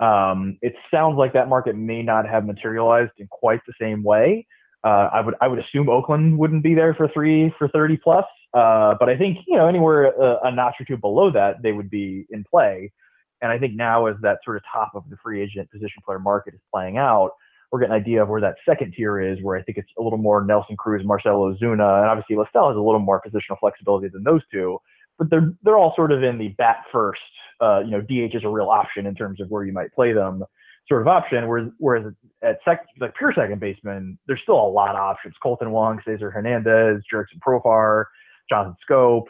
Um, 0.00 0.58
it 0.62 0.74
sounds 0.90 1.16
like 1.16 1.32
that 1.34 1.48
market 1.48 1.76
may 1.76 2.02
not 2.02 2.28
have 2.28 2.44
materialized 2.44 3.12
in 3.18 3.28
quite 3.28 3.60
the 3.68 3.72
same 3.80 4.02
way. 4.02 4.46
Uh, 4.84 5.08
I 5.12 5.20
would 5.20 5.34
I 5.40 5.46
would 5.46 5.60
assume 5.60 5.88
Oakland 5.88 6.36
wouldn't 6.36 6.64
be 6.64 6.74
there 6.74 6.92
for 6.94 7.08
three 7.14 7.54
for 7.56 7.68
30 7.68 7.98
plus, 7.98 8.24
uh, 8.54 8.94
but 8.98 9.08
I 9.08 9.16
think 9.16 9.38
you 9.46 9.56
know 9.56 9.66
anywhere 9.66 10.04
a, 10.04 10.38
a, 10.44 10.52
notch 10.52 10.74
or 10.80 10.84
two 10.84 10.96
below 10.96 11.30
that 11.32 11.62
they 11.62 11.72
would 11.72 11.90
be 11.90 12.26
in 12.30 12.44
play. 12.44 12.92
And 13.40 13.50
I 13.50 13.58
think 13.58 13.74
now 13.74 14.06
as 14.06 14.16
that 14.22 14.38
sort 14.44 14.56
of 14.56 14.62
top 14.72 14.92
of 14.94 15.02
the 15.10 15.16
free 15.22 15.42
agent 15.42 15.70
position 15.70 16.00
player 16.04 16.20
market 16.20 16.54
is 16.54 16.60
playing 16.72 16.96
out, 16.96 17.32
we're 17.70 17.80
getting 17.80 17.94
an 17.94 18.00
idea 18.00 18.22
of 18.22 18.28
where 18.28 18.40
that 18.40 18.54
second 18.68 18.94
tier 18.96 19.20
is, 19.20 19.38
where 19.42 19.56
I 19.56 19.62
think 19.62 19.78
it's 19.78 19.88
a 19.98 20.02
little 20.02 20.18
more 20.18 20.44
Nelson 20.44 20.76
Cruz, 20.76 21.02
Marcell 21.04 21.40
Ozuna, 21.40 22.02
and 22.02 22.08
obviously 22.08 22.36
La 22.36 22.44
has 22.44 22.76
a 22.76 22.80
little 22.80 23.00
more 23.00 23.20
positional 23.20 23.58
flexibility 23.58 24.08
than 24.08 24.22
those 24.22 24.42
two. 24.52 24.78
But 25.18 25.30
they're 25.30 25.52
they're 25.62 25.78
all 25.78 25.92
sort 25.96 26.12
of 26.12 26.22
in 26.22 26.38
the 26.38 26.48
bat 26.58 26.84
first 26.92 27.20
uh, 27.62 27.80
you 27.80 27.92
know, 27.92 28.00
DH 28.00 28.34
is 28.34 28.44
a 28.44 28.48
real 28.48 28.68
option 28.68 29.06
in 29.06 29.14
terms 29.14 29.40
of 29.40 29.48
where 29.48 29.64
you 29.64 29.72
might 29.72 29.92
play 29.92 30.12
them 30.12 30.42
sort 30.88 31.00
of 31.00 31.08
option. 31.08 31.46
Whereas, 31.46 31.68
whereas 31.78 32.12
at 32.42 32.58
sec, 32.64 32.84
like 33.00 33.14
pure 33.14 33.32
second 33.34 33.60
baseman, 33.60 34.18
there's 34.26 34.40
still 34.42 34.60
a 34.60 34.68
lot 34.68 34.90
of 34.90 34.96
options. 34.96 35.34
Kolten 35.42 35.70
Wong, 35.70 36.00
Cesar 36.04 36.30
Hernandez, 36.30 37.02
Jurickson 37.12 37.38
Profar, 37.46 38.06
Jonathan 38.52 38.76
Schoop. 38.88 39.24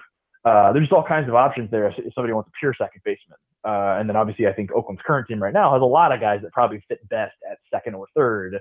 Uh, 0.45 0.73
there's 0.73 0.85
just 0.85 0.93
all 0.93 1.05
kinds 1.05 1.29
of 1.29 1.37
options 1.37 1.71
there 1.71 1.89
if, 1.89 1.95
if 1.99 2.13
somebody 2.15 2.33
wants 2.33 2.49
a 2.49 2.59
pure 2.59 2.75
second 2.77 3.01
baseman. 3.05 3.39
Uh, 3.65 3.97
and 4.01 4.09
then 4.09 4.17
obviously, 4.17 4.49
I 4.49 4.53
think 4.53 4.73
Oakland's 4.73 5.03
current 5.07 5.29
team 5.29 5.41
right 5.41 5.55
now 5.55 5.73
has 5.73 5.83
a 5.83 5.85
lot 5.85 6.11
of 6.11 6.21
guys 6.21 6.41
that 6.43 6.51
probably 6.53 6.83
fit 6.89 7.09
best 7.09 7.35
at 7.49 7.59
second 7.71 7.95
or 7.95 8.09
third. 8.17 8.59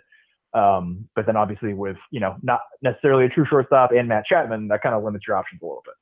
Um, 0.53 1.07
but 1.15 1.25
then 1.25 1.37
obviously 1.37 1.73
with 1.73 1.95
you 2.11 2.19
know 2.19 2.35
not 2.43 2.59
necessarily 2.81 3.25
a 3.25 3.29
true 3.29 3.45
shortstop 3.49 3.91
and 3.91 4.07
Matt 4.07 4.25
Chapman, 4.25 4.67
that 4.67 4.83
kind 4.83 4.93
of 4.93 5.03
limits 5.03 5.25
your 5.27 5.37
options 5.37 5.61
a 5.61 5.65
little 5.65 5.81
bit. 5.85 5.95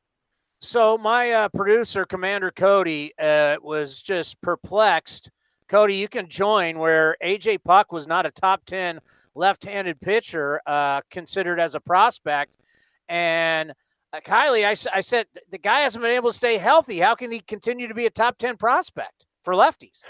So 0.59 0.97
my 0.97 1.31
uh, 1.31 1.49
producer, 1.49 2.03
Commander 2.05 2.51
Cody, 2.51 3.13
uh, 3.17 3.57
was 3.61 4.01
just 4.01 4.41
perplexed. 4.41 5.31
Cody, 5.69 5.95
you 5.95 6.07
can 6.09 6.27
join 6.27 6.79
where 6.79 7.15
AJ 7.23 7.59
Puk 7.63 7.91
was 7.93 8.07
not 8.07 8.25
a 8.25 8.31
top 8.31 8.65
ten 8.65 8.99
left-handed 9.35 10.01
pitcher 10.01 10.59
uh, 10.65 11.01
considered 11.11 11.59
as 11.59 11.75
a 11.75 11.79
prospect, 11.79 12.57
and 13.07 13.73
uh, 14.13 14.19
Kiley, 14.21 14.65
I, 14.65 14.97
I 14.97 15.01
said 15.01 15.27
the 15.49 15.57
guy 15.57 15.81
hasn't 15.81 16.01
been 16.01 16.11
able 16.11 16.29
to 16.29 16.35
stay 16.35 16.57
healthy. 16.57 16.99
How 16.99 17.15
can 17.15 17.31
he 17.31 17.39
continue 17.39 17.87
to 17.87 17.93
be 17.93 18.05
a 18.05 18.09
top 18.09 18.37
ten 18.37 18.57
prospect 18.57 19.25
for 19.43 19.53
lefties? 19.53 20.03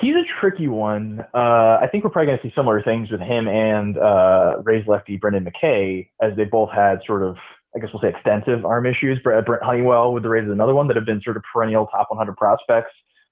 He's 0.00 0.14
a 0.14 0.24
tricky 0.40 0.68
one. 0.68 1.24
Uh, 1.34 1.78
I 1.80 1.88
think 1.90 2.02
we're 2.02 2.10
probably 2.10 2.26
going 2.26 2.38
to 2.38 2.48
see 2.48 2.52
similar 2.56 2.82
things 2.82 3.10
with 3.10 3.20
him 3.20 3.46
and 3.46 3.98
uh, 3.98 4.56
Rays 4.64 4.84
lefty 4.86 5.16
Brendan 5.16 5.44
McKay, 5.44 6.08
as 6.22 6.34
they 6.36 6.44
both 6.44 6.70
had 6.70 7.00
sort 7.06 7.22
of 7.22 7.36
I 7.74 7.78
guess 7.78 7.88
we'll 7.92 8.02
say 8.02 8.10
extensive 8.10 8.66
arm 8.66 8.84
issues. 8.84 9.18
Brent 9.22 9.46
Honeywell 9.62 10.12
with 10.12 10.22
the 10.22 10.28
Rays 10.28 10.44
is 10.44 10.52
another 10.52 10.74
one 10.74 10.88
that 10.88 10.96
have 10.96 11.06
been 11.06 11.22
sort 11.22 11.36
of 11.36 11.42
perennial 11.52 11.86
top 11.86 12.10
100 12.10 12.36
prospects. 12.36 12.90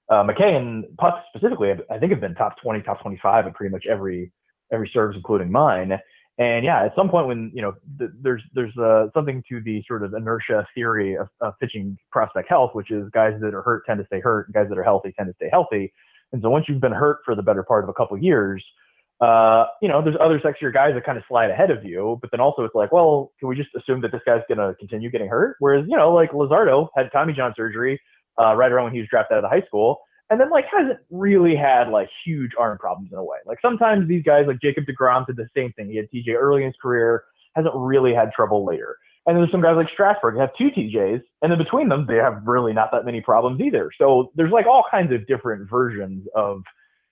Uh, 0.09 0.23
McKay 0.23 0.57
and 0.57 0.85
Puk 0.97 1.23
specifically, 1.29 1.71
I 1.89 1.99
think, 1.99 2.11
have 2.11 2.21
been 2.21 2.35
top 2.35 2.55
20, 2.61 2.81
top 2.81 3.01
25 3.01 3.47
in 3.47 3.53
pretty 3.53 3.71
much 3.71 3.85
every 3.89 4.31
every 4.73 4.89
service, 4.93 5.15
including 5.15 5.51
mine. 5.51 5.99
And 6.37 6.65
yeah, 6.65 6.85
at 6.85 6.95
some 6.95 7.09
point 7.09 7.27
when 7.27 7.51
you 7.53 7.61
know 7.61 7.73
th- 7.99 8.11
there's 8.21 8.41
there's 8.53 8.75
uh, 8.77 9.07
something 9.13 9.43
to 9.49 9.61
the 9.61 9.83
sort 9.87 10.03
of 10.03 10.13
inertia 10.13 10.65
theory 10.73 11.15
of, 11.15 11.27
of 11.41 11.53
pitching 11.59 11.97
prospect 12.11 12.49
health, 12.49 12.71
which 12.73 12.89
is 12.89 13.09
guys 13.13 13.33
that 13.41 13.53
are 13.53 13.61
hurt 13.61 13.85
tend 13.85 13.99
to 13.99 14.05
stay 14.05 14.19
hurt, 14.19 14.47
and 14.47 14.53
guys 14.53 14.67
that 14.69 14.77
are 14.77 14.83
healthy 14.83 15.13
tend 15.17 15.27
to 15.27 15.35
stay 15.35 15.49
healthy. 15.51 15.91
And 16.31 16.41
so 16.41 16.49
once 16.49 16.65
you've 16.67 16.81
been 16.81 16.93
hurt 16.93 17.19
for 17.25 17.35
the 17.35 17.43
better 17.43 17.63
part 17.63 17.83
of 17.83 17.89
a 17.89 17.93
couple 17.93 18.15
of 18.15 18.23
years, 18.23 18.63
uh, 19.21 19.65
you 19.81 19.87
know, 19.87 20.01
there's 20.01 20.15
other 20.19 20.39
sexier 20.39 20.73
guys 20.73 20.93
that 20.95 21.05
kind 21.05 21.17
of 21.17 21.23
slide 21.27 21.51
ahead 21.51 21.69
of 21.69 21.83
you, 21.83 22.17
but 22.21 22.31
then 22.31 22.39
also 22.39 22.63
it's 22.63 22.73
like, 22.73 22.91
well, 22.91 23.31
can 23.39 23.47
we 23.47 23.55
just 23.55 23.69
assume 23.77 24.01
that 24.01 24.11
this 24.11 24.21
guy's 24.25 24.41
going 24.47 24.57
to 24.57 24.73
continue 24.79 25.11
getting 25.11 25.27
hurt? 25.27 25.57
Whereas, 25.59 25.85
you 25.87 25.95
know, 25.95 26.11
like 26.11 26.31
Luzardo 26.31 26.87
had 26.95 27.11
Tommy 27.11 27.33
John 27.33 27.53
surgery 27.55 28.01
uh, 28.41 28.55
right 28.55 28.71
around 28.71 28.85
when 28.85 28.93
he 28.93 28.99
was 28.99 29.07
drafted 29.09 29.37
out 29.37 29.43
of 29.43 29.51
high 29.51 29.61
school, 29.67 29.99
and 30.31 30.39
then 30.39 30.49
like 30.49 30.65
hasn't 30.75 30.97
really 31.09 31.55
had 31.55 31.89
like 31.89 32.09
huge 32.25 32.51
arm 32.57 32.77
problems 32.77 33.09
in 33.11 33.17
a 33.17 33.23
way. 33.23 33.37
Like 33.45 33.59
sometimes 33.61 34.07
these 34.07 34.23
guys, 34.23 34.45
like 34.47 34.61
Jacob 34.61 34.85
Degrom, 34.85 35.27
did 35.27 35.35
the 35.35 35.47
same 35.55 35.73
thing. 35.73 35.89
He 35.89 35.97
had 35.97 36.07
TJ 36.09 36.33
early 36.35 36.61
in 36.61 36.67
his 36.67 36.75
career, 36.81 37.25
hasn't 37.55 37.75
really 37.75 38.13
had 38.13 38.31
trouble 38.31 38.65
later. 38.65 38.95
And 39.27 39.37
there's 39.37 39.51
some 39.51 39.61
guys 39.61 39.75
like 39.75 39.89
Strasburg 39.93 40.37
have 40.37 40.49
two 40.57 40.69
TJs, 40.71 41.21
and 41.41 41.51
then 41.51 41.57
between 41.59 41.89
them, 41.89 42.05
they 42.07 42.15
have 42.15 42.41
really 42.45 42.73
not 42.73 42.91
that 42.93 43.05
many 43.05 43.21
problems 43.21 43.61
either. 43.61 43.91
So 43.99 44.31
there's 44.35 44.51
like 44.51 44.65
all 44.65 44.85
kinds 44.89 45.13
of 45.13 45.27
different 45.27 45.69
versions 45.69 46.25
of 46.33 46.63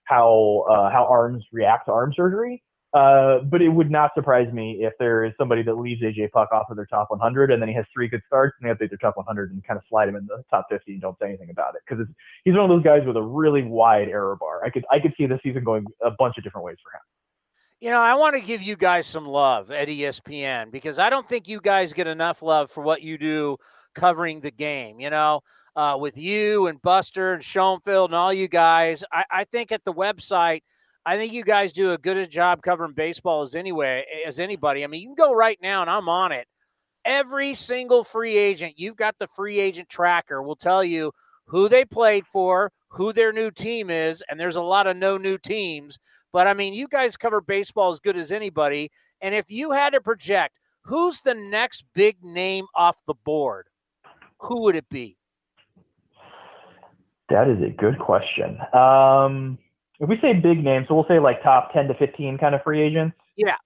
how 0.04 0.64
uh, 0.68 0.90
how 0.90 1.06
arms 1.08 1.44
react 1.52 1.86
to 1.86 1.92
arm 1.92 2.12
surgery. 2.16 2.64
Uh, 2.92 3.38
but 3.44 3.62
it 3.62 3.68
would 3.68 3.88
not 3.88 4.10
surprise 4.14 4.52
me 4.52 4.78
if 4.80 4.92
there 4.98 5.24
is 5.24 5.32
somebody 5.38 5.62
that 5.62 5.74
leaves 5.74 6.02
AJ 6.02 6.32
Puk 6.32 6.50
off 6.50 6.70
of 6.70 6.76
their 6.76 6.86
top 6.86 7.08
100 7.10 7.52
and 7.52 7.62
then 7.62 7.68
he 7.68 7.74
has 7.74 7.84
three 7.94 8.08
good 8.08 8.22
starts 8.26 8.56
and 8.60 8.68
they 8.68 8.74
update 8.74 8.90
their 8.90 8.98
top 8.98 9.16
100 9.16 9.52
and 9.52 9.64
kind 9.64 9.78
of 9.78 9.84
slide 9.88 10.08
him 10.08 10.16
in 10.16 10.26
the 10.26 10.42
top 10.50 10.66
50 10.68 10.92
and 10.92 11.00
don't 11.00 11.16
say 11.20 11.26
anything 11.26 11.50
about 11.50 11.76
it 11.76 11.82
because 11.88 12.04
he's 12.44 12.54
one 12.54 12.64
of 12.64 12.68
those 12.68 12.82
guys 12.82 13.06
with 13.06 13.16
a 13.16 13.22
really 13.22 13.62
wide 13.62 14.08
error 14.08 14.34
bar. 14.34 14.64
I 14.64 14.70
could 14.70 14.84
I 14.90 14.98
could 14.98 15.14
see 15.16 15.26
this 15.26 15.38
season 15.44 15.62
going 15.62 15.86
a 16.02 16.10
bunch 16.10 16.36
of 16.36 16.42
different 16.42 16.64
ways 16.64 16.78
for 16.82 16.90
him. 16.90 17.02
You 17.80 17.90
know, 17.90 18.00
I 18.00 18.14
want 18.14 18.34
to 18.34 18.42
give 18.42 18.60
you 18.60 18.76
guys 18.76 19.06
some 19.06 19.24
love 19.24 19.70
at 19.70 19.86
ESPN 19.86 20.72
because 20.72 20.98
I 20.98 21.10
don't 21.10 21.26
think 21.26 21.46
you 21.46 21.60
guys 21.60 21.92
get 21.92 22.08
enough 22.08 22.42
love 22.42 22.72
for 22.72 22.82
what 22.82 23.02
you 23.02 23.18
do 23.18 23.56
covering 23.94 24.40
the 24.40 24.50
game. 24.50 24.98
You 24.98 25.10
know, 25.10 25.42
uh, 25.76 25.96
with 25.98 26.18
you 26.18 26.66
and 26.66 26.82
Buster 26.82 27.34
and 27.34 27.42
Schoenfeld 27.42 28.10
and 28.10 28.16
all 28.16 28.32
you 28.32 28.48
guys. 28.48 29.04
I, 29.12 29.24
I 29.30 29.44
think 29.44 29.72
at 29.72 29.84
the 29.84 29.94
website, 29.94 30.62
I 31.06 31.16
think 31.16 31.32
you 31.32 31.44
guys 31.44 31.72
do 31.72 31.92
a 31.92 31.98
good 31.98 32.16
a 32.16 32.26
job 32.26 32.62
covering 32.62 32.92
baseball 32.92 33.42
as 33.42 33.54
anyway 33.54 34.04
as 34.26 34.38
anybody. 34.38 34.84
I 34.84 34.86
mean, 34.86 35.00
you 35.00 35.08
can 35.08 35.14
go 35.14 35.32
right 35.32 35.58
now 35.62 35.80
and 35.80 35.90
I'm 35.90 36.08
on 36.08 36.32
it. 36.32 36.46
Every 37.04 37.54
single 37.54 38.04
free 38.04 38.36
agent, 38.36 38.74
you've 38.76 38.96
got 38.96 39.18
the 39.18 39.26
free 39.26 39.58
agent 39.58 39.88
tracker 39.88 40.42
will 40.42 40.56
tell 40.56 40.84
you 40.84 41.12
who 41.46 41.68
they 41.68 41.84
played 41.84 42.26
for, 42.26 42.70
who 42.88 43.12
their 43.12 43.32
new 43.32 43.50
team 43.50 43.88
is, 43.88 44.22
and 44.28 44.38
there's 44.38 44.56
a 44.56 44.62
lot 44.62 44.86
of 44.86 44.96
no 44.96 45.16
new 45.16 45.38
teams. 45.38 45.98
But 46.32 46.46
I 46.46 46.54
mean, 46.54 46.74
you 46.74 46.86
guys 46.86 47.16
cover 47.16 47.40
baseball 47.40 47.88
as 47.90 48.00
good 48.00 48.16
as 48.16 48.30
anybody. 48.30 48.90
And 49.20 49.34
if 49.34 49.50
you 49.50 49.72
had 49.72 49.94
to 49.94 50.00
project 50.00 50.54
who's 50.84 51.20
the 51.20 51.34
next 51.34 51.84
big 51.94 52.16
name 52.22 52.66
off 52.74 52.98
the 53.06 53.14
board, 53.24 53.66
who 54.38 54.62
would 54.62 54.76
it 54.76 54.88
be? 54.88 55.16
That 57.28 57.48
is 57.48 57.62
a 57.62 57.70
good 57.70 57.98
question. 57.98 58.58
Um, 58.74 59.58
if 60.00 60.08
we 60.08 60.18
say 60.20 60.32
big 60.32 60.64
names, 60.64 60.86
so 60.88 60.94
we'll 60.94 61.06
say 61.06 61.18
like 61.18 61.42
top 61.42 61.72
10 61.72 61.88
to 61.88 61.94
15 61.94 62.38
kind 62.38 62.54
of 62.54 62.62
free 62.62 62.80
agents. 62.80 63.16
Yeah. 63.36 63.56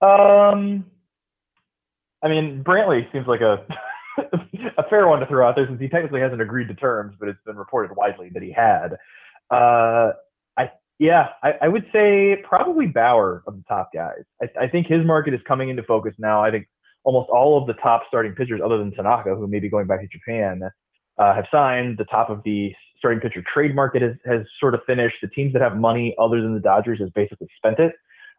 Um, 0.00 0.86
I 2.22 2.28
mean, 2.28 2.62
Brantley 2.64 3.10
seems 3.12 3.26
like 3.26 3.40
a 3.40 3.66
a 4.78 4.88
fair 4.88 5.08
one 5.08 5.20
to 5.20 5.26
throw 5.26 5.46
out 5.46 5.56
there 5.56 5.66
since 5.66 5.80
he 5.80 5.88
technically 5.88 6.20
hasn't 6.20 6.40
agreed 6.40 6.68
to 6.68 6.74
terms, 6.74 7.16
but 7.18 7.28
it's 7.28 7.38
been 7.44 7.56
reported 7.56 7.94
widely 7.96 8.30
that 8.32 8.42
he 8.42 8.52
had. 8.52 8.94
Uh, 9.50 10.12
I 10.56 10.70
yeah, 10.98 11.30
I, 11.42 11.54
I 11.62 11.68
would 11.68 11.86
say 11.92 12.36
probably 12.46 12.86
Bauer 12.86 13.42
of 13.46 13.56
the 13.56 13.64
top 13.68 13.90
guys. 13.92 14.22
I, 14.40 14.64
I 14.64 14.68
think 14.68 14.86
his 14.86 15.04
market 15.04 15.34
is 15.34 15.40
coming 15.46 15.70
into 15.70 15.82
focus 15.82 16.14
now. 16.18 16.42
I 16.42 16.50
think 16.50 16.68
almost 17.04 17.30
all 17.30 17.60
of 17.60 17.66
the 17.66 17.74
top 17.74 18.02
starting 18.08 18.32
pitchers, 18.32 18.60
other 18.64 18.78
than 18.78 18.92
Tanaka, 18.92 19.34
who 19.34 19.46
may 19.46 19.58
be 19.58 19.68
going 19.68 19.86
back 19.86 20.00
to 20.00 20.06
Japan, 20.08 20.62
uh, 21.18 21.34
have 21.34 21.46
signed. 21.50 21.98
The 21.98 22.04
top 22.04 22.30
of 22.30 22.42
the 22.44 22.72
starting 23.00 23.18
pitcher 23.18 23.42
trade 23.52 23.74
market 23.74 24.02
has, 24.02 24.12
has 24.24 24.42
sort 24.60 24.74
of 24.74 24.80
finished. 24.86 25.16
The 25.20 25.28
teams 25.28 25.52
that 25.54 25.62
have 25.62 25.76
money 25.76 26.14
other 26.20 26.40
than 26.40 26.54
the 26.54 26.60
Dodgers 26.60 27.00
has 27.00 27.10
basically 27.10 27.48
spent 27.56 27.80
it. 27.80 27.92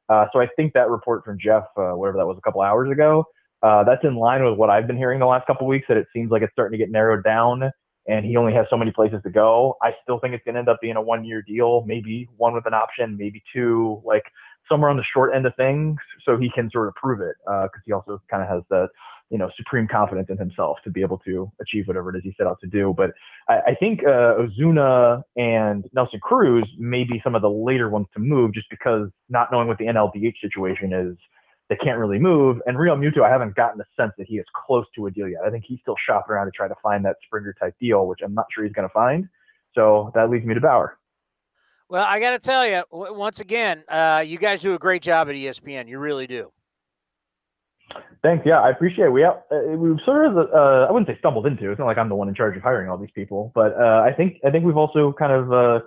Uh, 0.08 0.26
so 0.32 0.40
I 0.40 0.48
think 0.56 0.74
that 0.74 0.90
report 0.90 1.26
from 1.26 1.38
Jeff, 1.44 1.64
uh, 1.78 1.92
whatever 1.92 2.18
that 2.20 2.26
was 2.26 2.38
a 2.38 2.42
couple 2.42 2.62
hours 2.62 2.92
ago, 2.92 3.26
uh, 3.64 3.84
that's 3.84 4.04
in 4.04 4.16
line 4.16 4.44
with 4.44 4.58
what 4.58 4.70
I've 4.70 4.88
been 4.88 4.98
hearing 4.98 5.20
the 5.20 5.26
last 5.26 5.48
couple 5.48 5.68
weeks. 5.68 5.86
That 5.88 5.98
it 5.98 6.08
seems 6.14 6.32
like 6.32 6.42
it's 6.42 6.54
starting 6.54 6.78
to 6.78 6.84
get 6.84 6.92
narrowed 6.92 7.24
down, 7.24 7.72
and 8.08 8.26
he 8.26 8.36
only 8.38 8.54
has 8.54 8.66
so 8.70 8.78
many 8.78 8.92
places 8.92 9.20
to 9.24 9.30
go. 9.30 9.76
I 9.82 9.92
still 10.04 10.20
think 10.20 10.34
it's 10.34 10.44
going 10.44 10.56
to 10.56 10.60
end 10.60 10.70
up 10.70 10.80
being 10.82 10.96
a 10.96 11.02
one-year 11.02 11.44
deal, 11.44 11.84
maybe 11.86 12.28
one 12.38 12.54
with 12.54 12.66
an 12.66 12.74
option, 12.74 13.18
maybe 13.18 13.44
two, 13.54 14.02
like 14.06 14.24
somewhere 14.70 14.90
on 14.90 14.98
the 14.98 15.04
short 15.14 15.36
end 15.36 15.46
of 15.46 15.56
things, 15.56 15.98
so 16.26 16.38
he 16.38 16.50
can 16.54 16.70
sort 16.72 16.88
of 16.88 16.96
prove 16.96 17.22
it 17.22 17.36
because 17.46 17.70
uh, 17.76 17.86
he 17.86 17.92
also 17.92 18.22
kind 18.30 18.44
of 18.44 18.50
has 18.50 18.64
the 18.70 18.88
you 19.32 19.38
know 19.38 19.50
supreme 19.58 19.88
confidence 19.88 20.28
in 20.30 20.38
himself 20.38 20.78
to 20.84 20.92
be 20.92 21.02
able 21.02 21.18
to 21.20 21.52
achieve 21.62 21.88
whatever 21.88 22.14
it 22.14 22.18
is 22.18 22.24
he 22.24 22.34
set 22.38 22.46
out 22.46 22.60
to 22.62 22.68
do. 22.68 22.94
But 22.96 23.12
I, 23.48 23.60
I 23.68 23.76
think 23.76 24.02
uh, 24.04 24.36
Ozuna 24.38 25.24
and 25.36 25.86
Nelson 25.94 26.20
Cruz 26.20 26.68
may 26.78 27.04
be 27.04 27.22
some 27.24 27.34
of 27.34 27.42
the 27.42 27.50
later 27.50 27.90
ones 27.90 28.08
to 28.14 28.20
move, 28.20 28.54
just 28.54 28.70
because 28.70 29.10
not 29.30 29.52
knowing 29.52 29.68
what 29.68 29.78
the 29.78 29.86
NLDH 29.86 30.36
situation 30.42 30.94
is, 30.94 31.18
they 31.70 31.78
can't 31.78 31.98
really 31.98 32.20
move. 32.20 32.58
And 32.66 32.78
Realmuto, 32.78 33.24
I 33.24 33.30
haven't 33.30 33.56
gotten 33.56 33.78
the 33.78 33.86
sense 33.98 34.12
that 34.18 34.28
he 34.28 34.36
is 34.36 34.46
close 34.68 34.86
to 34.96 35.08
a 35.08 35.12
deal 35.12 35.30
yet. 35.30 35.42
I 35.46 35.50
think 35.50 35.64
he's 35.66 35.80
still 35.82 35.96
shopping 36.06 36.34
around 36.34 36.48
to 36.48 36.52
try 36.52 36.68
to 36.68 36.76
find 36.84 37.06
that 37.06 37.16
Springer 37.26 37.56
type 37.60 37.76
deal, 37.80 38.08
which 38.08 38.20
I'm 38.24 38.34
not 38.34 38.48
sure 38.54 38.66
he's 38.66 38.74
going 38.74 38.88
to 38.88 38.94
find. 38.94 39.28
So 39.74 40.12
that 40.14 40.30
leads 40.30 40.46
me 40.46 40.54
to 40.54 40.60
Bauer. 40.60 40.98
Well, 41.88 42.06
I 42.08 42.20
got 42.20 42.32
to 42.32 42.40
tell 42.40 42.68
you, 42.68 42.84
once 42.92 43.40
again, 43.40 43.84
uh, 43.88 44.24
you 44.26 44.38
guys 44.38 44.62
do 44.62 44.74
a 44.74 44.80
great 44.80 45.02
job 45.02 45.30
at 45.30 45.36
ESPN. 45.36 45.88
You 45.88 46.00
really 46.00 46.28
do. 46.28 46.52
Thanks. 48.24 48.46
Yeah, 48.46 48.62
I 48.62 48.70
appreciate 48.70 49.06
it. 49.06 49.12
We 49.12 49.22
have, 49.22 49.42
uh, 49.52 49.76
we've 49.76 49.98
sort 50.06 50.28
of 50.28 50.38
uh, 50.38 50.86
I 50.88 50.92
wouldn't 50.92 51.08
say 51.08 51.18
stumbled 51.20 51.48
into. 51.48 51.72
It's 51.72 51.80
not 51.80 51.86
like 51.86 51.98
I'm 51.98 52.10
the 52.10 52.16
one 52.16 52.30
in 52.30 52.36
charge 52.36 52.56
of 52.56 52.62
hiring 52.62 52.90
all 52.90 52.98
these 52.98 53.12
people, 53.16 53.52
but 53.56 53.74
uh, 53.74 54.04
I 54.06 54.14
think 54.16 54.38
I 54.46 54.52
think 54.52 54.64
we've 54.64 54.78
also 54.78 55.14
kind 55.18 55.32
of 55.32 55.52
uh, 55.52 55.80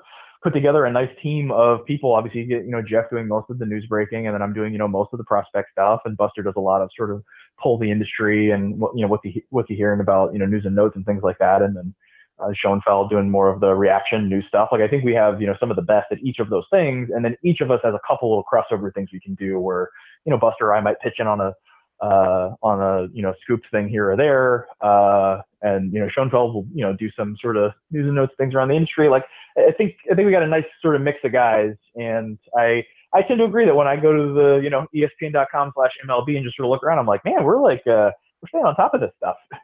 put 0.42 0.52
together 0.52 0.84
a 0.84 0.92
nice 0.92 1.10
team 1.22 1.52
of 1.52 1.84
people. 1.86 2.12
Obviously, 2.12 2.42
you, 2.42 2.62
know 2.64 2.82
Jeff 2.82 3.08
doing 3.10 3.28
most 3.28 3.50
of 3.50 3.58
the 3.58 3.66
news 3.66 3.86
breaking, 3.88 4.26
and 4.26 4.34
then 4.34 4.42
I'm 4.42 4.52
doing 4.52 4.72
you 4.72 4.78
know 4.78 4.88
most 4.88 5.10
of 5.12 5.18
the 5.18 5.24
prospect 5.24 5.70
stuff, 5.72 6.00
and 6.04 6.16
Buster 6.16 6.42
does 6.42 6.54
a 6.56 6.60
lot 6.60 6.82
of 6.82 6.90
sort 6.96 7.12
of 7.12 7.22
pull 7.62 7.78
the 7.78 7.90
industry 7.90 8.50
and 8.50 8.80
what 8.80 8.92
you 8.96 9.02
know 9.02 9.08
what 9.08 9.20
the 9.22 9.44
what 9.50 9.70
you 9.70 9.76
hearing 9.76 10.00
about 10.00 10.32
you 10.32 10.40
know 10.40 10.46
news 10.46 10.64
and 10.64 10.74
notes 10.74 10.96
and 10.96 11.06
things 11.06 11.22
like 11.22 11.38
that, 11.38 11.62
and 11.62 11.76
then 11.76 11.94
uh, 12.40 12.50
Schoenfeld 12.54 13.10
doing 13.10 13.30
more 13.30 13.48
of 13.48 13.60
the 13.60 13.74
reaction 13.74 14.28
news 14.28 14.44
stuff. 14.48 14.68
Like 14.72 14.80
I 14.80 14.88
think 14.88 15.04
we 15.04 15.14
have 15.14 15.40
you 15.40 15.46
know 15.46 15.56
some 15.60 15.70
of 15.70 15.76
the 15.76 15.82
best 15.82 16.06
at 16.10 16.18
each 16.18 16.40
of 16.40 16.50
those 16.50 16.66
things, 16.70 17.10
and 17.14 17.24
then 17.24 17.36
each 17.44 17.60
of 17.60 17.70
us 17.70 17.80
has 17.84 17.94
a 17.94 18.00
couple 18.06 18.38
of 18.38 18.44
crossover 18.52 18.92
things 18.92 19.10
we 19.12 19.20
can 19.20 19.34
do 19.34 19.60
where 19.60 19.88
you 20.24 20.30
know 20.30 20.38
Buster 20.38 20.66
or 20.66 20.74
I 20.74 20.80
might 20.80 21.00
pitch 21.00 21.14
in 21.18 21.26
on 21.26 21.40
a 21.40 21.54
uh, 22.00 22.50
on 22.62 22.80
a 22.80 23.08
you 23.12 23.22
know 23.22 23.34
scooped 23.42 23.66
thing 23.70 23.88
here 23.88 24.10
or 24.10 24.16
there, 24.16 24.66
uh, 24.80 25.40
and 25.62 25.92
you 25.92 26.00
know 26.00 26.08
Schoenfeld 26.08 26.54
will 26.54 26.66
you 26.74 26.84
know 26.84 26.94
do 26.94 27.10
some 27.16 27.36
sort 27.40 27.56
of 27.56 27.72
news 27.90 28.06
and 28.06 28.14
notes 28.14 28.32
things 28.38 28.54
around 28.54 28.68
the 28.68 28.74
industry. 28.74 29.08
Like 29.08 29.24
I 29.56 29.72
think 29.76 29.94
I 30.10 30.14
think 30.14 30.26
we 30.26 30.32
got 30.32 30.42
a 30.42 30.48
nice 30.48 30.64
sort 30.82 30.96
of 30.96 31.02
mix 31.02 31.18
of 31.24 31.32
guys, 31.32 31.74
and 31.94 32.38
I 32.56 32.84
I 33.12 33.22
tend 33.22 33.38
to 33.38 33.44
agree 33.44 33.64
that 33.64 33.74
when 33.74 33.86
I 33.86 33.96
go 33.96 34.12
to 34.12 34.34
the 34.34 34.60
you 34.62 34.70
know 34.70 34.86
ESPN.com/MLB 34.94 36.36
and 36.36 36.44
just 36.44 36.56
sort 36.56 36.66
of 36.66 36.70
look 36.70 36.82
around, 36.82 36.98
I'm 36.98 37.06
like, 37.06 37.24
man, 37.24 37.44
we're 37.44 37.62
like 37.62 37.82
uh, 37.86 38.10
we're 38.42 38.48
staying 38.48 38.64
on 38.64 38.74
top 38.76 38.94
of 38.94 39.00
this 39.00 39.12
stuff 39.16 39.36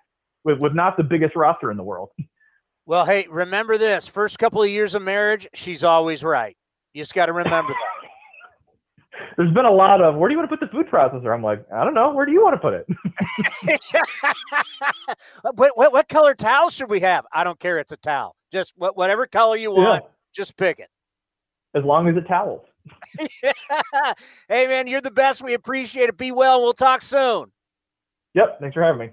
with 0.45 0.61
with 0.61 0.75
not 0.75 0.97
the 0.97 1.05
biggest 1.05 1.37
roster 1.37 1.71
in 1.71 1.77
the 1.77 1.85
world. 1.85 2.11
Well, 2.87 3.07
hey, 3.07 3.29
remember 3.31 3.79
this: 3.79 4.09
first 4.09 4.41
couple 4.41 4.65
of 4.65 4.69
years 4.69 4.97
of 4.97 5.03
marriage, 5.03 5.47
she's 5.55 5.85
always 5.85 6.25
right. 6.25 6.57
You 6.93 7.03
just 7.03 7.15
got 7.15 7.27
to 7.27 7.33
remember 7.33 7.73
that 7.73 7.90
there's 9.37 9.53
been 9.53 9.65
a 9.65 9.73
lot 9.73 10.01
of 10.01 10.17
where 10.17 10.29
do 10.29 10.35
you 10.35 10.39
want 10.39 10.51
to 10.51 10.57
put 10.57 10.65
the 10.65 10.71
food 10.71 10.87
processor? 10.89 11.35
I'm 11.35 11.43
like, 11.43 11.65
I 11.73 11.85
don't 11.85 11.95
know. 11.95 12.13
Where 12.13 12.27
do 12.27 12.33
you 12.33 12.43
want 12.43 12.55
to 12.55 12.59
put 12.61 12.75
it? 12.75 12.87
what, 15.55 15.77
what, 15.77 15.93
what 15.93 16.09
color 16.09 16.35
towel 16.35 16.71
should 16.71 16.91
we 16.91 17.01
have? 17.01 17.27
I 17.33 17.45
don't 17.45 17.59
care. 17.59 17.79
It's 17.79 17.93
a 17.93 17.97
towel. 17.97 18.37
Just 18.53 18.75
what, 18.77 18.97
whatever 18.97 19.27
color 19.27 19.57
you 19.57 19.71
want, 19.71 20.05
yeah. 20.05 20.11
just 20.35 20.57
pick 20.57 20.79
it. 20.79 20.89
As 21.75 21.85
long 21.85 22.09
as 22.09 22.17
it 22.17 22.27
towels. 22.27 22.63
hey 24.49 24.67
man, 24.67 24.87
you're 24.87 25.01
the 25.01 25.11
best. 25.11 25.43
We 25.43 25.55
appreciate 25.55 26.09
it. 26.09 26.17
Be 26.17 26.33
well. 26.33 26.61
We'll 26.61 26.73
talk 26.73 27.03
soon. 27.03 27.53
Yep. 28.35 28.61
Thanks 28.61 28.75
for 28.75 28.83
having 28.83 29.01
me. 29.01 29.11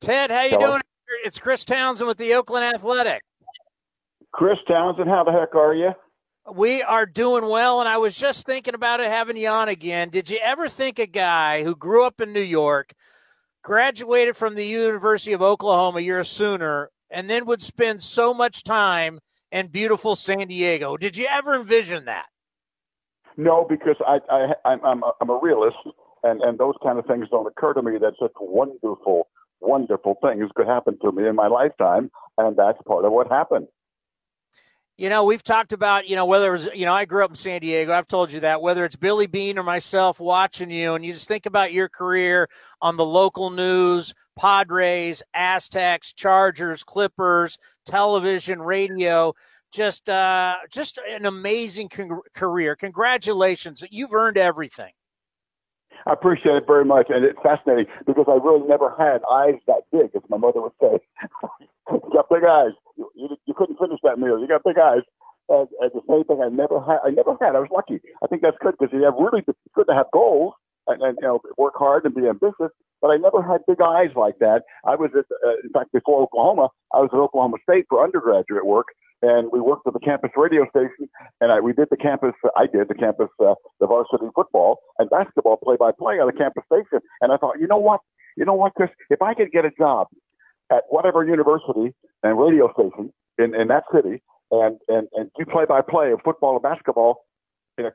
Ted, 0.00 0.30
how 0.30 0.42
you 0.42 0.50
Hello. 0.50 0.66
doing? 0.66 0.82
It's 1.24 1.38
Chris 1.38 1.64
Townsend 1.64 2.06
with 2.08 2.18
the 2.18 2.34
Oakland 2.34 2.64
Athletic. 2.64 3.22
Chris 4.32 4.58
Townsend, 4.68 5.08
how 5.08 5.24
the 5.24 5.32
heck 5.32 5.54
are 5.54 5.74
you? 5.74 5.90
We 6.52 6.82
are 6.82 7.06
doing 7.06 7.48
well, 7.48 7.80
and 7.80 7.88
I 7.88 7.98
was 7.98 8.16
just 8.16 8.44
thinking 8.44 8.74
about 8.74 8.98
it 9.00 9.08
having 9.08 9.36
you 9.36 9.48
on 9.48 9.68
again. 9.68 10.08
Did 10.08 10.28
you 10.28 10.38
ever 10.42 10.68
think 10.68 10.98
a 10.98 11.06
guy 11.06 11.62
who 11.62 11.76
grew 11.76 12.04
up 12.04 12.20
in 12.20 12.32
New 12.32 12.40
York, 12.40 12.92
graduated 13.62 14.36
from 14.36 14.56
the 14.56 14.66
University 14.66 15.32
of 15.32 15.42
Oklahoma 15.42 16.00
you're 16.00 16.18
a 16.18 16.24
sooner, 16.24 16.90
and 17.08 17.30
then 17.30 17.46
would 17.46 17.62
spend 17.62 18.02
so 18.02 18.34
much 18.34 18.64
time 18.64 19.20
in 19.52 19.68
beautiful 19.68 20.16
San 20.16 20.48
Diego? 20.48 20.96
Did 20.96 21.16
you 21.16 21.28
ever 21.30 21.54
envision 21.54 22.06
that? 22.06 22.26
No, 23.36 23.64
because 23.68 23.96
I, 24.04 24.18
I 24.28 24.54
I'm 24.64 24.84
I'm 24.84 25.02
a, 25.04 25.12
I'm 25.20 25.30
a 25.30 25.38
realist, 25.40 25.76
and 26.24 26.42
and 26.42 26.58
those 26.58 26.74
kind 26.82 26.98
of 26.98 27.06
things 27.06 27.28
don't 27.30 27.46
occur 27.46 27.74
to 27.74 27.82
me. 27.82 27.92
That 27.98 28.14
such 28.20 28.32
wonderful, 28.40 29.28
wonderful 29.60 30.16
things 30.20 30.50
could 30.56 30.66
happen 30.66 30.98
to 31.02 31.12
me 31.12 31.28
in 31.28 31.36
my 31.36 31.46
lifetime, 31.46 32.10
and 32.38 32.56
that's 32.56 32.78
part 32.88 33.04
of 33.04 33.12
what 33.12 33.28
happened 33.28 33.68
you 35.00 35.08
know, 35.08 35.24
we've 35.24 35.42
talked 35.42 35.72
about, 35.72 36.08
you 36.08 36.14
know, 36.14 36.26
whether 36.26 36.48
it 36.48 36.52
was, 36.52 36.68
you 36.74 36.84
know, 36.84 36.92
I 36.92 37.06
grew 37.06 37.24
up 37.24 37.30
in 37.30 37.34
San 37.34 37.62
Diego. 37.62 37.90
I've 37.90 38.06
told 38.06 38.30
you 38.30 38.40
that, 38.40 38.60
whether 38.60 38.84
it's 38.84 38.96
Billy 38.96 39.26
Beane 39.26 39.58
or 39.58 39.62
myself 39.62 40.20
watching 40.20 40.70
you, 40.70 40.92
and 40.92 41.02
you 41.02 41.10
just 41.10 41.26
think 41.26 41.46
about 41.46 41.72
your 41.72 41.88
career 41.88 42.50
on 42.82 42.98
the 42.98 43.04
local 43.04 43.48
news, 43.48 44.12
Padres, 44.38 45.22
Aztecs, 45.32 46.12
Chargers, 46.12 46.84
Clippers, 46.84 47.56
television, 47.86 48.60
radio, 48.60 49.32
just, 49.72 50.10
uh, 50.10 50.56
just 50.70 50.98
an 51.08 51.24
amazing 51.24 51.88
con- 51.88 52.20
career. 52.34 52.76
Congratulations. 52.76 53.82
You've 53.90 54.12
earned 54.12 54.36
everything. 54.36 54.92
I 56.06 56.12
appreciate 56.12 56.56
it 56.56 56.66
very 56.66 56.84
much, 56.84 57.06
and 57.08 57.24
it's 57.24 57.38
fascinating 57.42 57.86
because 58.06 58.26
I 58.28 58.40
really 58.40 58.66
never 58.66 58.94
had 58.96 59.20
eyes 59.30 59.60
that 59.66 59.84
big, 59.92 60.10
as 60.14 60.22
my 60.28 60.36
mother 60.36 60.60
would 60.62 60.76
say. 60.80 60.96
you 61.92 62.10
got 62.12 62.28
big 62.30 62.44
eyes. 62.44 62.72
You, 62.96 63.10
you, 63.14 63.36
you, 63.46 63.54
couldn't 63.54 63.78
finish 63.78 63.98
that 64.02 64.18
meal. 64.18 64.38
You 64.40 64.48
got 64.48 64.64
big 64.64 64.78
eyes. 64.78 65.02
And, 65.48 65.68
and 65.80 65.90
the 65.92 66.02
same 66.08 66.24
thing 66.24 66.40
I 66.42 66.48
never 66.48 66.80
had. 66.80 67.00
I 67.04 67.10
never 67.10 67.36
had. 67.40 67.56
I 67.56 67.60
was 67.60 67.72
lucky. 67.74 68.00
I 68.22 68.26
think 68.28 68.42
that's 68.42 68.56
good 68.62 68.74
because 68.78 68.92
you 68.92 69.02
have 69.04 69.14
really 69.18 69.42
it's 69.46 69.58
good 69.74 69.88
to 69.88 69.94
have 69.94 70.06
goals 70.12 70.54
and, 70.86 71.02
and 71.02 71.18
you 71.20 71.26
know 71.26 71.40
work 71.58 71.74
hard 71.76 72.04
and 72.04 72.14
be 72.14 72.28
ambitious. 72.28 72.72
But 73.02 73.08
I 73.08 73.16
never 73.16 73.42
had 73.42 73.66
big 73.66 73.80
eyes 73.80 74.10
like 74.14 74.38
that. 74.40 74.62
I 74.84 74.94
was 74.94 75.10
at, 75.16 75.24
uh, 75.44 75.56
in 75.64 75.70
fact, 75.72 75.92
before 75.92 76.22
Oklahoma, 76.22 76.68
I 76.94 76.98
was 76.98 77.10
at 77.12 77.18
Oklahoma 77.18 77.56
State 77.62 77.86
for 77.88 78.04
undergraduate 78.04 78.66
work, 78.66 78.88
and 79.22 79.50
we 79.52 79.60
worked 79.60 79.86
at 79.86 79.92
the 79.92 80.00
campus 80.00 80.30
radio 80.36 80.68
station, 80.70 81.08
and 81.40 81.52
I, 81.52 81.60
we 81.60 81.72
did 81.72 81.88
the 81.90 81.96
campus. 81.96 82.32
I 82.56 82.66
did 82.66 82.88
the 82.88 82.94
campus, 82.94 83.28
uh, 83.40 83.54
the 83.78 83.86
varsity 83.86 84.26
football 84.34 84.80
and 84.98 85.10
basketball 85.10 85.58
play-by-play 85.62 86.14
on 86.14 86.26
the 86.26 86.32
campus 86.32 86.64
station. 86.66 87.00
And 87.20 87.32
I 87.32 87.36
thought, 87.36 87.60
you 87.60 87.66
know 87.66 87.78
what, 87.78 88.00
you 88.36 88.44
know 88.44 88.54
what, 88.54 88.74
Chris, 88.74 88.90
if 89.10 89.20
I 89.22 89.34
could 89.34 89.50
get 89.52 89.64
a 89.64 89.70
job 89.76 90.08
at 90.70 90.84
whatever 90.88 91.24
university 91.24 91.94
and 92.22 92.38
radio 92.38 92.72
station 92.72 93.12
in, 93.38 93.54
in 93.54 93.68
that 93.68 93.84
city, 93.94 94.22
and 94.50 94.78
and 94.88 95.06
and 95.14 95.30
do 95.38 95.44
play-by-play 95.44 96.12
of 96.12 96.20
football 96.24 96.54
and 96.54 96.62
basketball 96.62 97.26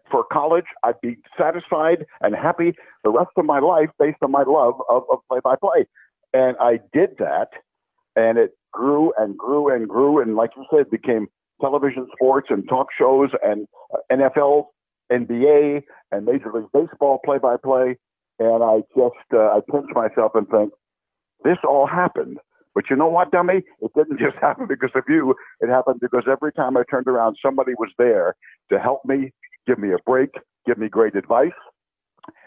for 0.09 0.23
college, 0.31 0.65
I'd 0.83 0.99
be 1.01 1.17
satisfied 1.37 2.05
and 2.21 2.35
happy 2.35 2.73
the 3.03 3.11
rest 3.11 3.31
of 3.37 3.45
my 3.45 3.59
life 3.59 3.89
based 3.99 4.17
on 4.23 4.31
my 4.31 4.43
love 4.43 4.75
of, 4.89 5.03
of 5.11 5.19
play-by-play. 5.29 5.85
And 6.33 6.57
I 6.59 6.79
did 6.91 7.17
that, 7.19 7.49
and 8.15 8.37
it 8.37 8.51
grew 8.75 9.13
and 9.17 9.37
grew 9.37 9.73
and 9.73 9.87
grew, 9.87 10.21
and 10.21 10.35
like 10.35 10.51
you 10.55 10.65
said, 10.69 10.89
became 10.91 11.27
television 11.61 12.07
sports 12.13 12.47
and 12.49 12.67
talk 12.67 12.87
shows 12.97 13.29
and 13.41 13.67
uh, 13.93 13.97
NFL, 14.11 14.65
NBA, 15.11 15.83
and 16.11 16.25
Major 16.25 16.51
League 16.53 16.71
Baseball 16.73 17.19
play-by-play. 17.23 17.95
And 18.39 18.63
I 18.63 18.81
just 18.95 19.27
uh, 19.33 19.37
I 19.37 19.59
pinch 19.71 19.87
myself 19.93 20.33
and 20.35 20.47
think, 20.49 20.73
this 21.43 21.57
all 21.67 21.87
happened. 21.87 22.37
But 22.73 22.89
you 22.89 22.97
know 22.97 23.07
what, 23.07 23.31
dummy? 23.31 23.63
It 23.81 23.91
didn't 23.95 24.19
just 24.25 24.35
happen 24.41 24.67
because 24.67 24.91
of 24.95 25.03
you. 25.07 25.35
It 25.61 25.69
happened 25.69 26.01
because 26.01 26.23
every 26.29 26.51
time 26.51 26.75
I 26.75 26.83
turned 26.91 27.07
around, 27.07 27.37
somebody 27.41 27.71
was 27.79 27.89
there 27.97 28.35
to 28.71 28.77
help 28.77 29.05
me, 29.05 29.31
give 29.65 29.79
me 29.79 29.93
a 29.93 29.97
break, 30.05 30.31
give 30.67 30.77
me 30.77 30.89
great 30.89 31.15
advice. 31.15 31.55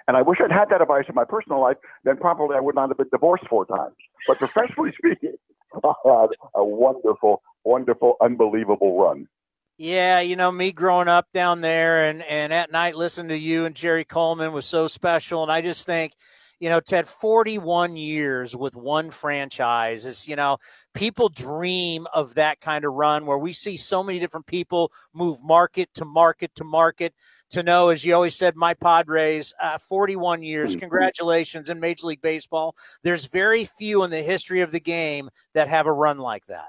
And 0.06 0.16
I 0.16 0.22
wish 0.22 0.38
I'd 0.42 0.52
had 0.52 0.70
that 0.70 0.80
advice 0.82 1.04
in 1.08 1.14
my 1.14 1.24
personal 1.24 1.60
life, 1.60 1.76
then 2.04 2.16
probably 2.16 2.56
I 2.56 2.60
would 2.60 2.74
not 2.74 2.88
have 2.88 2.96
been 2.96 3.10
divorced 3.10 3.44
four 3.48 3.66
times. 3.66 3.94
But 4.26 4.38
professionally 4.38 4.92
speaking, 4.98 5.36
had 6.04 6.28
a 6.54 6.64
wonderful, 6.64 7.42
wonderful, 7.64 8.16
unbelievable 8.20 8.98
run. 8.98 9.28
Yeah, 9.76 10.20
you 10.20 10.34
know, 10.34 10.50
me 10.50 10.72
growing 10.72 11.08
up 11.08 11.26
down 11.32 11.60
there 11.60 12.04
and, 12.04 12.22
and 12.24 12.52
at 12.52 12.72
night 12.72 12.96
listening 12.96 13.28
to 13.28 13.38
you 13.38 13.64
and 13.64 13.76
Jerry 13.76 14.04
Coleman 14.04 14.52
was 14.52 14.66
so 14.66 14.88
special. 14.88 15.42
And 15.42 15.52
I 15.52 15.60
just 15.60 15.86
think– 15.86 16.14
you 16.60 16.68
know, 16.68 16.80
Ted, 16.80 17.06
41 17.06 17.96
years 17.96 18.56
with 18.56 18.74
one 18.74 19.10
franchise 19.10 20.04
is, 20.04 20.26
you 20.26 20.34
know, 20.34 20.58
people 20.92 21.28
dream 21.28 22.06
of 22.12 22.34
that 22.34 22.60
kind 22.60 22.84
of 22.84 22.94
run 22.94 23.26
where 23.26 23.38
we 23.38 23.52
see 23.52 23.76
so 23.76 24.02
many 24.02 24.18
different 24.18 24.46
people 24.46 24.90
move 25.14 25.42
market 25.42 25.88
to 25.94 26.04
market 26.04 26.54
to 26.56 26.64
market 26.64 27.14
to 27.50 27.62
know, 27.62 27.88
as 27.88 28.04
you 28.04 28.14
always 28.14 28.34
said, 28.34 28.56
my 28.56 28.74
Padres, 28.74 29.54
uh, 29.62 29.78
41 29.78 30.42
years. 30.42 30.72
Mm-hmm. 30.72 30.80
Congratulations 30.80 31.70
in 31.70 31.80
Major 31.80 32.08
League 32.08 32.22
Baseball. 32.22 32.74
There's 33.02 33.26
very 33.26 33.64
few 33.64 34.02
in 34.02 34.10
the 34.10 34.22
history 34.22 34.60
of 34.60 34.72
the 34.72 34.80
game 34.80 35.30
that 35.54 35.68
have 35.68 35.86
a 35.86 35.92
run 35.92 36.18
like 36.18 36.46
that. 36.46 36.68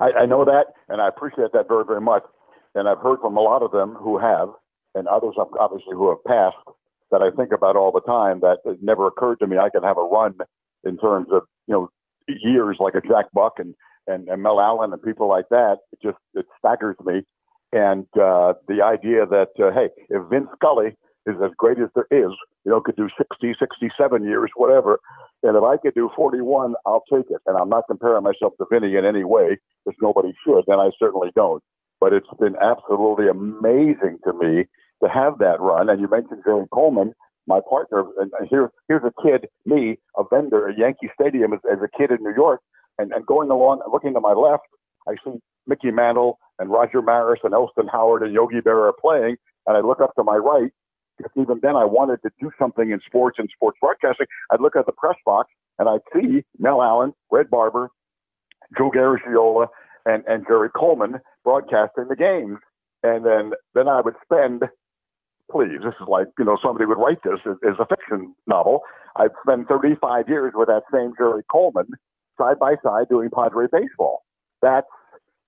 I, 0.00 0.10
I 0.20 0.26
know 0.26 0.44
that, 0.44 0.66
and 0.88 1.00
I 1.00 1.08
appreciate 1.08 1.52
that 1.52 1.68
very, 1.68 1.84
very 1.84 2.00
much. 2.00 2.22
And 2.74 2.88
I've 2.88 2.98
heard 2.98 3.20
from 3.20 3.36
a 3.36 3.40
lot 3.40 3.62
of 3.62 3.70
them 3.70 3.94
who 3.94 4.18
have, 4.18 4.48
and 4.94 5.06
others 5.08 5.34
obviously 5.58 5.94
who 5.94 6.08
have 6.08 6.22
passed, 6.24 6.56
that 7.10 7.22
I 7.22 7.30
think 7.30 7.52
about 7.52 7.76
all 7.76 7.92
the 7.92 8.00
time. 8.00 8.40
That 8.40 8.58
it 8.64 8.78
never 8.82 9.06
occurred 9.06 9.38
to 9.40 9.46
me 9.46 9.58
I 9.58 9.70
could 9.70 9.84
have 9.84 9.98
a 9.98 10.02
run 10.02 10.34
in 10.84 10.98
terms 10.98 11.28
of 11.32 11.42
you 11.66 11.74
know 11.74 11.88
years 12.28 12.76
like 12.80 12.94
a 12.94 13.06
Jack 13.06 13.26
Buck 13.32 13.54
and 13.58 13.74
and, 14.06 14.28
and 14.28 14.42
Mel 14.42 14.60
Allen 14.60 14.92
and 14.92 15.02
people 15.02 15.28
like 15.28 15.48
that. 15.50 15.78
It 15.92 16.00
just 16.02 16.18
it 16.34 16.46
staggers 16.58 16.96
me. 17.04 17.22
And 17.72 18.06
uh, 18.14 18.54
the 18.66 18.82
idea 18.82 19.26
that 19.26 19.50
uh, 19.58 19.72
hey, 19.72 19.88
if 20.08 20.22
Vince 20.30 20.48
Scully 20.56 20.96
is 21.28 21.36
as 21.44 21.50
great 21.58 21.78
as 21.78 21.90
there 21.94 22.08
is, 22.10 22.32
you 22.64 22.72
know, 22.72 22.80
could 22.80 22.96
do 22.96 23.08
60, 23.18 23.54
67 23.58 24.24
years, 24.24 24.50
whatever. 24.56 24.98
And 25.42 25.56
if 25.56 25.62
I 25.62 25.76
could 25.76 25.94
do 25.94 26.10
41, 26.16 26.74
I'll 26.86 27.04
take 27.12 27.26
it. 27.30 27.40
And 27.46 27.56
I'm 27.56 27.68
not 27.68 27.84
comparing 27.88 28.24
myself 28.24 28.54
to 28.58 28.66
Vinny 28.70 28.96
in 28.96 29.04
any 29.04 29.24
way, 29.24 29.58
because 29.84 29.98
nobody 30.00 30.32
should, 30.44 30.64
and 30.66 30.80
I 30.80 30.90
certainly 30.98 31.30
don't. 31.36 31.62
But 32.00 32.12
it's 32.12 32.26
been 32.40 32.56
absolutely 32.56 33.28
amazing 33.28 34.18
to 34.24 34.32
me 34.32 34.64
to 35.02 35.08
have 35.08 35.38
that 35.38 35.60
run. 35.60 35.88
And 35.88 36.00
you 36.00 36.08
mentioned 36.08 36.42
Jerry 36.44 36.66
Coleman, 36.72 37.14
my 37.46 37.60
partner. 37.68 38.04
And 38.18 38.30
here, 38.48 38.70
here's 38.88 39.04
a 39.04 39.12
kid, 39.22 39.48
me, 39.66 39.98
a 40.16 40.22
vendor 40.30 40.68
at 40.68 40.78
Yankee 40.78 41.10
Stadium 41.18 41.52
as, 41.52 41.60
as 41.70 41.78
a 41.82 41.98
kid 41.98 42.10
in 42.10 42.22
New 42.22 42.34
York, 42.34 42.60
and, 42.98 43.12
and 43.12 43.24
going 43.26 43.50
along, 43.50 43.80
looking 43.90 44.14
to 44.14 44.20
my 44.20 44.32
left, 44.32 44.64
I 45.08 45.14
see 45.24 45.38
Mickey 45.66 45.90
Mantle 45.90 46.38
and 46.58 46.70
Roger 46.70 47.00
Maris 47.00 47.40
and 47.44 47.54
Elston 47.54 47.88
Howard 47.88 48.22
and 48.22 48.32
Yogi 48.32 48.60
Berra 48.60 48.92
playing, 49.00 49.36
and 49.66 49.76
I 49.76 49.80
look 49.80 50.00
up 50.00 50.14
to 50.16 50.24
my 50.24 50.36
right. 50.36 50.72
Because 51.16 51.32
even 51.36 51.58
then, 51.62 51.74
I 51.74 51.84
wanted 51.84 52.22
to 52.22 52.30
do 52.40 52.50
something 52.58 52.90
in 52.90 53.00
sports 53.04 53.38
and 53.38 53.48
sports 53.52 53.78
broadcasting. 53.80 54.26
I'd 54.52 54.60
look 54.60 54.76
at 54.76 54.86
the 54.86 54.92
press 54.92 55.16
box 55.26 55.50
and 55.78 55.88
I'd 55.88 56.00
see 56.14 56.44
Mel 56.58 56.80
Allen, 56.80 57.12
Red 57.30 57.50
Barber, 57.50 57.90
Joe 58.76 58.90
Garagiola, 58.90 59.66
and, 60.06 60.22
and 60.28 60.46
Jerry 60.46 60.70
Coleman 60.70 61.16
broadcasting 61.42 62.06
the 62.08 62.16
games. 62.16 62.58
And 63.02 63.24
then, 63.24 63.52
then 63.74 63.88
I 63.88 64.00
would 64.00 64.14
spend, 64.22 64.62
please, 65.50 65.80
this 65.82 65.94
is 66.00 66.08
like, 66.08 66.28
you 66.38 66.44
know, 66.44 66.58
somebody 66.62 66.84
would 66.84 66.98
write 66.98 67.22
this 67.24 67.40
as, 67.46 67.74
a 67.78 67.86
fiction 67.86 68.34
novel. 68.46 68.82
I've 69.16 69.32
spent 69.42 69.68
35 69.68 70.28
years 70.28 70.52
with 70.54 70.68
that 70.68 70.82
same 70.92 71.12
Jerry 71.18 71.42
Coleman 71.50 71.88
side 72.38 72.58
by 72.58 72.74
side 72.82 73.08
doing 73.08 73.30
Padre 73.34 73.66
baseball. 73.70 74.22
That's, 74.62 74.86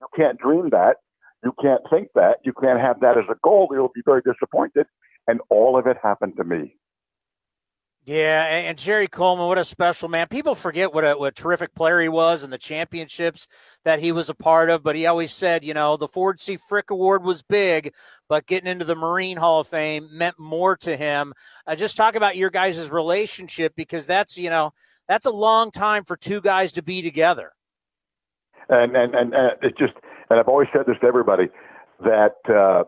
you 0.00 0.08
can't 0.16 0.38
dream 0.38 0.70
that. 0.70 0.96
You 1.44 1.52
can't 1.60 1.82
think 1.90 2.08
that. 2.14 2.38
You 2.44 2.52
can't 2.52 2.80
have 2.80 3.00
that 3.00 3.16
as 3.16 3.24
a 3.30 3.36
goal. 3.42 3.68
You'll 3.70 3.92
be 3.94 4.02
very 4.04 4.22
disappointed. 4.22 4.86
And 5.26 5.40
all 5.50 5.78
of 5.78 5.86
it 5.86 5.96
happened 6.02 6.34
to 6.36 6.44
me. 6.44 6.76
Yeah, 8.06 8.46
and 8.46 8.78
Jerry 8.78 9.08
Coleman, 9.08 9.46
what 9.46 9.58
a 9.58 9.64
special 9.64 10.08
man. 10.08 10.26
People 10.28 10.54
forget 10.54 10.94
what 10.94 11.04
a, 11.04 11.12
what 11.12 11.38
a 11.38 11.42
terrific 11.42 11.74
player 11.74 12.00
he 12.00 12.08
was 12.08 12.42
and 12.42 12.52
the 12.52 12.58
championships 12.58 13.46
that 13.84 14.00
he 14.00 14.10
was 14.10 14.30
a 14.30 14.34
part 14.34 14.70
of. 14.70 14.82
But 14.82 14.96
he 14.96 15.06
always 15.06 15.32
said, 15.32 15.64
you 15.64 15.74
know, 15.74 15.98
the 15.98 16.08
Ford 16.08 16.40
C. 16.40 16.56
Frick 16.56 16.90
Award 16.90 17.22
was 17.22 17.42
big, 17.42 17.92
but 18.26 18.46
getting 18.46 18.70
into 18.70 18.86
the 18.86 18.96
Marine 18.96 19.36
Hall 19.36 19.60
of 19.60 19.68
Fame 19.68 20.08
meant 20.10 20.38
more 20.38 20.76
to 20.78 20.96
him. 20.96 21.34
Uh, 21.66 21.76
just 21.76 21.96
talk 21.96 22.14
about 22.14 22.36
your 22.36 22.48
guys' 22.48 22.90
relationship 22.90 23.74
because 23.76 24.06
that's, 24.06 24.38
you 24.38 24.48
know, 24.48 24.72
that's 25.06 25.26
a 25.26 25.30
long 25.30 25.70
time 25.70 26.04
for 26.04 26.16
two 26.16 26.40
guys 26.40 26.72
to 26.72 26.82
be 26.82 27.02
together. 27.02 27.52
And 28.70 28.96
and 28.96 29.14
and, 29.14 29.34
and 29.34 29.52
it 29.62 29.76
just 29.76 29.94
and 30.30 30.38
I've 30.38 30.48
always 30.48 30.68
said 30.72 30.86
this 30.86 30.96
to 31.00 31.06
everybody 31.06 31.48
that 32.00 32.36
uh, 32.48 32.84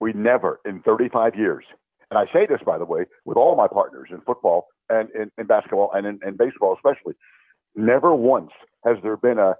we 0.00 0.12
never 0.12 0.60
in 0.64 0.80
35 0.82 1.34
years, 1.34 1.64
and 2.10 2.18
I 2.18 2.24
say 2.32 2.46
this 2.46 2.60
by 2.64 2.78
the 2.78 2.84
way 2.84 3.04
with 3.24 3.36
all 3.36 3.56
my 3.56 3.68
partners 3.68 4.08
in 4.10 4.20
football 4.20 4.66
and 4.88 5.08
in, 5.14 5.30
in 5.38 5.46
basketball 5.46 5.90
and 5.94 6.06
in, 6.06 6.20
in 6.26 6.36
baseball 6.36 6.76
especially, 6.76 7.14
never 7.74 8.14
once 8.14 8.50
has 8.84 8.96
there 9.02 9.16
been 9.16 9.38
a 9.38 9.54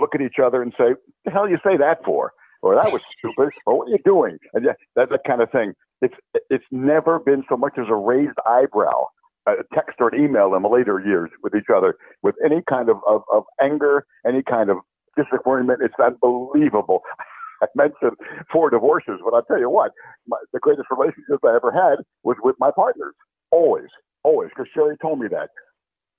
look 0.00 0.14
at 0.14 0.20
each 0.20 0.38
other 0.42 0.62
and 0.62 0.72
say, 0.78 0.94
"The 1.24 1.30
hell 1.30 1.48
you 1.48 1.58
say 1.64 1.76
that 1.76 2.04
for?" 2.04 2.32
or 2.62 2.74
"That 2.74 2.92
was 2.92 3.02
stupid," 3.18 3.52
or 3.66 3.78
"What 3.78 3.88
are 3.88 3.92
you 3.92 3.98
doing?" 4.04 4.38
and 4.54 4.66
that 4.66 4.76
that 5.10 5.20
kind 5.26 5.42
of 5.42 5.50
thing. 5.50 5.74
It's 6.02 6.14
it's 6.48 6.64
never 6.70 7.18
been 7.18 7.44
so 7.48 7.56
much 7.56 7.74
as 7.78 7.86
a 7.88 7.94
raised 7.94 8.38
eyebrow 8.46 9.06
a 9.46 9.64
text 9.74 9.96
or 10.00 10.14
an 10.14 10.22
email 10.22 10.54
in 10.54 10.62
the 10.62 10.68
later 10.68 11.00
years 11.04 11.30
with 11.42 11.54
each 11.54 11.70
other 11.74 11.96
with 12.22 12.34
any 12.44 12.62
kind 12.68 12.88
of, 12.88 12.98
of, 13.06 13.22
of 13.32 13.44
anger, 13.60 14.04
any 14.26 14.42
kind 14.42 14.70
of 14.70 14.78
disappointment. 15.16 15.80
It's 15.82 15.94
unbelievable. 16.02 17.02
I 17.62 17.66
mentioned 17.74 18.16
four 18.52 18.70
divorces, 18.70 19.20
but 19.24 19.34
I'll 19.34 19.42
tell 19.44 19.58
you 19.58 19.70
what, 19.70 19.92
my, 20.26 20.36
the 20.52 20.60
greatest 20.60 20.88
relationship 20.90 21.40
I 21.44 21.56
ever 21.56 21.72
had 21.72 22.04
was 22.22 22.36
with 22.42 22.56
my 22.58 22.70
partners. 22.74 23.14
Always, 23.50 23.88
always, 24.24 24.50
because 24.50 24.70
Jerry 24.74 24.96
told 25.02 25.20
me 25.20 25.28
that. 25.30 25.48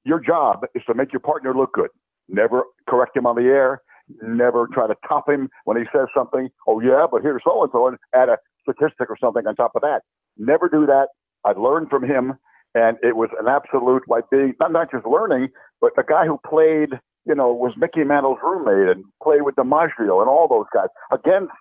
Your 0.04 0.20
job 0.20 0.66
is 0.76 0.84
to 0.88 0.94
make 0.94 1.14
your 1.14 1.20
partner 1.20 1.54
look 1.56 1.74
good. 1.74 1.90
Never 2.28 2.64
correct 2.90 3.16
him 3.16 3.28
on 3.28 3.36
the 3.36 3.44
air. 3.44 3.82
Never 4.22 4.68
try 4.74 4.88
to 4.88 4.96
top 5.08 5.30
him 5.30 5.50
when 5.66 5.78
he 5.78 5.84
says 5.96 6.08
something. 6.16 6.50
Oh, 6.68 6.82
yeah, 6.82 7.06
but 7.10 7.22
here's 7.22 7.42
so 7.46 7.64
and 7.64 7.72
so, 7.72 7.88
and 7.88 7.98
add 8.16 8.30
a 8.30 8.38
statistic 8.64 9.10
or 9.10 9.18
something 9.22 9.46
on 9.48 9.56
top 9.56 9.72
of 9.76 9.82
that. 9.82 10.02
Never 10.38 10.70
do 10.70 10.86
that. 10.88 11.08
I 11.46 11.52
learned 11.52 11.90
from 11.90 12.04
him 12.04 12.34
and 12.76 12.98
it 13.04 13.16
was 13.16 13.30
an 13.40 13.48
absolute 13.48 14.04
like 14.08 14.26
being 14.32 14.54
not, 14.60 14.72
not 14.72 14.92
just 14.92 15.06
learning, 15.06 15.50
but 15.80 15.92
the 15.96 16.04
guy 16.04 16.26
who 16.26 16.40
played, 16.48 16.90
you 17.26 17.36
know, 17.36 17.54
was 17.54 17.74
Mickey 17.78 18.04
Mantle's 18.04 18.40
roommate 18.44 18.96
and 18.96 19.06
played 19.22 19.44
with 19.44 19.56
DiMaggio 19.56 20.22
and 20.22 20.30
all 20.30 20.48
those 20.50 20.66
guys 20.74 20.90
against 21.12 21.54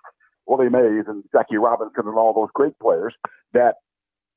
Willie 0.47 0.69
Mays 0.69 1.05
and 1.07 1.23
Jackie 1.31 1.57
Robinson 1.57 2.07
and 2.07 2.17
all 2.17 2.33
those 2.33 2.49
great 2.53 2.77
players. 2.79 3.13
That 3.53 3.75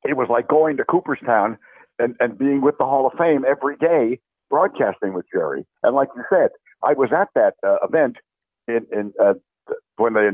it 0.05 0.17
was 0.17 0.29
like 0.29 0.49
going 0.49 0.77
to 0.77 0.85
Cooperstown 0.85 1.59
and, 1.99 2.15
and 2.21 2.39
being 2.39 2.61
with 2.61 2.77
the 2.79 2.85
Hall 2.85 3.07
of 3.07 3.19
Fame 3.19 3.45
every 3.49 3.77
day, 3.77 4.21
broadcasting 4.51 5.15
with 5.15 5.27
Jerry. 5.33 5.65
And 5.83 5.95
like 5.95 6.09
you 6.15 6.25
said, 6.29 6.51
I 6.83 6.93
was 6.93 7.11
at 7.17 7.29
that 7.35 7.55
uh, 7.67 7.77
event 7.83 8.17
in, 8.69 8.87
in 8.93 9.13
uh, 9.23 9.35
when 9.97 10.15
they 10.15 10.29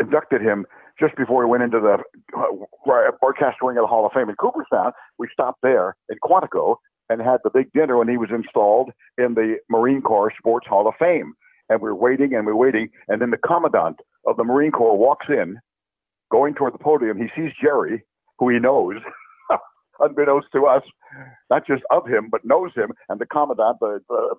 inducted 0.00 0.40
him 0.40 0.66
just 1.00 1.16
before 1.16 1.44
we 1.44 1.50
went 1.50 1.62
into 1.62 1.80
the 1.80 1.98
uh, 2.38 3.10
broadcast 3.20 3.58
wing 3.62 3.76
of 3.76 3.82
the 3.82 3.86
Hall 3.88 4.06
of 4.06 4.12
Fame 4.12 4.28
in 4.28 4.36
Cooperstown, 4.36 4.92
we 5.18 5.28
stopped 5.32 5.58
there 5.62 5.96
in 6.08 6.18
Quantico 6.22 6.76
and 7.12 7.22
had 7.22 7.40
the 7.44 7.50
big 7.50 7.70
dinner 7.72 7.98
when 7.98 8.08
he 8.08 8.16
was 8.16 8.30
installed 8.30 8.90
in 9.18 9.34
the 9.34 9.56
Marine 9.68 10.00
Corps 10.00 10.32
Sports 10.38 10.66
Hall 10.66 10.88
of 10.88 10.94
Fame. 10.98 11.34
And 11.68 11.80
we 11.80 11.90
are 11.90 11.94
waiting 11.94 12.34
and 12.34 12.46
we 12.46 12.52
are 12.52 12.56
waiting. 12.56 12.88
And 13.08 13.20
then 13.20 13.30
the 13.30 13.38
commandant 13.38 14.00
of 14.26 14.36
the 14.36 14.44
Marine 14.44 14.72
Corps 14.72 14.96
walks 14.96 15.26
in, 15.28 15.58
going 16.30 16.54
toward 16.54 16.74
the 16.74 16.78
podium. 16.78 17.18
He 17.18 17.28
sees 17.36 17.52
Jerry, 17.60 18.04
who 18.38 18.48
he 18.48 18.58
knows, 18.58 18.96
unbeknownst 20.00 20.48
to 20.54 20.66
us, 20.66 20.82
not 21.50 21.66
just 21.66 21.82
of 21.90 22.06
him, 22.06 22.28
but 22.30 22.44
knows 22.44 22.70
him. 22.74 22.92
And 23.08 23.20
the 23.20 23.26
commandant, 23.26 23.78
the, 23.80 24.00
the 24.08 24.34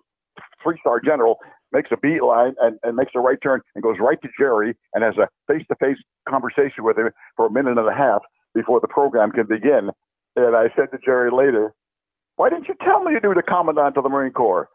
three 0.61 0.77
star 0.79 0.99
general, 0.99 1.37
makes 1.71 1.89
a 1.91 1.97
beeline 1.97 2.55
and, 2.59 2.77
and 2.83 2.95
makes 2.95 3.11
a 3.15 3.19
right 3.19 3.37
turn 3.41 3.61
and 3.75 3.83
goes 3.83 3.97
right 3.99 4.21
to 4.21 4.29
Jerry 4.37 4.75
and 4.93 5.03
has 5.03 5.15
a 5.17 5.27
face 5.51 5.65
to 5.69 5.75
face 5.75 5.97
conversation 6.27 6.83
with 6.83 6.97
him 6.97 7.09
for 7.35 7.45
a 7.45 7.51
minute 7.51 7.77
and 7.77 7.87
a 7.87 7.95
half 7.95 8.21
before 8.53 8.79
the 8.79 8.87
program 8.87 9.31
can 9.31 9.45
begin. 9.47 9.89
And 10.35 10.55
I 10.55 10.69
said 10.75 10.91
to 10.91 10.97
Jerry 11.03 11.31
later, 11.31 11.73
Why 12.35 12.49
didn't 12.49 12.67
you 12.67 12.75
tell 12.83 13.03
me 13.03 13.13
to 13.13 13.19
do 13.19 13.33
the 13.33 13.43
commandant 13.43 13.97
of 13.97 14.03
the 14.03 14.09
Marine 14.09 14.33
Corps? 14.33 14.69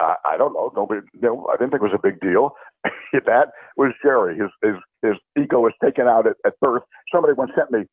I, 0.00 0.14
I 0.24 0.36
don't 0.36 0.54
know. 0.54 0.72
Nobody, 0.74 1.00
no, 1.20 1.46
I 1.52 1.56
didn't 1.56 1.70
think 1.70 1.82
it 1.82 1.90
was 1.90 1.98
a 1.98 2.02
big 2.02 2.20
deal. 2.20 2.52
that 3.12 3.48
was 3.76 3.92
Jerry. 4.02 4.36
His, 4.36 4.50
his, 4.62 4.74
his 5.02 5.16
ego 5.40 5.60
was 5.60 5.72
taken 5.82 6.06
out 6.06 6.26
at, 6.26 6.36
at 6.46 6.58
birth. 6.60 6.82
Somebody 7.12 7.34
once 7.34 7.52
sent 7.54 7.70
me 7.70 7.86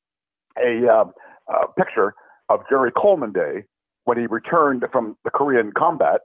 a, 0.57 0.87
um, 0.91 1.11
a 1.47 1.67
picture 1.77 2.13
of 2.49 2.61
Jerry 2.69 2.91
Coleman 2.91 3.31
Day 3.31 3.63
when 4.05 4.17
he 4.17 4.25
returned 4.25 4.83
from 4.91 5.15
the 5.23 5.29
Korean 5.29 5.71
combat 5.77 6.21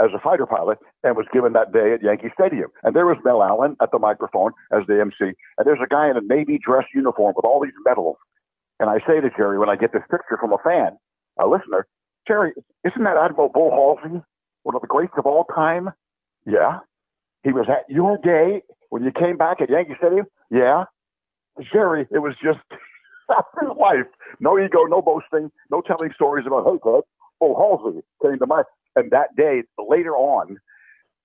as 0.00 0.10
a 0.14 0.20
fighter 0.20 0.46
pilot 0.46 0.78
and 1.02 1.16
was 1.16 1.26
given 1.32 1.52
that 1.52 1.72
day 1.72 1.92
at 1.92 2.02
Yankee 2.02 2.30
Stadium. 2.32 2.70
And 2.82 2.94
there 2.94 3.06
was 3.06 3.18
Mel 3.24 3.42
Allen 3.42 3.76
at 3.82 3.90
the 3.90 3.98
microphone 3.98 4.52
as 4.72 4.86
the 4.86 5.00
MC. 5.00 5.34
And 5.58 5.66
there's 5.66 5.82
a 5.82 5.88
guy 5.88 6.08
in 6.08 6.16
a 6.16 6.20
Navy 6.22 6.58
dress 6.62 6.84
uniform 6.94 7.34
with 7.36 7.44
all 7.44 7.60
these 7.60 7.76
medals. 7.84 8.16
And 8.80 8.88
I 8.88 8.98
say 9.06 9.20
to 9.20 9.30
Jerry 9.36 9.58
when 9.58 9.68
I 9.68 9.76
get 9.76 9.92
this 9.92 10.06
picture 10.10 10.38
from 10.38 10.52
a 10.52 10.58
fan, 10.62 10.96
a 11.38 11.46
listener, 11.46 11.86
Jerry, 12.28 12.52
isn't 12.84 13.04
that 13.04 13.16
Admiral 13.16 13.48
Bull 13.48 13.70
Halsey 13.70 14.22
one 14.62 14.76
of 14.76 14.82
the 14.82 14.86
greats 14.86 15.14
of 15.16 15.26
all 15.26 15.44
time? 15.44 15.88
Yeah. 16.46 16.80
He 17.42 17.52
was 17.52 17.66
at 17.68 17.88
your 17.88 18.18
day 18.18 18.62
when 18.90 19.02
you 19.02 19.10
came 19.10 19.36
back 19.36 19.60
at 19.60 19.70
Yankee 19.70 19.94
Stadium? 19.98 20.26
Yeah. 20.50 20.84
Jerry, 21.72 22.06
it 22.10 22.18
was 22.18 22.34
just 22.42 22.60
his 22.70 23.70
life. 23.80 24.06
No 24.40 24.58
ego, 24.58 24.84
no 24.84 25.02
boasting, 25.02 25.50
no 25.70 25.80
telling 25.80 26.10
stories 26.14 26.46
about, 26.46 26.64
hey, 26.64 26.78
Ted, 26.84 27.02
Bull 27.40 27.56
Halsey 27.56 28.00
came 28.22 28.38
to 28.38 28.46
my 28.46 28.62
and 28.98 29.12
that 29.12 29.36
day, 29.36 29.62
later 29.78 30.16
on, 30.16 30.56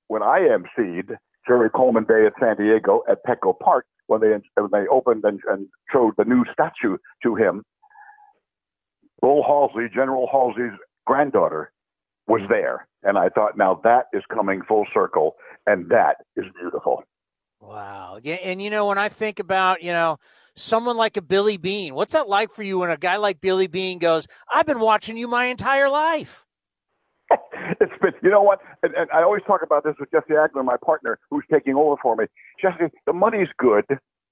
when 0.07 0.21
I 0.21 0.41
emceed 0.41 1.15
Jerry 1.47 1.71
Coleman 1.71 2.03
Day 2.03 2.27
at 2.27 2.33
San 2.39 2.55
Diego 2.55 3.01
at 3.09 3.25
Petco 3.25 3.57
Park, 3.57 3.87
when 4.07 4.21
they 4.21 4.27
when 4.55 4.69
they 4.71 4.87
opened 4.91 5.23
and, 5.25 5.39
and 5.49 5.67
showed 5.91 6.13
the 6.17 6.25
new 6.25 6.45
statue 6.53 6.97
to 7.23 7.35
him, 7.35 7.63
Bull 9.21 9.43
Halsey, 9.43 9.87
General 9.93 10.27
Halsey's 10.31 10.77
granddaughter, 11.05 11.71
was 12.27 12.41
mm-hmm. 12.41 12.53
there, 12.53 12.87
and 13.03 13.17
I 13.17 13.29
thought, 13.29 13.57
now 13.57 13.79
that 13.83 14.05
is 14.13 14.23
coming 14.33 14.61
full 14.67 14.85
circle, 14.93 15.35
and 15.67 15.89
that 15.89 16.17
is 16.35 16.45
beautiful. 16.59 17.03
Wow. 17.59 18.19
Yeah, 18.21 18.35
and 18.35 18.61
you 18.61 18.69
know 18.69 18.87
when 18.87 18.97
I 18.97 19.09
think 19.09 19.39
about 19.39 19.83
you 19.83 19.93
know 19.93 20.17
someone 20.55 20.97
like 20.97 21.15
a 21.17 21.21
Billy 21.21 21.57
Beane, 21.57 21.95
what's 21.95 22.13
that 22.13 22.27
like 22.27 22.51
for 22.51 22.63
you 22.63 22.79
when 22.79 22.89
a 22.89 22.97
guy 22.97 23.17
like 23.17 23.39
Billy 23.39 23.67
Beane 23.67 23.99
goes, 23.99 24.27
"I've 24.53 24.65
been 24.65 24.79
watching 24.79 25.17
you 25.17 25.27
my 25.27 25.45
entire 25.45 25.89
life." 25.89 26.45
it's 27.79 27.93
been, 28.01 28.11
you 28.21 28.29
know 28.29 28.41
what? 28.41 28.59
And, 28.83 28.93
and 28.95 29.09
I 29.11 29.23
always 29.23 29.43
talk 29.47 29.61
about 29.63 29.83
this 29.83 29.95
with 29.99 30.11
Jesse 30.11 30.33
Agler, 30.33 30.63
my 30.63 30.77
partner, 30.83 31.19
who's 31.29 31.45
taking 31.51 31.75
over 31.75 31.95
for 32.01 32.15
me. 32.15 32.25
Jesse, 32.61 32.93
the 33.05 33.13
money's 33.13 33.47
good. 33.57 33.85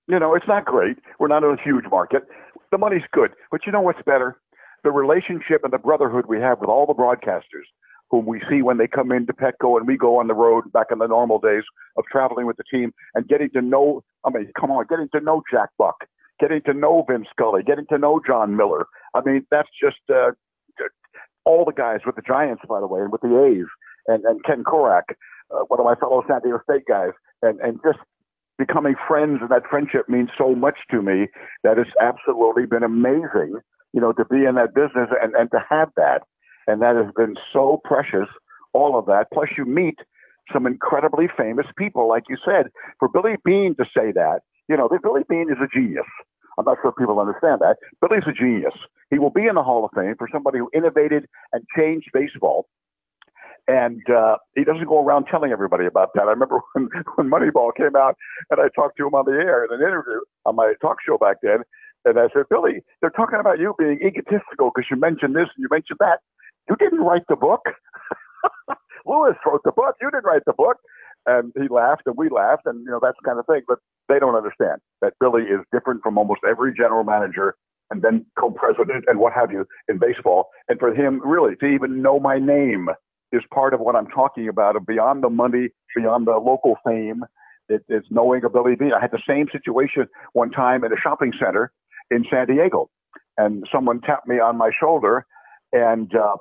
You 0.08 0.20
know, 0.20 0.36
it's 0.36 0.48
not 0.48 0.66
great. 0.66 0.98
We're 1.20 1.28
not 1.28 1.44
in 1.44 1.52
a 1.52 1.62
huge 1.62 1.86
market. 1.90 2.24
The 2.72 2.78
money's 2.78 3.04
good. 3.14 3.32
But 3.50 3.62
you 3.66 3.72
know 3.72 3.82
what's 3.82 4.02
better? 4.06 4.38
The 4.84 4.92
relationship 4.92 5.64
and 5.64 5.72
the 5.72 5.78
brotherhood 5.78 6.26
we 6.28 6.40
have 6.40 6.60
with 6.60 6.70
all 6.70 6.86
the 6.86 6.94
broadcasters 6.94 7.70
whom 8.12 8.26
we 8.26 8.42
see 8.50 8.62
when 8.62 8.78
they 8.78 8.88
come 8.88 9.12
into 9.12 9.34
Petco 9.34 9.78
and 9.78 9.88
we 9.88 9.98
go 9.98 10.20
on 10.20 10.28
the 10.28 10.34
road 10.34 10.72
back 10.74 10.88
in 10.92 11.00
the 11.00 11.08
normal 11.08 11.40
days 11.40 11.64
of 11.98 12.04
traveling 12.12 12.46
with 12.46 12.58
the 12.58 12.64
team 12.70 12.94
and 13.16 13.28
getting 13.28 13.50
to 13.52 13.62
know, 13.62 14.04
I 14.26 14.30
mean, 14.30 14.52
come 14.60 14.70
on, 14.70 14.86
getting 14.90 15.08
to 15.16 15.22
know 15.22 15.42
Jack 15.50 15.70
Buck, 15.78 15.96
getting 16.40 16.62
to 16.64 16.74
know 16.74 17.06
Vin 17.10 17.26
Scully, 17.32 17.64
getting 17.64 17.86
to 17.88 17.98
know 17.98 18.20
Jon 18.26 18.58
Miller. 18.58 18.86
I 19.16 19.22
mean, 19.22 19.46
that's 19.50 19.70
just 19.82 19.98
uh, 20.14 20.32
all 21.46 21.64
the 21.64 21.72
guys 21.72 22.02
with 22.06 22.18
the 22.18 22.22
Giants, 22.22 22.64
by 22.68 22.82
the 22.82 22.88
way, 22.88 23.00
and 23.00 23.12
with 23.12 23.22
the 23.22 23.44
A's, 23.44 23.68
and, 24.08 24.26
and 24.26 24.44
Ken 24.44 24.64
Korach, 24.64 25.16
uh, 25.50 25.64
one 25.70 25.80
of 25.80 25.86
my 25.86 25.96
fellow 25.96 26.24
San 26.28 26.42
Diego 26.42 26.60
State 26.70 26.86
guys, 26.88 27.12
and, 27.42 27.60
and 27.62 27.80
just 27.84 28.00
becoming 28.58 28.96
friends, 29.08 29.40
and 29.42 29.50
that 29.50 29.64
friendship 29.70 30.10
means 30.10 30.30
so 30.38 30.54
much 30.54 30.78
to 30.92 31.02
me 31.02 31.28
that 31.64 31.78
it's 31.78 31.90
absolutely 32.02 32.66
been 32.66 32.84
amazing, 32.84 33.60
you 33.94 34.02
know, 34.02 34.14
to 34.14 34.26
be 34.26 34.46
in 34.46 34.56
that 34.56 34.74
business 34.74 35.10
and, 35.22 35.34
and 35.36 35.50
to 35.52 35.60
have 35.70 35.90
that. 35.98 36.24
And 36.68 36.82
that 36.82 36.96
has 36.96 37.12
been 37.16 37.36
so 37.52 37.82
precious, 37.84 38.28
all 38.74 38.98
of 38.98 39.06
that. 39.08 39.28
Plus, 39.34 39.50
you 39.58 39.66
meet 39.66 39.98
some 40.54 40.66
incredibly 40.66 41.28
famous 41.38 41.66
people, 41.78 42.08
like 42.08 42.24
you 42.30 42.38
said. 42.46 42.68
For 43.00 43.08
Billy 43.08 43.36
Beane 43.44 43.76
to 43.76 43.86
say 43.86 44.12
that, 44.14 44.42
you 44.68 44.78
know, 44.78 44.90
Billy 45.02 45.24
Beane 45.28 45.50
is 45.50 45.58
a 45.62 45.68
genius. 45.74 46.06
I'm 46.58 46.66
not 46.66 46.78
sure 46.82 46.92
people 46.92 47.20
understand 47.20 47.62
that. 47.62 47.78
Billy's 48.02 48.28
a 48.28 48.34
genius. 48.34 48.74
He 49.10 49.20
will 49.20 49.30
be 49.30 49.48
in 49.48 49.56
the 49.56 49.64
Hall 49.64 49.86
of 49.86 49.92
Fame 49.96 50.16
for 50.18 50.28
somebody 50.32 50.60
who 50.60 50.70
innovated 50.74 51.28
and 51.54 51.64
changed 51.76 52.10
baseball. 52.14 52.68
And 53.68 54.02
uh, 54.10 54.38
he 54.56 54.64
doesn't 54.64 54.88
go 54.88 55.04
around 55.04 55.26
telling 55.26 55.52
everybody 55.52 55.86
about 55.86 56.10
that. 56.16 56.24
I 56.24 56.32
remember 56.32 56.62
when, 56.74 56.90
when 57.16 57.30
Moneyball 57.30 57.76
came 57.76 57.96
out 57.96 58.16
and 58.50 58.60
I 58.60 58.68
talked 58.76 58.98
to 58.98 59.08
him 59.08 59.16
on 59.16 59.26
the 59.26 59.32
air 59.32 59.66
in 59.66 59.72
an 59.72 59.80
interview 59.80 60.20
on 60.46 60.56
my 60.56 60.74
talk 60.82 60.98
show 61.06 61.18
back 61.18 61.38
then. 61.42 61.60
And 62.06 62.20
I 62.20 62.28
said, 62.34 62.50
Billy, 62.50 62.82
they're 63.02 63.12
talking 63.12 63.40
about 63.40 63.60
you 63.60 63.76
being 63.78 64.00
egotistical 64.02 64.72
because 64.74 64.88
you 64.90 64.98
mentioned 64.98 65.36
this 65.36 65.48
and 65.56 65.62
you 65.62 65.68
mentioned 65.70 66.00
that. 66.00 66.20
You 66.70 66.76
didn't 66.78 67.02
write 67.02 67.24
the 67.30 67.36
book. 67.36 67.62
Lewis 69.06 69.36
wrote 69.46 69.62
the 69.64 69.72
book. 69.72 69.96
You 70.02 70.10
didn't 70.10 70.26
write 70.26 70.46
the 70.46 70.54
book. 70.54 70.78
And 71.26 71.52
he 71.56 71.68
laughed 71.68 72.04
and 72.08 72.16
we 72.18 72.30
laughed 72.30 72.64
and, 72.66 72.84
you 72.84 72.92
know, 72.92 73.00
that's 73.02 73.18
kind 73.24 73.38
of 73.38 73.46
thing. 73.46 73.62
But 73.68 73.80
they 74.10 74.18
don't 74.18 74.36
understand 74.36 74.82
that 75.02 75.14
Billy 75.20 75.44
is 75.44 75.60
different 75.72 76.02
from 76.02 76.18
almost 76.18 76.42
every 76.48 76.74
general 76.74 77.04
manager 77.04 77.56
and 77.92 78.02
then 78.02 78.26
co-president 78.40 79.06
and 79.08 79.20
what 79.20 79.34
have 79.34 79.52
you 79.52 79.68
in 79.88 80.00
baseball. 80.00 80.50
And 80.68 80.80
for 80.80 80.94
him, 80.94 81.22
really, 81.24 81.56
to 81.58 81.66
even 81.68 82.02
know 82.02 82.20
my 82.20 82.40
name 82.40 82.90
is 83.32 83.44
part 83.54 83.74
of 83.74 83.80
what 83.80 83.96
I'm 83.96 84.08
talking 84.08 84.48
about. 84.48 84.76
Beyond 84.88 85.24
the 85.24 85.30
money, 85.30 85.70
beyond 85.96 86.26
the 86.26 86.38
local 86.38 86.78
fame, 86.86 87.24
it, 87.70 87.84
it's 87.88 88.08
knowing 88.10 88.44
a 88.44 88.50
Billy 88.50 88.76
Beane. 88.76 88.94
I 88.94 89.02
had 89.02 89.12
the 89.12 89.22
same 89.28 89.48
situation 89.52 90.08
one 90.34 90.50
time 90.52 90.84
in 90.84 90.92
a 90.92 91.00
shopping 91.02 91.34
center 91.40 91.72
in 92.12 92.26
San 92.30 92.46
Diego, 92.48 92.90
and 93.38 93.66
someone 93.74 94.02
tapped 94.02 94.28
me 94.28 94.40
on 94.40 94.58
my 94.58 94.70
shoulder, 94.78 95.26
and 95.72 96.14
uh, 96.16 96.36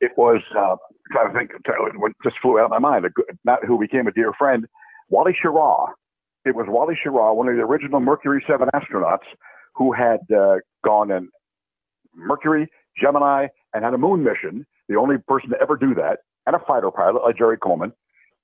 it 0.00 0.12
was 0.16 0.42
uh, 0.56 0.76
trying 1.12 1.32
to 1.32 1.38
think, 1.38 1.50
it 1.54 2.16
just 2.22 2.36
flew 2.42 2.58
out 2.58 2.64
of 2.66 2.70
my 2.70 2.78
mind. 2.78 3.06
Not 3.44 3.64
who 3.64 3.78
became 3.78 4.06
a 4.06 4.12
dear 4.12 4.32
friend, 4.36 4.66
Wally 5.08 5.32
Schirra. 5.32 5.88
It 6.44 6.54
was 6.54 6.66
Wally 6.68 6.94
Schirra, 6.94 7.34
one 7.34 7.48
of 7.48 7.56
the 7.56 7.62
original 7.62 8.00
Mercury 8.00 8.44
Seven 8.46 8.68
astronauts, 8.74 9.26
who 9.74 9.92
had 9.92 10.20
uh, 10.36 10.56
gone 10.84 11.10
in 11.10 11.28
Mercury, 12.14 12.68
Gemini, 13.00 13.46
and 13.72 13.84
had 13.84 13.94
a 13.94 13.98
moon 13.98 14.24
mission. 14.24 14.66
The 14.88 14.96
only 14.96 15.16
person 15.26 15.50
to 15.50 15.56
ever 15.60 15.76
do 15.76 15.94
that, 15.94 16.18
and 16.46 16.56
a 16.56 16.60
fighter 16.66 16.90
pilot 16.90 17.22
like 17.22 17.36
Jerry 17.36 17.58
Coleman. 17.58 17.92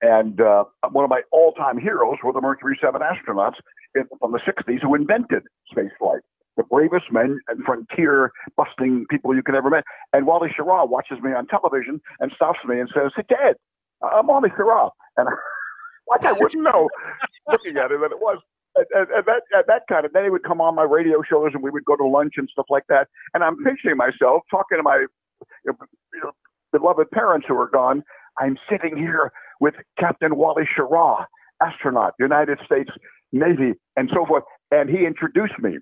And 0.03 0.41
uh, 0.41 0.65
one 0.91 1.05
of 1.05 1.11
my 1.11 1.23
all-time 1.33 1.79
heroes 1.79 2.19
were 2.23 2.33
the 2.33 2.41
Mercury 2.41 2.79
7 2.83 3.01
astronauts 3.01 3.55
from 4.21 4.33
the 4.33 4.39
60s 4.39 4.83
who 4.83 4.95
invented 4.95 5.43
spaceflight. 5.75 6.21
The 6.57 6.63
bravest 6.65 7.07
men 7.11 7.41
and 7.49 7.65
frontier 7.65 8.31
busting 8.57 9.07
people 9.11 9.35
you 9.35 9.43
could 9.43 9.57
ever 9.57 9.71
meet. 9.71 9.85
And 10.13 10.27
Wally 10.27 10.49
Schirra 10.49 10.89
watches 10.89 11.19
me 11.21 11.33
on 11.33 11.47
television 11.47 12.01
and 12.21 12.31
stops 12.37 12.61
me 12.67 12.79
and 12.79 12.89
says, 12.95 13.11
Hey, 13.17 13.25
Dad, 13.29 13.57
uh, 14.03 14.19
I'm 14.19 14.29
Wally 14.29 14.51
Schirra. 14.51 14.91
And 15.17 15.29
I, 15.29 15.33
like 16.09 16.25
I 16.25 16.33
wouldn't 16.33 16.63
know 16.63 16.89
looking 17.51 17.77
at 17.77 17.91
it 17.91 18.01
that 18.01 18.13
it 18.13 18.21
was. 18.21 18.39
And, 18.77 18.87
and, 18.93 19.09
and 19.11 19.25
that 19.27 19.65
that 19.67 19.83
kind 19.89 20.05
of 20.05 20.13
then 20.13 20.25
he 20.25 20.31
would 20.31 20.43
come 20.43 20.61
on 20.61 20.75
my 20.75 20.83
radio 20.83 21.23
shows 21.29 21.51
and 21.55 21.63
we 21.63 21.71
would 21.71 21.85
go 21.85 21.97
to 21.97 22.07
lunch 22.07 22.35
and 22.37 22.49
stuff 22.51 22.67
like 22.71 22.85
that. 22.89 23.09
And 23.33 23.43
I'm 23.43 23.57
picturing 23.65 23.97
myself 23.97 24.43
talking 24.51 24.79
to 24.79 24.83
my 24.83 25.07
you 25.65 25.73
know, 26.23 26.33
beloved 26.73 27.11
parents 27.11 27.47
who 27.49 27.57
are 27.57 27.71
gone. 27.71 28.03
I'm 28.41 28.57
sitting 28.71 28.97
here 28.97 29.33
with 29.61 29.75
Captain 29.99 30.37
Wally 30.37 30.65
Schirra, 30.77 31.25
astronaut, 31.63 32.15
United 32.19 32.59
States 32.65 32.91
Navy, 33.35 33.75
and 33.97 34.09
so 34.13 34.25
forth. 34.27 34.45
And 34.71 34.89
he 34.89 35.07
introduced 35.07 35.59
me 35.61 35.79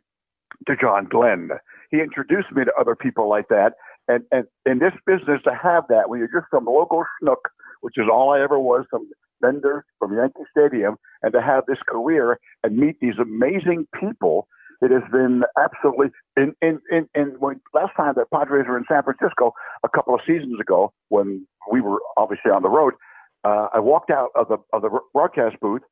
to 0.66 0.76
John 0.81 1.06
Glenn. 1.10 1.50
He 1.90 2.00
introduced 2.00 2.50
me 2.52 2.64
to 2.64 2.72
other 2.78 2.97
people 2.97 3.28
like 3.28 3.48
that. 3.48 3.74
And, 4.08 4.24
and 4.32 4.47
in 4.66 4.78
this 4.78 4.92
business, 5.06 5.40
to 5.44 5.55
have 5.55 5.84
that, 5.89 6.08
when 6.08 6.18
you're 6.18 6.28
just 6.28 6.50
some 6.52 6.64
local 6.64 7.05
schnook, 7.22 7.50
which 7.82 7.94
is 7.97 8.06
all 8.10 8.32
I 8.32 8.42
ever 8.42 8.58
was, 8.58 8.84
some 8.90 9.08
vendor 9.40 9.84
from 9.98 10.16
Yankee 10.16 10.42
Stadium, 10.50 10.97
and 11.22 11.32
to 11.32 11.40
have 11.42 11.64
this 11.66 11.78
career 11.89 12.39
and 12.64 12.76
meet 12.76 12.98
these 13.00 13.18
amazing 13.20 13.86
people 14.00 14.48
it 14.82 14.90
has 14.90 15.08
been 15.12 15.44
absolutely 15.56 16.08
in 16.36 16.55
in 16.60 16.81
in, 16.90 17.08
in 17.14 17.36
when 17.39 17.60
last 17.72 17.92
time 17.97 18.14
that 18.16 18.31
Padres 18.32 18.66
were 18.68 18.76
in 18.76 18.84
San 18.90 19.05
Francisco 19.05 19.52
a 19.84 19.89
couple 19.89 20.12
of 20.12 20.20
seasons 20.26 20.58
ago 20.60 20.92
when 21.08 21.47
we 21.70 21.81
were 21.81 22.00
obviously 22.16 22.50
on 22.50 22.62
the 22.62 22.68
road. 22.68 22.94
Uh, 23.44 23.68
I 23.72 23.78
walked 23.78 24.10
out 24.10 24.31
of 24.34 24.48
the 24.48 24.58
of 24.72 24.82
the 24.82 24.90
broadcast 25.14 25.60
booth, 25.60 25.82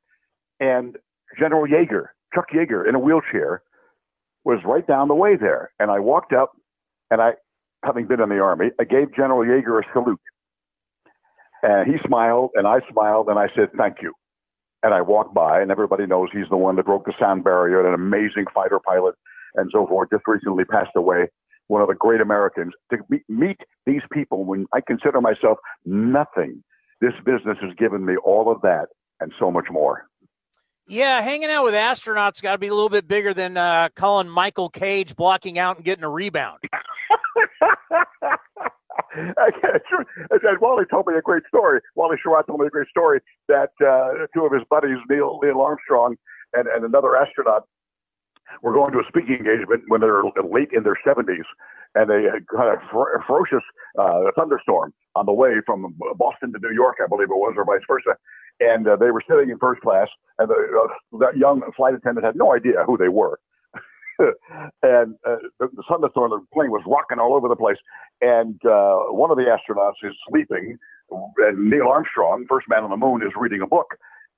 and 0.59 0.97
General 1.39 1.67
Yeager, 1.67 2.07
Chuck 2.35 2.47
Yeager, 2.55 2.89
in 2.89 2.95
a 2.95 2.99
wheelchair, 2.99 3.63
was 4.45 4.59
right 4.65 4.87
down 4.87 5.09
the 5.09 5.15
way 5.15 5.37
there. 5.37 5.71
And 5.79 5.91
I 5.91 6.01
walked 6.01 6.33
up, 6.33 6.53
and 7.11 7.21
I, 7.21 7.33
having 7.85 8.07
been 8.07 8.21
in 8.21 8.29
the 8.29 8.41
army, 8.41 8.71
I 8.81 8.85
gave 8.85 9.15
General 9.15 9.41
Yeager 9.45 9.81
a 9.81 9.93
salute. 9.93 10.21
And 11.63 11.91
he 11.91 11.99
smiled, 12.07 12.51
and 12.55 12.67
I 12.67 12.81
smiled, 12.91 13.29
and 13.29 13.39
I 13.39 13.49
said, 13.55 13.71
"Thank 13.77 14.03
you." 14.03 14.15
and 14.83 14.95
I 14.95 15.03
walked 15.03 15.35
by, 15.35 15.61
and 15.61 15.71
everybody 15.71 16.07
knows 16.07 16.29
he's 16.33 16.49
the 16.51 16.57
one 16.57 16.77
that 16.77 16.87
broke 16.87 17.05
the 17.05 17.13
sound 17.21 17.45
barrier, 17.45 17.87
an 17.87 17.95
amazing 17.95 18.47
fighter 18.55 18.81
pilot, 18.81 19.15
and 19.55 19.71
so 19.73 19.87
forth. 19.87 20.09
Just 20.11 20.25
recently 20.27 20.65
passed 20.65 20.93
away. 20.97 21.29
One 21.69 21.83
of 21.83 21.89
the 21.89 21.95
great 21.95 22.21
Americans. 22.21 22.73
To 22.91 22.99
meet 23.29 23.59
these 23.87 24.03
people, 24.13 24.45
when 24.45 24.67
I 24.73 24.81
consider 24.87 25.21
myself 25.21 25.59
nothing, 25.85 26.65
this 27.01 27.13
business 27.25 27.59
has 27.63 27.75
given 27.79 28.05
me 28.05 28.17
all 28.25 28.51
of 28.51 28.61
that 28.63 28.87
and 29.21 29.33
so 29.39 29.51
much 29.51 29.67
more. 29.71 30.10
Yeah, 30.91 31.23
hanging 31.23 31.51
out 31.51 31.63
with 31.63 31.75
astronauts 31.75 32.43
got 32.43 32.51
to 32.51 32.59
be 32.59 32.67
a 32.67 32.75
little 32.75 32.89
bit 32.89 33.07
bigger 33.07 33.33
than 33.33 33.57
uh, 33.57 33.91
calling 33.95 34.29
Michael 34.29 34.69
Cage 34.69 35.15
blocking 35.15 35.57
out 35.57 35.77
and 35.77 35.85
getting 35.85 36.03
a 36.03 36.09
rebound. 36.09 36.59
and 39.15 40.59
Wally 40.61 40.85
told 40.91 41.07
me 41.07 41.15
a 41.15 41.23
great 41.23 41.45
story. 41.47 41.79
Wally 41.95 42.17
Schirra 42.17 42.45
told 42.45 42.59
me 42.59 42.67
a 42.67 42.71
great 42.71 42.89
story 42.89 43.21
that 43.47 43.71
uh, 43.81 44.27
two 44.35 44.45
of 44.45 44.53
his 44.53 44.63
buddies, 44.69 44.99
Neil, 45.09 45.39
Neil 45.41 45.61
Armstrong 45.61 46.17
and, 46.55 46.67
and 46.67 46.85
another 46.85 47.17
astronaut, 47.17 47.69
were 48.63 48.73
going 48.73 48.93
to 48.93 48.99
a 48.99 49.05
speaking 49.09 49.37
engagement 49.37 49.85
when 49.89 50.01
they're 50.01 50.23
late 50.45 50.71
in 50.73 50.83
their 50.83 50.99
70s, 51.07 51.47
and 51.95 52.09
they 52.11 52.25
had 52.25 52.47
kind 52.49 52.71
of 52.73 52.79
fer- 52.93 53.23
ferocious 53.27 53.65
uh, 53.99 54.31
thunderstorm 54.37 54.93
on 55.17 55.27
the 55.27 55.33
way 55.33 55.55
from 55.67 55.95
Boston 56.17 56.53
to 56.53 56.59
New 56.59 56.73
York, 56.73 56.97
I 57.03 57.09
believe 57.09 57.31
it 57.31 57.37
was, 57.37 57.55
or 57.57 57.65
vice 57.65 57.83
versa. 57.89 58.17
And 58.61 58.87
uh, 58.87 58.97
they 58.97 59.11
were 59.11 59.23
sitting 59.29 59.51
in 59.51 59.59
first 59.59 59.81
class, 59.81 60.09
and 60.39 60.49
the, 60.49 60.55
uh, 60.55 61.19
that 61.19 61.37
young 61.37 61.63
flight 61.77 61.95
attendant 61.95 62.25
had 62.25 62.37
no 62.37 62.55
idea 62.55 62.85
who 62.87 62.97
they 62.97 63.09
were. 63.09 63.41
and 64.83 65.15
uh, 65.27 65.37
the, 65.59 65.69
the 65.73 65.83
thunderstorm, 65.89 66.31
the 66.31 66.45
plane 66.53 66.71
was 66.71 66.83
rocking 66.87 67.19
all 67.19 67.35
over 67.35 67.49
the 67.49 67.57
place. 67.57 67.79
And 68.21 68.61
uh, 68.65 69.11
one 69.11 69.31
of 69.31 69.39
the 69.39 69.45
astronauts 69.45 69.99
is 70.03 70.15
sleeping, 70.29 70.77
and 71.11 71.71
Neil 71.71 71.89
Armstrong, 71.89 72.45
first 72.49 72.67
man 72.69 72.85
on 72.85 72.91
the 72.91 72.97
moon, 72.97 73.23
is 73.23 73.33
reading 73.37 73.63
a 73.63 73.67
book. 73.67 73.97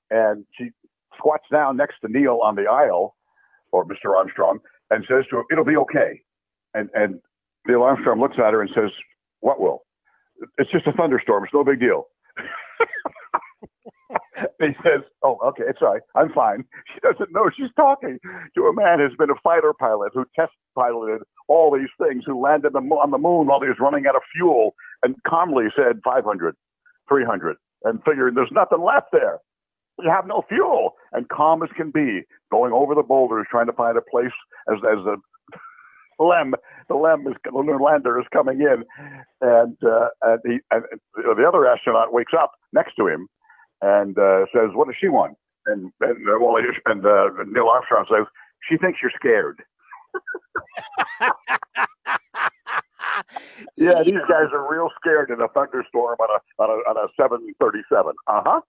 And 0.09 0.45
she 0.57 0.69
squats 1.17 1.45
down 1.51 1.77
next 1.77 1.95
to 2.01 2.07
Neil 2.11 2.39
on 2.43 2.55
the 2.55 2.65
aisle, 2.69 3.15
or 3.73 3.85
Mr. 3.85 4.17
Armstrong, 4.17 4.59
and 4.91 5.05
says 5.09 5.25
to 5.31 5.39
him, 5.39 5.45
"It'll 5.51 5.65
be 5.65 5.77
okay." 5.77 6.21
And 6.75 6.89
and 6.95 7.21
Neil 7.67 7.83
Armstrong 7.83 8.21
looks 8.21 8.37
at 8.39 8.53
her 8.53 8.61
and 8.61 8.71
says, 8.75 8.91
"What 9.41 9.61
will?" 9.61 9.83
It's 10.59 10.71
just 10.71 10.87
a 10.87 10.93
thunderstorm. 10.93 11.45
It's 11.45 11.53
no 11.53 11.65
big 11.65 11.81
deal. 11.81 12.07
he 14.59 14.67
says, 14.83 15.01
"Oh, 15.23 15.37
okay, 15.49 15.63
it's 15.67 15.79
all 15.81 15.93
right. 15.93 16.01
I'm 16.15 16.31
fine." 16.33 16.63
She 16.93 16.99
doesn't 17.01 17.31
know 17.33 17.49
she's 17.55 17.71
talking 17.75 18.17
to 18.55 18.61
a 18.67 18.73
man 18.73 18.99
who's 18.99 19.15
been 19.17 19.29
a 19.31 19.39
fighter 19.43 19.73
pilot, 19.79 20.11
who 20.13 20.25
test 20.35 20.51
piloted 20.75 21.21
all 21.49 21.71
these 21.73 21.91
things, 22.01 22.23
who 22.25 22.39
landed 22.41 22.75
on 22.75 23.11
the 23.11 23.17
moon 23.19 23.47
while 23.47 23.59
he 23.61 23.67
was 23.67 23.77
running 23.79 24.05
out 24.07 24.15
of 24.15 24.21
fuel, 24.35 24.73
and 25.03 25.15
calmly 25.27 25.65
said 25.75 25.99
500, 26.05 26.55
300, 27.09 27.57
and 27.85 27.99
figured 28.05 28.35
there's 28.35 28.51
nothing 28.53 28.81
left 28.83 29.07
there. 29.11 29.39
You 30.01 30.09
have 30.09 30.25
no 30.25 30.43
fuel, 30.49 30.95
and 31.11 31.29
calm 31.29 31.61
as 31.63 31.69
can 31.75 31.91
be, 31.91 32.21
going 32.51 32.73
over 32.73 32.95
the 32.95 33.03
boulders, 33.03 33.45
trying 33.49 33.67
to 33.67 33.73
find 33.73 33.97
a 33.97 34.01
place 34.01 34.33
as 34.67 34.77
as 34.83 35.05
a 35.05 35.15
Lem, 36.19 36.53
the 36.89 36.95
Lem 36.95 37.27
is 37.27 37.33
the 37.43 37.51
lunar 37.51 37.79
lander 37.79 38.19
is 38.19 38.25
coming 38.31 38.61
in, 38.61 38.83
and 39.41 39.77
uh, 39.83 40.07
and, 40.21 40.39
he, 40.45 40.59
and 40.71 40.83
the 41.15 41.45
other 41.47 41.67
astronaut 41.67 42.13
wakes 42.13 42.33
up 42.37 42.51
next 42.71 42.95
to 42.95 43.07
him 43.07 43.27
and 43.81 44.17
uh, 44.17 44.45
says, 44.53 44.69
"What 44.73 44.87
does 44.87 44.95
she 44.99 45.09
want?" 45.09 45.37
And 45.65 45.91
and 46.01 46.29
uh, 46.29 46.39
well, 46.39 46.55
and 46.85 47.05
uh, 47.05 47.29
Neil 47.47 47.67
Armstrong 47.67 48.05
says, 48.09 48.25
"She 48.69 48.77
thinks 48.77 48.99
you're 49.01 49.11
scared." 49.15 49.61
yeah, 53.75 54.03
these 54.03 54.13
guys 54.29 54.49
are 54.53 54.71
real 54.71 54.89
scared 54.99 55.29
in 55.31 55.41
a 55.41 55.47
thunderstorm 55.49 56.17
on 56.19 56.29
a 56.29 56.63
on 56.63 56.69
a 56.69 56.73
on 56.89 56.97
a 56.97 57.07
seven 57.21 57.53
thirty 57.59 57.81
seven. 57.91 58.13
Uh 58.27 58.41
huh. 58.45 58.61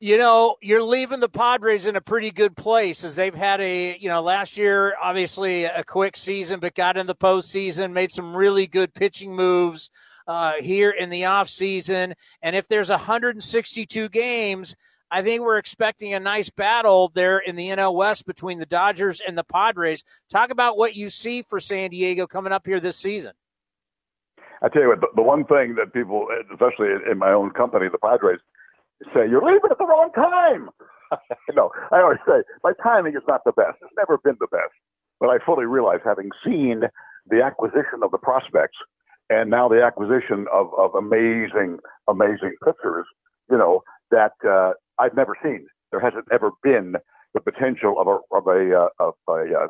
You 0.00 0.16
know, 0.16 0.54
you're 0.62 0.82
leaving 0.82 1.18
the 1.18 1.28
Padres 1.28 1.86
in 1.86 1.96
a 1.96 2.00
pretty 2.00 2.30
good 2.30 2.56
place 2.56 3.02
as 3.02 3.16
they've 3.16 3.34
had 3.34 3.60
a, 3.60 3.98
you 3.98 4.08
know, 4.08 4.22
last 4.22 4.56
year, 4.56 4.94
obviously 5.02 5.64
a 5.64 5.82
quick 5.82 6.16
season, 6.16 6.60
but 6.60 6.76
got 6.76 6.96
in 6.96 7.08
the 7.08 7.16
postseason, 7.16 7.92
made 7.92 8.12
some 8.12 8.36
really 8.36 8.68
good 8.68 8.94
pitching 8.94 9.34
moves 9.34 9.90
uh, 10.28 10.52
here 10.60 10.90
in 10.90 11.10
the 11.10 11.22
offseason. 11.22 12.12
And 12.42 12.54
if 12.54 12.68
there's 12.68 12.90
162 12.90 14.08
games, 14.10 14.76
I 15.10 15.22
think 15.22 15.42
we're 15.42 15.58
expecting 15.58 16.14
a 16.14 16.20
nice 16.20 16.48
battle 16.48 17.10
there 17.12 17.38
in 17.38 17.56
the 17.56 17.70
NL 17.70 17.94
West 17.94 18.24
between 18.24 18.60
the 18.60 18.66
Dodgers 18.66 19.20
and 19.26 19.36
the 19.36 19.42
Padres. 19.42 20.04
Talk 20.30 20.52
about 20.52 20.78
what 20.78 20.94
you 20.94 21.08
see 21.08 21.42
for 21.42 21.58
San 21.58 21.90
Diego 21.90 22.28
coming 22.28 22.52
up 22.52 22.66
here 22.66 22.78
this 22.78 22.96
season. 22.96 23.32
I 24.62 24.68
tell 24.68 24.82
you 24.82 24.88
what, 24.88 25.00
the, 25.00 25.08
the 25.16 25.22
one 25.22 25.44
thing 25.44 25.74
that 25.74 25.92
people, 25.92 26.28
especially 26.52 26.88
in 27.10 27.18
my 27.18 27.32
own 27.32 27.50
company, 27.50 27.88
the 27.90 27.98
Padres, 27.98 28.38
say 29.14 29.28
you're 29.28 29.44
leaving 29.44 29.70
at 29.70 29.78
the 29.78 29.86
wrong 29.86 30.10
time. 30.14 30.70
no, 31.54 31.70
I 31.90 32.00
always 32.00 32.18
say 32.26 32.42
my 32.62 32.72
timing 32.82 33.14
is 33.14 33.22
not 33.26 33.42
the 33.44 33.52
best. 33.52 33.78
It's 33.82 33.92
never 33.96 34.18
been 34.18 34.36
the 34.40 34.48
best, 34.50 34.74
but 35.20 35.28
I 35.28 35.38
fully 35.44 35.66
realize, 35.66 36.00
having 36.04 36.30
seen 36.44 36.82
the 37.28 37.42
acquisition 37.42 38.02
of 38.02 38.10
the 38.10 38.18
prospects 38.18 38.78
and 39.30 39.50
now 39.50 39.68
the 39.68 39.82
acquisition 39.82 40.46
of, 40.52 40.68
of 40.78 40.94
amazing, 40.94 41.78
amazing 42.08 42.54
pitchers, 42.64 43.06
you 43.50 43.58
know, 43.58 43.82
that 44.10 44.32
uh, 44.46 44.72
I've 44.98 45.14
never 45.14 45.36
seen. 45.42 45.66
There 45.90 46.00
hasn't 46.00 46.26
ever 46.32 46.50
been 46.62 46.94
the 47.34 47.40
potential 47.40 48.00
of 48.00 48.06
a 48.06 48.36
of 48.36 48.46
a 48.46 48.74
uh, 48.74 48.88
of 49.00 49.14
a 49.28 49.64
uh, 49.64 49.68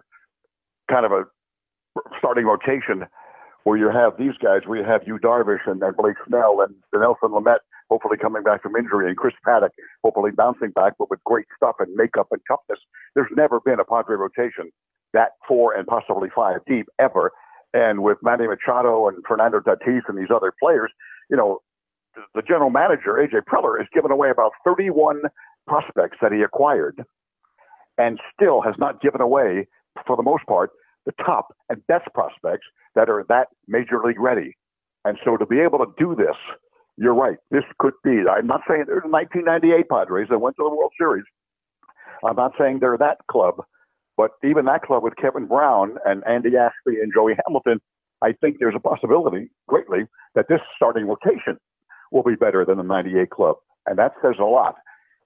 kind 0.91 1.05
of 1.05 1.13
a 1.13 1.25
starting 2.19 2.45
rotation 2.47 3.07
where 3.65 3.77
you 3.77 3.91
have 3.91 4.17
these 4.19 4.37
guys, 4.43 4.63
where 4.67 4.79
you 4.79 4.85
have 4.85 5.03
Yu 5.07 5.19
Darvish 5.19 5.67
and, 5.67 5.83
and 5.83 5.97
Blake 5.97 6.17
Snell 6.27 6.61
and 6.61 6.75
Nelson 6.93 7.31
Lamet, 7.31 7.59
hopefully 7.91 8.17
coming 8.17 8.43
back 8.43 8.63
from 8.63 8.77
injury, 8.77 9.09
and 9.09 9.17
Chris 9.17 9.35
Paddack, 9.47 9.71
hopefully 10.05 10.31
bouncing 10.31 10.71
back, 10.71 10.95
but 10.99 11.11
with 11.11 11.23
great 11.25 11.47
stuff 11.57 11.77
and 11.79 11.95
makeup 11.95 12.29
and 12.31 12.41
toughness. 12.49 12.79
There's 13.15 13.31
never 13.37 13.61
been 13.61 13.81
a 13.81 13.85
Padre 13.85 14.17
rotation 14.17 14.71
that 15.13 15.31
four 15.47 15.75
and 15.75 15.87
possibly 15.87 16.29
five 16.35 16.61
deep 16.67 16.87
ever. 16.99 17.33
And 17.75 18.03
with 18.03 18.19
Manny 18.23 18.47
Machado 18.47 19.09
and 19.09 19.19
Fernando 19.27 19.61
Tatis 19.61 20.03
and 20.09 20.19
these 20.19 20.31
other 20.35 20.53
players, 20.61 20.91
you 21.31 21.37
know, 21.37 21.61
the 22.35 22.43
general 22.43 22.71
manager, 22.71 23.15
AJ 23.15 23.43
Preller, 23.51 23.79
has 23.79 23.87
given 23.93 24.11
away 24.11 24.31
about 24.31 24.53
31 24.65 25.23
prospects 25.67 26.19
that 26.21 26.33
he 26.33 26.43
acquired 26.43 27.05
and 27.97 28.19
still 28.35 28.63
has 28.63 28.75
not 28.79 29.01
given 29.01 29.21
away, 29.21 29.67
for 30.07 30.17
the 30.17 30.23
most 30.23 30.45
part, 30.47 30.71
the 31.07 31.13
top 31.25 31.49
and 31.69 31.87
best 31.87 32.07
prospects 32.15 32.67
that 32.95 33.09
are 33.09 33.25
that 33.29 33.49
major 33.67 34.01
league 34.05 34.21
ready. 34.21 34.57
And 35.05 35.19
so 35.25 35.37
to 35.37 35.47
be 35.47 35.61
able 35.61 35.79
to 35.79 35.87
do 35.99 36.15
this, 36.15 36.37
you're 36.99 37.15
right. 37.15 37.39
This 37.51 37.65
could 37.79 37.95
be. 38.03 38.23
I'm 38.31 38.47
not 38.47 38.63
saying 38.69 38.85
they're 38.87 39.01
the 39.01 39.09
1998 39.09 39.89
Padres 39.89 40.29
that 40.31 40.39
went 40.39 40.57
to 40.57 40.65
the 40.65 40.75
World 40.75 40.93
Series. 40.99 41.25
I'm 42.27 42.37
not 42.37 42.53
saying 42.59 42.79
they're 42.81 42.99
that 42.99 43.19
club, 43.31 43.63
but 44.17 44.33
even 44.45 44.65
that 44.65 44.83
club 44.83 45.05
with 45.05 45.15
Kevin 45.17 45.47
Brown 45.47 45.97
and 46.05 46.25
Andy 46.27 46.57
Ashby 46.57 47.01
and 47.01 47.13
Joey 47.15 47.35
Hamilton, 47.47 47.81
I 48.23 48.33
think 48.41 48.57
there's 48.59 48.75
a 48.75 48.81
possibility 48.81 49.51
greatly 49.69 50.01
that 50.35 50.47
this 50.49 50.59
starting 50.77 51.07
rotation 51.07 51.57
will 52.11 52.25
be 52.25 52.35
better 52.35 52.65
than 52.65 52.79
the 52.79 52.83
98 52.83 53.31
club. 53.31 53.57
And 53.87 53.97
that 53.99 54.13
says 54.21 54.35
a 54.41 54.45
lot. 54.45 54.75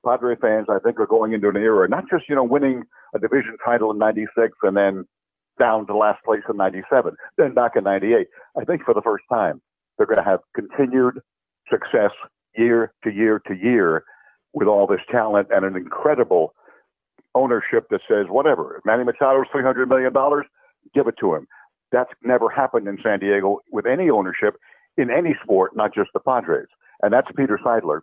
Padre 0.04 0.36
fans, 0.40 0.66
I 0.68 0.78
think, 0.84 1.00
are 1.00 1.06
going 1.06 1.32
into 1.32 1.48
an 1.48 1.56
era, 1.56 1.88
not 1.88 2.04
just, 2.10 2.28
you 2.28 2.34
know, 2.34 2.44
winning 2.44 2.82
a 3.14 3.18
division 3.18 3.56
title 3.64 3.90
in 3.92 3.98
96 3.98 4.52
and 4.62 4.76
then 4.76 5.04
down 5.58 5.86
to 5.86 5.96
last 5.96 6.22
place 6.24 6.42
in 6.50 6.56
97, 6.56 7.14
then 7.38 7.54
back 7.54 7.72
in 7.76 7.84
98. 7.84 8.26
I 8.60 8.64
think 8.64 8.82
for 8.84 8.94
the 8.94 9.02
first 9.02 9.24
time, 9.32 9.62
they're 9.96 10.06
going 10.06 10.22
to 10.22 10.28
have 10.28 10.40
continued 10.54 11.20
success 11.72 12.10
year 12.56 12.92
to 13.04 13.10
year 13.10 13.40
to 13.46 13.54
year 13.54 14.04
with 14.52 14.68
all 14.68 14.86
this 14.86 15.00
talent 15.10 15.48
and 15.50 15.64
an 15.64 15.76
incredible 15.76 16.54
ownership 17.34 17.86
that 17.90 18.00
says, 18.08 18.26
whatever, 18.28 18.80
Manny 18.84 19.04
Machado's 19.04 19.48
$300 19.54 19.88
million, 19.88 20.12
give 20.94 21.06
it 21.08 21.14
to 21.20 21.34
him. 21.34 21.46
That's 21.90 22.10
never 22.22 22.48
happened 22.50 22.88
in 22.88 22.98
San 23.02 23.20
Diego 23.20 23.60
with 23.70 23.86
any 23.86 24.10
ownership 24.10 24.56
in 24.96 25.10
any 25.10 25.34
sport, 25.42 25.74
not 25.74 25.94
just 25.94 26.10
the 26.12 26.20
Padres. 26.20 26.66
And 27.02 27.12
that's 27.12 27.28
Peter 27.36 27.58
Seidler. 27.64 28.00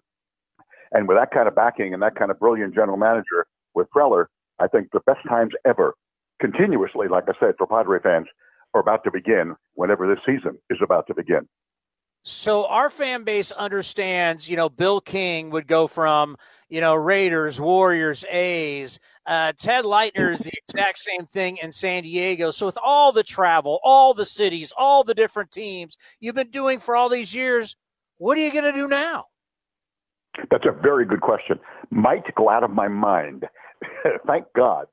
And 0.91 1.07
with 1.07 1.17
that 1.17 1.31
kind 1.31 1.47
of 1.47 1.55
backing 1.55 1.93
and 1.93 2.01
that 2.01 2.15
kind 2.15 2.31
of 2.31 2.39
brilliant 2.39 2.73
general 2.73 2.97
manager 2.97 3.45
with 3.75 3.87
Preller, 3.95 4.25
I 4.59 4.67
think 4.67 4.89
the 4.91 5.01
best 5.05 5.19
times 5.27 5.53
ever, 5.65 5.93
continuously, 6.41 7.07
like 7.07 7.25
I 7.27 7.33
said, 7.39 7.55
for 7.57 7.67
Padre 7.67 7.99
fans, 8.01 8.27
are 8.73 8.81
about 8.81 9.03
to 9.03 9.11
begin 9.11 9.55
whenever 9.73 10.07
this 10.07 10.23
season 10.25 10.57
is 10.69 10.79
about 10.83 11.07
to 11.07 11.15
begin. 11.15 11.47
So 12.23 12.65
our 12.67 12.89
fan 12.89 13.23
base 13.23 13.51
understands, 13.51 14.49
you 14.49 14.57
know, 14.57 14.69
Bill 14.69 14.99
King 14.99 15.49
would 15.51 15.67
go 15.67 15.87
from, 15.87 16.35
you 16.67 16.81
know, 16.81 16.93
Raiders, 16.93 17.61
Warriors, 17.61 18.25
A's. 18.29 18.99
Uh, 19.25 19.53
Ted 19.57 19.85
Leitner 19.85 20.31
is 20.31 20.41
the 20.41 20.51
exact 20.57 20.97
same 20.97 21.25
thing 21.25 21.57
in 21.57 21.71
San 21.71 22.03
Diego. 22.03 22.51
So 22.51 22.65
with 22.65 22.77
all 22.83 23.11
the 23.11 23.23
travel, 23.23 23.79
all 23.83 24.13
the 24.13 24.25
cities, 24.25 24.73
all 24.77 25.03
the 25.03 25.13
different 25.13 25.51
teams 25.51 25.97
you've 26.19 26.35
been 26.35 26.51
doing 26.51 26.79
for 26.79 26.95
all 26.95 27.09
these 27.09 27.33
years, 27.33 27.77
what 28.17 28.37
are 28.37 28.41
you 28.41 28.51
going 28.51 28.65
to 28.65 28.73
do 28.73 28.87
now? 28.87 29.25
That's 30.51 30.65
a 30.65 30.71
very 30.71 31.05
good 31.05 31.21
question. 31.21 31.59
Might 31.89 32.35
go 32.35 32.49
out 32.49 32.63
of 32.63 32.69
my 32.69 32.87
mind. 32.87 33.45
Thank 34.27 34.45
God 34.55 34.87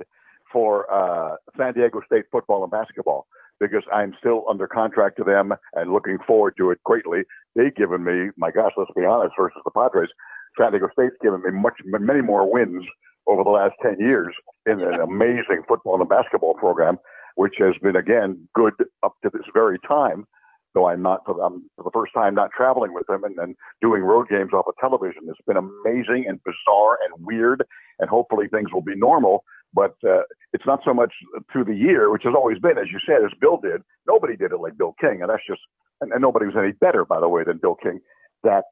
for 0.53 0.91
uh, 0.91 1.37
San 1.57 1.75
Diego 1.75 2.01
State 2.07 2.25
football 2.31 2.63
and 2.63 2.71
basketball 2.71 3.27
because 3.61 3.83
I'm 3.93 4.15
still 4.19 4.45
under 4.49 4.67
contract 4.67 5.17
to 5.19 5.25
them 5.25 5.53
and 5.75 5.93
looking 5.93 6.19
forward 6.27 6.55
to 6.59 6.71
it 6.71 6.83
greatly. 6.85 7.23
They've 7.55 7.75
given 7.75 8.05
me, 8.05 8.31
my 8.37 8.51
gosh, 8.51 8.73
let's 8.77 8.91
be 8.97 9.05
honest, 9.05 9.35
versus 9.39 9.61
the 9.65 9.71
Padres, 9.71 10.11
San 10.59 10.73
Diego 10.73 10.89
State's 10.93 11.17
given 11.23 11.43
me 11.43 11.51
much, 11.51 11.75
many 11.85 12.21
more 12.21 12.51
wins 12.51 12.85
over 13.27 13.43
the 13.43 13.51
last 13.51 13.75
10 13.83 13.97
years 13.99 14.35
in 14.67 14.81
an 14.81 15.01
amazing 15.01 15.63
football 15.69 16.01
and 16.01 16.09
basketball 16.09 16.55
program, 16.55 16.99
which 17.35 17.55
has 17.59 17.75
been, 17.83 17.97
again, 17.97 18.49
good 18.55 18.75
up 19.03 19.15
to 19.23 19.31
this 19.33 19.47
very 19.53 19.79
time. 19.87 20.27
Though 20.75 20.89
I'm 20.89 21.01
not, 21.01 21.23
I'm 21.27 21.65
for 21.77 21.85
the 21.85 21.91
first 21.95 22.13
time 22.13 22.35
not 22.35 22.51
traveling 22.55 22.93
with 22.93 23.07
them 23.07 23.25
and, 23.25 23.39
and 23.39 23.57
doing 23.81 24.03
road 24.03 24.29
games 24.29 24.53
off 24.53 24.67
of 24.69 24.75
television. 24.79 25.23
It's 25.27 25.39
been 25.47 25.57
amazing 25.57 26.27
and 26.29 26.39
bizarre 26.45 26.99
and 27.03 27.27
weird, 27.27 27.65
and 27.99 28.11
hopefully 28.11 28.47
things 28.49 28.71
will 28.75 28.83
be 28.83 28.95
normal 28.95 29.43
but 29.77 29.95
uh, 30.09 30.23
it's 30.55 30.65
not 30.67 30.81
so 30.85 30.95
much 30.95 31.13
through 31.53 31.67
the 31.67 31.77
year, 31.77 32.11
which 32.11 32.23
has 32.25 32.33
always 32.35 32.59
been, 32.59 32.79
as 32.79 32.87
you 32.91 32.99
said, 33.07 33.23
as 33.23 33.31
Bill 33.39 33.59
did. 33.63 33.83
Nobody 34.09 34.35
did 34.35 34.53
it 34.53 34.59
like 34.59 34.79
Bill 34.79 34.95
King, 34.99 35.21
and 35.21 35.29
that's 35.29 35.47
just, 35.47 35.61
and, 36.01 36.11
and 36.13 36.23
nobody 36.23 36.47
was 36.47 36.57
any 36.59 36.73
better, 36.73 37.05
by 37.05 37.21
the 37.21 37.29
way, 37.29 37.45
than 37.45 37.59
Bill 37.59 37.77
King. 37.77 38.01
That 38.43 38.65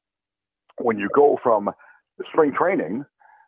when 0.79 0.99
you 0.99 1.11
go 1.15 1.39
from 1.43 1.71
spring 2.33 2.53
training, 2.59 3.05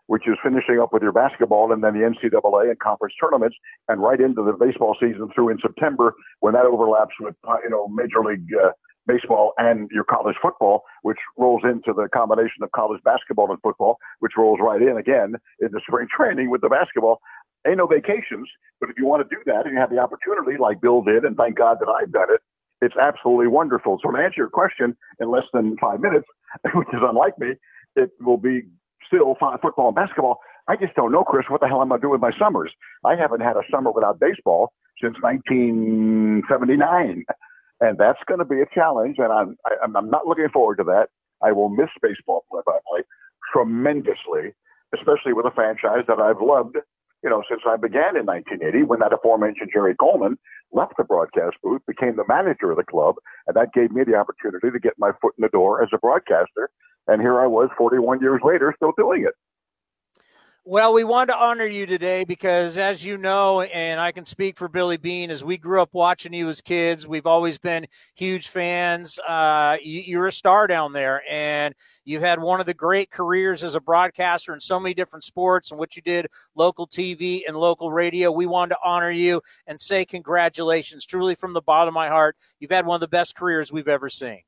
which 0.07 0.28
is 0.28 0.36
finishing 0.44 0.78
up 0.81 0.93
with 0.93 1.02
your 1.02 1.12
basketball 1.12 1.73
and 1.73 1.83
then 1.83 1.94
the 1.94 2.07
NCAA 2.07 2.68
and 2.68 2.78
conference 2.78 3.15
tournaments, 3.18 3.57
and 3.89 4.02
right 4.02 4.20
into 4.20 4.44
the 4.44 4.52
baseball 4.52 4.94
season 5.01 5.31
through 5.35 5.49
in 5.49 5.59
September, 5.60 6.15
when 6.41 6.52
that 6.52 6.67
overlaps 6.67 7.15
with 7.18 7.35
uh, 7.49 7.57
you 7.65 7.70
know 7.70 7.89
Major 7.89 8.20
League 8.23 8.47
uh, 8.55 8.70
Baseball 9.07 9.52
and 9.57 9.89
your 9.93 10.05
college 10.05 10.36
football, 10.43 10.83
which 11.02 11.18
rolls 11.39 11.62
into 11.65 11.93
the 11.93 12.09
combination 12.12 12.62
of 12.62 12.73
college 12.73 13.01
basketball 13.05 13.51
and 13.51 13.60
football, 13.62 13.99
which 14.18 14.33
rolls 14.36 14.59
right 14.60 14.83
in 14.83 14.97
again 14.97 15.35
into 15.60 15.78
spring 15.86 16.09
training 16.15 16.51
with 16.51 16.60
the 16.60 16.68
basketball 16.68 17.20
ain't 17.67 17.78
no 17.78 17.86
vacations. 17.86 18.49
But 18.81 18.91
if 18.91 18.99
you 18.99 19.07
want 19.07 19.28
to 19.28 19.35
do 19.35 19.43
that 19.47 19.67
and 19.67 19.75
you 19.75 19.81
have 19.81 19.91
the 19.91 19.99
opportunity, 19.99 20.59
like 20.61 20.81
Bill 20.81 21.03
did, 21.03 21.25
and 21.25 21.36
thank 21.36 21.57
God 21.57 21.78
that 21.81 21.89
I've 21.89 22.12
done 22.12 22.28
it, 22.31 22.41
it's 22.83 22.97
absolutely 22.97 23.49
wonderful. 23.49 23.99
So 24.03 24.11
to 24.11 24.19
answer 24.19 24.39
your 24.39 24.51
question 24.51 24.97
in 25.19 25.31
less 25.31 25.45
than 25.53 25.77
five 25.81 26.01
minutes, 26.01 26.27
which 26.75 26.89
is 26.89 27.01
unlike 27.03 27.39
me, 27.39 27.55
it 27.97 28.11
will 28.20 28.36
be 28.36 28.62
still 29.07 29.36
football 29.62 29.89
and 29.89 29.97
basketball. 29.97 30.41
I 30.69 30.77
just 30.77 30.95
don't 30.95 31.12
know, 31.12 31.25
Chris, 31.25 31.47
what 31.49 31.61
the 31.61 31.69
hell 31.69 31.81
I'm 31.81 31.89
going 31.89 32.01
to 32.01 32.05
do 32.05 32.11
with 32.11 32.20
my 32.20 32.33
summers. 32.39 32.73
I 33.05 33.15
haven't 33.15 33.41
had 33.41 33.57
a 33.57 33.62
summer 33.70 33.93
without 33.93 34.19
baseball 34.19 34.73
since 35.01 35.15
1979. 35.20 37.25
And 37.81 37.99
that's 37.99 38.19
going 38.27 38.41
to 38.41 38.45
be 38.45 38.61
a 38.61 38.67
challenge. 38.75 39.17
And 39.19 39.33
I'm, 39.33 39.57
I, 39.65 39.85
am 39.85 39.97
i 39.97 40.01
am 40.01 40.11
not 40.11 40.27
looking 40.27 40.49
forward 40.53 40.78
to 40.78 40.85
that. 40.85 41.09
I 41.43 41.53
will 41.53 41.69
miss 41.69 41.91
baseball 42.03 42.45
play 42.51 42.62
by 42.67 42.78
play 42.89 43.03
tremendously, 43.53 44.55
especially 44.95 45.33
with 45.33 45.47
a 45.47 45.53
franchise 45.55 46.05
that 46.09 46.19
I've 46.19 46.41
loved 46.41 46.77
you 47.27 47.31
know, 47.31 47.43
since 47.51 47.63
I 47.67 47.75
began 47.75 48.15
in 48.15 48.25
1980, 48.25 48.85
when 48.85 49.01
that 49.01 49.13
aforementioned 49.13 49.71
Jerry 49.75 49.97
Coleman 49.99 50.39
left 50.71 50.95
the 50.97 51.03
broadcast 51.03 51.57
booth, 51.61 51.83
became 51.85 52.15
the 52.15 52.25
manager 52.29 52.71
of 52.71 52.77
the 52.77 52.85
club, 52.85 53.17
and 53.49 53.57
that 53.57 53.73
gave 53.75 53.91
me 53.91 54.05
the 54.05 54.15
opportunity 54.15 54.71
to 54.71 54.79
get 54.79 54.95
my 54.97 55.11
foot 55.21 55.35
in 55.37 55.43
the 55.43 55.49
door 55.49 55.83
as 55.83 55.89
a 55.93 55.99
broadcaster. 55.99 56.71
And 57.09 57.21
here 57.21 57.41
I 57.41 57.49
was 57.49 57.69
41 57.77 58.21
years 58.21 58.41
later, 58.45 58.73
still 58.77 58.93
doing 58.97 59.27
it. 59.27 59.35
Well, 60.69 60.93
we 60.93 61.05
wanted 61.05 61.33
to 61.33 61.39
honor 61.39 61.65
you 61.65 61.86
today 61.86 62.25
because, 62.25 62.77
as 62.77 63.05
you 63.07 63.17
know, 63.17 63.61
and 63.61 64.01
I 64.01 64.11
can 64.11 64.25
speak 64.25 64.59
for 64.59 64.67
Billy 64.67 64.97
Beane, 64.97 65.31
as 65.31 65.45
we 65.45 65.59
grew 65.59 65.81
up 65.81 65.91
watching 65.93 66.33
you 66.33 66.49
as 66.49 66.61
kids, 66.61 67.07
we've 67.07 67.25
always 67.25 67.57
been 67.57 67.86
huge 68.17 68.49
fans. 68.49 69.20
Uh, 69.20 69.77
you, 69.81 70.19
are 70.19 70.27
a 70.27 70.33
star 70.33 70.67
down 70.67 70.93
there, 70.93 71.23
and 71.31 71.73
you've 72.05 72.23
had 72.23 72.41
one 72.41 72.59
of 72.59 72.67
the 72.67 72.75
great 72.75 73.12
careers 73.12 73.62
as 73.62 73.77
a 73.77 73.81
broadcaster 73.81 74.53
in 74.53 74.59
so 74.59 74.81
many 74.81 74.93
different 74.93 75.23
sports 75.23 75.70
and 75.70 75.78
what 75.78 75.95
you 75.95 76.03
did 76.03 76.27
local 76.57 76.89
TV 76.89 77.43
and 77.47 77.57
local 77.57 77.93
radio. 77.93 78.33
We 78.33 78.47
wanted 78.47 78.70
to 78.70 78.81
honor 78.85 79.12
you 79.12 79.43
and 79.69 79.81
say 79.81 80.05
congratulations, 80.05 81.07
truly 81.07 81.36
from 81.36 81.53
the 81.53 81.62
bottom 81.62 81.91
of 81.91 81.95
my 81.95 82.09
heart. 82.09 82.36
You've 82.59 82.73
had 82.73 82.86
one 82.86 82.97
of 82.97 83.01
the 83.01 83.07
best 83.07 83.36
careers 83.36 83.73
we've 83.73 83.86
ever 83.86 84.09
seen. 84.09 84.41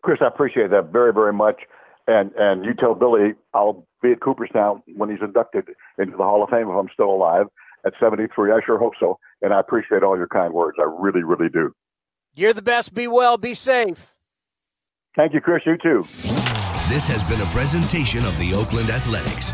Chris, 0.00 0.18
I 0.20 0.28
appreciate 0.28 0.70
that 0.70 0.92
very, 0.92 1.12
very 1.12 1.32
much. 1.32 1.62
And 2.06 2.30
and 2.38 2.64
you 2.64 2.72
tell 2.72 2.94
Billy 2.94 3.34
I'll 3.52 3.87
be 4.02 4.12
at 4.12 4.20
Cooperstown 4.20 4.82
when 4.96 5.10
he's 5.10 5.20
inducted 5.22 5.68
into 5.98 6.16
the 6.16 6.22
Hall 6.22 6.42
of 6.42 6.50
Fame 6.50 6.68
if 6.68 6.76
I'm 6.76 6.88
still 6.92 7.10
alive 7.10 7.46
at 7.84 7.92
73. 8.00 8.52
I 8.52 8.60
sure 8.64 8.78
hope 8.78 8.94
so. 8.98 9.18
And 9.42 9.52
I 9.52 9.60
appreciate 9.60 10.02
all 10.02 10.16
your 10.16 10.28
kind 10.28 10.52
words. 10.52 10.78
I 10.80 10.84
really, 10.84 11.22
really 11.22 11.48
do. 11.48 11.72
You're 12.34 12.52
the 12.52 12.62
best. 12.62 12.94
Be 12.94 13.08
well. 13.08 13.36
Be 13.36 13.54
safe. 13.54 14.14
Thank 15.16 15.34
you, 15.34 15.40
Chris. 15.40 15.62
You 15.66 15.76
too. 15.78 16.02
This 16.88 17.08
has 17.08 17.24
been 17.24 17.40
a 17.40 17.50
presentation 17.50 18.24
of 18.24 18.38
the 18.38 18.54
Oakland 18.54 18.90
Athletics. 18.90 19.52